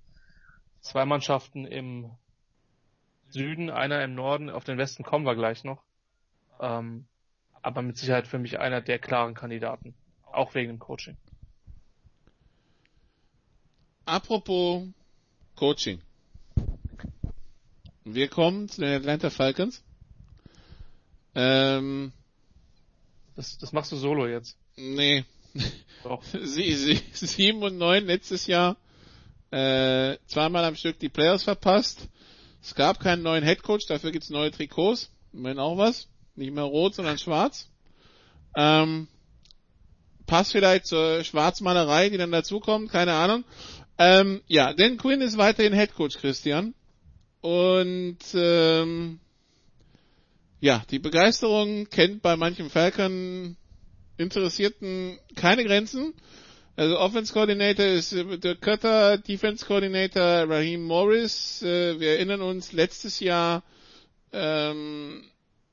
zwei 0.82 1.06
Mannschaften 1.06 1.66
im 1.66 2.12
Süden, 3.30 3.70
einer 3.70 4.04
im 4.04 4.16
Norden, 4.16 4.50
auf 4.50 4.64
den 4.64 4.78
Westen 4.78 5.04
kommen 5.04 5.26
wir 5.26 5.36
gleich 5.36 5.64
noch. 5.64 5.82
Ähm, 6.60 7.06
aber 7.62 7.82
mit 7.82 7.98
Sicherheit 7.98 8.28
für 8.28 8.40
mich 8.40 8.60
einer 8.60 8.82
der 8.82 9.00
klaren 9.00 9.34
Kandidaten, 9.34 9.94
auch 10.32 10.54
wegen 10.56 10.70
dem 10.70 10.80
Coaching. 10.80 11.18
Apropos 14.06 14.88
Coaching. 15.56 16.02
Wir 18.04 18.28
kommen 18.28 18.68
zu 18.68 18.82
den 18.82 18.94
Atlanta 18.94 19.30
Falcons. 19.30 19.84
Ähm, 21.36 22.12
das, 23.36 23.58
das 23.58 23.72
machst 23.72 23.92
du 23.92 23.96
solo 23.96 24.28
jetzt. 24.28 24.58
Nee. 24.76 25.24
Doch. 26.04 26.24
sie, 26.44 26.74
sie, 26.74 27.02
sieben 27.14 27.62
und 27.62 27.78
neun 27.78 28.06
letztes 28.06 28.48
Jahr 28.48 28.78
äh, 29.52 30.18
zweimal 30.28 30.66
am 30.66 30.76
Stück 30.76 31.00
die 31.00 31.10
Playoffs 31.10 31.44
verpasst. 31.44 32.08
Es 32.62 32.76
gab 32.76 33.00
keinen 33.00 33.24
neuen 33.24 33.44
Headcoach, 33.44 33.86
dafür 33.88 34.12
gibt's 34.12 34.30
neue 34.30 34.52
Trikots. 34.52 35.12
Immerhin 35.34 35.60
auch 35.60 35.78
was. 35.78 36.08
Nicht 36.36 36.54
mehr 36.54 36.64
rot, 36.64 36.96
sondern 36.96 37.18
schwarz. 37.18 37.70
Ähm, 38.56 39.08
passt 40.26 40.52
vielleicht 40.52 40.86
zur 40.86 41.24
Schwarzmalerei, 41.24 42.10
die 42.10 42.18
dann 42.18 42.32
dazukommt, 42.32 42.92
keine 42.92 43.14
Ahnung. 43.14 43.44
Ähm, 43.98 44.42
ja, 44.48 44.74
Dan 44.74 44.98
Quinn 44.98 45.22
ist 45.22 45.38
weiterhin 45.38 45.74
Headcoach, 45.74 46.18
Christian. 46.20 46.74
Und 47.42 48.20
ähm, 48.34 49.20
ja, 50.60 50.84
die 50.92 51.00
Begeisterung 51.00 51.90
kennt 51.90 52.22
bei 52.22 52.36
manchen 52.36 52.70
Falcon 52.70 53.58
Interessierten 54.18 55.18
keine 55.36 55.66
Grenzen. 55.66 56.14
Also 56.76 57.00
Offense 57.00 57.34
Coordinator 57.34 57.86
ist 57.86 58.12
der 58.14 58.56
Cutter, 58.56 59.18
Defense 59.18 59.66
Coordinator 59.66 60.50
Raheem 60.50 60.84
Morris. 60.84 61.62
Äh, 61.64 62.00
wir 62.00 62.12
erinnern 62.12 62.42
uns 62.42 62.72
letztes 62.72 63.20
Jahr, 63.20 63.64
ähm, 64.32 65.24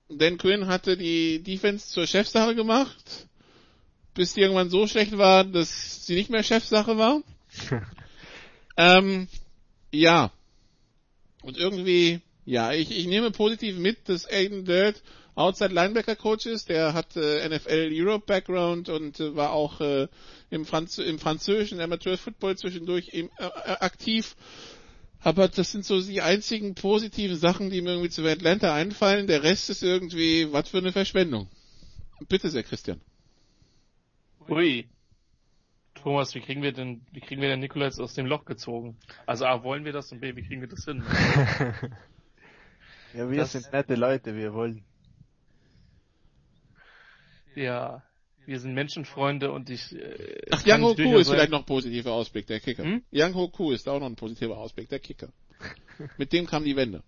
Dan 0.09 0.39
Quinn 0.39 0.67
hatte 0.67 0.97
die 0.97 1.43
Defense 1.43 1.89
zur 1.89 2.07
Chefsache 2.07 2.55
gemacht, 2.55 3.29
bis 4.15 4.35
die 4.35 4.41
irgendwann 4.41 4.71
so 4.71 4.87
schlecht 4.87 5.17
war, 5.19 5.45
dass 5.45 6.07
sie 6.07 6.15
nicht 6.15 6.31
mehr 6.31 6.43
Chefsache 6.43 6.97
war. 6.97 7.23
ähm, 8.77 9.29
ja. 9.93 10.33
Und 11.49 11.57
irgendwie, 11.57 12.20
ja, 12.44 12.75
ich, 12.75 12.91
ich 12.91 13.07
nehme 13.07 13.31
positiv 13.31 13.78
mit, 13.78 14.10
dass 14.10 14.31
Aiden 14.31 14.67
Dirt 14.67 15.02
Outside 15.35 15.73
Linebacker 15.73 16.15
Coach 16.15 16.44
ist. 16.44 16.68
Der 16.68 16.93
hat 16.93 17.17
äh, 17.17 17.49
NFL 17.49 17.89
Europe 17.91 18.27
Background 18.27 18.91
und 18.91 19.18
äh, 19.18 19.35
war 19.35 19.52
auch 19.52 19.81
äh, 19.81 20.09
im, 20.51 20.67
Franz 20.67 20.99
im 20.99 21.18
französischen 21.18 21.81
Amateur 21.81 22.18
Football 22.18 22.59
zwischendurch 22.59 23.15
im, 23.15 23.31
äh, 23.39 23.44
aktiv. 23.44 24.36
Aber 25.20 25.49
das 25.49 25.73
sind 25.73 25.86
so 25.86 26.02
die 26.02 26.20
einzigen 26.20 26.75
positiven 26.75 27.39
Sachen, 27.39 27.70
die 27.70 27.81
mir 27.81 27.93
irgendwie 27.93 28.10
zu 28.10 28.27
Atlanta 28.27 28.75
einfallen. 28.75 29.27
Der 29.27 29.43
Rest 29.43 29.70
ist 29.70 29.83
irgendwie, 29.83 30.52
was 30.52 30.68
für 30.68 30.78
eine 30.78 30.93
Verschwendung. 30.93 31.49
Bitte 32.28 32.51
sehr, 32.51 32.62
Christian. 32.62 33.01
Ui. 34.51 34.86
Thomas, 36.02 36.35
wie 36.35 36.41
kriegen 36.41 36.62
wir 36.62 36.73
denn, 36.73 37.02
wie 37.12 37.20
kriegen 37.20 37.41
wir 37.41 37.49
denn 37.49 37.60
Nikolaus 37.60 37.99
aus 37.99 38.15
dem 38.15 38.27
Loch 38.27 38.44
gezogen? 38.44 38.97
Also 39.27 39.47
A, 39.47 39.62
wollen 39.62 39.85
wir 39.85 39.93
das 39.93 40.10
und 40.12 40.20
B, 40.20 40.35
wie 40.36 40.43
kriegen 40.43 40.60
wir 40.60 40.68
das 40.68 40.85
hin? 40.85 41.02
ja, 43.15 43.31
wir 43.31 43.39
Das- 43.39 43.52
sind 43.52 43.73
nette 43.73 43.94
Leute, 43.94 44.35
wir 44.35 44.52
wollen. 44.55 44.85
Ja, 47.55 48.02
wir 48.47 48.60
sind 48.60 48.75
Menschenfreunde 48.75 49.51
und 49.52 49.68
ich. 49.68 49.93
Äh, 49.94 50.41
Ach, 50.51 50.65
Yang 50.65 50.83
Ho 50.83 50.94
Ku 50.94 51.18
ist 51.18 51.28
vielleicht 51.28 51.51
noch 51.51 51.60
ein 51.60 51.67
positiver 51.67 52.12
Ausblick, 52.12 52.47
der 52.47 52.60
Kicker. 52.60 52.85
Hm? 52.85 53.02
Yang 53.10 53.35
Ho 53.35 53.49
Ku 53.49 53.73
ist 53.73 53.89
auch 53.89 54.01
noch 54.01 54.07
ein 54.07 54.17
positiver 54.17 54.57
Ausblick, 54.57 54.89
der 54.89 55.01
Kicker. 55.01 55.28
Mit 56.18 56.33
dem 56.33 56.47
kam 56.47 56.65
die 56.65 56.77
Wende. 56.77 57.02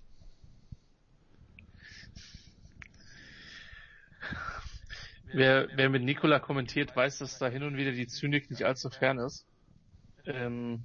Wer, 5.32 5.68
wer 5.74 5.88
mit 5.88 6.02
Nikola 6.02 6.38
kommentiert, 6.40 6.94
weiß, 6.94 7.18
dass 7.18 7.38
da 7.38 7.48
hin 7.48 7.62
und 7.62 7.76
wieder 7.76 7.92
die 7.92 8.06
Zynik 8.06 8.50
nicht 8.50 8.64
allzu 8.64 8.90
fern 8.90 9.18
ist. 9.18 9.46
Ähm, 10.26 10.84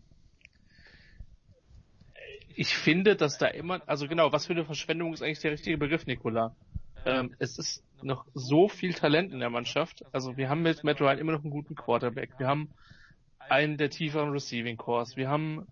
ich 2.55 2.75
finde, 2.75 3.15
dass 3.15 3.37
da 3.37 3.47
immer, 3.47 3.81
also 3.87 4.07
genau, 4.07 4.31
was 4.31 4.45
für 4.45 4.53
eine 4.53 4.65
Verschwendung 4.65 5.13
ist 5.13 5.21
eigentlich 5.21 5.39
der 5.39 5.51
richtige 5.51 5.77
Begriff, 5.77 6.05
Nikola? 6.05 6.55
Ähm, 7.05 7.35
es 7.39 7.57
ist 7.57 7.83
noch 8.01 8.25
so 8.33 8.67
viel 8.67 8.93
Talent 8.93 9.33
in 9.33 9.39
der 9.39 9.49
Mannschaft. 9.49 10.03
Also 10.11 10.37
wir 10.37 10.49
haben 10.49 10.61
mit 10.61 10.83
Matt 10.83 11.01
Ryan 11.01 11.19
immer 11.19 11.33
noch 11.33 11.43
einen 11.43 11.51
guten 11.51 11.75
Quarterback. 11.75 12.31
Wir 12.37 12.47
haben 12.47 12.69
einen 13.39 13.77
der 13.77 13.89
tieferen 13.89 14.31
Receiving 14.31 14.77
Cores. 14.77 15.17
Wir 15.17 15.29
haben 15.29 15.67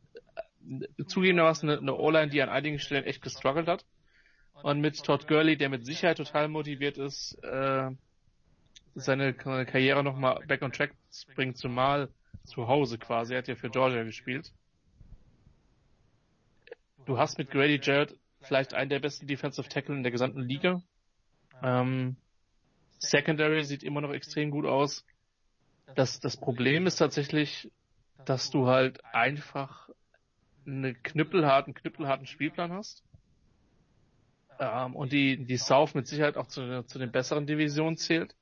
äh, 0.66 1.06
zugegebenermaßen 1.06 1.70
eine, 1.70 1.80
eine 1.80 1.96
O-Line, 1.96 2.30
die 2.30 2.42
an 2.42 2.50
einigen 2.50 2.80
Stellen 2.80 3.06
echt 3.06 3.22
gestruggelt 3.22 3.68
hat. 3.68 3.86
Und 4.62 4.82
mit 4.82 5.04
Todd 5.04 5.28
Gurley, 5.28 5.58
der 5.58 5.70
mit 5.70 5.86
Sicherheit 5.86 6.18
total 6.18 6.48
motiviert 6.48 6.98
ist, 6.98 7.38
äh, 7.44 7.90
seine 8.96 9.34
K- 9.34 9.66
Karriere 9.66 10.04
nochmal 10.04 10.44
back 10.48 10.62
on 10.62 10.72
track 10.72 10.94
zu 11.10 11.28
bringen, 11.34 11.56
zumal 11.56 12.10
zu 12.44 12.68
Hause 12.68 12.98
quasi. 12.98 13.34
Er 13.34 13.40
hat 13.40 13.48
ja 13.48 13.56
für 13.56 13.70
Georgia 13.70 14.04
gespielt. 14.04 14.52
Du 17.06 17.18
hast 17.18 17.38
mit 17.38 17.52
Grady 17.52 17.80
Jarrett 17.82 18.18
vielleicht 18.42 18.74
einen 18.74 18.90
der 18.90 19.00
besten 19.00 19.28
Defensive 19.28 19.68
Tackle 19.68 19.96
in 19.96 20.04
der 20.04 20.12
gesamten 20.12 20.42
Liga. 20.42 20.82
Ähm, 21.62 22.16
Secondary 23.00 23.64
sieht 23.64 23.84
immer 23.84 24.02
noch 24.02 24.14
extrem 24.14 24.52
gut 24.52 24.66
aus. 24.66 25.06
Das, 25.96 26.20
das 26.20 26.38
Problem 26.38 26.88
ist 26.88 26.98
tatsächlich, 26.98 27.72
dass 28.26 28.50
du 28.50 28.68
halt 28.68 29.04
einfach 29.14 29.90
einen 30.66 31.02
knüppelharten, 31.04 31.74
knüppelharten 31.74 32.26
Spielplan 32.26 32.72
hast. 32.72 33.04
Ähm, 34.60 34.96
und 34.96 35.12
die, 35.12 35.46
die 35.46 35.58
South 35.58 35.94
mit 35.94 36.08
Sicherheit 36.08 36.38
auch 36.38 36.48
zu, 36.48 36.84
zu 36.86 37.00
den 37.00 37.12
besseren 37.12 37.46
Divisionen 37.46 37.98
zählt. 37.98 38.34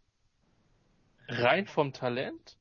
Rein 1.31 1.65
vom 1.65 1.93
Talent 1.93 2.57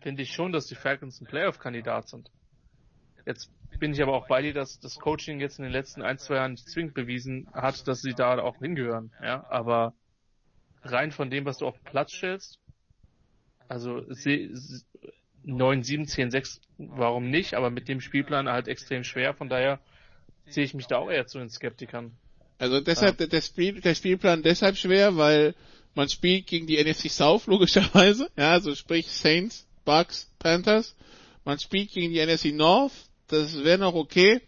finde 0.00 0.22
ich 0.22 0.32
schon, 0.32 0.52
dass 0.52 0.66
die 0.66 0.76
Falcons 0.76 1.20
ein 1.20 1.26
Playoff-Kandidat 1.26 2.08
sind. 2.08 2.30
Jetzt 3.26 3.50
bin 3.80 3.92
ich 3.92 4.02
aber 4.02 4.12
auch 4.14 4.28
bei 4.28 4.42
dir, 4.42 4.54
dass 4.54 4.78
das 4.78 4.96
Coaching 4.96 5.40
jetzt 5.40 5.58
in 5.58 5.64
den 5.64 5.72
letzten 5.72 6.02
ein, 6.02 6.18
zwei 6.18 6.36
Jahren 6.36 6.52
nicht 6.52 6.68
zwingend 6.68 6.94
bewiesen 6.94 7.48
hat, 7.52 7.88
dass 7.88 8.02
sie 8.02 8.14
da 8.14 8.38
auch 8.38 8.58
hingehören. 8.58 9.10
Ja, 9.20 9.44
aber 9.48 9.94
rein 10.82 11.10
von 11.10 11.30
dem, 11.30 11.44
was 11.44 11.58
du 11.58 11.66
auf 11.66 11.76
den 11.78 11.84
Platz 11.90 12.12
stellst, 12.12 12.60
also 13.66 14.04
sie- 14.12 14.50
sie- 14.52 14.84
9, 15.42 15.82
7, 15.82 16.06
10, 16.06 16.30
6, 16.30 16.60
warum 16.78 17.30
nicht, 17.30 17.54
aber 17.54 17.70
mit 17.70 17.88
dem 17.88 18.00
Spielplan 18.00 18.48
halt 18.48 18.68
extrem 18.68 19.04
schwer, 19.04 19.34
von 19.34 19.48
daher 19.48 19.80
sehe 20.46 20.64
ich 20.64 20.74
mich 20.74 20.86
da 20.86 20.98
auch 20.98 21.10
eher 21.10 21.26
zu 21.26 21.38
den 21.38 21.50
Skeptikern. 21.50 22.16
Also 22.58 22.80
deshalb 22.80 23.18
der, 23.18 23.40
Spiel, 23.40 23.80
der 23.80 23.94
Spielplan 23.94 24.42
deshalb 24.42 24.76
schwer, 24.76 25.16
weil 25.16 25.54
man 25.94 26.08
spielt 26.08 26.46
gegen 26.46 26.66
die 26.66 26.82
NFC 26.82 27.10
South 27.10 27.46
logischerweise, 27.46 28.30
ja, 28.36 28.52
also 28.52 28.74
sprich 28.74 29.08
Saints, 29.08 29.66
Bucks, 29.84 30.28
Panthers. 30.38 30.94
Man 31.44 31.58
spielt 31.58 31.92
gegen 31.92 32.12
die 32.12 32.24
NFC 32.24 32.46
North, 32.46 32.92
das 33.28 33.62
wäre 33.64 33.78
noch 33.78 33.94
okay. 33.94 34.40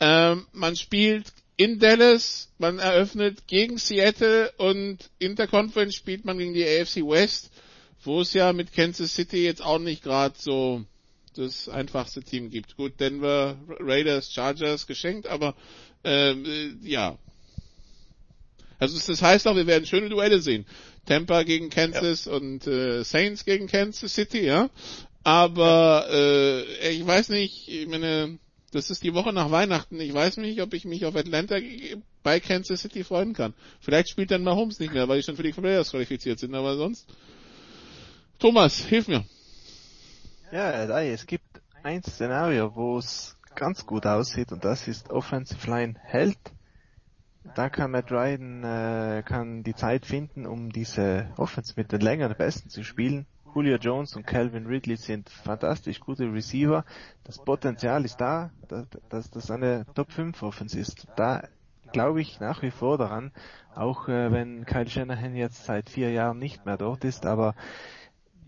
Ähm, 0.00 0.46
man 0.52 0.76
spielt 0.76 1.32
in 1.56 1.78
Dallas, 1.78 2.50
man 2.58 2.78
eröffnet 2.78 3.46
gegen 3.46 3.78
Seattle 3.78 4.52
und 4.58 5.10
Interconference 5.18 5.94
spielt 5.94 6.24
man 6.24 6.36
gegen 6.38 6.52
die 6.52 6.66
AFC 6.66 6.96
West, 6.96 7.50
wo 8.04 8.20
es 8.20 8.34
ja 8.34 8.52
mit 8.52 8.72
Kansas 8.74 9.14
City 9.14 9.44
jetzt 9.44 9.62
auch 9.62 9.78
nicht 9.78 10.02
gerade 10.02 10.34
so 10.38 10.84
das 11.34 11.68
einfachste 11.68 12.22
Team 12.22 12.50
gibt. 12.50 12.76
Gut, 12.76 13.00
Denver, 13.00 13.56
Raiders, 13.80 14.32
Chargers 14.32 14.86
geschenkt, 14.86 15.26
aber 15.26 15.54
ähm, 16.04 16.44
äh, 16.44 16.88
ja, 16.88 17.18
Also 18.78 18.98
das 18.98 19.22
heißt 19.22 19.46
auch, 19.46 19.56
wir 19.56 19.66
werden 19.66 19.86
schöne 19.86 20.08
Duelle 20.08 20.40
sehen. 20.40 20.66
Tampa 21.06 21.42
gegen 21.44 21.70
Kansas 21.70 22.26
ja. 22.26 22.32
und 22.32 22.66
äh, 22.66 23.04
Saints 23.04 23.44
gegen 23.44 23.68
Kansas 23.68 24.14
City, 24.14 24.44
ja. 24.44 24.70
Aber 25.24 26.06
äh, 26.10 26.90
ich 26.90 27.06
weiß 27.06 27.30
nicht, 27.30 27.68
ich 27.68 27.88
meine, 27.88 28.38
das 28.72 28.90
ist 28.90 29.02
die 29.02 29.14
Woche 29.14 29.32
nach 29.32 29.50
Weihnachten. 29.50 30.00
Ich 30.00 30.12
weiß 30.12 30.36
nicht, 30.36 30.60
ob 30.60 30.74
ich 30.74 30.84
mich 30.84 31.04
auf 31.06 31.16
Atlanta 31.16 31.56
bei 32.22 32.40
Kansas 32.40 32.82
City 32.82 33.04
freuen 33.04 33.32
kann. 33.32 33.54
Vielleicht 33.80 34.10
spielt 34.10 34.30
dann 34.30 34.42
Mahomes 34.42 34.78
nicht 34.78 34.92
mehr, 34.92 35.08
weil 35.08 35.18
die 35.18 35.24
schon 35.24 35.36
für 35.36 35.42
die 35.42 35.52
Playoffs 35.52 35.90
qualifiziert 35.90 36.38
sind, 36.38 36.54
aber 36.54 36.76
sonst. 36.76 37.06
Thomas, 38.38 38.78
hilf 38.78 39.08
mir. 39.08 39.24
Ja, 40.52 41.00
es 41.00 41.26
gibt 41.26 41.44
ein 41.82 42.02
Szenario, 42.02 42.74
wo 42.74 42.98
es 42.98 43.36
ganz 43.54 43.86
gut 43.86 44.06
aussieht 44.06 44.52
und 44.52 44.64
das 44.64 44.86
ist 44.86 45.10
Offensive 45.10 45.68
Line 45.68 45.94
hält. 46.04 46.38
Da 47.54 47.68
kann 47.70 47.90
Matt 47.90 48.10
Ryan 48.10 48.64
äh, 48.64 49.22
kann 49.24 49.62
die 49.62 49.74
Zeit 49.74 50.06
finden, 50.06 50.46
um 50.46 50.70
diese 50.70 51.28
Offense 51.36 51.74
mit 51.76 51.92
den 51.92 52.00
längeren 52.00 52.36
Besten 52.36 52.68
zu 52.68 52.84
spielen. 52.84 53.26
Julio 53.54 53.76
Jones 53.76 54.14
und 54.16 54.26
Calvin 54.26 54.66
Ridley 54.66 54.96
sind 54.96 55.30
fantastisch 55.30 56.00
gute 56.00 56.30
Receiver. 56.30 56.84
Das 57.24 57.42
Potenzial 57.42 58.04
ist 58.04 58.20
da, 58.20 58.50
dass 59.08 59.30
das 59.30 59.50
eine 59.50 59.86
Top 59.94 60.12
5 60.12 60.42
Offense 60.42 60.78
ist. 60.78 61.06
Da 61.16 61.48
glaube 61.90 62.20
ich 62.20 62.38
nach 62.38 62.60
wie 62.60 62.70
vor 62.70 62.98
daran, 62.98 63.32
auch 63.74 64.08
äh, 64.08 64.30
wenn 64.30 64.66
Kyle 64.66 64.88
Shanahan 64.88 65.34
jetzt 65.34 65.64
seit 65.64 65.88
vier 65.88 66.10
Jahren 66.10 66.38
nicht 66.38 66.66
mehr 66.66 66.76
dort 66.76 67.04
ist, 67.04 67.24
aber 67.24 67.54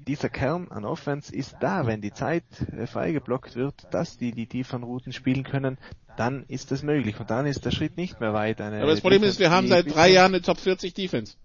dieser 0.09 0.31
Kern 0.31 0.69
an 0.70 0.85
Offense 0.85 1.35
ist 1.35 1.57
da, 1.61 1.87
wenn 1.87 2.01
die 2.01 2.12
Zeit 2.12 2.45
äh, 2.77 2.87
freigeblockt 2.87 3.55
wird, 3.55 3.87
dass 3.93 4.17
die 4.17 4.33
die 4.33 4.47
tieferen 4.47 4.83
Routen 4.83 5.12
spielen 5.12 5.45
können, 5.45 5.78
dann 6.17 6.45
ist 6.49 6.73
das 6.73 6.83
möglich 6.83 7.20
und 7.20 7.31
dann 7.31 7.47
ist 7.47 7.65
der 7.65 7.70
Schritt 7.70 7.97
nicht 7.97 8.19
mehr 8.20 8.33
weit. 8.33 8.61
Eine 8.61 8.78
Aber 8.78 8.91
das 8.91 9.03
Problem 9.03 9.20
Defense, 9.20 9.37
ist, 9.37 9.41
wir 9.41 9.51
haben 9.51 9.69
seit 9.69 9.95
drei 9.95 10.11
Jahren 10.11 10.35
eine 10.35 10.43
Top 10.43 10.59
40 10.59 10.95
Defense. 10.95 11.37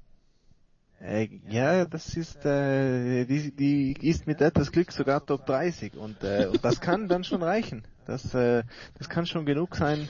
Äh, 1.00 1.28
ja, 1.50 1.84
das 1.86 2.16
ist, 2.16 2.46
äh, 2.46 3.26
die, 3.26 3.52
die 3.52 4.08
ist 4.08 4.26
mit 4.26 4.40
etwas 4.40 4.72
Glück 4.72 4.92
sogar 4.94 5.24
Top 5.26 5.46
30 5.46 5.98
und, 5.98 6.24
äh, 6.24 6.48
und 6.48 6.64
das 6.64 6.80
kann 6.80 7.10
dann 7.10 7.26
schon 7.26 7.44
reichen. 7.44 7.84
Das, 8.08 8.34
äh, 8.34 8.64
das 8.98 9.10
kann 9.10 9.26
schon 9.26 9.46
genug 9.46 9.76
sein, 9.76 10.08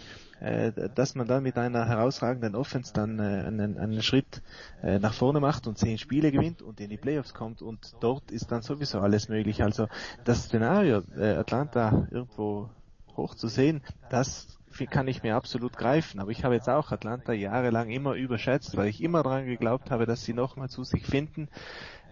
dass 0.95 1.15
man 1.15 1.27
dann 1.27 1.43
mit 1.43 1.57
einer 1.57 1.88
herausragenden 1.88 2.55
Offense 2.55 2.93
dann 2.93 3.19
äh, 3.19 3.23
einen, 3.23 3.77
einen 3.77 4.01
Schritt 4.01 4.41
äh, 4.81 4.99
nach 4.99 5.13
vorne 5.13 5.39
macht 5.39 5.67
und 5.67 5.77
zehn 5.77 5.97
Spiele 5.97 6.31
gewinnt 6.31 6.61
und 6.61 6.80
in 6.80 6.89
die 6.89 6.97
Playoffs 6.97 7.33
kommt 7.33 7.61
und 7.61 7.95
dort 8.01 8.31
ist 8.31 8.51
dann 8.51 8.61
sowieso 8.61 8.99
alles 8.99 9.30
möglich. 9.30 9.63
Also 9.63 9.88
das 10.25 10.45
Szenario, 10.45 11.01
Atlanta 11.17 12.07
irgendwo 12.11 12.69
hoch 13.15 13.35
zu 13.35 13.47
sehen, 13.47 13.81
das 14.09 14.59
kann 14.89 15.07
ich 15.07 15.23
mir 15.23 15.35
absolut 15.35 15.77
greifen. 15.77 16.19
Aber 16.19 16.31
ich 16.31 16.43
habe 16.43 16.55
jetzt 16.55 16.67
auch 16.67 16.91
Atlanta 16.91 17.31
jahrelang 17.31 17.89
immer 17.89 18.15
überschätzt, 18.15 18.75
weil 18.75 18.88
ich 18.88 19.03
immer 19.03 19.23
daran 19.23 19.45
geglaubt 19.45 19.91
habe, 19.91 20.05
dass 20.05 20.23
sie 20.23 20.33
nochmal 20.33 20.69
zu 20.69 20.83
sich 20.83 21.05
finden 21.05 21.47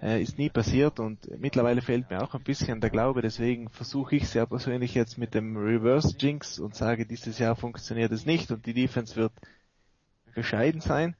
äh, 0.01 0.21
ist 0.21 0.37
nie 0.37 0.49
passiert 0.49 0.99
und 0.99 1.29
mittlerweile 1.39 1.81
fehlt 1.81 2.09
mir 2.09 2.23
auch 2.23 2.33
ein 2.33 2.43
bisschen 2.43 2.81
der 2.81 2.89
Glaube, 2.89 3.21
deswegen 3.21 3.69
versuche 3.69 4.15
ich 4.15 4.27
sehr 4.27 4.45
persönlich 4.45 4.93
jetzt 4.93 5.17
mit 5.17 5.33
dem 5.33 5.57
Reverse 5.57 6.15
Jinx 6.19 6.59
und 6.59 6.75
sage, 6.75 7.05
dieses 7.05 7.39
Jahr 7.39 7.55
funktioniert 7.55 8.11
es 8.11 8.25
nicht 8.25 8.51
und 8.51 8.65
die 8.65 8.73
Defense 8.73 9.15
wird 9.15 9.33
bescheiden 10.33 10.81
sein 10.81 11.15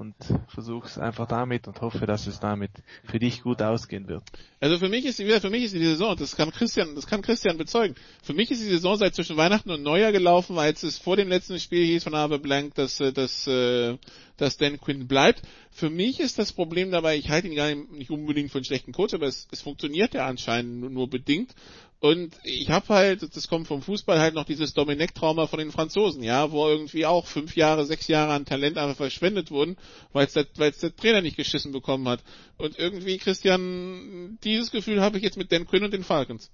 und 0.00 0.14
versuch's 0.48 0.96
einfach 0.96 1.28
damit 1.28 1.68
und 1.68 1.78
hoffe, 1.82 2.06
dass 2.06 2.26
es 2.26 2.40
damit 2.40 2.70
für 3.04 3.18
dich 3.18 3.42
gut 3.42 3.60
ausgehen 3.60 4.08
wird. 4.08 4.22
Also 4.58 4.78
für 4.78 4.88
mich 4.88 5.04
ist 5.04 5.18
wieder 5.18 5.42
für 5.42 5.50
mich 5.50 5.64
ist 5.64 5.74
die 5.74 5.84
Saison, 5.84 6.16
das 6.16 6.34
kann 6.34 6.50
Christian, 6.50 6.94
das 6.94 7.06
kann 7.06 7.20
Christian 7.20 7.58
bezeugen. 7.58 7.94
Für 8.22 8.32
mich 8.32 8.50
ist 8.50 8.62
die 8.62 8.70
Saison 8.70 8.96
seit 8.96 9.14
zwischen 9.14 9.36
Weihnachten 9.36 9.70
und 9.70 9.82
Neujahr 9.82 10.10
gelaufen, 10.10 10.58
als 10.58 10.82
es 10.84 10.96
vor 10.96 11.16
dem 11.16 11.28
letzten 11.28 11.60
Spiel 11.60 11.84
hieß 11.84 12.04
von 12.04 12.14
Harvey 12.14 12.38
Blank, 12.38 12.74
dass 12.76 12.98
äh, 12.98 13.12
dass 13.12 13.46
äh, 13.46 13.98
dass 14.38 14.56
Dan 14.56 14.80
Quinn 14.80 15.06
bleibt. 15.06 15.42
Für 15.70 15.90
mich 15.90 16.18
ist 16.18 16.38
das 16.38 16.52
Problem 16.52 16.90
dabei, 16.90 17.18
ich 17.18 17.28
halte 17.28 17.48
ihn 17.48 17.54
gar 17.54 17.74
nicht 17.74 18.10
unbedingt 18.10 18.50
für 18.50 18.58
einen 18.58 18.64
schlechten 18.64 18.92
Coach, 18.92 19.12
aber 19.12 19.26
es, 19.26 19.46
es 19.50 19.60
funktioniert 19.60 20.14
ja 20.14 20.26
anscheinend 20.26 20.80
nur, 20.80 20.88
nur 20.88 21.10
bedingt 21.10 21.54
und 22.00 22.34
ich 22.44 22.70
habe 22.70 22.88
halt, 22.88 23.36
das 23.36 23.46
kommt 23.46 23.66
vom 23.66 23.82
Fußball 23.82 24.18
halt 24.18 24.34
noch 24.34 24.44
dieses 24.44 24.72
Domenech-Trauma 24.72 25.46
von 25.46 25.58
den 25.58 25.70
Franzosen, 25.70 26.22
ja, 26.22 26.50
wo 26.50 26.66
irgendwie 26.66 27.04
auch 27.04 27.26
fünf 27.26 27.56
Jahre, 27.56 27.84
sechs 27.84 28.08
Jahre 28.08 28.32
an 28.32 28.46
Talent 28.46 28.78
einfach 28.78 28.96
verschwendet 28.96 29.50
wurden, 29.50 29.76
weil 30.14 30.26
es 30.26 30.32
der, 30.32 30.44
der 30.44 30.96
Trainer 30.96 31.20
nicht 31.20 31.36
geschissen 31.36 31.72
bekommen 31.72 32.08
hat. 32.08 32.20
Und 32.56 32.78
irgendwie, 32.78 33.18
Christian, 33.18 34.38
dieses 34.44 34.70
Gefühl 34.70 35.02
habe 35.02 35.18
ich 35.18 35.22
jetzt 35.22 35.36
mit 35.36 35.52
Dan 35.52 35.66
Quinn 35.66 35.84
und 35.84 35.92
den 35.92 36.04
Falcons. 36.04 36.50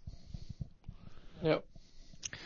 Ja. 1.43 1.63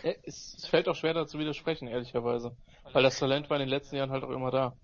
Es, 0.03 0.55
es 0.59 0.67
fällt 0.67 0.87
auch 0.87 0.97
schwer 0.97 1.15
dazu 1.15 1.39
widersprechen, 1.39 1.89
ehrlicherweise. 1.89 2.55
Weil 2.93 3.03
das 3.03 3.19
Talent 3.19 3.49
war 3.49 3.57
in 3.57 3.63
den 3.63 3.71
letzten 3.71 3.97
Jahren 3.97 4.11
halt 4.11 4.25
auch 4.25 4.31
immer 4.31 4.51
da. 4.51 4.75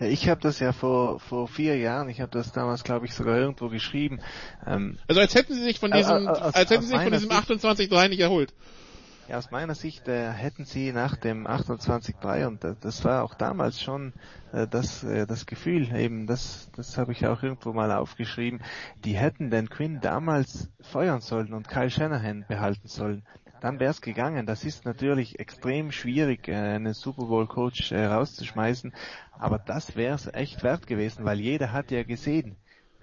Ja, 0.00 0.06
ich 0.06 0.28
habe 0.28 0.40
das 0.40 0.60
ja 0.60 0.72
vor 0.72 1.20
vor 1.20 1.48
vier 1.48 1.76
Jahren, 1.76 2.08
ich 2.08 2.20
habe 2.20 2.30
das 2.30 2.52
damals, 2.52 2.84
glaube 2.84 3.06
ich, 3.06 3.14
sogar 3.14 3.36
irgendwo 3.36 3.68
geschrieben. 3.68 4.20
Ähm, 4.66 4.98
also 5.08 5.20
als 5.20 5.34
hätten 5.34 5.54
sie 5.54 5.62
sich 5.62 5.78
von 5.78 5.90
diesem, 5.90 6.26
äh, 6.26 6.28
aus, 6.28 6.54
als 6.54 6.70
hätten 6.70 6.82
sie 6.82 6.88
sich 6.88 7.00
von 7.00 7.12
diesem 7.12 7.30
28-3 7.30 8.08
nicht 8.08 8.20
erholt. 8.20 8.54
Ja, 9.28 9.38
aus 9.38 9.50
meiner 9.50 9.74
Sicht 9.74 10.06
äh, 10.06 10.30
hätten 10.30 10.66
sie 10.66 10.92
nach 10.92 11.16
dem 11.16 11.48
28-3 11.48 12.46
und 12.46 12.64
äh, 12.64 12.74
das 12.80 13.04
war 13.04 13.24
auch 13.24 13.34
damals 13.34 13.82
schon 13.82 14.12
äh, 14.52 14.68
das 14.68 15.02
äh, 15.02 15.26
das 15.26 15.46
Gefühl 15.46 15.92
eben, 15.96 16.26
das 16.26 16.70
das 16.76 16.96
habe 16.96 17.12
ich 17.12 17.26
auch 17.26 17.42
irgendwo 17.42 17.72
mal 17.72 17.90
aufgeschrieben. 17.90 18.60
Die 19.04 19.16
hätten 19.16 19.50
den 19.50 19.68
Quinn 19.68 20.00
damals 20.00 20.68
feuern 20.80 21.20
sollen 21.20 21.54
und 21.54 21.68
Kyle 21.68 21.90
Shanahan 21.90 22.44
behalten 22.46 22.86
sollen 22.86 23.24
dann 23.60 23.80
wäre 23.80 23.90
es 23.90 24.00
gegangen. 24.00 24.46
Das 24.46 24.64
ist 24.64 24.84
natürlich 24.84 25.38
extrem 25.38 25.92
schwierig, 25.92 26.48
äh, 26.48 26.54
einen 26.54 26.94
Super 26.94 27.24
Bowl 27.24 27.46
Coach 27.46 27.92
äh, 27.92 28.06
rauszuschmeißen, 28.06 28.92
aber 29.38 29.58
das 29.58 29.96
wäre 29.96 30.14
es 30.14 30.26
echt 30.32 30.62
wert 30.62 30.86
gewesen, 30.86 31.24
weil 31.24 31.40
jeder 31.40 31.72
hat 31.72 31.90
ja 31.90 32.02
gesehen, 32.02 32.56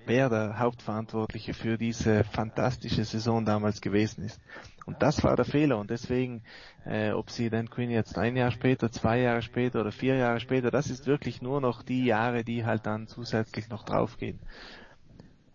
wer 0.05 0.29
der 0.29 0.59
Hauptverantwortliche 0.59 1.53
für 1.53 1.77
diese 1.77 2.23
fantastische 2.23 3.05
Saison 3.05 3.45
damals 3.45 3.81
gewesen 3.81 4.23
ist. 4.23 4.39
Und 4.85 5.01
das 5.01 5.23
war 5.23 5.35
der 5.35 5.45
Fehler 5.45 5.77
und 5.77 5.89
deswegen, 5.89 6.43
äh, 6.85 7.11
ob 7.11 7.29
sie 7.29 7.49
Dan 7.49 7.69
Quinn 7.69 7.89
jetzt 7.89 8.17
ein 8.17 8.35
Jahr 8.35 8.51
später, 8.51 8.91
zwei 8.91 9.19
Jahre 9.19 9.41
später 9.41 9.79
oder 9.81 9.91
vier 9.91 10.15
Jahre 10.15 10.39
später, 10.39 10.71
das 10.71 10.89
ist 10.89 11.07
wirklich 11.07 11.41
nur 11.41 11.61
noch 11.61 11.83
die 11.83 12.03
Jahre, 12.03 12.43
die 12.43 12.65
halt 12.65 12.85
dann 12.85 13.07
zusätzlich 13.07 13.69
noch 13.69 13.83
draufgehen. 13.83 14.39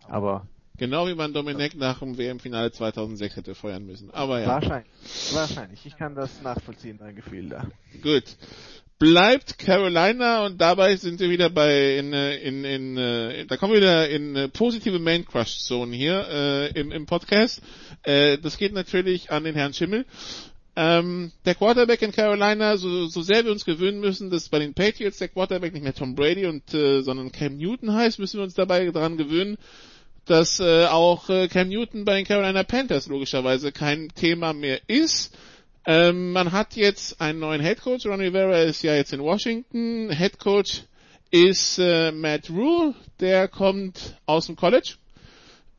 Aber 0.07 0.47
Genau 0.77 1.07
wie 1.07 1.13
man 1.13 1.33
Dominik 1.33 1.75
nach 1.75 1.99
dem 1.99 2.17
WM-Finale 2.17 2.71
2006 2.71 3.35
hätte 3.35 3.53
feuern 3.53 3.85
müssen. 3.85 4.11
Aber 4.11 4.39
ja. 4.39 4.47
Wahrscheinlich. 4.47 4.89
Wahrscheinlich. 5.33 5.85
Ich 5.85 5.97
kann 5.97 6.15
das 6.15 6.41
nachvollziehen, 6.41 6.97
dein 6.97 7.17
Gefühl 7.17 7.49
da. 7.49 7.65
Gut. 8.01 8.37
Bleibt 8.99 9.57
Carolina 9.57 10.45
und 10.45 10.59
dabei 10.59 10.97
sind 10.97 11.21
wir 11.21 11.29
wieder 11.29 11.49
bei 11.49 11.95
in 11.95 12.11
in 12.11 12.65
in, 12.65 12.97
in 12.97 13.47
da 13.47 13.55
kommen 13.55 13.71
wir 13.71 13.79
wieder 13.79 14.09
in 14.09 14.51
positive 14.51 14.99
Main 14.99 15.25
Crush 15.25 15.59
Zone 15.59 15.95
hier 15.95 16.27
äh, 16.29 16.77
im 16.77 16.91
im 16.91 17.05
Podcast. 17.05 17.61
Äh, 18.03 18.37
das 18.39 18.57
geht 18.57 18.73
natürlich 18.73 19.31
an 19.31 19.45
den 19.45 19.55
Herrn 19.55 19.73
Schimmel. 19.73 20.05
Ähm, 20.75 21.31
der 21.45 21.55
Quarterback 21.55 22.01
in 22.01 22.11
Carolina, 22.11 22.75
so, 22.75 23.07
so 23.07 23.21
sehr 23.21 23.45
wir 23.45 23.53
uns 23.53 23.63
gewöhnen 23.63 24.01
müssen, 24.01 24.29
dass 24.31 24.49
bei 24.49 24.59
den 24.59 24.73
Patriots 24.73 25.17
der 25.17 25.29
Quarterback 25.29 25.71
nicht 25.71 25.83
mehr 25.83 25.95
Tom 25.95 26.15
Brady 26.15 26.45
und 26.45 26.73
äh, 26.73 27.01
sondern 27.01 27.31
Cam 27.31 27.55
Newton 27.55 27.93
heißt, 27.93 28.19
müssen 28.19 28.39
wir 28.39 28.43
uns 28.43 28.53
dabei 28.53 28.91
daran 28.91 29.15
gewöhnen, 29.15 29.57
dass 30.25 30.59
äh, 30.59 30.87
auch 30.87 31.29
äh, 31.29 31.47
Cam 31.47 31.69
Newton 31.69 32.03
bei 32.03 32.15
den 32.15 32.25
Carolina 32.25 32.63
Panthers 32.63 33.07
logischerweise 33.07 33.71
kein 33.71 34.09
Thema 34.09 34.51
mehr 34.51 34.81
ist. 34.87 35.33
Ähm, 35.91 36.33
man 36.33 36.51
hat 36.51 36.75
jetzt 36.75 37.19
einen 37.19 37.39
neuen 37.39 37.63
Head 37.63 37.81
Coach. 37.81 38.05
Ron 38.05 38.19
Rivera 38.21 38.59
ist 38.59 38.83
ja 38.83 38.93
jetzt 38.93 39.11
in 39.11 39.21
Washington. 39.21 40.11
Head 40.15 40.37
Coach 40.37 40.83
ist 41.31 41.79
äh, 41.79 42.11
Matt 42.11 42.51
Rule, 42.51 42.93
der 43.19 43.47
kommt 43.47 44.15
aus 44.27 44.45
dem 44.45 44.55
College. 44.55 44.97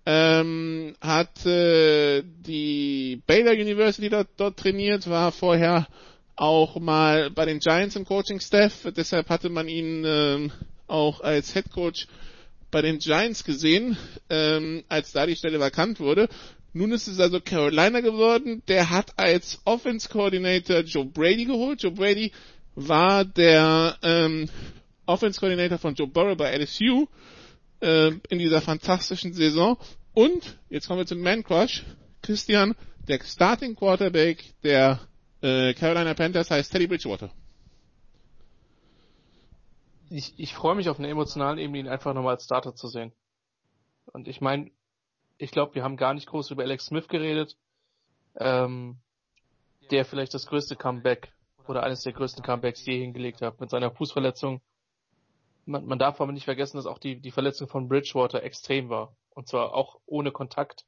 Ähm, 0.04 0.96
hat 1.00 1.46
äh, 1.46 2.24
die 2.24 3.22
Baylor 3.24 3.52
University 3.52 4.08
dort, 4.08 4.26
dort 4.36 4.58
trainiert, 4.58 5.08
war 5.08 5.30
vorher 5.30 5.86
auch 6.34 6.80
mal 6.80 7.30
bei 7.30 7.44
den 7.44 7.60
Giants 7.60 7.94
im 7.94 8.04
Coaching 8.04 8.40
Staff, 8.40 8.88
deshalb 8.96 9.28
hatte 9.28 9.48
man 9.48 9.68
ihn 9.68 10.04
äh, 10.04 10.48
auch 10.88 11.20
als 11.20 11.52
Head 11.52 11.70
Coach 11.70 12.08
bei 12.72 12.82
den 12.82 12.98
Giants 12.98 13.44
gesehen, 13.44 13.96
ähm, 14.28 14.82
als 14.88 15.12
da 15.12 15.26
die 15.26 15.36
Stelle 15.36 15.60
vakant 15.60 16.00
wurde. 16.00 16.28
Nun 16.72 16.92
ist 16.92 17.08
es 17.08 17.18
also 17.18 17.40
Carolina 17.40 18.00
geworden. 18.00 18.62
Der 18.68 18.90
hat 18.90 19.18
als 19.18 19.60
Offense 19.64 20.08
Coordinator 20.08 20.80
Joe 20.80 21.04
Brady 21.04 21.44
geholt. 21.44 21.82
Joe 21.82 21.92
Brady 21.92 22.32
war 22.74 23.24
der 23.24 23.96
ähm, 24.02 24.48
Offense 25.06 25.40
Coordinator 25.40 25.78
von 25.78 25.94
Joe 25.94 26.06
Burrow 26.06 26.36
bei 26.36 26.56
LSU 26.56 27.06
äh, 27.80 28.12
in 28.28 28.38
dieser 28.38 28.60
fantastischen 28.60 29.32
Saison. 29.32 29.76
Und 30.14 30.58
jetzt 30.68 30.86
kommen 30.86 31.00
wir 31.00 31.06
zum 31.06 31.20
Man 31.20 31.42
Crush. 31.42 31.84
Christian, 32.22 32.74
der 33.08 33.20
Starting 33.24 33.74
Quarterback 33.74 34.44
der 34.62 35.00
äh, 35.40 35.74
Carolina 35.74 36.14
Panthers 36.14 36.50
heißt 36.50 36.70
Teddy 36.70 36.86
Bridgewater 36.86 37.32
ich, 40.10 40.34
ich 40.38 40.54
freue 40.54 40.74
mich 40.74 40.88
auf 40.88 40.98
einer 40.98 41.08
emotionalen 41.08 41.58
Ebene, 41.58 41.78
ihn 41.78 41.88
einfach 41.88 42.12
nochmal 42.12 42.34
als 42.34 42.44
Starter 42.44 42.74
zu 42.74 42.88
sehen. 42.88 43.12
Und 44.12 44.26
ich 44.26 44.40
meine, 44.40 44.70
ich 45.40 45.50
glaube, 45.50 45.74
wir 45.74 45.82
haben 45.82 45.96
gar 45.96 46.12
nicht 46.14 46.26
groß 46.26 46.50
über 46.50 46.62
Alex 46.62 46.86
Smith 46.86 47.08
geredet, 47.08 47.56
ähm, 48.36 48.98
der 49.90 50.04
vielleicht 50.04 50.34
das 50.34 50.46
größte 50.46 50.76
Comeback 50.76 51.32
oder 51.66 51.82
eines 51.82 52.02
der 52.02 52.12
größten 52.12 52.44
Comebacks 52.44 52.84
je 52.84 52.98
hingelegt 52.98 53.40
hat 53.40 53.58
mit 53.58 53.70
seiner 53.70 53.90
Fußverletzung. 53.90 54.60
man, 55.64 55.86
man 55.86 55.98
darf 55.98 56.20
aber 56.20 56.32
nicht 56.32 56.44
vergessen, 56.44 56.76
dass 56.76 56.86
auch 56.86 56.98
die, 56.98 57.20
die 57.20 57.30
Verletzung 57.30 57.68
von 57.68 57.88
Bridgewater 57.88 58.42
extrem 58.42 58.90
war. 58.90 59.16
Und 59.30 59.48
zwar 59.48 59.74
auch 59.74 59.98
ohne 60.06 60.30
Kontakt 60.30 60.84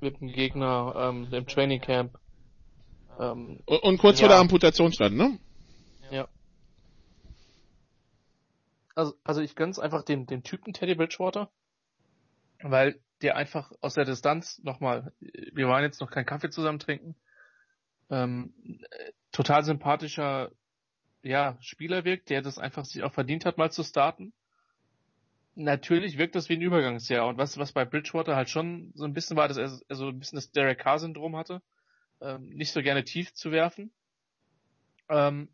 mit 0.00 0.20
dem 0.20 0.28
Gegner 0.28 0.94
ähm, 0.96 1.28
im 1.30 1.46
Training 1.46 1.80
Camp. 1.80 2.18
Ähm, 3.20 3.60
und, 3.64 3.82
und, 3.82 3.98
kurz 3.98 4.18
ja. 4.18 4.26
vor 4.26 4.34
der 4.34 4.40
Amputation 4.40 4.92
stand, 4.92 5.16
ne? 5.16 5.38
Ja. 6.10 6.28
Also, 8.96 9.14
also 9.22 9.40
ich 9.40 9.54
gönn's 9.54 9.78
einfach 9.78 10.02
dem, 10.02 10.26
dem 10.26 10.42
Typen 10.42 10.72
Teddy 10.72 10.96
Bridgewater, 10.96 11.50
weil 12.62 13.00
der 13.22 13.36
einfach 13.36 13.72
aus 13.80 13.94
der 13.94 14.04
Distanz 14.04 14.60
nochmal, 14.62 15.12
wir 15.20 15.68
waren 15.68 15.82
jetzt 15.82 16.00
noch 16.00 16.10
keinen 16.10 16.26
Kaffee 16.26 16.50
zusammen 16.50 16.78
trinken, 16.78 17.16
ähm, 18.10 18.54
total 19.32 19.64
sympathischer 19.64 20.50
ja, 21.22 21.56
Spieler 21.60 22.04
wirkt, 22.04 22.30
der 22.30 22.42
das 22.42 22.58
einfach 22.58 22.84
sich 22.84 23.02
auch 23.02 23.12
verdient 23.12 23.44
hat, 23.44 23.58
mal 23.58 23.70
zu 23.70 23.82
starten. 23.82 24.32
Natürlich 25.54 26.16
wirkt 26.16 26.36
das 26.36 26.48
wie 26.48 26.54
ein 26.54 26.62
Übergangsjahr. 26.62 27.26
Und 27.26 27.38
was, 27.38 27.58
was 27.58 27.72
bei 27.72 27.84
Bridgewater 27.84 28.36
halt 28.36 28.48
schon 28.48 28.92
so 28.94 29.04
ein 29.04 29.12
bisschen 29.12 29.36
war, 29.36 29.48
dass 29.48 29.56
er 29.56 29.68
so 29.68 29.84
also 29.88 30.08
ein 30.08 30.18
bisschen 30.18 30.36
das 30.36 30.52
Derek 30.52 30.78
Carr-Syndrom 30.78 31.36
hatte, 31.36 31.60
ähm, 32.20 32.48
nicht 32.50 32.72
so 32.72 32.82
gerne 32.82 33.04
tief 33.04 33.34
zu 33.34 33.50
werfen. 33.50 33.92
Ähm, 35.08 35.48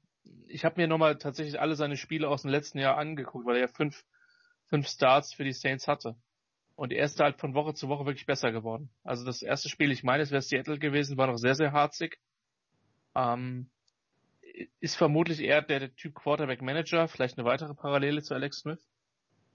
ich 0.47 0.65
habe 0.65 0.81
mir 0.81 0.87
nochmal 0.87 1.17
tatsächlich 1.17 1.61
alle 1.61 1.75
seine 1.75 1.97
Spiele 1.97 2.29
aus 2.29 2.43
dem 2.43 2.51
letzten 2.51 2.79
Jahr 2.79 2.99
angeguckt, 2.99 3.47
weil 3.47 3.57
er 3.57 3.63
ja 3.63 3.69
fünf, 3.69 4.05
fünf 4.67 4.89
Starts 4.89 5.33
für 5.33 5.45
die 5.45 5.53
Saints 5.53 5.89
hatte. 5.89 6.17
Und 6.77 6.93
er 6.93 7.05
ist 7.05 7.21
halt 7.21 7.39
von 7.39 7.55
Woche 7.55 7.75
zu 7.75 7.89
Woche 7.89 8.05
wirklich 8.05 8.27
besser 8.27 8.51
geworden. 8.51 8.91
Also 9.05 9.25
das 9.25 9.43
erste 9.43 9.69
Spiel, 9.69 9.93
ich 9.93 10.03
meine, 10.03 10.23
es 10.23 10.31
wäre 10.31 10.43
Seattle 10.43 10.79
gewesen, 10.79 11.17
war 11.17 11.29
noch 11.29 11.37
sehr, 11.37 11.55
sehr 11.55 11.73
harzig. 11.73 12.19
Ähm, 13.15 13.71
ist 14.81 14.97
vermutlich 14.97 15.41
eher 15.41 15.63
der, 15.63 15.81
der 15.81 15.95
Typ 15.95 16.15
Quarterback 16.15 16.63
Manager, 16.63 17.09
vielleicht 17.09 17.39
eine 17.39 17.47
weitere 17.47 17.75
Parallele 17.75 18.23
zu 18.23 18.35
Alex 18.35 18.59
Smith, 18.59 18.85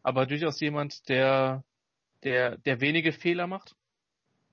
aber 0.04 0.26
durchaus 0.26 0.60
jemand, 0.60 1.08
der, 1.10 1.64
der, 2.24 2.58
der 2.58 2.82
wenige 2.82 3.12
Fehler 3.12 3.48
macht 3.48 3.76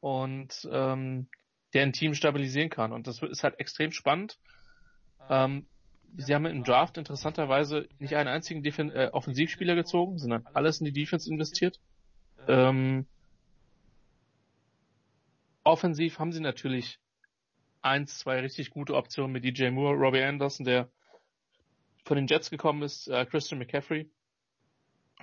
und 0.00 0.68
ähm, 0.70 1.28
der 1.74 1.82
ein 1.82 1.92
Team 1.92 2.14
stabilisieren 2.14 2.70
kann. 2.70 2.92
Und 2.92 3.06
das 3.06 3.22
ist 3.22 3.42
halt 3.42 3.58
extrem 3.58 3.92
spannend. 3.92 4.38
Ähm, 5.28 5.66
sie 6.16 6.34
haben 6.34 6.46
im 6.46 6.64
Draft 6.64 6.96
interessanterweise 6.96 7.88
nicht 7.98 8.14
einen 8.14 8.28
einzigen 8.28 8.62
Defen 8.62 8.90
äh, 8.90 9.10
Offensivspieler 9.12 9.74
gezogen, 9.74 10.18
sondern 10.18 10.46
alles 10.54 10.80
in 10.80 10.86
die 10.86 10.92
Defense 10.92 11.30
investiert. 11.30 11.80
Ähm, 12.48 13.06
offensiv 15.64 16.18
haben 16.18 16.32
sie 16.32 16.40
natürlich 16.40 16.98
eins, 17.82 18.18
zwei 18.18 18.40
richtig 18.40 18.70
gute 18.70 18.94
Optionen 18.94 19.32
mit 19.32 19.44
DJ 19.44 19.70
Moore, 19.70 19.96
Robbie 19.96 20.22
Anderson, 20.22 20.64
der 20.64 20.90
von 22.04 22.16
den 22.16 22.26
Jets 22.26 22.50
gekommen 22.50 22.82
ist, 22.82 23.08
äh, 23.08 23.26
Christian 23.26 23.58
McCaffrey, 23.58 24.08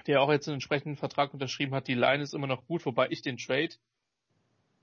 der 0.08 0.22
auch 0.22 0.32
jetzt 0.32 0.48
einen 0.48 0.56
entsprechenden 0.56 0.98
Vertrag 0.98 1.34
unterschrieben 1.34 1.74
hat. 1.74 1.88
Die 1.88 1.94
Line 1.94 2.24
ist 2.24 2.34
immer 2.34 2.48
noch 2.48 2.66
gut, 2.66 2.86
wobei 2.86 3.08
ich 3.10 3.22
den 3.22 3.38
Trade 3.38 3.76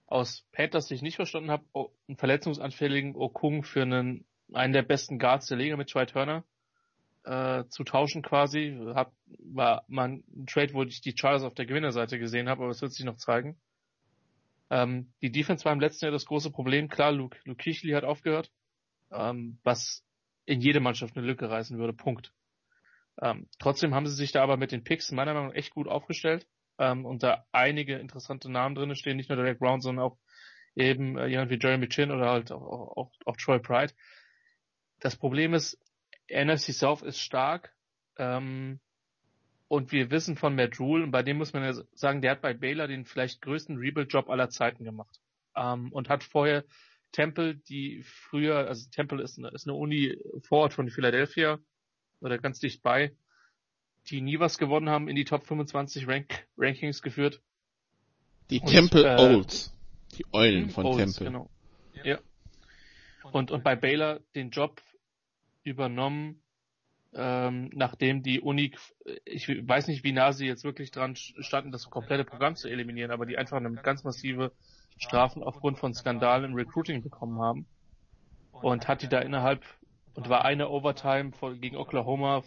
aus 0.06 0.46
Panthers 0.52 0.88
sich 0.88 1.02
nicht 1.02 1.16
verstanden 1.16 1.50
habe, 1.50 1.64
einen 2.08 2.16
verletzungsanfälligen 2.16 3.14
Okung 3.16 3.62
für 3.62 3.82
einen, 3.82 4.24
einen 4.52 4.72
der 4.72 4.82
besten 4.82 5.18
Guards 5.18 5.46
der 5.46 5.58
Liga 5.58 5.76
mit 5.76 5.90
Troy 5.90 6.06
Turner 6.06 6.44
äh, 7.24 7.64
zu 7.68 7.84
tauschen 7.84 8.22
quasi. 8.22 8.78
Hab, 8.94 9.12
war 9.38 9.84
mal 9.88 10.08
ein 10.08 10.46
Trade, 10.46 10.72
wo 10.72 10.82
ich 10.82 11.00
die 11.00 11.16
Chargers 11.16 11.42
auf 11.42 11.54
der 11.54 11.66
Gewinnerseite 11.66 12.18
gesehen 12.18 12.48
habe, 12.48 12.62
aber 12.62 12.70
es 12.70 12.82
wird 12.82 12.92
sich 12.92 13.04
noch 13.04 13.16
zeigen. 13.16 13.58
Ähm, 14.70 15.12
die 15.20 15.32
Defense 15.32 15.64
war 15.64 15.72
im 15.72 15.80
letzten 15.80 16.06
Jahr 16.06 16.12
das 16.12 16.26
große 16.26 16.50
Problem. 16.50 16.88
Klar, 16.88 17.12
Luke, 17.12 17.36
Luke 17.44 17.62
Kichley 17.62 17.92
hat 17.92 18.04
aufgehört, 18.04 18.50
ähm, 19.10 19.58
was 19.64 20.04
in 20.46 20.60
jede 20.60 20.80
Mannschaft 20.80 21.16
eine 21.16 21.26
Lücke 21.26 21.50
reißen 21.50 21.78
würde. 21.78 21.92
Punkt. 21.92 22.32
Ähm, 23.20 23.48
trotzdem 23.58 23.94
haben 23.94 24.06
sie 24.06 24.14
sich 24.14 24.32
da 24.32 24.42
aber 24.42 24.56
mit 24.56 24.72
den 24.72 24.84
Picks 24.84 25.10
meiner 25.12 25.34
Meinung 25.34 25.48
nach 25.48 25.56
echt 25.56 25.74
gut 25.74 25.88
aufgestellt 25.88 26.46
ähm, 26.78 27.04
und 27.04 27.22
da 27.22 27.44
einige 27.52 27.96
interessante 27.96 28.50
Namen 28.50 28.74
drin 28.74 28.94
stehen, 28.94 29.16
nicht 29.16 29.28
nur 29.28 29.36
Derek 29.36 29.58
Brown, 29.58 29.80
sondern 29.80 30.06
auch 30.06 30.16
eben 30.74 31.18
äh, 31.18 31.26
jemand 31.26 31.50
wie 31.50 31.58
Jeremy 31.60 31.88
Chin 31.88 32.10
oder 32.10 32.30
halt 32.30 32.52
auch, 32.52 32.96
auch, 32.96 33.12
auch 33.26 33.36
Troy 33.36 33.58
Pride. 33.58 33.92
Das 35.00 35.16
Problem 35.16 35.54
ist, 35.54 35.78
NFC 36.30 36.72
South 36.72 37.02
ist 37.02 37.20
stark, 37.20 37.72
ähm, 38.16 38.80
und 39.68 39.92
wir 39.92 40.10
wissen 40.10 40.36
von 40.36 40.56
Matt 40.56 40.80
Rule, 40.80 41.04
und 41.04 41.12
bei 41.12 41.22
dem 41.22 41.38
muss 41.38 41.52
man 41.52 41.62
ja 41.62 41.74
sagen, 41.92 42.22
der 42.22 42.32
hat 42.32 42.42
bei 42.42 42.54
Baylor 42.54 42.88
den 42.88 43.04
vielleicht 43.04 43.40
größten 43.40 43.76
Rebuild-Job 43.76 44.28
aller 44.28 44.50
Zeiten 44.50 44.84
gemacht. 44.84 45.20
Ähm, 45.54 45.92
und 45.92 46.08
hat 46.08 46.24
vorher 46.24 46.64
Temple, 47.12 47.54
die 47.54 48.02
früher, 48.02 48.68
also 48.68 48.88
Temple 48.90 49.22
ist 49.22 49.38
eine, 49.38 49.48
ist 49.48 49.68
eine 49.68 49.76
Uni 49.76 50.16
vor 50.42 50.62
Ort 50.62 50.74
von 50.74 50.90
Philadelphia, 50.90 51.58
oder 52.20 52.38
ganz 52.38 52.58
dicht 52.58 52.82
bei, 52.82 53.12
die 54.08 54.20
nie 54.20 54.38
was 54.40 54.58
gewonnen 54.58 54.88
haben, 54.88 55.08
in 55.08 55.16
die 55.16 55.24
Top 55.24 55.44
25 55.44 56.08
Rank 56.08 56.46
Rankings 56.56 57.02
geführt. 57.02 57.40
Die 58.50 58.60
und, 58.60 58.68
Temple 58.68 59.04
äh, 59.04 59.20
Olds. 59.20 59.72
Die 60.18 60.24
Eulen 60.32 60.70
von 60.70 60.86
Olds, 60.86 61.14
Temple. 61.14 61.26
Genau. 61.26 61.50
Ja. 62.02 62.18
Und, 63.32 63.50
und 63.50 63.62
bei 63.62 63.76
Baylor 63.76 64.20
den 64.34 64.50
Job 64.50 64.82
übernommen, 65.62 66.42
ähm, 67.12 67.70
nachdem 67.74 68.22
die 68.22 68.40
Uni, 68.40 68.74
ich 69.24 69.48
weiß 69.48 69.88
nicht, 69.88 70.04
wie 70.04 70.12
nah 70.12 70.32
sie 70.32 70.46
jetzt 70.46 70.64
wirklich 70.64 70.90
dran 70.90 71.16
standen, 71.16 71.72
das 71.72 71.90
komplette 71.90 72.24
Programm 72.24 72.54
zu 72.54 72.68
eliminieren, 72.68 73.10
aber 73.10 73.26
die 73.26 73.36
einfach 73.36 73.56
eine 73.56 73.72
ganz 73.82 74.04
massive 74.04 74.52
Strafen 74.98 75.42
aufgrund 75.42 75.78
von 75.78 75.94
Skandalen 75.94 76.52
im 76.52 76.54
Recruiting 76.54 77.02
bekommen 77.02 77.40
haben. 77.40 77.66
Und 78.52 78.88
hat 78.88 79.02
die 79.02 79.08
da 79.08 79.20
innerhalb, 79.20 79.64
und 80.14 80.28
war 80.28 80.44
eine 80.44 80.68
Overtime 80.68 81.32
von, 81.32 81.60
gegen 81.60 81.76
Oklahoma 81.76 82.42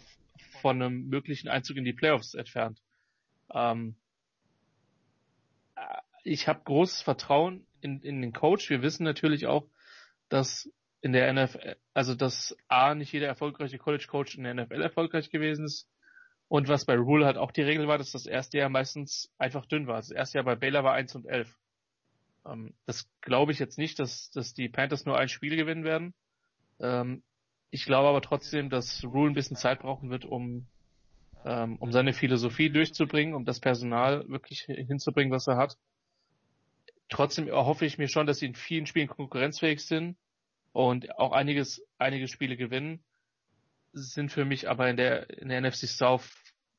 von 0.60 0.80
einem 0.80 1.08
möglichen 1.08 1.48
Einzug 1.48 1.76
in 1.76 1.84
die 1.84 1.92
Playoffs 1.92 2.34
entfernt. 2.34 2.80
Ähm, 3.52 3.96
ich 6.22 6.48
habe 6.48 6.62
großes 6.64 7.02
Vertrauen 7.02 7.66
in, 7.80 8.00
in 8.00 8.22
den 8.22 8.32
Coach. 8.32 8.70
Wir 8.70 8.82
wissen 8.82 9.04
natürlich 9.04 9.46
auch, 9.46 9.66
dass 10.28 10.70
in 11.04 11.12
der 11.12 11.30
NFL, 11.30 11.76
also 11.92 12.14
dass 12.14 12.56
A, 12.66 12.94
nicht 12.94 13.12
jeder 13.12 13.26
erfolgreiche 13.26 13.76
College 13.76 14.06
Coach 14.08 14.36
in 14.36 14.44
der 14.44 14.54
NFL 14.54 14.80
erfolgreich 14.80 15.28
gewesen 15.28 15.66
ist. 15.66 15.86
Und 16.48 16.68
was 16.68 16.86
bei 16.86 16.96
Rule 16.96 17.26
halt 17.26 17.36
auch 17.36 17.52
die 17.52 17.60
Regel 17.60 17.86
war, 17.86 17.98
dass 17.98 18.12
das 18.12 18.24
erste 18.24 18.56
Jahr 18.56 18.70
meistens 18.70 19.30
einfach 19.36 19.66
dünn 19.66 19.86
war. 19.86 19.96
Das 19.96 20.10
erste 20.10 20.38
Jahr 20.38 20.46
bei 20.46 20.54
Baylor 20.54 20.82
war 20.82 20.94
1 20.94 21.14
und 21.16 21.26
11. 21.26 21.54
Ähm, 22.46 22.72
das 22.86 23.06
glaube 23.20 23.52
ich 23.52 23.58
jetzt 23.58 23.76
nicht, 23.76 23.98
dass, 23.98 24.30
dass 24.30 24.54
die 24.54 24.70
Panthers 24.70 25.04
nur 25.04 25.18
ein 25.18 25.28
Spiel 25.28 25.56
gewinnen 25.56 25.84
werden. 25.84 26.14
Ähm, 26.80 27.22
ich 27.70 27.84
glaube 27.84 28.08
aber 28.08 28.22
trotzdem, 28.22 28.70
dass 28.70 29.04
Rule 29.04 29.30
ein 29.30 29.34
bisschen 29.34 29.58
Zeit 29.58 29.80
brauchen 29.80 30.08
wird, 30.08 30.24
um, 30.24 30.66
ähm, 31.44 31.76
um 31.80 31.92
seine 31.92 32.14
Philosophie 32.14 32.70
durchzubringen, 32.70 33.34
um 33.34 33.44
das 33.44 33.60
Personal 33.60 34.26
wirklich 34.30 34.62
hinzubringen, 34.62 35.32
was 35.34 35.48
er 35.48 35.58
hat. 35.58 35.76
Trotzdem 37.10 37.46
erhoffe 37.46 37.84
ich 37.84 37.98
mir 37.98 38.08
schon, 38.08 38.26
dass 38.26 38.38
sie 38.38 38.46
in 38.46 38.54
vielen 38.54 38.86
Spielen 38.86 39.08
konkurrenzfähig 39.08 39.84
sind 39.84 40.16
und 40.74 41.18
auch 41.20 41.30
einiges, 41.30 41.86
einige 41.98 42.26
Spiele 42.26 42.56
gewinnen, 42.56 42.98
sind 43.92 44.32
für 44.32 44.44
mich 44.44 44.68
aber 44.68 44.90
in 44.90 44.96
der, 44.96 45.30
in 45.30 45.48
der 45.48 45.60
NFC 45.60 45.86
South 45.86 46.28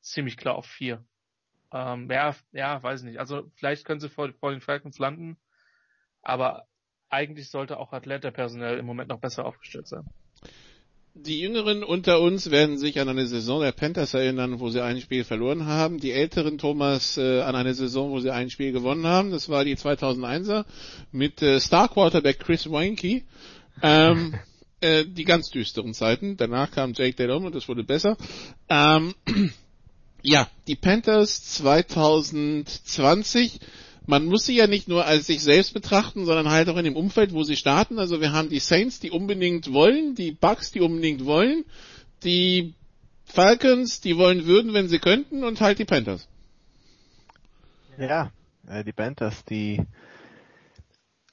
ziemlich 0.02 0.36
klar 0.36 0.54
auf 0.54 0.66
vier. 0.66 1.02
Ähm, 1.72 2.06
ja, 2.10 2.36
ja, 2.52 2.82
weiß 2.82 3.04
nicht. 3.04 3.18
Also 3.18 3.50
vielleicht 3.54 3.86
können 3.86 3.98
sie 3.98 4.10
vor, 4.10 4.30
vor 4.34 4.50
den 4.50 4.60
Falcons 4.60 4.98
landen, 4.98 5.38
aber 6.20 6.66
eigentlich 7.08 7.48
sollte 7.48 7.78
auch 7.78 7.94
Atlanta 7.94 8.30
personell 8.30 8.78
im 8.78 8.84
Moment 8.84 9.08
noch 9.08 9.18
besser 9.18 9.46
aufgestellt 9.46 9.88
sein. 9.88 10.04
Die 11.14 11.40
Jüngeren 11.40 11.82
unter 11.82 12.20
uns 12.20 12.50
werden 12.50 12.76
sich 12.76 13.00
an 13.00 13.08
eine 13.08 13.26
Saison 13.26 13.62
der 13.62 13.72
Panthers 13.72 14.12
erinnern, 14.12 14.60
wo 14.60 14.68
sie 14.68 14.84
ein 14.84 15.00
Spiel 15.00 15.24
verloren 15.24 15.64
haben. 15.64 15.98
Die 15.98 16.12
Älteren, 16.12 16.58
Thomas, 16.58 17.16
äh, 17.16 17.40
an 17.40 17.56
eine 17.56 17.72
Saison, 17.72 18.10
wo 18.10 18.20
sie 18.20 18.30
ein 18.30 18.50
Spiel 18.50 18.72
gewonnen 18.72 19.06
haben. 19.06 19.30
Das 19.30 19.48
war 19.48 19.64
die 19.64 19.76
2001er 19.76 20.66
mit 21.12 21.40
äh, 21.40 21.58
Star 21.58 21.88
Quarterback 21.88 22.40
Chris 22.40 22.70
Weinke. 22.70 23.22
Ähm, 23.82 24.34
äh, 24.80 25.04
die 25.04 25.24
ganz 25.24 25.50
düsteren 25.50 25.92
Zeiten. 25.94 26.36
Danach 26.36 26.70
kam 26.70 26.92
Jake 26.94 27.16
Delhomme 27.16 27.46
und 27.46 27.54
es 27.54 27.68
wurde 27.68 27.84
besser. 27.84 28.16
Ähm, 28.68 29.14
ja, 30.22 30.48
die 30.66 30.76
Panthers 30.76 31.44
2020. 31.54 33.60
Man 34.08 34.26
muss 34.26 34.46
sie 34.46 34.54
ja 34.54 34.68
nicht 34.68 34.86
nur 34.86 35.04
als 35.04 35.26
sich 35.26 35.42
selbst 35.42 35.74
betrachten, 35.74 36.26
sondern 36.26 36.50
halt 36.50 36.68
auch 36.68 36.76
in 36.76 36.84
dem 36.84 36.94
Umfeld, 36.94 37.32
wo 37.32 37.42
sie 37.42 37.56
starten. 37.56 37.98
Also 37.98 38.20
wir 38.20 38.32
haben 38.32 38.50
die 38.50 38.60
Saints, 38.60 39.00
die 39.00 39.10
unbedingt 39.10 39.72
wollen, 39.72 40.14
die 40.14 40.30
Bucks, 40.30 40.70
die 40.70 40.80
unbedingt 40.80 41.24
wollen, 41.24 41.64
die 42.22 42.74
Falcons, 43.24 44.00
die 44.00 44.16
wollen 44.16 44.46
würden, 44.46 44.74
wenn 44.74 44.88
sie 44.88 45.00
könnten, 45.00 45.42
und 45.42 45.60
halt 45.60 45.80
die 45.80 45.84
Panthers. 45.84 46.28
Ja, 47.98 48.30
äh, 48.68 48.84
die 48.84 48.92
Panthers, 48.92 49.44
die 49.44 49.82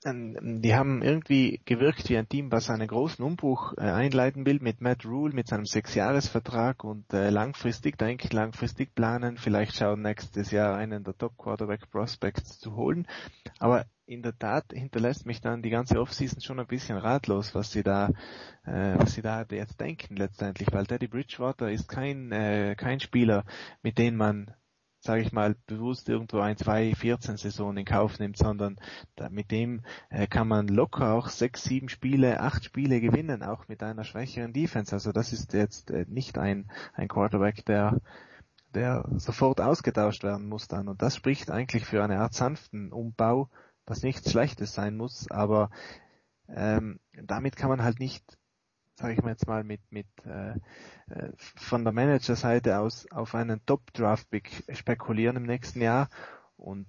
die 0.06 0.76
haben 0.76 1.02
irgendwie 1.02 1.62
gewirkt 1.66 2.10
wie 2.10 2.18
ein 2.18 2.28
Team, 2.28 2.52
was 2.52 2.70
einen 2.70 2.88
großen 2.88 3.24
Umbruch 3.24 3.74
äh, 3.78 3.82
einleiten 3.82 4.46
will 4.46 4.60
mit 4.62 4.82
Matt 4.82 5.06
Rule, 5.06 5.34
mit 5.34 5.48
seinem 5.48 5.66
Sechsjahresvertrag 5.66 6.84
und 6.84 7.14
äh, 7.14 7.30
langfristig, 7.30 7.98
denke 7.98 8.26
ich, 8.26 8.34
langfristig 8.34 8.94
planen, 8.96 9.38
vielleicht 9.38 9.76
schauen 9.76 10.02
nächstes 10.02 10.52
Jahr 10.52 10.76
einen 10.76 11.04
der 11.04 11.18
Top 11.18 11.38
Quarterback 11.38 11.90
Prospects 11.90 12.60
zu 12.60 12.76
holen. 12.76 13.08
Aber 13.60 13.86
in 14.06 14.22
der 14.22 14.38
Tat 14.38 14.66
hinterlässt 14.74 15.26
mich 15.26 15.40
dann 15.40 15.62
die 15.62 15.70
ganze 15.70 16.00
Offseason 16.00 16.42
schon 16.42 16.60
ein 16.60 16.68
bisschen 16.68 16.98
ratlos, 16.98 17.56
was 17.56 17.72
sie 17.72 17.84
da, 17.84 18.10
äh, 18.66 18.98
was 18.98 19.14
sie 19.14 19.22
da 19.22 19.46
jetzt 19.50 19.80
denken 19.80 20.18
letztendlich, 20.18 20.72
weil 20.74 20.86
Teddy 20.86 21.08
Bridgewater 21.08 21.72
ist 21.72 21.88
kein, 21.88 22.32
äh, 22.32 22.76
kein 22.76 23.00
Spieler, 23.00 23.46
mit 23.82 23.98
dem 23.98 24.18
man 24.18 24.54
sage 25.04 25.22
ich 25.22 25.34
mal, 25.34 25.56
bewusst 25.68 26.08
irgendwo 26.08 26.40
ein, 26.40 26.56
zwei, 26.56 26.96
14 26.96 27.36
Saison 27.36 27.76
in 27.76 27.84
Kauf 27.86 28.20
nimmt, 28.20 28.38
sondern 28.38 28.78
da, 29.18 29.30
mit 29.30 29.52
dem 29.52 29.82
äh, 30.10 30.28
kann 30.28 30.48
man 30.48 30.70
locker 30.70 31.14
auch 31.14 31.28
sechs, 31.28 31.64
sieben 31.64 31.90
Spiele, 31.90 32.40
acht 32.40 32.64
Spiele 32.64 33.02
gewinnen, 33.02 33.44
auch 33.44 33.68
mit 33.68 33.84
einer 33.84 34.06
schwächeren 34.06 34.54
Defense. 34.54 34.96
Also 34.96 35.12
das 35.12 35.34
ist 35.34 35.52
jetzt 35.54 35.92
äh, 35.92 36.06
nicht 36.08 36.38
ein, 36.38 36.72
ein 36.94 37.10
Quarterback, 37.10 37.66
der 37.66 38.00
der 38.74 39.06
sofort 39.18 39.62
ausgetauscht 39.62 40.24
werden 40.24 40.50
muss 40.50 40.68
dann. 40.68 40.88
Und 40.88 41.04
das 41.04 41.16
spricht 41.16 41.52
eigentlich 41.52 41.86
für 41.86 42.04
eine 42.04 42.20
Art 42.20 42.34
sanften 42.34 42.92
Umbau, 42.92 43.50
was 43.86 44.02
nichts 44.02 44.32
Schlechtes 44.32 44.74
sein 44.74 44.98
muss, 44.98 45.30
aber 45.30 45.70
ähm, 46.48 47.00
damit 47.14 47.56
kann 47.56 47.70
man 47.70 47.84
halt 47.84 48.00
nicht 48.00 48.38
sage 48.96 49.14
ich 49.14 49.24
mal 49.24 49.32
jetzt 49.32 49.48
mal, 49.48 49.64
mit, 49.64 49.82
mit 49.92 50.08
äh, 50.26 50.52
äh, 51.10 51.32
von 51.38 51.84
der 51.84 51.94
Managerseite 51.94 52.80
aus 52.80 53.10
auf 53.12 53.36
einen 53.36 53.66
Top-Draft-Pick 53.66 54.66
spekulieren 54.74 55.36
im 55.36 55.44
nächsten 55.44 55.82
Jahr. 55.82 56.10
Und 56.58 56.88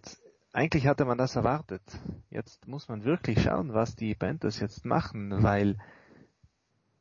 eigentlich 0.52 0.86
hatte 0.86 1.04
man 1.04 1.18
das 1.18 1.36
erwartet. 1.36 1.82
Jetzt 2.30 2.68
muss 2.68 2.88
man 2.88 3.04
wirklich 3.04 3.42
schauen, 3.42 3.74
was 3.74 3.96
die 3.96 4.14
Panthers 4.14 4.60
jetzt 4.60 4.84
machen, 4.84 5.42
weil 5.42 5.76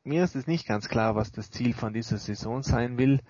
mir 0.02 0.24
ist 0.24 0.36
es 0.36 0.46
nicht 0.46 0.66
ganz 0.66 0.88
klar, 0.88 1.14
was 1.14 1.32
das 1.32 1.50
Ziel 1.50 1.72
von 1.74 1.92
dieser 1.92 2.18
Saison 2.18 2.62
sein 2.62 2.98
will. 2.98 3.20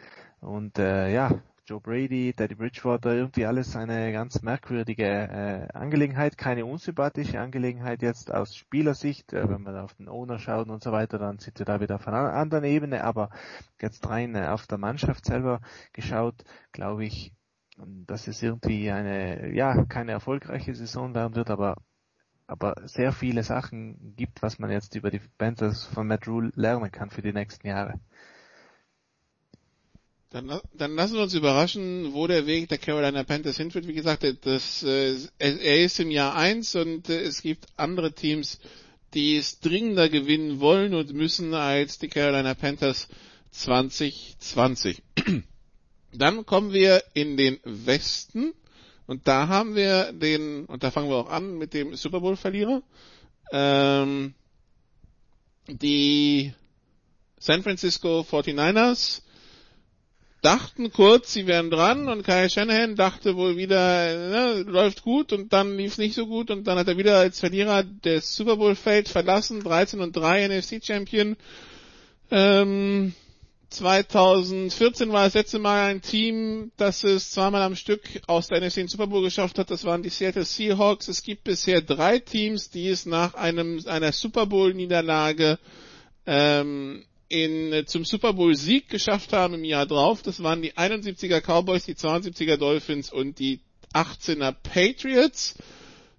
Und 0.41 0.79
äh, 0.79 1.13
ja, 1.13 1.41
Joe 1.67 1.81
Brady, 1.81 2.35
Teddy 2.37 2.57
Bridgewater, 2.57 3.15
irgendwie 3.15 3.47
alles 3.47 3.75
eine 3.75 4.13
ganz 4.13 4.43
merkwürdige 4.43 5.07
äh, 5.07 5.69
Angelegenheit, 5.73 6.37
keine 6.37 6.67
unsympathische 6.67 7.41
Angelegenheit 7.41 8.03
jetzt 8.03 8.31
aus 8.31 8.55
Spielersicht, 8.55 9.33
äh, 9.33 9.49
wenn 9.49 9.63
wir 9.63 9.83
auf 9.83 9.95
den 9.95 10.11
Owner 10.11 10.39
schauen 10.39 10.69
und 10.69 10.83
so 10.83 10.93
weiter, 10.93 11.19
dann 11.19 11.39
sind 11.39 11.59
wir 11.59 11.65
da 11.65 11.81
wieder 11.81 11.95
auf 11.95 12.07
einer 12.07 12.35
anderen 12.35 12.65
Ebene, 12.65 13.03
aber 13.03 13.31
jetzt 13.81 14.07
rein 14.07 14.35
äh, 14.35 14.49
auf 14.49 14.67
der 14.67 14.77
Mannschaft 14.77 15.25
selber 15.25 15.63
geschaut, 15.95 16.45
glaube 16.73 17.07
ich, 17.07 17.33
dass 17.79 18.29
es 18.29 18.43
irgendwie 18.43 18.91
eine, 18.91 19.51
ja, 19.55 19.87
keine 19.87 20.13
erfolgreiche 20.13 20.75
Saison 20.75 21.15
werden 21.15 21.35
wird, 21.35 21.49
aber 21.49 21.77
aber 22.47 22.75
sehr 22.85 23.13
viele 23.13 23.43
Sachen 23.43 24.15
gibt, 24.17 24.43
was 24.43 24.59
man 24.59 24.71
jetzt 24.71 24.95
über 24.97 25.11
die 25.11 25.23
Panthers 25.39 25.87
von 25.87 26.07
Matt 26.07 26.29
Rule 26.29 26.53
lernen 26.57 26.93
kann 26.93 27.09
für 27.09 27.23
die 27.23 27.33
nächsten 27.33 27.67
Jahre. 27.67 27.99
Dann, 30.35 30.61
dann 30.77 30.97
lassen 30.97 31.15
wir 31.15 31.23
uns 31.23 31.35
überraschen, 31.35 32.13
wo 32.13 32.27
der 32.27 32.45
Weg 32.45 32.69
der 32.69 32.79
Carolina 32.79 33.23
Panthers 33.23 33.57
hinführt. 33.57 33.87
Wie 33.87 33.95
gesagt, 33.95 34.27
das, 34.45 34.83
äh, 34.83 35.17
er 35.39 35.85
ist 35.85 36.01
im 36.01 36.11
Jahr 36.11 36.35
eins 36.35 36.75
und 36.75 37.09
äh, 37.09 37.21
es 37.21 37.41
gibt 37.41 37.67
andere 37.77 38.13
Teams, 38.13 38.59
die 39.15 39.37
es 39.37 39.61
dringender 39.61 40.09
gewinnen 40.09 40.59
wollen 40.59 40.93
und 40.93 41.13
müssen 41.15 41.55
als 41.55 42.01
die 42.01 42.09
Carolina 42.09 42.55
Panthers 42.55 43.07
2020. 43.53 45.05
Dann 46.13 46.45
kommen 46.45 46.73
wir 46.73 47.05
in 47.15 47.37
den 47.37 47.61
Westen 47.63 48.55
und 49.07 49.29
da 49.29 49.47
haben 49.47 49.77
wir 49.77 50.13
den, 50.13 50.65
und 50.65 50.83
da 50.83 50.91
fangen 50.91 51.11
wir 51.11 51.17
auch 51.17 51.31
an 51.31 51.59
mit 51.59 51.75
dem 51.75 51.95
Super 51.95 52.19
Bowl 52.19 52.35
Verlierer, 52.35 52.83
ähm, 53.53 54.35
die 55.69 56.53
San 57.39 57.63
Francisco 57.63 58.27
49ers 58.29 59.21
dachten 60.45 60.93
kurz, 60.93 61.33
sie 61.33 61.47
wären 61.47 61.71
dran 61.71 62.09
und 62.09 62.23
Kyle 62.23 62.51
Shanahan 62.51 62.97
dachte 62.97 63.37
wohl 63.37 63.57
wieder, 63.57 63.77
ne, 63.77 64.63
läuft 64.63 65.03
gut 65.03 65.33
und 65.33 65.53
dann 65.53 65.77
lief 65.77 65.93
es 65.93 65.99
nicht 65.99 66.15
so 66.15 66.27
gut 66.27 66.51
und 66.51 66.65
dann 66.65 66.79
hat 66.79 66.89
er 66.89 66.99
wieder 66.99 67.19
als 67.19 67.41
Verlierer 67.41 67.83
des 67.83 68.37
Super 68.37 68.57
Bowl 68.57 68.75
Feld 68.75 69.09
verlassen, 69.09 69.63
13 69.63 70.01
und 70.01 70.15
3 70.15 70.49
NFC 70.49 70.85
Champion. 70.85 71.37
Ähm, 72.31 73.15
2014 73.71 75.13
war 75.13 75.25
das 75.25 75.35
letzte 75.35 75.59
Mal 75.59 75.89
ein 75.91 76.03
Team, 76.03 76.71
das 76.77 77.03
es 77.05 77.31
zweimal 77.31 77.63
am 77.63 77.75
Stück 77.75 78.03
aus 78.27 78.49
der 78.49 78.61
NFC 78.61 78.79
in 78.79 78.89
Super 78.89 79.07
Bowl 79.07 79.23
geschafft 79.23 79.59
hat. 79.59 79.71
Das 79.71 79.85
waren 79.85 80.03
die 80.03 80.11
Seattle 80.11 80.45
Seahawks. 80.45 81.09
Es 81.09 81.23
gibt 81.23 81.45
bisher 81.45 81.81
drei 81.81 82.19
Teams, 82.19 82.71
die 82.71 82.89
es 82.89 83.07
nach 83.07 83.35
einem 83.35 83.81
einer 83.87 84.13
Super 84.13 84.47
Bowl 84.47 84.75
Niederlage 84.75 85.59
ähm, 86.27 87.05
in, 87.29 87.73
äh, 87.73 87.85
zum 87.85 88.05
Super 88.05 88.33
Bowl 88.33 88.55
Sieg 88.55 88.89
geschafft 88.89 89.33
haben 89.33 89.55
im 89.55 89.65
Jahr 89.65 89.87
drauf. 89.87 90.23
Das 90.23 90.43
waren 90.43 90.63
die 90.63 90.73
71er 90.73 91.41
Cowboys, 91.41 91.85
die 91.85 91.95
72er 91.95 92.57
Dolphins 92.57 93.13
und 93.13 93.39
die 93.39 93.61
18er 93.93 94.53
Patriots. 94.53 95.55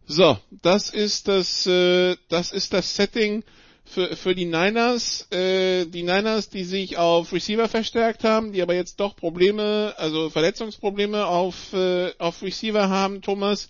So, 0.07 0.37
das 0.61 0.89
ist 0.89 1.27
das, 1.27 1.65
äh, 1.65 2.15
das 2.29 2.51
ist 2.51 2.73
das 2.73 2.95
Setting 2.95 3.43
für, 3.85 4.15
für 4.15 4.35
die 4.35 4.45
Niners. 4.45 5.27
Äh, 5.31 5.85
die 5.85 6.03
Niners, 6.03 6.49
die 6.49 6.63
sich 6.63 6.97
auf 6.97 7.31
Receiver 7.33 7.67
verstärkt 7.67 8.23
haben, 8.23 8.51
die 8.51 8.61
aber 8.61 8.75
jetzt 8.75 8.99
doch 8.99 9.15
Probleme, 9.15 9.93
also 9.97 10.29
Verletzungsprobleme 10.29 11.25
auf, 11.25 11.73
äh, 11.73 12.11
auf 12.17 12.41
Receiver 12.41 12.89
haben, 12.89 13.21
Thomas. 13.21 13.69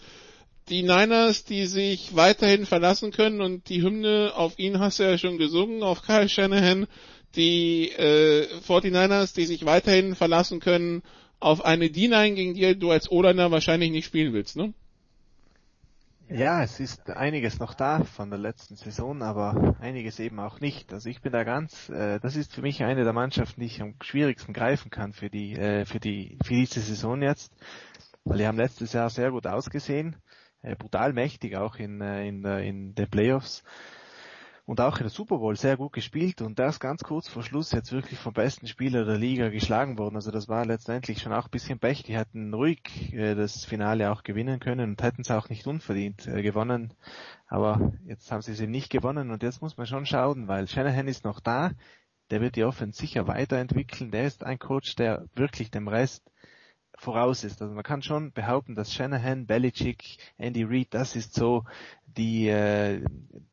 Die 0.70 0.82
Niners, 0.82 1.44
die 1.46 1.68
sich 1.68 2.16
weiterhin 2.16 2.66
verlassen 2.66 3.12
können 3.12 3.40
und 3.40 3.70
die 3.70 3.84
Hymne 3.84 4.34
auf 4.36 4.58
ihn 4.58 4.80
hast 4.80 4.98
du 5.00 5.04
ja 5.04 5.18
schon 5.18 5.38
gesungen, 5.38 5.84
auf 5.84 6.02
Kyle 6.02 6.28
Shanahan 6.28 6.88
die 7.36 7.92
äh, 7.92 8.48
49ers, 8.68 9.36
die 9.36 9.46
sich 9.46 9.66
weiterhin 9.66 10.16
verlassen 10.16 10.60
können 10.60 11.04
auf 11.40 11.64
eine 11.64 11.86
D9, 11.86 12.34
gegen 12.34 12.54
die 12.54 12.78
du 12.78 12.92
als 12.92 13.12
O-Liner 13.12 13.52
wahrscheinlich 13.52 13.92
nicht 13.92 14.06
spielen 14.06 14.34
willst, 14.34 14.56
ne? 14.56 14.74
Ja, 16.28 16.64
es 16.64 16.80
ist 16.80 17.12
einiges 17.12 17.60
noch 17.60 17.76
da 17.76 18.04
von 18.04 18.32
der 18.32 18.40
letzten 18.40 18.76
Saison, 18.76 19.22
aber 19.22 19.76
einiges 19.80 20.20
eben 20.20 20.40
auch 20.40 20.60
nicht. 20.60 20.92
Also 20.92 21.08
ich 21.08 21.22
bin 21.22 21.32
da 21.32 21.44
ganz, 21.44 21.88
äh, 21.90 22.20
das 22.20 22.36
ist 22.36 22.52
für 22.52 22.64
mich 22.64 22.84
eine 22.84 23.04
der 23.04 23.14
Mannschaften, 23.14 23.62
die 23.62 23.68
ich 23.68 23.80
am 23.80 23.94
schwierigsten 24.02 24.52
greifen 24.52 24.90
kann 24.90 25.14
für 25.14 25.30
die, 25.30 25.54
äh, 25.54 25.86
für 25.86 26.00
die, 26.00 26.40
für 26.44 26.56
diese 26.56 26.80
Saison 26.80 27.22
jetzt, 27.22 27.54
weil 28.24 28.40
die 28.40 28.48
haben 28.48 28.58
letztes 28.58 28.94
Jahr 28.94 29.12
sehr 29.12 29.30
gut 29.30 29.46
ausgesehen, 29.46 30.16
äh, 30.64 30.76
brutal 30.76 31.14
mächtig 31.14 31.58
auch 31.58 31.76
in, 31.76 32.02
äh, 32.02 32.28
in, 32.28 32.44
äh, 32.44 32.68
in 32.68 32.96
den 32.96 33.08
Playoffs 33.08 33.64
und 34.66 34.82
auch 34.82 34.98
in 34.98 35.04
der 35.04 35.10
Super 35.10 35.38
Bowl 35.38 35.56
sehr 35.56 35.78
gut 35.78 35.94
gespielt 35.94 36.42
und 36.42 36.60
erst 36.60 36.80
ganz 36.80 37.04
kurz 37.04 37.28
vor 37.28 37.44
Schluss 37.44 37.72
jetzt 37.72 37.92
wirklich 37.92 38.20
vom 38.20 38.34
besten 38.34 38.68
Spieler 38.68 39.06
der 39.06 39.18
Liga 39.18 39.50
geschlagen 39.50 40.00
worden. 40.00 40.16
Also 40.16 40.32
das 40.32 40.48
war 40.48 40.66
letztendlich 40.66 41.20
schon 41.20 41.34
auch 41.34 41.46
ein 41.46 41.52
bisschen 41.52 41.80
Pech. 41.80 42.04
Die 42.04 42.18
hätten 42.18 42.54
ruhig 42.54 43.14
äh, 43.14 43.36
das 43.36 43.64
Finale 43.64 44.12
auch 44.12 44.24
gewinnen 44.24 44.60
können 44.60 44.92
und 44.92 45.04
hätten 45.04 45.22
es 45.22 45.30
auch 45.30 45.50
nicht 45.50 45.68
unverdient 45.68 46.28
äh, 46.28 46.42
gewonnen. 46.42 46.94
Aber 47.48 47.94
jetzt 48.06 48.32
haben 48.32 48.42
sie 48.42 48.56
sie 48.56 48.68
nicht 48.68 48.90
gewonnen 48.90 49.30
und 49.30 49.44
jetzt 49.44 49.62
muss 49.62 49.78
man 49.78 49.86
schon 49.86 50.08
schauen, 50.08 50.48
weil 50.48 50.68
Shanahan 50.68 51.08
ist 51.08 51.26
noch 51.26 51.40
da. 51.40 51.72
Der 52.32 52.42
wird 52.42 52.56
die 52.56 52.64
Offense 52.64 53.00
sicher 53.00 53.28
weiterentwickeln. 53.28 54.10
Der 54.10 54.26
ist 54.26 54.44
ein 54.44 54.58
Coach, 54.58 54.96
der 54.96 55.28
wirklich 55.36 55.70
dem 55.70 55.88
Rest 55.88 56.32
voraus 56.98 57.44
ist. 57.44 57.62
Also 57.62 57.74
man 57.74 57.84
kann 57.84 58.02
schon 58.02 58.32
behaupten, 58.32 58.76
dass 58.76 58.94
Shanahan, 58.94 59.46
Belichick, 59.46 60.18
Andy 60.38 60.64
Reid, 60.64 60.88
das 60.92 61.16
ist 61.16 61.34
so 61.34 61.66
die, 62.18 62.48
äh, 62.48 63.04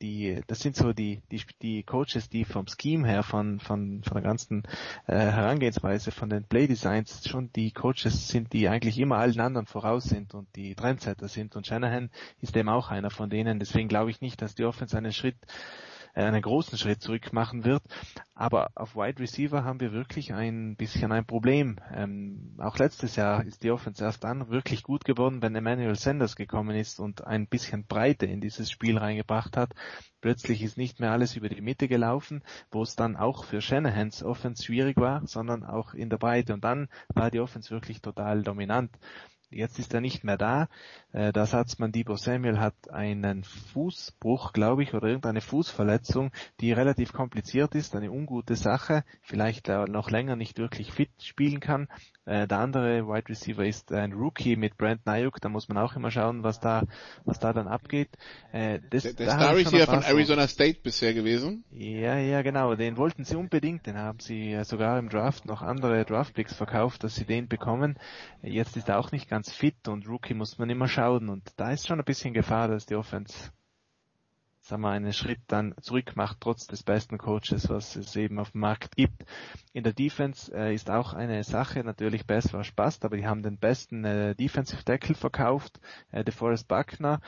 die, 0.00 0.40
das 0.46 0.60
sind 0.60 0.76
so 0.76 0.92
die, 0.92 1.22
die, 1.30 1.42
die 1.60 1.82
Coaches, 1.82 2.28
die 2.28 2.44
vom 2.44 2.66
Scheme 2.66 3.06
her, 3.06 3.22
von, 3.22 3.60
von, 3.60 4.02
von 4.02 4.14
der 4.14 4.22
ganzen 4.22 4.62
äh, 5.06 5.16
Herangehensweise, 5.16 6.10
von 6.10 6.30
den 6.30 6.44
Play 6.44 6.66
Designs 6.66 7.26
schon 7.28 7.52
die 7.52 7.72
Coaches 7.72 8.28
sind, 8.28 8.52
die 8.52 8.68
eigentlich 8.68 8.98
immer 8.98 9.16
allen 9.16 9.40
anderen 9.40 9.66
voraus 9.66 10.04
sind 10.04 10.34
und 10.34 10.48
die 10.56 10.74
Trendsetter 10.74 11.28
sind. 11.28 11.56
Und 11.56 11.66
Shanahan 11.66 12.10
ist 12.40 12.56
eben 12.56 12.68
auch 12.68 12.90
einer 12.90 13.10
von 13.10 13.30
denen. 13.30 13.58
Deswegen 13.58 13.88
glaube 13.88 14.10
ich 14.10 14.20
nicht, 14.20 14.40
dass 14.42 14.54
die 14.54 14.64
Offense 14.64 14.96
einen 14.96 15.12
Schritt 15.12 15.36
einen 16.14 16.42
großen 16.42 16.78
Schritt 16.78 17.02
zurück 17.02 17.32
machen 17.32 17.64
wird. 17.64 17.82
Aber 18.34 18.70
auf 18.74 18.96
Wide 18.96 19.20
Receiver 19.20 19.64
haben 19.64 19.80
wir 19.80 19.92
wirklich 19.92 20.32
ein 20.32 20.76
bisschen 20.76 21.12
ein 21.12 21.26
Problem. 21.26 21.76
Ähm, 21.94 22.56
auch 22.58 22.78
letztes 22.78 23.16
Jahr 23.16 23.44
ist 23.44 23.62
die 23.62 23.70
Offense 23.70 24.02
erst 24.02 24.24
dann 24.24 24.48
wirklich 24.50 24.82
gut 24.82 25.04
geworden, 25.04 25.42
wenn 25.42 25.54
Emmanuel 25.54 25.94
Sanders 25.94 26.36
gekommen 26.36 26.76
ist 26.76 26.98
und 26.98 27.26
ein 27.26 27.46
bisschen 27.46 27.86
Breite 27.86 28.26
in 28.26 28.40
dieses 28.40 28.70
Spiel 28.70 28.98
reingebracht 28.98 29.56
hat. 29.56 29.74
Plötzlich 30.20 30.62
ist 30.62 30.76
nicht 30.76 31.00
mehr 31.00 31.12
alles 31.12 31.36
über 31.36 31.48
die 31.48 31.60
Mitte 31.60 31.88
gelaufen, 31.88 32.42
wo 32.70 32.82
es 32.82 32.96
dann 32.96 33.16
auch 33.16 33.44
für 33.44 33.60
Shanahans 33.60 34.22
Offense 34.22 34.64
schwierig 34.64 34.96
war, 34.96 35.26
sondern 35.26 35.64
auch 35.64 35.94
in 35.94 36.10
der 36.10 36.18
Breite. 36.18 36.54
Und 36.54 36.64
dann 36.64 36.88
war 37.14 37.30
die 37.30 37.40
Offense 37.40 37.70
wirklich 37.70 38.00
total 38.00 38.42
dominant. 38.42 38.90
Jetzt 39.52 39.78
ist 39.78 39.94
er 39.94 40.00
nicht 40.00 40.24
mehr 40.24 40.38
da. 40.38 40.68
Äh, 41.12 41.32
der 41.32 41.46
Satzmann 41.46 41.92
Debo 41.92 42.16
Samuel 42.16 42.58
hat 42.58 42.90
einen 42.90 43.44
Fußbruch, 43.44 44.52
glaube 44.52 44.82
ich, 44.82 44.94
oder 44.94 45.08
irgendeine 45.08 45.40
Fußverletzung, 45.40 46.32
die 46.60 46.72
relativ 46.72 47.12
kompliziert 47.12 47.74
ist, 47.74 47.94
eine 47.94 48.10
ungute 48.10 48.56
Sache, 48.56 49.04
vielleicht 49.20 49.68
noch 49.68 50.10
länger 50.10 50.36
nicht 50.36 50.58
wirklich 50.58 50.92
fit 50.92 51.10
spielen 51.20 51.60
kann. 51.60 51.88
Äh, 52.24 52.46
der 52.46 52.58
andere 52.58 53.08
Wide 53.08 53.28
Receiver 53.28 53.64
ist 53.66 53.92
ein 53.92 54.12
Rookie 54.12 54.56
mit 54.56 54.76
Brent 54.76 55.00
Ayuk. 55.06 55.40
Da 55.40 55.48
muss 55.48 55.68
man 55.68 55.78
auch 55.78 55.96
immer 55.96 56.10
schauen, 56.10 56.44
was 56.44 56.60
da, 56.60 56.84
was 57.24 57.40
da 57.40 57.52
dann 57.52 57.66
abgeht. 57.66 58.10
Äh, 58.52 58.78
das, 58.90 59.02
der 59.02 59.14
der 59.14 59.26
da 59.26 59.32
Star 59.32 59.56
Receiver 59.56 59.86
von 59.86 60.02
Arizona 60.02 60.46
State 60.46 60.80
bisher 60.82 61.14
gewesen. 61.14 61.64
Ja, 61.72 62.16
ja, 62.18 62.42
genau. 62.42 62.74
Den 62.76 62.96
wollten 62.96 63.24
sie 63.24 63.36
unbedingt. 63.36 63.86
Den 63.86 63.96
haben 63.96 64.20
sie 64.20 64.52
äh, 64.52 64.64
sogar 64.64 64.98
im 64.98 65.08
Draft 65.08 65.46
noch 65.46 65.62
andere 65.62 66.04
Draftpicks 66.04 66.54
verkauft, 66.54 67.02
dass 67.02 67.16
sie 67.16 67.24
den 67.24 67.48
bekommen. 67.48 67.98
Jetzt 68.42 68.76
ist 68.76 68.88
er 68.88 68.98
auch 68.98 69.10
nicht 69.10 69.28
ganz 69.28 69.52
fit 69.52 69.88
und 69.88 70.08
Rookie 70.08 70.34
muss 70.34 70.58
man 70.58 70.70
immer 70.70 70.88
schauen. 70.88 71.28
Und 71.28 71.50
da 71.56 71.72
ist 71.72 71.88
schon 71.88 71.98
ein 71.98 72.04
bisschen 72.04 72.34
Gefahr, 72.34 72.68
dass 72.68 72.86
die 72.86 72.94
Offense 72.94 73.50
sagen 74.62 74.82
wir, 74.82 74.90
einen 74.90 75.12
Schritt 75.12 75.40
dann 75.48 75.74
zurück 75.80 76.14
macht, 76.14 76.40
trotz 76.40 76.66
des 76.66 76.84
besten 76.84 77.18
Coaches, 77.18 77.68
was 77.68 77.96
es 77.96 78.14
eben 78.14 78.38
auf 78.38 78.52
dem 78.52 78.60
Markt 78.60 78.94
gibt. 78.96 79.24
In 79.72 79.82
der 79.82 79.92
Defense 79.92 80.54
äh, 80.54 80.72
ist 80.72 80.88
auch 80.88 81.14
eine 81.14 81.42
Sache 81.42 81.82
natürlich 81.82 82.26
besser 82.26 82.58
was 82.58 82.70
passt, 82.70 83.04
aber 83.04 83.16
die 83.16 83.26
haben 83.26 83.42
den 83.42 83.58
besten 83.58 84.04
äh, 84.04 84.34
Defensive 84.36 84.84
Tackle 84.84 85.16
verkauft, 85.16 85.80
äh, 86.12 86.24
DeForest 86.24 86.68
Buckner. 86.68 87.20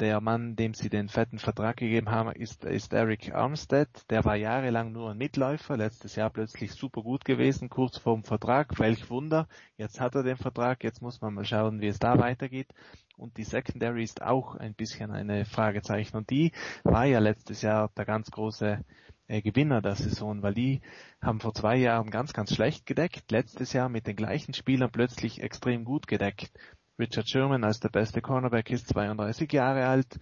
Der 0.00 0.20
Mann, 0.20 0.56
dem 0.56 0.72
sie 0.72 0.88
den 0.88 1.10
fetten 1.10 1.38
Vertrag 1.38 1.76
gegeben 1.76 2.10
haben, 2.10 2.32
ist, 2.32 2.64
ist 2.64 2.94
Eric 2.94 3.34
Armstead. 3.34 3.88
Der 4.08 4.24
war 4.24 4.34
jahrelang 4.34 4.92
nur 4.92 5.10
ein 5.10 5.18
Mitläufer, 5.18 5.76
letztes 5.76 6.16
Jahr 6.16 6.30
plötzlich 6.30 6.72
super 6.72 7.02
gut 7.02 7.24
gewesen, 7.26 7.68
kurz 7.68 7.98
vorm 7.98 8.24
Vertrag. 8.24 8.78
Welch 8.78 9.10
Wunder. 9.10 9.46
Jetzt 9.76 10.00
hat 10.00 10.14
er 10.14 10.22
den 10.22 10.38
Vertrag, 10.38 10.82
jetzt 10.84 11.02
muss 11.02 11.20
man 11.20 11.34
mal 11.34 11.44
schauen, 11.44 11.82
wie 11.82 11.88
es 11.88 11.98
da 11.98 12.18
weitergeht. 12.18 12.72
Und 13.20 13.36
die 13.36 13.44
Secondary 13.44 14.02
ist 14.02 14.22
auch 14.22 14.56
ein 14.56 14.74
bisschen 14.74 15.10
eine 15.10 15.44
Fragezeichen. 15.44 16.16
Und 16.16 16.30
die 16.30 16.52
war 16.84 17.04
ja 17.04 17.18
letztes 17.18 17.60
Jahr 17.60 17.90
der 17.96 18.06
ganz 18.06 18.30
große 18.30 18.82
äh, 19.28 19.42
Gewinner 19.42 19.82
der 19.82 19.94
Saison, 19.94 20.42
weil 20.42 20.54
die 20.54 20.80
haben 21.20 21.38
vor 21.38 21.52
zwei 21.52 21.76
Jahren 21.76 22.10
ganz, 22.10 22.32
ganz 22.32 22.54
schlecht 22.54 22.86
gedeckt. 22.86 23.30
Letztes 23.30 23.74
Jahr 23.74 23.90
mit 23.90 24.06
den 24.06 24.16
gleichen 24.16 24.54
Spielern 24.54 24.90
plötzlich 24.90 25.42
extrem 25.42 25.84
gut 25.84 26.06
gedeckt. 26.06 26.50
Richard 26.98 27.28
Sherman 27.28 27.62
als 27.62 27.80
der 27.80 27.90
beste 27.90 28.22
Cornerback 28.22 28.70
ist 28.70 28.88
32 28.88 29.52
Jahre 29.52 29.86
alt. 29.86 30.18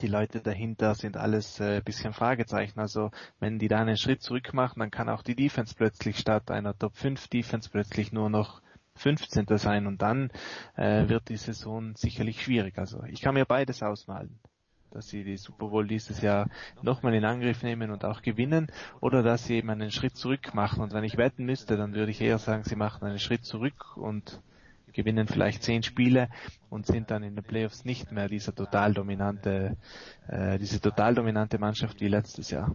Die 0.00 0.06
Leute 0.06 0.40
dahinter 0.40 0.94
sind 0.94 1.16
alles 1.16 1.58
äh, 1.58 1.82
bisschen 1.84 2.12
Fragezeichen. 2.12 2.78
Also 2.78 3.10
wenn 3.40 3.58
die 3.58 3.66
da 3.66 3.80
einen 3.80 3.96
Schritt 3.96 4.22
zurück 4.22 4.54
machen, 4.54 4.78
dann 4.78 4.92
kann 4.92 5.08
auch 5.08 5.22
die 5.22 5.34
Defense 5.34 5.74
plötzlich 5.74 6.18
statt 6.18 6.52
einer 6.52 6.78
Top 6.78 6.96
5 6.96 7.26
Defense 7.26 7.68
plötzlich 7.68 8.12
nur 8.12 8.30
noch 8.30 8.62
15. 8.98 9.46
sein 9.56 9.86
und 9.86 10.02
dann 10.02 10.30
äh, 10.76 11.08
wird 11.08 11.28
die 11.28 11.36
Saison 11.36 11.94
sicherlich 11.96 12.42
schwierig. 12.42 12.78
Also 12.78 13.02
ich 13.04 13.20
kann 13.20 13.34
mir 13.34 13.44
beides 13.44 13.82
ausmalen 13.82 14.38
dass 14.90 15.08
sie 15.08 15.24
die 15.24 15.36
Super 15.36 15.68
Bowl 15.68 15.86
dieses 15.86 16.20
Jahr 16.22 16.48
nochmal 16.82 17.14
in 17.14 17.24
Angriff 17.24 17.62
nehmen 17.62 17.90
und 17.90 18.04
auch 18.04 18.22
gewinnen 18.22 18.68
oder 19.00 19.22
dass 19.22 19.44
sie 19.44 19.56
eben 19.56 19.70
einen 19.70 19.90
Schritt 19.90 20.16
zurück 20.16 20.54
machen. 20.54 20.82
Und 20.82 20.92
wenn 20.92 21.04
ich 21.04 21.16
wetten 21.16 21.44
müsste, 21.44 21.76
dann 21.76 21.94
würde 21.94 22.10
ich 22.10 22.20
eher 22.20 22.38
sagen, 22.38 22.64
sie 22.64 22.76
machen 22.76 23.04
einen 23.04 23.18
Schritt 23.18 23.44
zurück 23.44 23.96
und 23.96 24.40
gewinnen 24.92 25.28
vielleicht 25.28 25.62
zehn 25.62 25.82
Spiele 25.82 26.28
und 26.70 26.86
sind 26.86 27.10
dann 27.10 27.22
in 27.22 27.36
den 27.36 27.44
Playoffs 27.44 27.84
nicht 27.84 28.10
mehr 28.10 28.28
dieser 28.28 28.54
total 28.54 28.94
dominante, 28.94 29.76
äh, 30.26 30.58
diese 30.58 30.80
total 30.80 31.14
dominante 31.14 31.58
Mannschaft 31.58 32.00
wie 32.00 32.08
letztes 32.08 32.50
Jahr. 32.50 32.74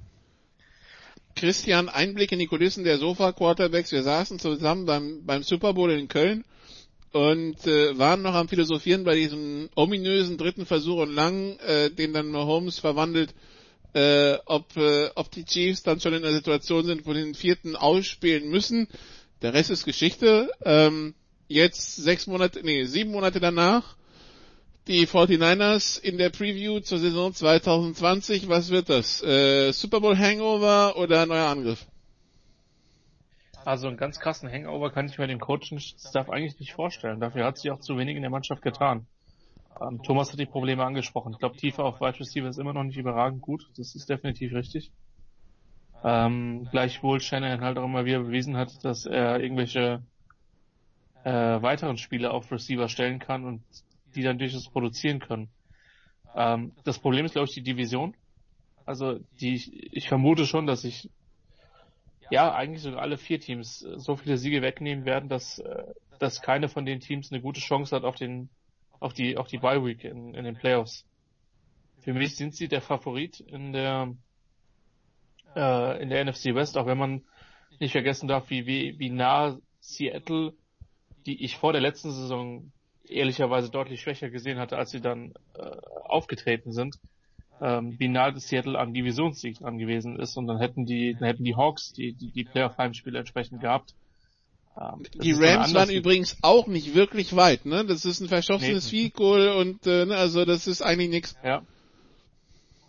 Christian, 1.36 1.90
Einblick 1.90 2.32
in 2.32 2.40
die 2.40 2.48
Kulissen 2.48 2.84
der 2.84 2.98
Sofa-Quarterbacks. 2.98 3.92
Wir 3.92 4.04
saßen 4.04 4.40
zusammen 4.40 4.86
beim, 4.86 5.26
beim 5.26 5.44
Super 5.44 5.74
Bowl 5.74 5.92
in 5.92 6.08
Köln 6.08 6.44
und 7.12 7.66
äh, 7.68 7.98
waren 7.98 8.22
noch 8.22 8.34
am 8.34 8.50
Philosophieren 8.50 9.04
bei 9.04 9.16
diesem 9.16 9.70
ominösen 9.76 10.38
dritten 10.38 10.66
Versuch 10.66 10.98
und 11.02 11.14
lang, 11.14 11.58
äh, 11.60 11.90
den 11.90 12.14
dann 12.14 12.30
Mahomes 12.30 12.80
verwandelt, 12.80 13.34
äh, 13.94 14.38
ob, 14.46 14.76
äh, 14.76 15.10
ob 15.16 15.32
die 15.32 15.46
Chiefs 15.46 15.84
dann 15.84 16.00
schon 16.00 16.14
in 16.14 16.24
der 16.24 16.34
Situation 16.34 16.86
sind, 16.86 17.06
wo 17.06 17.14
den 17.14 17.36
vierten 17.36 17.76
ausspielen 17.76 18.50
müssen. 18.50 18.88
Der 19.42 19.54
Rest 19.54 19.70
ist 19.70 19.86
Geschichte. 19.86 20.50
Ähm, 20.66 21.14
jetzt 21.48 21.98
sechs 21.98 22.26
Monate, 22.28 22.62
nee, 22.64 22.86
sieben 22.86 23.12
Monate 23.12 23.40
danach, 23.40 23.96
die 24.88 25.08
49ers 25.08 26.02
in 26.02 26.18
der 26.18 26.30
Preview 26.30 26.80
zur 26.82 27.00
Saison 27.00 27.34
2020, 27.34 28.50
was 28.50 28.70
wird 28.70 28.90
das? 28.90 29.24
Äh, 29.24 29.72
Super 29.72 30.02
Bowl 30.02 30.18
Hangover 30.18 30.98
oder 30.98 31.26
neuer 31.26 31.48
Angriff? 31.48 31.86
Also 33.66 33.88
einen 33.88 33.96
ganz 33.96 34.20
krassen 34.20 34.52
Hangover 34.52 34.92
kann 34.92 35.08
ich 35.08 35.18
mir 35.18 35.28
den 35.28 35.40
Coaching-Staff 35.40 36.30
eigentlich 36.30 36.60
nicht 36.60 36.74
vorstellen. 36.74 37.22
Dafür 37.22 37.46
hat 37.46 37.58
sich 37.58 37.72
auch 37.72 37.80
zu 37.80 37.98
wenig 37.98 38.18
in 38.18 38.22
der 38.22 38.32
Mannschaft 38.32 38.62
getan. 38.62 39.08
Ähm, 39.82 40.02
Thomas 40.04 40.32
hat 40.32 40.40
die 40.40 40.46
Probleme 40.46 40.84
angesprochen. 40.84 41.32
Ich 41.32 41.40
glaube, 41.40 41.56
Tiefe 41.56 41.84
auf 41.84 42.02
Wide 42.02 42.20
Receiver 42.20 42.50
ist 42.50 42.60
immer 42.60 42.74
noch 42.74 42.84
nicht 42.84 42.98
überragend 42.98 43.42
gut. 43.42 43.70
Das 43.78 43.96
ist 43.96 44.10
definitiv 44.10 44.54
richtig. 44.54 44.92
Ähm, 46.04 46.68
gleichwohl 46.72 47.22
Shannon 47.22 47.62
halt 47.62 47.78
auch 47.78 47.86
immer 47.86 48.04
wieder 48.04 48.20
bewiesen 48.20 48.58
hat, 48.58 48.84
dass 48.84 49.06
er 49.06 49.40
irgendwelche 49.40 50.04
äh, 51.24 51.32
weiteren 51.32 51.98
Spiele 51.98 52.32
auf 52.32 52.52
Receiver 52.52 52.90
stellen 52.90 53.20
kann 53.20 53.46
und 53.46 53.64
die 54.14 54.24
dann 54.24 54.38
durchaus 54.38 54.70
produzieren 54.70 55.20
können. 55.20 55.50
Ähm, 56.36 56.74
das 56.84 57.00
Problem 57.00 57.26
ist, 57.26 57.34
glaube 57.34 57.48
ich, 57.48 57.54
die 57.54 57.64
Division. 57.64 58.16
Also 58.86 59.20
die, 59.40 59.90
ich 59.92 60.08
vermute 60.08 60.46
schon, 60.46 60.68
dass 60.68 60.82
sich 60.82 61.10
ja 62.30 62.54
eigentlich 62.54 62.82
sogar 62.82 63.02
alle 63.02 63.18
vier 63.18 63.40
Teams 63.40 63.80
so 63.80 64.16
viele 64.16 64.38
Siege 64.38 64.62
wegnehmen 64.62 65.06
werden, 65.06 65.30
dass, 65.30 65.60
äh, 65.60 65.84
dass 66.20 66.42
keine 66.42 66.70
von 66.70 66.86
den 66.86 67.00
Teams 67.00 67.32
eine 67.32 67.42
gute 67.42 67.60
Chance 67.62 67.96
hat 67.96 68.04
auf 68.04 68.16
den 68.16 68.50
auf 69.00 69.14
die 69.14 69.38
auf 69.38 69.48
die 69.48 69.58
Bye 69.58 69.84
Week 69.86 70.04
in, 70.04 70.34
in 70.34 70.46
den 70.46 70.56
Playoffs. 70.56 71.06
Für 72.00 72.14
mich 72.14 72.36
sind 72.36 72.56
sie 72.56 72.68
der 72.68 72.82
Favorit 72.82 73.40
in 73.40 73.74
der 73.74 74.16
äh, 75.56 76.02
in 76.02 76.10
der 76.10 76.26
NFC 76.26 76.56
West, 76.56 76.78
auch 76.78 76.86
wenn 76.86 76.98
man 76.98 77.24
nicht 77.80 77.92
vergessen 77.92 78.28
darf, 78.28 78.50
wie, 78.50 78.66
wie, 78.66 78.98
wie 79.00 79.10
nah 79.10 79.58
Seattle, 79.80 80.54
die 81.26 81.44
ich 81.44 81.58
vor 81.58 81.72
der 81.74 81.82
letzten 81.82 82.12
Saison 82.12 82.72
ehrlicherweise 83.08 83.70
deutlich 83.70 84.02
schwächer 84.02 84.30
gesehen 84.30 84.60
hatte, 84.60 84.78
als 84.78 84.92
sie 84.92 85.02
dann 85.02 85.34
äh, 85.58 85.62
aufgetreten 86.06 86.72
sind, 86.72 87.00
ähm, 87.62 87.96
wie 88.00 88.08
nah 88.08 88.38
Seattle 88.38 88.78
am 88.80 88.94
Divisionssieg 88.94 89.60
dran 89.60 89.78
gewesen 89.78 90.20
ist 90.20 90.38
und 90.38 90.48
dann 90.48 90.60
hätten 90.60 90.86
die, 90.86 91.14
dann 91.14 91.28
hätten 91.28 91.44
die 91.44 91.56
Hawks 91.56 91.94
die, 91.94 92.14
die, 92.14 92.32
die 92.32 92.44
Playoff-Heimspiele 92.44 93.20
entsprechend 93.20 93.62
gehabt. 93.62 93.94
Ähm, 94.80 95.04
die 95.22 95.34
Rams 95.34 95.74
waren 95.74 95.90
übrigens 95.90 96.38
auch 96.42 96.68
nicht 96.68 96.96
wirklich 96.96 97.36
weit, 97.36 97.66
ne? 97.66 97.86
Das 97.86 98.06
ist 98.06 98.22
ein 98.22 98.28
verschossenes 98.28 98.92
nee. 98.92 99.12
Und 99.16 99.86
äh, 99.86 100.06
ne, 100.06 100.16
also 100.16 100.46
das 100.46 100.68
ist 100.68 100.82
eigentlich 100.82 101.10
nichts. 101.10 101.36
Ja. 101.44 101.62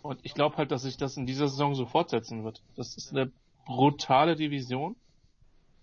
Und 0.01 0.19
ich 0.23 0.33
glaube 0.33 0.57
halt, 0.57 0.71
dass 0.71 0.83
sich 0.83 0.97
das 0.97 1.17
in 1.17 1.25
dieser 1.25 1.47
Saison 1.47 1.75
so 1.75 1.85
fortsetzen 1.85 2.43
wird. 2.43 2.61
Das 2.75 2.95
ist 2.97 3.11
eine 3.11 3.31
brutale 3.65 4.35
Division, 4.35 4.95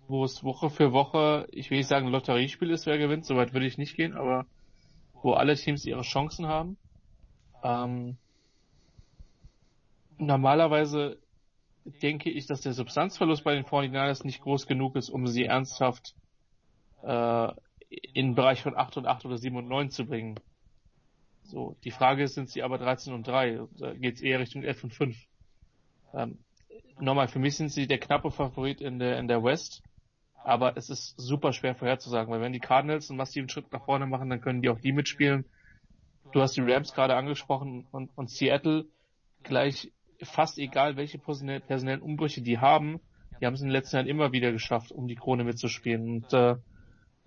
wo 0.08 0.24
es 0.24 0.44
Woche 0.44 0.70
für 0.70 0.92
Woche, 0.92 1.46
ich 1.50 1.70
will 1.70 1.78
nicht 1.78 1.88
sagen 1.88 2.08
Lotteriespiel 2.08 2.70
ist, 2.70 2.86
wer 2.86 2.98
gewinnt, 2.98 3.24
soweit 3.24 3.52
würde 3.52 3.66
ich 3.66 3.78
nicht 3.78 3.96
gehen, 3.96 4.14
aber 4.14 4.46
wo 5.22 5.32
alle 5.32 5.54
Teams 5.54 5.84
ihre 5.84 6.02
Chancen 6.02 6.46
haben. 6.46 6.76
Ähm, 7.62 8.16
normalerweise 10.18 11.18
denke 11.84 12.30
ich, 12.30 12.46
dass 12.46 12.60
der 12.60 12.72
Substanzverlust 12.72 13.44
bei 13.44 13.54
den 13.54 13.64
49ers 13.64 14.24
nicht 14.24 14.42
groß 14.42 14.66
genug 14.66 14.96
ist, 14.96 15.10
um 15.10 15.26
sie 15.26 15.44
ernsthaft 15.44 16.14
äh, 17.02 17.48
in 17.88 18.28
den 18.28 18.34
Bereich 18.34 18.62
von 18.62 18.76
8 18.76 18.98
und 18.98 19.06
8 19.06 19.24
oder 19.26 19.38
7 19.38 19.56
und 19.56 19.68
9 19.68 19.90
zu 19.90 20.06
bringen. 20.06 20.38
So, 21.44 21.76
die 21.84 21.90
Frage 21.90 22.22
ist, 22.22 22.34
sind 22.34 22.48
sie 22.48 22.62
aber 22.62 22.78
13 22.78 23.12
und 23.12 23.26
3? 23.26 23.60
Da 23.78 23.94
geht 23.94 24.16
es 24.16 24.22
eher 24.22 24.38
Richtung 24.38 24.62
11 24.62 24.84
und 24.84 24.94
5. 24.94 25.16
Ähm, 26.14 26.38
nochmal, 26.98 27.28
für 27.28 27.40
mich 27.40 27.56
sind 27.56 27.70
sie 27.70 27.86
der 27.86 27.98
knappe 27.98 28.30
Favorit 28.30 28.80
in 28.80 28.98
der, 28.98 29.18
in 29.18 29.28
der 29.28 29.42
West. 29.42 29.82
Aber 30.44 30.76
es 30.76 30.90
ist 30.90 31.14
super 31.20 31.52
schwer 31.52 31.74
vorherzusagen, 31.74 32.32
weil 32.32 32.40
wenn 32.40 32.52
die 32.52 32.60
Cardinals 32.60 33.10
einen 33.10 33.18
massiven 33.18 33.48
Schritt 33.48 33.72
nach 33.72 33.84
vorne 33.84 34.06
machen, 34.06 34.28
dann 34.28 34.40
können 34.40 34.62
die 34.62 34.68
auch 34.68 34.80
die 34.80 34.92
mitspielen. 34.92 35.44
Du 36.32 36.40
hast 36.40 36.56
die 36.56 36.62
Rams 36.62 36.94
gerade 36.94 37.14
angesprochen 37.14 37.86
und, 37.92 38.10
und 38.16 38.30
Seattle 38.30 38.86
gleich 39.42 39.92
fast 40.22 40.58
egal, 40.58 40.96
welche 40.96 41.18
personellen 41.18 42.00
Umbrüche 42.00 42.42
die 42.42 42.58
haben, 42.58 43.00
die 43.40 43.46
haben 43.46 43.54
es 43.54 43.60
in 43.60 43.68
den 43.68 43.72
letzten 43.72 43.96
Jahren 43.96 44.06
immer 44.06 44.32
wieder 44.32 44.52
geschafft, 44.52 44.92
um 44.92 45.08
die 45.08 45.16
Krone 45.16 45.44
mitzuspielen. 45.44 46.08
Und 46.08 46.32
äh, 46.32 46.56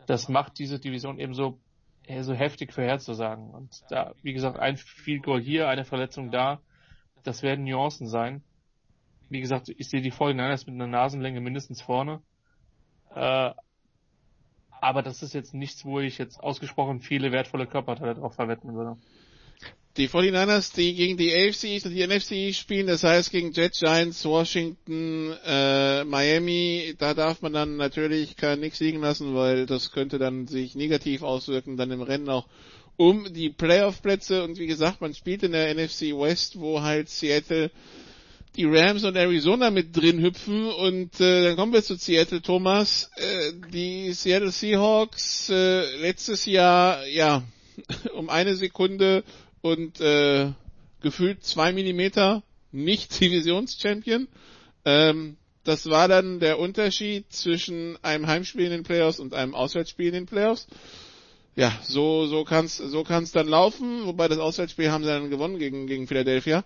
das 0.05 0.29
macht 0.29 0.57
diese 0.59 0.79
Division 0.79 1.19
eben 1.19 1.33
so, 1.33 1.59
äh, 2.07 2.23
so 2.23 2.33
heftig 2.33 2.71
vorherzusagen. 2.71 3.49
Und 3.51 3.83
da, 3.89 4.13
wie 4.21 4.31
gesagt, 4.31 4.57
ein 4.57 4.77
Field 4.77 5.23
Goal 5.23 5.41
hier, 5.41 5.67
eine 5.67 5.83
Verletzung 5.83 6.31
da, 6.31 6.61
das 7.23 7.43
werden 7.43 7.65
Nuancen 7.65 8.07
sein. 8.07 8.43
Wie 9.29 9.41
gesagt, 9.41 9.69
ich 9.69 9.89
sehe 9.89 10.01
die 10.01 10.13
49ers 10.13 10.65
mit 10.67 10.75
einer 10.75 10.87
Nasenlänge 10.87 11.41
mindestens 11.41 11.81
vorne. 11.81 12.21
Äh, 13.15 13.51
aber 14.81 15.01
das 15.01 15.23
ist 15.23 15.33
jetzt 15.33 15.53
nichts, 15.53 15.85
wo 15.85 15.99
ich 15.99 16.17
jetzt 16.17 16.39
ausgesprochen 16.39 16.99
viele 16.99 17.31
wertvolle 17.31 17.65
Körperteile 17.65 18.15
drauf 18.15 18.35
verwetten 18.35 18.75
würde. 18.75 18.97
Die 19.97 20.09
49ers, 20.09 20.75
die 20.75 20.93
gegen 20.93 21.15
die 21.15 21.33
AFC 21.33 21.83
und 21.85 21.93
die 21.93 22.05
NFC 22.05 22.53
spielen, 22.53 22.87
das 22.87 23.05
heißt 23.05 23.31
gegen 23.31 23.53
Jets, 23.53 23.79
Giants, 23.79 24.25
Washington, 24.25 25.33
äh, 25.45 26.03
Miami, 26.03 26.95
da 26.97 27.13
darf 27.13 27.41
man 27.41 27.53
dann 27.53 27.77
natürlich 27.77 28.35
kein 28.35 28.59
nix 28.59 28.81
liegen 28.81 28.99
lassen, 28.99 29.33
weil 29.33 29.65
das 29.65 29.93
könnte 29.93 30.19
dann 30.19 30.47
sich 30.47 30.75
negativ 30.75 31.23
auswirken, 31.23 31.77
dann 31.77 31.91
im 31.91 32.01
Rennen 32.01 32.27
auch 32.27 32.45
um 32.97 33.33
die 33.33 33.49
Playoff-Plätze. 33.49 34.43
Und 34.43 34.59
wie 34.59 34.67
gesagt, 34.67 34.99
man 34.99 35.13
spielt 35.13 35.43
in 35.43 35.53
der 35.53 35.73
NFC 35.73 36.11
West, 36.11 36.59
wo 36.59 36.81
halt 36.81 37.07
Seattle 37.07 37.71
die 38.55 38.65
Rams 38.65 39.03
und 39.03 39.15
Arizona 39.15 39.69
mit 39.69 39.95
drin 39.95 40.21
hüpfen 40.21 40.67
und 40.67 41.19
äh, 41.19 41.43
dann 41.43 41.55
kommen 41.55 41.73
wir 41.73 41.83
zu 41.83 41.95
Seattle, 41.95 42.41
Thomas. 42.41 43.09
Äh, 43.15 43.53
die 43.71 44.13
Seattle 44.13 44.51
Seahawks 44.51 45.49
äh, 45.49 45.97
letztes 45.97 46.45
Jahr, 46.45 47.05
ja, 47.07 47.43
um 48.13 48.29
eine 48.29 48.55
Sekunde 48.55 49.23
und 49.61 49.99
äh, 49.99 50.51
gefühlt 51.01 51.43
zwei 51.43 51.73
Millimeter 51.73 52.43
nicht 52.71 53.19
Divisionschampion. 53.19 54.27
Ähm, 54.85 55.37
das 55.63 55.89
war 55.89 56.07
dann 56.07 56.39
der 56.39 56.59
Unterschied 56.59 57.31
zwischen 57.33 57.97
einem 58.03 58.27
Heimspiel 58.27 58.65
in 58.65 58.71
den 58.71 58.83
Playoffs 58.83 59.19
und 59.19 59.33
einem 59.33 59.55
Auswärtsspiel 59.55 60.07
in 60.07 60.13
den 60.13 60.25
Playoffs. 60.27 60.67
Ja, 61.55 61.71
so 61.83 62.27
so 62.27 62.43
kann's 62.43 62.77
so 62.77 63.03
kann's 63.03 63.31
dann 63.31 63.47
laufen. 63.47 64.05
Wobei 64.05 64.27
das 64.27 64.39
Auswärtsspiel 64.39 64.91
haben 64.91 65.03
sie 65.03 65.09
dann 65.09 65.29
gewonnen 65.29 65.57
gegen 65.57 65.87
gegen 65.87 66.07
Philadelphia. 66.07 66.63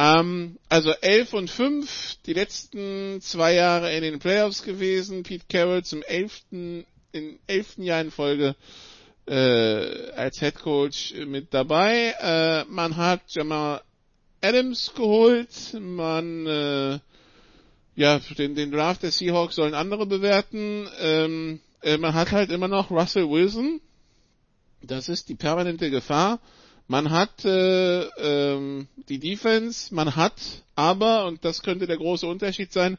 Ähm, 0.00 0.56
also 0.70 0.92
11 0.92 1.34
und 1.34 1.50
5, 1.50 2.16
die 2.24 2.32
letzten 2.32 3.20
zwei 3.20 3.52
Jahre 3.52 3.94
in 3.94 4.02
den 4.02 4.18
Playoffs 4.18 4.62
gewesen. 4.62 5.24
Pete 5.24 5.44
Carroll 5.46 5.84
zum 5.84 6.02
11. 6.02 6.40
in 7.12 7.38
11. 7.46 7.76
Jahr 7.76 8.00
in 8.00 8.10
Folge 8.10 8.56
äh, 9.26 10.10
als 10.12 10.38
Head 10.38 10.54
Coach 10.54 11.12
mit 11.26 11.52
dabei. 11.52 12.14
Äh, 12.18 12.64
man 12.70 12.96
hat 12.96 13.20
Jamal 13.28 13.82
Adams 14.40 14.94
geholt. 14.94 15.50
Man 15.78 16.46
äh, 16.46 16.98
ja 17.94 18.20
den, 18.38 18.54
den 18.54 18.72
Draft 18.72 19.02
der 19.02 19.10
Seahawks 19.10 19.56
sollen 19.56 19.74
andere 19.74 20.06
bewerten. 20.06 20.88
Ähm, 20.98 21.60
äh, 21.82 21.98
man 21.98 22.14
hat 22.14 22.30
halt 22.32 22.50
immer 22.50 22.68
noch 22.68 22.90
Russell 22.90 23.28
Wilson. 23.28 23.82
Das 24.80 25.10
ist 25.10 25.28
die 25.28 25.34
permanente 25.34 25.90
Gefahr. 25.90 26.40
Man 26.90 27.10
hat 27.10 27.44
äh, 27.44 28.00
ähm, 28.18 28.88
die 29.08 29.20
Defense, 29.20 29.94
man 29.94 30.16
hat 30.16 30.34
aber, 30.74 31.26
und 31.26 31.44
das 31.44 31.62
könnte 31.62 31.86
der 31.86 31.98
große 31.98 32.26
Unterschied 32.26 32.72
sein, 32.72 32.98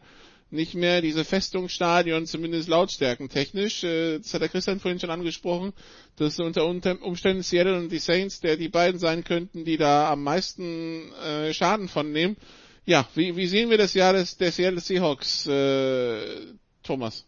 nicht 0.50 0.76
mehr 0.76 1.02
diese 1.02 1.26
Festungsstadion, 1.26 2.26
zumindest 2.26 2.70
lautstärkentechnisch. 2.70 3.84
Äh, 3.84 4.20
das 4.20 4.34
hat 4.34 4.44
der 4.44 4.48
Christian 4.48 4.80
vorhin 4.80 5.02
schon 5.02 5.10
angesprochen, 5.10 5.74
dass 6.16 6.40
unter 6.40 6.66
Umständen 6.66 7.44
Seattle 7.44 7.78
und 7.78 7.92
die 7.92 8.00
Saints, 8.00 8.40
der 8.40 8.56
die 8.56 8.70
beiden 8.70 8.98
sein 8.98 9.26
könnten, 9.26 9.66
die 9.66 9.76
da 9.76 10.10
am 10.10 10.24
meisten 10.24 11.12
äh, 11.16 11.54
Schaden 11.54 11.90
von 11.90 12.14
nehmen. 12.14 12.38
Ja, 12.86 13.10
wie, 13.16 13.36
wie 13.36 13.48
sehen 13.48 13.70
wir 13.70 13.78
das 13.78 13.94
Jahr 13.94 14.14
des, 14.14 14.38
der 14.38 14.54
Seattle 14.54 14.80
Seahawks, 14.80 15.48
äh, 15.48 16.54
Thomas? 16.82 17.26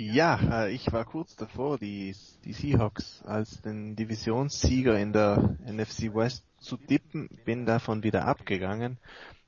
Ja, 0.00 0.38
äh, 0.62 0.70
ich 0.70 0.92
war 0.92 1.04
kurz 1.04 1.34
davor, 1.34 1.76
die, 1.76 2.14
die 2.44 2.52
Seahawks 2.52 3.20
als 3.24 3.60
den 3.62 3.96
Divisionssieger 3.96 4.96
in 4.96 5.12
der 5.12 5.56
NFC 5.66 6.14
West 6.14 6.44
zu 6.60 6.76
tippen, 6.76 7.28
bin 7.44 7.66
davon 7.66 8.04
wieder 8.04 8.24
abgegangen. 8.24 8.98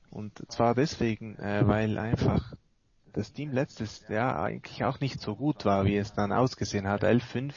Und 0.09 0.43
zwar 0.51 0.75
deswegen, 0.75 1.37
äh, 1.37 1.65
weil 1.65 1.97
einfach 1.97 2.53
das 3.13 3.31
Team 3.31 3.53
letztes 3.53 4.05
Jahr 4.09 4.43
eigentlich 4.43 4.83
auch 4.83 4.99
nicht 4.99 5.21
so 5.21 5.37
gut 5.37 5.63
war, 5.63 5.85
wie 5.85 5.95
es 5.95 6.11
dann 6.11 6.33
ausgesehen 6.33 6.85
hat. 6.85 7.05
11-5 7.05 7.53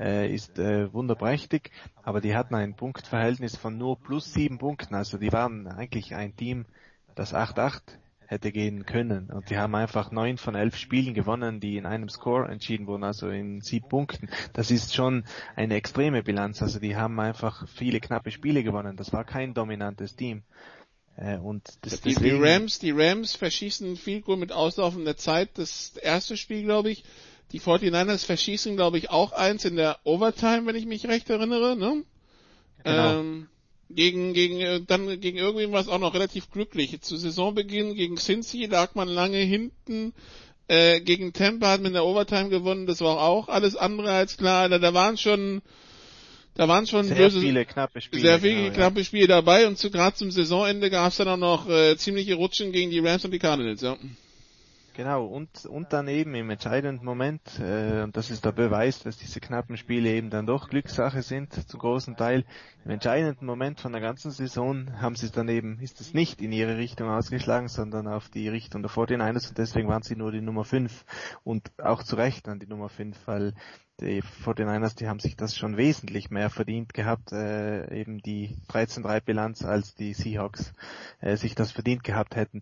äh, 0.00 0.34
ist 0.34 0.58
wunderprächtig, 0.58 1.70
aber 2.02 2.20
die 2.20 2.34
hatten 2.34 2.56
ein 2.56 2.74
Punktverhältnis 2.74 3.56
von 3.56 3.78
nur 3.78 4.00
plus 4.00 4.32
sieben 4.32 4.58
Punkten. 4.58 4.96
Also 4.96 5.16
die 5.16 5.32
waren 5.32 5.68
eigentlich 5.68 6.16
ein 6.16 6.34
Team, 6.34 6.66
das 7.14 7.34
8-8 7.34 7.82
hätte 8.26 8.52
gehen 8.52 8.86
können. 8.86 9.30
Und 9.30 9.50
die 9.50 9.58
haben 9.58 9.74
einfach 9.74 10.10
neun 10.10 10.38
von 10.38 10.54
elf 10.54 10.76
Spielen 10.76 11.14
gewonnen, 11.14 11.60
die 11.60 11.76
in 11.76 11.86
einem 11.86 12.08
Score 12.08 12.48
entschieden 12.48 12.86
wurden, 12.86 13.04
also 13.04 13.28
in 13.28 13.60
sieben 13.60 13.88
Punkten. 13.88 14.28
Das 14.52 14.70
ist 14.70 14.94
schon 14.94 15.24
eine 15.56 15.74
extreme 15.74 16.22
Bilanz. 16.22 16.62
Also 16.62 16.78
die 16.78 16.96
haben 16.96 17.18
einfach 17.20 17.68
viele 17.68 18.00
knappe 18.00 18.30
Spiele 18.30 18.62
gewonnen. 18.62 18.96
Das 18.96 19.12
war 19.12 19.24
kein 19.24 19.54
dominantes 19.54 20.16
Team. 20.16 20.42
Äh, 21.16 21.36
und 21.38 21.68
das, 21.82 22.00
die, 22.00 22.14
die 22.14 22.30
Rams, 22.30 22.78
die 22.78 22.92
Rams 22.92 23.34
verschießen 23.34 23.96
viel 23.96 24.22
Goal 24.22 24.38
mit 24.38 24.52
auslaufender 24.52 25.16
Zeit. 25.16 25.50
Das 25.54 25.96
erste 25.96 26.36
Spiel, 26.36 26.62
glaube 26.62 26.90
ich. 26.90 27.04
Die 27.52 27.60
49ers 27.60 28.24
verschießen, 28.24 28.76
glaube 28.76 28.96
ich, 28.96 29.10
auch 29.10 29.32
eins 29.32 29.66
in 29.66 29.76
der 29.76 29.98
Overtime, 30.04 30.64
wenn 30.64 30.74
ich 30.74 30.86
mich 30.86 31.06
recht 31.06 31.28
erinnere, 31.28 31.76
ne? 31.76 32.02
Genau. 32.82 33.20
Ähm, 33.20 33.48
gegen, 33.94 34.32
gegen, 34.32 34.60
äh, 34.60 34.80
dann 34.86 35.20
gegen 35.20 35.38
irgendwen 35.38 35.72
war 35.72 35.80
es 35.80 35.88
auch 35.88 35.98
noch 35.98 36.14
relativ 36.14 36.50
glücklich. 36.50 37.00
Zu 37.00 37.16
Saisonbeginn 37.16 37.94
gegen 37.94 38.16
Cincy 38.16 38.66
lag 38.66 38.94
man 38.94 39.08
lange 39.08 39.38
hinten. 39.38 40.12
Äh, 40.68 41.00
gegen 41.00 41.32
Tampa 41.32 41.70
hat 41.70 41.80
man 41.80 41.88
in 41.88 41.94
der 41.94 42.04
Overtime 42.04 42.48
gewonnen. 42.48 42.86
Das 42.86 43.00
war 43.00 43.20
auch 43.20 43.48
alles 43.48 43.76
andere 43.76 44.12
als 44.12 44.36
klar. 44.36 44.68
Da, 44.68 44.78
da 44.78 44.94
waren 44.94 45.16
schon, 45.16 45.62
da 46.54 46.68
waren 46.68 46.86
schon 46.86 47.04
sehr 47.04 47.16
böse, 47.16 47.40
viele 47.40 47.64
knappe 47.64 48.00
Spiele. 48.00 48.22
Sehr 48.22 48.40
viele 48.40 48.62
genau, 48.62 48.74
knappe 48.74 48.98
ja. 49.00 49.04
Spiele 49.04 49.26
dabei 49.26 49.66
und 49.66 49.78
zu, 49.78 49.90
gerade 49.90 50.16
zum 50.16 50.30
Saisonende 50.30 50.90
gab 50.90 51.10
es 51.10 51.16
dann 51.16 51.28
auch 51.28 51.36
noch 51.36 51.68
äh, 51.68 51.96
ziemliche 51.96 52.34
Rutschen 52.34 52.72
gegen 52.72 52.90
die 52.90 53.00
Rams 53.00 53.24
und 53.24 53.32
die 53.32 53.38
Cardinals, 53.38 53.82
ja. 53.82 53.96
Genau, 54.94 55.24
und, 55.24 55.64
und 55.64 55.94
dann 55.94 56.06
eben 56.06 56.34
im 56.34 56.50
entscheidenden 56.50 57.06
Moment, 57.06 57.40
äh, 57.58 58.02
und 58.02 58.14
das 58.14 58.28
ist 58.28 58.44
der 58.44 58.52
Beweis, 58.52 59.02
dass 59.02 59.16
diese 59.16 59.40
knappen 59.40 59.78
Spiele 59.78 60.10
eben 60.10 60.28
dann 60.28 60.44
doch 60.44 60.68
Glückssache 60.68 61.22
sind, 61.22 61.54
zu 61.66 61.78
großen 61.78 62.14
Teil, 62.14 62.44
im 62.84 62.90
entscheidenden 62.90 63.46
Moment 63.46 63.80
von 63.80 63.92
der 63.92 64.02
ganzen 64.02 64.32
Saison 64.32 65.00
haben 65.00 65.14
sie 65.16 65.26
es 65.26 65.32
dann 65.32 65.48
eben, 65.48 65.78
ist 65.80 66.02
es 66.02 66.12
nicht 66.12 66.42
in 66.42 66.52
ihre 66.52 66.76
Richtung 66.76 67.08
ausgeschlagen, 67.08 67.68
sondern 67.68 68.06
auf 68.06 68.28
die 68.28 68.50
Richtung 68.50 68.82
der 68.82 68.90
49ers 68.90 69.48
und 69.48 69.56
deswegen 69.56 69.88
waren 69.88 70.02
sie 70.02 70.16
nur 70.16 70.30
die 70.30 70.42
Nummer 70.42 70.64
5 70.64 71.06
und 71.42 71.72
auch 71.78 72.02
zu 72.02 72.16
Recht 72.16 72.46
an 72.48 72.58
die 72.58 72.66
Nummer 72.66 72.90
5, 72.90 73.16
weil 73.26 73.54
die 74.00 74.22
49ers, 74.22 74.96
die 74.96 75.08
haben 75.08 75.20
sich 75.20 75.36
das 75.36 75.56
schon 75.56 75.78
wesentlich 75.78 76.30
mehr 76.30 76.50
verdient 76.50 76.92
gehabt, 76.92 77.32
äh, 77.32 77.90
eben 77.98 78.18
die 78.18 78.58
13-3 78.68 79.20
Bilanz, 79.20 79.64
als 79.64 79.94
die 79.94 80.12
Seahawks 80.12 80.74
äh, 81.20 81.36
sich 81.36 81.54
das 81.54 81.72
verdient 81.72 82.04
gehabt 82.04 82.36
hätten. 82.36 82.60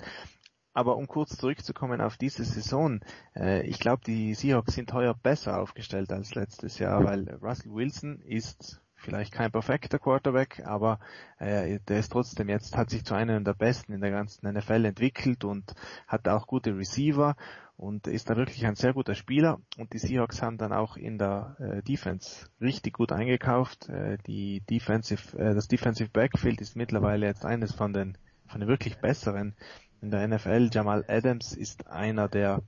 Aber 0.81 0.97
um 0.97 1.07
kurz 1.09 1.36
zurückzukommen 1.36 2.00
auf 2.00 2.17
diese 2.17 2.42
Saison, 2.42 3.00
äh, 3.36 3.67
ich 3.67 3.78
glaube, 3.81 4.00
die 4.07 4.33
Seahawks 4.33 4.73
sind 4.76 4.94
heuer 4.94 5.12
besser 5.12 5.60
aufgestellt 5.60 6.10
als 6.10 6.34
letztes 6.34 6.78
Jahr, 6.78 7.05
weil 7.05 7.28
Russell 7.42 7.75
Wilson 7.75 8.23
ist 8.23 8.81
vielleicht 8.94 9.31
kein 9.31 9.52
perfekter 9.52 9.99
Quarterback, 9.99 10.62
aber 10.65 10.99
äh, 11.39 11.81
der 11.86 11.99
ist 11.99 12.12
trotzdem 12.12 12.49
jetzt, 12.49 12.78
hat 12.78 12.89
sich 12.89 13.05
zu 13.05 13.12
einem 13.12 13.44
der 13.44 13.52
besten 13.52 13.92
in 13.92 14.00
der 14.00 14.10
ganzen 14.10 14.50
NFL 14.50 14.86
entwickelt 14.86 15.44
und 15.44 15.75
hat 16.07 16.26
auch 16.28 16.47
gute 16.47 16.75
Receiver 16.75 17.36
und 17.76 18.07
ist 18.07 18.31
da 18.31 18.36
wirklich 18.39 18.65
ein 18.65 18.75
sehr 18.75 18.94
guter 18.94 19.15
Spieler. 19.15 19.60
Und 19.76 19.92
die 19.92 19.99
Seahawks 19.99 20.41
haben 20.41 20.57
dann 20.57 20.73
auch 20.73 20.97
in 20.97 21.18
der 21.18 21.57
äh, 21.59 21.83
Defense 21.83 22.47
richtig 22.59 22.94
gut 22.94 23.12
eingekauft. 23.12 23.91
Äh, 23.91 24.17
die 24.26 24.62
Defensive, 24.62 25.36
äh, 25.36 25.55
das 25.55 25.68
Defensive 25.68 26.09
Backfield 26.09 26.62
ist 26.62 26.75
mittlerweile 26.75 27.26
jetzt 27.26 27.44
eines 27.44 27.75
von 27.75 27.92
den, 27.92 28.17
von 28.47 28.60
den 28.60 28.68
wirklich 28.70 28.97
besseren 28.97 29.55
in 30.03 30.11
der 30.11 30.27
NFL. 30.27 30.70
Jamal 30.73 31.05
Adams 31.09 31.53
ist 31.53 31.87
einer 31.87 32.29
der 32.29 32.62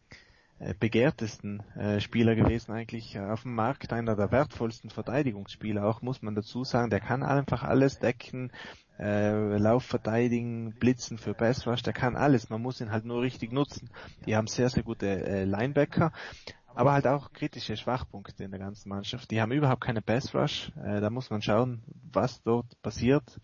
äh, 0.59 0.75
begehrtesten 0.79 1.61
äh, 1.77 2.01
Spieler 2.01 2.35
gewesen 2.35 2.73
eigentlich 2.73 3.19
auf 3.19 3.43
dem 3.43 3.55
Markt, 3.55 3.93
einer 3.93 4.15
der 4.15 4.31
wertvollsten 4.31 4.91
Verteidigungsspieler 4.91 5.85
auch, 5.85 6.03
muss 6.03 6.23
man 6.23 6.35
dazu 6.35 6.63
sagen. 6.65 6.91
Der 6.91 7.01
kann 7.01 7.23
einfach 7.23 7.65
alles 7.65 7.99
decken, 7.99 8.53
äh, 8.99 9.57
Lauf 9.59 9.85
verteidigen, 9.85 10.75
blitzen 10.79 11.19
für 11.19 11.35
Pass 11.35 11.67
Rush, 11.67 11.83
der 11.83 11.93
kann 11.93 12.17
alles. 12.17 12.51
Man 12.51 12.63
muss 12.63 12.81
ihn 12.81 12.93
halt 12.93 13.05
nur 13.05 13.23
richtig 13.23 13.53
nutzen. 13.53 13.91
Die 14.27 14.37
haben 14.37 14.47
sehr, 14.47 14.69
sehr 14.69 14.85
gute 14.85 15.09
äh, 15.09 15.45
Linebacker, 15.45 16.13
aber 16.75 16.93
halt 16.93 17.07
auch 17.07 17.33
kritische 17.33 17.77
Schwachpunkte 17.77 18.45
in 18.45 18.53
der 18.53 18.61
ganzen 18.61 18.89
Mannschaft. 18.89 19.31
Die 19.31 19.41
haben 19.41 19.53
überhaupt 19.53 19.83
keine 19.83 20.03
Pass 20.03 20.35
Rush. 20.35 20.71
Äh, 20.77 21.01
da 21.01 21.11
muss 21.11 21.31
man 21.31 21.43
schauen, 21.43 21.83
was 22.13 22.43
dort 22.43 22.81
passiert 22.83 23.41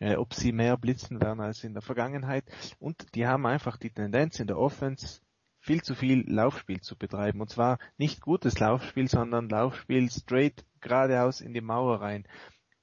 äh, 0.00 0.16
ob 0.16 0.34
sie 0.34 0.52
mehr 0.52 0.76
blitzen 0.76 1.20
werden 1.20 1.40
als 1.40 1.62
in 1.62 1.74
der 1.74 1.82
Vergangenheit. 1.82 2.44
Und 2.78 3.14
die 3.14 3.26
haben 3.26 3.46
einfach 3.46 3.76
die 3.76 3.90
Tendenz 3.90 4.40
in 4.40 4.48
der 4.48 4.58
Offense 4.58 5.20
viel 5.60 5.82
zu 5.82 5.94
viel 5.94 6.24
Laufspiel 6.26 6.80
zu 6.80 6.96
betreiben. 6.96 7.40
Und 7.40 7.50
zwar 7.50 7.78
nicht 7.98 8.20
gutes 8.20 8.58
Laufspiel, 8.58 9.08
sondern 9.08 9.48
Laufspiel 9.48 10.10
straight 10.10 10.64
geradeaus 10.80 11.40
in 11.40 11.52
die 11.52 11.60
Mauer 11.60 12.00
rein, 12.00 12.26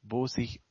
wo 0.04 0.28
sich 0.28 0.62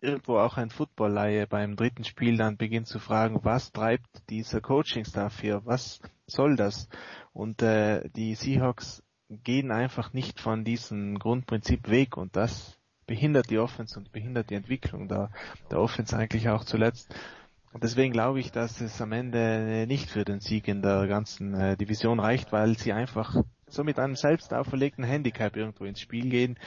irgendwo 0.00 0.38
auch 0.38 0.56
ein 0.56 0.70
Football-Laie 0.70 1.46
beim 1.46 1.76
dritten 1.76 2.04
Spiel 2.04 2.36
dann 2.36 2.56
beginnt 2.56 2.86
zu 2.86 2.98
fragen, 2.98 3.40
was 3.42 3.72
treibt 3.72 4.28
dieser 4.30 4.60
Coaching-Staff 4.60 5.40
hier, 5.40 5.62
was 5.64 6.00
soll 6.26 6.56
das? 6.56 6.88
Und 7.32 7.62
äh, 7.62 8.08
die 8.10 8.34
Seahawks 8.34 9.02
gehen 9.28 9.70
einfach 9.70 10.12
nicht 10.12 10.40
von 10.40 10.64
diesem 10.64 11.18
Grundprinzip 11.18 11.88
weg 11.88 12.16
und 12.16 12.36
das 12.36 12.77
behindert 13.08 13.50
die 13.50 13.58
Offense 13.58 13.98
und 13.98 14.12
behindert 14.12 14.50
die 14.50 14.54
Entwicklung 14.54 15.08
der, 15.08 15.30
der 15.72 15.80
Offense 15.80 16.16
eigentlich 16.16 16.48
auch 16.48 16.64
zuletzt. 16.64 17.12
Und 17.72 17.82
deswegen 17.82 18.12
glaube 18.12 18.38
ich, 18.38 18.52
dass 18.52 18.80
es 18.80 19.00
am 19.02 19.12
Ende 19.12 19.86
nicht 19.88 20.08
für 20.10 20.24
den 20.24 20.40
Sieg 20.40 20.68
in 20.68 20.82
der 20.82 21.06
ganzen 21.08 21.54
äh, 21.54 21.76
Division 21.76 22.20
reicht, 22.20 22.52
weil 22.52 22.78
sie 22.78 22.92
einfach 22.92 23.34
so 23.66 23.82
mit 23.82 23.98
einem 23.98 24.14
selbst 24.14 24.54
auferlegten 24.54 25.04
Handicap 25.04 25.56
irgendwo 25.56 25.84
ins 25.84 26.00
Spiel 26.00 26.30
gehen. 26.30 26.58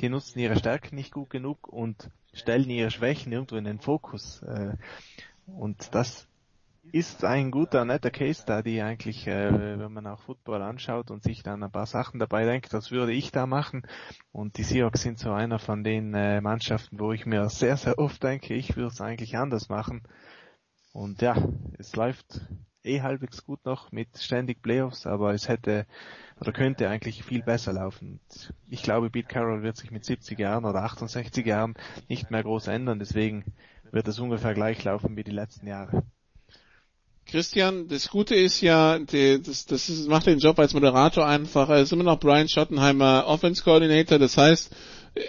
Die 0.00 0.08
nutzen 0.08 0.38
ihre 0.38 0.58
Stärken 0.58 0.96
nicht 0.96 1.12
gut 1.12 1.30
genug 1.30 1.68
und 1.68 2.10
stellen 2.32 2.68
ihre 2.68 2.90
Schwächen 2.90 3.32
irgendwo 3.32 3.56
in 3.56 3.64
den 3.64 3.80
Fokus. 3.80 4.42
Äh, 4.42 4.74
und 5.46 5.94
das 5.94 6.26
ist 6.92 7.24
ein 7.24 7.50
guter, 7.50 7.84
netter 7.84 8.10
Case 8.10 8.42
Study 8.42 8.80
eigentlich, 8.80 9.26
äh, 9.26 9.78
wenn 9.78 9.92
man 9.92 10.06
auch 10.06 10.20
Football 10.20 10.62
anschaut 10.62 11.10
und 11.10 11.22
sich 11.22 11.42
dann 11.42 11.62
ein 11.62 11.70
paar 11.70 11.86
Sachen 11.86 12.18
dabei 12.18 12.44
denkt, 12.44 12.72
das 12.72 12.90
würde 12.90 13.12
ich 13.12 13.30
da 13.32 13.46
machen. 13.46 13.86
Und 14.32 14.58
die 14.58 14.62
Seahawks 14.62 15.02
sind 15.02 15.18
so 15.18 15.32
einer 15.32 15.58
von 15.58 15.84
den 15.84 16.14
äh, 16.14 16.40
Mannschaften, 16.40 16.98
wo 16.98 17.12
ich 17.12 17.26
mir 17.26 17.48
sehr, 17.48 17.76
sehr 17.76 17.98
oft 17.98 18.22
denke, 18.22 18.54
ich 18.54 18.76
würde 18.76 18.88
es 18.88 19.00
eigentlich 19.00 19.36
anders 19.36 19.68
machen. 19.68 20.02
Und 20.92 21.22
ja, 21.22 21.36
es 21.78 21.94
läuft 21.94 22.40
eh 22.82 23.02
halbwegs 23.02 23.44
gut 23.44 23.64
noch 23.64 23.92
mit 23.92 24.18
ständig 24.18 24.62
Playoffs, 24.62 25.06
aber 25.06 25.34
es 25.34 25.48
hätte 25.48 25.86
oder 26.40 26.52
könnte 26.52 26.88
eigentlich 26.88 27.22
viel 27.24 27.42
besser 27.42 27.72
laufen. 27.72 28.20
Ich 28.68 28.82
glaube, 28.82 29.10
Pete 29.10 29.28
Carroll 29.28 29.62
wird 29.62 29.76
sich 29.76 29.90
mit 29.90 30.04
70 30.04 30.38
Jahren 30.38 30.64
oder 30.64 30.82
68 30.82 31.44
Jahren 31.46 31.74
nicht 32.08 32.30
mehr 32.30 32.42
groß 32.42 32.68
ändern, 32.68 32.98
deswegen 32.98 33.44
wird 33.92 34.08
es 34.08 34.18
ungefähr 34.18 34.54
gleich 34.54 34.82
laufen 34.84 35.16
wie 35.16 35.24
die 35.24 35.30
letzten 35.30 35.66
Jahre. 35.66 36.04
Christian, 37.30 37.86
das 37.86 38.08
Gute 38.08 38.34
ist 38.34 38.60
ja, 38.60 38.98
die, 38.98 39.40
das, 39.40 39.64
das 39.66 39.88
ist, 39.88 40.08
macht 40.08 40.26
den 40.26 40.40
Job 40.40 40.58
als 40.58 40.74
Moderator 40.74 41.26
einfacher. 41.26 41.74
Es 41.76 41.84
ist 41.84 41.92
immer 41.92 42.02
noch 42.02 42.18
Brian 42.18 42.48
Schottenheimer 42.48 43.24
Offense 43.26 43.62
Coordinator. 43.62 44.18
Das 44.18 44.36
heißt, 44.36 44.74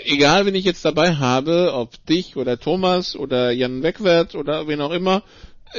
egal 0.06 0.46
wen 0.46 0.56
ich 0.56 0.66
jetzt 0.66 0.84
dabei 0.84 1.16
habe, 1.16 1.74
ob 1.74 2.04
dich 2.08 2.38
oder 2.38 2.60
Thomas 2.60 3.16
oder 3.16 3.52
Jan 3.52 3.84
Wegwert 3.84 4.34
oder 4.34 4.68
wen 4.68 4.82
auch 4.82 4.92
immer, 4.92 5.24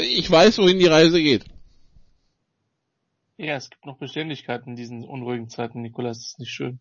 ich 0.01 0.31
weiß, 0.31 0.59
wohin 0.59 0.79
die 0.79 0.87
Reise 0.87 1.21
geht. 1.21 1.45
Ja, 3.37 3.57
es 3.57 3.71
gibt 3.71 3.85
noch 3.85 3.99
Beständigkeit 3.99 4.67
in 4.67 4.77
diesen 4.77 5.05
unruhigen 5.05 5.49
Zeiten, 5.49 5.83
Nikolas, 5.83 6.19
das 6.19 6.27
ist 6.29 6.39
nicht 6.39 6.53
schön. 6.53 6.79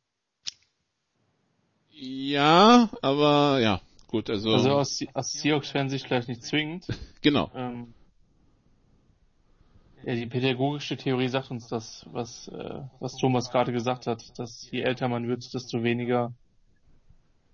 Ja, 1.90 2.90
aber 3.02 3.60
ja, 3.60 3.82
gut, 4.08 4.30
also. 4.30 4.52
Also 4.54 4.72
aus, 4.72 5.04
aus 5.14 5.34
Seahawks-Fansicht 5.34 6.06
vielleicht 6.06 6.28
nicht 6.28 6.44
zwingend. 6.44 6.86
Genau. 7.24 7.52
Ähm, 7.54 7.94
ja, 10.04 10.16
die 10.16 10.26
pädagogische 10.26 10.98
Theorie 10.98 11.28
sagt 11.28 11.52
uns 11.52 11.68
das, 11.68 12.06
was, 12.12 12.48
äh, 12.48 12.82
was 13.00 13.16
Thomas 13.18 13.52
gerade 13.52 13.72
gesagt 13.72 14.08
hat, 14.08 14.38
dass 14.38 14.70
je 14.72 14.82
älter 14.82 15.08
man 15.08 15.28
wird, 15.28 15.54
desto 15.54 15.84
weniger 15.84 16.34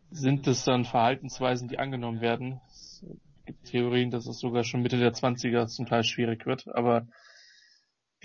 sind 0.09 0.48
es 0.48 0.64
dann 0.64 0.85
Verhaltensweisen, 0.85 1.67
die 1.67 1.80
angenommen 1.80 2.22
werden. 2.22 2.61
Es 2.69 3.06
gibt 3.45 3.66
Theorien, 3.66 4.11
dass 4.11 4.27
es 4.27 4.40
sogar 4.40 4.64
schon 4.64 4.82
Mitte 4.82 4.98
der 4.98 5.14
20er 5.14 5.67
zum 5.67 5.85
Teil 5.85 6.03
schwierig 6.03 6.45
wird, 6.45 6.67
aber 6.74 7.08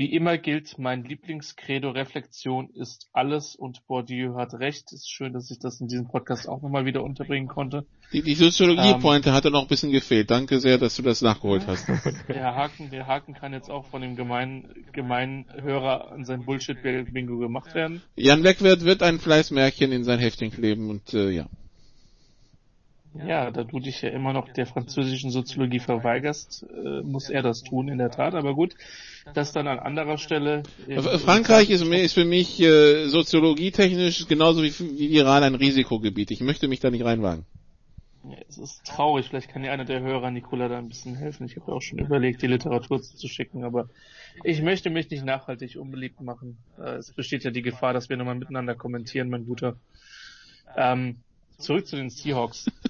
wie 0.03 0.13
immer 0.13 0.37
gilt, 0.37 0.81
mein 0.81 1.05
Lieblingskredo 1.05 1.91
Reflexion 1.91 2.71
ist 2.75 3.09
alles 3.13 3.55
und 3.55 3.87
Bourdieu 3.87 4.35
hat 4.35 4.53
recht. 4.55 4.87
Es 4.87 5.03
ist 5.03 5.13
schön, 5.13 5.33
dass 5.33 5.49
ich 5.53 5.61
das 5.61 5.81
in 5.81 5.87
diesem 5.87 6.09
Podcast 6.09 6.49
auch 6.49 6.61
nochmal 6.61 6.87
wieder 6.87 7.05
unterbringen 7.05 7.47
konnte. 7.47 7.87
Die, 8.13 8.21
die 8.21 8.35
Soziologie-Pointe 8.35 9.29
ähm, 9.29 9.35
hatte 9.37 9.53
noch 9.53 9.63
ein 9.63 9.69
bisschen 9.69 9.93
gefehlt. 9.93 10.29
Danke 10.29 10.59
sehr, 10.59 10.79
dass 10.79 10.97
du 10.97 11.03
das 11.03 11.23
nachgeholt 11.23 11.69
hast. 11.69 11.87
Der 12.29 12.57
Haken, 12.57 12.91
der 12.91 13.07
Haken 13.07 13.35
kann 13.35 13.53
jetzt 13.53 13.71
auch 13.71 13.87
von 13.87 14.03
dem 14.03 14.17
gemeinen, 14.17 14.75
gemeinen 14.93 15.47
Hörer 15.63 16.11
an 16.11 16.25
sein 16.25 16.45
Bullshit-Bingo 16.45 17.39
gemacht 17.39 17.73
werden. 17.77 18.03
Jan 18.17 18.43
Wegwert 18.43 18.85
wird 18.85 19.05
ein 19.05 19.21
Fleißmärchen 19.21 19.93
in 19.93 20.03
sein 20.03 20.19
Heftchen 20.19 20.51
kleben 20.51 20.91
und 20.91 21.15
äh, 21.15 21.31
ja. 21.31 21.47
Ja, 23.15 23.51
da 23.51 23.65
du 23.65 23.79
dich 23.79 24.01
ja 24.01 24.09
immer 24.09 24.33
noch 24.33 24.49
der 24.49 24.67
französischen 24.67 25.31
Soziologie 25.31 25.81
verweigerst, 25.81 26.65
äh, 26.73 27.03
muss 27.03 27.29
er 27.29 27.43
das 27.43 27.63
tun, 27.63 27.89
in 27.89 27.99
der 27.99 28.11
Tat. 28.11 28.35
Aber 28.35 28.55
gut, 28.55 28.75
das 29.35 29.53
dann 29.53 29.69
an 29.69 29.79
anderer 29.79 30.17
Stelle. 30.17 30.63
Frankreich 31.19 31.69
ist, 31.69 31.83
ist, 31.83 32.15
für 32.15 32.25
mich 32.25 32.61
äh, 32.61 33.09
soziologietechnisch 33.09 34.27
genauso 34.29 34.63
wie, 34.63 34.73
wie 34.79 35.09
Iran 35.09 35.43
ein 35.43 35.55
Risikogebiet. 35.55 36.31
Ich 36.31 36.41
möchte 36.41 36.69
mich 36.69 36.81
da 36.81 36.91
nicht 36.91 37.05
reinwagen. 37.05 37.45
Ja, 38.25 38.37
es 38.49 38.57
ist 38.57 38.85
traurig. 38.87 39.27
Vielleicht 39.29 39.51
kann 39.51 39.65
ja 39.65 39.73
einer 39.73 39.85
der 39.85 40.01
Hörer 40.01 40.31
Nicola 40.31 40.69
da 40.69 40.79
ein 40.79 40.89
bisschen 40.89 41.17
helfen. 41.17 41.45
Ich 41.45 41.57
habe 41.57 41.71
ja 41.71 41.75
auch 41.75 41.83
schon 41.83 41.99
überlegt, 41.99 42.41
die 42.41 42.47
Literatur 42.47 43.03
zu 43.03 43.29
schicken, 43.29 43.65
aber 43.65 43.89
ich 44.45 44.63
möchte 44.63 44.91
mich 44.91 45.11
nicht 45.11 45.25
nachhaltig 45.25 45.77
unbeliebt 45.77 46.21
machen. 46.21 46.59
Äh, 46.79 46.97
es 46.97 47.13
besteht 47.13 47.45
ja 47.45 47.51
die 47.51 47.63
Gefahr, 47.63 47.93
dass 47.93 48.09
wir 48.09 48.17
nochmal 48.17 48.37
miteinander 48.37 48.75
kommentieren, 48.75 49.29
mein 49.29 49.45
Guter. 49.45 49.77
Ähm, 50.77 51.19
zurück 51.59 51.87
zu 51.87 51.97
den 51.97 52.11
Seahawks. 52.11 52.71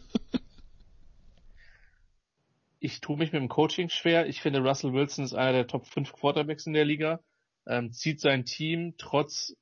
ich 2.82 3.00
tue 3.00 3.16
mich 3.16 3.32
mit 3.32 3.40
dem 3.40 3.48
Coaching 3.48 3.88
schwer. 3.88 4.26
Ich 4.26 4.40
finde, 4.40 4.60
Russell 4.60 4.92
Wilson 4.92 5.24
ist 5.24 5.34
einer 5.34 5.52
der 5.52 5.66
Top 5.68 5.86
5 5.86 6.12
Quarterbacks 6.12 6.66
in 6.66 6.72
der 6.72 6.84
Liga, 6.84 7.20
ähm, 7.64 7.92
zieht 7.92 8.20
sein 8.20 8.44
Team 8.44 8.94
trotz 8.98 9.56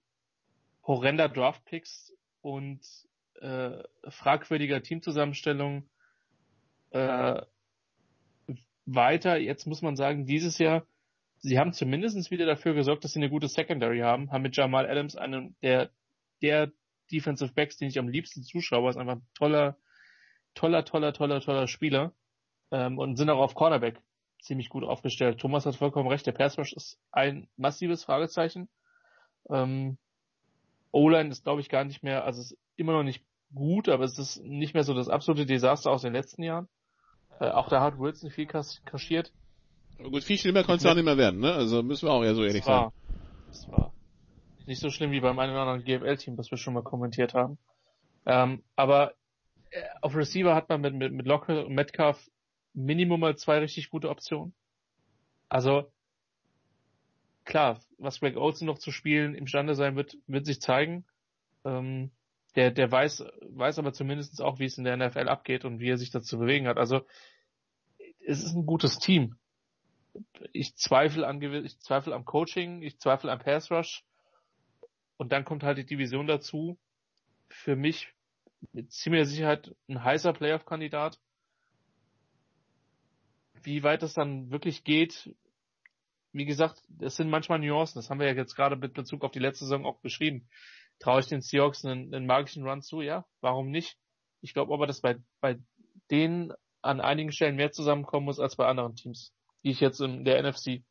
horrender 0.87 1.29
Draftpicks 1.29 2.15
und 2.41 2.81
äh, 3.43 3.83
fragwürdiger 4.09 4.83
Teamzusammenstellung 4.83 5.87
äh, 6.93 7.43
weiter. 8.87 9.37
Jetzt 9.37 9.67
muss 9.67 9.83
man 9.83 9.97
sagen, 9.97 10.25
dieses 10.25 10.57
Jahr, 10.57 10.87
sie 11.41 11.59
haben 11.59 11.75
zumindest 11.75 12.31
wieder 12.31 12.47
dafür 12.47 12.73
gesorgt, 12.73 13.05
dass 13.05 13.13
sie 13.13 13.19
eine 13.19 13.29
gute 13.29 13.49
Secondary 13.49 13.99
haben, 13.99 14.33
haben 14.33 14.43
mit 14.43 14.57
Jamal 14.57 14.89
Adams 14.89 15.17
einen 15.17 15.55
der, 15.61 15.91
der 16.41 16.73
Defensive 17.13 17.53
Backs, 17.53 17.77
den 17.77 17.89
ich 17.89 17.99
am 17.99 18.09
liebsten 18.09 18.43
zuschaue, 18.45 18.89
ist 18.89 18.97
einfach 18.97 19.17
ein 19.17 19.27
toller, 19.35 19.77
toller, 20.55 20.87
toller, 20.87 21.13
toller, 21.13 21.43
toller 21.43 21.69
Spieler 21.69 22.15
ähm, 22.71 22.99
und 22.99 23.17
sind 23.17 23.31
auch 23.31 23.41
auf 23.41 23.55
Cornerback 23.55 24.01
ziemlich 24.41 24.69
gut 24.69 24.85
aufgestellt. 24.85 25.39
Thomas 25.39 25.67
hat 25.67 25.77
vollkommen 25.77 26.09
recht, 26.09 26.27
der 26.27 26.33
Pass 26.33 26.59
Rush 26.59 26.73
ist 26.73 26.99
ein 27.13 27.49
massives 27.57 28.05
Fragezeichen. 28.05 28.69
Ähm, 29.49 29.99
O-Line 30.93 31.31
ist, 31.31 31.45
glaube 31.45 31.61
ich, 31.61 31.69
gar 31.69 31.85
nicht 31.85 32.03
mehr, 32.03 32.25
also 32.25 32.41
ist 32.41 32.57
immer 32.77 32.93
noch 32.93 33.03
nicht 33.03 33.25
gut, 33.55 33.89
aber 33.89 34.05
es 34.05 34.19
ist 34.19 34.43
nicht 34.43 34.75
mehr 34.75 34.85
so 34.85 34.95
das 34.95 35.09
absolute 35.09 35.47
Desaster 35.47 35.91
aus 35.91 36.03
den 36.03 36.13
letzten 36.13 36.43
Jahren. 36.43 36.69
Äh, 37.41 37.51
auch 37.51 37.69
da 37.69 37.81
hat 37.81 37.99
Wilson 37.99 38.31
viel 38.31 38.47
kas 38.47 38.83
kaschiert. 38.85 39.33
Gut, 39.99 40.25
viel 40.25 40.39
schlimmer 40.39 40.65
konnte 40.65 40.85
es 40.85 40.91
auch 40.91 40.95
nicht 40.95 41.05
mehr 41.05 41.19
werden, 41.19 41.41
ne? 41.41 41.53
Also 41.53 41.83
müssen 41.83 42.09
wir 42.09 42.13
auch 42.13 42.25
ja 42.25 42.35
so 42.35 42.45
ehrlich 42.45 42.65
sein. 42.65 42.91
Das 43.49 43.71
war 43.71 43.93
nicht 44.67 44.81
so 44.81 44.91
schlimm 44.91 45.11
wie 45.11 45.21
beim 45.21 45.39
einen 45.39 45.53
oder 45.53 45.63
anderen 45.63 45.85
GFL-Team, 45.85 46.39
was 46.39 46.51
wir 46.51 46.59
schon 46.59 46.75
mal 46.75 46.83
kommentiert 46.83 47.35
haben. 47.35 47.59
Ähm, 48.25 48.63
aber 48.77 49.15
äh, 49.71 49.83
auf 50.01 50.15
Receiver 50.15 50.55
hat 50.55 50.69
man 50.69 50.81
mit, 50.81 50.95
mit, 50.95 51.13
mit 51.13 51.27
Locke 51.27 51.67
und 51.67 51.75
Metcalf 51.75 52.31
Minimum 52.75 53.21
mal 53.21 53.37
zwei 53.37 53.59
richtig 53.59 53.91
gute 53.91 54.09
Optionen. 54.09 54.55
Also, 55.49 55.91
klar, 57.45 57.81
was 57.99 58.21
Greg 58.21 58.37
Olsen 58.37 58.67
noch 58.67 58.79
zu 58.79 58.93
spielen 58.93 59.35
imstande 59.35 59.75
sein 59.75 59.97
wird, 59.97 60.17
wird 60.27 60.47
sich 60.47 60.61
zeigen. 60.61 61.05
Ähm, 61.65 62.11
der, 62.57 62.71
der 62.71 62.91
weiß, 62.91 63.25
weiß 63.43 63.79
aber 63.79 63.93
zumindest 63.93 64.41
auch, 64.41 64.59
wie 64.59 64.65
es 64.65 64.79
in 64.79 64.85
der 64.85 64.97
NFL 64.97 65.29
abgeht 65.29 65.65
und 65.65 65.81
wie 65.81 65.91
er 65.91 65.99
sich 65.99 66.11
dazu 66.11 66.39
bewegen 66.39 66.67
hat. 66.67 66.79
Also, 66.79 67.07
es 68.25 68.43
ist 68.43 68.55
ein 68.55 68.67
gutes 68.67 68.99
Team. 68.99 69.37
Ich 70.53 70.77
zweifle 70.77 71.27
an, 71.27 71.41
ich 71.41 71.79
zweifle 71.81 72.15
am 72.15 72.25
Coaching, 72.25 72.83
ich 72.83 72.99
zweifle 72.99 73.31
am 73.31 73.39
Pass 73.39 73.71
Rush. 73.71 74.05
Und 75.17 75.33
dann 75.33 75.45
kommt 75.45 75.63
halt 75.63 75.79
die 75.79 75.87
Division 75.87 76.27
dazu. 76.27 76.79
Für 77.49 77.77
mich 77.77 78.13
mit 78.73 78.93
ziemlicher 78.93 79.27
Sicherheit 79.27 79.75
ein 79.89 80.03
heißer 80.03 80.33
Playoff-Kandidat. 80.33 81.19
Wie 83.63 83.83
weit 83.83 84.03
das 84.03 84.15
dann 84.15 84.51
wirklich 84.51 84.85
geht, 84.85 85.35
wie 86.33 86.45
gesagt, 86.45 86.83
es 87.01 87.17
sind 87.17 87.29
manchmal 87.29 87.59
Nuancen. 87.59 87.99
Das 87.99 88.11
haben 88.11 88.21
wir 88.21 88.29
ja 88.29 88.35
jetzt 88.35 88.55
gerade 88.55 88.77
mit 88.77 88.95
Bezug 88.95 89.25
auf 89.25 89.33
die 89.33 89.41
letzte 89.41 89.65
Saison 89.65 89.85
auch 89.85 90.01
beschrieben. 90.01 90.49
Traue 90.99 91.21
ich 91.21 91.27
den 91.27 91.41
Seahawks 91.41 91.85
einen, 91.85 92.15
einen 92.15 92.27
magischen 92.27 92.67
Run 92.67 92.83
zu? 92.83 93.01
Ja, 93.01 93.25
warum 93.41 93.71
nicht? 93.71 93.97
Ich 94.41 94.55
glaube 94.55 94.73
aber, 94.73 94.87
dass 94.87 95.01
bei, 95.01 95.17
bei 95.41 95.59
denen 96.11 96.53
an 96.83 97.01
einigen 97.01 97.33
Stellen 97.33 97.57
mehr 97.57 97.73
zusammenkommen 97.73 98.27
muss 98.27 98.41
als 98.41 98.57
bei 98.57 98.67
anderen 98.67 98.95
Teams, 98.95 99.35
die 99.65 99.71
ich 99.71 99.81
jetzt 99.81 100.01
in 100.01 100.25
der 100.25 100.43
NFC 100.43 100.83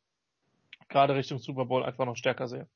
gerade 0.88 1.14
Richtung 1.14 1.38
Super 1.38 1.64
Bowl 1.66 1.84
einfach 1.84 2.04
noch 2.04 2.16
stärker 2.16 2.48
sehe. 2.48 2.68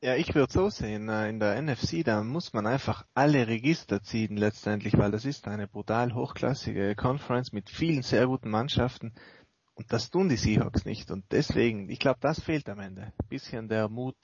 Ja, 0.00 0.14
ich 0.14 0.32
würde 0.32 0.52
so 0.52 0.70
sehen, 0.70 1.08
äh, 1.08 1.28
in 1.28 1.40
der 1.40 1.60
NFC, 1.60 2.04
da 2.04 2.22
muss 2.22 2.52
man 2.52 2.68
einfach 2.68 3.04
alle 3.14 3.48
Register 3.48 4.00
ziehen 4.00 4.36
letztendlich, 4.36 4.96
weil 4.96 5.10
das 5.10 5.24
ist 5.24 5.48
eine 5.48 5.66
brutal 5.66 6.14
hochklassige 6.14 6.94
Conference 6.94 7.52
mit 7.52 7.68
vielen 7.68 8.02
sehr 8.02 8.28
guten 8.28 8.48
Mannschaften 8.48 9.12
und 9.74 9.92
das 9.92 10.10
tun 10.10 10.28
die 10.28 10.36
Seahawks 10.36 10.84
nicht 10.84 11.10
und 11.10 11.24
deswegen, 11.32 11.90
ich 11.90 11.98
glaube, 11.98 12.20
das 12.20 12.40
fehlt 12.40 12.68
am 12.68 12.78
Ende. 12.78 13.12
Ein 13.18 13.28
bisschen 13.28 13.68
der 13.68 13.88
Mut 13.88 14.14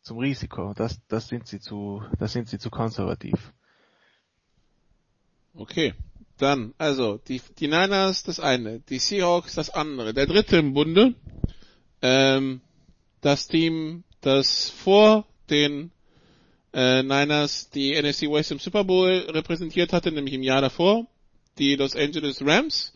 zum 0.00 0.18
Risiko, 0.18 0.74
das, 0.74 1.00
das 1.06 1.28
sind 1.28 1.46
sie 1.46 1.60
zu, 1.60 2.02
das 2.18 2.32
sind 2.32 2.48
sie 2.48 2.58
zu 2.58 2.68
konservativ. 2.68 3.52
Okay, 5.54 5.94
dann, 6.38 6.74
also, 6.78 7.18
die, 7.18 7.40
die 7.56 7.68
Niners 7.68 8.24
das 8.24 8.40
eine, 8.40 8.80
die 8.80 8.98
Seahawks 8.98 9.54
das 9.54 9.70
andere. 9.70 10.12
Der 10.12 10.26
dritte 10.26 10.56
im 10.56 10.74
Bunde, 10.74 11.14
ähm, 12.00 12.62
das 13.20 13.46
Team 13.46 14.02
das 14.22 14.70
vor 14.70 15.26
den 15.50 15.90
äh, 16.72 17.02
Niners 17.02 17.68
die 17.70 18.00
NFC 18.00 18.22
West 18.22 18.50
im 18.50 18.58
Super 18.58 18.84
Bowl 18.84 19.26
repräsentiert 19.28 19.92
hatte, 19.92 20.10
nämlich 20.10 20.34
im 20.34 20.42
Jahr 20.42 20.62
davor, 20.62 21.06
die 21.58 21.76
Los 21.76 21.94
Angeles 21.94 22.38
Rams. 22.40 22.94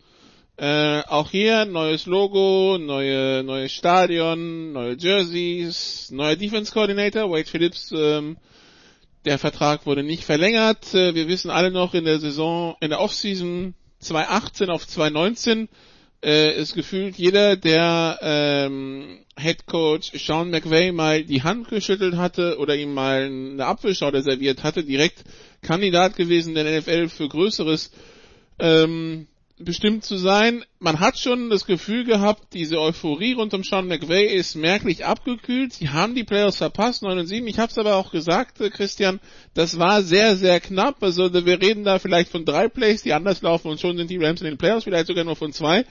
Äh, 0.57 1.03
auch 1.07 1.29
hier 1.29 1.65
neues 1.65 2.07
Logo, 2.07 2.79
neue 2.79 3.43
neues 3.43 3.71
Stadion, 3.71 4.71
neue 4.71 4.97
Jerseys, 4.97 6.09
neuer 6.09 6.35
Defense 6.35 6.71
Coordinator, 6.73 7.29
Wade 7.29 7.45
Phillips. 7.45 7.93
Ähm, 7.95 8.37
der 9.25 9.37
Vertrag 9.37 9.85
wurde 9.85 10.01
nicht 10.01 10.23
verlängert. 10.23 10.95
Äh, 10.95 11.13
wir 11.13 11.27
wissen 11.27 11.51
alle 11.51 11.69
noch 11.69 11.93
in 11.93 12.05
der 12.05 12.19
Saison, 12.19 12.75
in 12.81 12.89
der 12.89 13.01
Offseason 13.01 13.75
2018 13.99 14.69
auf 14.71 14.87
2019 14.87 15.69
äh, 16.23 16.59
ist 16.59 16.73
gefühlt 16.73 17.15
jeder, 17.17 17.55
der 17.55 18.19
ähm, 18.21 19.19
Head 19.39 19.65
Coach 19.67 20.11
Sean 20.17 20.49
McVay 20.49 20.91
mal 20.91 21.23
die 21.23 21.43
Hand 21.43 21.69
geschüttelt 21.69 22.17
hatte 22.17 22.57
oder 22.59 22.75
ihm 22.75 22.93
mal 22.93 23.25
eine 23.25 23.65
Apfelschauder 23.65 24.21
serviert 24.23 24.63
hatte, 24.63 24.83
direkt 24.83 25.23
Kandidat 25.61 26.15
gewesen 26.15 26.55
der 26.55 26.79
NFL 26.79 27.09
für 27.09 27.27
größeres. 27.27 27.91
Ähm, 28.59 29.27
bestimmt 29.59 30.05
zu 30.05 30.17
sein. 30.17 30.63
Man 30.79 30.99
hat 30.99 31.17
schon 31.17 31.49
das 31.49 31.65
Gefühl 31.65 32.05
gehabt, 32.05 32.53
diese 32.53 32.79
Euphorie 32.79 33.33
rund 33.33 33.53
um 33.53 33.63
Sean 33.63 33.87
McVay 33.87 34.27
ist 34.27 34.55
merklich 34.55 35.05
abgekühlt. 35.05 35.73
Sie 35.73 35.89
haben 35.89 36.15
die 36.15 36.23
Playoffs 36.23 36.57
verpasst, 36.57 37.01
9 37.01 37.17
und 37.17 37.27
7. 37.27 37.47
Ich 37.47 37.57
habe 37.57 37.71
es 37.71 37.77
aber 37.77 37.95
auch 37.95 38.11
gesagt, 38.11 38.61
äh, 38.61 38.69
Christian, 38.69 39.19
das 39.53 39.79
war 39.79 40.03
sehr, 40.03 40.35
sehr 40.37 40.59
knapp. 40.59 41.01
Also 41.01 41.33
wir 41.33 41.61
reden 41.61 41.83
da 41.83 41.97
vielleicht 41.97 42.31
von 42.31 42.45
drei 42.45 42.67
Plays, 42.67 43.01
die 43.01 43.13
anders 43.13 43.41
laufen 43.41 43.69
und 43.69 43.79
schon 43.79 43.97
sind 43.97 44.09
die 44.09 44.23
Rams 44.23 44.41
in 44.41 44.47
den 44.47 44.57
Playoffs, 44.57 44.83
vielleicht 44.83 45.07
sogar 45.07 45.23
nur 45.23 45.35
von 45.35 45.53
zwei. 45.53 45.85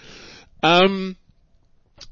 Ähm, 0.62 1.17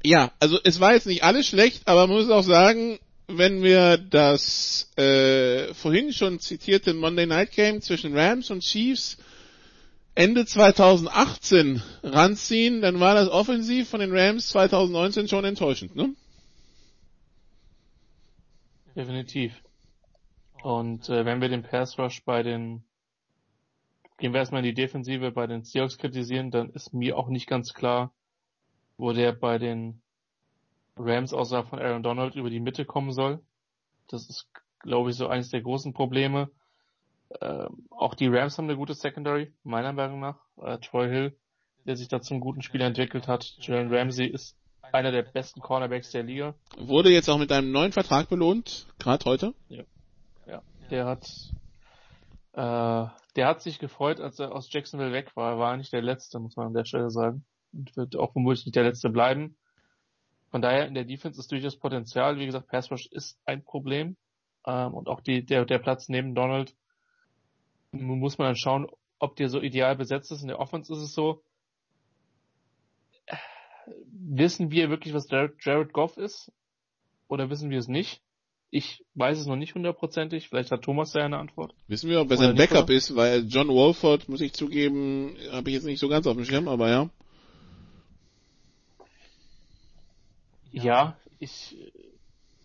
ja, 0.03 0.31
also 0.39 0.59
es 0.63 0.79
war 0.79 0.93
jetzt 0.93 1.07
nicht 1.07 1.23
alles 1.23 1.47
schlecht, 1.47 1.83
aber 1.87 2.07
man 2.07 2.17
muss 2.17 2.29
auch 2.29 2.43
sagen, 2.43 2.99
wenn 3.27 3.63
wir 3.63 3.97
das 3.97 4.91
äh, 4.97 5.73
vorhin 5.73 6.11
schon 6.11 6.39
zitierte 6.39 6.93
Monday 6.93 7.25
Night 7.25 7.51
Game 7.51 7.81
zwischen 7.81 8.15
Rams 8.17 8.51
und 8.51 8.61
Chiefs 8.61 9.17
Ende 10.15 10.45
2018 10.45 11.83
ranziehen, 12.01 12.81
dann 12.81 13.01
war 13.01 13.15
das 13.15 13.29
offensiv 13.29 13.89
von 13.89 13.99
den 13.99 14.15
Rams 14.15 14.47
2019 14.47 15.27
schon 15.27 15.43
enttäuschend, 15.43 15.95
ne? 15.95 16.15
Definitiv. 18.95 19.61
Und 20.63 21.09
äh, 21.09 21.25
wenn 21.25 21.41
wir 21.41 21.49
den 21.49 21.63
Pass 21.63 21.99
Rush 21.99 22.23
bei 22.23 22.43
den, 22.43 22.85
gehen 24.17 24.31
wir 24.31 24.39
erstmal 24.39 24.61
in 24.61 24.73
die 24.73 24.73
Defensive 24.73 25.31
bei 25.31 25.47
den 25.47 25.63
Seahawks 25.63 25.97
kritisieren, 25.97 26.49
dann 26.49 26.69
ist 26.69 26.93
mir 26.93 27.17
auch 27.17 27.27
nicht 27.27 27.47
ganz 27.47 27.73
klar, 27.73 28.13
wo 28.97 29.11
der 29.11 29.33
bei 29.33 29.57
den 29.57 30.01
Rams 30.95 31.33
außer 31.33 31.65
von 31.65 31.79
Aaron 31.79 32.03
Donald 32.03 32.35
über 32.35 32.49
die 32.49 32.61
Mitte 32.61 32.85
kommen 32.85 33.11
soll. 33.11 33.43
Das 34.07 34.29
ist, 34.29 34.47
glaube 34.79 35.09
ich, 35.09 35.17
so 35.17 35.27
eines 35.27 35.49
der 35.49 35.61
großen 35.61 35.93
Probleme. 35.93 36.49
Ähm, 37.41 37.87
auch 37.89 38.15
die 38.15 38.27
Rams 38.27 38.57
haben 38.57 38.65
eine 38.65 38.77
gute 38.77 38.93
Secondary, 38.93 39.53
meiner 39.63 39.93
Meinung 39.93 40.19
nach. 40.19 40.37
Äh, 40.61 40.77
Troy 40.79 41.09
Hill, 41.09 41.37
der 41.85 41.95
sich 41.95 42.07
da 42.07 42.21
zum 42.21 42.39
guten 42.39 42.61
Spieler 42.61 42.85
entwickelt 42.85 43.27
hat. 43.27 43.45
Jalen 43.59 43.93
Ramsey 43.93 44.27
ist 44.27 44.57
einer 44.81 45.11
der 45.11 45.23
besten 45.23 45.61
Cornerbacks 45.61 46.11
der 46.11 46.23
Liga. 46.23 46.53
Wurde 46.77 47.09
jetzt 47.09 47.29
auch 47.29 47.37
mit 47.37 47.51
einem 47.51 47.71
neuen 47.71 47.91
Vertrag 47.91 48.29
belohnt, 48.29 48.87
gerade 48.99 49.25
heute. 49.25 49.53
Ja. 49.69 49.83
ja. 50.47 50.61
Der 50.89 51.05
hat 51.05 51.27
äh, 52.53 53.07
der 53.35 53.47
hat 53.47 53.61
sich 53.61 53.79
gefreut, 53.79 54.21
als 54.21 54.39
er 54.39 54.53
aus 54.53 54.71
Jacksonville 54.71 55.11
weg 55.11 55.35
war. 55.35 55.53
Er 55.53 55.59
war 55.59 55.77
nicht 55.77 55.91
der 55.91 56.01
Letzte, 56.01 56.39
muss 56.39 56.55
man 56.55 56.67
an 56.67 56.73
der 56.73 56.85
Stelle 56.85 57.09
sagen. 57.09 57.45
Und 57.73 57.95
wird 57.97 58.15
auch 58.15 58.31
vermutlich 58.31 58.65
nicht 58.65 58.75
der 58.75 58.83
Letzte 58.83 59.09
bleiben. 59.09 59.57
Von 60.51 60.61
daher 60.61 60.87
in 60.87 60.93
der 60.93 61.03
Defense 61.03 61.39
ist 61.39 61.51
durchaus 61.51 61.77
Potenzial. 61.77 62.39
Wie 62.39 62.45
gesagt, 62.45 62.69
Pass 62.69 62.89
Rush 62.89 63.07
ist 63.07 63.37
ein 63.45 63.65
Problem. 63.65 64.15
Ähm, 64.65 64.93
und 64.93 65.09
auch 65.09 65.19
die, 65.19 65.45
der, 65.45 65.65
der 65.65 65.79
Platz 65.79 66.07
neben 66.07 66.33
Donald 66.33 66.73
muss 67.95 68.37
man 68.37 68.49
dann 68.49 68.55
schauen, 68.55 68.87
ob 69.19 69.35
der 69.35 69.49
so 69.49 69.61
ideal 69.61 69.95
besetzt 69.95 70.31
ist. 70.31 70.41
In 70.41 70.47
der 70.47 70.59
Offense 70.59 70.91
ist 70.93 70.99
es 70.99 71.13
so, 71.13 71.41
wissen 74.11 74.71
wir 74.71 74.89
wirklich, 74.89 75.13
was 75.13 75.29
Jared 75.29 75.93
Goff 75.93 76.17
ist? 76.17 76.51
Oder 77.27 77.49
wissen 77.49 77.69
wir 77.69 77.79
es 77.79 77.87
nicht? 77.87 78.21
Ich 78.71 79.03
weiß 79.13 79.39
es 79.39 79.45
noch 79.45 79.55
nicht 79.55 79.75
hundertprozentig. 79.75 80.49
Vielleicht 80.49 80.71
hat 80.71 80.81
Thomas 80.81 81.11
da 81.11 81.23
eine 81.23 81.37
Antwort. 81.37 81.73
Wissen 81.87 82.09
wir, 82.09 82.21
ob 82.21 82.29
er 82.31 82.37
sein 82.37 82.55
Backup 82.55 82.89
ist, 82.89 83.15
weil 83.15 83.45
John 83.47 83.69
Wolford, 83.69 84.27
muss 84.27 84.41
ich 84.41 84.53
zugeben, 84.53 85.37
habe 85.51 85.69
ich 85.69 85.75
jetzt 85.75 85.85
nicht 85.85 85.99
so 85.99 86.09
ganz 86.09 86.27
auf 86.27 86.35
dem 86.35 86.45
Schirm, 86.45 86.67
aber 86.67 86.89
ja. 86.89 87.09
Ja, 90.71 91.17
ich 91.39 91.77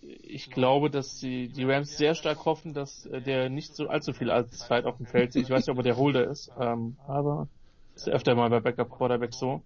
ich 0.03 0.51
glaube, 0.51 0.91
dass 0.91 1.19
die, 1.19 1.49
die 1.49 1.65
Rams 1.65 1.97
sehr 1.97 2.15
stark 2.15 2.45
hoffen, 2.45 2.75
dass 2.75 3.07
äh, 3.07 3.21
der 3.21 3.51
nicht 3.51 3.75
so 3.75 3.89
allzu 3.89 4.13
viel 4.13 4.29
Zeit 4.51 4.85
auf 4.85 4.97
dem 4.97 5.07
Feld 5.07 5.33
sieht. 5.33 5.45
Ich 5.45 5.51
weiß 5.51 5.67
nicht, 5.67 5.73
ob 5.73 5.79
er 5.79 5.83
der 5.83 5.97
Holder 5.97 6.25
ist, 6.29 6.51
ähm, 6.59 6.97
aber 7.07 7.49
ist 7.95 8.09
öfter 8.09 8.35
mal 8.35 8.49
bei 8.51 8.61
Backup 8.61 8.91
Quarterback 8.91 9.35
so. 9.35 9.63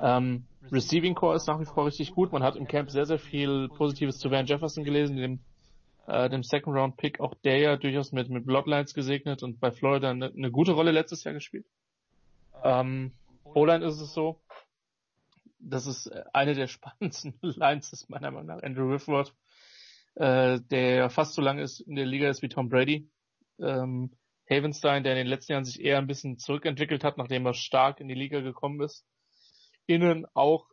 Ähm, 0.00 0.44
Receiving 0.70 1.14
Core 1.14 1.36
ist 1.36 1.46
nach 1.46 1.60
wie 1.60 1.64
vor 1.64 1.86
richtig 1.86 2.12
gut. 2.12 2.32
Man 2.32 2.42
hat 2.42 2.56
im 2.56 2.66
Camp 2.66 2.90
sehr, 2.90 3.04
sehr 3.04 3.18
viel 3.18 3.68
Positives 3.68 4.18
zu 4.18 4.30
Van 4.30 4.46
Jefferson 4.46 4.84
gelesen, 4.84 5.16
dem, 5.16 5.40
äh, 6.06 6.28
dem 6.28 6.42
Second 6.42 6.76
Round 6.76 6.96
Pick. 6.96 7.20
Auch 7.20 7.34
der 7.34 7.58
ja 7.58 7.76
durchaus 7.76 8.12
mit, 8.12 8.28
mit 8.30 8.46
Bloodlines 8.46 8.94
gesegnet 8.94 9.42
und 9.42 9.60
bei 9.60 9.70
Florida 9.70 10.10
eine, 10.10 10.32
eine 10.32 10.50
gute 10.50 10.72
Rolle 10.72 10.92
letztes 10.92 11.24
Jahr 11.24 11.34
gespielt. 11.34 11.66
Ähm, 12.64 13.12
O-Line 13.44 13.84
ist 13.84 14.00
es 14.00 14.12
so. 14.14 14.40
Das 15.58 15.86
ist 15.86 16.10
eine 16.32 16.54
der 16.54 16.66
spannendsten 16.68 17.34
Lines, 17.42 17.92
ist 17.92 18.08
meiner 18.08 18.30
Meinung 18.30 18.46
nach 18.46 18.62
Andrew 18.62 18.90
Whitworth 18.90 19.34
äh, 20.14 20.60
der 20.70 21.10
fast 21.10 21.34
so 21.34 21.42
lang 21.42 21.58
ist 21.58 21.80
in 21.80 21.94
der 21.94 22.06
Liga 22.06 22.28
ist 22.28 22.42
wie 22.42 22.48
Tom 22.48 22.68
Brady. 22.68 23.08
Ähm, 23.58 24.10
Havenstein, 24.50 25.04
der 25.04 25.12
in 25.12 25.18
den 25.18 25.26
letzten 25.26 25.52
Jahren 25.52 25.64
sich 25.64 25.80
eher 25.80 25.98
ein 25.98 26.06
bisschen 26.06 26.38
zurückentwickelt 26.38 27.04
hat, 27.04 27.16
nachdem 27.16 27.46
er 27.46 27.54
stark 27.54 28.00
in 28.00 28.08
die 28.08 28.14
Liga 28.14 28.40
gekommen 28.40 28.80
ist. 28.82 29.06
Innen 29.86 30.26
auch 30.34 30.68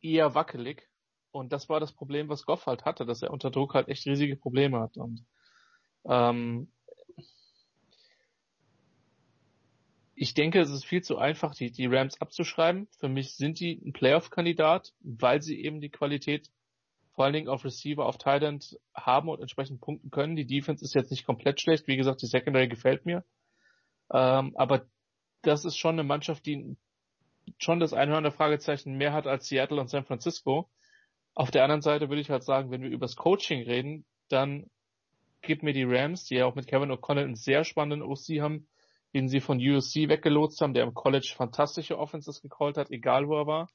eher 0.00 0.34
wackelig. 0.34 0.88
Und 1.32 1.52
das 1.52 1.68
war 1.68 1.80
das 1.80 1.92
Problem, 1.92 2.28
was 2.28 2.44
Goff 2.44 2.66
halt 2.66 2.84
hatte, 2.84 3.06
dass 3.06 3.22
er 3.22 3.30
unter 3.30 3.50
Druck 3.50 3.74
halt 3.74 3.88
echt 3.88 4.06
riesige 4.06 4.36
Probleme 4.36 4.80
hat. 4.80 4.96
Und 4.96 5.24
ähm, 6.04 6.70
ich 10.14 10.34
denke, 10.34 10.60
es 10.60 10.70
ist 10.70 10.84
viel 10.84 11.02
zu 11.02 11.18
einfach, 11.18 11.54
die, 11.54 11.70
die 11.70 11.86
Rams 11.86 12.20
abzuschreiben. 12.20 12.88
Für 12.98 13.08
mich 13.08 13.36
sind 13.36 13.60
die 13.60 13.80
ein 13.84 13.92
Playoff-Kandidat, 13.92 14.92
weil 15.00 15.40
sie 15.40 15.62
eben 15.62 15.80
die 15.80 15.90
Qualität 15.90 16.50
vor 17.20 17.26
allen 17.26 17.34
Dingen 17.34 17.48
auf 17.50 17.66
Receiver, 17.66 18.06
auf 18.06 18.16
Thailand 18.16 18.78
haben 18.94 19.28
und 19.28 19.42
entsprechend 19.42 19.82
punkten 19.82 20.10
können. 20.10 20.36
Die 20.36 20.46
Defense 20.46 20.82
ist 20.82 20.94
jetzt 20.94 21.10
nicht 21.10 21.26
komplett 21.26 21.60
schlecht. 21.60 21.86
Wie 21.86 21.98
gesagt, 21.98 22.22
die 22.22 22.26
Secondary 22.26 22.66
gefällt 22.66 23.04
mir. 23.04 23.26
Ähm, 24.10 24.56
aber 24.56 24.86
das 25.42 25.66
ist 25.66 25.76
schon 25.76 25.96
eine 25.96 26.02
Mannschaft, 26.02 26.46
die 26.46 26.78
schon 27.58 27.78
das 27.78 27.92
einhörende 27.92 28.30
Fragezeichen 28.30 28.96
mehr 28.96 29.12
hat 29.12 29.26
als 29.26 29.48
Seattle 29.48 29.78
und 29.78 29.90
San 29.90 30.06
Francisco. 30.06 30.70
Auf 31.34 31.50
der 31.50 31.62
anderen 31.62 31.82
Seite 31.82 32.08
würde 32.08 32.22
ich 32.22 32.30
halt 32.30 32.42
sagen, 32.42 32.70
wenn 32.70 32.80
wir 32.80 32.88
über 32.88 33.04
das 33.04 33.16
Coaching 33.16 33.64
reden, 33.64 34.06
dann 34.30 34.70
gib 35.42 35.62
mir 35.62 35.74
die 35.74 35.84
Rams, 35.84 36.24
die 36.24 36.36
ja 36.36 36.46
auch 36.46 36.54
mit 36.54 36.68
Kevin 36.68 36.90
O'Connell 36.90 37.24
einen 37.24 37.36
sehr 37.36 37.64
spannenden 37.64 38.00
OC 38.00 38.40
haben, 38.40 38.66
den 39.12 39.28
sie 39.28 39.40
von 39.40 39.58
USC 39.58 40.08
weggelotst 40.08 40.62
haben, 40.62 40.72
der 40.72 40.84
im 40.84 40.94
College 40.94 41.34
fantastische 41.36 41.98
Offenses 41.98 42.40
gecallt 42.40 42.78
hat, 42.78 42.90
egal 42.90 43.28
wo 43.28 43.36
er 43.36 43.46
war. 43.46 43.68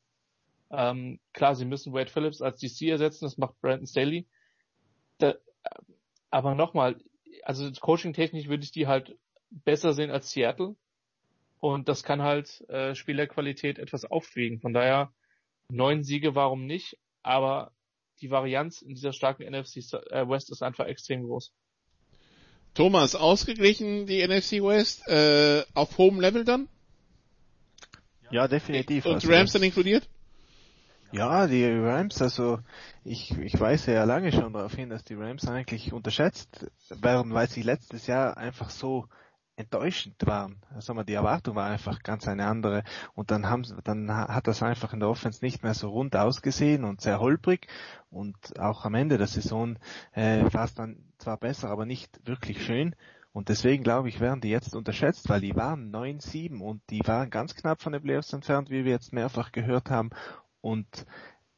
Ähm, 0.71 1.19
klar, 1.33 1.55
sie 1.55 1.65
müssen 1.65 1.93
Wade 1.93 2.09
Phillips 2.11 2.41
als 2.41 2.59
DC 2.59 2.83
ersetzen, 2.89 3.25
das 3.25 3.37
macht 3.37 3.59
Brandon 3.61 3.87
Staley. 3.87 4.27
Da, 5.19 5.35
aber 6.29 6.55
nochmal, 6.55 6.97
also 7.43 7.71
coaching-technisch 7.71 8.47
würde 8.47 8.63
ich 8.63 8.71
die 8.71 8.87
halt 8.87 9.15
besser 9.49 9.93
sehen 9.93 10.11
als 10.11 10.31
Seattle. 10.31 10.75
Und 11.59 11.87
das 11.87 12.03
kann 12.03 12.21
halt 12.21 12.61
äh, 12.69 12.93
Spielerqualität 12.95 13.79
etwas 13.79 14.05
aufwiegen. 14.05 14.59
Von 14.59 14.73
daher 14.73 15.11
neun 15.69 16.03
Siege, 16.03 16.35
warum 16.35 16.65
nicht? 16.65 16.97
Aber 17.23 17.71
die 18.21 18.29
Varianz 18.29 18.81
in 18.81 18.93
dieser 18.95 19.13
starken 19.13 19.43
NFC 19.43 19.77
äh, 19.77 20.27
West 20.27 20.51
ist 20.51 20.61
einfach 20.61 20.85
extrem 20.85 21.23
groß. 21.23 21.53
Thomas, 22.73 23.15
ausgeglichen 23.15 24.05
die 24.05 24.25
NFC 24.25 24.61
West 24.61 25.07
äh, 25.07 25.63
auf 25.73 25.97
hohem 25.97 26.19
Level 26.19 26.43
dann? 26.43 26.67
Ja, 28.31 28.47
definitiv. 28.47 29.05
Und 29.05 29.15
also 29.15 29.31
Rams 29.31 29.53
dann 29.53 29.63
inkludiert? 29.63 30.09
Ja, 31.15 31.47
die 31.47 31.65
Rams, 31.65 32.21
also 32.21 32.59
ich, 33.05 33.31
ich 33.37 33.57
weise 33.57 33.93
ja 33.93 34.03
lange 34.03 34.33
schon 34.33 34.51
darauf 34.51 34.75
hin, 34.75 34.89
dass 34.89 35.05
die 35.05 35.13
Rams 35.13 35.47
eigentlich 35.47 35.93
unterschätzt 35.93 36.69
werden, 36.89 37.33
weil 37.33 37.47
sie 37.47 37.61
letztes 37.61 38.05
Jahr 38.07 38.35
einfach 38.35 38.69
so 38.69 39.07
enttäuschend 39.55 40.15
waren. 40.25 40.57
Also 40.73 40.93
die 41.03 41.13
Erwartung 41.13 41.55
war 41.55 41.69
einfach 41.69 42.03
ganz 42.03 42.27
eine 42.27 42.45
andere. 42.45 42.83
Und 43.13 43.31
dann 43.31 43.49
haben 43.49 43.63
dann 43.85 44.11
hat 44.11 44.47
das 44.47 44.61
einfach 44.61 44.91
in 44.91 44.99
der 44.99 45.07
Offense 45.07 45.39
nicht 45.41 45.63
mehr 45.63 45.73
so 45.73 45.89
rund 45.89 46.17
ausgesehen 46.17 46.83
und 46.83 46.99
sehr 46.99 47.21
holprig. 47.21 47.67
Und 48.09 48.59
auch 48.59 48.83
am 48.83 48.95
Ende 48.95 49.17
der 49.17 49.27
Saison 49.27 49.77
äh, 50.11 50.43
war 50.51 50.65
es 50.65 50.73
dann 50.73 50.97
zwar 51.17 51.37
besser, 51.37 51.69
aber 51.69 51.85
nicht 51.85 52.27
wirklich 52.27 52.65
schön. 52.65 52.93
Und 53.31 53.47
deswegen 53.47 53.83
glaube 53.83 54.09
ich, 54.09 54.19
werden 54.19 54.41
die 54.41 54.49
jetzt 54.49 54.75
unterschätzt, 54.75 55.29
weil 55.29 55.41
die 55.41 55.55
waren 55.55 55.93
9-7 55.93 56.59
und 56.59 56.81
die 56.89 57.01
waren 57.05 57.29
ganz 57.29 57.55
knapp 57.55 57.81
von 57.81 57.93
den 57.93 58.01
Playoffs 58.01 58.33
entfernt, 58.33 58.69
wie 58.69 58.83
wir 58.83 58.91
jetzt 58.91 59.13
mehrfach 59.13 59.53
gehört 59.53 59.89
haben 59.89 60.09
und 60.65 61.05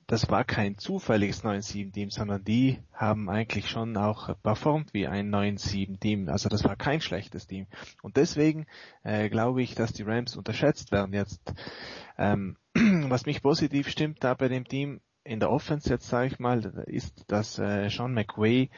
das 0.06 0.30
war 0.30 0.44
kein 0.44 0.77
zufälliges 0.77 1.44
9-7-Team, 1.44 2.10
sondern 2.10 2.44
die 2.44 2.80
haben 2.94 3.30
eigentlich 3.30 3.69
schon 3.69 3.95
auch 3.95 4.36
performt 4.44 4.94
wie 4.94 5.08
ein 5.08 5.34
9-7-Team. 5.34 6.27
Also 6.27 6.50
das 6.50 6.66
war 6.66 6.76
kein 6.76 7.00
schlechtes 7.00 7.48
Team. 7.48 7.68
Und 8.02 8.18
deswegen 8.18 8.66
äh, 9.03 9.30
glaube 9.30 9.61
ich, 9.61 9.76
dass 9.76 9.94
die 9.94 10.03
Rams 10.03 10.36
unterschätzt 10.36 10.92
werden 10.92 11.14
jetzt. 11.14 11.53
Ähm, 12.18 12.58
was 12.74 13.26
mich 13.26 13.42
positiv 13.42 13.88
stimmt 13.90 14.24
da 14.26 14.34
bei 14.34 14.50
dem 14.50 14.66
Team 14.66 15.00
in 15.24 15.40
der 15.40 15.52
Offense 15.52 15.90
jetzt 15.90 16.08
sage 16.08 16.27
ich 16.27 16.40
mal, 16.40 16.60
ist, 16.88 17.26
dass 17.27 17.60
äh, 17.60 17.90
Sean 17.90 18.14
McWay 18.14 18.69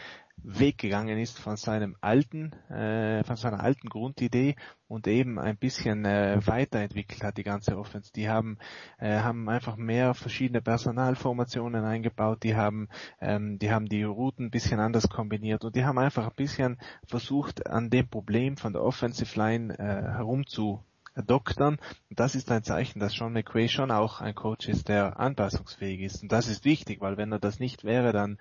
weggegangen 0.44 1.18
ist 1.18 1.40
von 1.40 1.58
seinem 1.58 1.96
alten, 2.02 2.54
äh, 2.70 3.24
von 3.24 3.36
seiner 3.36 3.62
alten 3.62 3.90
Grundidee 3.90 4.56
und 4.88 5.08
eben 5.08 5.40
ein 5.40 5.58
bisschen 5.58 6.06
äh, 6.06 6.40
weiterentwickelt 6.46 7.24
hat 7.24 7.38
die 7.38 7.44
ganze 7.44 7.78
Offense. 7.78 8.12
Die 8.14 8.30
haben, 8.30 8.58
äh, 8.98 9.20
haben 9.20 9.50
einfach 9.50 9.76
mehr 9.76 10.14
verschiedene 10.14 10.62
Personalformationen 10.62 11.84
eingebaut, 11.84 12.44
die 12.44 12.56
haben, 12.56 12.90
ähm, 13.22 13.60
die 13.60 13.72
haben 13.72 13.88
die 13.88 14.04
Routen 14.04 14.48
ein 14.48 14.52
bisschen 14.52 14.80
anders 14.80 15.10
kombiniert 15.10 15.64
und 15.64 15.76
die 15.76 15.86
haben 15.86 16.00
einfach 16.00 16.28
ein 16.28 16.36
bisschen 16.36 16.78
versucht, 17.06 17.68
an 17.68 17.90
dem 17.90 18.08
Problem 18.08 18.58
von 18.58 18.74
der 18.74 18.84
Offensive 18.84 19.38
Line 19.38 19.78
äh, 19.78 19.84
herumzu 19.84 20.84
doktern. 21.24 21.78
Das 22.10 22.36
ist 22.36 22.52
ein 22.52 22.64
Zeichen, 22.64 23.00
dass 23.00 23.14
Sean 23.14 23.34
McVay 23.34 23.68
schon 23.68 23.92
auch 23.92 24.22
ein 24.22 24.36
Coach 24.36 24.68
ist, 24.68 24.90
der 24.90 25.20
anpassungsfähig 25.20 26.02
ist. 26.02 26.24
Und 26.24 26.32
das 26.32 26.48
ist 26.48 26.66
wichtig, 26.66 27.02
weil 27.02 27.18
wenn 27.18 27.32
er 27.32 27.40
das 27.40 27.60
nicht 27.60 27.84
wäre, 27.84 28.12
dann, 28.12 28.38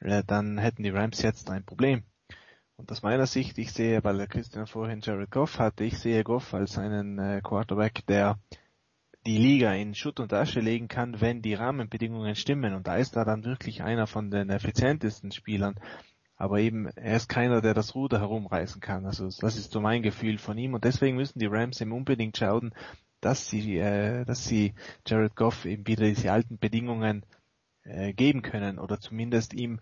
äh, 0.00 0.22
dann 0.26 0.58
hätten 0.58 0.82
die 0.82 0.90
Rams 0.90 1.22
jetzt 1.22 1.50
ein 1.50 1.64
Problem. 1.64 2.04
Und 2.76 2.90
aus 2.90 3.02
meiner 3.02 3.26
Sicht, 3.26 3.56
ich 3.58 3.72
sehe, 3.72 4.02
weil 4.02 4.26
Christian 4.26 4.66
vorhin 4.66 5.00
Jared 5.00 5.30
Goff 5.30 5.58
hatte, 5.58 5.84
ich 5.84 5.98
sehe 5.98 6.24
Goff 6.24 6.54
als 6.54 6.76
einen 6.76 7.18
äh, 7.18 7.40
Quarterback, 7.42 8.04
der 8.06 8.38
die 9.26 9.38
Liga 9.38 9.72
in 9.72 9.94
Schutt 9.94 10.20
und 10.20 10.32
Asche 10.32 10.60
legen 10.60 10.88
kann, 10.88 11.20
wenn 11.20 11.40
die 11.40 11.54
Rahmenbedingungen 11.54 12.34
stimmen. 12.34 12.74
Und 12.74 12.86
da 12.86 12.96
ist 12.96 13.16
er 13.16 13.24
dann 13.24 13.44
wirklich 13.44 13.82
einer 13.82 14.06
von 14.06 14.30
den 14.30 14.50
effizientesten 14.50 15.32
Spielern. 15.32 15.76
Aber 16.36 16.58
eben, 16.58 16.86
er 16.88 17.16
ist 17.16 17.28
keiner, 17.28 17.60
der 17.60 17.74
das 17.74 17.94
Ruder 17.94 18.20
herumreißen 18.20 18.80
kann. 18.80 19.06
Also 19.06 19.28
das 19.40 19.56
ist 19.56 19.72
so 19.72 19.80
mein 19.80 20.02
Gefühl 20.02 20.38
von 20.38 20.58
ihm. 20.58 20.74
Und 20.74 20.84
deswegen 20.84 21.16
müssen 21.16 21.38
die 21.38 21.46
Rams 21.46 21.80
ihm 21.80 21.92
unbedingt 21.92 22.36
schauen, 22.36 22.74
dass 23.20 23.48
sie, 23.48 23.78
äh, 23.78 24.24
dass 24.24 24.44
sie 24.44 24.74
Jared 25.06 25.36
Goff 25.36 25.64
eben 25.64 25.86
wieder 25.86 26.06
diese 26.06 26.32
alten 26.32 26.58
Bedingungen 26.58 27.24
äh, 27.84 28.12
geben 28.12 28.42
können 28.42 28.78
oder 28.78 29.00
zumindest 29.00 29.54
ihm 29.54 29.80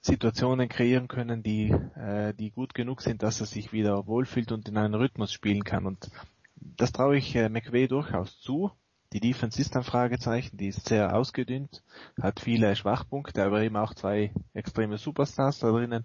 Situationen 0.00 0.68
kreieren 0.68 1.08
können, 1.08 1.42
die, 1.42 1.70
äh, 1.96 2.34
die 2.34 2.50
gut 2.50 2.74
genug 2.74 3.00
sind, 3.00 3.22
dass 3.22 3.40
er 3.40 3.46
sich 3.46 3.72
wieder 3.72 4.06
wohlfühlt 4.06 4.52
und 4.52 4.68
in 4.68 4.76
einen 4.76 4.94
Rhythmus 4.94 5.32
spielen 5.32 5.64
kann. 5.64 5.86
Und 5.86 6.10
das 6.56 6.92
traue 6.92 7.16
ich 7.16 7.34
äh, 7.36 7.48
McVay 7.48 7.88
durchaus 7.88 8.38
zu. 8.40 8.70
Die 9.14 9.20
Defense 9.20 9.60
ist 9.60 9.76
ein 9.76 9.84
Fragezeichen, 9.84 10.56
die 10.56 10.66
ist 10.66 10.88
sehr 10.88 11.14
ausgedünnt, 11.14 11.84
hat 12.20 12.40
viele 12.40 12.74
Schwachpunkte, 12.74 13.44
aber 13.44 13.62
eben 13.62 13.76
auch 13.76 13.94
zwei 13.94 14.32
extreme 14.54 14.98
Superstars 14.98 15.60
da 15.60 15.70
drinnen. 15.70 16.04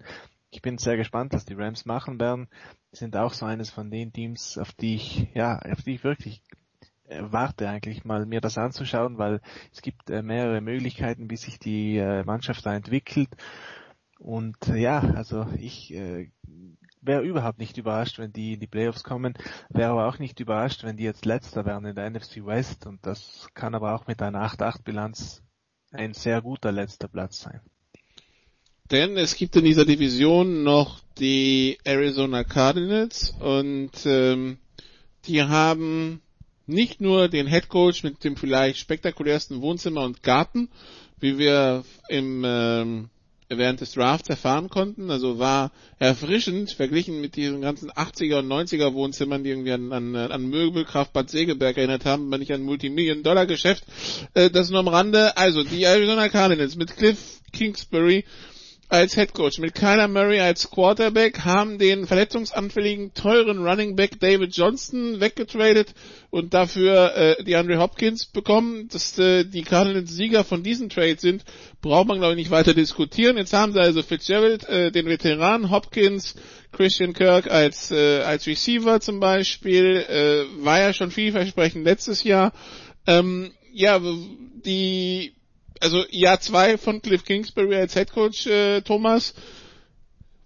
Ich 0.52 0.62
bin 0.62 0.78
sehr 0.78 0.96
gespannt, 0.96 1.32
was 1.32 1.44
die 1.44 1.54
Rams 1.54 1.84
machen 1.86 2.20
werden. 2.20 2.46
Die 2.92 2.98
sind 2.98 3.16
auch 3.16 3.32
so 3.32 3.46
eines 3.46 3.68
von 3.68 3.90
den 3.90 4.12
Teams, 4.12 4.56
auf 4.58 4.72
die 4.74 4.94
ich, 4.94 5.26
ja, 5.34 5.58
auf 5.58 5.82
die 5.82 5.94
ich 5.94 6.04
wirklich 6.04 6.44
äh, 7.08 7.20
warte 7.22 7.68
eigentlich 7.68 8.04
mal 8.04 8.26
mir 8.26 8.40
das 8.40 8.56
anzuschauen, 8.56 9.18
weil 9.18 9.40
es 9.72 9.82
gibt 9.82 10.08
äh, 10.08 10.22
mehrere 10.22 10.60
Möglichkeiten, 10.60 11.30
wie 11.30 11.36
sich 11.36 11.58
die 11.58 11.96
äh, 11.96 12.22
Mannschaft 12.22 12.64
da 12.64 12.74
entwickelt. 12.76 13.30
Und 14.20 14.56
ja, 14.68 15.00
also 15.00 15.48
ich 15.58 15.92
äh, 15.94 16.30
wäre 17.00 17.22
überhaupt 17.22 17.58
nicht 17.58 17.78
überrascht, 17.78 18.18
wenn 18.18 18.32
die 18.32 18.54
in 18.54 18.60
die 18.60 18.66
Playoffs 18.66 19.04
kommen, 19.04 19.34
wäre 19.68 19.90
aber 19.90 20.08
auch 20.08 20.18
nicht 20.18 20.40
überrascht, 20.40 20.84
wenn 20.84 20.96
die 20.96 21.04
jetzt 21.04 21.24
letzter 21.24 21.64
wären 21.64 21.84
in 21.84 21.94
der 21.94 22.10
NFC 22.10 22.44
West. 22.44 22.86
Und 22.86 23.04
das 23.06 23.48
kann 23.54 23.74
aber 23.74 23.94
auch 23.94 24.06
mit 24.06 24.22
einer 24.22 24.46
8-8 24.46 24.82
Bilanz 24.84 25.42
ein 25.92 26.14
sehr 26.14 26.42
guter 26.42 26.72
letzter 26.72 27.08
Platz 27.08 27.40
sein. 27.40 27.60
Denn 28.90 29.16
es 29.16 29.36
gibt 29.36 29.54
in 29.56 29.64
dieser 29.64 29.84
Division 29.84 30.64
noch 30.64 31.00
die 31.18 31.78
Arizona 31.84 32.44
Cardinals. 32.44 33.30
Und 33.38 34.04
ähm, 34.04 34.58
die 35.26 35.42
haben 35.42 36.20
nicht 36.66 37.00
nur 37.00 37.28
den 37.28 37.46
Head 37.46 37.68
Coach 37.68 38.02
mit 38.02 38.24
dem 38.24 38.36
vielleicht 38.36 38.78
spektakulärsten 38.78 39.60
Wohnzimmer 39.60 40.02
und 40.02 40.22
Garten, 40.22 40.70
wie 41.18 41.38
wir 41.38 41.84
im 42.08 42.42
ähm, 42.44 43.10
während 43.50 43.80
des 43.80 43.92
Drafts 43.92 44.28
erfahren 44.28 44.68
konnten. 44.68 45.10
Also 45.10 45.38
war 45.38 45.72
erfrischend 45.98 46.70
verglichen 46.70 47.20
mit 47.20 47.36
diesen 47.36 47.60
ganzen 47.60 47.90
80er 47.90 48.38
und 48.38 48.48
90er 48.48 48.94
Wohnzimmern, 48.94 49.42
die 49.42 49.50
irgendwie 49.50 49.72
an, 49.72 49.92
an, 49.92 50.14
an 50.14 50.46
Möbelkraft 50.48 51.12
Bad 51.12 51.30
Segeberg 51.30 51.76
erinnert 51.76 52.04
haben, 52.04 52.30
wenn 52.30 52.40
nicht 52.40 52.52
ein 52.52 52.62
Multimillion-Dollar-Geschäft. 52.62 53.84
Äh, 54.34 54.50
das 54.50 54.70
nur 54.70 54.80
am 54.80 54.88
Rande. 54.88 55.36
Also 55.36 55.64
die 55.64 55.82
Arizona 55.82 56.28
Cardinals 56.28 56.76
mit 56.76 56.96
Cliff 56.96 57.40
Kingsbury 57.52 58.24
als 58.90 59.14
Head 59.14 59.34
Coach, 59.34 59.58
mit 59.60 59.74
Kyler 59.76 60.08
Murray 60.08 60.40
als 60.40 60.68
Quarterback, 60.68 61.44
haben 61.44 61.78
den 61.78 62.08
verletzungsanfälligen, 62.08 63.14
teuren 63.14 63.64
Running 63.64 63.94
Back 63.94 64.18
David 64.18 64.56
Johnston 64.56 65.20
weggetradet 65.20 65.94
und 66.30 66.54
dafür 66.54 67.14
äh, 67.14 67.44
die 67.44 67.54
Andre 67.54 67.78
Hopkins 67.78 68.26
bekommen. 68.26 68.88
Dass 68.88 69.16
äh, 69.16 69.44
die 69.44 69.62
Cardinals 69.62 70.10
Sieger 70.10 70.42
von 70.42 70.64
diesen 70.64 70.88
Trades 70.88 71.22
sind, 71.22 71.44
braucht 71.80 72.08
man 72.08 72.18
glaube 72.18 72.32
ich 72.32 72.38
nicht 72.38 72.50
weiter 72.50 72.74
diskutieren. 72.74 73.36
Jetzt 73.36 73.52
haben 73.52 73.72
sie 73.72 73.80
also 73.80 74.02
Fitzgerald, 74.02 74.68
äh, 74.68 74.90
den 74.90 75.06
Veteran, 75.06 75.70
Hopkins, 75.70 76.34
Christian 76.72 77.12
Kirk 77.12 77.48
als, 77.48 77.92
äh, 77.92 78.22
als 78.22 78.48
Receiver 78.48 79.00
zum 79.00 79.20
Beispiel, 79.20 80.04
äh, 80.08 80.64
war 80.64 80.80
ja 80.80 80.92
schon 80.92 81.12
vielversprechend 81.12 81.84
letztes 81.84 82.24
Jahr. 82.24 82.52
Ähm, 83.06 83.52
ja, 83.72 84.00
die 84.64 85.32
also 85.80 86.04
Jahr 86.10 86.40
zwei 86.40 86.78
von 86.78 87.02
Cliff 87.02 87.24
Kingsbury 87.24 87.76
als 87.76 87.94
Headcoach 87.94 88.46
äh, 88.46 88.82
Thomas, 88.82 89.34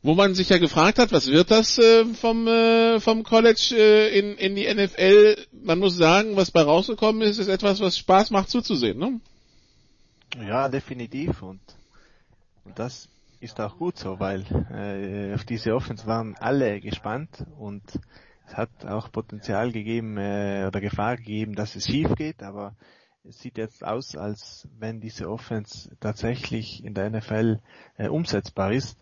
wo 0.02 0.14
man 0.14 0.34
sich 0.34 0.48
ja 0.48 0.58
gefragt 0.58 0.98
hat, 0.98 1.12
was 1.12 1.28
wird 1.28 1.50
das 1.50 1.78
äh, 1.78 2.04
vom 2.14 2.46
äh, 2.46 3.00
vom 3.00 3.22
College 3.24 3.74
äh, 3.76 4.18
in 4.18 4.36
in 4.36 4.54
die 4.54 4.72
NFL? 4.72 5.36
Man 5.52 5.78
muss 5.78 5.96
sagen, 5.96 6.36
was 6.36 6.50
bei 6.50 6.62
rausgekommen 6.62 7.22
ist, 7.22 7.38
ist 7.38 7.48
etwas, 7.48 7.80
was 7.80 7.98
Spaß 7.98 8.30
macht 8.30 8.50
zuzusehen, 8.50 8.98
ne? 8.98 9.20
Ja, 10.46 10.68
definitiv 10.68 11.42
und 11.42 11.60
und 12.64 12.78
das 12.78 13.08
ist 13.40 13.60
auch 13.60 13.76
gut 13.76 13.98
so, 13.98 14.18
weil 14.20 14.44
äh, 14.72 15.34
auf 15.34 15.44
diese 15.44 15.74
Offense 15.74 16.06
waren 16.06 16.34
alle 16.36 16.80
gespannt 16.80 17.44
und 17.58 17.82
es 18.46 18.54
hat 18.54 18.84
auch 18.86 19.12
Potenzial 19.12 19.72
gegeben 19.72 20.16
äh, 20.16 20.64
oder 20.66 20.80
Gefahr 20.80 21.16
gegeben, 21.16 21.54
dass 21.54 21.76
es 21.76 21.86
schief 21.86 22.14
geht, 22.14 22.42
aber 22.42 22.74
es 23.28 23.40
sieht 23.40 23.58
jetzt 23.58 23.84
aus, 23.84 24.16
als 24.16 24.68
wenn 24.78 25.00
diese 25.00 25.30
Offense 25.30 25.96
tatsächlich 26.00 26.84
in 26.84 26.94
der 26.94 27.10
NFL 27.10 27.60
äh, 27.96 28.08
umsetzbar 28.08 28.72
ist. 28.72 28.98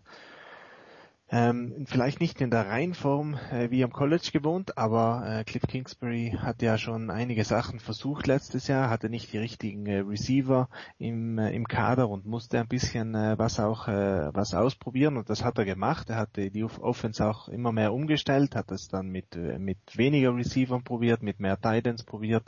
Ähm, 1.29 1.85
vielleicht 1.87 2.19
nicht 2.19 2.41
in 2.41 2.51
der 2.51 2.67
Reihenform 2.67 3.39
äh, 3.51 3.71
wie 3.71 3.83
am 3.83 3.91
College 3.91 4.29
gewohnt, 4.31 4.77
aber 4.77 5.23
äh, 5.25 5.43
Cliff 5.43 5.63
Kingsbury 5.63 6.37
hat 6.39 6.61
ja 6.61 6.77
schon 6.77 7.09
einige 7.09 7.43
Sachen 7.43 7.79
versucht 7.79 8.27
letztes 8.27 8.67
Jahr, 8.67 8.89
hatte 8.91 9.09
nicht 9.09 9.33
die 9.33 9.39
richtigen 9.39 9.87
äh, 9.87 9.99
Receiver 9.99 10.69
im, 10.99 11.39
äh, 11.39 11.49
im 11.55 11.67
Kader 11.67 12.07
und 12.07 12.27
musste 12.27 12.59
ein 12.59 12.67
bisschen 12.67 13.15
äh, 13.15 13.35
was 13.39 13.59
auch 13.59 13.87
äh, 13.87 14.29
was 14.31 14.53
ausprobieren 14.53 15.17
und 15.17 15.27
das 15.27 15.43
hat 15.43 15.57
er 15.57 15.65
gemacht. 15.65 16.11
Er 16.11 16.17
hatte 16.17 16.51
die 16.51 16.63
Offense 16.63 17.25
auch 17.25 17.47
immer 17.47 17.71
mehr 17.71 17.93
umgestellt, 17.93 18.55
hat 18.55 18.71
es 18.71 18.89
dann 18.89 19.07
mit 19.07 19.35
äh, 19.35 19.57
mit 19.57 19.79
weniger 19.95 20.35
Receivern 20.35 20.83
probiert, 20.83 21.23
mit 21.23 21.39
mehr 21.39 21.59
Titans 21.59 22.03
probiert 22.03 22.43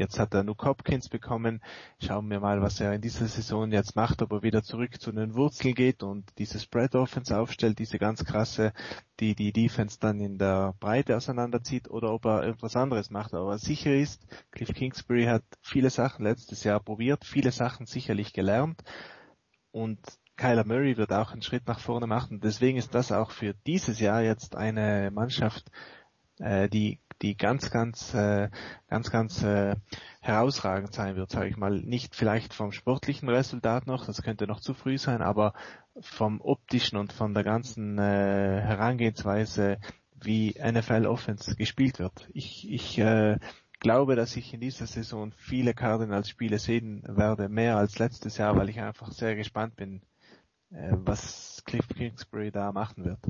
Jetzt 0.00 0.18
hat 0.18 0.32
er 0.32 0.44
Luke 0.44 0.64
Hopkins 0.64 1.10
bekommen. 1.10 1.60
Schauen 2.02 2.30
wir 2.30 2.40
mal, 2.40 2.62
was 2.62 2.80
er 2.80 2.94
in 2.94 3.02
dieser 3.02 3.26
Saison 3.26 3.70
jetzt 3.70 3.96
macht, 3.96 4.22
ob 4.22 4.32
er 4.32 4.42
wieder 4.42 4.62
zurück 4.62 4.98
zu 4.98 5.12
den 5.12 5.34
Wurzeln 5.34 5.74
geht 5.74 6.02
und 6.02 6.24
diese 6.38 6.58
Spread 6.58 6.94
Offense 6.94 7.38
aufstellt, 7.38 7.78
diese 7.78 7.98
ganz 7.98 8.24
krasse, 8.24 8.72
die 9.20 9.34
die 9.34 9.52
Defense 9.52 9.98
dann 10.00 10.18
in 10.20 10.38
der 10.38 10.72
Breite 10.80 11.18
auseinanderzieht 11.18 11.90
oder 11.90 12.14
ob 12.14 12.24
er 12.24 12.44
irgendwas 12.44 12.76
anderes 12.76 13.10
macht. 13.10 13.34
Aber 13.34 13.58
sicher 13.58 13.94
ist, 13.94 14.26
Cliff 14.52 14.72
Kingsbury 14.72 15.24
hat 15.26 15.44
viele 15.60 15.90
Sachen 15.90 16.24
letztes 16.24 16.64
Jahr 16.64 16.80
probiert, 16.80 17.26
viele 17.26 17.52
Sachen 17.52 17.84
sicherlich 17.84 18.32
gelernt 18.32 18.82
und 19.70 20.00
Kyler 20.38 20.64
Murray 20.64 20.96
wird 20.96 21.12
auch 21.12 21.32
einen 21.32 21.42
Schritt 21.42 21.66
nach 21.66 21.78
vorne 21.78 22.06
machen. 22.06 22.40
Deswegen 22.40 22.78
ist 22.78 22.94
das 22.94 23.12
auch 23.12 23.32
für 23.32 23.52
dieses 23.66 24.00
Jahr 24.00 24.22
jetzt 24.22 24.56
eine 24.56 25.10
Mannschaft, 25.10 25.70
äh, 26.38 26.70
die 26.70 27.00
die 27.22 27.36
ganz, 27.36 27.70
ganz, 27.70 28.14
äh, 28.14 28.48
ganz, 28.88 29.10
ganz 29.10 29.42
äh, 29.42 29.76
herausragend 30.20 30.94
sein 30.94 31.16
wird, 31.16 31.30
sage 31.30 31.48
ich 31.48 31.56
mal. 31.56 31.80
Nicht 31.80 32.14
vielleicht 32.14 32.54
vom 32.54 32.72
sportlichen 32.72 33.28
Resultat 33.28 33.86
noch, 33.86 34.06
das 34.06 34.22
könnte 34.22 34.46
noch 34.46 34.60
zu 34.60 34.74
früh 34.74 34.98
sein, 34.98 35.22
aber 35.22 35.52
vom 36.00 36.40
optischen 36.40 36.96
und 36.96 37.12
von 37.12 37.34
der 37.34 37.44
ganzen 37.44 37.98
äh, 37.98 38.60
Herangehensweise, 38.60 39.78
wie 40.22 40.54
NFL 40.58 41.06
Offense 41.06 41.56
gespielt 41.56 41.98
wird. 41.98 42.28
Ich, 42.32 42.70
ich 42.70 42.98
äh, 42.98 43.38
glaube, 43.80 44.14
dass 44.14 44.36
ich 44.36 44.52
in 44.54 44.60
dieser 44.60 44.86
Saison 44.86 45.32
viele 45.32 45.74
Cardinals 45.74 46.28
Spiele 46.28 46.58
sehen 46.58 47.02
werde, 47.06 47.48
mehr 47.48 47.76
als 47.76 47.98
letztes 47.98 48.36
Jahr, 48.36 48.56
weil 48.56 48.68
ich 48.68 48.80
einfach 48.80 49.12
sehr 49.12 49.34
gespannt 49.34 49.76
bin, 49.76 50.02
äh, 50.70 50.92
was 50.92 51.62
Cliff 51.64 51.88
Kingsbury 51.88 52.50
da 52.50 52.72
machen 52.72 53.04
wird. 53.04 53.20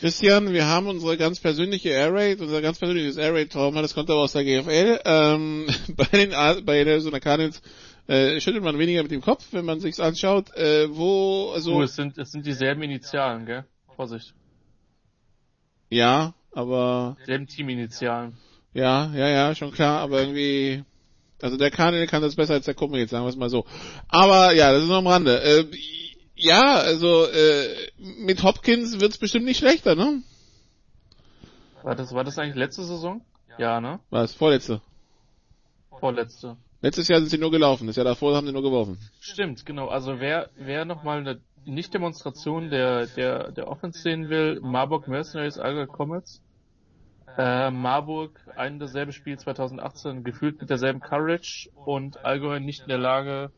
Christian, 0.00 0.54
wir 0.54 0.66
haben 0.66 0.86
unsere 0.86 1.18
ganz 1.18 1.40
persönliche 1.40 1.90
Air 1.90 2.14
Raid, 2.14 2.40
unser 2.40 2.62
ganz 2.62 2.78
persönliches 2.78 3.18
Air 3.18 3.34
Raid 3.34 3.52
Trauma, 3.52 3.82
das 3.82 3.92
kommt 3.92 4.08
aber 4.08 4.20
aus 4.20 4.32
der 4.32 4.44
GFL. 4.44 4.98
Ähm, 5.04 5.66
bei 5.94 6.04
den 6.06 6.30
bei 6.64 6.78
den 6.78 6.88
Arizona 6.88 7.20
Cardinals 7.20 7.60
äh, 8.06 8.40
schüttelt 8.40 8.64
man 8.64 8.78
weniger 8.78 9.02
mit 9.02 9.12
dem 9.12 9.20
Kopf, 9.20 9.48
wenn 9.50 9.66
man 9.66 9.80
sich's 9.80 10.00
anschaut. 10.00 10.56
Äh, 10.56 10.88
wo 10.90 11.50
also 11.54 11.74
oh, 11.74 11.82
es 11.82 11.96
sind 11.96 12.16
es 12.16 12.32
sind 12.32 12.46
dieselben 12.46 12.82
Initialen, 12.82 13.44
gell? 13.44 13.66
Vorsicht. 13.94 14.32
Ja, 15.90 16.32
aber 16.52 17.18
selben 17.26 17.46
Teaminitialen. 17.46 18.38
Ja, 18.72 19.12
ja, 19.14 19.28
ja, 19.28 19.54
schon 19.54 19.70
klar, 19.70 20.00
aber 20.00 20.20
irgendwie 20.20 20.82
also 21.42 21.58
der 21.58 21.70
Cardinal 21.70 22.06
kann 22.06 22.22
das 22.22 22.36
besser 22.36 22.54
als 22.54 22.64
der 22.64 22.74
Kumpel 22.74 23.00
jetzt, 23.00 23.10
sagen 23.10 23.26
wir 23.26 23.28
es 23.28 23.36
mal 23.36 23.50
so. 23.50 23.66
Aber 24.08 24.54
ja, 24.54 24.72
das 24.72 24.80
ist 24.80 24.88
nur 24.88 24.96
am 24.96 25.06
Rande. 25.06 25.42
Äh, 25.42 25.66
ja, 26.42 26.74
also 26.74 27.26
äh, 27.26 27.90
mit 27.98 28.42
Hopkins 28.42 29.00
wird's 29.00 29.18
bestimmt 29.18 29.44
nicht 29.44 29.58
schlechter, 29.58 29.94
ne? 29.94 30.22
War 31.82 31.94
das, 31.94 32.12
war 32.12 32.24
das 32.24 32.38
eigentlich 32.38 32.56
letzte 32.56 32.84
Saison? 32.84 33.22
Ja, 33.58 33.80
ne? 33.80 34.00
Was? 34.10 34.34
Vorletzte? 34.34 34.80
Vorletzte. 35.98 36.56
Letztes 36.82 37.08
Jahr 37.08 37.20
sind 37.20 37.28
sie 37.28 37.38
nur 37.38 37.50
gelaufen, 37.50 37.86
das 37.86 37.96
Jahr 37.96 38.04
davor 38.04 38.34
haben 38.34 38.46
sie 38.46 38.52
nur 38.52 38.62
geworfen. 38.62 38.98
Stimmt, 39.20 39.66
genau. 39.66 39.88
Also 39.88 40.18
wer, 40.18 40.48
wer 40.56 40.86
nochmal 40.86 41.18
eine 41.18 41.40
Nicht-Demonstration 41.66 42.70
der, 42.70 43.06
der, 43.06 43.52
der 43.52 43.68
Offense 43.68 44.00
sehen 44.00 44.30
will, 44.30 44.60
Marburg 44.62 45.08
Mercenaries 45.08 45.58
Alga 45.58 45.86
Comets. 45.86 46.42
Äh, 47.36 47.70
Marburg, 47.70 48.40
ein 48.56 48.78
dasselbe 48.78 49.12
Spiel 49.12 49.38
2018, 49.38 50.24
gefühlt 50.24 50.60
mit 50.60 50.70
derselben 50.70 51.00
Courage 51.00 51.70
und 51.74 52.24
allgemein 52.24 52.64
nicht 52.64 52.82
in 52.82 52.88
der 52.88 52.98
Lage, 52.98 53.52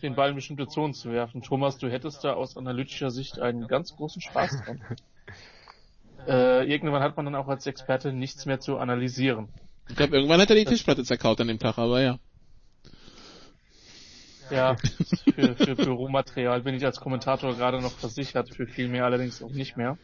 den 0.00 0.14
Ball 0.14 0.30
in 0.30 0.34
bestimmte 0.34 0.66
Zonen 0.66 0.94
zu 0.94 1.12
werfen. 1.12 1.42
Thomas, 1.42 1.78
du 1.78 1.90
hättest 1.90 2.24
da 2.24 2.34
aus 2.34 2.56
analytischer 2.56 3.10
Sicht 3.10 3.38
einen 3.38 3.68
ganz 3.68 3.94
großen 3.94 4.20
Spaß 4.20 4.62
dran. 4.64 4.80
äh, 6.26 6.64
irgendwann 6.70 7.02
hat 7.02 7.16
man 7.16 7.26
dann 7.26 7.34
auch 7.34 7.48
als 7.48 7.66
Experte 7.66 8.12
nichts 8.12 8.46
mehr 8.46 8.60
zu 8.60 8.78
analysieren. 8.78 9.48
Ich 9.88 9.96
glaube, 9.96 10.16
irgendwann 10.16 10.40
hat 10.40 10.50
er 10.50 10.56
die 10.56 10.64
Tischplatte 10.64 11.04
zerkaut 11.04 11.40
an 11.40 11.48
dem 11.48 11.58
Tag, 11.58 11.78
aber 11.78 12.00
ja. 12.00 12.18
Ja, 14.50 14.76
für, 15.34 15.54
für 15.54 15.76
Büromaterial 15.76 16.62
bin 16.62 16.74
ich 16.74 16.84
als 16.84 17.00
Kommentator 17.00 17.54
gerade 17.54 17.80
noch 17.80 17.92
versichert, 17.92 18.54
für 18.54 18.66
viel 18.66 18.88
mehr 18.88 19.04
allerdings 19.04 19.42
auch 19.42 19.50
nicht 19.50 19.76
mehr. 19.76 19.96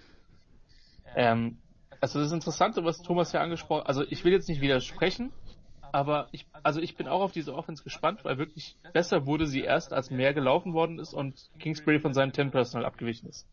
Ähm, 1.17 1.59
also 2.01 2.21
das 2.21 2.33
Interessante, 2.33 2.85
was 2.85 2.99
Thomas 2.99 3.33
hier 3.33 3.41
angesprochen, 3.41 3.87
also 3.87 4.05
ich 4.09 4.25
will 4.25 4.33
jetzt 4.33 4.49
nicht 4.49 4.61
widersprechen, 4.61 5.33
aber 5.97 6.29
ich, 6.31 6.47
also 6.63 6.79
ich 6.79 6.95
bin 6.95 7.09
auch 7.09 7.23
auf 7.23 7.33
diese 7.33 7.55
Offense 7.55 7.83
gespannt, 7.83 8.23
weil 8.23 8.37
wirklich 8.37 8.77
besser 8.93 9.25
wurde 9.25 9.47
sie 9.47 9.63
erst, 9.63 9.95
als 9.95 10.11
mehr 10.11 10.35
gelaufen 10.35 10.75
worden 10.75 10.99
ist 10.99 11.15
und 11.15 11.49
Kingsbury 11.59 12.01
von 12.01 12.13
seinem 12.13 12.35
10 12.35 12.51
Personal 12.51 12.85
abgewichen 12.85 13.31
ist. 13.31 13.49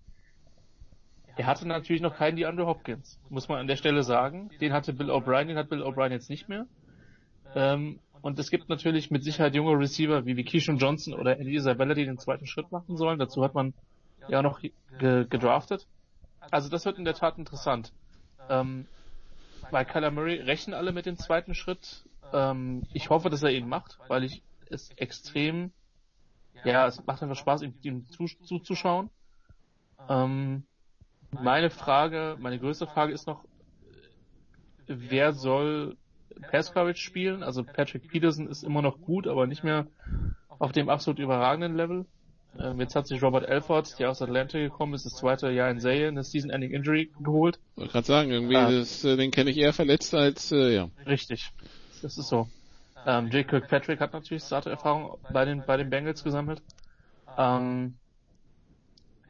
Er 1.37 1.47
hatte 1.47 1.65
natürlich 1.65 2.01
noch 2.01 2.17
keinen 2.17 2.35
DeAndre 2.35 2.65
Hopkins, 2.65 3.17
muss 3.29 3.47
man 3.47 3.59
an 3.59 3.67
der 3.67 3.77
Stelle 3.77 4.03
sagen. 4.03 4.49
Den 4.59 4.73
hatte 4.73 4.91
Bill 4.91 5.09
O'Brien, 5.09 5.45
den 5.45 5.57
hat 5.57 5.69
Bill 5.69 5.83
O'Brien 5.83 6.11
jetzt 6.11 6.29
nicht 6.29 6.49
mehr. 6.49 6.65
Ähm, 7.55 8.01
und 8.21 8.37
es 8.37 8.51
gibt 8.51 8.67
natürlich 8.67 9.09
mit 9.09 9.23
Sicherheit 9.23 9.55
junge 9.55 9.79
Receiver 9.79 10.25
wie, 10.25 10.43
Keishon 10.43 10.79
Johnson 10.79 11.13
oder 11.13 11.39
Eddie 11.39 11.55
Isabella, 11.55 11.93
die 11.93 12.03
den 12.03 12.19
zweiten 12.19 12.45
Schritt 12.45 12.73
machen 12.73 12.97
sollen. 12.97 13.19
Dazu 13.19 13.41
hat 13.41 13.53
man 13.53 13.73
ja 14.27 14.41
noch 14.41 14.59
ge 14.59 14.73
gedraftet. 14.99 15.87
Also 16.51 16.67
das 16.67 16.83
wird 16.83 16.97
in 16.97 17.05
der 17.05 17.13
Tat 17.13 17.37
interessant. 17.37 17.93
Ähm, 18.49 18.85
bei 19.71 19.85
Kyler 19.85 20.11
Murray 20.11 20.41
rechnen 20.41 20.73
alle 20.73 20.91
mit 20.91 21.05
dem 21.05 21.15
zweiten 21.15 21.55
Schritt. 21.55 22.03
Ähm, 22.33 22.83
ich 22.93 23.09
hoffe, 23.09 23.29
dass 23.29 23.43
er 23.43 23.51
ihn 23.51 23.69
macht, 23.69 23.99
weil 24.07 24.23
ich 24.23 24.41
es 24.69 24.89
extrem, 24.95 25.71
ja, 26.65 26.87
es 26.87 27.05
macht 27.05 27.21
einfach 27.21 27.35
Spaß, 27.35 27.61
ihm, 27.61 27.75
ihm 27.81 28.05
zuzuschauen. 28.07 29.09
Ähm, 30.09 30.63
meine 31.31 31.69
Frage, 31.69 32.37
meine 32.39 32.59
größte 32.59 32.87
Frage 32.87 33.13
ist 33.13 33.27
noch, 33.27 33.43
wer 34.87 35.33
soll 35.33 35.97
Pass 36.51 36.73
Coverage 36.73 37.01
spielen. 37.01 37.43
Also 37.43 37.63
Patrick 37.63 38.07
Peterson 38.07 38.47
ist 38.47 38.63
immer 38.63 38.81
noch 38.81 38.99
gut, 38.99 39.27
aber 39.27 39.47
nicht 39.47 39.63
mehr 39.63 39.87
auf 40.59 40.71
dem 40.71 40.89
absolut 40.89 41.19
überragenden 41.19 41.75
Level. 41.75 42.05
Ähm, 42.59 42.79
jetzt 42.79 42.95
hat 42.95 43.07
sich 43.07 43.21
Robert 43.23 43.47
Elford, 43.47 43.97
der 43.99 44.11
aus 44.11 44.21
Atlanta 44.21 44.59
gekommen 44.59 44.93
ist, 44.93 45.05
das 45.05 45.15
zweite 45.15 45.49
Jahr 45.49 45.71
in 45.71 45.79
Serie, 45.79 46.07
eine 46.07 46.23
Season-Ending 46.23 46.71
Injury 46.71 47.11
geholt. 47.19 47.59
Ich 47.71 47.77
wollte 47.77 47.91
gerade 47.91 48.05
sagen, 48.05 48.31
irgendwie, 48.31 48.57
ah. 48.57 48.71
das, 48.71 49.03
äh, 49.03 49.17
den 49.17 49.31
kenne 49.31 49.49
ich 49.49 49.57
eher 49.57 49.73
verletzt 49.73 50.13
als, 50.13 50.51
äh, 50.51 50.75
ja. 50.75 50.89
Richtig. 51.07 51.51
Das 52.03 52.17
ist 52.17 52.27
so. 52.27 52.47
Ähm, 53.05 53.29
Jake 53.31 53.49
Kirkpatrick 53.49 53.99
hat 53.99 54.13
natürlich 54.13 54.43
Starter-Erfahrung 54.43 55.17
bei 55.31 55.45
den, 55.45 55.63
bei 55.65 55.77
den 55.77 55.89
Bengals 55.89 56.23
gesammelt. 56.23 56.61
Ähm, 57.37 57.97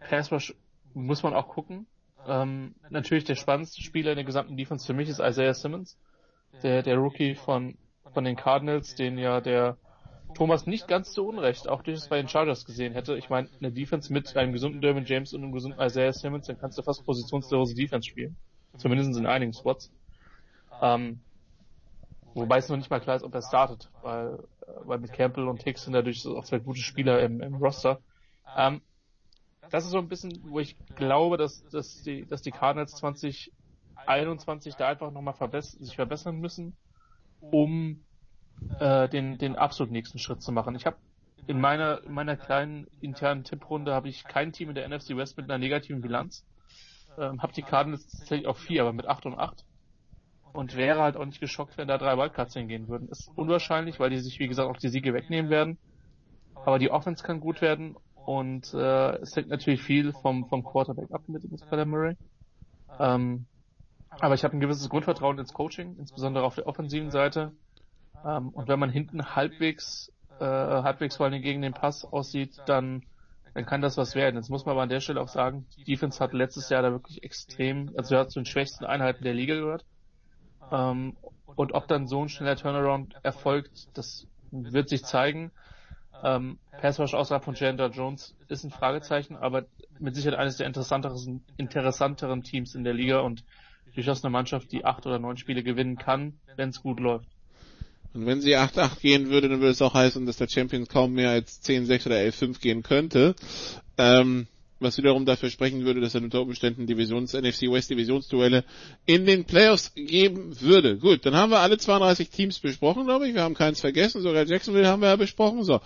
Pass 0.09 0.31
Rush 0.31 0.53
muss 0.93 1.23
man 1.23 1.33
auch 1.33 1.47
gucken. 1.47 1.87
Ähm, 2.27 2.75
natürlich 2.89 3.23
der 3.23 3.35
spannendste 3.35 3.81
Spieler 3.81 4.11
in 4.11 4.17
der 4.17 4.25
gesamten 4.25 4.57
Defense 4.57 4.85
für 4.85 4.93
mich 4.93 5.09
ist 5.09 5.19
Isaiah 5.19 5.53
Simmons 5.53 5.97
der, 6.61 6.83
der 6.83 6.97
Rookie 6.97 7.35
von, 7.35 7.77
von 8.13 8.23
den 8.23 8.35
Cardinals, 8.35 8.95
den 8.95 9.17
ja 9.17 9.41
der 9.41 9.77
Thomas 10.35 10.65
nicht 10.65 10.87
ganz 10.87 11.11
zu 11.11 11.27
Unrecht 11.27 11.67
auch 11.67 11.83
durchaus 11.83 12.07
bei 12.07 12.17
den 12.17 12.27
Chargers 12.27 12.65
gesehen 12.65 12.93
hätte. 12.93 13.17
Ich 13.17 13.29
meine, 13.29 13.49
eine 13.59 13.71
Defense 13.71 14.11
mit 14.11 14.35
einem 14.35 14.51
gesunden 14.51 14.81
Derwin 14.81 15.05
James 15.05 15.33
und 15.33 15.43
einem 15.43 15.51
gesunden 15.51 15.79
Isaiah 15.79 16.13
Simmons, 16.13 16.47
dann 16.47 16.57
kannst 16.57 16.77
du 16.77 16.83
fast 16.83 17.05
positionslose 17.05 17.75
Defense 17.75 18.09
spielen. 18.09 18.35
Zumindest 18.77 19.17
in 19.17 19.27
einigen 19.27 19.53
Spots. 19.53 19.91
Ähm, 20.81 21.21
wobei 22.33 22.57
es 22.57 22.69
noch 22.69 22.77
nicht 22.77 22.89
mal 22.89 22.99
klar 22.99 23.15
ist, 23.15 23.23
ob 23.23 23.33
er 23.33 23.41
startet, 23.41 23.89
weil, 24.01 24.43
weil 24.85 24.99
mit 24.99 25.13
Campbell 25.13 25.47
und 25.47 25.63
Hicks 25.63 25.83
sind 25.83 25.93
dadurch 25.93 26.25
auch 26.27 26.45
zwei 26.45 26.59
gute 26.59 26.81
Spieler 26.81 27.21
im, 27.21 27.41
im 27.41 27.55
Roster. 27.55 27.99
Ähm, 28.55 28.81
das 29.69 29.85
ist 29.85 29.91
so 29.91 29.97
ein 29.97 30.09
bisschen, 30.09 30.39
wo 30.49 30.59
ich 30.59 30.75
glaube, 30.95 31.37
dass, 31.37 31.63
dass, 31.69 32.01
die, 32.03 32.25
dass 32.25 32.41
die 32.41 32.51
Cardinals 32.51 32.95
20 32.95 33.51
21 34.07 34.75
da 34.75 34.89
einfach 34.89 35.11
nochmal 35.11 35.33
verbess 35.33 35.71
sich 35.71 35.95
verbessern 35.95 36.39
müssen, 36.39 36.75
um 37.39 38.03
äh, 38.79 39.07
den, 39.09 39.37
den 39.37 39.55
absolut 39.55 39.91
nächsten 39.91 40.19
Schritt 40.19 40.41
zu 40.41 40.51
machen. 40.51 40.75
Ich 40.75 40.85
habe 40.85 40.97
in 41.47 41.59
meiner, 41.59 42.03
in 42.03 42.13
meiner 42.13 42.37
kleinen 42.37 42.87
internen 43.01 43.43
Tipprunde 43.43 43.93
habe 43.93 44.09
ich 44.09 44.23
kein 44.23 44.51
Team 44.51 44.69
in 44.69 44.75
der 44.75 44.87
NFC 44.87 45.15
West 45.15 45.37
mit 45.37 45.49
einer 45.49 45.57
negativen 45.57 46.01
Bilanz. 46.01 46.45
Ähm, 47.17 47.41
habe 47.41 47.53
die 47.53 47.61
Cardinals 47.61 48.07
tatsächlich 48.07 48.47
auch 48.47 48.57
vier, 48.57 48.81
aber 48.81 48.93
mit 48.93 49.07
8 49.07 49.25
und 49.25 49.37
8. 49.37 49.65
Und 50.53 50.77
wäre 50.77 51.01
halt 51.01 51.17
auch 51.17 51.25
nicht 51.25 51.41
geschockt, 51.41 51.77
wenn 51.77 51.87
da 51.87 51.97
drei 51.97 52.15
Wildcards 52.15 52.53
hingehen 52.53 52.87
würden. 52.87 53.09
Ist 53.09 53.31
unwahrscheinlich, 53.35 53.99
weil 53.99 54.11
die 54.11 54.19
sich, 54.19 54.39
wie 54.39 54.47
gesagt, 54.47 54.69
auch 54.69 54.77
die 54.77 54.89
Siege 54.89 55.13
wegnehmen 55.13 55.49
werden. 55.49 55.77
Aber 56.55 56.79
die 56.79 56.91
Offense 56.91 57.23
kann 57.23 57.39
gut 57.39 57.61
werden 57.61 57.97
und 58.25 58.73
äh, 58.73 59.15
es 59.17 59.35
hängt 59.35 59.49
natürlich 59.49 59.81
viel 59.81 60.13
vom, 60.13 60.45
vom 60.45 60.63
Quarterback 60.63 61.11
ab 61.11 61.23
mit, 61.27 61.49
mit 61.51 61.67
Kyler 61.67 61.85
Murray. 61.85 62.15
Ähm, 62.99 63.45
aber 64.09 64.35
ich 64.35 64.43
habe 64.43 64.55
ein 64.55 64.59
gewisses 64.59 64.89
Grundvertrauen 64.89 65.39
ins 65.39 65.53
Coaching, 65.53 65.95
insbesondere 65.97 66.45
auf 66.45 66.55
der 66.55 66.67
offensiven 66.67 67.11
Seite. 67.11 67.51
Ähm, 68.25 68.49
und 68.49 68.67
wenn 68.67 68.79
man 68.79 68.89
hinten 68.89 69.35
halbwegs, 69.35 70.11
äh, 70.39 70.45
halbwegs 70.45 71.17
vor 71.17 71.25
allem 71.25 71.41
gegen 71.41 71.61
den 71.61 71.73
Pass 71.73 72.05
aussieht, 72.05 72.61
dann, 72.65 73.03
dann 73.53 73.65
kann 73.65 73.81
das 73.81 73.97
was 73.97 74.15
werden. 74.15 74.35
Jetzt 74.35 74.49
muss 74.49 74.65
man 74.65 74.73
aber 74.73 74.83
an 74.83 74.89
der 74.89 75.01
Stelle 75.01 75.19
auch 75.19 75.27
sagen, 75.27 75.65
die 75.77 75.83
Defense 75.83 76.19
hat 76.19 76.33
letztes 76.33 76.69
Jahr 76.69 76.81
da 76.81 76.91
wirklich 76.91 77.23
extrem, 77.23 77.91
also 77.97 78.15
hat 78.17 78.31
zu 78.31 78.39
den 78.39 78.45
schwächsten 78.45 78.85
Einheiten 78.85 79.23
der 79.23 79.33
Liga 79.33 79.55
gehört. 79.55 79.85
Ähm, 80.71 81.15
und 81.55 81.73
ob 81.73 81.87
dann 81.87 82.07
so 82.07 82.21
ein 82.23 82.29
schneller 82.29 82.55
Turnaround 82.55 83.15
erfolgt, 83.23 83.87
das 83.93 84.27
wird 84.51 84.89
sich 84.89 85.03
zeigen. 85.03 85.51
Ähm, 86.23 86.57
Passwash 86.79 87.13
außerhalb 87.13 87.43
von 87.43 87.55
Jandra 87.55 87.87
Jones 87.87 88.35
ist 88.47 88.63
ein 88.63 88.71
Fragezeichen, 88.71 89.35
aber 89.35 89.65
mit 89.99 90.15
Sicherheit 90.15 90.39
eines 90.39 90.57
der 90.57 90.67
interessanteren, 90.67 91.43
interessanteren 91.57 92.43
Teams 92.43 92.75
in 92.75 92.83
der 92.83 92.93
Liga 92.93 93.19
und 93.19 93.43
durchaus 93.93 94.23
eine 94.23 94.31
Mannschaft, 94.31 94.71
die 94.71 94.85
acht 94.85 95.05
oder 95.05 95.19
neun 95.19 95.37
Spiele 95.37 95.63
gewinnen 95.63 95.97
kann, 95.97 96.39
wenn 96.55 96.69
es 96.69 96.81
gut 96.81 96.99
läuft. 96.99 97.27
Und 98.13 98.25
wenn 98.27 98.41
sie 98.41 98.55
8-8 98.55 98.99
gehen 98.99 99.29
würde, 99.29 99.49
dann 99.49 99.59
würde 99.59 99.71
es 99.71 99.81
auch 99.81 99.95
heißen, 99.95 100.25
dass 100.25 100.37
der 100.37 100.47
Champion 100.47 100.87
kaum 100.87 101.13
mehr 101.13 101.31
als 101.31 101.63
10-6 101.63 102.05
oder 102.05 102.17
11-5 102.17 102.61
gehen 102.61 102.83
könnte. 102.83 103.35
Ähm, 103.97 104.47
was 104.83 104.97
wiederum 104.97 105.25
dafür 105.25 105.49
sprechen 105.49 105.85
würde, 105.85 106.01
dass 106.01 106.15
er 106.15 106.21
unter 106.21 106.41
Umständen 106.41 106.85
Divisions, 106.85 107.33
NFC 107.33 107.63
West 107.63 107.89
Divisionsduelle 107.89 108.63
in 109.05 109.25
den 109.25 109.45
Playoffs 109.45 109.93
geben 109.95 110.59
würde. 110.61 110.97
Gut, 110.97 111.25
dann 111.25 111.35
haben 111.35 111.51
wir 111.51 111.59
alle 111.59 111.77
32 111.77 112.29
Teams 112.29 112.59
besprochen, 112.59 113.05
glaube 113.05 113.27
ich. 113.27 113.33
Wir 113.33 113.41
haben 113.41 113.55
keins 113.55 113.81
vergessen, 113.81 114.21
sogar 114.21 114.45
Jacksonville 114.45 114.87
haben 114.87 115.01
wir 115.01 115.09
ja 115.09 115.15
besprochen. 115.15 115.63
So. 115.63 115.81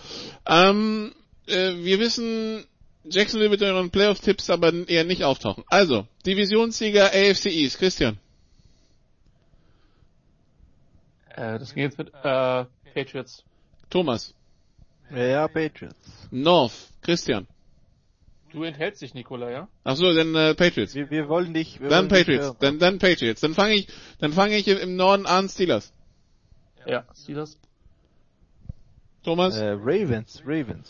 Ähm, 0.45 1.13
äh, 1.47 1.73
wir 1.77 1.99
wissen 1.99 2.65
Jacksonville 3.05 3.49
mit 3.49 3.61
euren 3.61 3.89
Playoff-Tipps 3.89 4.49
aber 4.49 4.73
eher 4.87 5.03
nicht 5.03 5.23
auftauchen. 5.23 5.63
Also, 5.67 6.07
Divisionssieger 6.25 7.05
AFC 7.05 7.45
East, 7.47 7.77
Christian. 7.79 8.17
Äh, 11.29 11.59
das 11.59 11.73
ging 11.73 11.83
jetzt 11.83 11.97
mit 11.97 12.09
äh, 12.09 12.65
Patriots. 12.93 13.43
Thomas. 13.89 14.33
Ja, 15.13 15.47
Patriots. 15.47 15.95
North, 16.31 16.73
Christian. 17.01 17.47
Du 18.51 18.63
enthältst 18.63 19.01
dich, 19.01 19.13
Nikola, 19.13 19.51
ja? 19.51 19.67
Ach 19.83 19.95
so, 19.95 20.13
dann 20.13 20.33
äh, 20.35 20.55
Patriots. 20.55 20.95
Wir, 20.95 21.09
wir 21.09 21.27
wollen 21.27 21.53
dich. 21.53 21.79
Wir 21.79 21.89
dann 21.89 22.09
wollen 22.09 22.19
Patriots. 22.19 22.49
Dich 22.51 22.57
dann 22.59 22.79
dann 22.79 22.99
Patriots. 22.99 23.41
Dann 23.41 23.53
fange 23.53 23.75
ich, 23.75 23.87
dann 24.19 24.31
fange 24.31 24.55
ich 24.57 24.67
im 24.67 24.95
Norden 24.95 25.25
an 25.25 25.49
Steelers. 25.49 25.93
Ja, 26.85 27.03
Steelers. 27.13 27.59
Thomas. 29.23 29.57
Äh, 29.57 29.71
Ravens, 29.71 30.41
Ravens. 30.45 30.89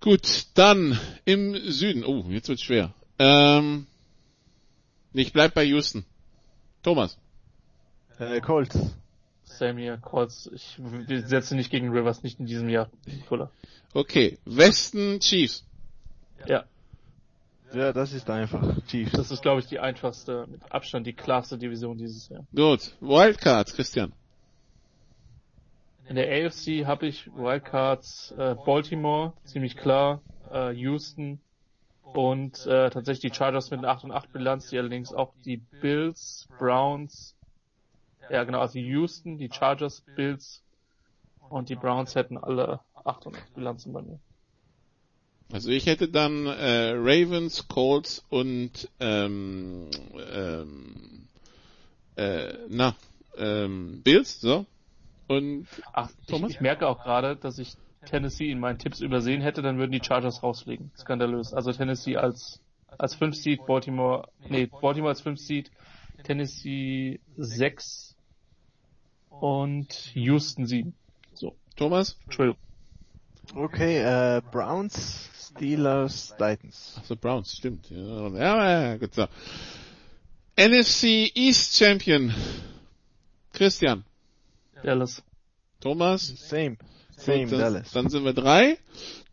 Gut, 0.00 0.46
dann 0.54 0.98
im 1.24 1.56
Süden. 1.70 2.04
Oh, 2.04 2.24
jetzt 2.28 2.48
wird's 2.48 2.62
schwer. 2.62 2.92
Ähm, 3.18 3.86
ich 5.12 5.32
bleib 5.32 5.54
bei 5.54 5.64
Houston. 5.64 6.04
Thomas. 6.82 7.18
Äh, 8.18 8.40
Colts. 8.40 8.78
Same 9.44 9.80
hier, 9.80 9.96
Colts. 9.98 10.50
Ich 10.54 10.78
setze 11.26 11.54
nicht 11.56 11.70
gegen 11.70 11.90
Rivers, 11.90 12.22
nicht 12.22 12.40
in 12.40 12.46
diesem 12.46 12.68
Jahr. 12.68 12.90
Fuller. 13.26 13.50
Okay, 13.92 14.38
Westen 14.44 15.20
Chiefs. 15.20 15.64
Ja. 16.46 16.64
Ja, 17.72 17.92
das 17.92 18.12
ist 18.12 18.28
einfach. 18.28 18.84
Chiefs. 18.86 19.12
Das 19.12 19.30
ist, 19.30 19.42
glaube 19.42 19.60
ich, 19.60 19.66
die 19.66 19.78
einfachste, 19.78 20.46
mit 20.48 20.60
Abstand 20.72 21.06
die 21.06 21.12
klarste 21.12 21.56
Division 21.56 21.96
dieses 21.98 22.28
Jahr. 22.28 22.44
Gut, 22.54 22.96
Wildcards, 23.00 23.74
Christian. 23.74 24.12
In 26.08 26.16
der 26.16 26.26
AFC 26.26 26.86
habe 26.86 27.06
ich 27.06 27.28
Wildcards 27.36 28.32
äh, 28.36 28.56
Baltimore, 28.66 29.34
ziemlich 29.44 29.76
klar, 29.76 30.20
äh, 30.50 30.72
Houston 30.72 31.40
und 32.02 32.66
äh, 32.66 32.90
tatsächlich 32.90 33.30
die 33.30 33.36
Chargers 33.36 33.70
mit 33.70 33.78
einer 33.78 33.90
8 33.90 34.04
und 34.04 34.10
8 34.10 34.32
Bilanz, 34.32 34.70
die 34.70 34.78
allerdings 34.78 35.12
auch 35.12 35.32
die 35.44 35.58
Bills, 35.58 36.48
Browns, 36.58 37.36
ja 38.28 38.42
genau, 38.42 38.58
also 38.58 38.80
Houston, 38.80 39.38
die 39.38 39.50
Chargers, 39.52 40.02
Bills 40.16 40.64
und 41.48 41.68
die 41.68 41.76
Browns 41.76 42.16
hätten 42.16 42.38
alle 42.38 42.80
8 43.04 43.26
und 43.26 43.36
8 43.36 43.54
Bilanzen 43.54 43.92
bei 43.92 44.02
mir. 44.02 44.18
Also 45.52 45.70
ich 45.70 45.86
hätte 45.86 46.08
dann 46.08 46.46
äh, 46.46 46.92
Ravens, 46.96 47.66
Colts 47.68 48.24
und 48.28 48.88
ähm, 49.00 49.88
ähm, 50.32 51.28
äh, 52.16 52.54
na, 52.68 52.94
ähm, 53.36 54.02
Bills, 54.02 54.40
so. 54.40 54.66
Und 55.26 55.66
Ach, 55.92 56.10
ich, 56.20 56.26
Thomas? 56.26 56.50
ich 56.50 56.60
merke 56.60 56.86
auch 56.86 57.02
gerade, 57.02 57.36
dass 57.36 57.58
ich 57.58 57.74
Tennessee 58.04 58.50
in 58.50 58.60
meinen 58.60 58.78
Tipps 58.78 59.00
übersehen 59.00 59.42
hätte, 59.42 59.62
dann 59.62 59.78
würden 59.78 59.92
die 59.92 60.02
Chargers 60.02 60.42
rausfliegen. 60.42 60.90
Skandalös. 60.96 61.52
Also 61.52 61.72
Tennessee 61.72 62.16
als 62.16 62.60
als 62.98 63.14
5 63.14 63.36
Seed, 63.36 63.66
Baltimore, 63.66 64.28
nee, 64.48 64.66
Baltimore 64.66 65.10
als 65.10 65.20
5 65.20 65.38
Seed, 65.38 65.70
Tennessee 66.24 67.20
6 67.36 68.16
und 69.28 70.14
Houston 70.14 70.66
7. 70.66 70.94
So, 71.32 71.56
Thomas? 71.76 72.18
Entschuldigung. 72.24 72.58
Okay, 73.54 73.98
äh, 73.98 74.42
Browns, 74.50 75.29
Steelers, 75.50 76.34
Titans. 76.38 76.96
Ach 76.98 77.04
so, 77.04 77.16
Browns, 77.16 77.56
stimmt. 77.56 77.90
Ja, 77.90 78.28
ja, 78.28 78.82
ja 78.82 78.96
gut 78.96 79.14
so. 79.14 79.26
NFC 80.56 81.32
East 81.34 81.76
Champion. 81.76 82.34
Christian. 83.52 84.04
Dallas. 84.82 85.22
Thomas. 85.80 86.26
Same. 86.48 86.76
Same, 87.16 87.44
Gut, 87.44 87.52
das, 87.52 87.58
Dallas. 87.58 87.92
Dann 87.92 88.08
sind 88.08 88.24
wir 88.24 88.32
drei. 88.32 88.78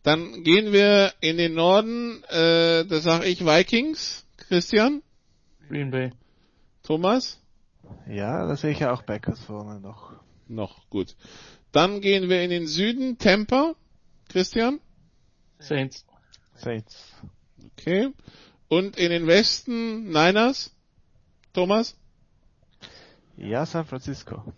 Dann 0.02 0.42
gehen 0.42 0.72
wir 0.72 1.12
in 1.20 1.36
den 1.38 1.54
Norden, 1.54 2.22
äh, 2.24 2.84
da 2.84 3.00
sage 3.00 3.26
ich 3.26 3.44
Vikings. 3.44 4.24
Christian. 4.36 5.02
Green 5.68 5.90
Bay. 5.90 6.12
Thomas. 6.82 7.38
Ja, 8.08 8.46
da 8.46 8.56
sehe 8.56 8.72
ich 8.72 8.80
ja 8.80 8.92
auch 8.92 9.04
Packers 9.04 9.40
vorne 9.40 9.80
noch. 9.80 10.12
Noch, 10.46 10.88
gut. 10.88 11.16
Dann 11.72 12.00
gehen 12.00 12.30
wir 12.30 12.42
in 12.42 12.50
den 12.50 12.66
Süden, 12.66 13.18
Tampa. 13.18 13.74
Christian. 14.28 14.80
Saints. 15.58 16.04
Saints. 16.54 17.14
Okay. 17.72 18.12
Und 18.68 18.96
in 18.96 19.10
den 19.10 19.26
Westen, 19.26 20.08
Niners. 20.10 20.72
Thomas. 21.52 21.96
Ja, 23.36 23.66
San 23.66 23.84
Francisco. 23.84 24.52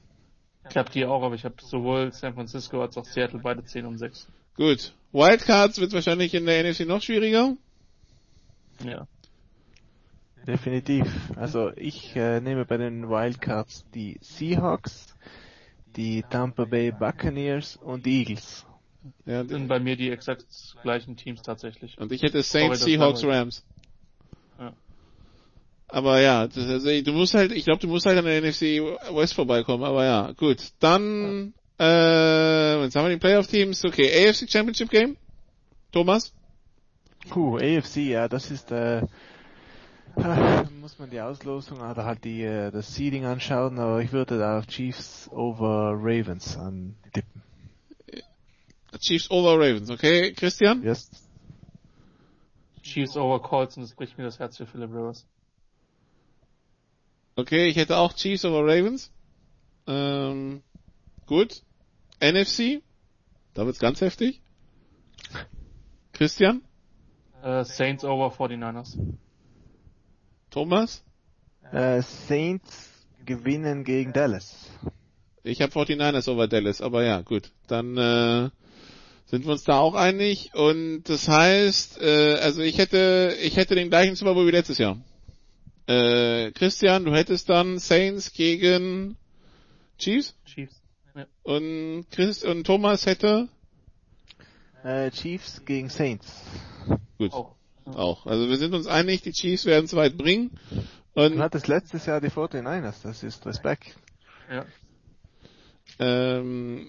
Ich 0.69 0.77
habe 0.77 0.91
die 0.91 1.05
auch, 1.05 1.23
aber 1.23 1.35
ich 1.35 1.45
habe 1.45 1.55
sowohl 1.61 2.13
San 2.13 2.35
Francisco 2.35 2.83
als 2.83 2.97
auch 2.97 3.05
Seattle 3.05 3.41
beide 3.41 3.65
10 3.65 3.87
um 3.87 3.99
6. 3.99 4.29
Gut. 4.57 4.95
Wildcards 5.13 5.81
wird 5.81 5.93
wahrscheinlich 5.93 6.35
in 6.35 6.47
der 6.47 6.63
NFC 6.65 6.87
noch 6.87 7.03
schwieriger. 7.03 7.57
Ja. 8.85 9.07
Definitiv. 10.47 11.07
Also 11.37 11.73
ich 11.77 12.15
äh, 12.17 12.41
nehme 12.41 12.65
bei 12.65 12.77
den 12.77 13.09
Wildcards 13.09 13.85
die 13.95 14.19
Seahawks, 14.21 15.17
die 15.97 16.23
Tampa 16.23 16.65
Bay 16.65 16.93
Buccaneers 16.93 17.77
und 17.77 18.07
die 18.07 18.21
Eagles. 18.21 18.67
Ja, 19.25 19.45
Sind 19.45 19.69
bei 19.69 19.81
mir 19.81 19.97
die 19.97 20.11
exakt 20.11 20.45
gleichen 20.83 21.17
Teams 21.17 21.43
tatsächlich. 21.43 21.97
und 21.99 22.13
ich 22.13 22.23
hätte 22.23 22.43
Saints, 22.43 22.83
Seahawks, 22.83 23.25
Rams. 23.25 23.65
Ja. 24.59 24.73
Aber 25.89 26.21
ja, 26.21 26.47
das, 26.47 26.67
also, 26.67 26.89
du 26.89 27.13
musst 27.13 27.35
halt, 27.35 27.53
ich 27.53 27.65
glaube, 27.65 27.81
du 27.81 27.89
musst 27.89 28.07
halt 28.07 28.19
an 28.19 28.25
der 28.25 28.41
NFC 28.43 28.81
West 29.13 29.35
vorbeikommen, 29.35 29.85
aber 29.85 30.05
ja, 30.05 30.33
gut. 30.33 30.59
Dann, 30.81 31.55
äh, 31.79 32.83
jetzt 32.83 32.95
haben 32.95 33.07
wir 33.07 33.11
die 33.11 33.21
Playoff-Teams, 33.21 33.85
okay, 33.85 34.29
AFC 34.29 34.51
Championship 34.51 34.91
Game? 34.91 35.17
Thomas? 35.93 36.33
Puh, 37.29 37.57
AFC, 37.57 37.97
ja, 37.97 38.29
das 38.29 38.51
ist, 38.51 38.71
äh, 38.71 39.03
da 40.17 40.69
muss 40.79 40.99
man 40.99 41.11
die 41.11 41.21
Auslosung 41.21 41.79
oder 41.81 42.05
halt 42.05 42.25
die, 42.25 42.43
äh, 42.43 42.71
das 42.71 42.95
Seeding 42.95 43.25
anschauen, 43.25 43.79
aber 43.79 44.01
ich 44.01 44.13
würde 44.13 44.39
da 44.39 44.59
auf 44.59 44.67
Chiefs 44.67 45.29
over 45.33 45.95
Ravens 45.97 46.57
antippen. 46.57 47.40
Chiefs 48.99 49.31
over 49.31 49.59
Ravens, 49.59 49.91
okay, 49.91 50.33
Christian? 50.33 50.83
Yes. 50.83 51.11
Chiefs 52.83 53.17
over 53.17 53.41
Colts 53.41 53.77
und 53.77 53.85
es 53.85 53.95
bricht 53.95 54.19
mir 54.19 54.25
das 54.25 54.39
Herz 54.39 54.57
für 54.57 54.67
Philip 54.67 54.91
Rivers. 54.91 55.27
Okay, 57.37 57.69
ich 57.69 57.77
hätte 57.77 57.97
auch 57.97 58.13
Chiefs 58.15 58.45
over 58.45 58.63
Ravens. 58.63 59.13
Ähm, 59.87 60.63
gut. 61.27 61.63
NFC? 62.21 62.83
Da 63.55 63.65
wird's 63.65 63.79
ganz 63.79 64.01
heftig. 64.01 64.43
Christian? 66.13 66.63
Äh, 67.43 67.65
Saints 67.65 68.05
over 68.05 68.29
49ers. 68.29 68.99
Thomas? 70.51 71.03
Äh, 71.73 72.03
Saints 72.03 72.91
gewinnen 73.25 73.85
gegen 73.85 74.13
Dallas. 74.13 74.71
Ich 75.43 75.63
habe 75.63 75.73
49ers 75.73 76.29
over 76.29 76.49
Dallas, 76.49 76.83
aber 76.83 77.05
ja, 77.05 77.23
gut. 77.23 77.53
Dann 77.69 77.97
äh, 77.97 78.51
sind 79.31 79.45
wir 79.47 79.53
uns 79.53 79.65
da 79.65 79.79
auch 79.79 79.95
einig. 79.95 80.51
Und 80.55 81.05
das 81.05 81.29
heißt, 81.29 82.01
äh, 82.03 82.35
also 82.35 82.63
ich 82.63 82.79
hätte, 82.79 83.37
ich 83.41 83.57
hätte 83.57 83.75
den 83.75 83.89
gleichen 83.89 84.17
Super 84.17 84.35
Bowl 84.35 84.47
wie 84.47 84.51
letztes 84.51 84.79
Jahr. 84.79 84.99
Äh, 85.87 86.51
Christian, 86.53 87.05
du 87.05 87.13
hättest 87.15 87.49
dann 87.49 87.79
Saints 87.79 88.33
gegen 88.33 89.17
Chiefs 89.99 90.35
Chiefs. 90.47 90.81
Ja. 91.15 91.27
und 91.43 92.07
Chris 92.11 92.45
und 92.45 92.65
Thomas 92.65 93.07
hätte 93.07 93.49
Äh, 94.85 95.11
Chiefs 95.11 95.63
gegen 95.65 95.89
Saints. 95.91 96.27
gut 97.19 97.33
Auch. 97.33 97.55
auch. 97.87 98.27
Also 98.27 98.49
wir 98.49 98.57
sind 98.57 98.75
uns 98.75 98.87
einig, 98.87 99.23
die 99.23 99.33
Chiefs 99.33 99.65
werden 99.67 99.85
es 99.87 99.95
weit 99.95 100.17
bringen. 100.17 100.53
Und 101.15 101.37
Du 101.37 101.43
hattest 101.43 101.67
letztes 101.69 102.07
Jahr 102.07 102.21
die 102.21 102.31
49ers, 102.31 103.03
das 103.03 103.23
ist 103.25 103.45
Respekt. 103.47 103.97
Ja. 104.51 104.65
Ähm, 105.99 106.87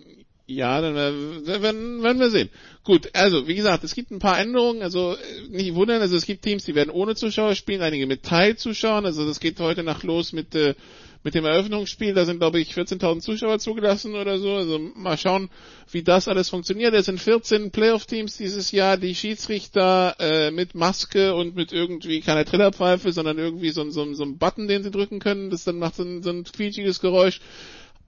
ja, 0.55 0.81
dann 0.81 0.95
äh, 0.95 1.61
werden, 1.61 2.01
werden 2.03 2.19
wir 2.19 2.29
sehen. 2.29 2.49
Gut, 2.83 3.09
also 3.13 3.47
wie 3.47 3.55
gesagt, 3.55 3.83
es 3.83 3.93
gibt 3.95 4.11
ein 4.11 4.19
paar 4.19 4.39
Änderungen, 4.39 4.81
also 4.81 5.13
äh, 5.15 5.47
nicht 5.49 5.75
wundern, 5.75 6.01
also 6.01 6.15
es 6.15 6.25
gibt 6.25 6.43
Teams, 6.43 6.63
die 6.65 6.75
werden 6.75 6.89
ohne 6.89 7.15
Zuschauer 7.15 7.55
spielen, 7.55 7.81
einige 7.81 8.07
mit 8.07 8.23
Teilzuschauern, 8.23 9.05
also 9.05 9.25
das 9.27 9.39
geht 9.39 9.59
heute 9.59 9.83
Nacht 9.83 10.03
los 10.03 10.33
mit 10.33 10.55
äh, 10.55 10.75
mit 11.23 11.35
dem 11.35 11.45
Eröffnungsspiel, 11.45 12.13
da 12.15 12.25
sind 12.25 12.39
glaube 12.39 12.59
ich 12.59 12.73
14.000 12.73 13.19
Zuschauer 13.19 13.59
zugelassen 13.59 14.15
oder 14.15 14.39
so, 14.39 14.53
also 14.55 14.79
mal 14.95 15.17
schauen, 15.17 15.49
wie 15.91 16.01
das 16.01 16.27
alles 16.27 16.49
funktioniert. 16.49 16.93
Es 16.95 17.05
sind 17.05 17.19
14 17.21 17.69
Playoff-Teams 17.71 18.37
dieses 18.37 18.71
Jahr, 18.71 18.97
die 18.97 19.13
Schiedsrichter 19.13 20.15
äh, 20.19 20.49
mit 20.51 20.73
Maske 20.73 21.35
und 21.35 21.55
mit 21.55 21.73
irgendwie 21.73 22.21
keiner 22.21 22.43
Trillerpfeife, 22.45 23.11
sondern 23.11 23.37
irgendwie 23.37 23.69
so, 23.69 23.81
ein- 23.81 23.91
so, 23.91 24.11
so 24.13 24.23
ein 24.23 24.37
Button, 24.39 24.67
den 24.67 24.81
sie 24.83 24.89
drücken 24.89 25.19
können, 25.19 25.51
das 25.51 25.63
dann 25.63 25.77
macht 25.77 25.95
so 25.95 26.03
ein, 26.03 26.23
so 26.23 26.31
ein 26.31 26.43
quietschiges 26.43 26.99
Geräusch. 26.99 27.39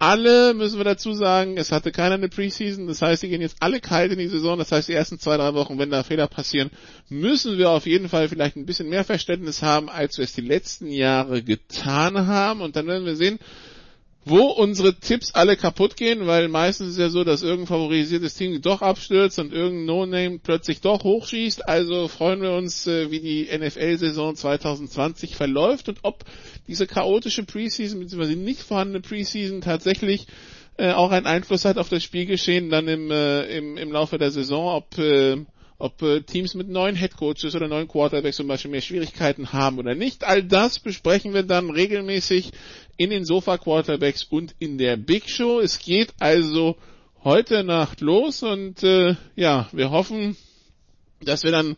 Alle 0.05 0.53
müssen 0.53 0.79
wir 0.79 0.83
dazu 0.83 1.13
sagen, 1.13 1.55
es 1.55 1.71
hatte 1.71 1.93
keiner 1.93 2.15
eine 2.15 2.27
Preseason, 2.27 2.87
das 2.87 3.01
heißt, 3.01 3.23
die 3.23 3.29
gehen 3.29 3.39
jetzt 3.39 3.55
alle 3.61 3.79
kalt 3.79 4.11
in 4.11 4.19
die 4.19 4.27
Saison, 4.27 4.57
das 4.57 4.69
heißt, 4.69 4.89
die 4.89 4.93
ersten 4.93 5.17
zwei, 5.17 5.37
drei 5.37 5.53
Wochen, 5.53 5.79
wenn 5.79 5.91
da 5.91 6.03
Fehler 6.03 6.27
passieren, 6.27 6.71
müssen 7.07 7.57
wir 7.57 7.69
auf 7.69 7.85
jeden 7.85 8.09
Fall 8.09 8.27
vielleicht 8.27 8.57
ein 8.57 8.65
bisschen 8.65 8.89
mehr 8.89 9.05
Verständnis 9.05 9.61
haben, 9.61 9.87
als 9.87 10.17
wir 10.17 10.25
es 10.25 10.33
die 10.33 10.41
letzten 10.41 10.89
Jahre 10.89 11.41
getan 11.41 12.27
haben. 12.27 12.59
Und 12.59 12.75
dann 12.75 12.85
werden 12.87 13.05
wir 13.05 13.15
sehen, 13.15 13.39
wo 14.25 14.39
unsere 14.47 14.95
Tipps 14.95 15.33
alle 15.33 15.57
kaputt 15.57 15.97
gehen, 15.97 16.27
weil 16.27 16.47
meistens 16.47 16.91
ist 16.91 16.97
ja 16.97 17.09
so, 17.09 17.23
dass 17.23 17.43
irgendein 17.43 17.67
favorisiertes 17.67 18.35
Team 18.35 18.61
doch 18.61 18.81
abstürzt 18.81 19.37
und 19.39 19.51
irgendein 19.51 19.85
No-Name 19.85 20.39
plötzlich 20.39 20.79
doch 20.81 21.03
hochschießt. 21.03 21.67
Also 21.67 22.07
freuen 22.07 22.41
wir 22.41 22.51
uns, 22.51 22.87
äh, 22.87 23.11
wie 23.11 23.19
die 23.19 23.49
NFL-Saison 23.51 24.35
2020 24.35 25.35
verläuft 25.35 25.89
und 25.89 25.99
ob 26.03 26.23
diese 26.67 26.87
chaotische 26.87 27.43
Preseason 27.43 27.99
bzw. 27.99 28.35
nicht 28.35 28.61
vorhandene 28.61 29.01
Preseason 29.01 29.59
tatsächlich 29.59 30.27
äh, 30.77 30.91
auch 30.91 31.11
einen 31.11 31.27
Einfluss 31.27 31.65
hat 31.65 31.77
auf 31.77 31.89
das 31.89 32.03
Spielgeschehen 32.03 32.69
dann 32.69 32.87
im, 32.87 33.11
äh, 33.11 33.57
im, 33.57 33.77
im 33.77 33.91
Laufe 33.91 34.17
der 34.17 34.31
Saison, 34.31 34.75
ob 34.75 34.85
ob 35.79 35.97
Teams 36.27 36.53
mit 36.53 36.69
neuen 36.69 36.95
Headcoaches 36.95 37.55
oder 37.55 37.67
neuen 37.67 37.89
Quarterbacks 37.89 38.37
zum 38.37 38.47
Beispiel 38.47 38.71
mehr 38.71 38.79
Schwierigkeiten 38.79 39.51
haben 39.51 39.79
oder 39.79 39.95
nicht. 39.95 40.23
All 40.23 40.41
das 40.41 40.79
besprechen 40.79 41.33
wir 41.33 41.43
dann 41.43 41.69
regelmäßig 41.69 42.51
in 42.97 43.09
den 43.09 43.25
Sofa 43.25 43.57
Quarterbacks 43.57 44.23
und 44.23 44.55
in 44.59 44.77
der 44.77 44.97
Big 44.97 45.29
Show. 45.29 45.59
Es 45.59 45.79
geht 45.79 46.13
also 46.19 46.77
heute 47.23 47.63
Nacht 47.63 48.01
los 48.01 48.43
und 48.43 48.83
äh, 48.83 49.15
ja, 49.35 49.67
wir 49.71 49.91
hoffen, 49.91 50.35
dass 51.21 51.43
wir 51.43 51.51
dann 51.51 51.77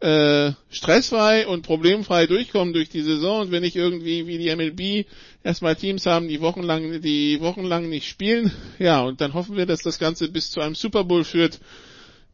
äh, 0.00 0.52
stressfrei 0.70 1.46
und 1.46 1.62
problemfrei 1.62 2.26
durchkommen 2.26 2.72
durch 2.72 2.88
die 2.88 3.02
Saison 3.02 3.40
und 3.40 3.50
wenn 3.50 3.62
nicht 3.62 3.74
irgendwie 3.74 4.26
wie 4.26 4.38
die 4.38 4.54
MLB 4.54 5.06
erstmal 5.42 5.74
Teams 5.74 6.06
haben, 6.06 6.28
die 6.28 6.40
wochenlang, 6.40 7.00
die 7.00 7.40
wochenlang 7.40 7.88
nicht 7.88 8.08
spielen, 8.08 8.52
ja, 8.78 9.00
und 9.00 9.20
dann 9.20 9.34
hoffen 9.34 9.56
wir, 9.56 9.66
dass 9.66 9.82
das 9.82 9.98
Ganze 9.98 10.28
bis 10.28 10.50
zu 10.50 10.60
einem 10.60 10.76
Super 10.76 11.04
Bowl 11.04 11.24
führt, 11.24 11.58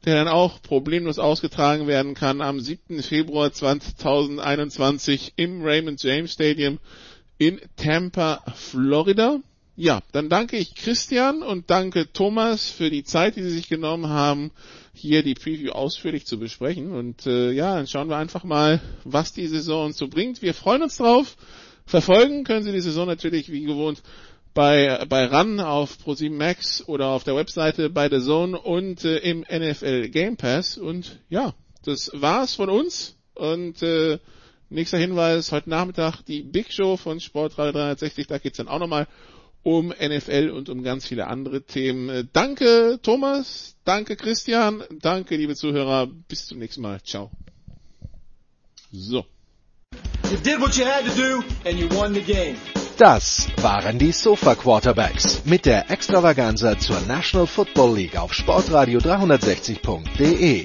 der 0.04 0.16
dann 0.16 0.28
auch 0.28 0.60
problemlos 0.60 1.18
ausgetragen 1.18 1.86
werden 1.86 2.12
kann 2.12 2.42
am 2.42 2.60
7. 2.60 3.02
Februar 3.02 3.50
2021 3.50 5.32
im 5.36 5.62
Raymond 5.62 6.02
James 6.02 6.34
Stadium 6.34 6.78
in 7.38 7.60
Tampa, 7.76 8.42
Florida. 8.54 9.40
Ja, 9.76 10.02
dann 10.12 10.28
danke 10.28 10.56
ich 10.56 10.76
Christian 10.76 11.42
und 11.42 11.68
danke 11.68 12.12
Thomas 12.12 12.70
für 12.70 12.90
die 12.90 13.02
Zeit, 13.02 13.34
die 13.34 13.42
sie 13.42 13.50
sich 13.50 13.68
genommen 13.68 14.08
haben, 14.08 14.52
hier 14.92 15.24
die 15.24 15.34
Preview 15.34 15.72
ausführlich 15.72 16.26
zu 16.26 16.38
besprechen. 16.38 16.92
Und 16.92 17.26
äh, 17.26 17.50
ja, 17.50 17.74
dann 17.74 17.88
schauen 17.88 18.08
wir 18.08 18.16
einfach 18.16 18.44
mal, 18.44 18.80
was 19.02 19.32
die 19.32 19.48
Saison 19.48 19.92
so 19.92 20.06
bringt. 20.06 20.42
Wir 20.42 20.54
freuen 20.54 20.82
uns 20.82 20.96
drauf. 20.96 21.36
Verfolgen 21.86 22.44
können 22.44 22.62
Sie 22.62 22.72
die 22.72 22.80
Saison 22.80 23.06
natürlich 23.06 23.50
wie 23.50 23.64
gewohnt 23.64 24.02
bei, 24.54 25.04
bei 25.08 25.26
RAN 25.26 25.60
auf 25.60 25.98
Pro7 26.04 26.30
Max 26.30 26.86
oder 26.86 27.08
auf 27.08 27.24
der 27.24 27.34
Webseite 27.34 27.90
bei 27.90 28.08
The 28.08 28.24
Zone 28.24 28.58
und 28.58 29.04
äh, 29.04 29.18
im 29.18 29.40
NFL 29.40 30.08
Game 30.08 30.36
Pass. 30.36 30.78
Und 30.78 31.20
ja, 31.28 31.52
das 31.84 32.10
war's 32.14 32.54
von 32.54 32.70
uns. 32.70 33.16
Und 33.34 33.82
äh, 33.82 34.18
Nächster 34.70 34.98
Hinweis, 34.98 35.52
heute 35.52 35.70
Nachmittag 35.70 36.22
die 36.22 36.42
Big 36.42 36.72
Show 36.72 36.96
von 36.96 37.20
Sportradio 37.20 37.72
360, 37.72 38.26
da 38.26 38.38
geht's 38.38 38.56
dann 38.56 38.68
auch 38.68 38.78
nochmal 38.78 39.06
um 39.62 39.88
NFL 39.88 40.50
und 40.54 40.68
um 40.68 40.82
ganz 40.82 41.06
viele 41.06 41.26
andere 41.26 41.62
Themen. 41.62 42.28
Danke 42.32 42.98
Thomas, 43.02 43.76
danke 43.84 44.16
Christian, 44.16 44.82
danke 45.00 45.36
liebe 45.36 45.54
Zuhörer, 45.54 46.06
bis 46.06 46.46
zum 46.46 46.58
nächsten 46.58 46.82
Mal. 46.82 47.00
Ciao. 47.02 47.30
So. 48.92 49.24
You 50.30 50.38
did 50.38 50.60
what 50.60 50.76
you 50.76 50.84
had 50.84 51.04
to 51.04 51.14
do 51.14 51.44
and 51.64 51.78
you 51.78 51.88
won 51.90 52.14
the 52.14 52.20
game. 52.20 52.56
Das 52.96 53.48
waren 53.60 53.98
die 53.98 54.12
Sofa 54.12 54.54
Quarterbacks 54.54 55.44
mit 55.44 55.66
der 55.66 55.90
Extravaganza 55.90 56.78
zur 56.78 57.00
National 57.00 57.46
Football 57.46 57.96
League 57.96 58.16
auf 58.16 58.32
Sportradio 58.32 59.00
360.de. 59.00 60.64